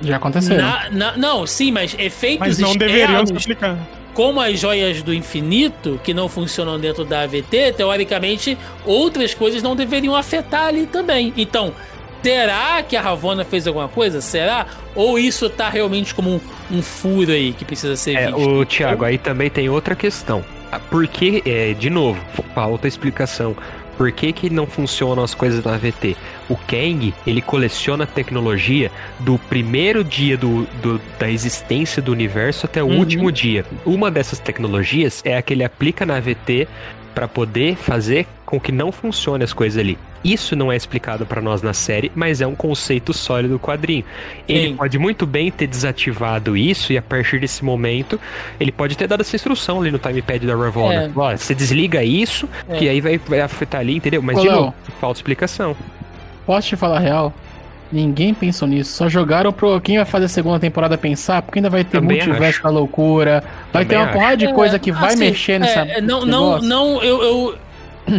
Já 0.02 0.16
aconteceu. 0.16 0.56
na- 0.56 0.90
na- 0.90 1.16
não, 1.16 1.46
sim, 1.46 1.70
mas 1.70 1.94
efeitos 1.98 2.40
Mas 2.40 2.58
não 2.58 2.74
deveriam 2.76 3.24
se 3.24 3.32
externos, 3.34 3.42
aplicar. 3.44 3.78
Como 4.16 4.40
as 4.40 4.58
joias 4.58 5.02
do 5.02 5.12
infinito, 5.12 6.00
que 6.02 6.14
não 6.14 6.26
funcionam 6.26 6.80
dentro 6.80 7.04
da 7.04 7.20
AVT, 7.20 7.74
teoricamente, 7.76 8.56
outras 8.86 9.34
coisas 9.34 9.62
não 9.62 9.76
deveriam 9.76 10.16
afetar 10.16 10.68
ali 10.68 10.86
também. 10.86 11.34
Então, 11.36 11.74
será 12.22 12.82
que 12.82 12.96
a 12.96 13.02
Ravonna 13.02 13.44
fez 13.44 13.66
alguma 13.66 13.88
coisa? 13.88 14.22
Será? 14.22 14.66
Ou 14.94 15.18
isso 15.18 15.50
tá 15.50 15.68
realmente 15.68 16.14
como 16.14 16.30
um, 16.30 16.40
um 16.78 16.80
furo 16.82 17.30
aí 17.30 17.52
que 17.52 17.62
precisa 17.62 17.94
ser 17.94 18.16
É, 18.16 18.26
visto? 18.32 18.40
o 18.40 18.64
Thiago, 18.64 19.04
aí 19.04 19.18
também 19.18 19.50
tem 19.50 19.68
outra 19.68 19.94
questão. 19.94 20.42
Ah, 20.72 20.80
Por 20.80 21.06
que, 21.06 21.42
é, 21.44 21.74
de 21.74 21.90
novo, 21.90 22.18
falta 22.54 22.88
explicação. 22.88 23.54
Por 23.96 24.12
que, 24.12 24.32
que 24.32 24.50
não 24.50 24.66
funcionam 24.66 25.22
as 25.24 25.34
coisas 25.34 25.64
na 25.64 25.74
AVT? 25.74 26.16
O 26.50 26.56
Kang, 26.56 27.14
ele 27.26 27.40
coleciona 27.40 28.06
tecnologia 28.06 28.90
do 29.20 29.38
primeiro 29.38 30.04
dia 30.04 30.36
do, 30.36 30.64
do- 30.82 31.00
da 31.18 31.30
existência 31.30 32.02
do 32.02 32.12
universo 32.12 32.66
até 32.66 32.82
o 32.82 32.86
Uhum. 32.86 32.98
último 32.98 33.32
dia. 33.32 33.64
Uma 33.84 34.10
dessas 34.10 34.38
tecnologias 34.38 35.22
é 35.24 35.36
a 35.36 35.42
que 35.42 35.54
ele 35.54 35.64
aplica 35.64 36.04
na 36.04 36.16
AVT 36.16 36.68
para 37.14 37.26
poder 37.26 37.76
fazer 37.76 38.26
com 38.44 38.60
que 38.60 38.70
não 38.70 38.92
funcione 38.92 39.42
as 39.42 39.52
coisas 39.54 39.78
ali. 39.78 39.96
Isso 40.26 40.56
não 40.56 40.72
é 40.72 40.76
explicado 40.76 41.24
para 41.24 41.40
nós 41.40 41.62
na 41.62 41.72
série, 41.72 42.10
mas 42.14 42.40
é 42.40 42.46
um 42.46 42.54
conceito 42.54 43.14
sólido 43.14 43.54
do 43.54 43.58
quadrinho. 43.60 44.04
Ele 44.48 44.68
Sim. 44.70 44.76
pode 44.76 44.98
muito 44.98 45.24
bem 45.24 45.50
ter 45.52 45.66
desativado 45.68 46.56
isso 46.56 46.92
e 46.92 46.98
a 46.98 47.02
partir 47.02 47.38
desse 47.40 47.64
momento 47.64 48.18
ele 48.58 48.72
pode 48.72 48.96
ter 48.96 49.06
dado 49.06 49.20
essa 49.20 49.36
instrução 49.36 49.80
ali 49.80 49.90
no 49.92 49.98
timepad 49.98 50.44
da 50.44 50.56
Ravonna. 50.56 50.94
É. 51.04 51.10
Ó, 51.14 51.30
você 51.36 51.54
desliga 51.54 52.02
isso, 52.02 52.48
É. 52.68 52.76
que 52.76 52.88
aí 52.88 53.00
vai, 53.00 53.18
vai 53.18 53.40
afetar 53.40 53.80
ali, 53.80 53.96
entendeu? 53.96 54.20
Mas 54.20 54.36
Ô, 54.36 54.40
de 54.40 54.48
novo, 54.48 54.74
falta 55.00 55.18
explicação. 55.18 55.76
Posso 56.44 56.68
te 56.68 56.76
falar 56.76 56.96
a 56.96 57.00
real? 57.00 57.32
Ninguém 57.92 58.34
pensou 58.34 58.66
nisso. 58.66 58.96
Só 58.96 59.08
jogaram 59.08 59.52
pro 59.52 59.80
quem 59.80 59.96
vai 59.96 60.04
fazer 60.04 60.24
a 60.24 60.28
segunda 60.28 60.58
temporada 60.58 60.98
pensar, 60.98 61.40
porque 61.42 61.60
ainda 61.60 61.70
vai 61.70 61.84
ter 61.84 62.00
Também 62.00 62.16
multiverso 62.16 62.60
da 62.64 62.68
loucura. 62.68 63.44
Vai 63.72 63.84
Também 63.84 63.86
ter 63.86 63.96
uma 63.96 64.04
acho. 64.06 64.12
porrada 64.12 64.36
de 64.36 64.52
coisa 64.52 64.76
que 64.76 64.90
vai 64.90 65.10
Assim, 65.10 65.18
mexer 65.20 65.60
nessa. 65.60 65.80
é, 65.82 66.00
não, 66.00 66.26
não, 66.26 66.58
não, 66.60 67.00
eu, 67.02 67.22
eu, 67.22 67.54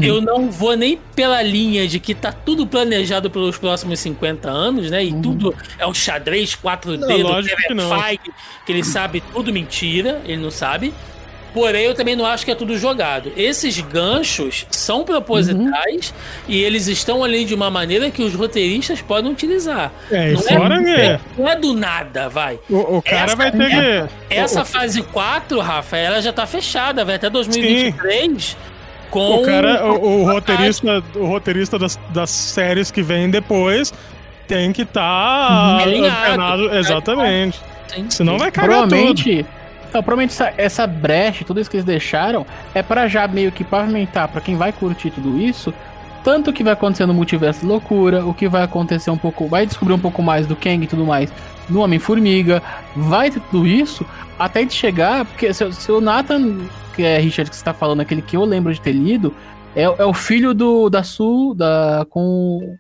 eu 0.03 0.22
não 0.22 0.49
vou 0.51 0.76
nem 0.76 0.97
pela 1.15 1.41
linha 1.41 1.88
de 1.88 1.99
que 1.99 2.14
tá 2.14 2.31
tudo 2.31 2.68
planejado 2.68 3.30
pelos 3.30 3.57
próximos 3.57 3.99
50 3.99 4.49
anos, 4.49 4.89
né? 4.91 5.03
E 5.03 5.11
Uhum. 5.14 5.22
tudo 5.22 5.55
é 5.80 5.88
um 5.88 5.93
xadrez 5.93 6.55
4D 6.55 6.97
Não, 6.99 7.07
do 7.07 7.23
lógico 7.23 7.55
que. 7.55 7.76
Feige, 7.76 8.19
que 8.65 8.72
ele 8.72 8.84
sabe 8.84 9.23
tudo 9.34 9.51
mentira, 9.53 10.22
ele 10.26 10.41
não 10.41 10.51
sabe. 10.51 10.93
Porém, 11.53 11.85
eu 11.85 11.95
também 11.95 12.15
não 12.15 12.26
acho 12.26 12.45
que 12.45 12.51
é 12.51 12.55
tudo 12.55 12.77
jogado. 12.77 13.31
Esses 13.35 13.80
ganchos 13.80 14.68
são 14.69 15.03
propositais 15.03 16.14
e 16.47 16.61
eles 16.61 16.85
estão 16.88 17.23
ali 17.23 17.45
de 17.45 17.55
uma 17.55 17.72
maneira 17.72 18.11
que 18.11 18.22
os 18.22 18.35
roteiristas 18.35 19.01
podem 19.01 19.31
utilizar. 19.31 19.91
É, 20.11 20.34
Não 20.34 20.41
fora 20.41 20.76
é, 20.88 21.19
não 21.35 21.47
é 21.49 21.55
do 21.55 21.73
nada, 21.73 22.30
vai. 22.30 22.59
o, 22.69 22.97
o 22.97 23.01
cara 23.01 23.26
Essa 23.26 23.35
vai 23.35 23.51
ter 23.51 23.69
que. 23.69 24.14
Essa 24.35 24.65
fase 24.65 25.01
4, 25.01 25.59
Rafa, 25.59 25.97
ela 25.97 26.22
já 26.22 26.31
tá 26.31 26.45
fechada, 26.45 27.03
vai 27.03 27.15
até 27.15 27.27
2023 27.30 28.55
com 29.09 29.41
O 29.41 29.45
cara, 29.45 29.85
o, 29.85 30.21
o 30.21 30.25
roteirista, 30.25 31.03
o 31.15 31.25
roteirista 31.25 31.77
das, 31.79 31.97
das 32.09 32.29
séries 32.29 32.91
que 32.91 33.01
vêm 33.01 33.29
depois 33.29 33.93
tem 34.47 34.71
que 34.71 34.84
estar 34.84 35.73
Uhum. 35.75 35.77
Alinhado. 35.84 36.27
antenado. 36.27 36.75
Exatamente. 36.75 37.59
Sim. 37.88 38.09
Senão 38.09 38.38
vai 38.38 38.51
cagar 38.51 38.81
tudo. 38.81 38.89
Provavelmente 38.89 39.45
Então, 39.89 40.03
provavelmente 40.03 40.31
essa, 40.31 40.53
essa 40.57 40.88
brecha, 40.88 41.45
tudo 41.45 41.59
isso 41.59 41.69
que 41.69 41.77
eles 41.77 41.85
deixaram, 41.85 42.45
é 42.73 42.81
pra 42.84 43.07
já 43.07 43.27
meio 43.27 43.51
que 43.51 43.63
pavimentar 43.63 44.27
pra 44.27 44.41
quem 44.41 44.55
vai 44.55 44.71
curtir 44.71 45.09
tudo 45.11 45.39
isso, 45.39 45.73
tanto 46.23 46.49
o 46.49 46.53
que 46.53 46.63
vai 46.63 46.73
acontecer 46.73 47.05
no 47.05 47.13
multiverso 47.13 47.61
de 47.61 47.65
loucura, 47.67 48.25
o 48.25 48.34
que 48.34 48.47
vai 48.49 48.63
acontecer 48.63 49.09
um 49.09 49.17
pouco, 49.17 49.47
vai 49.47 49.65
descobrir 49.65 49.93
um 49.93 49.99
pouco 49.99 50.21
mais 50.21 50.45
do 50.45 50.55
Kang 50.57 50.84
e 50.84 50.88
tudo 50.88 51.05
mais 51.05 51.31
no 51.69 51.81
Homem-Formiga, 51.81 52.61
vai 52.95 53.29
ter 53.31 53.39
tudo 53.51 53.65
isso, 53.67 54.05
até 54.38 54.63
de 54.65 54.73
chegar, 54.73 55.23
porque 55.25 55.53
se, 55.53 55.71
se 55.73 55.91
o 55.91 55.99
Nathan, 56.01 56.57
que 56.98 57.03
é 57.03 57.19
Richard 57.19 57.49
que 57.49 57.56
você 57.56 57.64
tá 57.64 57.74
falando, 57.74 58.02
aquele 58.02 58.22
que 58.24 58.36
eu 58.36 58.44
lembro 58.44 58.74
de 58.74 58.82
ter 58.82 58.91
lido, 58.91 59.34
é, 59.76 59.84
é 59.84 60.06
o 60.06 60.14
filho 60.14 60.53
do 60.53 60.90
da 60.90 61.03
Sul, 61.03 61.53
da, 61.53 62.06
com 62.10 62.78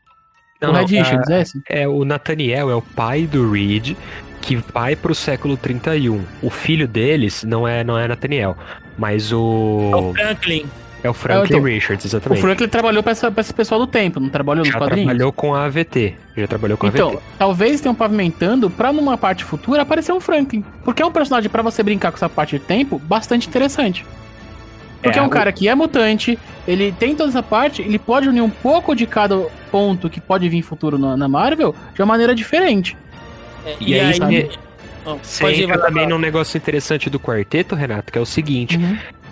Não, 0.59 0.69
o 0.69 0.73
não, 0.73 0.79
Red 0.79 0.97
Richards, 0.97 1.29
é 1.29 1.41
esse? 1.41 1.61
É, 1.69 1.87
o 1.87 2.03
Nathaniel 2.03 2.71
é 2.71 2.75
o 2.75 2.81
pai 2.81 3.27
do 3.27 3.51
Reed, 3.51 3.95
que 4.41 4.55
vai 4.55 4.95
pro 4.95 5.13
século 5.13 5.55
31. 5.55 6.23
O 6.41 6.49
filho 6.49 6.87
deles 6.87 7.43
não 7.43 7.67
é, 7.67 7.83
não 7.83 7.97
é 7.97 8.07
Nathaniel, 8.07 8.57
mas 8.97 9.31
É 9.31 9.35
o 9.35 10.09
o. 10.09 10.13
Franklin. 10.15 10.65
É 11.03 11.09
o 11.09 11.13
Franklin 11.13 11.57
então, 11.57 11.61
Richards, 11.63 12.05
O 12.05 12.07
exatamente. 12.07 12.41
Franklin 12.41 12.67
trabalhou 12.67 13.03
pra, 13.03 13.11
essa, 13.11 13.31
pra 13.31 13.41
esse 13.41 13.53
pessoal 13.53 13.79
do 13.79 13.85
tempo, 13.87 14.19
não 14.19 14.29
trabalhou 14.29 14.63
nos 14.65 14.73
já 14.73 14.79
quadrinhos? 14.79 15.05
trabalhou 15.05 15.31
com 15.31 15.53
a 15.53 15.65
AVT. 15.65 16.15
Já 16.35 16.47
trabalhou 16.47 16.77
com 16.77 16.87
a 16.87 16.89
Então, 16.89 17.09
AVT. 17.09 17.23
talvez 17.37 17.73
estejam 17.75 17.93
pavimentando 17.95 18.69
pra 18.69 18.91
numa 18.91 19.17
parte 19.17 19.43
futura 19.43 19.83
aparecer 19.83 20.11
um 20.11 20.19
Franklin. 20.19 20.63
Porque 20.83 21.01
é 21.01 21.05
um 21.05 21.11
personagem 21.11 21.49
pra 21.49 21.61
você 21.61 21.83
brincar 21.83 22.11
com 22.11 22.17
essa 22.17 22.27
parte 22.27 22.57
de 22.57 22.65
tempo 22.65 22.97
bastante 22.99 23.47
interessante. 23.47 24.03
Porque 25.01 25.19
é, 25.19 25.21
É, 25.21 25.23
um 25.23 25.27
o- 25.27 25.29
cara 25.29 25.51
que 25.51 25.67
é 25.67 25.75
mutante, 25.75 26.37
ele 26.67 26.91
tem 26.91 27.15
toda 27.15 27.29
essa 27.29 27.43
parte, 27.43 27.83
ele 27.83 27.99
pode 27.99 28.27
unir 28.27 28.41
um 28.41 28.49
pouco 28.49 28.95
de 28.95 29.05
cada 29.05 29.37
ponto 29.71 30.09
que 30.09 30.19
pode 30.19 30.49
vir 30.49 30.63
futuro 30.63 30.97
na, 30.97 31.15
na 31.15 31.27
Marvel 31.27 31.75
de 31.93 32.01
uma 32.01 32.07
maneira 32.07 32.33
diferente. 32.33 32.97
É, 33.63 33.75
E 33.79 33.99
aí, 33.99 34.15
sabe, 34.15 34.49
Oh, 35.09 35.15
Você 35.23 35.41
pode 35.41 35.61
ir, 35.61 35.63
entra 35.63 35.79
também 35.79 36.05
num 36.05 36.17
negócio 36.19 36.57
interessante 36.57 37.09
do 37.09 37.17
quarteto, 37.17 37.75
Renato, 37.75 38.11
que 38.11 38.17
é 38.17 38.21
o 38.21 38.25
seguinte: 38.25 38.77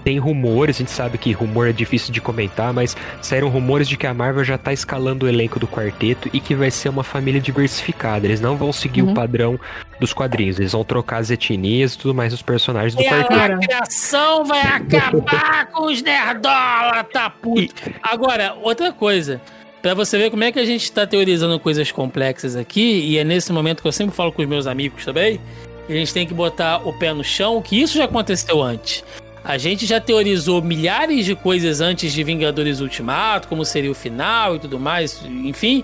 tem 0.05 0.19
rumores, 0.19 0.75
a 0.77 0.79
gente 0.79 0.91
sabe 0.91 1.17
que 1.17 1.31
rumor 1.31 1.67
é 1.67 1.71
difícil 1.73 2.13
de 2.13 2.21
comentar, 2.21 2.71
mas 2.71 2.95
saíram 3.23 3.49
rumores 3.49 3.87
de 3.89 3.97
que 3.97 4.05
a 4.05 4.13
Marvel 4.13 4.43
já 4.43 4.55
tá 4.55 4.71
escalando 4.71 5.25
o 5.25 5.27
elenco 5.29 5.59
do 5.59 5.67
quarteto 5.67 6.29
e 6.31 6.39
que 6.39 6.53
vai 6.53 6.69
ser 6.69 6.89
uma 6.89 7.03
família 7.03 7.41
diversificada. 7.41 8.27
Eles 8.27 8.39
não 8.39 8.55
vão 8.55 8.71
seguir 8.71 9.01
Uhum. 9.01 9.11
o 9.11 9.13
padrão 9.15 9.59
dos 9.99 10.13
quadrinhos, 10.13 10.59
eles 10.59 10.73
vão 10.73 10.83
trocar 10.83 11.17
as 11.17 11.31
etnias 11.31 11.95
e 11.95 11.97
tudo 11.97 12.13
mais 12.13 12.31
dos 12.31 12.43
personagens 12.43 12.93
do 12.93 13.01
E 13.01 13.07
a 13.07 13.23
quarteto. 13.23 13.51
lacração 13.59 14.45
vai 14.45 14.61
acabar 14.61 15.65
com 15.71 15.87
os 15.87 16.01
nerdola, 16.03 17.03
tá 17.11 17.27
puto. 17.29 17.73
Agora, 18.03 18.55
outra 18.61 18.93
coisa. 18.93 19.41
Pra 19.81 19.93
você 19.93 20.17
ver 20.17 20.29
como 20.31 20.43
é 20.43 20.51
que 20.51 20.59
a 20.59 20.65
gente 20.65 20.91
tá 20.91 21.05
teorizando 21.07 21.59
coisas 21.59 21.91
complexas 21.91 22.55
aqui, 22.55 23.01
e 23.07 23.17
é 23.17 23.23
nesse 23.23 23.51
momento 23.51 23.81
que 23.81 23.87
eu 23.87 23.91
sempre 23.91 24.15
falo 24.15 24.31
com 24.31 24.41
os 24.43 24.47
meus 24.47 24.65
amigos 24.67 25.03
também, 25.03 25.39
a 25.89 25.91
gente 25.93 26.13
tem 26.13 26.25
que 26.27 26.33
botar 26.33 26.77
o 26.87 26.93
pé 26.93 27.11
no 27.13 27.23
chão, 27.23 27.61
que 27.61 27.79
isso 27.81 27.97
já 27.97 28.05
aconteceu 28.05 28.61
antes. 28.63 29.03
A 29.45 29.59
gente 29.59 29.85
já 29.85 30.01
teorizou 30.01 30.59
milhares 30.59 31.23
de 31.23 31.35
coisas 31.35 31.79
antes 31.79 32.11
de 32.11 32.23
Vingadores 32.23 32.79
Ultimato, 32.81 33.47
como 33.47 33.63
seria 33.63 33.91
o 33.91 33.93
final 33.93 34.55
e 34.55 34.59
tudo 34.59 34.79
mais, 34.79 35.21
enfim. 35.23 35.83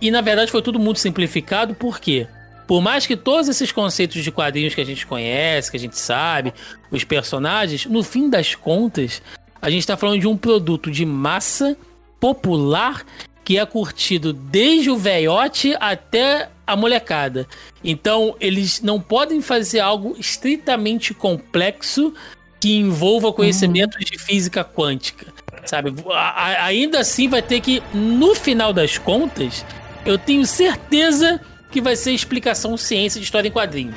E 0.00 0.10
na 0.10 0.20
verdade 0.20 0.50
foi 0.50 0.60
tudo 0.60 0.76
muito 0.76 0.98
simplificado, 0.98 1.72
por 1.72 2.00
quê? 2.00 2.26
Por 2.66 2.80
mais 2.80 3.06
que 3.06 3.16
todos 3.16 3.48
esses 3.48 3.70
conceitos 3.70 4.24
de 4.24 4.32
quadrinhos 4.32 4.74
que 4.74 4.80
a 4.80 4.84
gente 4.84 5.06
conhece, 5.06 5.70
que 5.70 5.76
a 5.76 5.80
gente 5.80 5.96
sabe, 5.96 6.52
os 6.90 7.04
personagens, 7.04 7.86
no 7.86 8.02
fim 8.02 8.28
das 8.28 8.56
contas, 8.56 9.22
a 9.62 9.70
gente 9.70 9.86
tá 9.86 9.96
falando 9.96 10.18
de 10.18 10.26
um 10.26 10.36
produto 10.36 10.90
de 10.90 11.06
massa 11.06 11.76
popular 12.18 13.04
que 13.44 13.56
é 13.56 13.64
curtido 13.64 14.32
desde 14.32 14.90
o 14.90 14.96
velhote 14.96 15.76
até 15.78 16.48
a 16.66 16.74
molecada. 16.74 17.46
Então, 17.84 18.34
eles 18.40 18.80
não 18.80 19.00
podem 19.00 19.40
fazer 19.40 19.78
algo 19.78 20.16
estritamente 20.18 21.14
complexo 21.14 22.12
que 22.60 22.76
envolva 22.76 23.32
conhecimentos 23.32 24.04
de 24.04 24.18
física 24.18 24.62
quântica, 24.62 25.26
sabe? 25.64 25.92
A- 26.12 26.64
ainda 26.66 27.00
assim 27.00 27.26
vai 27.28 27.40
ter 27.40 27.60
que, 27.60 27.82
no 27.94 28.34
final 28.34 28.72
das 28.72 28.98
contas, 28.98 29.64
eu 30.04 30.18
tenho 30.18 30.44
certeza 30.46 31.40
que 31.70 31.80
vai 31.80 31.96
ser 31.96 32.12
explicação 32.12 32.76
ciência 32.76 33.18
de 33.18 33.24
história 33.24 33.48
em 33.48 33.52
quadrinhos. 33.52 33.96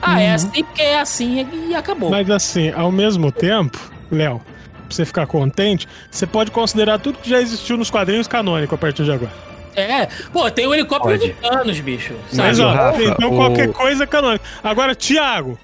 Ah, 0.00 0.20
é 0.20 0.32
assim 0.34 0.62
porque 0.62 0.82
é 0.82 1.00
assim 1.00 1.46
e 1.70 1.74
acabou. 1.74 2.10
Mas 2.10 2.28
assim, 2.30 2.70
ao 2.72 2.92
mesmo 2.92 3.32
tempo, 3.32 3.78
Léo, 4.12 4.38
pra 4.40 4.84
você 4.90 5.04
ficar 5.06 5.26
contente, 5.26 5.88
você 6.10 6.26
pode 6.26 6.50
considerar 6.50 6.98
tudo 6.98 7.18
que 7.18 7.28
já 7.30 7.40
existiu 7.40 7.76
nos 7.78 7.90
quadrinhos 7.90 8.28
canônico 8.28 8.74
a 8.74 8.78
partir 8.78 9.04
de 9.04 9.10
agora. 9.12 9.32
É, 9.74 10.06
pô, 10.32 10.48
tem 10.50 10.66
o 10.68 10.74
helicóptero 10.74 11.18
Pode. 11.18 11.32
de 11.32 11.40
Thanos, 11.40 11.80
bicho. 11.80 12.14
Mas, 12.34 12.58
Sabe? 12.58 12.68
ó, 12.68 12.72
Rafa, 12.74 13.02
então 13.02 13.32
o- 13.32 13.36
qualquer 13.36 13.72
coisa 13.72 14.04
é 14.04 14.06
canônico. 14.06 14.44
Agora, 14.62 14.94
Thiago, 14.94 15.58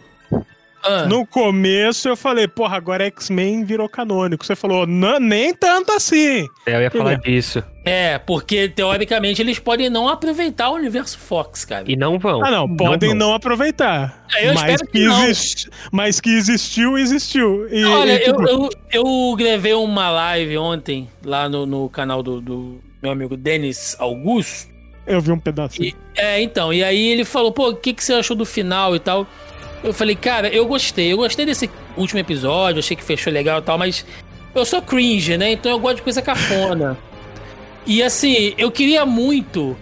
Ah, 0.82 1.04
no 1.06 1.26
começo 1.26 2.08
eu 2.08 2.16
falei, 2.16 2.48
porra, 2.48 2.76
agora 2.76 3.04
X-Men 3.06 3.64
virou 3.64 3.88
canônico. 3.88 4.44
Você 4.44 4.56
falou, 4.56 4.86
"Não, 4.86 5.20
nem 5.20 5.54
tanto 5.54 5.92
assim. 5.92 6.46
É, 6.66 6.76
Eu 6.76 6.80
ia 6.82 6.90
falar 6.90 7.16
disso. 7.16 7.62
É, 7.84 8.18
porque 8.18 8.68
teoricamente 8.68 9.40
eles 9.42 9.58
podem 9.58 9.88
não 9.90 10.06
aproveitar 10.08 10.68
o 10.70 10.74
universo 10.74 11.18
Fox, 11.18 11.64
cara. 11.64 11.84
E 11.86 11.96
não 11.96 12.18
vão. 12.18 12.44
Ah, 12.44 12.50
não, 12.50 12.76
podem 12.76 13.10
vão. 13.10 13.18
não, 13.18 13.34
aproveitar. 13.34 14.26
É, 14.34 14.48
eu 14.48 14.54
mas, 14.54 14.62
espero 14.72 14.86
que 14.86 14.98
que 14.98 15.04
não. 15.06 15.24
exist- 15.24 15.68
mas 15.90 16.20
que 16.20 16.30
existiu, 16.30 16.98
existiu. 16.98 17.66
E, 17.70 17.84
Olha, 17.84 18.12
e, 18.14 18.18
tipo, 18.20 18.42
eu, 18.42 18.68
eu, 18.92 19.02
eu 19.30 19.36
gravei 19.36 19.72
uma 19.74 20.10
live 20.10 20.56
ontem 20.58 21.08
lá 21.24 21.48
no, 21.48 21.64
no 21.66 21.88
canal 21.88 22.22
do, 22.22 22.40
do 22.40 22.80
meu 23.02 23.12
amigo 23.12 23.36
Denis 23.36 23.96
Augusto. 23.98 24.68
eu 25.06 25.20
vi 25.20 25.32
um 25.32 25.38
pedacinho. 25.38 25.88
E- 25.88 25.96
é, 26.16 26.40
então, 26.42 26.72
e 26.72 26.84
aí 26.84 27.08
ele 27.08 27.24
falou, 27.24 27.50
pô, 27.50 27.70
o 27.70 27.76
que, 27.76 27.94
que 27.94 28.04
você 28.04 28.12
achou 28.12 28.36
do 28.36 28.44
final 28.44 28.94
e 28.94 28.98
tal? 28.98 29.26
Eu 29.82 29.94
falei, 29.94 30.14
cara, 30.14 30.48
eu 30.48 30.66
gostei, 30.66 31.12
eu 31.12 31.16
gostei 31.16 31.46
desse 31.46 31.70
último 31.96 32.20
episódio, 32.20 32.80
achei 32.80 32.96
que 32.96 33.02
fechou 33.02 33.32
legal 33.32 33.60
e 33.60 33.62
tal, 33.62 33.78
mas 33.78 34.04
eu 34.54 34.64
sou 34.64 34.82
cringe, 34.82 35.38
né? 35.38 35.52
Então 35.52 35.72
eu 35.72 35.78
gosto 35.78 35.96
de 35.96 36.02
coisa 36.02 36.20
cafona. 36.20 36.98
e 37.86 38.02
assim, 38.02 38.54
eu 38.58 38.70
queria 38.70 39.06
muito, 39.06 39.76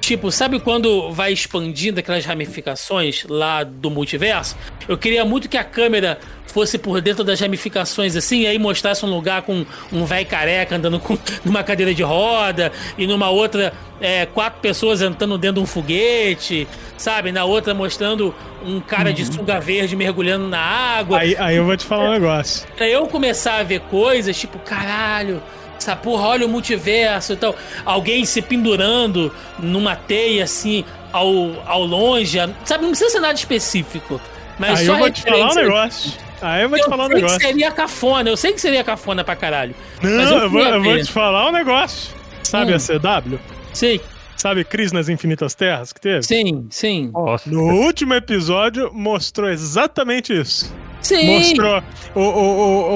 tipo, 0.00 0.32
sabe 0.32 0.58
quando 0.58 1.12
vai 1.12 1.32
expandindo 1.32 2.00
aquelas 2.00 2.24
ramificações 2.24 3.24
lá 3.28 3.62
do 3.62 3.90
multiverso? 3.90 4.56
Eu 4.88 4.96
queria 4.96 5.24
muito 5.24 5.48
que 5.48 5.58
a 5.58 5.64
câmera 5.64 6.18
fosse 6.52 6.76
por 6.78 7.00
dentro 7.00 7.24
das 7.24 7.40
ramificações 7.40 8.14
assim, 8.14 8.42
e 8.42 8.46
aí 8.46 8.58
mostrasse 8.58 9.04
um 9.04 9.10
lugar 9.10 9.42
com 9.42 9.64
um 9.92 10.04
velho 10.04 10.26
careca 10.26 10.76
andando 10.76 11.00
com, 11.00 11.18
numa 11.44 11.62
cadeira 11.62 11.94
de 11.94 12.02
roda, 12.02 12.70
e 12.98 13.06
numa 13.06 13.30
outra, 13.30 13.72
é, 14.00 14.26
quatro 14.26 14.60
pessoas 14.60 15.00
entrando 15.00 15.38
dentro 15.38 15.56
de 15.56 15.60
um 15.60 15.66
foguete, 15.66 16.68
sabe? 16.96 17.32
Na 17.32 17.44
outra 17.44 17.72
mostrando 17.74 18.34
um 18.64 18.80
cara 18.80 19.12
de 19.12 19.24
sunga 19.24 19.58
verde 19.58 19.96
mergulhando 19.96 20.46
na 20.46 20.60
água. 20.60 21.18
Aí, 21.18 21.36
aí 21.38 21.56
eu 21.56 21.64
vou 21.64 21.76
te 21.76 21.84
falar 21.84 22.10
um 22.10 22.12
negócio. 22.12 22.66
Pra 22.76 22.86
eu 22.86 23.06
começar 23.06 23.56
a 23.56 23.62
ver 23.62 23.80
coisas, 23.80 24.38
tipo, 24.38 24.58
caralho, 24.58 25.42
essa 25.78 25.96
porra, 25.96 26.28
olha 26.28 26.46
o 26.46 26.48
multiverso 26.48 27.32
e 27.32 27.36
tal. 27.36 27.56
Alguém 27.84 28.24
se 28.24 28.40
pendurando 28.40 29.32
numa 29.58 29.96
teia, 29.96 30.44
assim, 30.44 30.84
ao, 31.12 31.62
ao 31.66 31.84
longe. 31.84 32.38
Sabe, 32.64 32.82
não 32.82 32.90
precisa 32.90 33.10
ser 33.10 33.20
nada 33.20 33.34
específico. 33.34 34.20
Mas 34.58 34.80
Aí 34.80 34.86
só 34.86 34.92
eu 34.94 34.98
vou 34.98 35.10
te 35.10 35.22
falar 35.22 35.50
um 35.50 35.54
negócio. 35.54 36.12
Aí 36.42 36.62
eu 36.64 36.68
vou 36.68 36.78
te 36.78 36.84
Eu 36.84 36.90
falar 36.90 37.04
um 37.04 37.06
sei 37.06 37.16
que 37.16 37.22
negócio. 37.22 37.40
seria 37.40 37.70
cafona, 37.70 38.28
eu 38.30 38.36
sei 38.36 38.52
que 38.52 38.60
seria 38.60 38.82
cafona 38.84 39.22
pra 39.24 39.36
caralho. 39.36 39.74
mas 40.02 40.12
Não, 40.12 40.36
eu 40.38 40.42
eu 40.44 40.50
vou, 40.50 40.60
eu 40.62 40.82
vou 40.82 40.98
te 41.00 41.10
falar 41.12 41.48
um 41.48 41.52
negócio. 41.52 42.14
Sabe 42.42 42.72
Hum. 42.72 42.76
a 42.76 42.78
CW? 42.78 43.38
Sim, 43.72 44.00
Sabe 44.36 44.64
Cris 44.64 44.90
nas 44.92 45.08
Infinitas 45.08 45.54
Terras 45.54 45.92
que 45.92 46.00
teve? 46.00 46.22
sim, 46.24 46.66
sim. 46.68 47.10
Nossa. 47.12 47.48
No 47.48 47.62
último 47.62 48.12
episódio 48.14 48.90
mostrou 48.92 49.48
exatamente 49.48 50.32
isso. 50.38 50.74
Sim. 51.00 51.26
Mostrou 51.38 51.82
o, 52.14 52.20
o- 52.20 52.92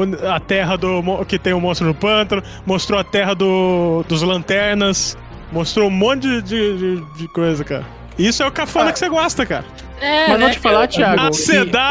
o- 0.00 0.04
o- 0.04 0.28
a 0.28 0.38
terra 0.38 0.76
do 0.76 1.24
que 1.26 1.38
tem 1.38 1.52
o 1.52 1.60
monstro 1.60 1.86
no 1.86 1.94
pântano, 1.94 2.42
mostrou 2.64 2.98
a 3.00 3.04
terra 3.04 3.34
do, 3.34 4.04
dos 4.08 4.22
lanternas, 4.22 5.16
mostrou 5.50 5.88
um 5.88 5.90
monte 5.90 6.40
de, 6.42 6.76
de- 6.78 7.04
de 7.16 7.28
coisa, 7.28 7.64
cara. 7.64 7.86
Isso 8.18 8.42
é 8.42 8.46
o 8.46 8.50
cafona 8.52 8.90
Ah. 8.90 8.92
que 8.92 8.98
você 8.98 9.08
gosta, 9.08 9.46
cara. 9.46 9.64
É, 10.00 10.28
Mas 10.28 10.38
vou 10.38 10.48
né, 10.48 10.50
te 10.54 10.58
falar, 10.60 10.88
cara? 10.88 10.88
Thiago, 10.88 11.20
A 11.22 11.26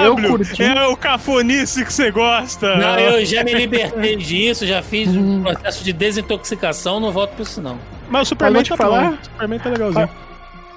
eu 0.03 0.15
CW 0.15 0.27
curti. 0.29 0.63
é 0.63 0.87
o 0.87 0.95
cafonice 0.97 1.83
que 1.85 1.91
você 1.91 2.09
gosta. 2.11 2.75
Não, 2.75 2.99
eu 2.99 3.25
já 3.25 3.43
me 3.43 3.53
libertei 3.53 4.15
disso, 4.17 4.65
já 4.65 4.81
fiz 4.81 5.09
Uhum. 5.09 5.37
um 5.39 5.43
processo 5.43 5.83
de 5.83 5.91
desintoxicação, 5.93 6.99
não 6.99 7.11
volto 7.11 7.31
pra 7.31 7.43
isso 7.43 7.61
não. 7.61 7.77
Mas 8.09 8.23
o 8.23 8.25
Superman 8.29 8.59
Mas 8.61 8.67
tá 8.69 8.77
falar- 8.77 9.09
bom. 9.09 9.15
O 9.21 9.25
Superman 9.25 9.59
tá 9.59 9.69
legalzinho. 9.69 10.09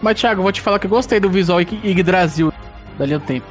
Mas, 0.03 0.19
Thiago, 0.21 0.43
vou 0.43 0.51
te 0.51 0.61
falar 0.61 0.79
que 0.79 0.87
eu 0.87 0.91
gostei 0.91 1.21
do 1.21 1.29
visual 1.31 1.61
Ig- 1.61 1.79
Yggdrasil 1.85 2.53
da 2.99 3.07
linha 3.07 3.19
do 3.19 3.25
tempo. 3.27 3.47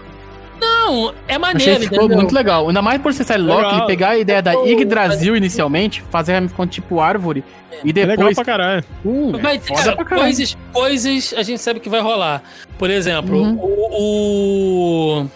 Não, 0.60 1.10
é 1.27 1.36
Achei 1.36 1.38
maneiro, 1.38 1.80
que 1.81 1.90
ficou 1.90 2.10
muito 2.10 2.34
legal. 2.34 2.68
Ainda 2.68 2.81
mais 2.81 3.02
por 3.02 3.14
ser 3.14 3.23
série 3.23 3.41
Loki, 3.41 3.61
Legal. 3.64 3.77
ele 3.77 3.88
pegar 3.88 4.10
a 4.10 4.18
ideia 4.18 4.41
da 4.41 4.53
Yggdrasil 4.53 5.36
inicialmente, 5.36 6.03
fazer 6.10 6.34
ramificando 6.34 6.69
tipo 6.69 6.99
árvore, 6.99 7.44
e 7.84 7.91
É 7.91 7.94
legal 7.94 8.18
depois... 8.18 8.36
pra 8.36 8.45
caralho. 8.45 8.84
Uh, 9.06 9.40
Mas, 9.41 9.65
foda 9.65 9.81
cara, 9.84 9.95
pra 9.95 10.06
caralho. 10.06 10.26
coisas, 10.26 10.57
coisas 10.73 11.34
a 11.38 11.44
gente 11.44 11.61
sabe 11.61 11.80
que 11.80 11.88
vai 11.90 12.02
rolar. 12.02 12.44
Por 12.77 12.90
exemplo, 12.90 13.38
Uhum. 13.38 13.57
o, 13.61 15.22
o 15.22 15.27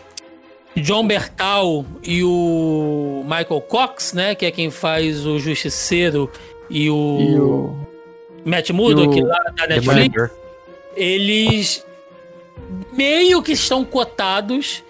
John 0.82 1.06
Bertal 1.08 1.86
e 2.04 2.24
o 2.24 3.24
Michael 3.24 3.62
Cox, 3.62 4.14
né? 4.14 4.36
Que 4.36 4.48
é 4.48 4.52
quem 4.52 4.70
faz 4.70 5.26
o 5.26 5.40
Justiceiro 5.40 6.30
e 6.70 6.90
o, 6.90 7.18
E 7.22 7.40
o... 7.40 7.76
Matt 8.44 8.72
Murdock 8.72 9.22
o 9.22 9.26
lá 9.26 9.40
da 9.56 9.68
Netflix, 9.68 10.32
eles 10.98 11.86
meio 12.92 13.42
que 13.42 13.54
estão 13.54 13.86
cotados 13.86 14.84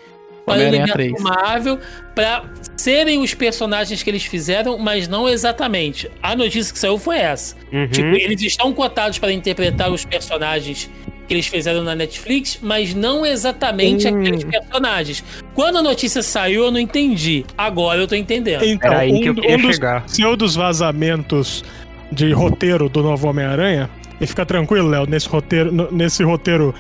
para 0.46 0.60
o 0.64 0.68
universo 0.68 0.94
3. 0.94 1.22
Marvel 1.22 1.80
para 2.16 2.44
serem 2.76 3.22
os 3.22 3.34
personagens 3.34 4.04
que 4.04 4.10
eles 4.10 4.24
fizeram, 4.26 4.78
mas 4.78 5.08
não 5.08 5.28
exatamente. 5.28 6.10
A 6.22 6.36
notícia 6.36 6.74
que 6.74 6.80
saiu 6.80 6.98
foi 6.98 7.18
essa. 7.18 7.56
Uhum. 7.72 7.88
Tipo, 7.88 8.08
eles 8.16 8.42
estão 8.42 8.74
cotados 8.74 9.18
para 9.20 9.32
interpretar 9.32 9.92
os 9.92 10.04
personagens 10.06 10.90
que 11.28 11.34
eles 11.34 11.48
fizeram 11.48 11.84
na 11.84 11.96
Netflix, 11.96 12.60
mas 12.62 12.94
não 12.94 13.26
exatamente 13.26 14.06
Hum. 14.08 14.20
aqueles 14.20 14.44
personagens. 14.44 15.24
Quando 15.56 15.78
a 15.78 15.82
notícia 15.82 16.22
saiu, 16.22 16.66
eu 16.66 16.72
não 16.72 16.80
entendi. 16.80 17.46
Agora 17.58 18.02
eu 18.02 18.08
tô 18.08 18.16
entendendo. 18.16 18.64
Então, 18.66 18.92
Era 18.92 19.02
aí 19.02 19.22
que 19.22 19.28
eu 19.30 19.32
um, 19.32 19.36
queria 19.36 19.56
um 19.56 19.62
dos 19.62 19.76
chegar. 19.78 20.04
pseudos 20.04 20.56
vazamentos 20.56 21.64
de 22.12 22.32
roteiro 22.34 22.90
do 22.90 23.02
novo 23.02 23.30
Homem-Aranha, 23.30 23.90
e 24.20 24.28
fica 24.28 24.46
tranquilo, 24.46 24.90
Léo, 24.90 25.06
nesse 25.08 25.28
roteiro, 25.30 25.90
nesse 25.92 26.24
roteiro 26.24 26.76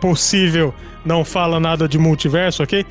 possível 0.00 0.72
não 1.06 1.24
fala 1.24 1.58
nada 1.60 1.88
de 1.88 1.98
multiverso, 1.98 2.62
ok? 2.62 2.84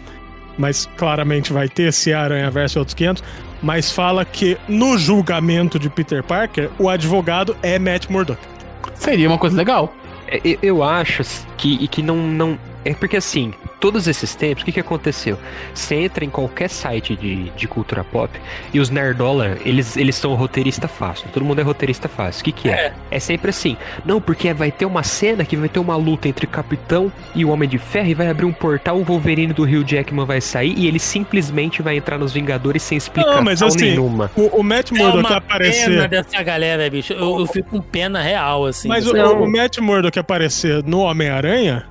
Mas 0.58 0.90
claramente 0.98 1.52
vai 1.52 1.68
ter 1.68 1.90
esse 1.90 2.14
Aranha 2.14 2.50
Verso 2.50 2.78
e 2.78 2.80
outros 2.80 2.96
500. 2.96 3.24
Mas 3.62 3.92
fala 3.92 4.24
que 4.24 4.58
no 4.68 4.98
julgamento 4.98 5.78
de 5.78 5.90
Peter 5.90 6.24
Parker, 6.24 6.70
o 6.80 6.90
advogado 6.90 7.56
é 7.62 7.78
Matt 7.78 8.10
Murdock. 8.10 8.40
Seria 8.96 9.28
uma 9.28 9.38
coisa 9.38 9.56
legal. 9.56 9.94
É, 10.28 10.40
Eu, 10.44 10.58
eu 10.62 10.84
acho 10.84 11.24
que, 11.58 11.76
e 11.84 11.88
que 11.88 12.02
não, 12.02 12.16
não. 12.16 12.58
É 12.86 12.94
porque 12.94 13.18
assim, 13.18 13.52
todos 13.80 14.08
esses 14.08 14.36
tempos, 14.36 14.62
o 14.62 14.66
que, 14.66 14.72
que 14.72 14.80
aconteceu? 14.80 15.38
Você 15.74 15.96
entra 15.96 16.24
em 16.24 16.30
qualquer 16.30 16.70
site 16.70 17.16
de, 17.16 17.50
de 17.50 17.68
cultura 17.68 18.04
pop 18.04 18.40
e 18.72 18.80
os 18.80 18.92
nerdola, 18.92 19.58
eles, 19.66 19.98
eles 19.98 20.16
são 20.16 20.36
roteirista 20.36 20.88
fácil. 20.88 21.28
Todo 21.34 21.44
mundo 21.44 21.60
é 21.60 21.64
roteirista 21.64 22.08
fácil. 22.08 22.42
O 22.42 22.46
que, 22.46 22.52
que 22.52 22.70
é? 22.70 22.94
é? 23.10 23.20
sempre 23.20 23.50
assim. 23.50 23.76
Não, 24.06 24.22
porque 24.22 24.54
vai 24.54 24.72
ter 24.72 24.86
uma 24.86 25.02
cena 25.02 25.44
que 25.44 25.58
vai 25.58 25.68
ter 25.68 25.80
uma 25.80 25.96
luta 25.96 26.28
entre 26.28 26.46
o 26.46 26.48
Capitão 26.48 27.12
e 27.34 27.44
o 27.44 27.50
Homem 27.50 27.68
de 27.68 27.80
Ferro 27.80 28.08
e 28.08 28.14
vai 28.14 28.30
abrir 28.30 28.46
um 28.46 28.54
portal, 28.54 28.98
o 29.00 29.04
Wolverine 29.04 29.52
do 29.52 29.64
Rio 29.64 29.84
Jackman 29.84 30.26
vai 30.26 30.40
sair 30.40 30.78
e 30.78 30.88
ele 30.88 31.00
simplesmente 31.00 31.82
vai 31.82 31.98
entrar 31.98 32.20
nos 32.20 32.34
Vingadores 32.34 32.84
sem 32.84 32.98
explicação 32.98 33.44
mas 33.44 33.62
assim, 33.62 33.92
nenhuma. 33.92 34.30
O, 34.36 34.60
o 34.60 34.64
Matt 34.64 34.92
É 34.92 34.96
Murdock 34.96 35.30
uma 35.30 35.38
aparecer. 35.38 35.90
pena 35.90 36.08
dessa 36.08 36.44
galera, 36.44 36.90
bicho. 36.90 37.14
Eu, 37.14 37.40
eu 37.40 37.48
fico 37.48 37.70
com 37.70 37.82
pena 37.82 38.22
real, 38.22 38.66
assim. 38.66 38.88
Mas 38.88 39.08
o, 39.08 39.14
Não. 39.14 39.44
o 39.44 39.52
Matt 39.52 39.80
Murdock 39.80 40.20
aparecer 40.20 40.84
no 40.84 41.00
Homem-Aranha 41.00 41.86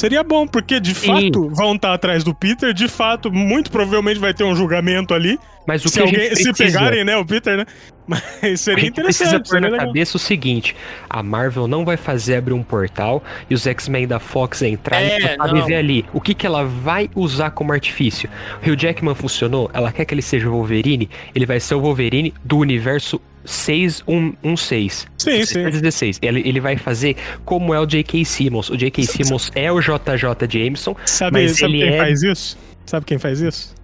seria 0.00 0.24
bom, 0.24 0.46
porque 0.46 0.80
de 0.80 0.94
Sim. 0.94 1.06
fato 1.06 1.48
vão 1.50 1.74
estar 1.74 1.92
atrás 1.92 2.24
do 2.24 2.34
Peter, 2.34 2.72
de 2.72 2.88
fato, 2.88 3.30
muito 3.30 3.70
provavelmente 3.70 4.18
vai 4.18 4.32
ter 4.34 4.44
um 4.44 4.56
julgamento 4.56 5.14
ali. 5.14 5.38
Mas 5.66 5.84
o 5.84 5.88
se 5.88 5.94
que 5.94 6.00
a 6.00 6.02
alguém 6.04 6.20
gente 6.20 6.36
se 6.36 6.52
precisa... 6.52 6.78
pegarem, 6.78 7.04
né, 7.04 7.16
o 7.16 7.24
Peter, 7.24 7.56
né? 7.56 7.66
Mas 8.10 8.20
A 8.42 8.56
seria 8.56 8.84
gente 8.84 8.94
precisa 9.00 9.36
interessante. 9.36 9.50
pôr 9.50 9.60
na 9.60 9.68
legal. 9.68 9.86
cabeça 9.86 10.16
o 10.16 10.20
seguinte: 10.20 10.74
a 11.08 11.22
Marvel 11.22 11.68
não 11.68 11.84
vai 11.84 11.96
fazer 11.96 12.36
abrir 12.36 12.54
um 12.54 12.62
portal 12.62 13.22
e 13.48 13.54
os 13.54 13.66
X-Men 13.66 14.08
da 14.08 14.18
Fox 14.18 14.62
entrar 14.62 15.00
É, 15.00 15.18
e 15.18 15.28
tentar 15.28 15.46
viver 15.52 15.76
ali. 15.76 16.04
O 16.12 16.20
que, 16.20 16.34
que 16.34 16.44
ela 16.44 16.64
vai 16.64 17.08
usar 17.14 17.50
como 17.50 17.72
artifício? 17.72 18.28
O 18.66 18.68
Hugh 18.68 18.76
Jackman 18.76 19.14
funcionou, 19.14 19.70
ela 19.72 19.92
quer 19.92 20.04
que 20.06 20.12
ele 20.14 20.22
seja 20.22 20.48
o 20.48 20.52
Wolverine, 20.52 21.08
ele 21.34 21.46
vai 21.46 21.60
ser 21.60 21.74
o 21.76 21.80
Wolverine 21.80 22.34
do 22.42 22.58
universo 22.58 23.20
6116. 23.50 25.06
Sim, 25.18 25.44
sim. 25.44 25.68
16. 25.70 26.18
Ele, 26.22 26.40
ele 26.48 26.60
vai 26.60 26.76
fazer 26.76 27.16
como 27.44 27.74
é 27.74 27.80
o 27.80 27.86
J.K. 27.86 28.24
Simmons. 28.24 28.70
O 28.70 28.76
J.K. 28.76 29.04
Simmons 29.04 29.50
é 29.54 29.70
o 29.70 29.80
JJ 29.80 30.48
Jameson. 30.48 30.96
Sabe, 31.04 31.42
Mas 31.42 31.58
sabe 31.58 31.74
ele 31.74 31.84
quem 31.84 31.94
é- 31.94 31.98
faz 31.98 32.22
isso? 32.22 32.58
Sabe 32.86 33.06
quem 33.06 33.18
faz 33.18 33.40
isso? 33.40 33.74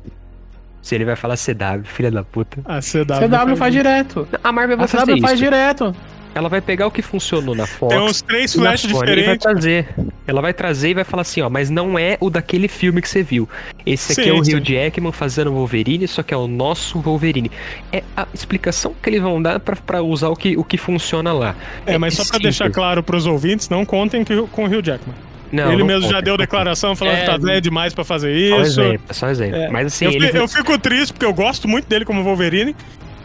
Se 0.82 0.94
ele 0.94 1.04
vai 1.04 1.16
falar 1.16 1.36
CW, 1.36 1.84
filha 1.84 2.10
da 2.10 2.22
puta. 2.22 2.58
A 2.64 2.80
CW. 2.80 3.04
CW 3.28 3.56
faz 3.56 3.74
isso. 3.74 3.82
direto. 3.82 4.28
A 4.42 4.52
Marvel 4.52 4.76
vai 4.76 4.84
A 4.84 4.88
fazer 4.88 5.12
CW 5.12 5.20
faz 5.20 5.34
isso. 5.34 5.42
direto. 5.44 5.96
Ela 6.36 6.48
vai 6.50 6.60
pegar 6.60 6.86
o 6.86 6.90
que 6.90 7.00
funcionou 7.00 7.54
na 7.54 7.66
Fox. 7.66 7.94
Tem 7.94 8.02
uns 8.04 8.20
três 8.22 8.52
flashes 8.52 8.90
Sony 8.90 8.94
vai 9.06 9.14
diferentes. 9.16 9.42
trazer. 9.42 9.88
Ela 10.26 10.42
vai 10.42 10.52
trazer 10.52 10.90
e 10.90 10.94
vai 10.94 11.04
falar 11.04 11.22
assim, 11.22 11.40
ó, 11.40 11.48
mas 11.48 11.70
não 11.70 11.98
é 11.98 12.18
o 12.20 12.28
daquele 12.28 12.68
filme 12.68 13.00
que 13.00 13.08
você 13.08 13.22
viu. 13.22 13.48
Esse 13.86 14.12
aqui 14.12 14.24
Sim, 14.24 14.28
é 14.30 14.32
o 14.40 14.44
sim. 14.44 14.54
Hugh 14.54 14.60
Jackman 14.64 15.12
fazendo 15.12 15.50
o 15.50 15.54
Wolverine, 15.54 16.06
só 16.06 16.22
que 16.22 16.34
é 16.34 16.36
o 16.36 16.46
nosso 16.46 17.00
Wolverine. 17.00 17.50
É 17.92 18.02
a 18.16 18.26
explicação 18.34 18.92
que 19.02 19.08
eles 19.08 19.22
vão 19.22 19.40
dar 19.40 19.58
pra, 19.60 19.76
pra 19.76 20.02
usar 20.02 20.28
o 20.28 20.36
que, 20.36 20.56
o 20.56 20.62
que 20.64 20.76
funciona 20.76 21.32
lá. 21.32 21.54
É, 21.86 21.96
mas 21.96 22.14
só 22.14 22.18
pra 22.22 22.34
simples. 22.34 22.42
deixar 22.42 22.70
claro 22.70 23.02
pros 23.02 23.24
ouvintes, 23.26 23.68
não 23.70 23.84
contem 23.86 24.22
que- 24.22 24.42
com 24.52 24.64
o 24.64 24.66
Hugh 24.66 24.82
Jackman. 24.84 25.14
Não, 25.52 25.68
ele 25.72 25.78
não 25.78 25.86
mesmo 25.86 26.02
já 26.02 26.08
conta, 26.16 26.22
deu 26.22 26.32
não 26.32 26.38
declaração 26.38 26.96
falando 26.96 27.14
É, 27.14 27.20
que 27.20 27.26
tá 27.26 27.36
velho 27.38 27.60
demais 27.60 27.94
pra 27.94 28.04
fazer 28.04 28.50
conta. 28.50 28.64
Só 28.64 28.68
isso. 28.68 28.80
exemplo, 28.82 29.14
só 29.14 29.28
exemplo. 29.30 29.56
É. 29.56 29.70
Mas 29.70 29.86
assim, 29.86 30.04
eu, 30.06 30.12
eu 30.12 30.48
fico 30.48 30.76
triste 30.76 31.12
porque 31.12 31.24
eu 31.24 31.32
gosto 31.32 31.68
muito 31.68 31.88
dele 31.88 32.04
como 32.04 32.22
Wolverine, 32.24 32.74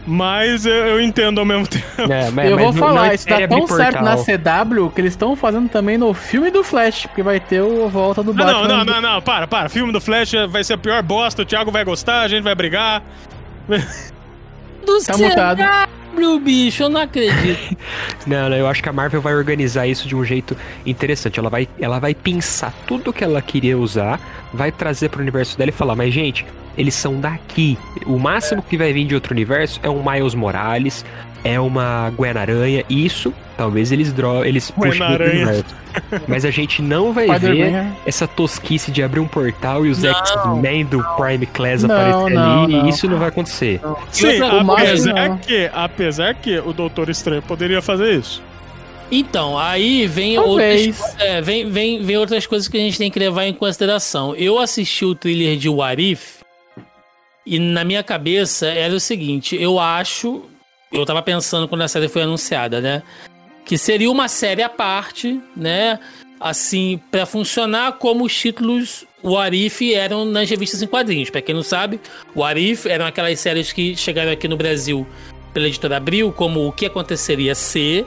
mas 0.06 0.66
eu, 0.66 0.72
eu 0.72 1.00
entendo 1.00 1.38
ao 1.38 1.44
mesmo 1.44 1.66
tempo. 1.68 1.84
É, 2.12 2.30
mas- 2.30 2.50
eu 2.50 2.56
vou 2.58 2.66
não- 2.66 2.72
falar, 2.74 3.06
não 3.06 3.14
isso 3.14 3.26
dá 3.26 3.34
espere 3.40 3.48
tão 3.48 3.66
certo 3.66 4.02
na. 4.02 4.16
CW 4.16 4.90
que 4.90 5.00
eles 5.00 5.12
estão 5.12 5.36
fazendo 5.36 5.68
também 5.68 5.96
no 5.98 6.12
filme 6.12 6.50
do 6.50 6.64
Flash, 6.64 7.06
porque 7.06 7.22
vai 7.22 7.38
ter 7.40 7.60
o 7.62 7.84
a 7.84 7.88
volta 7.88 8.22
do 8.22 8.30
Ah, 8.32 8.34
Batman. 8.34 8.68
não, 8.68 8.76
não, 8.78 8.84
não, 8.84 9.00
não, 9.14 9.22
para, 9.22 9.46
para. 9.46 9.68
Filme 9.68 9.92
do 9.92 10.00
Flash 10.00 10.32
vai 10.48 10.64
ser 10.64 10.74
a 10.74 10.78
pior 10.78 11.02
bosta, 11.02 11.42
o 11.42 11.44
Thiago 11.44 11.70
vai 11.70 11.84
gostar, 11.84 12.20
a 12.22 12.28
gente 12.28 12.42
vai 12.42 12.54
brigar. 12.54 13.02
Do 14.84 14.98
Tá 15.06 15.16
mutado. 15.16 15.58
CW, 16.12 16.38
bicho, 16.40 16.82
eu 16.82 16.88
não 16.88 17.00
acredito. 17.00 17.76
Não, 18.26 18.48
não, 18.48 18.56
eu 18.56 18.68
acho 18.68 18.80
que 18.80 18.88
a 18.88 18.92
Marvel 18.92 19.20
vai 19.20 19.34
organizar 19.34 19.86
isso 19.88 20.06
de 20.06 20.14
um 20.14 20.24
jeito 20.24 20.56
interessante. 20.86 21.40
Ela 21.40 21.50
vai, 21.50 21.68
ela 21.80 21.98
vai 21.98 22.14
pensar 22.14 22.72
tudo 22.86 23.12
que 23.12 23.24
ela 23.24 23.42
queria 23.42 23.76
usar, 23.76 24.20
vai 24.54 24.70
trazer 24.70 25.08
pro 25.08 25.20
universo 25.20 25.58
dela 25.58 25.70
e 25.70 25.72
falar, 25.72 25.96
mas 25.96 26.14
gente, 26.14 26.46
eles 26.78 26.94
são 26.94 27.20
daqui. 27.20 27.76
O 28.06 28.18
máximo 28.18 28.62
que 28.62 28.76
vai 28.76 28.92
vir 28.92 29.06
de 29.06 29.14
outro 29.14 29.32
universo 29.32 29.80
é 29.82 29.90
um 29.90 30.08
Miles 30.08 30.34
Morales, 30.34 31.04
é 31.44 31.58
uma 31.58 32.10
Gwen 32.10 32.30
Aranha. 32.36 32.84
Isso, 32.88 33.32
talvez 33.56 33.92
eles 33.92 34.12
dro 34.12 34.44
eles 34.44 34.70
puxem. 34.70 35.00
Mas 36.26 36.44
a 36.44 36.50
gente 36.50 36.80
não 36.80 37.12
vai 37.12 37.26
ver 37.38 37.86
essa 38.06 38.26
tosquice 38.26 38.90
de 38.90 39.02
abrir 39.02 39.20
um 39.20 39.28
portal 39.28 39.84
e 39.86 39.90
os. 39.90 40.02
X-Men 40.02 40.84
do 40.86 41.02
Prime 41.16 41.46
Class 41.46 41.82
Não, 41.82 41.94
aparecer 41.94 42.34
não, 42.34 42.64
ali. 42.64 42.72
não. 42.74 42.88
Isso 42.88 43.08
não 43.08 43.18
vai 43.18 43.28
acontecer. 43.28 43.80
Sim, 44.10 44.40
apesar 44.40 45.28
não. 45.28 45.38
que, 45.38 45.70
apesar 45.72 46.34
que 46.34 46.58
o 46.58 46.72
Doutor 46.72 47.08
Estranho 47.08 47.42
poderia 47.42 47.82
fazer 47.82 48.14
isso. 48.18 48.42
Então, 49.10 49.58
aí 49.58 50.06
vem 50.06 50.36
Talvez. 50.36 50.98
outras, 50.98 51.20
é, 51.20 51.42
vem, 51.42 51.70
vem, 51.70 52.02
vem 52.02 52.16
outras 52.16 52.46
coisas 52.46 52.66
que 52.66 52.78
a 52.78 52.80
gente 52.80 52.96
tem 52.96 53.10
que 53.10 53.18
levar 53.18 53.44
em 53.44 53.52
consideração. 53.52 54.34
Eu 54.34 54.58
assisti 54.58 55.04
o 55.04 55.14
thriller 55.14 55.58
de 55.58 55.68
What 55.68 56.02
If 56.02 56.42
e 57.44 57.58
na 57.58 57.84
minha 57.84 58.02
cabeça 58.02 58.66
era 58.68 58.94
o 58.94 59.00
seguinte, 59.00 59.56
eu 59.60 59.78
acho, 59.78 60.44
eu 60.92 61.04
tava 61.06 61.22
pensando 61.22 61.66
quando 61.68 61.82
a 61.82 61.88
série 61.88 62.08
foi 62.08 62.22
anunciada, 62.22 62.80
né? 62.80 63.02
Que 63.64 63.78
seria 63.78 64.10
uma 64.10 64.28
série 64.28 64.62
à 64.62 64.68
parte, 64.68 65.40
né? 65.56 65.98
Assim, 66.40 67.00
pra 67.10 67.24
funcionar 67.24 67.92
como 67.92 68.24
os 68.24 68.34
títulos 68.36 69.04
What 69.22 69.56
If 69.56 69.80
eram 69.94 70.24
nas 70.24 70.50
revistas 70.50 70.82
em 70.82 70.86
quadrinhos. 70.86 71.30
Pra 71.30 71.40
quem 71.40 71.54
não 71.54 71.62
sabe, 71.62 72.00
What 72.34 72.60
If 72.60 72.86
eram 72.86 73.06
aquelas 73.06 73.38
séries 73.38 73.72
que 73.72 73.94
chegaram 73.96 74.32
aqui 74.32 74.48
no 74.48 74.56
Brasil 74.56 75.06
pela 75.54 75.68
editora 75.68 75.96
Abril, 75.98 76.32
como 76.32 76.66
O 76.66 76.72
que 76.72 76.86
aconteceria 76.86 77.54
se, 77.54 78.04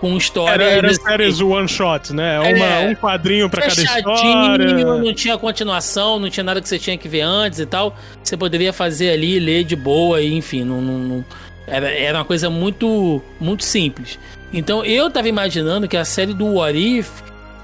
com 0.00 0.14
história 0.18 0.62
Era, 0.64 0.72
era 0.88 0.94
séries 0.94 1.40
one 1.40 1.66
shot, 1.68 2.12
né? 2.12 2.38
Uma, 2.40 2.66
É. 2.66 2.88
um 2.90 2.94
quadrinho 2.94 3.48
pra 3.48 3.62
cada 3.62 3.72
história. 3.82 4.84
não 4.84 5.14
tinha 5.14 5.38
continuação, 5.38 6.18
não 6.18 6.28
tinha 6.28 6.44
nada 6.44 6.60
que 6.60 6.68
você 6.68 6.78
tinha 6.78 6.98
que 6.98 7.08
ver 7.08 7.22
antes 7.22 7.58
e 7.60 7.64
tal. 7.66 7.96
Você 8.22 8.36
poderia 8.36 8.72
fazer 8.74 9.10
ali, 9.10 9.38
ler 9.40 9.64
de 9.64 9.76
boa, 9.76 10.20
e 10.20 10.34
enfim, 10.34 10.64
não, 10.64 10.82
não- 10.82 10.98
não- 10.98 11.24
era, 11.66 11.90
era 11.90 12.18
uma 12.18 12.24
coisa 12.24 12.48
muito, 12.50 13.22
muito 13.40 13.64
simples. 13.64 14.18
Então 14.52 14.84
eu 14.84 15.10
tava 15.10 15.28
imaginando 15.28 15.88
que 15.88 15.96
a 15.96 16.04
série 16.04 16.34
do 16.34 16.46
What 16.54 16.76
If 16.78 17.08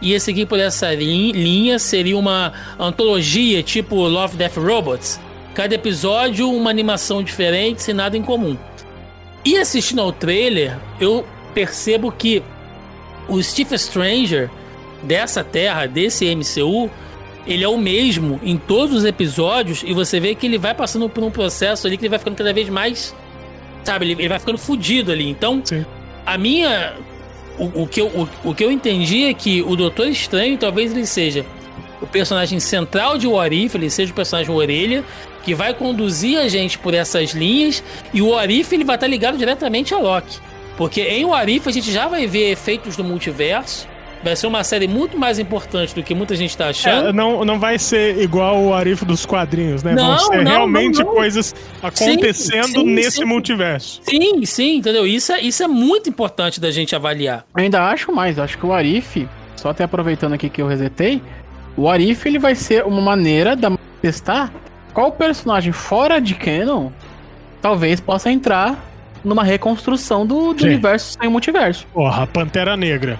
ia 0.01 0.19
seguir 0.21 0.47
por 0.47 0.59
essa 0.59 0.95
lin- 0.95 1.33
linha, 1.33 1.79
seria 1.79 2.17
uma 2.17 2.53
antologia 2.79 3.63
tipo 3.63 3.97
Love, 3.97 4.37
Death 4.37 4.57
Robots. 4.57 5.21
Cada 5.55 5.75
episódio 5.75 6.51
uma 6.51 6.71
animação 6.71 7.23
diferente, 7.23 7.83
sem 7.83 7.93
nada 7.95 8.17
em 8.17 8.23
comum. 8.23 8.57
E 9.45 9.57
assistindo 9.57 10.01
ao 10.01 10.13
trailer, 10.13 10.77
eu 11.01 11.27
percebo 11.53 12.13
que 12.13 12.43
o 13.29 13.43
Steve 13.43 13.77
Stranger 13.77 14.49
dessa 15.03 15.43
terra, 15.43 15.87
desse 15.87 16.25
MCU, 16.35 16.89
ele 17.47 17.65
é 17.65 17.69
o 17.69 17.77
mesmo 17.79 18.39
em 18.43 18.57
todos 18.57 18.95
os 18.95 19.05
episódios 19.05 19.83
e 19.85 19.93
você 19.93 20.21
vê 20.21 20.35
que 20.35 20.47
ele 20.47 20.59
vai 20.59 20.75
passando 20.75 21.09
por 21.09 21.25
um 21.25 21.31
processo 21.31 21.87
ali 21.87 21.97
que 21.97 22.05
ele 22.05 22.11
vai 22.11 22.19
ficando 22.19 22.37
cada 22.37 22.53
vez 22.53 22.69
mais. 22.69 23.15
Sabe, 23.89 24.05
ele, 24.05 24.13
ele 24.21 24.29
vai 24.29 24.39
ficando 24.39 24.59
fudido 24.59 25.11
ali. 25.11 25.27
Então, 25.27 25.63
Sim. 25.65 25.83
a 26.27 26.37
minha. 26.37 26.93
O, 27.59 27.85
o 27.85 27.87
que 27.89 28.03
eu, 28.03 28.07
o, 28.09 28.29
o 28.51 28.55
que 28.55 28.63
eu 28.63 28.71
entendi 28.71 29.25
é 29.25 29.33
que 29.33 29.63
o 29.63 29.75
Doutor 29.75 30.09
Estranho 30.09 30.59
talvez 30.59 30.93
ele 30.93 31.07
seja 31.07 31.45
o 32.01 32.07
personagem 32.07 32.61
central 32.61 33.17
de 33.17 33.27
What 33.27 33.57
If, 33.57 33.75
ele 33.75 33.89
seja 33.89 34.13
o 34.13 34.15
personagem 34.15 34.55
orelha, 34.55 35.03
que 35.43 35.55
vai 35.55 35.73
conduzir 35.73 36.39
a 36.39 36.47
gente 36.49 36.79
por 36.79 36.93
essas 36.93 37.31
linhas, 37.31 37.83
e 38.13 38.21
o 38.21 38.29
What 38.29 38.61
If, 38.61 38.71
ele 38.73 38.85
vai 38.85 38.97
estar 38.97 39.07
ligado 39.07 39.39
diretamente 39.39 39.95
a 39.95 39.99
Loki. 39.99 40.39
Porque 40.77 41.01
em 41.01 41.25
What 41.25 41.51
If 41.51 41.67
a 41.67 41.71
gente 41.73 41.91
já 41.91 42.07
vai 42.07 42.27
ver 42.27 42.51
efeitos 42.51 42.95
do 42.95 43.03
multiverso, 43.03 43.89
vai 44.23 44.35
ser 44.37 44.47
uma 44.47 44.65
série 44.65 44.89
muito 44.89 45.17
mais 45.17 45.39
importante 45.39 45.95
do 45.95 46.03
que 46.03 46.15
muita 46.15 46.35
gente 46.35 46.51
está 46.51 46.69
achando. 46.69 47.09
É, 47.09 47.13
não, 47.13 47.45
não 47.45 47.59
vai 47.59 47.79
ser 47.79 48.21
igual 48.21 48.61
o 48.63 48.75
Arif 48.75 49.05
dos 49.05 49.25
quadrinhos, 49.25 49.83
né? 49.83 49.95
Vão 49.95 50.09
Não, 50.09 50.19
ser 50.19 50.45
não, 50.45 50.51
realmente 50.51 50.99
não, 50.99 51.07
não. 51.07 51.15
coisas 51.15 51.55
acontecendo 51.83 52.81
sim, 52.81 52.85
nesse 52.85 53.19
sim. 53.19 53.25
multiverso. 53.25 54.01
Sim, 54.03 54.45
sim, 54.45 54.77
entendeu? 54.77 55.07
Isso 55.07 55.33
é, 55.33 55.41
isso 55.41 55.63
é 55.63 55.69
muito 55.69 56.09
importante 56.09 56.61
da 56.61 56.71
gente 56.71 56.95
avaliar. 56.95 57.45
Eu 57.57 57.63
ainda 57.63 57.83
acho 57.85 58.13
mais, 58.13 58.39
acho 58.39 58.59
que 58.59 58.67
o 58.67 58.73
Arif, 58.73 59.29
só 59.57 59.71
até 59.71 59.85
aproveitando 59.85 60.33
aqui 60.33 60.49
que 60.49 60.61
eu 60.61 60.67
resetei, 60.67 61.23
o 61.77 61.89
Arif 61.89 62.27
ele 62.27 62.39
vai 62.39 62.55
ser 62.55 62.85
uma 62.85 63.01
maneira 63.01 63.55
da 63.55 63.71
testar 64.03 64.53
qual 64.93 65.13
personagem 65.13 65.73
fora 65.73 66.21
de 66.21 66.35
canon 66.35 66.91
talvez 67.61 68.01
possa 68.01 68.31
entrar 68.31 68.77
numa 69.25 69.45
reconstrução 69.45 70.27
do, 70.27 70.55
do 70.55 70.61
Sim. 70.61 70.69
universo 70.69 71.17
sem 71.21 71.29
multiverso. 71.29 71.87
Porra, 71.93 72.27
Pantera 72.27 72.77
Negra. 72.77 73.19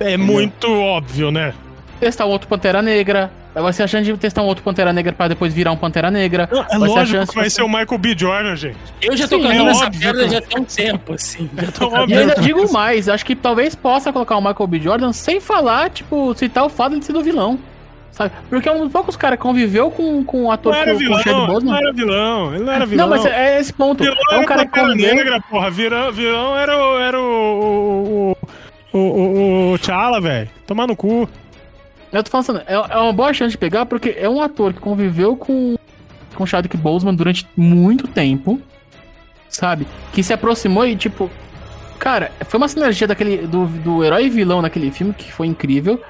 É 0.00 0.16
muito 0.16 0.70
óbvio, 0.72 1.30
né? 1.30 1.54
Testar 2.00 2.26
um 2.26 2.30
outro 2.30 2.48
Pantera 2.48 2.80
Negra. 2.82 3.30
Vai 3.54 3.72
ser 3.72 3.82
a 3.82 3.86
chance 3.88 4.04
de 4.04 4.16
testar 4.16 4.42
um 4.42 4.46
outro 4.46 4.62
Pantera 4.62 4.92
Negra 4.92 5.12
pra 5.12 5.26
depois 5.26 5.52
virar 5.52 5.72
um 5.72 5.76
Pantera 5.76 6.10
Negra. 6.12 6.48
É 6.52 6.54
Vai 6.56 6.68
ser 6.68 6.74
a 6.74 6.78
lógico 6.78 7.06
chance 7.06 7.28
que 7.30 7.34
vai 7.38 7.44
de 7.48 7.50
ser 7.52 7.62
o 7.62 7.68
Michael 7.68 7.98
B. 7.98 8.14
Jordan, 8.16 8.54
gente. 8.54 8.76
Eu 9.02 9.16
já 9.16 9.26
tô 9.26 9.36
Sim, 9.36 9.42
cantando 9.42 9.68
é 9.68 9.70
essa 9.72 9.90
pedra 9.90 10.24
que- 10.24 10.30
já 10.34 10.40
tem 10.40 10.60
um 10.60 10.64
tempo, 10.64 11.12
assim. 11.14 11.50
Já 11.60 11.72
tô 11.72 11.84
É 11.84 12.00
óbvio. 12.00 12.08
E 12.08 12.12
eu 12.14 12.20
ainda 12.20 12.34
digo 12.36 12.72
mais, 12.72 13.08
acho 13.08 13.26
que 13.26 13.34
talvez 13.34 13.74
possa 13.74 14.12
colocar 14.12 14.36
o 14.36 14.40
Michael 14.40 14.66
B. 14.68 14.78
Jordan 14.78 15.12
sem 15.12 15.40
falar, 15.40 15.90
tipo, 15.90 16.32
citar 16.34 16.64
o 16.64 16.68
fato 16.68 16.96
de 16.98 17.04
ser 17.04 17.12
do 17.12 17.22
vilão. 17.22 17.58
Sabe? 18.12 18.32
Porque 18.48 18.68
é 18.68 18.72
um 18.72 18.82
dos 18.84 18.92
poucos 18.92 19.16
caras 19.16 19.36
que 19.38 19.42
conviveu 19.42 19.90
com, 19.90 20.22
com 20.24 20.44
o 20.44 20.50
ator 20.52 20.72
Não 20.72 20.80
era 20.80 20.92
com, 20.92 20.98
com 20.98 21.04
o 21.04 21.16
Chad 21.18 21.24
vilão, 21.24 21.60
não 21.60 21.76
era 21.76 21.92
vilão. 21.92 22.54
Ele 22.54 22.64
não 22.64 22.72
era 22.72 22.86
vilão. 22.86 23.08
Não, 23.08 23.16
mas 23.16 23.26
é 23.26 23.58
esse 23.60 23.72
ponto. 23.72 24.02
Vilão 24.04 24.16
É 24.30 24.34
um 24.34 24.38
era 24.38 24.46
cara 24.46 24.66
que 24.66 24.80
conviveu. 24.80 25.14
Negra, 25.16 25.40
porra. 25.50 25.70
Vilão, 25.70 26.12
vilão 26.12 26.56
era 26.56 26.76
o. 26.78 26.98
Era 26.98 27.20
o. 27.20 27.24
O. 28.32 28.36
O. 28.92 28.98
O. 28.98 29.27
o 29.72 29.78
T'Challa, 29.78 30.20
velho. 30.20 30.48
Tomar 30.66 30.86
no 30.86 30.96
cu. 30.96 31.28
Eu 32.12 32.22
tô 32.22 32.30
falando, 32.30 32.62
é, 32.66 32.74
é 32.74 32.96
uma 32.96 33.12
boa 33.12 33.32
chance 33.34 33.50
de 33.50 33.58
pegar 33.58 33.84
porque 33.86 34.16
é 34.18 34.28
um 34.28 34.40
ator 34.40 34.72
que 34.72 34.80
conviveu 34.80 35.36
com 35.36 35.76
com 36.34 36.46
Chadwick 36.46 36.76
Boseman 36.76 37.14
durante 37.14 37.46
muito 37.56 38.06
tempo, 38.06 38.60
sabe? 39.48 39.86
Que 40.12 40.22
se 40.22 40.32
aproximou 40.32 40.86
e 40.86 40.94
tipo, 40.94 41.28
cara, 41.98 42.30
foi 42.46 42.58
uma 42.58 42.68
sinergia 42.68 43.08
daquele 43.08 43.38
do, 43.38 43.66
do 43.66 44.04
herói 44.04 44.26
e 44.26 44.30
vilão 44.30 44.62
naquele 44.62 44.90
filme 44.92 45.12
que 45.12 45.32
foi 45.32 45.48
incrível. 45.48 46.00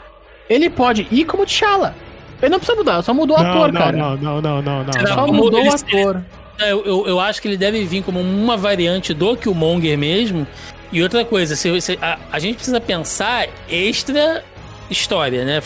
Ele 0.48 0.68
pode 0.68 1.06
ir 1.10 1.24
como 1.24 1.46
T'Challa. 1.46 1.94
Ele 2.40 2.50
não 2.50 2.58
precisa 2.58 2.76
mudar, 2.76 3.02
só 3.02 3.12
mudou 3.12 3.38
o 3.38 3.42
não, 3.42 3.50
ator, 3.50 3.72
não, 3.72 3.80
cara. 3.80 3.96
não, 3.96 4.16
não, 4.16 4.40
não, 4.40 4.62
não, 4.62 4.62
não, 4.62 4.84
não. 4.84 5.06
Só 5.06 5.24
como 5.24 5.32
mudou 5.32 5.64
o 5.64 5.74
ator. 5.74 6.22
É, 6.60 6.72
Eu, 6.72 6.84
eu, 6.84 7.06
eu 7.06 7.20
acho 7.20 7.40
que 7.40 7.48
ele 7.48 7.56
deve 7.56 7.84
vir 7.84 8.02
como 8.02 8.20
uma 8.20 8.56
variante 8.56 9.14
do 9.14 9.36
Killmonger 9.36 9.96
mesmo. 9.96 10.46
E 10.92 11.02
outra 11.02 11.24
coisa, 11.24 11.54
se, 11.54 11.80
se- 11.80 11.98
a, 12.00 12.18
a 12.32 12.38
gente 12.38 12.56
precisa 12.56 12.80
pensar 12.80 13.46
extra 13.68 14.42
história, 14.90 15.44
né? 15.44 15.62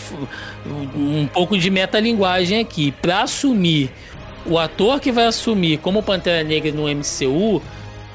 Um 0.95 1.27
pouco 1.27 1.57
de 1.57 1.69
metalinguagem 1.69 2.59
aqui. 2.59 2.91
Pra 3.01 3.21
assumir 3.23 3.89
o 4.45 4.59
ator 4.59 4.99
que 4.99 5.11
vai 5.11 5.25
assumir 5.25 5.77
como 5.77 6.03
Pantera 6.03 6.43
Negra 6.43 6.71
no 6.71 6.83
MCU, 6.87 7.61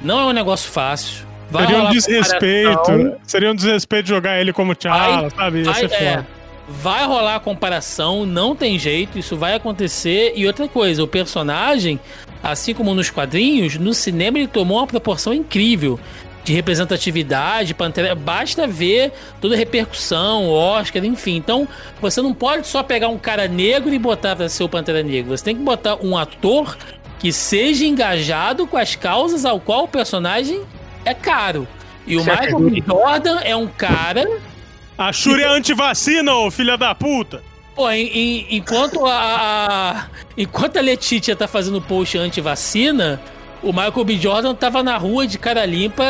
não 0.02 0.20
é 0.20 0.24
um 0.26 0.32
negócio 0.32 0.70
fácil. 0.70 1.26
Vai 1.50 1.66
Seria 1.66 1.82
um 1.82 1.90
desrespeito. 1.90 2.76
comparação. 2.76 3.16
Seria 3.24 3.50
um 3.50 3.54
desrespeito 3.54 4.08
jogar 4.08 4.38
ele 4.38 4.52
como 4.52 4.74
T'Challa, 4.74 5.30
sabe? 5.30 5.62
Vai, 5.62 5.84
é, 5.84 5.88
foda. 5.88 6.26
vai 6.68 7.06
rolar 7.06 7.36
a 7.36 7.40
comparação, 7.40 8.26
não 8.26 8.54
tem 8.54 8.78
jeito, 8.78 9.18
isso 9.18 9.34
vai 9.34 9.54
acontecer. 9.54 10.34
E 10.36 10.46
outra 10.46 10.68
coisa, 10.68 11.02
o 11.02 11.08
personagem, 11.08 11.98
assim 12.42 12.74
como 12.74 12.94
nos 12.94 13.08
quadrinhos, 13.08 13.76
no 13.76 13.94
cinema 13.94 14.36
ele 14.36 14.46
tomou 14.46 14.76
uma 14.76 14.86
proporção 14.86 15.32
incrível 15.32 15.98
de 16.48 16.54
representatividade, 16.54 17.74
Pantera, 17.74 18.14
basta 18.14 18.66
ver 18.66 19.12
toda 19.40 19.54
a 19.54 19.58
repercussão, 19.58 20.48
Oscar, 20.48 21.04
enfim. 21.04 21.36
Então, 21.36 21.68
você 22.00 22.22
não 22.22 22.32
pode 22.32 22.66
só 22.66 22.82
pegar 22.82 23.08
um 23.08 23.18
cara 23.18 23.46
negro 23.46 23.92
e 23.92 23.98
botar 23.98 24.34
pra 24.34 24.48
ser 24.48 24.64
o 24.64 24.68
Pantera 24.68 25.02
Negra. 25.02 25.36
Você 25.36 25.44
tem 25.44 25.56
que 25.56 25.62
botar 25.62 25.96
um 26.02 26.16
ator 26.16 26.76
que 27.18 27.30
seja 27.32 27.84
engajado 27.84 28.66
com 28.66 28.78
as 28.78 28.94
causas 28.96 29.44
ao 29.44 29.60
qual 29.60 29.84
o 29.84 29.88
personagem 29.88 30.62
é 31.04 31.12
caro. 31.12 31.68
E 32.06 32.16
o 32.16 32.22
Certo. 32.22 32.58
Michael. 32.58 32.82
Jordan 32.86 33.40
é 33.40 33.54
um 33.54 33.66
cara 33.66 34.26
A 34.96 35.12
Shuri 35.12 35.42
é 35.42 35.48
antivacina, 35.48 36.32
ô 36.34 36.50
filha 36.50 36.78
da 36.78 36.94
puta! 36.94 37.42
Pô, 37.76 37.90
em- 37.90 38.06
em- 38.08 38.46
enquanto 38.56 39.04
a, 39.04 39.12
a- 39.12 40.06
enquanto 40.36 40.78
a 40.78 40.80
Letitia 40.80 41.36
tá 41.36 41.46
fazendo 41.46 41.80
post 41.82 42.16
anti-vacina, 42.18 43.20
o 43.62 43.72
Michael 43.72 44.04
B. 44.04 44.16
Jordan 44.16 44.54
tava 44.54 44.82
na 44.82 44.96
rua 44.96 45.26
de 45.26 45.38
cara 45.38 45.64
limpa 45.66 46.04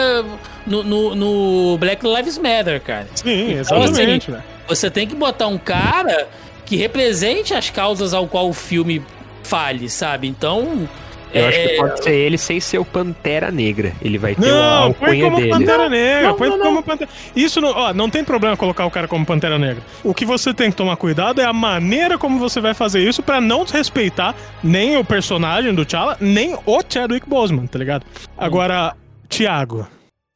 no, 0.66 0.82
no- 0.82 1.14
no 1.14 1.78
Black 1.78 2.06
Lives 2.06 2.38
Matter, 2.38 2.80
cara. 2.80 3.06
Sim, 3.14 3.52
Então, 3.58 3.82
exatamente, 3.82 4.30
velho. 4.30 4.42
Você 4.68 4.90
tem 4.90 5.06
que 5.06 5.14
botar 5.14 5.46
um 5.46 5.56
cara 5.58 6.28
que 6.66 6.76
represente 6.76 7.54
as 7.54 7.70
causas 7.70 8.12
ao 8.12 8.26
qual 8.26 8.48
o 8.48 8.52
filme 8.52 9.02
fale, 9.42 9.88
sabe? 9.88 10.28
Então. 10.28 10.88
Eu 11.32 11.46
acho 11.46 11.59
que 11.59 11.66
é, 11.68 11.76
pode 11.76 12.05
ser 12.05 12.14
ele 12.14 12.38
sem 12.38 12.60
ser 12.60 12.78
o 12.78 12.84
Pantera 12.84 13.50
Negra. 13.50 13.92
Ele 14.00 14.18
vai 14.18 14.34
ter 14.34 14.48
a 14.48 14.52
Não, 14.52 14.92
põe 14.92 15.09
alcunha 15.09 15.24
como 15.24 15.36
dele. 15.36 15.50
Pantera 15.50 15.88
Negra, 15.88 16.28
Não, 16.28 16.36
põe 16.36 16.48
não, 16.48 16.59
como 16.59 16.82
Pantera... 16.82 17.10
Isso 17.36 17.60
não, 17.60 17.70
ó, 17.70 17.94
não 17.94 18.10
tem 18.10 18.24
problema 18.24 18.56
colocar 18.56 18.86
o 18.86 18.90
cara 18.90 19.06
como 19.06 19.26
Pantera 19.26 19.59
Negra. 19.59 19.82
O 20.02 20.14
que 20.14 20.24
você 20.24 20.55
tem 20.55 20.70
que 20.70 20.76
tomar 20.76 20.96
cuidado 20.96 21.40
é 21.40 21.44
a 21.44 21.52
maneira 21.52 22.18
como 22.18 22.38
você 22.38 22.60
vai 22.60 22.74
fazer 22.74 23.00
isso 23.00 23.22
pra 23.22 23.40
não 23.40 23.64
desrespeitar 23.64 24.34
nem 24.62 24.96
o 24.96 25.05
personagem 25.05 25.74
do 25.74 25.84
T'Challa, 25.84 26.16
nem 26.20 26.55
o 26.64 26.82
Chadwick 26.88 27.28
Boseman, 27.28 27.66
tá 27.66 27.78
ligado? 27.78 28.05
Agora, 28.36 28.94
Thiago, 29.28 29.86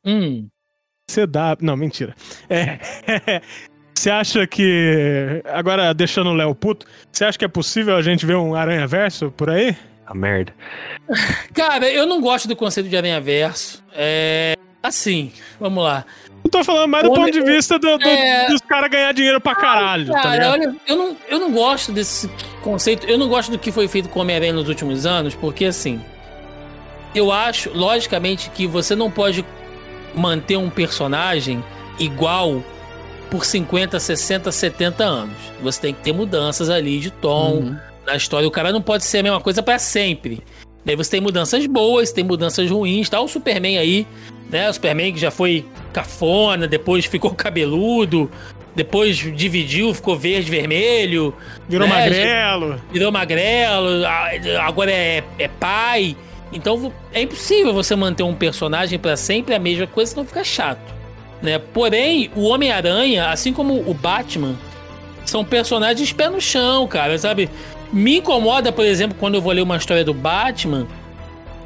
hum, 0.04 0.46
você 1.08 1.26
dá... 1.26 1.56
Não, 1.60 1.76
mentira. 1.76 2.14
É... 2.48 2.78
Você 3.94 4.10
acha 4.10 4.46
que. 4.46 5.42
Agora, 5.44 5.92
deixando 5.92 6.30
o 6.30 6.34
Léo 6.34 6.54
puto, 6.54 6.86
você 7.10 7.24
acha 7.24 7.38
que 7.38 7.44
é 7.44 7.48
possível 7.48 7.94
a 7.94 8.02
gente 8.02 8.24
ver 8.26 8.36
um 8.36 8.54
Aranha 8.54 8.86
Verso 8.86 9.30
por 9.30 9.50
aí? 9.50 9.76
A 10.12 10.14
merda. 10.14 10.54
Cara, 11.54 11.88
eu 11.90 12.06
não 12.06 12.20
gosto 12.20 12.46
do 12.46 12.54
conceito 12.54 12.88
de 12.88 12.96
aranha 12.96 13.20
verso. 13.20 13.82
É. 13.94 14.54
Assim, 14.82 15.32
vamos 15.58 15.82
lá. 15.82 16.04
Não 16.44 16.50
tô 16.50 16.62
falando 16.64 16.90
mais 16.90 17.04
do 17.04 17.12
Homem- 17.12 17.24
ponto 17.26 17.32
de 17.32 17.42
vista 17.50 17.78
do- 17.78 17.96
do- 17.96 18.04
É. 18.08 18.46
dos 18.48 18.60
caras 18.60 18.90
ganhar 18.90 19.12
dinheiro 19.14 19.40
pra 19.40 19.54
caralho, 19.54 20.06
tá 20.12 20.20
Cara, 20.20 20.32
ligado? 20.34 20.52
olha, 20.52 20.76
eu 20.88 20.96
não, 20.96 21.16
eu 21.28 21.38
não 21.38 21.52
gosto 21.52 21.92
desse 21.92 22.28
conceito. 22.62 23.06
Eu 23.08 23.16
não 23.16 23.28
gosto 23.28 23.50
do 23.52 23.58
que 23.58 23.70
foi 23.72 23.86
feito 23.88 24.08
com 24.08 24.18
o 24.18 24.22
Homem-Aranha 24.22 24.52
nos 24.52 24.68
últimos 24.68 25.06
anos, 25.06 25.34
porque 25.34 25.64
assim. 25.64 26.00
Eu 27.14 27.30
acho, 27.30 27.70
logicamente, 27.74 28.50
que 28.50 28.66
você 28.66 28.94
não 28.96 29.10
pode 29.10 29.44
manter 30.14 30.56
um 30.56 30.68
personagem 30.70 31.62
igual 31.98 32.62
por 33.30 33.44
50, 33.44 34.00
60, 34.00 34.50
70 34.50 35.04
anos. 35.04 35.36
Você 35.62 35.80
tem 35.80 35.94
que 35.94 36.00
ter 36.02 36.12
mudanças 36.12 36.68
ali 36.70 36.98
de 36.98 37.10
tom 37.10 37.52
Uhum. 37.58 37.76
Na 38.06 38.16
história. 38.16 38.46
O 38.46 38.50
cara 38.50 38.72
não 38.72 38.82
pode 38.82 39.04
ser 39.04 39.18
a 39.18 39.22
mesma 39.22 39.40
coisa 39.40 39.62
pra 39.62 39.78
sempre. 39.78 40.42
Daí 40.84 40.96
você 40.96 41.12
tem 41.12 41.20
mudanças 41.20 41.64
boas, 41.66 42.12
tem 42.12 42.24
mudanças 42.24 42.68
ruins, 42.70 43.08
tá? 43.08 43.20
O 43.20 43.28
Superman 43.28 43.78
aí, 43.78 44.06
né? 44.50 44.68
O 44.68 44.72
Superman 44.72 45.12
que 45.12 45.20
já 45.20 45.30
foi 45.30 45.64
cafona, 45.92 46.66
depois 46.66 47.04
ficou 47.04 47.30
cabeludo, 47.34 48.30
depois 48.74 49.16
dividiu, 49.16 49.94
ficou 49.94 50.16
verde, 50.16 50.50
vermelho, 50.50 51.34
Virou 51.68 51.86
né, 51.86 51.94
magrelo. 51.94 52.80
virou 52.90 53.12
magrelo, 53.12 54.04
agora 54.60 54.90
é, 54.90 55.22
é 55.38 55.48
pai. 55.48 56.16
Então 56.52 56.92
é 57.12 57.22
impossível 57.22 57.72
você 57.72 57.96
manter 57.96 58.22
um 58.22 58.34
personagem 58.34 58.98
pra 58.98 59.16
sempre 59.16 59.54
a 59.54 59.58
mesma 59.58 59.86
coisa, 59.86 60.10
senão 60.10 60.24
fica 60.24 60.44
chato. 60.44 60.92
Né? 61.40 61.58
Porém, 61.58 62.30
o 62.36 62.44
Homem-Aranha, 62.44 63.30
assim 63.30 63.52
como 63.52 63.74
o 63.88 63.94
Batman, 63.94 64.54
são 65.24 65.44
personagens 65.44 66.12
pé 66.12 66.28
no 66.28 66.40
chão, 66.40 66.86
cara, 66.86 67.16
sabe? 67.18 67.48
Me 67.92 68.18
incomoda, 68.18 68.72
por 68.72 68.84
exemplo, 68.84 69.16
quando 69.20 69.34
eu 69.34 69.42
vou 69.42 69.52
ler 69.52 69.62
uma 69.62 69.76
história 69.76 70.04
do 70.04 70.14
Batman 70.14 70.86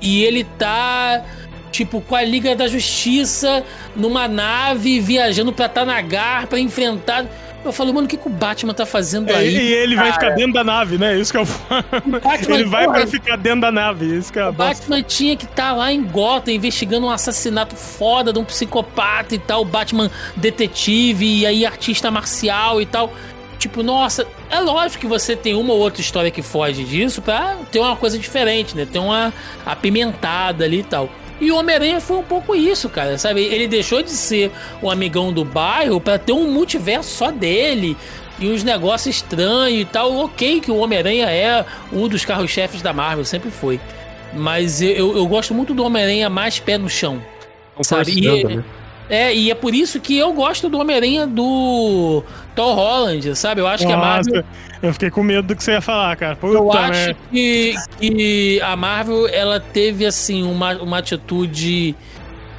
e 0.00 0.24
ele 0.24 0.44
tá, 0.58 1.22
tipo, 1.70 2.00
com 2.00 2.16
a 2.16 2.22
Liga 2.22 2.54
da 2.56 2.66
Justiça 2.66 3.64
numa 3.94 4.26
nave 4.26 4.98
viajando 5.00 5.52
pra 5.52 5.68
Tanagar 5.68 6.46
pra 6.48 6.58
enfrentar. 6.58 7.26
Eu 7.64 7.72
falo, 7.72 7.92
mano, 7.92 8.06
o 8.06 8.08
que, 8.08 8.16
que 8.16 8.28
o 8.28 8.30
Batman 8.30 8.72
tá 8.72 8.86
fazendo 8.86 9.28
É, 9.28 9.34
aí? 9.36 9.56
e 9.56 9.72
ele 9.72 9.96
vai 9.96 10.12
ficar 10.12 10.30
dentro 10.30 10.52
da 10.52 10.62
nave, 10.62 10.98
né? 10.98 11.18
Isso 11.18 11.32
que 11.32 11.38
eu 11.38 11.44
falo. 11.46 11.82
Batman, 12.22 12.54
Ele 12.54 12.64
vai 12.64 12.84
porra, 12.84 12.98
pra 12.98 13.06
ficar 13.08 13.36
dentro 13.36 13.60
da 13.62 13.72
nave. 13.72 14.16
Isso 14.16 14.32
que 14.32 14.38
é 14.38 14.48
O 14.48 14.52
bosta. 14.52 14.74
Batman 14.74 15.02
tinha 15.02 15.36
que 15.36 15.46
estar 15.46 15.72
lá 15.72 15.92
em 15.92 16.00
Gotham 16.04 16.52
investigando 16.52 17.06
um 17.06 17.10
assassinato 17.10 17.74
foda 17.74 18.32
de 18.32 18.38
um 18.38 18.44
psicopata 18.44 19.34
e 19.34 19.38
tal, 19.38 19.64
Batman 19.64 20.08
detetive 20.36 21.40
e 21.40 21.46
aí 21.46 21.66
artista 21.66 22.08
marcial 22.08 22.80
e 22.80 22.86
tal. 22.86 23.12
Tipo, 23.58 23.82
nossa, 23.82 24.26
é 24.50 24.60
lógico 24.60 25.00
que 25.00 25.06
você 25.06 25.34
tem 25.34 25.54
uma 25.54 25.72
ou 25.72 25.80
outra 25.80 26.00
história 26.00 26.30
que 26.30 26.42
foge 26.42 26.84
disso 26.84 27.22
pra 27.22 27.56
ter 27.70 27.78
uma 27.78 27.96
coisa 27.96 28.18
diferente, 28.18 28.76
né? 28.76 28.86
Ter 28.90 28.98
uma 28.98 29.32
apimentada 29.64 30.64
ali 30.64 30.80
e 30.80 30.82
tal. 30.82 31.08
E 31.40 31.50
o 31.50 31.56
Homem-Aranha 31.56 32.00
foi 32.00 32.16
um 32.16 32.22
pouco 32.22 32.54
isso, 32.54 32.88
cara, 32.88 33.18
sabe? 33.18 33.42
Ele 33.42 33.66
deixou 33.66 34.02
de 34.02 34.10
ser 34.10 34.50
o 34.80 34.90
amigão 34.90 35.32
do 35.32 35.44
bairro 35.44 36.00
pra 36.00 36.18
ter 36.18 36.32
um 36.32 36.50
multiverso 36.50 37.10
só 37.10 37.30
dele 37.30 37.96
e 38.38 38.48
uns 38.48 38.62
negócios 38.62 39.16
estranhos 39.16 39.80
e 39.80 39.84
tal. 39.84 40.14
Ok, 40.16 40.60
que 40.60 40.70
o 40.70 40.76
Homem-Aranha 40.76 41.26
é 41.30 41.64
um 41.92 42.08
dos 42.08 42.24
carros-chefes 42.24 42.80
da 42.82 42.92
Marvel, 42.92 43.24
sempre 43.24 43.50
foi. 43.50 43.80
Mas 44.32 44.80
eu, 44.82 45.16
eu, 45.16 45.26
gosto 45.26 45.54
muito 45.54 45.74
do 45.74 45.84
Homem-Aranha 45.84 46.28
mais 46.28 46.58
pé 46.58 46.76
no 46.78 46.88
chão. 46.88 47.22
Sabe, 47.82 48.12
e- 48.12 48.44
né? 48.44 48.64
É, 49.08 49.34
e 49.34 49.50
é 49.50 49.54
por 49.54 49.74
isso 49.74 50.00
que 50.00 50.16
eu 50.18 50.32
gosto 50.32 50.68
do 50.68 50.78
Homem-Aranha 50.78 51.26
do 51.26 52.24
Tom 52.54 52.74
Holland, 52.74 53.36
sabe? 53.36 53.60
Eu 53.60 53.66
acho 53.66 53.86
que 53.86 53.92
a 53.92 53.96
Marvel. 53.96 54.34
Nossa, 54.36 54.46
eu 54.82 54.92
fiquei 54.92 55.10
com 55.10 55.22
medo 55.22 55.46
do 55.48 55.56
que 55.56 55.62
você 55.62 55.72
ia 55.72 55.80
falar, 55.80 56.16
cara. 56.16 56.36
Puta 56.36 56.56
Eu 56.56 56.72
acho 56.72 56.92
merda. 56.92 57.16
que, 57.30 57.74
que 58.00 58.60
a 58.60 58.74
Marvel 58.76 59.28
ela 59.28 59.60
teve 59.60 60.04
assim 60.04 60.42
uma, 60.42 60.74
uma 60.76 60.98
atitude 60.98 61.94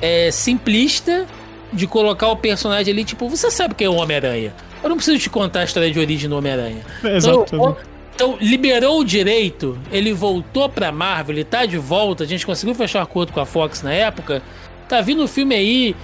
é, 0.02 0.32
simplista 0.32 1.26
de 1.72 1.86
colocar 1.86 2.28
o 2.30 2.38
personagem 2.38 2.94
ali, 2.94 3.04
tipo, 3.04 3.28
você 3.28 3.52
sabe 3.52 3.76
quem 3.76 3.88
é 3.88 3.90
o 3.90 3.96
Homem-Aranha. 3.96 4.54
Eu 4.82 4.90
não 4.90 4.96
preciso 4.96 5.20
te 5.20 5.30
contar 5.30 5.62
a 5.62 5.64
história 5.66 5.92
de 5.92 6.00
origem 6.00 6.30
do 6.30 6.38
Homem-Aranha. 6.38 6.82
Então, 7.00 7.12
Exato. 7.12 7.58
vou, 7.58 7.78
Então, 8.16 8.38
liberou 8.40 9.00
o 9.02 9.04
direito, 9.04 9.78
ele 9.92 10.14
voltou 10.14 10.70
pra 10.70 10.92
Marvel, 10.92 11.36
ele 11.36 11.44
tá 11.44 11.66
de 11.66 11.78
volta, 11.78 12.24
a 12.24 12.28
gente 12.28 12.46
conseguiu 12.46 12.74
fechar 12.74 13.02
acordo 13.02 13.34
com 13.34 13.40
a 13.42 13.46
Fox 13.46 13.82
na 13.82 13.92
época. 13.92 14.42
Tá 14.88 15.02
vindo 15.02 15.24
o 15.24 15.28
filme 15.28 15.54
aí 15.56 15.96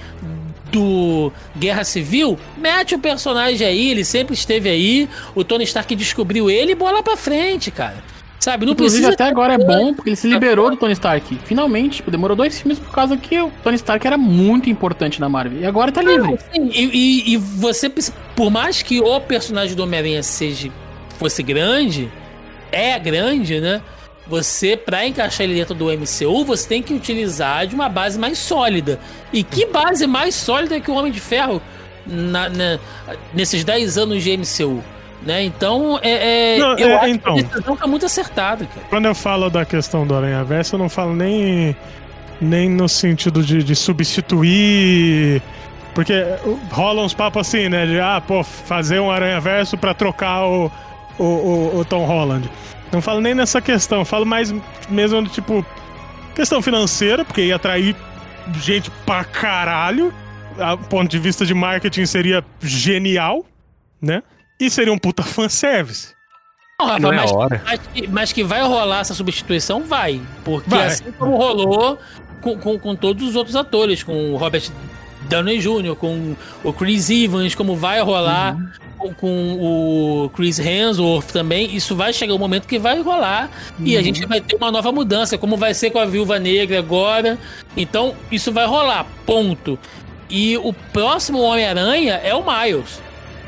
do 0.72 1.32
Guerra 1.58 1.84
Civil, 1.84 2.38
mete 2.58 2.96
o 2.96 3.00
personagem 3.00 3.66
aí, 3.66 3.92
ele 3.92 4.04
sempre 4.04 4.34
esteve 4.34 4.70
aí, 4.70 5.08
o 5.36 5.44
Tony 5.44 5.64
Stark 5.66 5.96
descobriu 5.96 6.50
ele 6.50 6.72
e 6.72 6.76
bola 6.76 7.04
pra 7.04 7.16
frente, 7.16 7.70
cara. 7.70 8.04
Sabe, 8.40 8.66
não 8.66 8.74
Inclusive, 8.74 9.04
precisa. 9.04 9.14
até 9.14 9.32
agora 9.32 9.54
é 9.54 9.58
bom, 9.58 9.94
porque 9.94 10.10
ele 10.10 10.18
se 10.18 10.28
liberou 10.28 10.70
do 10.70 10.76
Tony 10.76 10.92
Stark. 10.94 11.40
Finalmente, 11.46 11.98
tipo, 11.98 12.12
demorou 12.12 12.36
dois 12.36 12.60
filmes 12.60 12.78
por 12.78 12.92
causa 12.92 13.16
que 13.16 13.40
o 13.40 13.50
Tony 13.64 13.76
Stark 13.78 14.06
era 14.06 14.18
muito 14.18 14.70
importante 14.70 15.22
na 15.22 15.30
Marvel. 15.30 15.62
E 15.62 15.66
agora 15.66 15.94
tá 15.94 16.02
livre. 16.02 16.38
E, 16.54 16.84
e- 16.84 17.34
e 17.34 17.38
você, 17.38 17.90
por 18.36 18.52
mais 18.52 18.82
que 18.82 19.00
o 19.00 19.20
personagem 19.22 19.76
do 19.78 19.84
Homem-Aranha 19.84 20.22
seja 20.24 20.70
fosse 21.18 21.42
grande, 21.42 22.12
é 22.70 23.00
grande, 23.00 23.62
né? 23.62 23.82
Você, 24.28 24.78
pra 24.78 25.06
encaixar 25.06 25.42
ele 25.46 25.56
dentro 25.56 25.76
do 25.76 25.92
MCU, 25.92 26.46
você 26.46 26.68
tem 26.68 26.82
que 26.82 26.94
utilizar 26.94 27.68
de 27.68 27.76
uma 27.76 27.90
base 27.90 28.18
mais 28.18 28.38
sólida. 28.38 29.00
E 29.34 29.44
que 29.44 29.66
base 29.66 30.08
mais 30.08 30.34
sólida 30.34 30.80
que 30.80 30.90
o 30.90 30.94
Homem 30.96 31.12
de 31.12 31.20
Ferro 31.20 31.62
na- 32.06 32.48
na- 32.50 32.80
nesses 33.34 33.64
10 33.64 33.98
anos 33.98 34.24
de 34.24 34.32
MCU? 34.32 34.82
Né? 35.26 35.44
Então, 35.44 36.00
é, 36.02 36.56
é- 36.56 36.58
Não, 36.58 36.78
eu 36.78 36.90
é, 36.90 36.96
acho 36.96 37.08
então. 37.08 37.34
que 37.36 37.40
a 37.42 37.44
decisão 37.44 37.76
tá 37.78 37.88
muito 37.88 38.06
acertada, 38.06 38.66
cara. 38.66 38.88
Quando 38.90 39.06
eu 39.06 39.16
falo 39.16 39.50
da 39.50 39.64
questão 39.66 40.06
do 40.06 40.14
Aranha 40.16 40.44
Verso, 40.44 40.76
eu 40.76 40.80
não 40.80 40.90
falo 40.90 41.14
nem, 41.16 41.76
nem 42.42 42.70
no 42.70 42.88
sentido 42.90 43.42
de, 43.44 43.64
de 43.64 43.76
substituir. 43.76 45.42
Porque 45.94 46.14
rolam 46.72 47.06
uns 47.06 47.14
papos 47.14 47.48
assim, 47.48 47.70
né? 47.70 47.86
De 47.86 48.00
ah, 48.00 48.22
pô, 48.26 48.44
fazer 48.44 49.00
um 49.00 49.12
Aranha 49.12 49.40
Verso 49.40 49.78
pra 49.78 49.94
trocar 49.94 50.44
o, 50.46 50.72
o, 51.20 51.24
o, 51.24 51.78
o 51.80 51.86
Tom 51.86 52.06
Holland. 52.06 52.50
Não 52.94 53.02
falo 53.02 53.20
nem 53.20 53.34
nessa 53.34 53.60
questão, 53.60 54.06
falo 54.06 54.26
mais 54.26 54.54
mesmo 54.90 55.22
do 55.24 55.30
tipo. 55.30 55.66
Questão 56.36 56.62
financeira, 56.62 57.26
porque 57.26 57.42
ia 57.44 57.56
atrair 57.56 57.96
gente 58.62 58.90
pra 59.06 59.24
caralho. 59.24 60.14
A 60.60 60.78
ponto 60.78 61.10
de 61.10 61.18
vista 61.20 61.46
de 61.46 61.54
marketing 61.54 62.06
seria 62.06 62.44
genial, 62.62 63.44
né? 64.02 64.22
E 64.60 64.70
seria 64.70 64.94
um 64.94 64.98
puta 64.98 65.24
fanservice. 65.24 66.14
Não, 66.80 66.88
Rafa, 66.88 67.00
Não 67.00 67.14
é 67.14 67.16
mas, 67.18 67.32
hora. 67.32 67.62
mas 67.66 67.80
que- 67.94 68.08
mas 68.08 68.34
que 68.34 68.44
vai 68.44 68.62
rolar 68.62 69.00
essa 69.00 69.14
substituição, 69.14 69.84
vai. 69.84 70.22
Porque 70.44 70.70
Vai. 70.70 70.88
assim 70.88 71.12
como 71.14 71.38
rolou 71.38 71.98
com, 72.42 72.58
com, 72.58 72.78
com 72.80 72.96
todos 72.96 73.28
os 73.28 73.36
outros 73.36 73.56
atores, 73.56 74.04
com 74.04 74.32
o 74.34 74.38
Robert 74.38 74.70
Downey 75.30 75.60
Jr., 75.60 75.96
com 75.96 76.36
o 76.64 76.74
Chris 76.74 77.10
Evans, 77.10 77.56
como 77.56 77.76
vai 77.76 78.02
rolar 78.02 78.56
com, 78.98 79.14
com 79.14 79.58
o 79.60 80.30
Chris 80.30 80.60
Hemsworth 80.60 81.32
também, 81.32 81.76
isso 81.76 81.96
vai 81.96 82.14
chegar 82.14 82.34
um 82.34 82.38
momento 82.38 82.68
que 82.68 82.80
vai 82.80 83.02
rolar 83.02 83.50
e 83.80 83.98
a 83.98 84.02
gente 84.02 84.26
vai 84.26 84.40
ter 84.40 84.56
uma 84.56 84.72
nova 84.72 84.92
mudança, 84.92 85.38
como 85.38 85.58
vai 85.58 85.74
ser 85.74 85.92
com 85.92 86.00
a 86.00 86.06
Viúva 86.06 86.40
Negra 86.40 86.80
agora. 86.80 87.38
Então, 87.76 88.16
isso 88.32 88.52
vai 88.52 88.66
rolar, 88.66 89.06
ponto. 89.26 89.78
E 90.30 90.58
o 90.58 90.74
próximo 90.74 91.42
Homem-Aranha 91.42 92.14
é 92.24 92.34
o 92.34 92.44
Miles. 92.44 93.02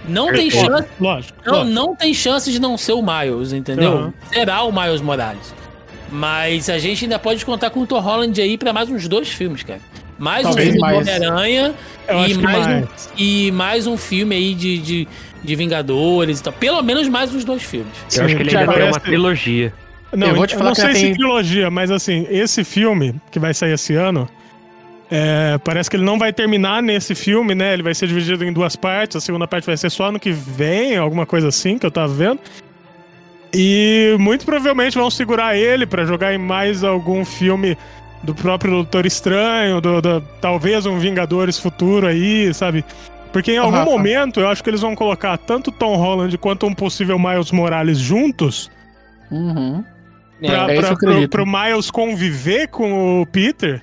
Não 0.07 0.27
tem 0.27 0.49
Lógico, 0.49 0.65
chance 0.65 0.87
Lógico. 0.99 1.39
não, 1.45 1.53
lógico. 1.53 1.73
não 1.73 1.95
tem 1.95 2.13
chance 2.13 2.51
de 2.51 2.59
não 2.59 2.77
ser 2.77 2.93
o 2.93 3.01
Miles, 3.01 3.53
entendeu? 3.53 3.91
Aham. 3.97 4.13
Será 4.31 4.61
o 4.63 4.71
Miles 4.71 5.01
Morales. 5.01 5.53
Mas 6.11 6.69
a 6.69 6.77
gente 6.77 7.05
ainda 7.05 7.17
pode 7.17 7.43
contar 7.43 7.71
com 7.71 7.81
o 7.81 7.87
Tom 7.87 7.99
Holland 7.99 8.39
aí 8.39 8.57
pra 8.57 8.71
mais 8.71 8.89
uns 8.89 9.07
dois 9.07 9.29
filmes, 9.29 9.63
cara. 9.63 9.81
Mais 10.17 10.43
Talvez 10.43 10.67
um 10.69 10.71
filme 10.71 10.79
mais. 10.81 11.05
do 11.05 11.11
Homem-Aranha 11.11 11.73
Eu 12.07 12.25
e 12.27 12.33
mais, 12.35 12.67
mais. 12.67 12.83
Um, 12.85 12.87
e 13.17 13.51
mais 13.51 13.87
um 13.87 13.97
filme 13.97 14.35
aí 14.35 14.53
de, 14.53 14.77
de, 14.77 15.07
de 15.43 15.55
Vingadores 15.55 16.39
e 16.39 16.43
tal. 16.43 16.53
Pelo 16.53 16.81
menos 16.81 17.07
mais 17.09 17.33
uns 17.35 17.43
dois 17.43 17.61
filmes. 17.63 17.91
Eu 18.15 18.25
acho 18.25 18.35
que 18.35 18.41
ele 18.41 18.49
Sim, 18.51 18.57
ainda 18.57 18.71
tem 18.71 18.79
parece- 18.81 18.97
uma 18.97 18.99
trilogia. 19.01 19.73
Não, 20.13 20.27
Eu 20.29 20.35
vou 20.35 20.47
te 20.47 20.53
eu 20.53 20.59
falar 20.59 20.69
não 20.69 20.75
que 20.75 20.81
sei 20.81 20.89
já 20.91 20.95
se 20.95 21.01
tem- 21.05 21.13
trilogia, 21.15 21.69
mas 21.69 21.91
assim, 21.91 22.25
esse 22.29 22.63
filme 22.63 23.15
que 23.31 23.37
vai 23.39 23.53
sair 23.53 23.73
esse 23.73 23.93
ano, 23.95 24.29
é, 25.11 25.57
parece 25.63 25.89
que 25.89 25.97
ele 25.97 26.05
não 26.05 26.17
vai 26.17 26.31
terminar 26.31 26.81
nesse 26.81 27.13
filme, 27.13 27.53
né? 27.53 27.73
Ele 27.73 27.83
vai 27.83 27.93
ser 27.93 28.07
dividido 28.07 28.45
em 28.45 28.53
duas 28.53 28.75
partes. 28.77 29.17
A 29.17 29.19
segunda 29.19 29.45
parte 29.45 29.65
vai 29.65 29.75
ser 29.75 29.89
só 29.89 30.05
ano 30.05 30.19
que 30.19 30.31
vem, 30.31 30.95
alguma 30.95 31.25
coisa 31.25 31.49
assim 31.49 31.77
que 31.77 31.85
eu 31.85 31.91
tava 31.91 32.13
vendo. 32.13 32.39
E 33.53 34.15
muito 34.19 34.45
provavelmente 34.45 34.97
vão 34.97 35.09
segurar 35.09 35.57
ele 35.57 35.85
pra 35.85 36.05
jogar 36.05 36.33
em 36.33 36.37
mais 36.37 36.83
algum 36.83 37.23
filme 37.23 37.77
do 38.25 38.35
próprio 38.35 38.71
Doutor 38.71 39.05
Estranho, 39.05 39.79
do, 39.79 40.01
do- 40.01 40.21
talvez 40.41 40.85
um 40.85 40.97
Vingadores 40.99 41.57
futuro 41.59 42.07
aí, 42.07 42.53
sabe? 42.53 42.83
Porque 43.31 43.51
em 43.51 43.57
algum 43.57 43.71
Rafa. 43.77 43.89
momento 43.91 44.39
eu 44.39 44.47
acho 44.49 44.63
que 44.63 44.69
eles 44.69 44.81
vão 44.81 44.95
colocar 44.95 45.37
tanto 45.37 45.71
Tom 45.71 45.95
Holland 45.95 46.37
quanto 46.37 46.65
um 46.65 46.73
possível 46.73 47.19
Miles 47.19 47.51
Morales 47.51 47.97
juntos 47.99 48.69
Uhum. 49.31 49.83
pra, 50.39 50.71
É, 50.71 50.77
isso 50.79 50.87
pra- 50.87 50.95
pro, 50.97 51.29
pro 51.29 51.45
Miles 51.45 51.91
conviver 51.91 52.67
com 52.69 53.21
o 53.21 53.25
Peter, 53.25 53.81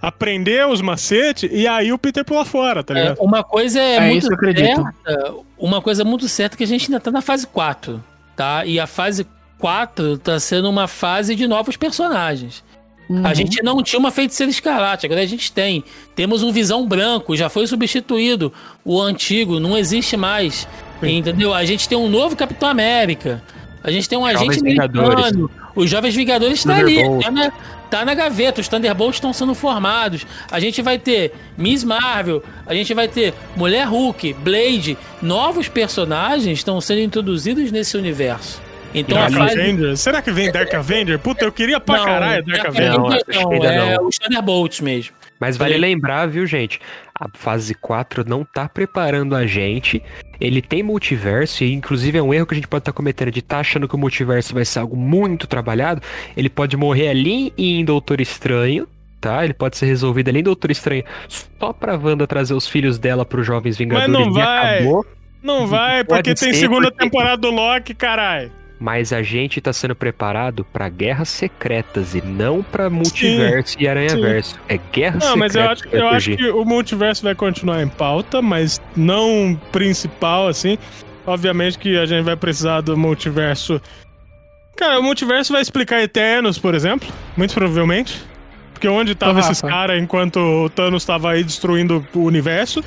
aprender 0.00 0.66
os 0.66 0.80
macetes, 0.80 1.50
e 1.52 1.66
aí 1.66 1.92
o 1.92 1.98
Peter 1.98 2.24
pula 2.24 2.44
fora, 2.44 2.84
tá 2.84 2.96
É, 2.96 3.00
ligado? 3.02 3.18
uma 3.20 3.42
coisa 3.42 3.80
é, 3.80 3.96
É 3.96 4.00
muito 4.02 4.18
isso 4.18 4.28
que 4.28 4.34
eu 4.34 4.38
acredito. 4.50 4.82
certa. 5.04 5.34
Uma 5.58 5.82
coisa 5.82 6.04
muito 6.04 6.28
certa 6.28 6.54
é 6.54 6.58
que 6.58 6.64
a 6.64 6.66
gente 6.66 6.84
ainda 6.86 7.00
tá 7.00 7.10
na 7.10 7.20
fase 7.20 7.46
4, 7.48 8.02
tá? 8.36 8.64
E 8.64 8.78
a 8.78 8.86
fase 8.86 9.26
4 9.58 10.16
tá 10.18 10.38
sendo 10.38 10.70
uma 10.70 10.86
fase 10.86 11.34
de 11.34 11.48
novos 11.48 11.76
personagens. 11.76 12.62
Uhum. 13.08 13.26
A 13.26 13.32
gente 13.32 13.62
não 13.62 13.82
tinha 13.82 13.98
uma 13.98 14.10
feiticeira 14.10 14.50
escarlate, 14.50 15.06
agora 15.06 15.22
a 15.22 15.26
gente 15.26 15.50
tem. 15.50 15.82
Temos 16.14 16.42
um 16.42 16.52
visão 16.52 16.86
branco, 16.86 17.36
já 17.36 17.48
foi 17.48 17.66
substituído. 17.66 18.52
O 18.84 19.00
antigo 19.00 19.58
não 19.58 19.76
existe 19.76 20.16
mais. 20.16 20.68
Entendeu? 21.02 21.54
A 21.54 21.64
gente 21.64 21.88
tem 21.88 21.96
um 21.96 22.08
novo 22.08 22.36
Capitão 22.36 22.68
América. 22.68 23.42
A 23.82 23.90
gente 23.90 24.08
tem 24.08 24.18
um 24.18 24.28
Jovens 24.30 24.58
agente 24.58 24.60
americano. 24.60 25.50
Os 25.74 25.88
Jovens 25.88 26.14
Vingadores 26.14 26.58
estão 26.58 26.74
ali. 26.74 26.98
Tá 27.22 27.30
na, 27.30 27.52
tá 27.88 28.04
na 28.04 28.14
gaveta. 28.14 28.60
Os 28.60 28.68
Thunderbolts 28.68 29.16
estão 29.16 29.32
sendo 29.32 29.54
formados. 29.54 30.26
A 30.50 30.58
gente 30.58 30.82
vai 30.82 30.98
ter 30.98 31.32
Miss 31.56 31.84
Marvel. 31.84 32.42
A 32.66 32.74
gente 32.74 32.92
vai 32.92 33.06
ter 33.06 33.32
Mulher 33.56 33.86
Hulk, 33.86 34.34
Blade. 34.34 34.98
Novos 35.22 35.68
personagens 35.68 36.58
estão 36.58 36.80
sendo 36.80 37.00
introduzidos 37.00 37.70
nesse 37.70 37.96
universo. 37.96 38.60
Então 38.94 39.18
a 39.18 39.28
Dark 39.28 39.34
fase. 39.34 39.60
Avenger. 39.60 39.96
Será 39.96 40.22
que 40.22 40.30
vem 40.30 40.50
Dark 40.50 40.72
Avenger? 40.74 41.18
Puta, 41.18 41.44
eu 41.44 41.52
queria 41.52 41.78
pra 41.78 42.04
caralho 42.04 42.44
Dark 42.44 42.66
Avenger. 42.66 42.92
Não, 42.98 43.08
não, 43.50 43.64
é 43.64 43.94
não. 43.96 44.06
os 44.08 44.18
Thunderbolts 44.18 44.80
mesmo. 44.80 45.14
Mas 45.40 45.56
vale 45.56 45.74
Ele- 45.74 45.80
lembrar, 45.86 46.26
viu, 46.26 46.44
gente? 46.46 46.80
A 47.14 47.26
fase 47.32 47.72
4 47.74 48.24
não 48.26 48.44
tá 48.44 48.68
preparando 48.68 49.36
a 49.36 49.46
gente. 49.46 50.02
Ele 50.40 50.60
tem 50.60 50.82
multiverso, 50.82 51.62
e 51.62 51.72
inclusive 51.72 52.18
é 52.18 52.22
um 52.22 52.32
erro 52.34 52.46
que 52.46 52.54
a 52.54 52.56
gente 52.56 52.66
pode 52.66 52.80
estar 52.82 52.92
cometendo 52.92 53.30
de 53.30 53.38
estar 53.40 53.58
achando 53.60 53.86
que 53.86 53.94
o 53.94 53.98
multiverso 53.98 54.52
vai 54.54 54.64
ser 54.64 54.80
algo 54.80 54.96
muito 54.96 55.46
trabalhado. 55.46 56.02
Ele 56.36 56.48
pode 56.48 56.76
morrer 56.76 57.08
ali 57.08 57.52
em 57.56 57.84
Doutor 57.84 58.20
Estranho, 58.20 58.88
tá? 59.20 59.44
Ele 59.44 59.54
pode 59.54 59.76
ser 59.76 59.86
resolvido 59.86 60.28
ali 60.28 60.40
em 60.40 60.44
Doutor 60.44 60.70
Estranho 60.72 61.04
só 61.28 61.72
pra 61.72 61.96
Wanda 61.96 62.26
trazer 62.26 62.54
os 62.54 62.66
filhos 62.66 62.98
dela 62.98 63.24
pros 63.24 63.46
Jovens 63.46 63.76
Vingadores 63.76 64.12
não 64.12 64.30
e 64.30 64.32
vai. 64.32 64.76
acabou. 64.78 65.06
Não 65.40 65.66
vai, 65.68 66.02
porque 66.02 66.34
tem 66.34 66.52
ser, 66.52 66.54
segunda 66.54 66.90
porque- 66.90 67.04
temporada 67.04 67.36
do 67.36 67.50
Loki, 67.50 67.94
caralho. 67.94 68.50
Mas 68.80 69.12
a 69.12 69.22
gente 69.22 69.60
tá 69.60 69.72
sendo 69.72 69.94
preparado 69.96 70.64
pra 70.64 70.88
guerras 70.88 71.28
secretas 71.28 72.14
e 72.14 72.22
não 72.22 72.62
pra 72.62 72.88
multiverso 72.88 73.76
e 73.80 73.88
aranha-verso. 73.88 74.58
É 74.68 74.78
guerra 74.92 75.18
Não, 75.20 75.36
mas 75.36 75.54
eu 75.54 75.62
secreta 75.62 75.88
acho, 75.88 75.96
eu 75.96 76.08
acho 76.08 76.36
que 76.36 76.50
o 76.50 76.64
multiverso 76.64 77.24
vai 77.24 77.34
continuar 77.34 77.82
em 77.82 77.88
pauta, 77.88 78.40
mas 78.40 78.80
não 78.96 79.58
principal, 79.72 80.46
assim. 80.46 80.78
Obviamente 81.26 81.78
que 81.78 81.98
a 81.98 82.06
gente 82.06 82.24
vai 82.24 82.36
precisar 82.36 82.80
do 82.80 82.96
multiverso. 82.96 83.82
Cara, 84.76 85.00
o 85.00 85.02
multiverso 85.02 85.52
vai 85.52 85.60
explicar 85.60 86.00
Eternos, 86.00 86.56
por 86.56 86.72
exemplo, 86.72 87.08
muito 87.36 87.52
provavelmente. 87.52 88.22
Porque 88.72 88.86
onde 88.86 89.10
estavam 89.10 89.40
esses 89.40 89.60
caras 89.60 90.00
enquanto 90.00 90.38
o 90.38 90.70
Thanos 90.70 91.02
estava 91.02 91.32
aí 91.32 91.42
destruindo 91.42 92.06
o 92.14 92.20
universo, 92.20 92.82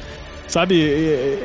sabe? 0.47 1.41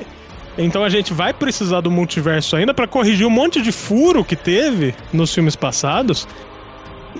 Então 0.58 0.82
a 0.82 0.88
gente 0.88 1.12
vai 1.12 1.32
precisar 1.32 1.80
do 1.80 1.90
multiverso 1.90 2.56
ainda 2.56 2.72
pra 2.72 2.86
corrigir 2.86 3.26
um 3.26 3.30
monte 3.30 3.60
de 3.60 3.72
furo 3.72 4.24
que 4.24 4.36
teve 4.36 4.94
nos 5.12 5.32
filmes 5.34 5.54
passados. 5.54 6.26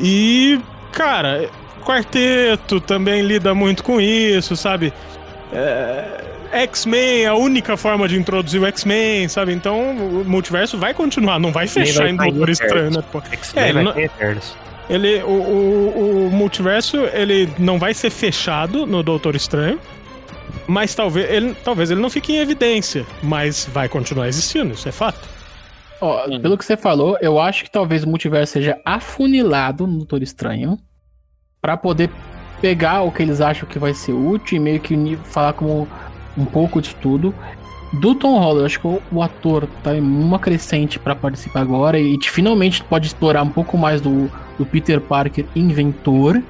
E, 0.01 0.61
cara, 0.93 1.51
Quarteto 1.85 2.81
também 2.81 3.23
lida 3.23 3.55
muito 3.55 3.85
com 3.85 4.01
isso, 4.01 4.57
sabe? 4.57 4.93
É, 5.53 6.25
X-Men 6.53 7.25
é 7.25 7.27
a 7.27 7.35
única 7.35 7.77
forma 7.77 8.09
de 8.09 8.19
introduzir 8.19 8.61
o 8.61 8.67
X-Men, 8.67 9.29
sabe? 9.29 9.53
Então 9.53 9.91
o 9.91 10.25
multiverso 10.25 10.79
vai 10.79 10.95
continuar, 10.95 11.39
não 11.39 11.53
vai 11.53 11.67
fechar 11.67 12.09
em 12.09 12.17
Doutor 12.17 12.49
Estranho, 12.49 12.91
né? 12.91 13.05
Pô? 13.13 13.23
É, 13.55 13.73
não-. 13.73 13.95
Ele, 14.89 15.23
o, 15.23 15.29
o, 15.29 16.27
o 16.29 16.31
multiverso, 16.31 16.97
ele 17.13 17.49
não 17.59 17.79
vai 17.79 17.93
ser 17.93 18.11
fechado 18.11 18.87
no 18.87 19.03
Doutor 19.03 19.35
Estranho, 19.35 19.79
mas 20.67 20.95
talvez 20.95 21.31
ele, 21.31 21.55
talvez 21.65 21.91
ele 21.91 22.01
não 22.01 22.11
fique 22.11 22.33
em 22.33 22.39
evidência, 22.39 23.07
mas 23.23 23.69
vai 23.73 23.89
continuar 23.89 24.29
existindo, 24.29 24.75
isso 24.75 24.89
é 24.89 24.93
fato. 24.93 25.29
Ó, 26.01 26.27
pelo 26.41 26.59
que 26.59 26.65
você 26.65 26.77
falou, 26.77 27.17
eu 27.21 27.41
acho 27.41 27.65
que 27.65 27.71
talvez 27.71 28.05
o 28.05 28.09
multiverso 28.09 28.53
seja 28.55 28.79
afunilado 28.85 29.87
no 29.87 29.99
Doutor 29.99 30.23
Estranho 30.23 30.79
pra 31.61 31.77
poder 31.77 32.11
pegar 32.61 33.03
o 33.03 33.11
que 33.11 33.23
eles 33.23 33.41
acham 33.41 33.69
que 33.69 33.79
vai 33.79 33.95
ser 33.95 34.13
útil 34.13 34.57
e 34.57 34.61
meio 34.61 34.81
que 34.81 35.17
falar 35.25 35.53
como 35.55 35.89
um 36.37 36.45
pouco 36.45 36.83
de 36.83 36.95
tudo. 36.97 37.35
do 37.95 38.15
Tom 38.15 38.39
Holland, 38.39 38.61
eu 38.61 38.67
acho 38.67 38.81
que 38.81 38.87
o, 38.87 39.23
ator 39.23 39.67
tá 39.83 39.95
em 39.95 40.01
uma 40.01 40.39
crescente 40.39 40.99
pra 40.99 41.15
participar 41.15 41.61
agora 41.61 41.99
e 41.99 42.19
te- 42.19 42.31
finalmente 42.31 42.83
pode 42.85 43.07
explorar 43.07 43.43
um 43.43 43.49
pouco 43.51 43.79
mais 43.79 44.01
do, 44.01 44.31
do 44.59 44.67
Peter 44.67 45.01
Parker 45.01 45.47
inventor, 45.55 46.43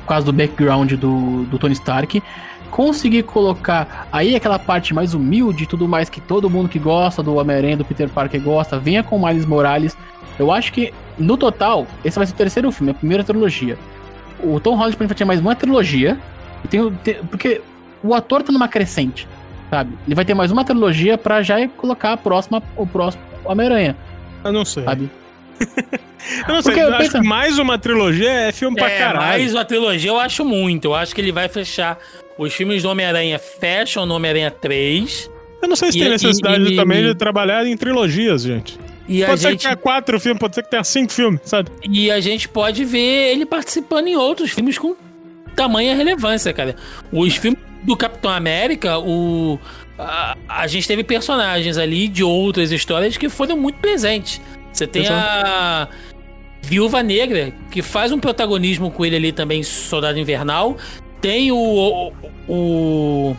por 0.00 0.06
causa 0.08 0.26
do 0.26 0.32
background 0.32 0.92
do, 0.94 1.44
do 1.44 1.58
Tony 1.58 1.72
Stark. 1.74 2.22
Conseguir 2.70 3.24
colocar 3.24 4.06
aí 4.12 4.34
aquela 4.36 4.58
parte 4.58 4.94
mais 4.94 5.12
humilde 5.14 5.64
e 5.64 5.66
tudo 5.66 5.88
mais 5.88 6.08
que 6.08 6.20
todo 6.20 6.48
mundo 6.48 6.68
que 6.68 6.78
gosta 6.78 7.22
do 7.22 7.34
Homem-Aranha, 7.34 7.76
do 7.76 7.84
Peter 7.84 8.08
Parker 8.08 8.40
gosta, 8.40 8.78
venha 8.78 9.02
com 9.02 9.16
o 9.16 9.26
Miles 9.26 9.44
Morales. 9.44 9.96
Eu 10.38 10.50
acho 10.52 10.72
que, 10.72 10.92
no 11.18 11.36
total, 11.36 11.86
esse 12.04 12.16
vai 12.16 12.26
ser 12.26 12.32
o 12.32 12.36
terceiro 12.36 12.70
filme, 12.72 12.92
a 12.92 12.94
primeira 12.94 13.24
trilogia. 13.24 13.76
O 14.42 14.58
Tom 14.60 14.74
Holland 14.76 14.96
pra 14.96 15.04
mim 15.04 15.08
vai 15.08 15.16
ter 15.16 15.24
mais 15.24 15.40
uma 15.40 15.54
trilogia. 15.54 16.18
E 16.64 16.68
tem, 16.68 16.90
tem- 17.04 17.16
porque 17.24 17.60
o 18.02 18.14
ator 18.14 18.42
tá 18.42 18.52
numa 18.52 18.68
crescente, 18.68 19.26
sabe? 19.68 19.92
Ele 20.06 20.14
vai 20.14 20.24
ter 20.24 20.32
mais 20.34 20.50
uma 20.50 20.64
trilogia 20.64 21.18
pra 21.18 21.42
já 21.42 21.66
colocar 21.68 22.12
a 22.12 22.16
próxima, 22.16 22.62
o 22.76 22.86
próximo 22.86 23.22
Homem-Aranha, 23.44 23.96
Eu 24.44 24.52
não 24.52 24.64
sei. 24.64 24.84
sabe? 24.84 25.10
Eu 26.46 26.54
não 26.54 26.62
sei. 26.62 26.72
Porque 26.74 26.80
eu 26.86 26.94
acho 26.94 27.10
que 27.12 27.20
mais 27.26 27.58
uma 27.58 27.78
trilogia 27.78 28.30
é 28.30 28.52
filme 28.52 28.76
pra 28.76 28.90
É, 28.90 28.98
caralho. 28.98 29.18
mais 29.26 29.54
uma 29.54 29.64
trilogia 29.64 30.10
eu 30.10 30.20
acho 30.20 30.44
muito. 30.44 30.84
Eu 30.86 30.94
acho 30.94 31.14
que 31.14 31.20
ele 31.20 31.32
vai 31.32 31.48
fechar. 31.48 31.96
Os 32.42 32.54
filmes 32.54 32.82
do 32.82 32.88
Homem-Aranha 32.88 33.38
fecham 33.38 34.06
no 34.06 34.14
Homem-Aranha 34.14 34.50
3. 34.50 35.30
Eu 35.62 35.68
não 35.68 35.76
sei 35.76 35.92
se 35.92 35.98
E- 35.98 36.00
tem 36.00 36.10
necessidade 36.10 36.72
e- 36.72 36.76
também 36.76 37.00
e- 37.02 37.08
de 37.08 37.14
trabalhar 37.14 37.66
em 37.66 37.76
trilogias, 37.76 38.42
gente. 38.42 38.78
E 39.06 39.22
a, 39.22 39.26
Pode 39.26 39.40
ser 39.42 39.50
gente, 39.50 39.58
que 39.58 39.64
tenha 39.64 39.76
quatro 39.76 40.18
filmes, 40.18 40.40
pode 40.40 40.54
ser 40.54 40.62
que 40.62 40.70
tenha 40.70 40.82
cinco 40.84 41.12
filmes, 41.12 41.40
sabe? 41.44 41.70
e 41.84 42.10
a 42.10 42.18
gente 42.20 42.48
pode 42.48 42.82
ver 42.84 43.32
ele 43.32 43.44
participando 43.44 44.06
em 44.06 44.16
outros 44.16 44.52
filmes 44.52 44.78
com 44.78 44.94
tamanha 45.54 45.94
relevância, 45.94 46.50
cara. 46.52 46.76
Os 47.12 47.36
filmes 47.36 47.60
do 47.82 47.94
Capitão 47.96 48.30
América, 48.30 48.98
o. 48.98 49.58
A, 49.98 50.34
a 50.48 50.66
gente 50.66 50.86
teve 50.88 51.04
personagens 51.04 51.76
ali 51.76 52.08
de 52.08 52.24
outras 52.24 52.72
histórias 52.72 53.18
que 53.18 53.28
foram 53.28 53.54
muito 53.56 53.80
presentes. 53.80 54.40
Você 54.72 54.86
tem 54.86 55.06
a 55.08 55.88
Viúva 56.62 57.02
Negra, 57.02 57.52
que 57.70 57.82
faz 57.82 58.12
um 58.12 58.18
protagonismo 58.18 58.90
com 58.90 59.04
ele 59.04 59.16
ali 59.16 59.32
também, 59.32 59.62
Soldado 59.62 60.18
Invernal. 60.18 60.76
Tem 61.20 61.52
o, 61.52 61.56
o, 61.56 62.12
o 62.48 63.36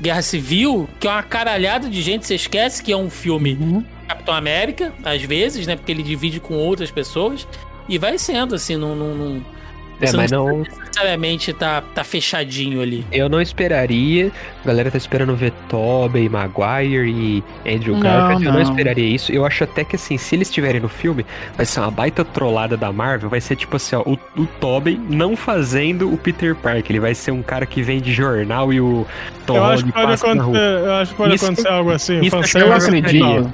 Guerra 0.00 0.22
Civil, 0.22 0.88
que 0.98 1.06
é 1.06 1.10
uma 1.10 1.22
caralhada 1.22 1.88
de 1.88 2.00
gente, 2.00 2.26
você 2.26 2.34
esquece 2.34 2.82
que 2.82 2.92
é 2.92 2.96
um 2.96 3.10
filme 3.10 3.54
Uhum. 3.54 3.84
Capitão 4.08 4.34
América, 4.34 4.92
às 5.04 5.22
vezes, 5.22 5.66
né? 5.66 5.76
Porque 5.76 5.92
ele 5.92 6.02
divide 6.02 6.40
com 6.40 6.54
outras 6.54 6.90
pessoas. 6.90 7.46
E 7.86 7.98
vai 7.98 8.16
sendo, 8.18 8.54
assim, 8.54 8.76
não. 8.76 8.96
não, 8.96 9.14
não 9.14 9.57
É, 10.00 10.06
você 10.06 10.16
mas 10.16 10.30
não, 10.30 10.58
necessariamente 10.58 11.52
tá, 11.52 11.82
tá 11.94 12.04
fechadinho 12.04 12.80
ali. 12.80 13.04
eu 13.10 13.28
não 13.28 13.40
esperaria. 13.40 14.30
A 14.64 14.66
galera 14.66 14.90
tá 14.90 14.96
esperando 14.98 15.34
ver 15.34 15.52
Tobey, 15.68 16.28
Maguire 16.28 17.08
e 17.10 17.44
Andrew 17.66 17.94
Não, 17.94 18.00
Garfield. 18.02 18.44
Eu 18.46 18.52
não 18.52 18.60
não. 18.62 18.70
esperaria 18.70 19.06
isso. 19.14 19.32
Eu 19.32 19.44
acho 19.44 19.64
até 19.64 19.84
que 19.84 19.96
assim, 19.96 20.16
se 20.16 20.36
eles 20.36 20.48
estiverem 20.48 20.80
no 20.80 20.88
filme, 20.88 21.26
vai 21.56 21.66
ser 21.66 21.80
uma 21.80 21.90
baita 21.90 22.24
trollada 22.24 22.76
da 22.76 22.92
Marvel. 22.92 23.28
Vai 23.28 23.40
ser 23.40 23.56
tipo 23.56 23.76
assim, 23.76 23.96
ó, 23.96 24.02
o, 24.02 24.18
o 24.36 24.46
Tobey 24.60 25.00
não 25.08 25.36
fazendo 25.36 26.12
o 26.12 26.16
Peter 26.16 26.54
Parker. 26.54 26.84
Ele 26.90 27.00
vai 27.00 27.14
ser 27.14 27.30
um 27.32 27.42
cara 27.42 27.66
que 27.66 27.82
vem 27.82 28.00
de 28.00 28.12
jornal 28.12 28.72
e 28.72 28.80
o 28.80 29.06
Tom 29.46 29.56
eu, 29.56 29.64
acho 29.64 29.84
que 29.84 29.92
pode 29.92 30.12
acontecer, 30.12 30.58
eu 30.58 30.92
acho 30.94 31.10
que 31.12 31.16
pode 31.16 31.34
Isso- 31.34 31.44
acontecer 31.46 31.68
algo 31.68 31.90
assim. 31.90 32.20
isso 32.20 32.58
Eu 32.58 32.72
acredito. 32.72 33.52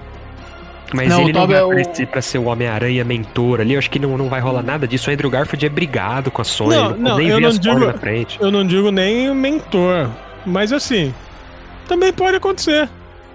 Mas 0.93 1.09
Não, 1.09 1.23
ele 1.23 1.33
não 1.33 1.47
vai 1.47 1.59
é 1.59 1.65
o- 1.65 2.07
pra 2.07 2.21
ser 2.23 2.39
o 2.39 2.45
Homem-Aranha 2.45 3.05
mentor 3.05 3.61
ali. 3.61 3.73
Eu 3.73 3.79
acho 3.79 3.91
que 3.91 3.99
não, 3.99 4.17
não 4.17 4.29
vai 4.29 4.41
rolar 4.41 4.63
nada 4.63 4.87
disso. 4.87 5.11
O 5.11 5.13
Andrew 5.13 5.31
Garfield 5.31 5.65
é 5.67 5.69
brigado 5.69 6.31
com 6.31 6.41
a 6.41 6.45
Sony. 6.45 6.75
Não, 6.77 6.91
não, 6.97 7.17
nem 7.19 7.29
eu 7.29 7.41
não 7.41 7.51
digo- 7.51 7.79
na 7.87 7.95
frente. 7.95 8.39
Eu 8.41 8.51
não 8.51 8.65
digo 8.67 8.91
nem 8.91 9.35
mentor, 9.35 10.09
mas 10.47 10.73
assim, 10.73 11.13
também 11.89 12.13
pode 12.13 12.37
acontecer. 12.37 12.89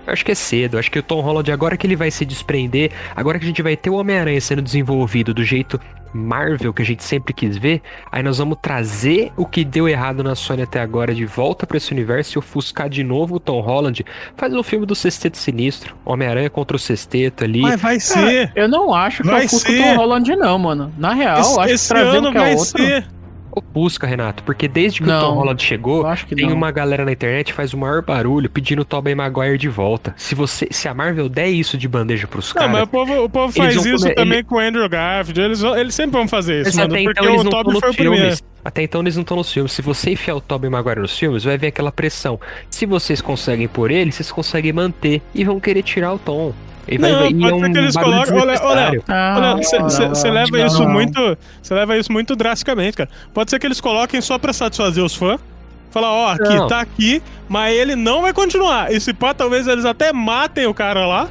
Eu 0.10 0.14
acho 0.14 0.26
que 0.26 0.32
é 0.32 0.36
cedo. 0.36 0.78
Acho 0.78 0.90
que 0.90 1.00
o 1.00 1.04
Tom 1.04 1.22
Holland, 1.22 1.52
agora 1.52 1.78
que 1.78 1.86
ele 1.86 1.96
vai 1.96 2.10
se 2.10 2.26
desprender, 2.26 2.92
agora 3.16 3.38
que 3.38 3.46
a 3.46 3.48
gente 3.48 3.62
vai 3.62 3.78
ter 3.78 3.90
o 3.90 3.94
Homem-Aranha 3.96 4.42
sendo 4.42 4.62
desenvolvido 4.62 5.34
do 5.34 5.44
jeito 5.44 5.80
Marvel 6.12 6.74
que 6.74 6.82
a 6.82 6.86
gente 6.86 7.04
sempre 7.04 7.34
quis 7.34 7.56
ver, 7.56 7.84
aí 8.12 8.24
nós 8.24 8.40
vamos 8.40 8.58
trazer 8.60 9.32
o 9.38 9.46
que 9.46 9.64
deu 9.64 9.88
errado 9.88 10.24
na 10.24 10.34
Sony 10.34 10.64
até 10.64 10.82
agora 10.82 11.14
de 11.14 11.24
volta 11.24 11.68
pra 11.68 11.78
esse 11.78 11.92
universo 11.92 12.36
e 12.36 12.40
ofuscar 12.40 12.90
de 12.90 13.04
novo 13.04 13.36
o 13.36 13.40
Tom 13.40 13.62
Holland. 13.62 14.04
Faz 14.36 14.52
um 14.54 14.64
filme 14.64 14.88
do 14.88 14.96
Sexteto 14.96 15.38
Sinistro, 15.38 15.96
Homem-Aranha 16.04 16.50
contra 16.50 16.76
o 16.76 16.80
Sexteto 16.80 17.44
ali. 17.44 17.62
Mas 17.62 17.80
vai 17.80 18.00
ser. 18.00 18.52
Eu 18.56 18.68
não 18.68 18.94
acho 18.94 19.22
que 19.22 19.30
Vai 19.30 19.46
eu 19.46 19.50
fusco 19.50 19.72
o. 19.72 19.78
Tom 19.78 19.96
Holland, 19.98 20.36
não, 20.36 20.58
mano. 20.58 20.92
Na 20.98 21.14
real, 21.14 21.40
esse 21.42 21.60
acho 21.60 21.68
que 21.68 21.74
esse 21.74 21.88
trazendo 21.90 22.28
ano 22.28 22.32
que 22.32 22.38
é 22.38 22.42
vai 22.42 22.56
outro. 22.56 22.66
ser. 22.66 23.18
Ofusca, 23.52 24.06
Renato, 24.08 24.44
porque 24.44 24.68
desde 24.68 25.02
que 25.02 25.08
Não. 25.08 25.18
o 25.18 25.22
Tom 25.30 25.36
Holland 25.36 25.64
chegou, 25.64 26.02
Eu 26.02 26.08
acho 26.08 26.26
que 26.28 26.36
Tem 26.36 26.48
não. 26.48 26.56
uma 26.56 26.72
galera 26.72 27.03
na 27.06 27.11
internet 27.11 27.48
que 27.48 27.53
faz 27.53 27.74
o 27.74 27.78
maior 27.78 28.02
barulho 28.02 28.50
pedindo 28.50 28.82
o 28.82 28.86
Tobey 28.86 29.16
Maguire 29.16 29.58
de 29.58 29.68
volta. 29.69 30.14
Se 30.18 30.36
você, 30.36 30.68
se 30.72 30.88
a 30.88 30.94
Marvel 30.94 31.28
der 31.30 31.50
isso 31.50 31.78
de 31.78 31.88
bandeja 31.88 32.28
pros 32.28 32.53
Não, 32.53 32.61
mas 32.64 32.72
caras, 32.72 32.88
o 32.88 32.88
povo, 32.92 33.24
o 33.26 33.30
povo 33.30 33.53
faz 33.53 33.76
isso 33.76 33.98
comer- 34.03 34.16
também 34.16 34.44
com 34.44 34.56
o 34.56 34.60
Andrew 34.60 34.88
Garfield. 34.88 35.42
Eles, 35.42 35.61
eles 35.64 35.95
sempre 35.95 36.11
vão 36.11 36.28
fazer 36.28 36.61
isso, 36.61 36.76
mas 36.76 36.76
mano. 36.78 36.94
até 36.94 37.03
Porque 37.03 37.19
então 37.19 37.30
eles 37.34 37.42
o 37.42 37.44
não 37.44 37.50
estão 37.50 37.64
Tobey 37.64 37.80
foi 37.80 37.88
nos 37.90 37.94
o 37.95 37.98
primeiro. 37.98 38.22
filmes. 38.26 38.44
Até 38.64 38.84
então 38.84 39.02
eles 39.02 39.16
não 39.16 39.22
estão 39.22 39.38
nos 39.38 39.52
filmes. 39.52 39.72
Se 39.72 39.82
você 39.82 40.11
enfiar 40.11 40.36
o 40.36 40.42
Tobey 40.42 40.69
Maguire 40.69 41.00
nos 41.00 41.18
filmes, 41.18 41.44
vai 41.45 41.58
ver 41.58 41.68
aquela 41.68 41.92
pressão. 41.92 42.40
Se 42.69 42.86
vocês 42.86 43.22
conseguem 43.22 43.68
por 43.68 43.90
ele, 43.90 44.11
vocês 44.11 44.32
conseguem 44.32 44.74
manter 44.74 45.22
e 45.34 45.44
vão 45.45 45.60
querer 45.60 45.82
tirar 45.82 46.14
o 46.14 46.19
Tom. 46.19 46.53
E 46.90 46.98
vai, 46.98 47.11
Não, 47.11 47.19
vai, 47.19 47.34
pode 47.34 47.45
é 47.45 47.50
ser 47.50 47.53
um 47.69 47.74
que 47.74 47.77
eles 47.80 47.95
coloquem- 47.95 48.34
olha- 48.40 48.61
olha. 48.64 49.03
Ah, 49.08 49.56
Você 49.58 49.77
não, 50.27 50.34
leva 50.34 50.58
não, 50.58 50.66
isso 50.68 50.84
não. 50.84 50.90
muito. 50.92 51.38
Você 51.61 51.74
leva 51.74 51.98
isso 51.98 52.11
muito 52.11 52.35
drasticamente, 52.35 52.98
cara. 52.98 53.09
Pode 53.34 53.50
ser 53.51 53.59
que 53.59 53.68
eles 53.68 53.80
coloquem 53.80 54.19
só 54.22 54.38
pra 54.38 54.51
satisfazer 54.53 55.03
os 55.03 55.16
fãs. 55.16 55.40
Falar, 55.92 56.11
ó, 56.11 56.32
aqui, 56.34 56.56
Não. 56.56 56.68
tá 56.68 56.80
aqui, 56.82 57.22
mas 57.48 57.76
ele 57.76 57.95
não 57.95 58.22
vai 58.22 58.32
continuar. 58.34 58.92
E 58.92 59.00
se 59.00 59.11
pá, 59.14 59.34
talvez 59.34 59.68
eles 59.68 59.85
até 59.85 60.14
matem 60.14 60.66
o 60.68 60.74
cara 60.74 61.06
lá. 61.08 61.27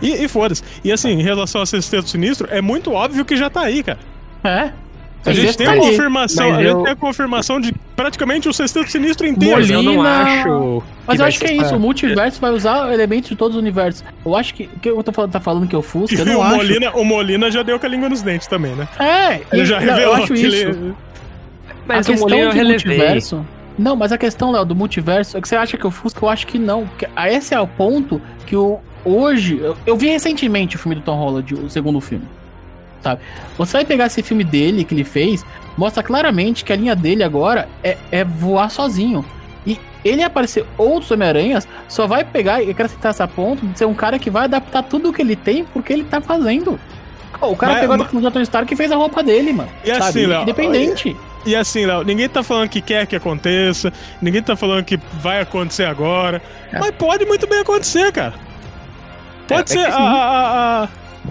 E, 0.00 0.24
e 0.24 0.28
foda-se. 0.28 0.62
E 0.82 0.90
assim, 0.90 1.10
em 1.10 1.22
relação 1.22 1.60
ao 1.60 1.66
Sexteto 1.66 2.08
Sinistro, 2.08 2.48
é 2.50 2.62
muito 2.62 2.92
óbvio 2.92 3.24
que 3.24 3.36
já 3.36 3.50
tá 3.50 3.60
aí, 3.60 3.82
cara. 3.82 3.98
É. 4.42 4.70
A 5.26 5.32
gente 5.32 5.56
tem 5.56 5.66
a 5.66 5.70
tá 5.70 5.76
confirmação, 5.78 6.54
a 6.54 6.58
gente 6.58 6.66
eu- 6.70 6.82
tem 6.82 6.92
a 6.92 6.96
confirmação 6.96 7.60
de 7.60 7.72
praticamente 7.96 8.48
o 8.48 8.52
Sexteto 8.52 8.90
Sinistro 8.90 9.26
inteiro. 9.26 9.56
Mas 9.56 9.70
eu 9.70 9.82
não 9.82 9.94
Molina- 9.94 10.22
acho. 10.22 10.82
Mas 11.06 11.20
eu 11.20 11.26
acho 11.26 11.38
que 11.38 11.46
é 11.46 11.52
isso, 11.54 11.76
o 11.76 11.80
multiverso 11.80 12.40
vai 12.40 12.50
usar 12.50 12.92
elementos 12.92 13.30
de 13.30 13.36
todos 13.36 13.56
os 13.56 13.62
universos. 13.62 14.04
Eu 14.24 14.36
acho 14.36 14.54
que. 14.54 14.64
O 14.64 14.78
que 14.80 14.88
eu 14.90 15.02
tô 15.02 15.12
falando, 15.12 15.30
tá 15.32 15.40
falando 15.40 15.66
que 15.66 15.74
eu 15.74 15.82
fusco, 15.82 16.14
eu 16.16 16.24
não 16.26 16.38
o, 16.40 16.42
acho. 16.42 16.56
Molina, 16.56 16.90
o 16.92 17.04
Molina 17.04 17.50
já 17.50 17.62
deu 17.62 17.78
com 17.78 17.86
a 17.86 17.88
língua 17.88 18.08
nos 18.08 18.20
dentes 18.22 18.46
também, 18.46 18.74
né? 18.74 18.86
É, 18.98 19.40
Ele 19.52 19.64
já 19.64 19.80
não, 19.80 19.86
revelou 19.94 20.16
eu 20.16 20.22
acho 20.22 20.32
que 20.34 20.40
isso. 20.46 20.56
ele. 20.68 20.94
Mas 21.86 21.96
a 22.06 22.10
o 22.10 22.12
questão 22.14 22.28
Molina 22.38 22.58
eu 22.62 22.68
multiverso. 22.68 23.46
Não, 23.78 23.96
mas 23.96 24.12
a 24.12 24.18
questão, 24.18 24.52
Léo, 24.52 24.64
do 24.64 24.74
multiverso 24.74 25.36
é 25.36 25.40
que 25.40 25.48
você 25.48 25.56
acha 25.56 25.76
que 25.76 25.84
eu 25.84 25.90
fusco, 25.90 26.24
eu 26.24 26.28
acho 26.28 26.46
que 26.46 26.58
não. 26.58 26.86
Porque 26.86 27.08
a- 27.16 27.30
esse 27.30 27.54
é 27.54 27.60
o 27.60 27.66
ponto 27.66 28.20
que 28.46 28.54
o, 28.56 28.78
hoje. 29.04 29.58
Eu, 29.60 29.76
eu 29.86 29.96
vi 29.96 30.06
recentemente 30.08 30.76
o 30.76 30.78
filme 30.78 30.94
do 30.94 31.00
Tom 31.02 31.16
Holland, 31.16 31.54
o 31.54 31.68
segundo 31.68 32.00
filme. 32.00 32.24
Sabe? 33.04 33.20
Você 33.58 33.72
vai 33.74 33.84
pegar 33.84 34.06
esse 34.06 34.22
filme 34.22 34.42
dele 34.42 34.82
que 34.82 34.94
ele 34.94 35.04
fez, 35.04 35.44
mostra 35.76 36.02
claramente 36.02 36.64
que 36.64 36.72
a 36.72 36.76
linha 36.76 36.96
dele 36.96 37.22
agora 37.22 37.68
é, 37.82 37.98
é 38.10 38.24
voar 38.24 38.70
sozinho. 38.70 39.22
E 39.66 39.78
ele 40.02 40.22
aparecer 40.22 40.64
outros 40.78 41.10
Homem-Aranhas 41.10 41.68
só 41.86 42.06
vai 42.06 42.24
pegar 42.24 42.62
e 42.62 42.70
acrescentar 42.70 43.10
essa 43.10 43.28
ponto 43.28 43.66
de 43.66 43.78
ser 43.78 43.84
um 43.84 43.92
cara 43.94 44.18
que 44.18 44.30
vai 44.30 44.44
adaptar 44.44 44.82
tudo 44.84 45.10
o 45.10 45.12
que 45.12 45.20
ele 45.20 45.36
tem 45.36 45.64
porque 45.64 45.92
ele 45.92 46.04
tá 46.04 46.18
fazendo. 46.20 46.80
O 47.42 47.54
cara 47.56 47.72
Mas- 47.74 47.80
pegou 47.82 47.98
mas- 47.98 48.10
do 48.10 48.30
Tony 48.30 48.42
Stark 48.44 48.72
e 48.72 48.76
fez 48.76 48.90
a 48.90 48.96
roupa 48.96 49.22
dele, 49.22 49.52
mano. 49.52 49.68
E 49.84 49.90
assim, 49.90 50.00
sabe? 50.00 50.26
Léo, 50.26 50.42
Independente. 50.42 51.16
E 51.44 51.54
assim, 51.54 51.84
Léo, 51.84 52.02
ninguém 52.04 52.26
tá 52.26 52.42
falando 52.42 52.70
que 52.70 52.80
quer 52.80 53.06
que 53.06 53.14
aconteça, 53.14 53.92
ninguém 54.22 54.42
tá 54.42 54.56
falando 54.56 54.82
que 54.82 54.98
vai 55.20 55.42
acontecer 55.42 55.84
agora, 55.84 56.40
É. 56.72 56.78
mas 56.78 56.90
pode 56.92 57.26
muito 57.26 57.46
bem 57.46 57.58
acontecer, 57.60 58.10
cara. 58.12 58.32
Pode 59.46 59.76
É, 59.76 59.76
é 59.80 59.84
ser 59.84 59.86
que 59.90 59.92
a, 59.92 59.98
a- 59.98 60.82
a- 60.84 60.88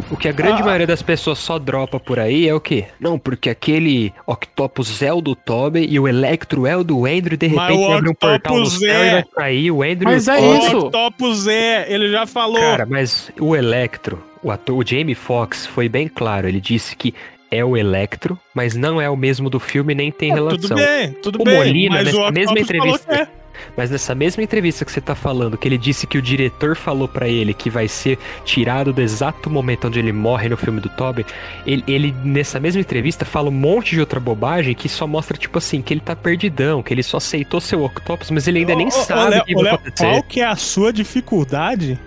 O 0.09 0.17
que 0.17 0.27
a 0.27 0.31
grande 0.31 0.61
Ah. 0.61 0.65
maioria 0.65 0.87
das 0.87 1.01
pessoas 1.01 1.37
só 1.39 1.59
dropa 1.59 1.99
por 1.99 2.19
aí 2.19 2.47
é 2.47 2.53
o 2.53 2.59
quê? 2.59 2.85
Não, 2.99 3.17
porque 3.19 3.49
aquele 3.49 4.11
Octopus 4.25 5.01
é 5.01 5.13
o 5.13 5.21
do 5.21 5.35
Tobey 5.35 5.87
e 5.89 5.99
o 5.99 6.07
Electro 6.07 6.65
é 6.65 6.75
o 6.75 6.83
do 6.83 7.05
Andrew 7.05 7.33
e 7.33 7.37
de 7.37 7.47
Mas 7.49 7.67
repente 7.69 7.87
o 7.87 7.91
abre 7.91 8.09
um 8.09 8.13
portal 8.13 8.55
no 8.55 8.61
Octopus 8.63 8.79
céu 8.79 9.01
é- 9.01 9.07
e 9.07 9.11
vai 9.11 9.23
sair 9.35 9.71
o 9.71 9.83
Andrew 9.83 10.09
Mas 10.11 10.27
e 10.27 10.31
o 10.31 10.33
é 10.33 10.37
Tobey. 10.39 10.57
isso. 10.59 10.75
o 10.77 10.79
Octopus 10.87 11.47
é, 11.47 11.93
ele 11.93 12.09
já 12.11 12.25
falou. 12.25 12.59
Cara, 12.59 12.85
mas 12.87 13.31
o 13.39 13.55
Electro, 13.55 14.23
o 14.41 14.49
ator, 14.51 14.77
o 14.77 14.85
Jamie 14.87 15.15
Foxx 15.15 15.65
foi 15.67 15.87
bem 15.87 16.07
claro, 16.07 16.47
ele 16.47 16.59
disse 16.59 16.95
que 16.95 17.13
é 17.51 17.63
o 17.63 17.77
Electro, 17.77 18.37
mas 18.53 18.75
não 18.75 18.99
é 18.99 19.07
o 19.09 19.15
mesmo 19.15 19.47
do 19.47 19.59
filme 19.59 19.93
nem 19.93 20.11
tem 20.11 20.31
Ah, 20.31 20.35
relação. 20.35 20.57
tudo 20.59 20.75
bem, 20.75 21.11
tudo 21.21 21.41
O 21.41 21.43
bem. 21.45 21.55
Molina, 21.55 21.95
mas 21.97 22.05
nessa 22.05 22.17
o 22.17 22.31
mesma 22.31 22.59
entrevista, 22.59 23.13
que 23.15 23.21
é. 23.21 23.27
Mas 23.75 23.89
nessa 23.89 24.13
mesma 24.13 24.43
entrevista 24.43 24.85
que 24.85 24.91
você 24.91 25.01
tá 25.01 25.15
falando, 25.15 25.57
que 25.57 25.67
ele 25.67 25.77
disse 25.77 26.05
que 26.05 26.17
o 26.17 26.21
diretor 26.21 26.75
falou 26.75 27.07
pra 27.07 27.27
ele 27.27 27.53
que 27.53 27.69
vai 27.69 27.87
ser 27.87 28.17
tirado 28.45 28.93
do 28.93 29.01
exato 29.01 29.49
momento 29.49 29.87
onde 29.87 29.99
ele 29.99 30.11
morre 30.11 30.49
no 30.49 30.57
filme 30.57 30.79
do 30.79 30.89
Tobey, 30.89 31.25
ele, 31.65 31.83
ele, 31.87 32.15
nessa 32.23 32.59
mesma 32.59 32.81
entrevista 32.81 33.25
fala 33.25 33.49
um 33.49 33.53
monte 33.53 33.91
de 33.91 33.99
outra 33.99 34.19
bobagem 34.19 34.73
que 34.73 34.87
só 34.89 35.07
mostra, 35.07 35.37
tipo 35.37 35.57
assim, 35.57 35.81
que 35.81 35.93
ele 35.93 36.01
tá 36.01 36.15
perdidão, 36.15 36.83
que 36.83 36.93
ele 36.93 37.03
só 37.03 37.17
aceitou 37.17 37.59
ser 37.61 37.75
o 37.75 37.85
Octopus, 37.85 38.31
mas 38.31 38.47
ele 38.47 38.59
ainda 38.59 38.75
nem 38.75 38.87
Ô, 38.87 38.89
ô, 38.89 38.91
sabe 38.91 39.39
o 39.39 39.45
que 39.45 39.55
ô, 39.55 39.61
vai 39.61 39.73
acontecer. 39.73 40.05
Qual 40.05 40.23
que 40.23 40.41
é 40.41 40.45
a 40.45 40.55
sua 40.55 40.93
dificuldade 40.93 41.99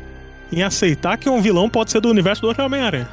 em 0.52 0.62
aceitar 0.62 1.16
que 1.16 1.28
um 1.28 1.40
vilão 1.40 1.68
pode 1.68 1.90
ser 1.90 2.00
do 2.00 2.08
universo 2.08 2.42
do 2.42 2.62
Homem-Aranha? 2.62 3.08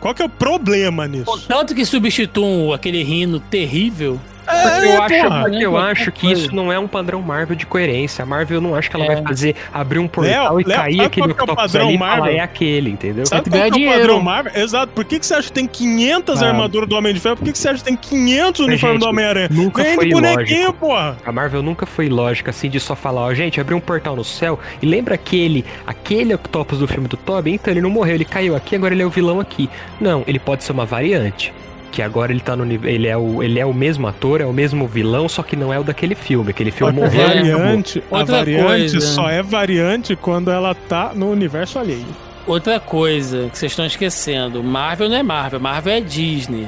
Qual 0.00 0.14
que 0.14 0.22
é 0.22 0.26
o 0.26 0.28
problema 0.28 1.08
nisso? 1.08 1.44
Tanto 1.48 1.74
que 1.74 1.84
substituam 1.84 2.72
aquele 2.72 3.02
rino 3.02 3.40
terrível 3.40 4.20
Porque 4.48 4.86
eu 4.86 5.02
acho, 5.02 5.14
porra. 5.28 5.40
porque 5.42 5.66
eu 5.66 5.70
Qualquer 5.72 5.90
acho 5.92 6.12
que 6.12 6.32
isso 6.32 6.54
não 6.54 6.72
é 6.72 6.78
um 6.78 6.88
padrão 6.88 7.20
Marvel 7.20 7.54
de 7.56 7.66
coerência. 7.66 8.22
A 8.22 8.26
Marvel 8.26 8.56
eu 8.56 8.60
não 8.60 8.74
acho 8.74 8.88
que 8.90 8.96
ela 8.96 9.04
É. 9.04 9.14
vai 9.14 9.22
fazer 9.22 9.54
abrir 9.72 9.98
um 9.98 10.08
portal 10.08 10.56
Léo, 10.56 10.60
e 10.60 10.64
Léo, 10.64 10.76
cair 10.78 11.00
aquele 11.02 11.30
é 11.32 11.34
padrão 11.54 11.92
Marvel? 11.96 12.32
é 12.34 12.40
aquele, 12.40 12.90
entendeu? 12.90 13.26
Sabe 13.26 13.50
qual 13.50 13.62
é 13.62 13.66
o 13.68 13.92
padrão 13.92 14.20
Marvel? 14.20 14.52
Exato. 14.54 14.92
Por 14.94 15.04
que, 15.04 15.18
que 15.18 15.26
você 15.26 15.34
acha 15.34 15.48
que 15.48 15.52
tem 15.52 15.66
500 15.66 16.42
Ah. 16.42 16.48
armaduras 16.48 16.88
do 16.88 16.96
Homem 16.96 17.12
de 17.14 17.20
Ferro? 17.20 17.36
Por 17.36 17.44
que, 17.44 17.52
que 17.52 17.58
você 17.58 17.68
acha 17.68 17.78
que 17.78 17.84
tem 17.84 17.96
500 17.96 18.60
Mas, 18.60 18.68
uniformes 18.68 19.00
do 19.00 19.08
Homem-Aranha? 19.08 19.48
nunca 19.50 19.82
Vem 19.82 19.94
foi 19.94 20.06
de 20.06 20.12
bonequinho, 20.12 20.60
lógico. 20.60 20.72
porra. 20.78 21.16
A 21.24 21.32
Marvel 21.32 21.62
nunca 21.62 21.84
foi 21.86 22.08
lógica 22.08 22.50
assim 22.50 22.70
de 22.70 22.80
só 22.80 22.94
falar, 22.96 23.20
ó, 23.22 23.34
gente, 23.34 23.60
abriu 23.60 23.76
um 23.76 23.80
portal 23.80 24.16
no 24.16 24.24
céu 24.24 24.58
e 24.82 24.86
lembra 24.86 25.14
aquele, 25.14 25.64
aquele 25.86 26.34
Octopus 26.34 26.78
do 26.78 26.88
filme 26.88 27.06
do 27.08 27.16
Toby? 27.16 27.52
Então 27.52 27.72
ele 27.72 27.80
não 27.80 27.90
morreu, 27.90 28.14
ele 28.14 28.24
caiu 28.24 28.56
aqui, 28.56 28.74
agora 28.76 28.94
ele 28.94 29.02
é 29.02 29.06
o 29.06 29.10
vilão 29.10 29.40
aqui. 29.40 29.68
Não, 30.00 30.24
ele 30.26 30.38
pode 30.38 30.64
ser 30.64 30.72
uma 30.72 30.86
variante. 30.86 31.52
Que 31.90 32.02
agora 32.02 32.30
ele 32.32 32.40
tá 32.40 32.54
no. 32.54 32.70
Ele 32.86 33.06
é, 33.08 33.16
o, 33.16 33.42
ele 33.42 33.58
é 33.58 33.64
o 33.64 33.72
mesmo 33.72 34.06
ator, 34.06 34.40
é 34.40 34.46
o 34.46 34.52
mesmo 34.52 34.86
vilão, 34.86 35.28
só 35.28 35.42
que 35.42 35.56
não 35.56 35.72
é 35.72 35.78
o 35.80 35.84
daquele 35.84 36.14
filme. 36.14 36.50
Aquele 36.50 36.70
filme 36.70 36.92
a 36.92 36.94
morreu. 36.94 37.26
acabou. 37.26 37.42
variante, 37.42 38.02
a 38.10 38.18
Outra 38.18 38.36
variante 38.36 38.66
coisa. 38.92 39.00
só 39.00 39.28
é 39.30 39.42
variante 39.42 40.14
quando 40.14 40.50
ela 40.50 40.74
tá 40.74 41.12
no 41.14 41.30
universo 41.30 41.78
alheio. 41.78 42.06
Outra 42.46 42.78
coisa 42.78 43.48
que 43.50 43.58
vocês 43.58 43.72
estão 43.72 43.86
esquecendo: 43.86 44.62
Marvel 44.62 45.08
não 45.08 45.16
é 45.16 45.22
Marvel, 45.22 45.60
Marvel 45.60 45.92
é 45.94 46.00
Disney. 46.00 46.66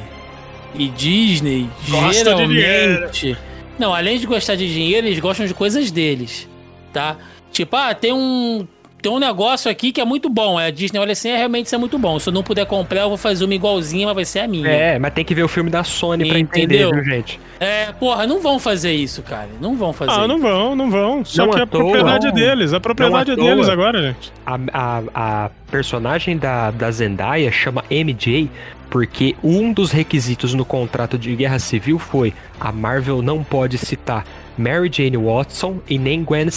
E 0.75 0.89
Disney, 0.89 1.69
Gosta 1.89 2.35
de 2.35 2.61
geralmente. 2.61 3.37
Não, 3.79 3.95
além 3.95 4.19
de 4.19 4.27
gostar 4.27 4.55
de 4.55 4.73
dinheiro, 4.73 5.07
eles 5.07 5.19
gostam 5.19 5.47
de 5.47 5.55
coisas 5.55 5.91
deles. 5.91 6.49
Tá? 6.93 7.17
Tipo, 7.51 7.77
ah, 7.77 7.95
tem 7.95 8.13
um. 8.13 8.67
Tem 9.03 9.11
um 9.11 9.19
negócio 9.19 9.71
aqui 9.71 9.93
que 9.93 10.01
é 10.01 10.05
muito 10.05 10.29
bom. 10.29 10.59
A 10.59 10.71
Disney 10.71 10.99
olha 10.99 11.13
assim, 11.13 11.29
é 11.31 11.37
realmente 11.37 11.67
isso 11.67 11.75
é 11.75 11.79
muito 11.79 11.99
bom. 11.99 12.19
Se 12.19 12.29
eu 12.29 12.33
não 12.33 12.43
puder 12.43 12.67
comprar, 12.67 13.03
eu 13.03 13.09
vou 13.09 13.19
fazer 13.19 13.45
uma 13.45 13.55
igualzinha, 13.55 14.07
mas 14.07 14.15
vai 14.15 14.25
ser 14.25 14.41
a 14.41 14.49
minha. 14.49 14.69
É, 14.69 14.99
mas 14.99 15.13
tem 15.15 15.25
que 15.25 15.35
ver 15.35 15.43
o 15.43 15.49
filme 15.49 15.71
da 15.71 15.83
Sony 15.85 16.29
pra 16.29 16.39
entender, 16.39 16.83
Entendeu? 16.85 16.91
viu, 16.93 17.05
gente? 17.05 17.41
É, 17.59 17.93
porra, 17.93 18.27
não 18.27 18.41
vão 18.41 18.59
fazer 18.59 18.93
isso, 18.93 19.23
cara. 19.23 19.49
Não 19.61 19.77
vão 19.77 19.93
fazer. 19.93 20.13
Ah, 20.13 20.27
não 20.27 20.39
vão, 20.41 20.75
não 20.77 20.91
vão. 20.91 21.25
Só 21.25 21.45
Não 21.47 21.53
que 21.53 21.61
à 21.61 21.65
a 21.65 21.67
toa. 21.67 21.81
propriedade 21.81 22.27
é 22.27 22.29
Não. 22.29 22.35
deles. 22.35 22.73
A 22.73 22.81
propriedade 22.81 23.31
é 23.33 23.37
deles 23.37 23.69
agora, 23.69 24.03
gente. 24.03 24.33
A, 24.47 24.59
a, 24.73 25.03
a 25.45 25.51
personagem 25.71 26.37
da, 26.39 26.71
da 26.71 26.91
Zendaya 26.91 27.51
chama 27.53 27.85
MJ 27.91 28.49
porque 28.91 29.37
um 29.43 29.73
dos 29.73 29.93
requisitos 29.93 30.53
no 30.53 30.65
contrato 30.65 31.17
de 31.17 31.35
Guerra 31.37 31.59
Civil 31.61 31.99
foi 31.99 32.35
a 32.59 32.73
Marvel 32.73 33.23
não 33.23 33.45
pode 33.45 33.79
citar 33.79 34.25
Mary 34.59 34.91
Jane 34.93 35.17
Watson 35.17 35.79
e 35.89 35.97
nem 35.97 36.25
Gwen 36.25 36.49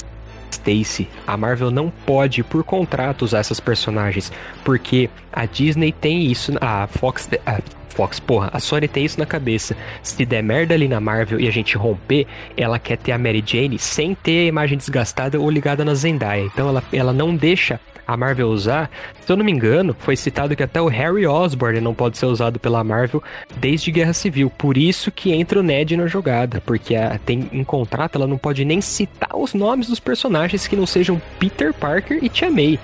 Stacy. 0.53 1.07
A 1.25 1.35
Marvel 1.35 1.71
não 1.71 1.89
pode, 2.05 2.43
por 2.43 2.63
contrato, 2.63 3.23
usar 3.23 3.39
essas 3.39 3.59
personagens, 3.59 4.31
porque 4.63 5.09
a 5.31 5.45
Disney 5.45 5.91
tem 5.91 6.25
isso, 6.31 6.53
a 6.61 6.87
Fox, 6.87 7.29
a 7.45 7.59
Fox, 7.89 8.19
porra, 8.19 8.49
a 8.51 8.59
Sony 8.59 8.87
tem 8.87 9.05
isso 9.05 9.19
na 9.19 9.25
cabeça. 9.25 9.77
Se 10.01 10.25
der 10.25 10.41
merda 10.41 10.73
ali 10.73 10.87
na 10.87 10.99
Marvel 10.99 11.39
e 11.39 11.47
a 11.47 11.51
gente 11.51 11.77
romper, 11.77 12.25
ela 12.57 12.79
quer 12.79 12.97
ter 12.97 13.11
a 13.11 13.17
Mary 13.17 13.43
Jane 13.45 13.77
sem 13.77 14.15
ter 14.15 14.45
a 14.45 14.47
imagem 14.47 14.77
desgastada 14.77 15.39
ou 15.39 15.49
ligada 15.49 15.85
na 15.85 15.93
Zendaya. 15.93 16.43
Então 16.43 16.67
ela, 16.67 16.83
ela 16.91 17.13
não 17.13 17.35
deixa 17.35 17.79
a 18.07 18.15
Marvel 18.17 18.47
usar. 18.49 18.89
Se 19.25 19.31
eu 19.31 19.37
não 19.37 19.45
me 19.45 19.51
engano, 19.51 19.95
foi 19.99 20.15
citado 20.15 20.55
que 20.55 20.63
até 20.63 20.81
o 20.81 20.87
Harry 20.87 21.25
Osborn 21.25 21.79
não 21.81 21.93
pode 21.93 22.17
ser 22.17 22.25
usado 22.25 22.59
pela 22.59 22.83
Marvel 22.83 23.21
desde 23.57 23.91
Guerra 23.91 24.13
Civil. 24.13 24.49
Por 24.49 24.77
isso 24.77 25.11
que 25.11 25.31
entra 25.33 25.59
o 25.59 25.63
Ned 25.63 25.95
na 25.95 26.07
jogada, 26.07 26.61
porque 26.65 26.95
a- 26.95 27.19
tem 27.25 27.49
em 27.51 27.63
contrato 27.63 28.15
ela 28.15 28.27
não 28.27 28.37
pode 28.37 28.65
nem 28.65 28.81
citar 28.81 29.35
os 29.35 29.53
nomes 29.53 29.87
dos 29.87 29.99
personagens 29.99 30.67
que 30.67 30.75
não 30.75 30.85
sejam 30.85 31.21
Peter 31.39 31.73
Parker 31.73 32.19
e 32.21 32.29
Tia 32.29 32.49
May. 32.49 32.79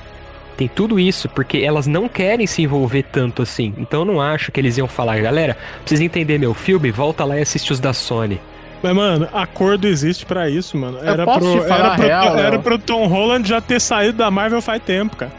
Tem 0.57 0.67
tudo 0.67 0.99
isso, 0.99 1.29
porque 1.29 1.59
elas 1.59 1.87
não 1.87 2.09
querem 2.09 2.45
se 2.45 2.61
envolver 2.61 3.03
tanto 3.03 3.41
assim. 3.41 3.73
Então 3.77 4.01
eu 4.01 4.05
não 4.05 4.21
acho 4.21 4.51
que 4.51 4.59
eles 4.59 4.77
iam 4.77 4.87
falar, 4.89 5.17
galera, 5.21 5.55
precisa 5.81 6.03
entender 6.03 6.37
meu 6.37 6.53
filme, 6.53 6.91
volta 6.91 7.23
lá 7.23 7.37
e 7.37 7.41
assiste 7.41 7.71
os 7.71 7.79
da 7.79 7.93
Sony. 7.93 8.41
Mas, 8.81 8.95
mano, 8.95 9.27
acordo 9.33 9.87
existe 9.87 10.25
pra 10.25 10.49
isso, 10.49 10.77
mano. 10.77 10.99
Eu 10.99 11.07
Era 11.13 11.25
posso 11.25 11.39
pro, 11.39 11.61
te 11.61 11.67
falar 11.67 11.79
era, 11.85 11.95
pro, 11.95 12.03
real, 12.05 12.37
era 12.37 12.59
pro 12.59 12.79
Tom 12.79 13.07
Holland 13.07 13.47
já 13.47 13.59
ter 13.59 13.79
saído 13.81 14.17
da 14.19 14.31
Marvel 14.31 14.61
faz 14.61 14.81
tempo, 14.81 15.15
cara. 15.17 15.31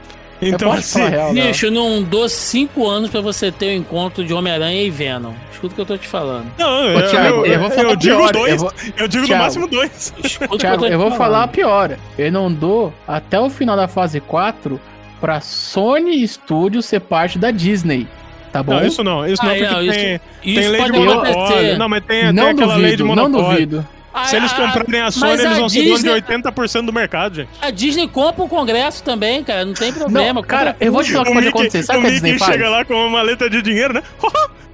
Então, 0.42 0.68
eu 0.68 0.74
assim. 0.78 1.02
real? 1.06 1.32
Bicho, 1.34 1.66
eu 1.66 1.70
não 1.70 2.02
dou 2.02 2.26
cinco 2.28 2.88
anos 2.88 3.10
pra 3.10 3.20
você 3.20 3.52
ter 3.52 3.66
o 3.66 3.72
encontro 3.76 4.24
de 4.24 4.32
Homem-Aranha 4.32 4.82
e 4.82 4.88
Venom. 4.90 5.32
Escuta 5.52 5.72
o 5.72 5.74
que 5.74 5.80
eu 5.82 5.86
tô 5.86 5.96
te 5.98 6.08
falando. 6.08 6.50
Não, 6.58 6.84
eu, 6.84 7.08
Thiago, 7.10 7.36
eu, 7.44 7.46
eu 7.46 7.60
vou 7.60 7.70
falar 7.70 7.94
digo 7.96 8.16
pior, 8.16 8.32
dois. 8.32 8.48
eu 8.48 8.54
Eu, 8.54 8.58
vou- 8.98 9.08
digo 9.08 9.20
no 9.22 9.26
Thiago. 9.26 9.42
máximo 9.44 9.66
dois. 9.68 10.14
Escuta 10.24 10.56
Thiago, 10.58 10.78
tô 10.78 10.86
te 10.86 10.92
eu 10.92 10.98
vou 10.98 11.10
falar 11.12 11.42
a 11.42 11.48
pior. 11.48 11.96
Eu 12.18 12.32
não 12.32 12.50
dou 12.50 12.92
até 13.06 13.38
o 13.38 13.50
final 13.50 13.76
da 13.76 13.86
fase 13.86 14.18
4 14.20 14.80
pra 15.20 15.40
Sony 15.42 16.26
Studios 16.26 16.86
ser 16.86 17.00
parte 17.00 17.38
da 17.38 17.50
Disney. 17.50 18.06
Tá 18.52 18.62
bom? 18.62 18.74
Não, 18.74 18.86
isso 18.86 19.04
não. 19.04 19.26
Isso 19.26 19.42
não, 19.44 19.50
Ah, 19.52 19.54
porque 19.56 19.70
não, 19.72 19.82
isso- 19.82 19.92
tem, 19.94 20.20
Isso 20.42 20.60
tem 20.60 20.68
lei 20.68 20.70
de 20.70 20.76
pode 20.78 20.92
monopólio. 20.98 21.30
acontecer. 21.32 21.78
Não, 21.78 21.88
mas 21.88 22.04
tem, 22.04 22.24
não 22.32 22.34
tem 22.44 22.50
aquela 22.52 22.74
lei 22.76 22.90
de 22.90 22.96
duvido, 22.96 23.16
não 23.16 23.28
monopólio. 23.28 23.66
duvido. 23.66 23.88
Se 24.26 24.36
eles 24.36 24.52
A- 24.52 24.56
comprarem 24.56 25.00
a 25.02 25.10
Sony, 25.12 25.32
eles 25.34 25.44
a 25.46 25.48
vão 25.50 25.54
ser 25.54 25.58
donos 25.58 25.72
de 25.72 25.82
Disney- 25.82 26.10
80% 26.14 26.86
do 26.86 26.92
mercado, 26.92 27.36
gente. 27.36 27.48
A 27.62 27.70
Disney 27.70 28.08
compra 28.08 28.42
o 28.44 28.48
Congresso 28.48 29.04
também, 29.04 29.44
cara. 29.44 29.64
Não 29.64 29.72
tem 29.72 29.92
problema. 29.92 30.32
Não, 30.34 30.42
cara, 30.42 30.74
eu 30.80 30.92
vou 30.92 31.04
te 31.04 31.12
falar 31.12 31.22
o 31.22 31.26
que 31.26 31.32
pode 31.34 31.48
acontecer. 31.48 31.82
Sabe 31.84 32.00
o 32.00 32.02
que 32.02 32.08
a 32.08 32.10
Disney 32.10 32.36
faz? 32.38 32.52
chega 32.52 32.68
lá 32.68 32.84
com 32.84 32.94
uma 32.94 33.08
maleta 33.08 33.48
de 33.48 33.62
dinheiro, 33.62 33.94
né? 33.94 34.02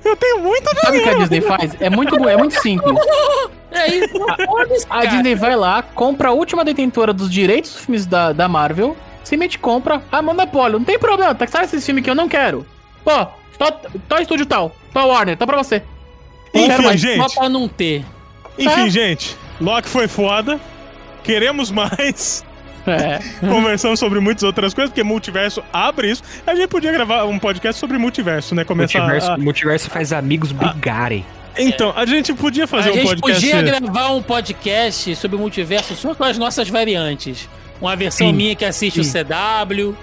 eu 0.03 0.17
tenho 0.17 0.39
muita 0.41 0.75
Sabe 0.81 0.99
o 0.99 1.03
que 1.03 1.09
a 1.11 1.15
Disney 1.19 1.41
faz? 1.43 1.77
É 1.81 1.91
muito, 1.91 2.15
é 2.29 2.37
muito 2.37 2.59
simples. 2.61 2.95
É 3.73 3.95
isso, 3.95 4.17
A 4.89 4.95
cara. 5.03 5.07
Disney 5.09 5.35
vai 5.35 5.55
lá, 5.55 5.83
compra 5.83 6.29
a 6.31 6.33
última 6.33 6.65
detentora 6.65 7.13
dos 7.13 7.31
direitos 7.31 7.73
dos 7.73 7.81
filmes 7.85 8.07
da, 8.07 8.33
da 8.33 8.49
Marvel, 8.49 8.97
simplesmente 9.23 9.59
compra 9.59 10.01
a 10.11 10.23
monopólio. 10.23 10.79
Não 10.79 10.87
tem 10.87 10.99
problema, 10.99 11.35
tá? 11.35 11.47
Sabe 11.47 11.67
esses 11.67 11.85
filmes 11.85 12.03
que 12.03 12.09
eu 12.09 12.15
não 12.15 12.27
quero? 12.27 12.65
Pô, 13.05 13.27
tô, 13.59 13.73
tô 14.09 14.17
estúdio 14.19 14.47
tal, 14.47 14.75
tô 14.93 15.07
Warner, 15.07 15.37
tá 15.37 15.47
pra 15.47 15.57
você. 15.57 15.83
Quero 16.53 16.73
Enfim, 16.73 16.83
mais. 16.83 17.01
gente. 17.01 17.31
Só 17.31 17.41
pra 17.41 17.49
não 17.49 17.69
ter. 17.69 18.05
Enfim, 18.59 18.87
É. 18.87 18.91
gente. 18.91 19.37
Loki 19.61 19.89
foi 19.89 20.09
foda. 20.09 20.59
Queremos 21.23 21.71
mais. 21.71 22.45
É. 22.87 23.19
Conversamos 23.47 23.99
sobre 23.99 24.21
muitas 24.21 24.43
outras 24.45 24.73
coisas, 24.73 24.91
porque 24.91 25.03
multiverso 25.03 25.63
abre 25.73 26.11
isso. 26.11 26.23
A 26.47 26.55
gente 26.55 26.69
podia 26.69 26.93
gravar 26.93 27.25
um 27.25 27.39
podcast 27.39 27.79
sobre 27.81 27.99
multiverso, 27.99 28.55
né? 28.55 28.65
Começar 28.65 29.01
Multiverso, 29.01 29.33
a... 29.33 29.37
multiverso 29.39 29.91
faz 29.91 30.13
amigos 30.13 30.53
brigarem. 30.53 31.25
Então, 31.59 31.93
a 31.97 32.05
gente 32.05 32.33
podia 32.35 32.67
fazer 32.67 32.91
a 32.91 32.93
um 32.93 32.97
gente 32.97 33.09
podcast. 33.21 33.41
podia 33.51 33.63
gravar 33.63 34.11
um 34.11 34.23
podcast 34.23 35.17
sobre 35.17 35.37
o 35.37 35.41
multiverso 35.41 35.95
só 35.97 36.15
com 36.15 36.23
as 36.25 36.37
nossas 36.39 36.69
variantes. 36.69 37.49
Uma 37.81 37.97
versão 37.97 38.29
Sim, 38.29 38.33
minha 38.35 38.55
que 38.55 38.65
assiste 38.65 39.03
sim. 39.03 39.21
o 39.21 39.25
CW, 39.25 39.97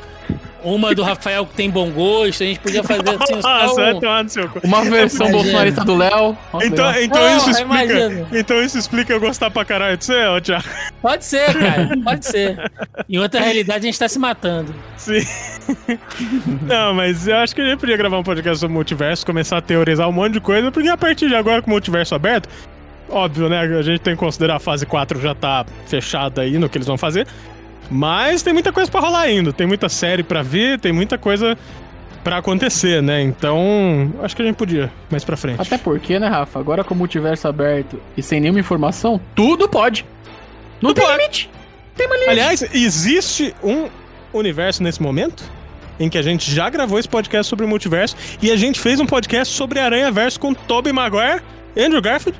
uma 0.64 0.93
do 0.95 1.03
Rafael 1.03 1.45
que 1.45 1.53
tem 1.53 1.69
bom 1.69 1.90
gosto. 1.92 2.43
A 2.43 2.45
gente 2.45 2.59
podia 2.59 2.83
fazer 2.83 3.09
assim 3.09 3.35
Nossa, 3.42 3.75
vai 3.75 3.93
um... 3.93 4.00
tomar 4.00 4.24
no 4.24 4.30
seu 4.30 4.50
cu. 4.50 4.59
Uma 4.64 4.83
versão 4.83 5.27
Imagina. 5.27 5.43
bolsonarista 5.43 5.83
do 5.85 5.95
Léo. 5.95 6.38
Ó, 6.53 6.61
Então, 6.64 6.92
então 7.00 7.22
Não, 7.22 7.38
isso 7.38 7.50
explica. 7.50 8.27
Então 8.33 8.61
isso 8.61 8.77
explica 8.77 9.14
eu 9.14 9.19
gostar 9.19 9.51
pra 9.51 9.66
caralho 9.66 9.98
de 9.98 10.06
você, 10.06 10.25
ô 10.25 10.42
Thiago. 10.42 10.66
Pode 11.01 11.25
ser, 11.25 11.53
cara. 11.53 11.90
Pode 12.03 12.25
ser. 12.25 12.72
Em 13.09 13.17
outra 13.19 13.40
realidade, 13.42 13.85
a 13.85 13.90
gente 13.90 14.00
tá 14.00 14.08
se 14.08 14.19
matando. 14.19 14.74
Sim. 14.98 15.22
Não, 16.64 16.93
mas 16.93 17.27
eu 17.27 17.38
acho 17.38 17.53
que 17.53 17.61
a 17.61 17.69
gente 17.69 17.80
podia 17.80 17.98
gravar 17.98 18.17
um 18.17 18.24
podcast 18.24 18.59
sobre 18.59 18.74
multiverso, 18.74 19.25
começar 19.25 19.58
a 19.58 19.61
teorizar 19.61 20.08
um 20.08 20.11
monte 20.11 20.33
de 20.33 20.40
coisa, 20.40 20.72
porque 20.72 20.90
a 20.90 20.98
partir 20.98 21.27
de 21.27 21.35
agora, 21.35 21.61
com 21.61 21.67
o 21.67 21.74
multiverso 21.74 22.16
aberto, 22.16 22.48
óbvio, 23.09 23.50
né? 23.50 23.59
A 23.59 23.82
gente 23.82 24.00
tem 24.00 24.14
que 24.14 24.19
considerar 24.19 24.56
a 24.56 24.59
fase 24.59 24.85
4 24.85 25.22
já 25.22 25.35
tá 25.35 25.66
fechada 25.88 26.42
aí 26.42 26.58
no 26.58 26.69
que 26.69 26.77
eles 26.77 26.88
vão 26.88 26.98
fazer. 26.98 27.27
Mas 27.93 28.41
tem 28.41 28.51
muita 28.53 28.72
coisa 28.73 28.89
pra 28.89 28.99
rolar 28.99 29.22
ainda. 29.22 29.53
Tem 29.53 29.67
muita 29.67 29.88
série 29.88 30.23
pra 30.23 30.41
ver, 30.41 30.80
tem 30.80 30.91
muita 30.91 31.17
coisa 31.17 31.57
pra 32.23 32.38
acontecer, 32.38 33.01
né? 33.03 33.22
Então, 33.22 34.11
acho 34.23 34.35
que 34.35 34.41
a 34.41 34.45
gente 34.45 34.55
podia 34.55 34.91
mais 35.11 35.23
pra 35.23 35.38
frente. 35.38 35.61
Até 35.61 35.77
porque, 35.77 36.17
né, 36.19 36.27
Rafa? 36.27 36.59
Agora 36.59 36.83
com 36.83 36.93
o 36.93 36.97
multiverso 36.97 37.47
aberto 37.47 37.99
e 38.17 38.23
sem 38.23 38.39
nenhuma 38.39 38.59
informação, 38.59 39.19
tudo 39.35 39.67
pode. 39.69 40.05
Não 40.81 40.89
Tudo 40.89 40.95
tem 40.95 41.05
pode. 41.05 41.17
limite. 41.17 41.49
Tem 41.95 42.05
uma 42.07 42.15
limite. 42.15 42.31
Aliás, 42.31 42.61
existe 42.73 43.53
um 43.63 43.88
universo 44.33 44.81
nesse 44.81 45.01
momento 45.01 45.43
em 45.99 46.09
que 46.09 46.17
a 46.17 46.22
gente 46.22 46.49
já 46.51 46.69
gravou 46.69 46.97
esse 46.97 47.07
podcast 47.07 47.47
sobre 47.49 47.65
o 47.65 47.69
multiverso 47.69 48.15
e 48.41 48.51
a 48.51 48.55
gente 48.55 48.80
fez 48.80 48.99
um 48.99 49.05
podcast 49.05 49.53
sobre 49.53 49.80
Aranha 49.80 50.11
Verso 50.11 50.39
com 50.39 50.53
Tobey 50.53 50.91
Maguire, 50.91 51.41
Andrew 51.77 52.01
Garfield 52.01 52.38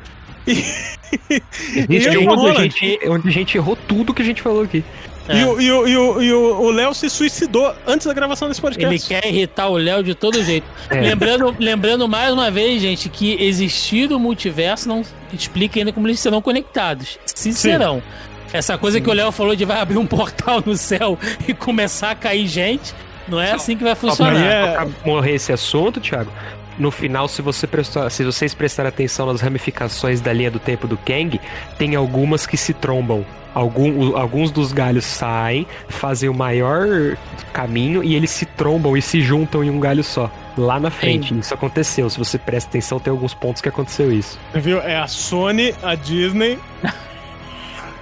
e, 0.48 0.52
Existe 1.90 2.16
e 2.16 2.18
um 2.18 2.28
o 2.28 2.34
onde 2.34 2.48
a, 2.48 2.52
Holland. 2.54 2.70
gente, 2.80 3.00
onde 3.08 3.28
a 3.28 3.32
gente 3.32 3.58
errou 3.58 3.76
tudo 3.76 4.14
que 4.14 4.22
a 4.22 4.26
gente 4.26 4.42
falou 4.42 4.64
aqui. 4.64 4.84
É. 5.28 5.38
E 5.40 5.46
o- 5.46 5.62
e 5.62 5.72
o- 5.72 5.88
e 5.88 5.98
o- 5.98 6.22
e 6.22 6.34
o 6.34 6.70
Léo 6.72 6.94
se 6.94 7.10
suicidou 7.10 7.74
antes 7.88 8.06
da 8.08 8.14
gravação 8.14 8.50
desse 8.50 8.60
Ele 8.60 8.76
podcast. 8.76 9.08
quer 9.08 9.26
irritar 9.28 9.70
o 9.70 9.78
Léo 9.78 10.04
de 10.04 10.14
todo 10.14 10.44
jeito. 10.44 10.68
É. 10.90 11.00
Lembrando, 11.00 11.56
lembrando 11.60 12.08
mais 12.10 12.34
uma 12.34 12.52
vez, 12.52 12.82
gente, 12.82 13.08
que 13.08 13.42
existir 13.42 14.12
o 14.12 14.20
multiverso 14.20 14.88
não 14.90 15.02
explica 15.32 15.80
ainda 15.80 15.94
como 15.94 16.08
eles 16.08 16.20
serão 16.20 16.42
conectados. 16.42 17.18
Se 17.26 17.54
Sim. 17.54 17.54
serão. 17.54 18.04
Essa 18.52 18.78
coisa 18.78 19.00
que 19.02 19.10
o 19.10 19.14
Léo 19.14 19.32
falou 19.32 19.56
de 19.56 19.64
vai 19.66 19.80
abrir 19.80 19.98
um 19.98 20.06
portal 20.06 20.62
no 20.66 20.76
céu 20.76 21.18
e 21.48 21.54
começar 21.54 22.12
a 22.12 22.16
cair 22.16 22.46
gente, 22.48 22.94
não 23.28 23.40
é 23.40 23.52
assim 23.54 23.78
que 23.78 23.84
vai 23.84 23.96
funcionar. 23.96 24.36
Aí 24.36 24.46
é- 24.48 24.72
Pra 24.74 24.88
morrer 25.06 25.36
esse 25.36 25.52
assunto, 25.54 26.02
Thiago, 26.02 26.30
no 26.78 26.92
final, 26.92 27.28
se, 27.30 27.42
você 27.42 27.66
prestar, 27.66 28.10
se 28.10 28.24
vocês 28.26 28.54
prestarem 28.54 28.90
atenção 28.90 29.26
nas 29.28 29.40
ramificações 29.42 30.20
da 30.20 30.34
linha 30.34 30.52
do 30.52 30.60
tempo 30.60 30.86
do 30.88 30.98
Kang, 30.98 31.40
tem 31.78 31.96
algumas 31.96 32.46
que 32.46 32.58
se 32.58 32.74
trombam. 32.74 33.26
Algum, 33.54 34.18
alguns 34.18 34.50
dos 34.52 34.72
galhos 34.74 35.06
saem, 35.06 35.68
fazem 35.88 36.28
o 36.30 36.34
maior 36.34 37.16
caminho 37.54 38.04
e 38.04 38.16
eles 38.16 38.32
se 38.32 38.46
trombam 38.46 38.98
e 38.98 39.02
se 39.02 39.22
juntam 39.22 39.64
em 39.64 39.70
um 39.70 39.80
galho 39.80 40.04
só. 40.04 40.32
lá 40.58 40.80
na 40.80 40.90
frente. 40.90 41.38
Isso 41.38 41.54
aconteceu. 41.54 42.10
Se 42.10 42.18
você 42.18 42.38
presta 42.38 42.70
atenção, 42.70 43.00
tem 43.00 43.12
alguns 43.12 43.34
pontos 43.34 43.62
que 43.62 43.70
aconteceu 43.70 44.12
isso. 44.12 44.40
Você 44.52 44.60
viu? 44.60 44.80
É 44.80 44.98
a 44.98 45.08
Sony, 45.08 45.74
a 45.84 45.96
Disney 45.96 46.58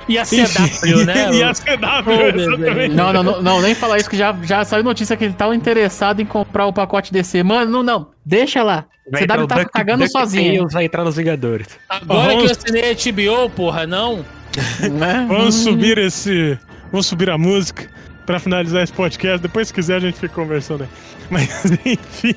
E 0.08 0.18
a 0.18 0.24
CW, 0.26 1.06
né? 1.06 1.32
e 1.36 1.44
a 1.44 1.54
CW, 1.54 2.04
Foda-se, 2.04 2.54
exatamente. 2.54 2.96
Não, 2.96 3.14
não, 3.14 3.24
não, 3.24 3.42
não, 3.42 3.62
nem 3.62 3.74
falar 3.76 3.98
isso 3.98 4.10
que 4.10 4.18
já, 4.18 4.36
já 4.44 4.64
saiu 4.66 4.84
notícia 4.84 5.16
que 5.16 5.24
ele 5.24 5.34
tava 5.34 5.56
interessado 5.56 6.22
em 6.22 6.26
comprar 6.26 6.66
o 6.66 6.74
pacote 6.74 7.14
DC. 7.14 7.44
Mano, 7.44 7.72
não, 7.72 7.84
não. 7.84 8.08
Deixa 8.26 8.64
lá. 8.64 8.86
Vai 9.10 9.24
CW 9.26 9.48
tá 9.48 9.56
Duck- 9.58 9.72
cagando 9.72 10.00
Duck 10.00 10.12
sozinho. 10.12 10.68
Vai 10.70 10.86
entrar 10.86 11.04
nos 11.04 11.16
Vingadores. 11.16 11.68
Agora 11.90 12.30
Vamos- 12.30 12.44
que 12.44 12.48
eu 12.48 12.52
assinei 12.52 12.92
a 12.92 12.94
HBO, 12.94 13.50
porra, 13.50 13.86
não. 13.88 14.26
Né? 14.92 15.26
Vamos 15.28 15.56
subir 15.56 15.98
esse. 15.98 16.58
Vamos 16.92 17.06
subir 17.06 17.30
a 17.30 17.38
música 17.38 17.88
pra 18.26 18.40
finalizar 18.40 18.84
esse 18.84 18.94
podcast. 18.94 19.42
Depois, 19.42 19.68
se 19.68 19.74
quiser, 19.74 19.96
a 19.96 20.00
gente 20.00 20.20
fica 20.20 20.34
conversando 20.34 20.84
aí. 20.84 20.90
Mas, 21.30 21.64
enfim. 21.86 22.36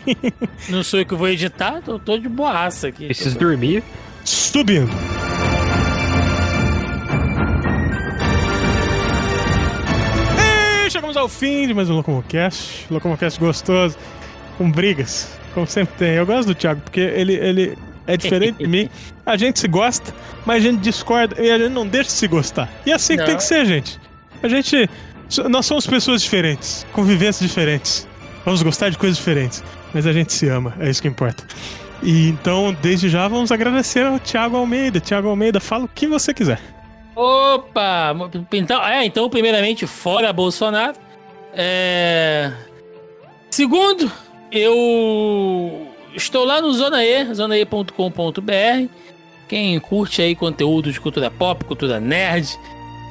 Não 0.68 0.84
sou 0.84 1.00
eu 1.00 1.06
que 1.06 1.14
vou 1.14 1.28
editar, 1.28 1.80
tô, 1.82 1.98
tô 1.98 2.16
de 2.16 2.28
boaça 2.28 2.88
aqui. 2.88 3.06
Preciso 3.06 3.38
dormir. 3.38 3.82
Subindo. 4.24 4.90
E 10.86 10.90
chegamos 10.90 11.16
ao 11.16 11.28
fim 11.28 11.66
de 11.66 11.74
mais 11.74 11.90
um 11.90 11.96
Locomocast. 11.96 12.86
Locomocast 12.90 13.40
gostoso, 13.40 13.96
com 14.56 14.70
brigas, 14.70 15.36
como 15.52 15.66
sempre 15.66 15.96
tem. 15.96 16.10
Eu 16.14 16.24
gosto 16.24 16.48
do 16.48 16.54
Thiago, 16.54 16.80
porque 16.82 17.00
ele, 17.00 17.34
ele 17.34 17.76
é 18.06 18.16
diferente 18.16 18.58
de 18.58 18.66
mim. 18.66 18.88
A 19.24 19.36
gente 19.36 19.58
se 19.58 19.68
gosta, 19.68 20.14
mas 20.44 20.56
a 20.56 20.68
gente 20.68 20.80
discorda 20.80 21.40
e 21.42 21.50
a 21.50 21.56
gente 21.58 21.70
não 21.70 21.86
deixa 21.86 22.10
de 22.10 22.12
se 22.12 22.28
gostar. 22.28 22.68
E 22.84 22.92
é 22.92 22.94
assim 22.94 23.14
que 23.14 23.20
Não. 23.20 23.26
tem 23.26 23.36
que 23.38 23.42
ser, 23.42 23.64
gente. 23.64 23.98
A 24.42 24.48
gente. 24.48 24.90
Nós 25.48 25.64
somos 25.64 25.86
pessoas 25.86 26.20
diferentes, 26.20 26.86
convivências 26.92 27.48
diferentes. 27.48 28.06
Vamos 28.44 28.62
gostar 28.62 28.90
de 28.90 28.98
coisas 28.98 29.16
diferentes, 29.16 29.64
mas 29.94 30.06
a 30.06 30.12
gente 30.12 30.30
se 30.30 30.46
ama, 30.46 30.74
é 30.78 30.90
isso 30.90 31.00
que 31.00 31.08
importa. 31.08 31.42
E 32.02 32.28
então, 32.28 32.76
desde 32.82 33.08
já, 33.08 33.26
vamos 33.26 33.50
agradecer 33.50 34.04
ao 34.04 34.18
Thiago 34.18 34.58
Almeida. 34.58 35.00
Thiago 35.00 35.26
Almeida, 35.26 35.58
fala 35.58 35.86
o 35.86 35.88
que 35.88 36.06
você 36.06 36.34
quiser. 36.34 36.60
Opa! 37.16 38.14
Então, 38.52 38.86
é, 38.86 39.06
então, 39.06 39.30
primeiramente, 39.30 39.86
fora 39.86 40.30
Bolsonaro. 40.34 40.96
É... 41.54 42.52
Segundo, 43.50 44.12
eu 44.52 45.93
estou 46.14 46.44
lá 46.44 46.60
no 46.60 46.72
Zona 46.72 47.04
E, 47.04 47.32
zonae.com.br. 47.34 48.88
Quem 49.48 49.78
curte 49.78 50.22
aí 50.22 50.34
conteúdo 50.34 50.90
de 50.90 51.00
cultura 51.00 51.30
pop, 51.30 51.64
cultura 51.64 52.00
nerd, 52.00 52.48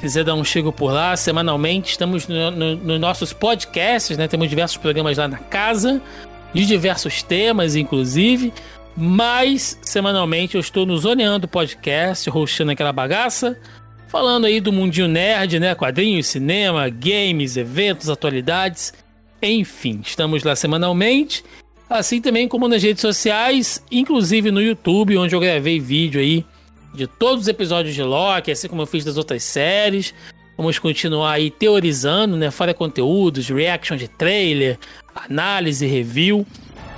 quiser 0.00 0.24
dar 0.24 0.34
um 0.34 0.44
chego 0.44 0.72
por 0.72 0.92
lá, 0.92 1.16
semanalmente, 1.16 1.90
estamos 1.92 2.26
no- 2.26 2.50
no- 2.50 2.76
nos 2.76 3.00
nossos 3.00 3.32
podcasts, 3.32 4.16
né? 4.18 4.26
Temos 4.26 4.48
diversos 4.50 4.76
programas 4.76 5.16
lá 5.16 5.28
na 5.28 5.38
casa, 5.38 6.02
de 6.52 6.66
diversos 6.66 7.22
temas, 7.22 7.76
inclusive. 7.76 8.52
Mas, 8.96 9.78
semanalmente, 9.82 10.54
eu 10.54 10.60
estou 10.60 10.84
no 10.86 10.96
Zoneando 10.96 11.48
Podcast, 11.48 12.28
hostando 12.30 12.70
aquela 12.72 12.92
bagaça 12.92 13.58
falando 14.08 14.44
aí 14.44 14.60
do 14.60 14.72
mundinho 14.72 15.08
nerd, 15.08 15.58
né? 15.58 15.74
Quadrinhos, 15.74 16.28
cinema, 16.28 16.88
games, 16.88 17.56
eventos, 17.56 18.08
atualidades. 18.08 18.92
Enfim, 19.42 20.00
estamos 20.04 20.44
lá 20.44 20.54
semanalmente. 20.54 21.44
Assim 21.88 22.20
também 22.20 22.48
como 22.48 22.66
nas 22.68 22.82
redes 22.82 23.00
sociais, 23.00 23.82
inclusive 23.90 24.50
no 24.50 24.60
YouTube, 24.60 25.16
onde 25.16 25.34
eu 25.34 25.40
gravei 25.40 25.78
vídeo 25.78 26.20
aí 26.20 26.44
de 26.94 27.06
todos 27.06 27.42
os 27.42 27.48
episódios 27.48 27.94
de 27.94 28.02
Loki, 28.02 28.50
assim 28.50 28.68
como 28.68 28.82
eu 28.82 28.86
fiz 28.86 29.04
das 29.04 29.16
outras 29.16 29.42
séries. 29.42 30.14
Vamos 30.56 30.78
continuar 30.78 31.32
aí 31.32 31.50
teorizando, 31.50 32.36
né? 32.36 32.50
Fora 32.50 32.72
conteúdos, 32.72 33.48
reaction 33.48 33.96
de 33.96 34.08
trailer, 34.08 34.78
análise, 35.14 35.86
review. 35.86 36.46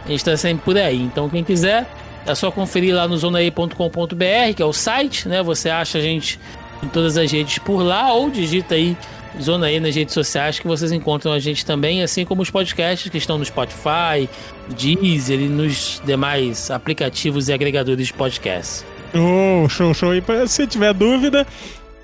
A 0.05 0.11
gente 0.11 0.25
tá 0.25 0.37
sempre 0.37 0.65
por 0.65 0.77
aí. 0.77 1.01
Então, 1.01 1.29
quem 1.29 1.43
quiser, 1.43 1.91
é 2.27 2.35
só 2.35 2.51
conferir 2.51 2.95
lá 2.95 3.09
no 3.09 3.17
zonaí.com.br, 3.17 4.55
que 4.55 4.63
é 4.63 4.67
o 4.67 4.73
site, 4.73 5.27
né? 5.27 5.43
Você 5.43 5.71
acha 5.71 5.99
a 5.99 6.01
gente 6.01 6.39
em 6.83 6.89
todas 6.89 7.17
as 7.17 7.33
redes 7.33 7.59
por 7.59 7.83
lá 7.83 8.13
ou 8.13 8.31
digita 8.31 8.75
aí 8.75 8.97
Zona 9.41 9.71
E 9.71 9.79
nas 9.81 9.95
redes 9.95 10.15
sociais 10.15 10.59
que 10.59 10.67
vocês 10.67 10.93
encontram 10.93 11.33
a 11.33 11.39
gente 11.39 11.65
também, 11.65 12.03
assim 12.03 12.25
como 12.25 12.43
os 12.43 12.51
podcasts 12.51 13.11
que 13.11 13.19
estão 13.19 13.39
no 13.39 13.45
Spotify, 13.45 14.29
Deezer 14.69 15.41
e 15.41 15.49
nos 15.49 16.01
demais 16.05 16.71
aplicativos 16.71 17.49
e 17.49 17.53
agregadores 17.53 18.07
de 18.07 18.13
podcasts. 18.13 18.85
Oh, 19.15 19.69
show, 19.69 19.95
show. 19.95 20.15
E 20.15 20.23
se 20.49 20.67
tiver 20.67 20.93
dúvida, 20.93 21.47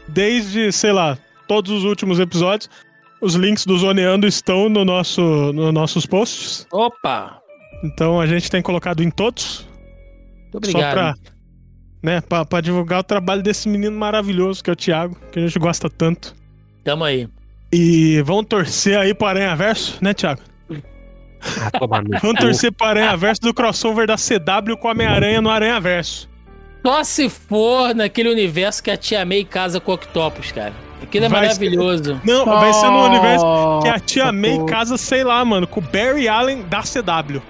desde, 0.08 0.70
sei 0.72 0.92
lá, 0.92 1.18
todos 1.46 1.70
os 1.70 1.84
últimos 1.84 2.18
episódios, 2.20 2.68
os 3.20 3.34
links 3.34 3.64
do 3.66 3.76
Zoneando 3.78 4.26
estão 4.26 4.68
no 4.68 4.84
nosso, 4.84 5.20
nos 5.52 5.72
nossos 5.72 6.06
posts. 6.06 6.66
Opa! 6.72 7.38
Então 7.84 8.20
a 8.20 8.26
gente 8.26 8.50
tem 8.50 8.62
colocado 8.62 9.02
em 9.02 9.10
todos. 9.10 9.68
Muito 10.52 10.70
Só 10.70 10.78
obrigado. 10.78 10.94
pra, 10.94 11.14
né, 12.02 12.20
pra, 12.20 12.44
pra 12.44 12.60
divulgar 12.60 13.00
o 13.00 13.04
trabalho 13.04 13.42
desse 13.42 13.68
menino 13.68 13.96
maravilhoso 13.96 14.62
que 14.62 14.70
é 14.70 14.72
o 14.72 14.76
Thiago, 14.76 15.16
que 15.30 15.38
a 15.38 15.46
gente 15.46 15.58
gosta 15.58 15.88
tanto. 15.90 16.34
Tamo 16.84 17.04
aí. 17.04 17.28
E 17.72 18.20
vão 18.22 18.44
torcer 18.44 18.98
aí 18.98 19.14
pro 19.14 19.26
Aranha 19.28 19.54
Verso, 19.56 19.98
né, 20.00 20.12
Thiago? 20.12 20.40
Ah, 21.60 21.70
toma 21.78 22.02
no 22.02 22.10
Vão 22.20 22.32
cu. 22.34 22.40
torcer 22.40 22.70
pro 22.72 22.86
Aranha 22.86 23.16
Verso 23.16 23.40
do 23.40 23.54
crossover 23.54 24.06
da 24.06 24.16
CW 24.16 24.76
com 24.76 24.88
a 24.88 24.92
Homem-Aranha 24.92 25.40
no 25.40 25.50
Aranha 25.50 25.80
Verso. 25.80 26.28
Só 26.84 27.02
se 27.04 27.28
for 27.28 27.94
naquele 27.94 28.28
universo 28.28 28.82
que 28.82 28.90
a 28.90 28.96
Tia 28.96 29.24
May 29.24 29.44
casa 29.44 29.80
com 29.80 29.92
o 29.92 29.94
Octopus, 29.94 30.52
cara. 30.52 30.72
Aquilo 31.02 31.26
é 31.26 31.28
Vai 31.28 31.42
maravilhoso. 31.42 32.20
Não, 32.24 32.44
vai 32.44 32.72
ser 32.72 32.86
no 32.86 33.04
universo 33.04 33.44
que 33.82 33.88
a 33.88 33.98
tia 33.98 34.30
May 34.32 34.64
casa, 34.66 34.96
sei 34.96 35.24
lá, 35.24 35.44
mano, 35.44 35.66
com 35.66 35.80
o 35.80 35.82
Barry 35.82 36.28
Allen 36.28 36.62
da 36.62 36.82
CW. 36.82 37.42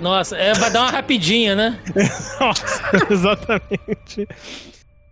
Nossa, 0.00 0.36
é, 0.36 0.54
vai 0.54 0.70
dar 0.70 0.82
uma 0.82 0.90
rapidinha, 0.90 1.54
né? 1.54 1.78
Nossa, 2.40 2.82
exatamente. 3.10 4.28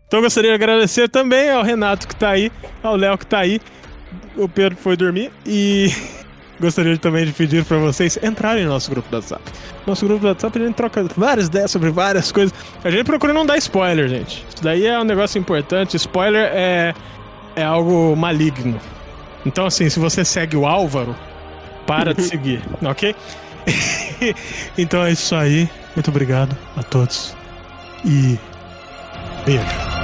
Então 0.07 0.21
eu 0.21 0.23
gostaria 0.23 0.51
de 0.51 0.55
agradecer 0.55 1.09
também 1.09 1.51
ao 1.51 1.63
Renato 1.63 2.07
que 2.07 2.15
tá 2.15 2.31
aí, 2.31 2.53
ao 2.83 2.97
Léo 2.97 3.19
que 3.19 3.27
tá 3.27 3.39
aí. 3.39 3.61
O 4.37 4.49
Pedro 4.49 4.77
foi 4.77 4.97
dormir 4.97 5.33
e 5.45 5.93
gostaria 6.61 6.97
também 6.97 7.27
de 7.27 7.33
pedir 7.33 7.65
pra 7.65 7.79
vocês 7.79 8.19
entrarem 8.23 8.65
no 8.65 8.71
nosso 8.71 8.91
grupo 8.91 9.09
do 9.09 9.17
WhatsApp. 9.17 9.43
Nosso 9.87 10.07
grupo 10.07 10.21
do 10.21 10.29
WhatsApp 10.29 10.59
a 10.59 10.65
gente 10.65 10.75
troca 10.75 11.05
várias 11.17 11.49
ideias 11.49 11.71
sobre 11.71 11.91
várias 11.91 12.31
coisas. 12.31 12.55
A 12.85 12.91
gente 12.91 13.05
procura 13.05 13.33
não 13.33 13.45
dar 13.45 13.57
spoiler, 13.59 14.09
gente. 14.09 14.47
Isso 14.49 14.63
daí 14.63 14.87
é 14.87 14.99
um 14.99 15.05
negócio 15.05 15.39
importante. 15.39 15.97
Spoiler 15.97 16.51
é, 16.53 16.95
é 17.57 17.65
algo 17.65 18.15
maligno. 18.15 18.81
Então, 19.45 19.67
assim, 19.67 19.89
se 19.89 19.99
você 19.99 20.25
segue 20.25 20.57
o 20.57 20.67
Álvaro, 20.67 21.17
para 21.87 22.13
de 22.13 22.23
seguir, 22.27 22.63
ok? 22.85 23.15
então 24.79 25.05
é 25.05 25.13
isso 25.13 25.35
aí. 25.35 25.69
Muito 25.95 26.11
obrigado 26.11 26.57
a 26.77 26.83
todos. 26.83 27.35
E 28.05 28.39
beijo. 29.45 29.96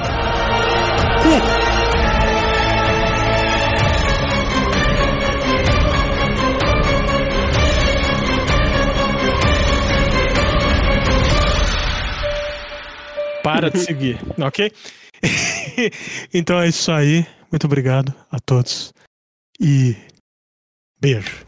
Para 13.42 13.70
de 13.70 13.78
seguir, 13.78 14.18
ok? 14.41 14.73
então 16.33 16.60
é 16.60 16.68
isso 16.68 16.91
aí. 16.92 17.26
Muito 17.51 17.67
obrigado 17.67 18.15
a 18.31 18.39
todos. 18.39 18.92
E 19.60 19.97
beijo. 21.01 21.44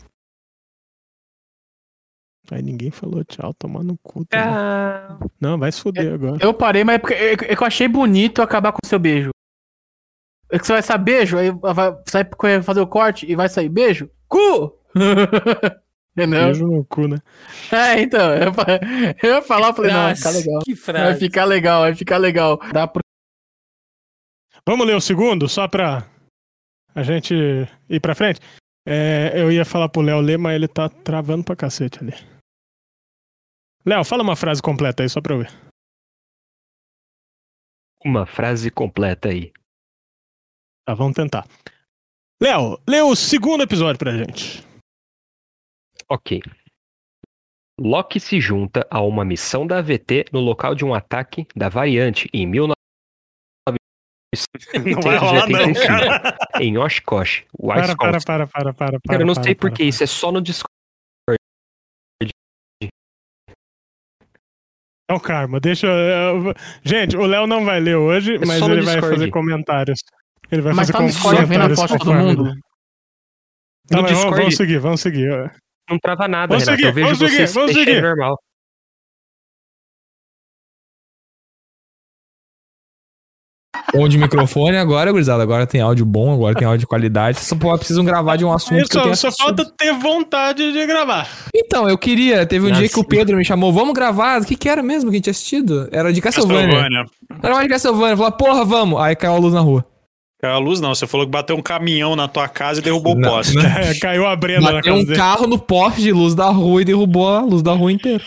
Aí 2.50 2.60
ninguém 2.62 2.90
falou 2.90 3.24
tchau, 3.24 3.54
tomar 3.54 3.82
no 3.82 3.96
cu. 4.02 4.24
também. 4.26 4.46
Ah, 4.46 5.18
Não, 5.40 5.58
vai 5.58 5.72
se 5.72 5.80
fuder 5.80 6.12
agora. 6.12 6.38
Eu 6.44 6.52
parei, 6.52 6.84
mas 6.84 6.96
é 6.96 6.98
porque 6.98 7.14
é 7.14 7.32
é 7.32 7.36
que 7.56 7.62
eu 7.62 7.66
achei 7.66 7.88
bonito 7.88 8.42
acabar 8.42 8.72
com 8.72 8.80
o 8.84 8.86
seu 8.86 8.98
beijo. 8.98 9.30
É 10.50 10.58
que 10.58 10.66
você 10.66 10.72
vai 10.72 10.82
sair 10.82 10.98
beijo, 10.98 11.38
aí 11.38 11.50
vai 11.50 11.96
sair 12.06 12.24
pra 12.24 12.62
fazer 12.62 12.80
o 12.80 12.86
corte 12.86 13.30
e 13.30 13.34
vai 13.34 13.48
sair 13.48 13.68
beijo? 13.68 14.10
Cu! 14.28 14.78
Entendeu? 16.16 16.44
Beijo 16.44 16.66
no 16.66 16.84
cu, 16.84 17.08
né? 17.08 17.18
É, 17.72 18.00
então, 18.00 18.32
eu, 18.34 18.52
eu 19.22 19.34
ia 19.36 19.42
falar, 19.42 19.68
eu 19.68 19.74
falei, 19.74 19.90
não, 19.90 20.02
vai 20.04 20.14
ficar 20.14 20.30
Frase, 20.30 20.46
legal. 20.46 20.62
Que 20.64 20.74
Vai 20.74 20.82
frase. 20.84 21.18
ficar 21.20 21.44
legal, 21.44 21.80
vai 21.80 21.94
ficar 21.94 22.16
legal. 22.18 22.58
Dá 22.72 22.86
pro... 22.86 23.02
Vamos 24.66 24.86
ler 24.86 24.94
o 24.94 25.00
segundo, 25.00 25.48
só 25.48 25.66
pra 25.66 26.08
a 26.94 27.02
gente 27.02 27.34
ir 27.88 28.00
pra 28.00 28.14
frente? 28.14 28.40
É, 28.86 29.32
eu 29.34 29.50
ia 29.50 29.64
falar 29.64 29.88
pro 29.88 30.02
Léo 30.02 30.20
ler, 30.20 30.38
mas 30.38 30.54
ele 30.54 30.68
tá 30.68 30.88
travando 30.88 31.42
pra 31.42 31.56
cacete 31.56 31.98
ali. 32.00 32.12
Léo, 33.84 34.04
fala 34.04 34.22
uma 34.22 34.36
frase 34.36 34.62
completa 34.62 35.02
aí, 35.02 35.08
só 35.08 35.20
pra 35.20 35.34
eu 35.34 35.38
ver. 35.40 35.50
uma 38.04 38.24
frase 38.26 38.70
completa 38.70 39.30
aí. 39.30 39.52
Tá, 40.86 40.94
vamos 40.94 41.14
tentar. 41.14 41.46
Léo, 42.42 42.78
lê 42.88 43.00
o 43.00 43.14
segundo 43.16 43.62
episódio 43.62 43.98
pra 43.98 44.16
gente. 44.16 44.62
Ok. 46.08 46.40
Loki 47.80 48.20
se 48.20 48.40
junta 48.40 48.86
a 48.90 49.00
uma 49.00 49.24
missão 49.24 49.66
da 49.66 49.78
AVT 49.78 50.26
no 50.32 50.40
local 50.40 50.74
de 50.74 50.84
um 50.84 50.94
ataque 50.94 51.46
da 51.56 51.68
variante 51.68 52.28
em 52.32 52.46
1985 52.46 55.00
em 56.60 56.78
Oshkosh, 56.78 57.44
Para, 57.56 57.96
para, 57.96 58.20
para, 58.20 58.46
para, 58.46 58.46
para, 58.46 58.72
para. 58.74 59.00
Cara, 59.08 59.22
eu 59.22 59.26
não 59.26 59.34
para, 59.34 59.42
sei 59.42 59.54
para, 59.54 59.68
porque 59.68 59.82
isso 59.84 60.04
é 60.04 60.06
só 60.06 60.30
no 60.30 60.40
Discord. 60.42 60.68
É 65.10 65.14
o 65.14 65.20
karma, 65.20 65.60
deixa. 65.60 65.86
eu- 65.86 66.54
Gente, 66.82 67.16
o 67.16 67.26
Léo 67.26 67.46
não 67.46 67.64
vai 67.64 67.78
ler 67.80 67.96
hoje, 67.96 68.36
É 68.36 68.46
mas 68.46 68.60
ele 68.62 68.82
vai 68.82 69.00
fazer 69.00 69.30
comentários. 69.30 70.00
Ele 70.50 70.62
vai 70.62 70.72
Mas 70.72 70.88
fazer 70.88 70.92
tá 70.92 71.00
no 71.00 71.06
Discord 71.08 71.44
vendo 71.46 71.62
a 71.62 71.76
foto 71.76 71.98
todo 71.98 72.14
mundo. 72.14 72.44
Tá, 73.88 74.00
No 74.00 74.06
Discord- 74.06 74.36
vamos 74.38 74.56
seguir, 74.56 74.78
vamos 74.78 75.00
seguir. 75.00 75.52
Não 75.90 75.98
trava 75.98 76.26
nada, 76.28 76.48
Vamos 76.54 76.64
Renato. 76.64 76.76
seguir, 76.82 76.88
eu 76.88 76.94
vejo 76.94 77.06
vamos 77.06 77.18
seguir, 77.18 77.36
vocês 77.36 77.54
vamos 77.54 77.72
seguir. 77.72 78.02
normal. 78.02 78.38
Bom 83.92 84.08
de 84.08 84.18
microfone 84.18 84.76
agora, 84.76 85.10
gurizada. 85.12 85.42
Agora 85.42 85.66
tem 85.66 85.80
áudio 85.80 86.04
bom, 86.04 86.32
agora 86.32 86.54
tem 86.54 86.66
áudio 86.66 86.80
de 86.80 86.86
qualidade. 86.86 87.38
Só 87.40 87.54
pô- 87.56 87.76
precisam 87.76 88.04
gravar 88.04 88.36
de 88.36 88.44
um 88.44 88.52
assunto 88.52 88.78
Aí 88.80 88.88
que 88.88 88.96
eu 88.96 89.00
só, 89.00 89.02
tenho 89.02 89.16
só 89.16 89.30
falta 89.32 89.64
ter 89.76 89.92
vontade 89.94 90.72
de 90.72 90.86
gravar. 90.86 91.28
Então, 91.54 91.88
eu 91.88 91.96
queria. 91.98 92.44
Teve 92.46 92.66
um 92.66 92.68
Nossa. 92.70 92.80
dia 92.80 92.88
que 92.90 92.98
o 92.98 93.04
Pedro 93.04 93.36
me 93.36 93.44
chamou, 93.44 93.72
vamos 93.72 93.94
gravar. 93.94 94.40
O 94.40 94.44
que, 94.44 94.56
que 94.56 94.68
era 94.68 94.82
mesmo 94.82 95.10
que 95.10 95.16
a 95.16 95.18
gente 95.18 95.24
tinha 95.24 95.32
assistido? 95.32 95.88
Era 95.92 96.12
de 96.12 96.20
Castlevania. 96.20 96.66
Castlevania. 96.68 97.04
Era 97.42 97.54
mais 97.54 97.66
de 97.66 97.72
Castlevania. 97.72 98.16
Falei, 98.16 98.32
porra, 98.32 98.64
vamos. 98.64 99.00
Aí 99.00 99.14
caiu 99.14 99.34
a 99.34 99.38
luz 99.38 99.54
na 99.54 99.60
rua. 99.60 99.84
Caiu 100.44 100.56
a 100.56 100.58
luz 100.58 100.78
não, 100.78 100.94
você 100.94 101.06
falou 101.06 101.24
que 101.24 101.32
bateu 101.32 101.56
um 101.56 101.62
caminhão 101.62 102.14
na 102.14 102.28
tua 102.28 102.46
casa 102.46 102.78
e 102.78 102.82
derrubou 102.82 103.16
o 103.16 103.22
poste. 103.22 103.56
É, 103.64 103.94
caiu 103.98 104.26
a 104.26 104.36
Brenda 104.36 104.60
na 104.60 104.72
Bateu 104.72 104.92
casa 104.92 105.02
um 105.02 105.04
dele. 105.06 105.16
carro 105.16 105.46
no 105.46 105.58
poste 105.58 106.02
de 106.02 106.12
luz 106.12 106.34
da 106.34 106.50
rua 106.50 106.82
e 106.82 106.84
derrubou 106.84 107.26
a 107.26 107.40
luz 107.40 107.62
da 107.62 107.72
rua 107.72 107.90
inteira. 107.90 108.22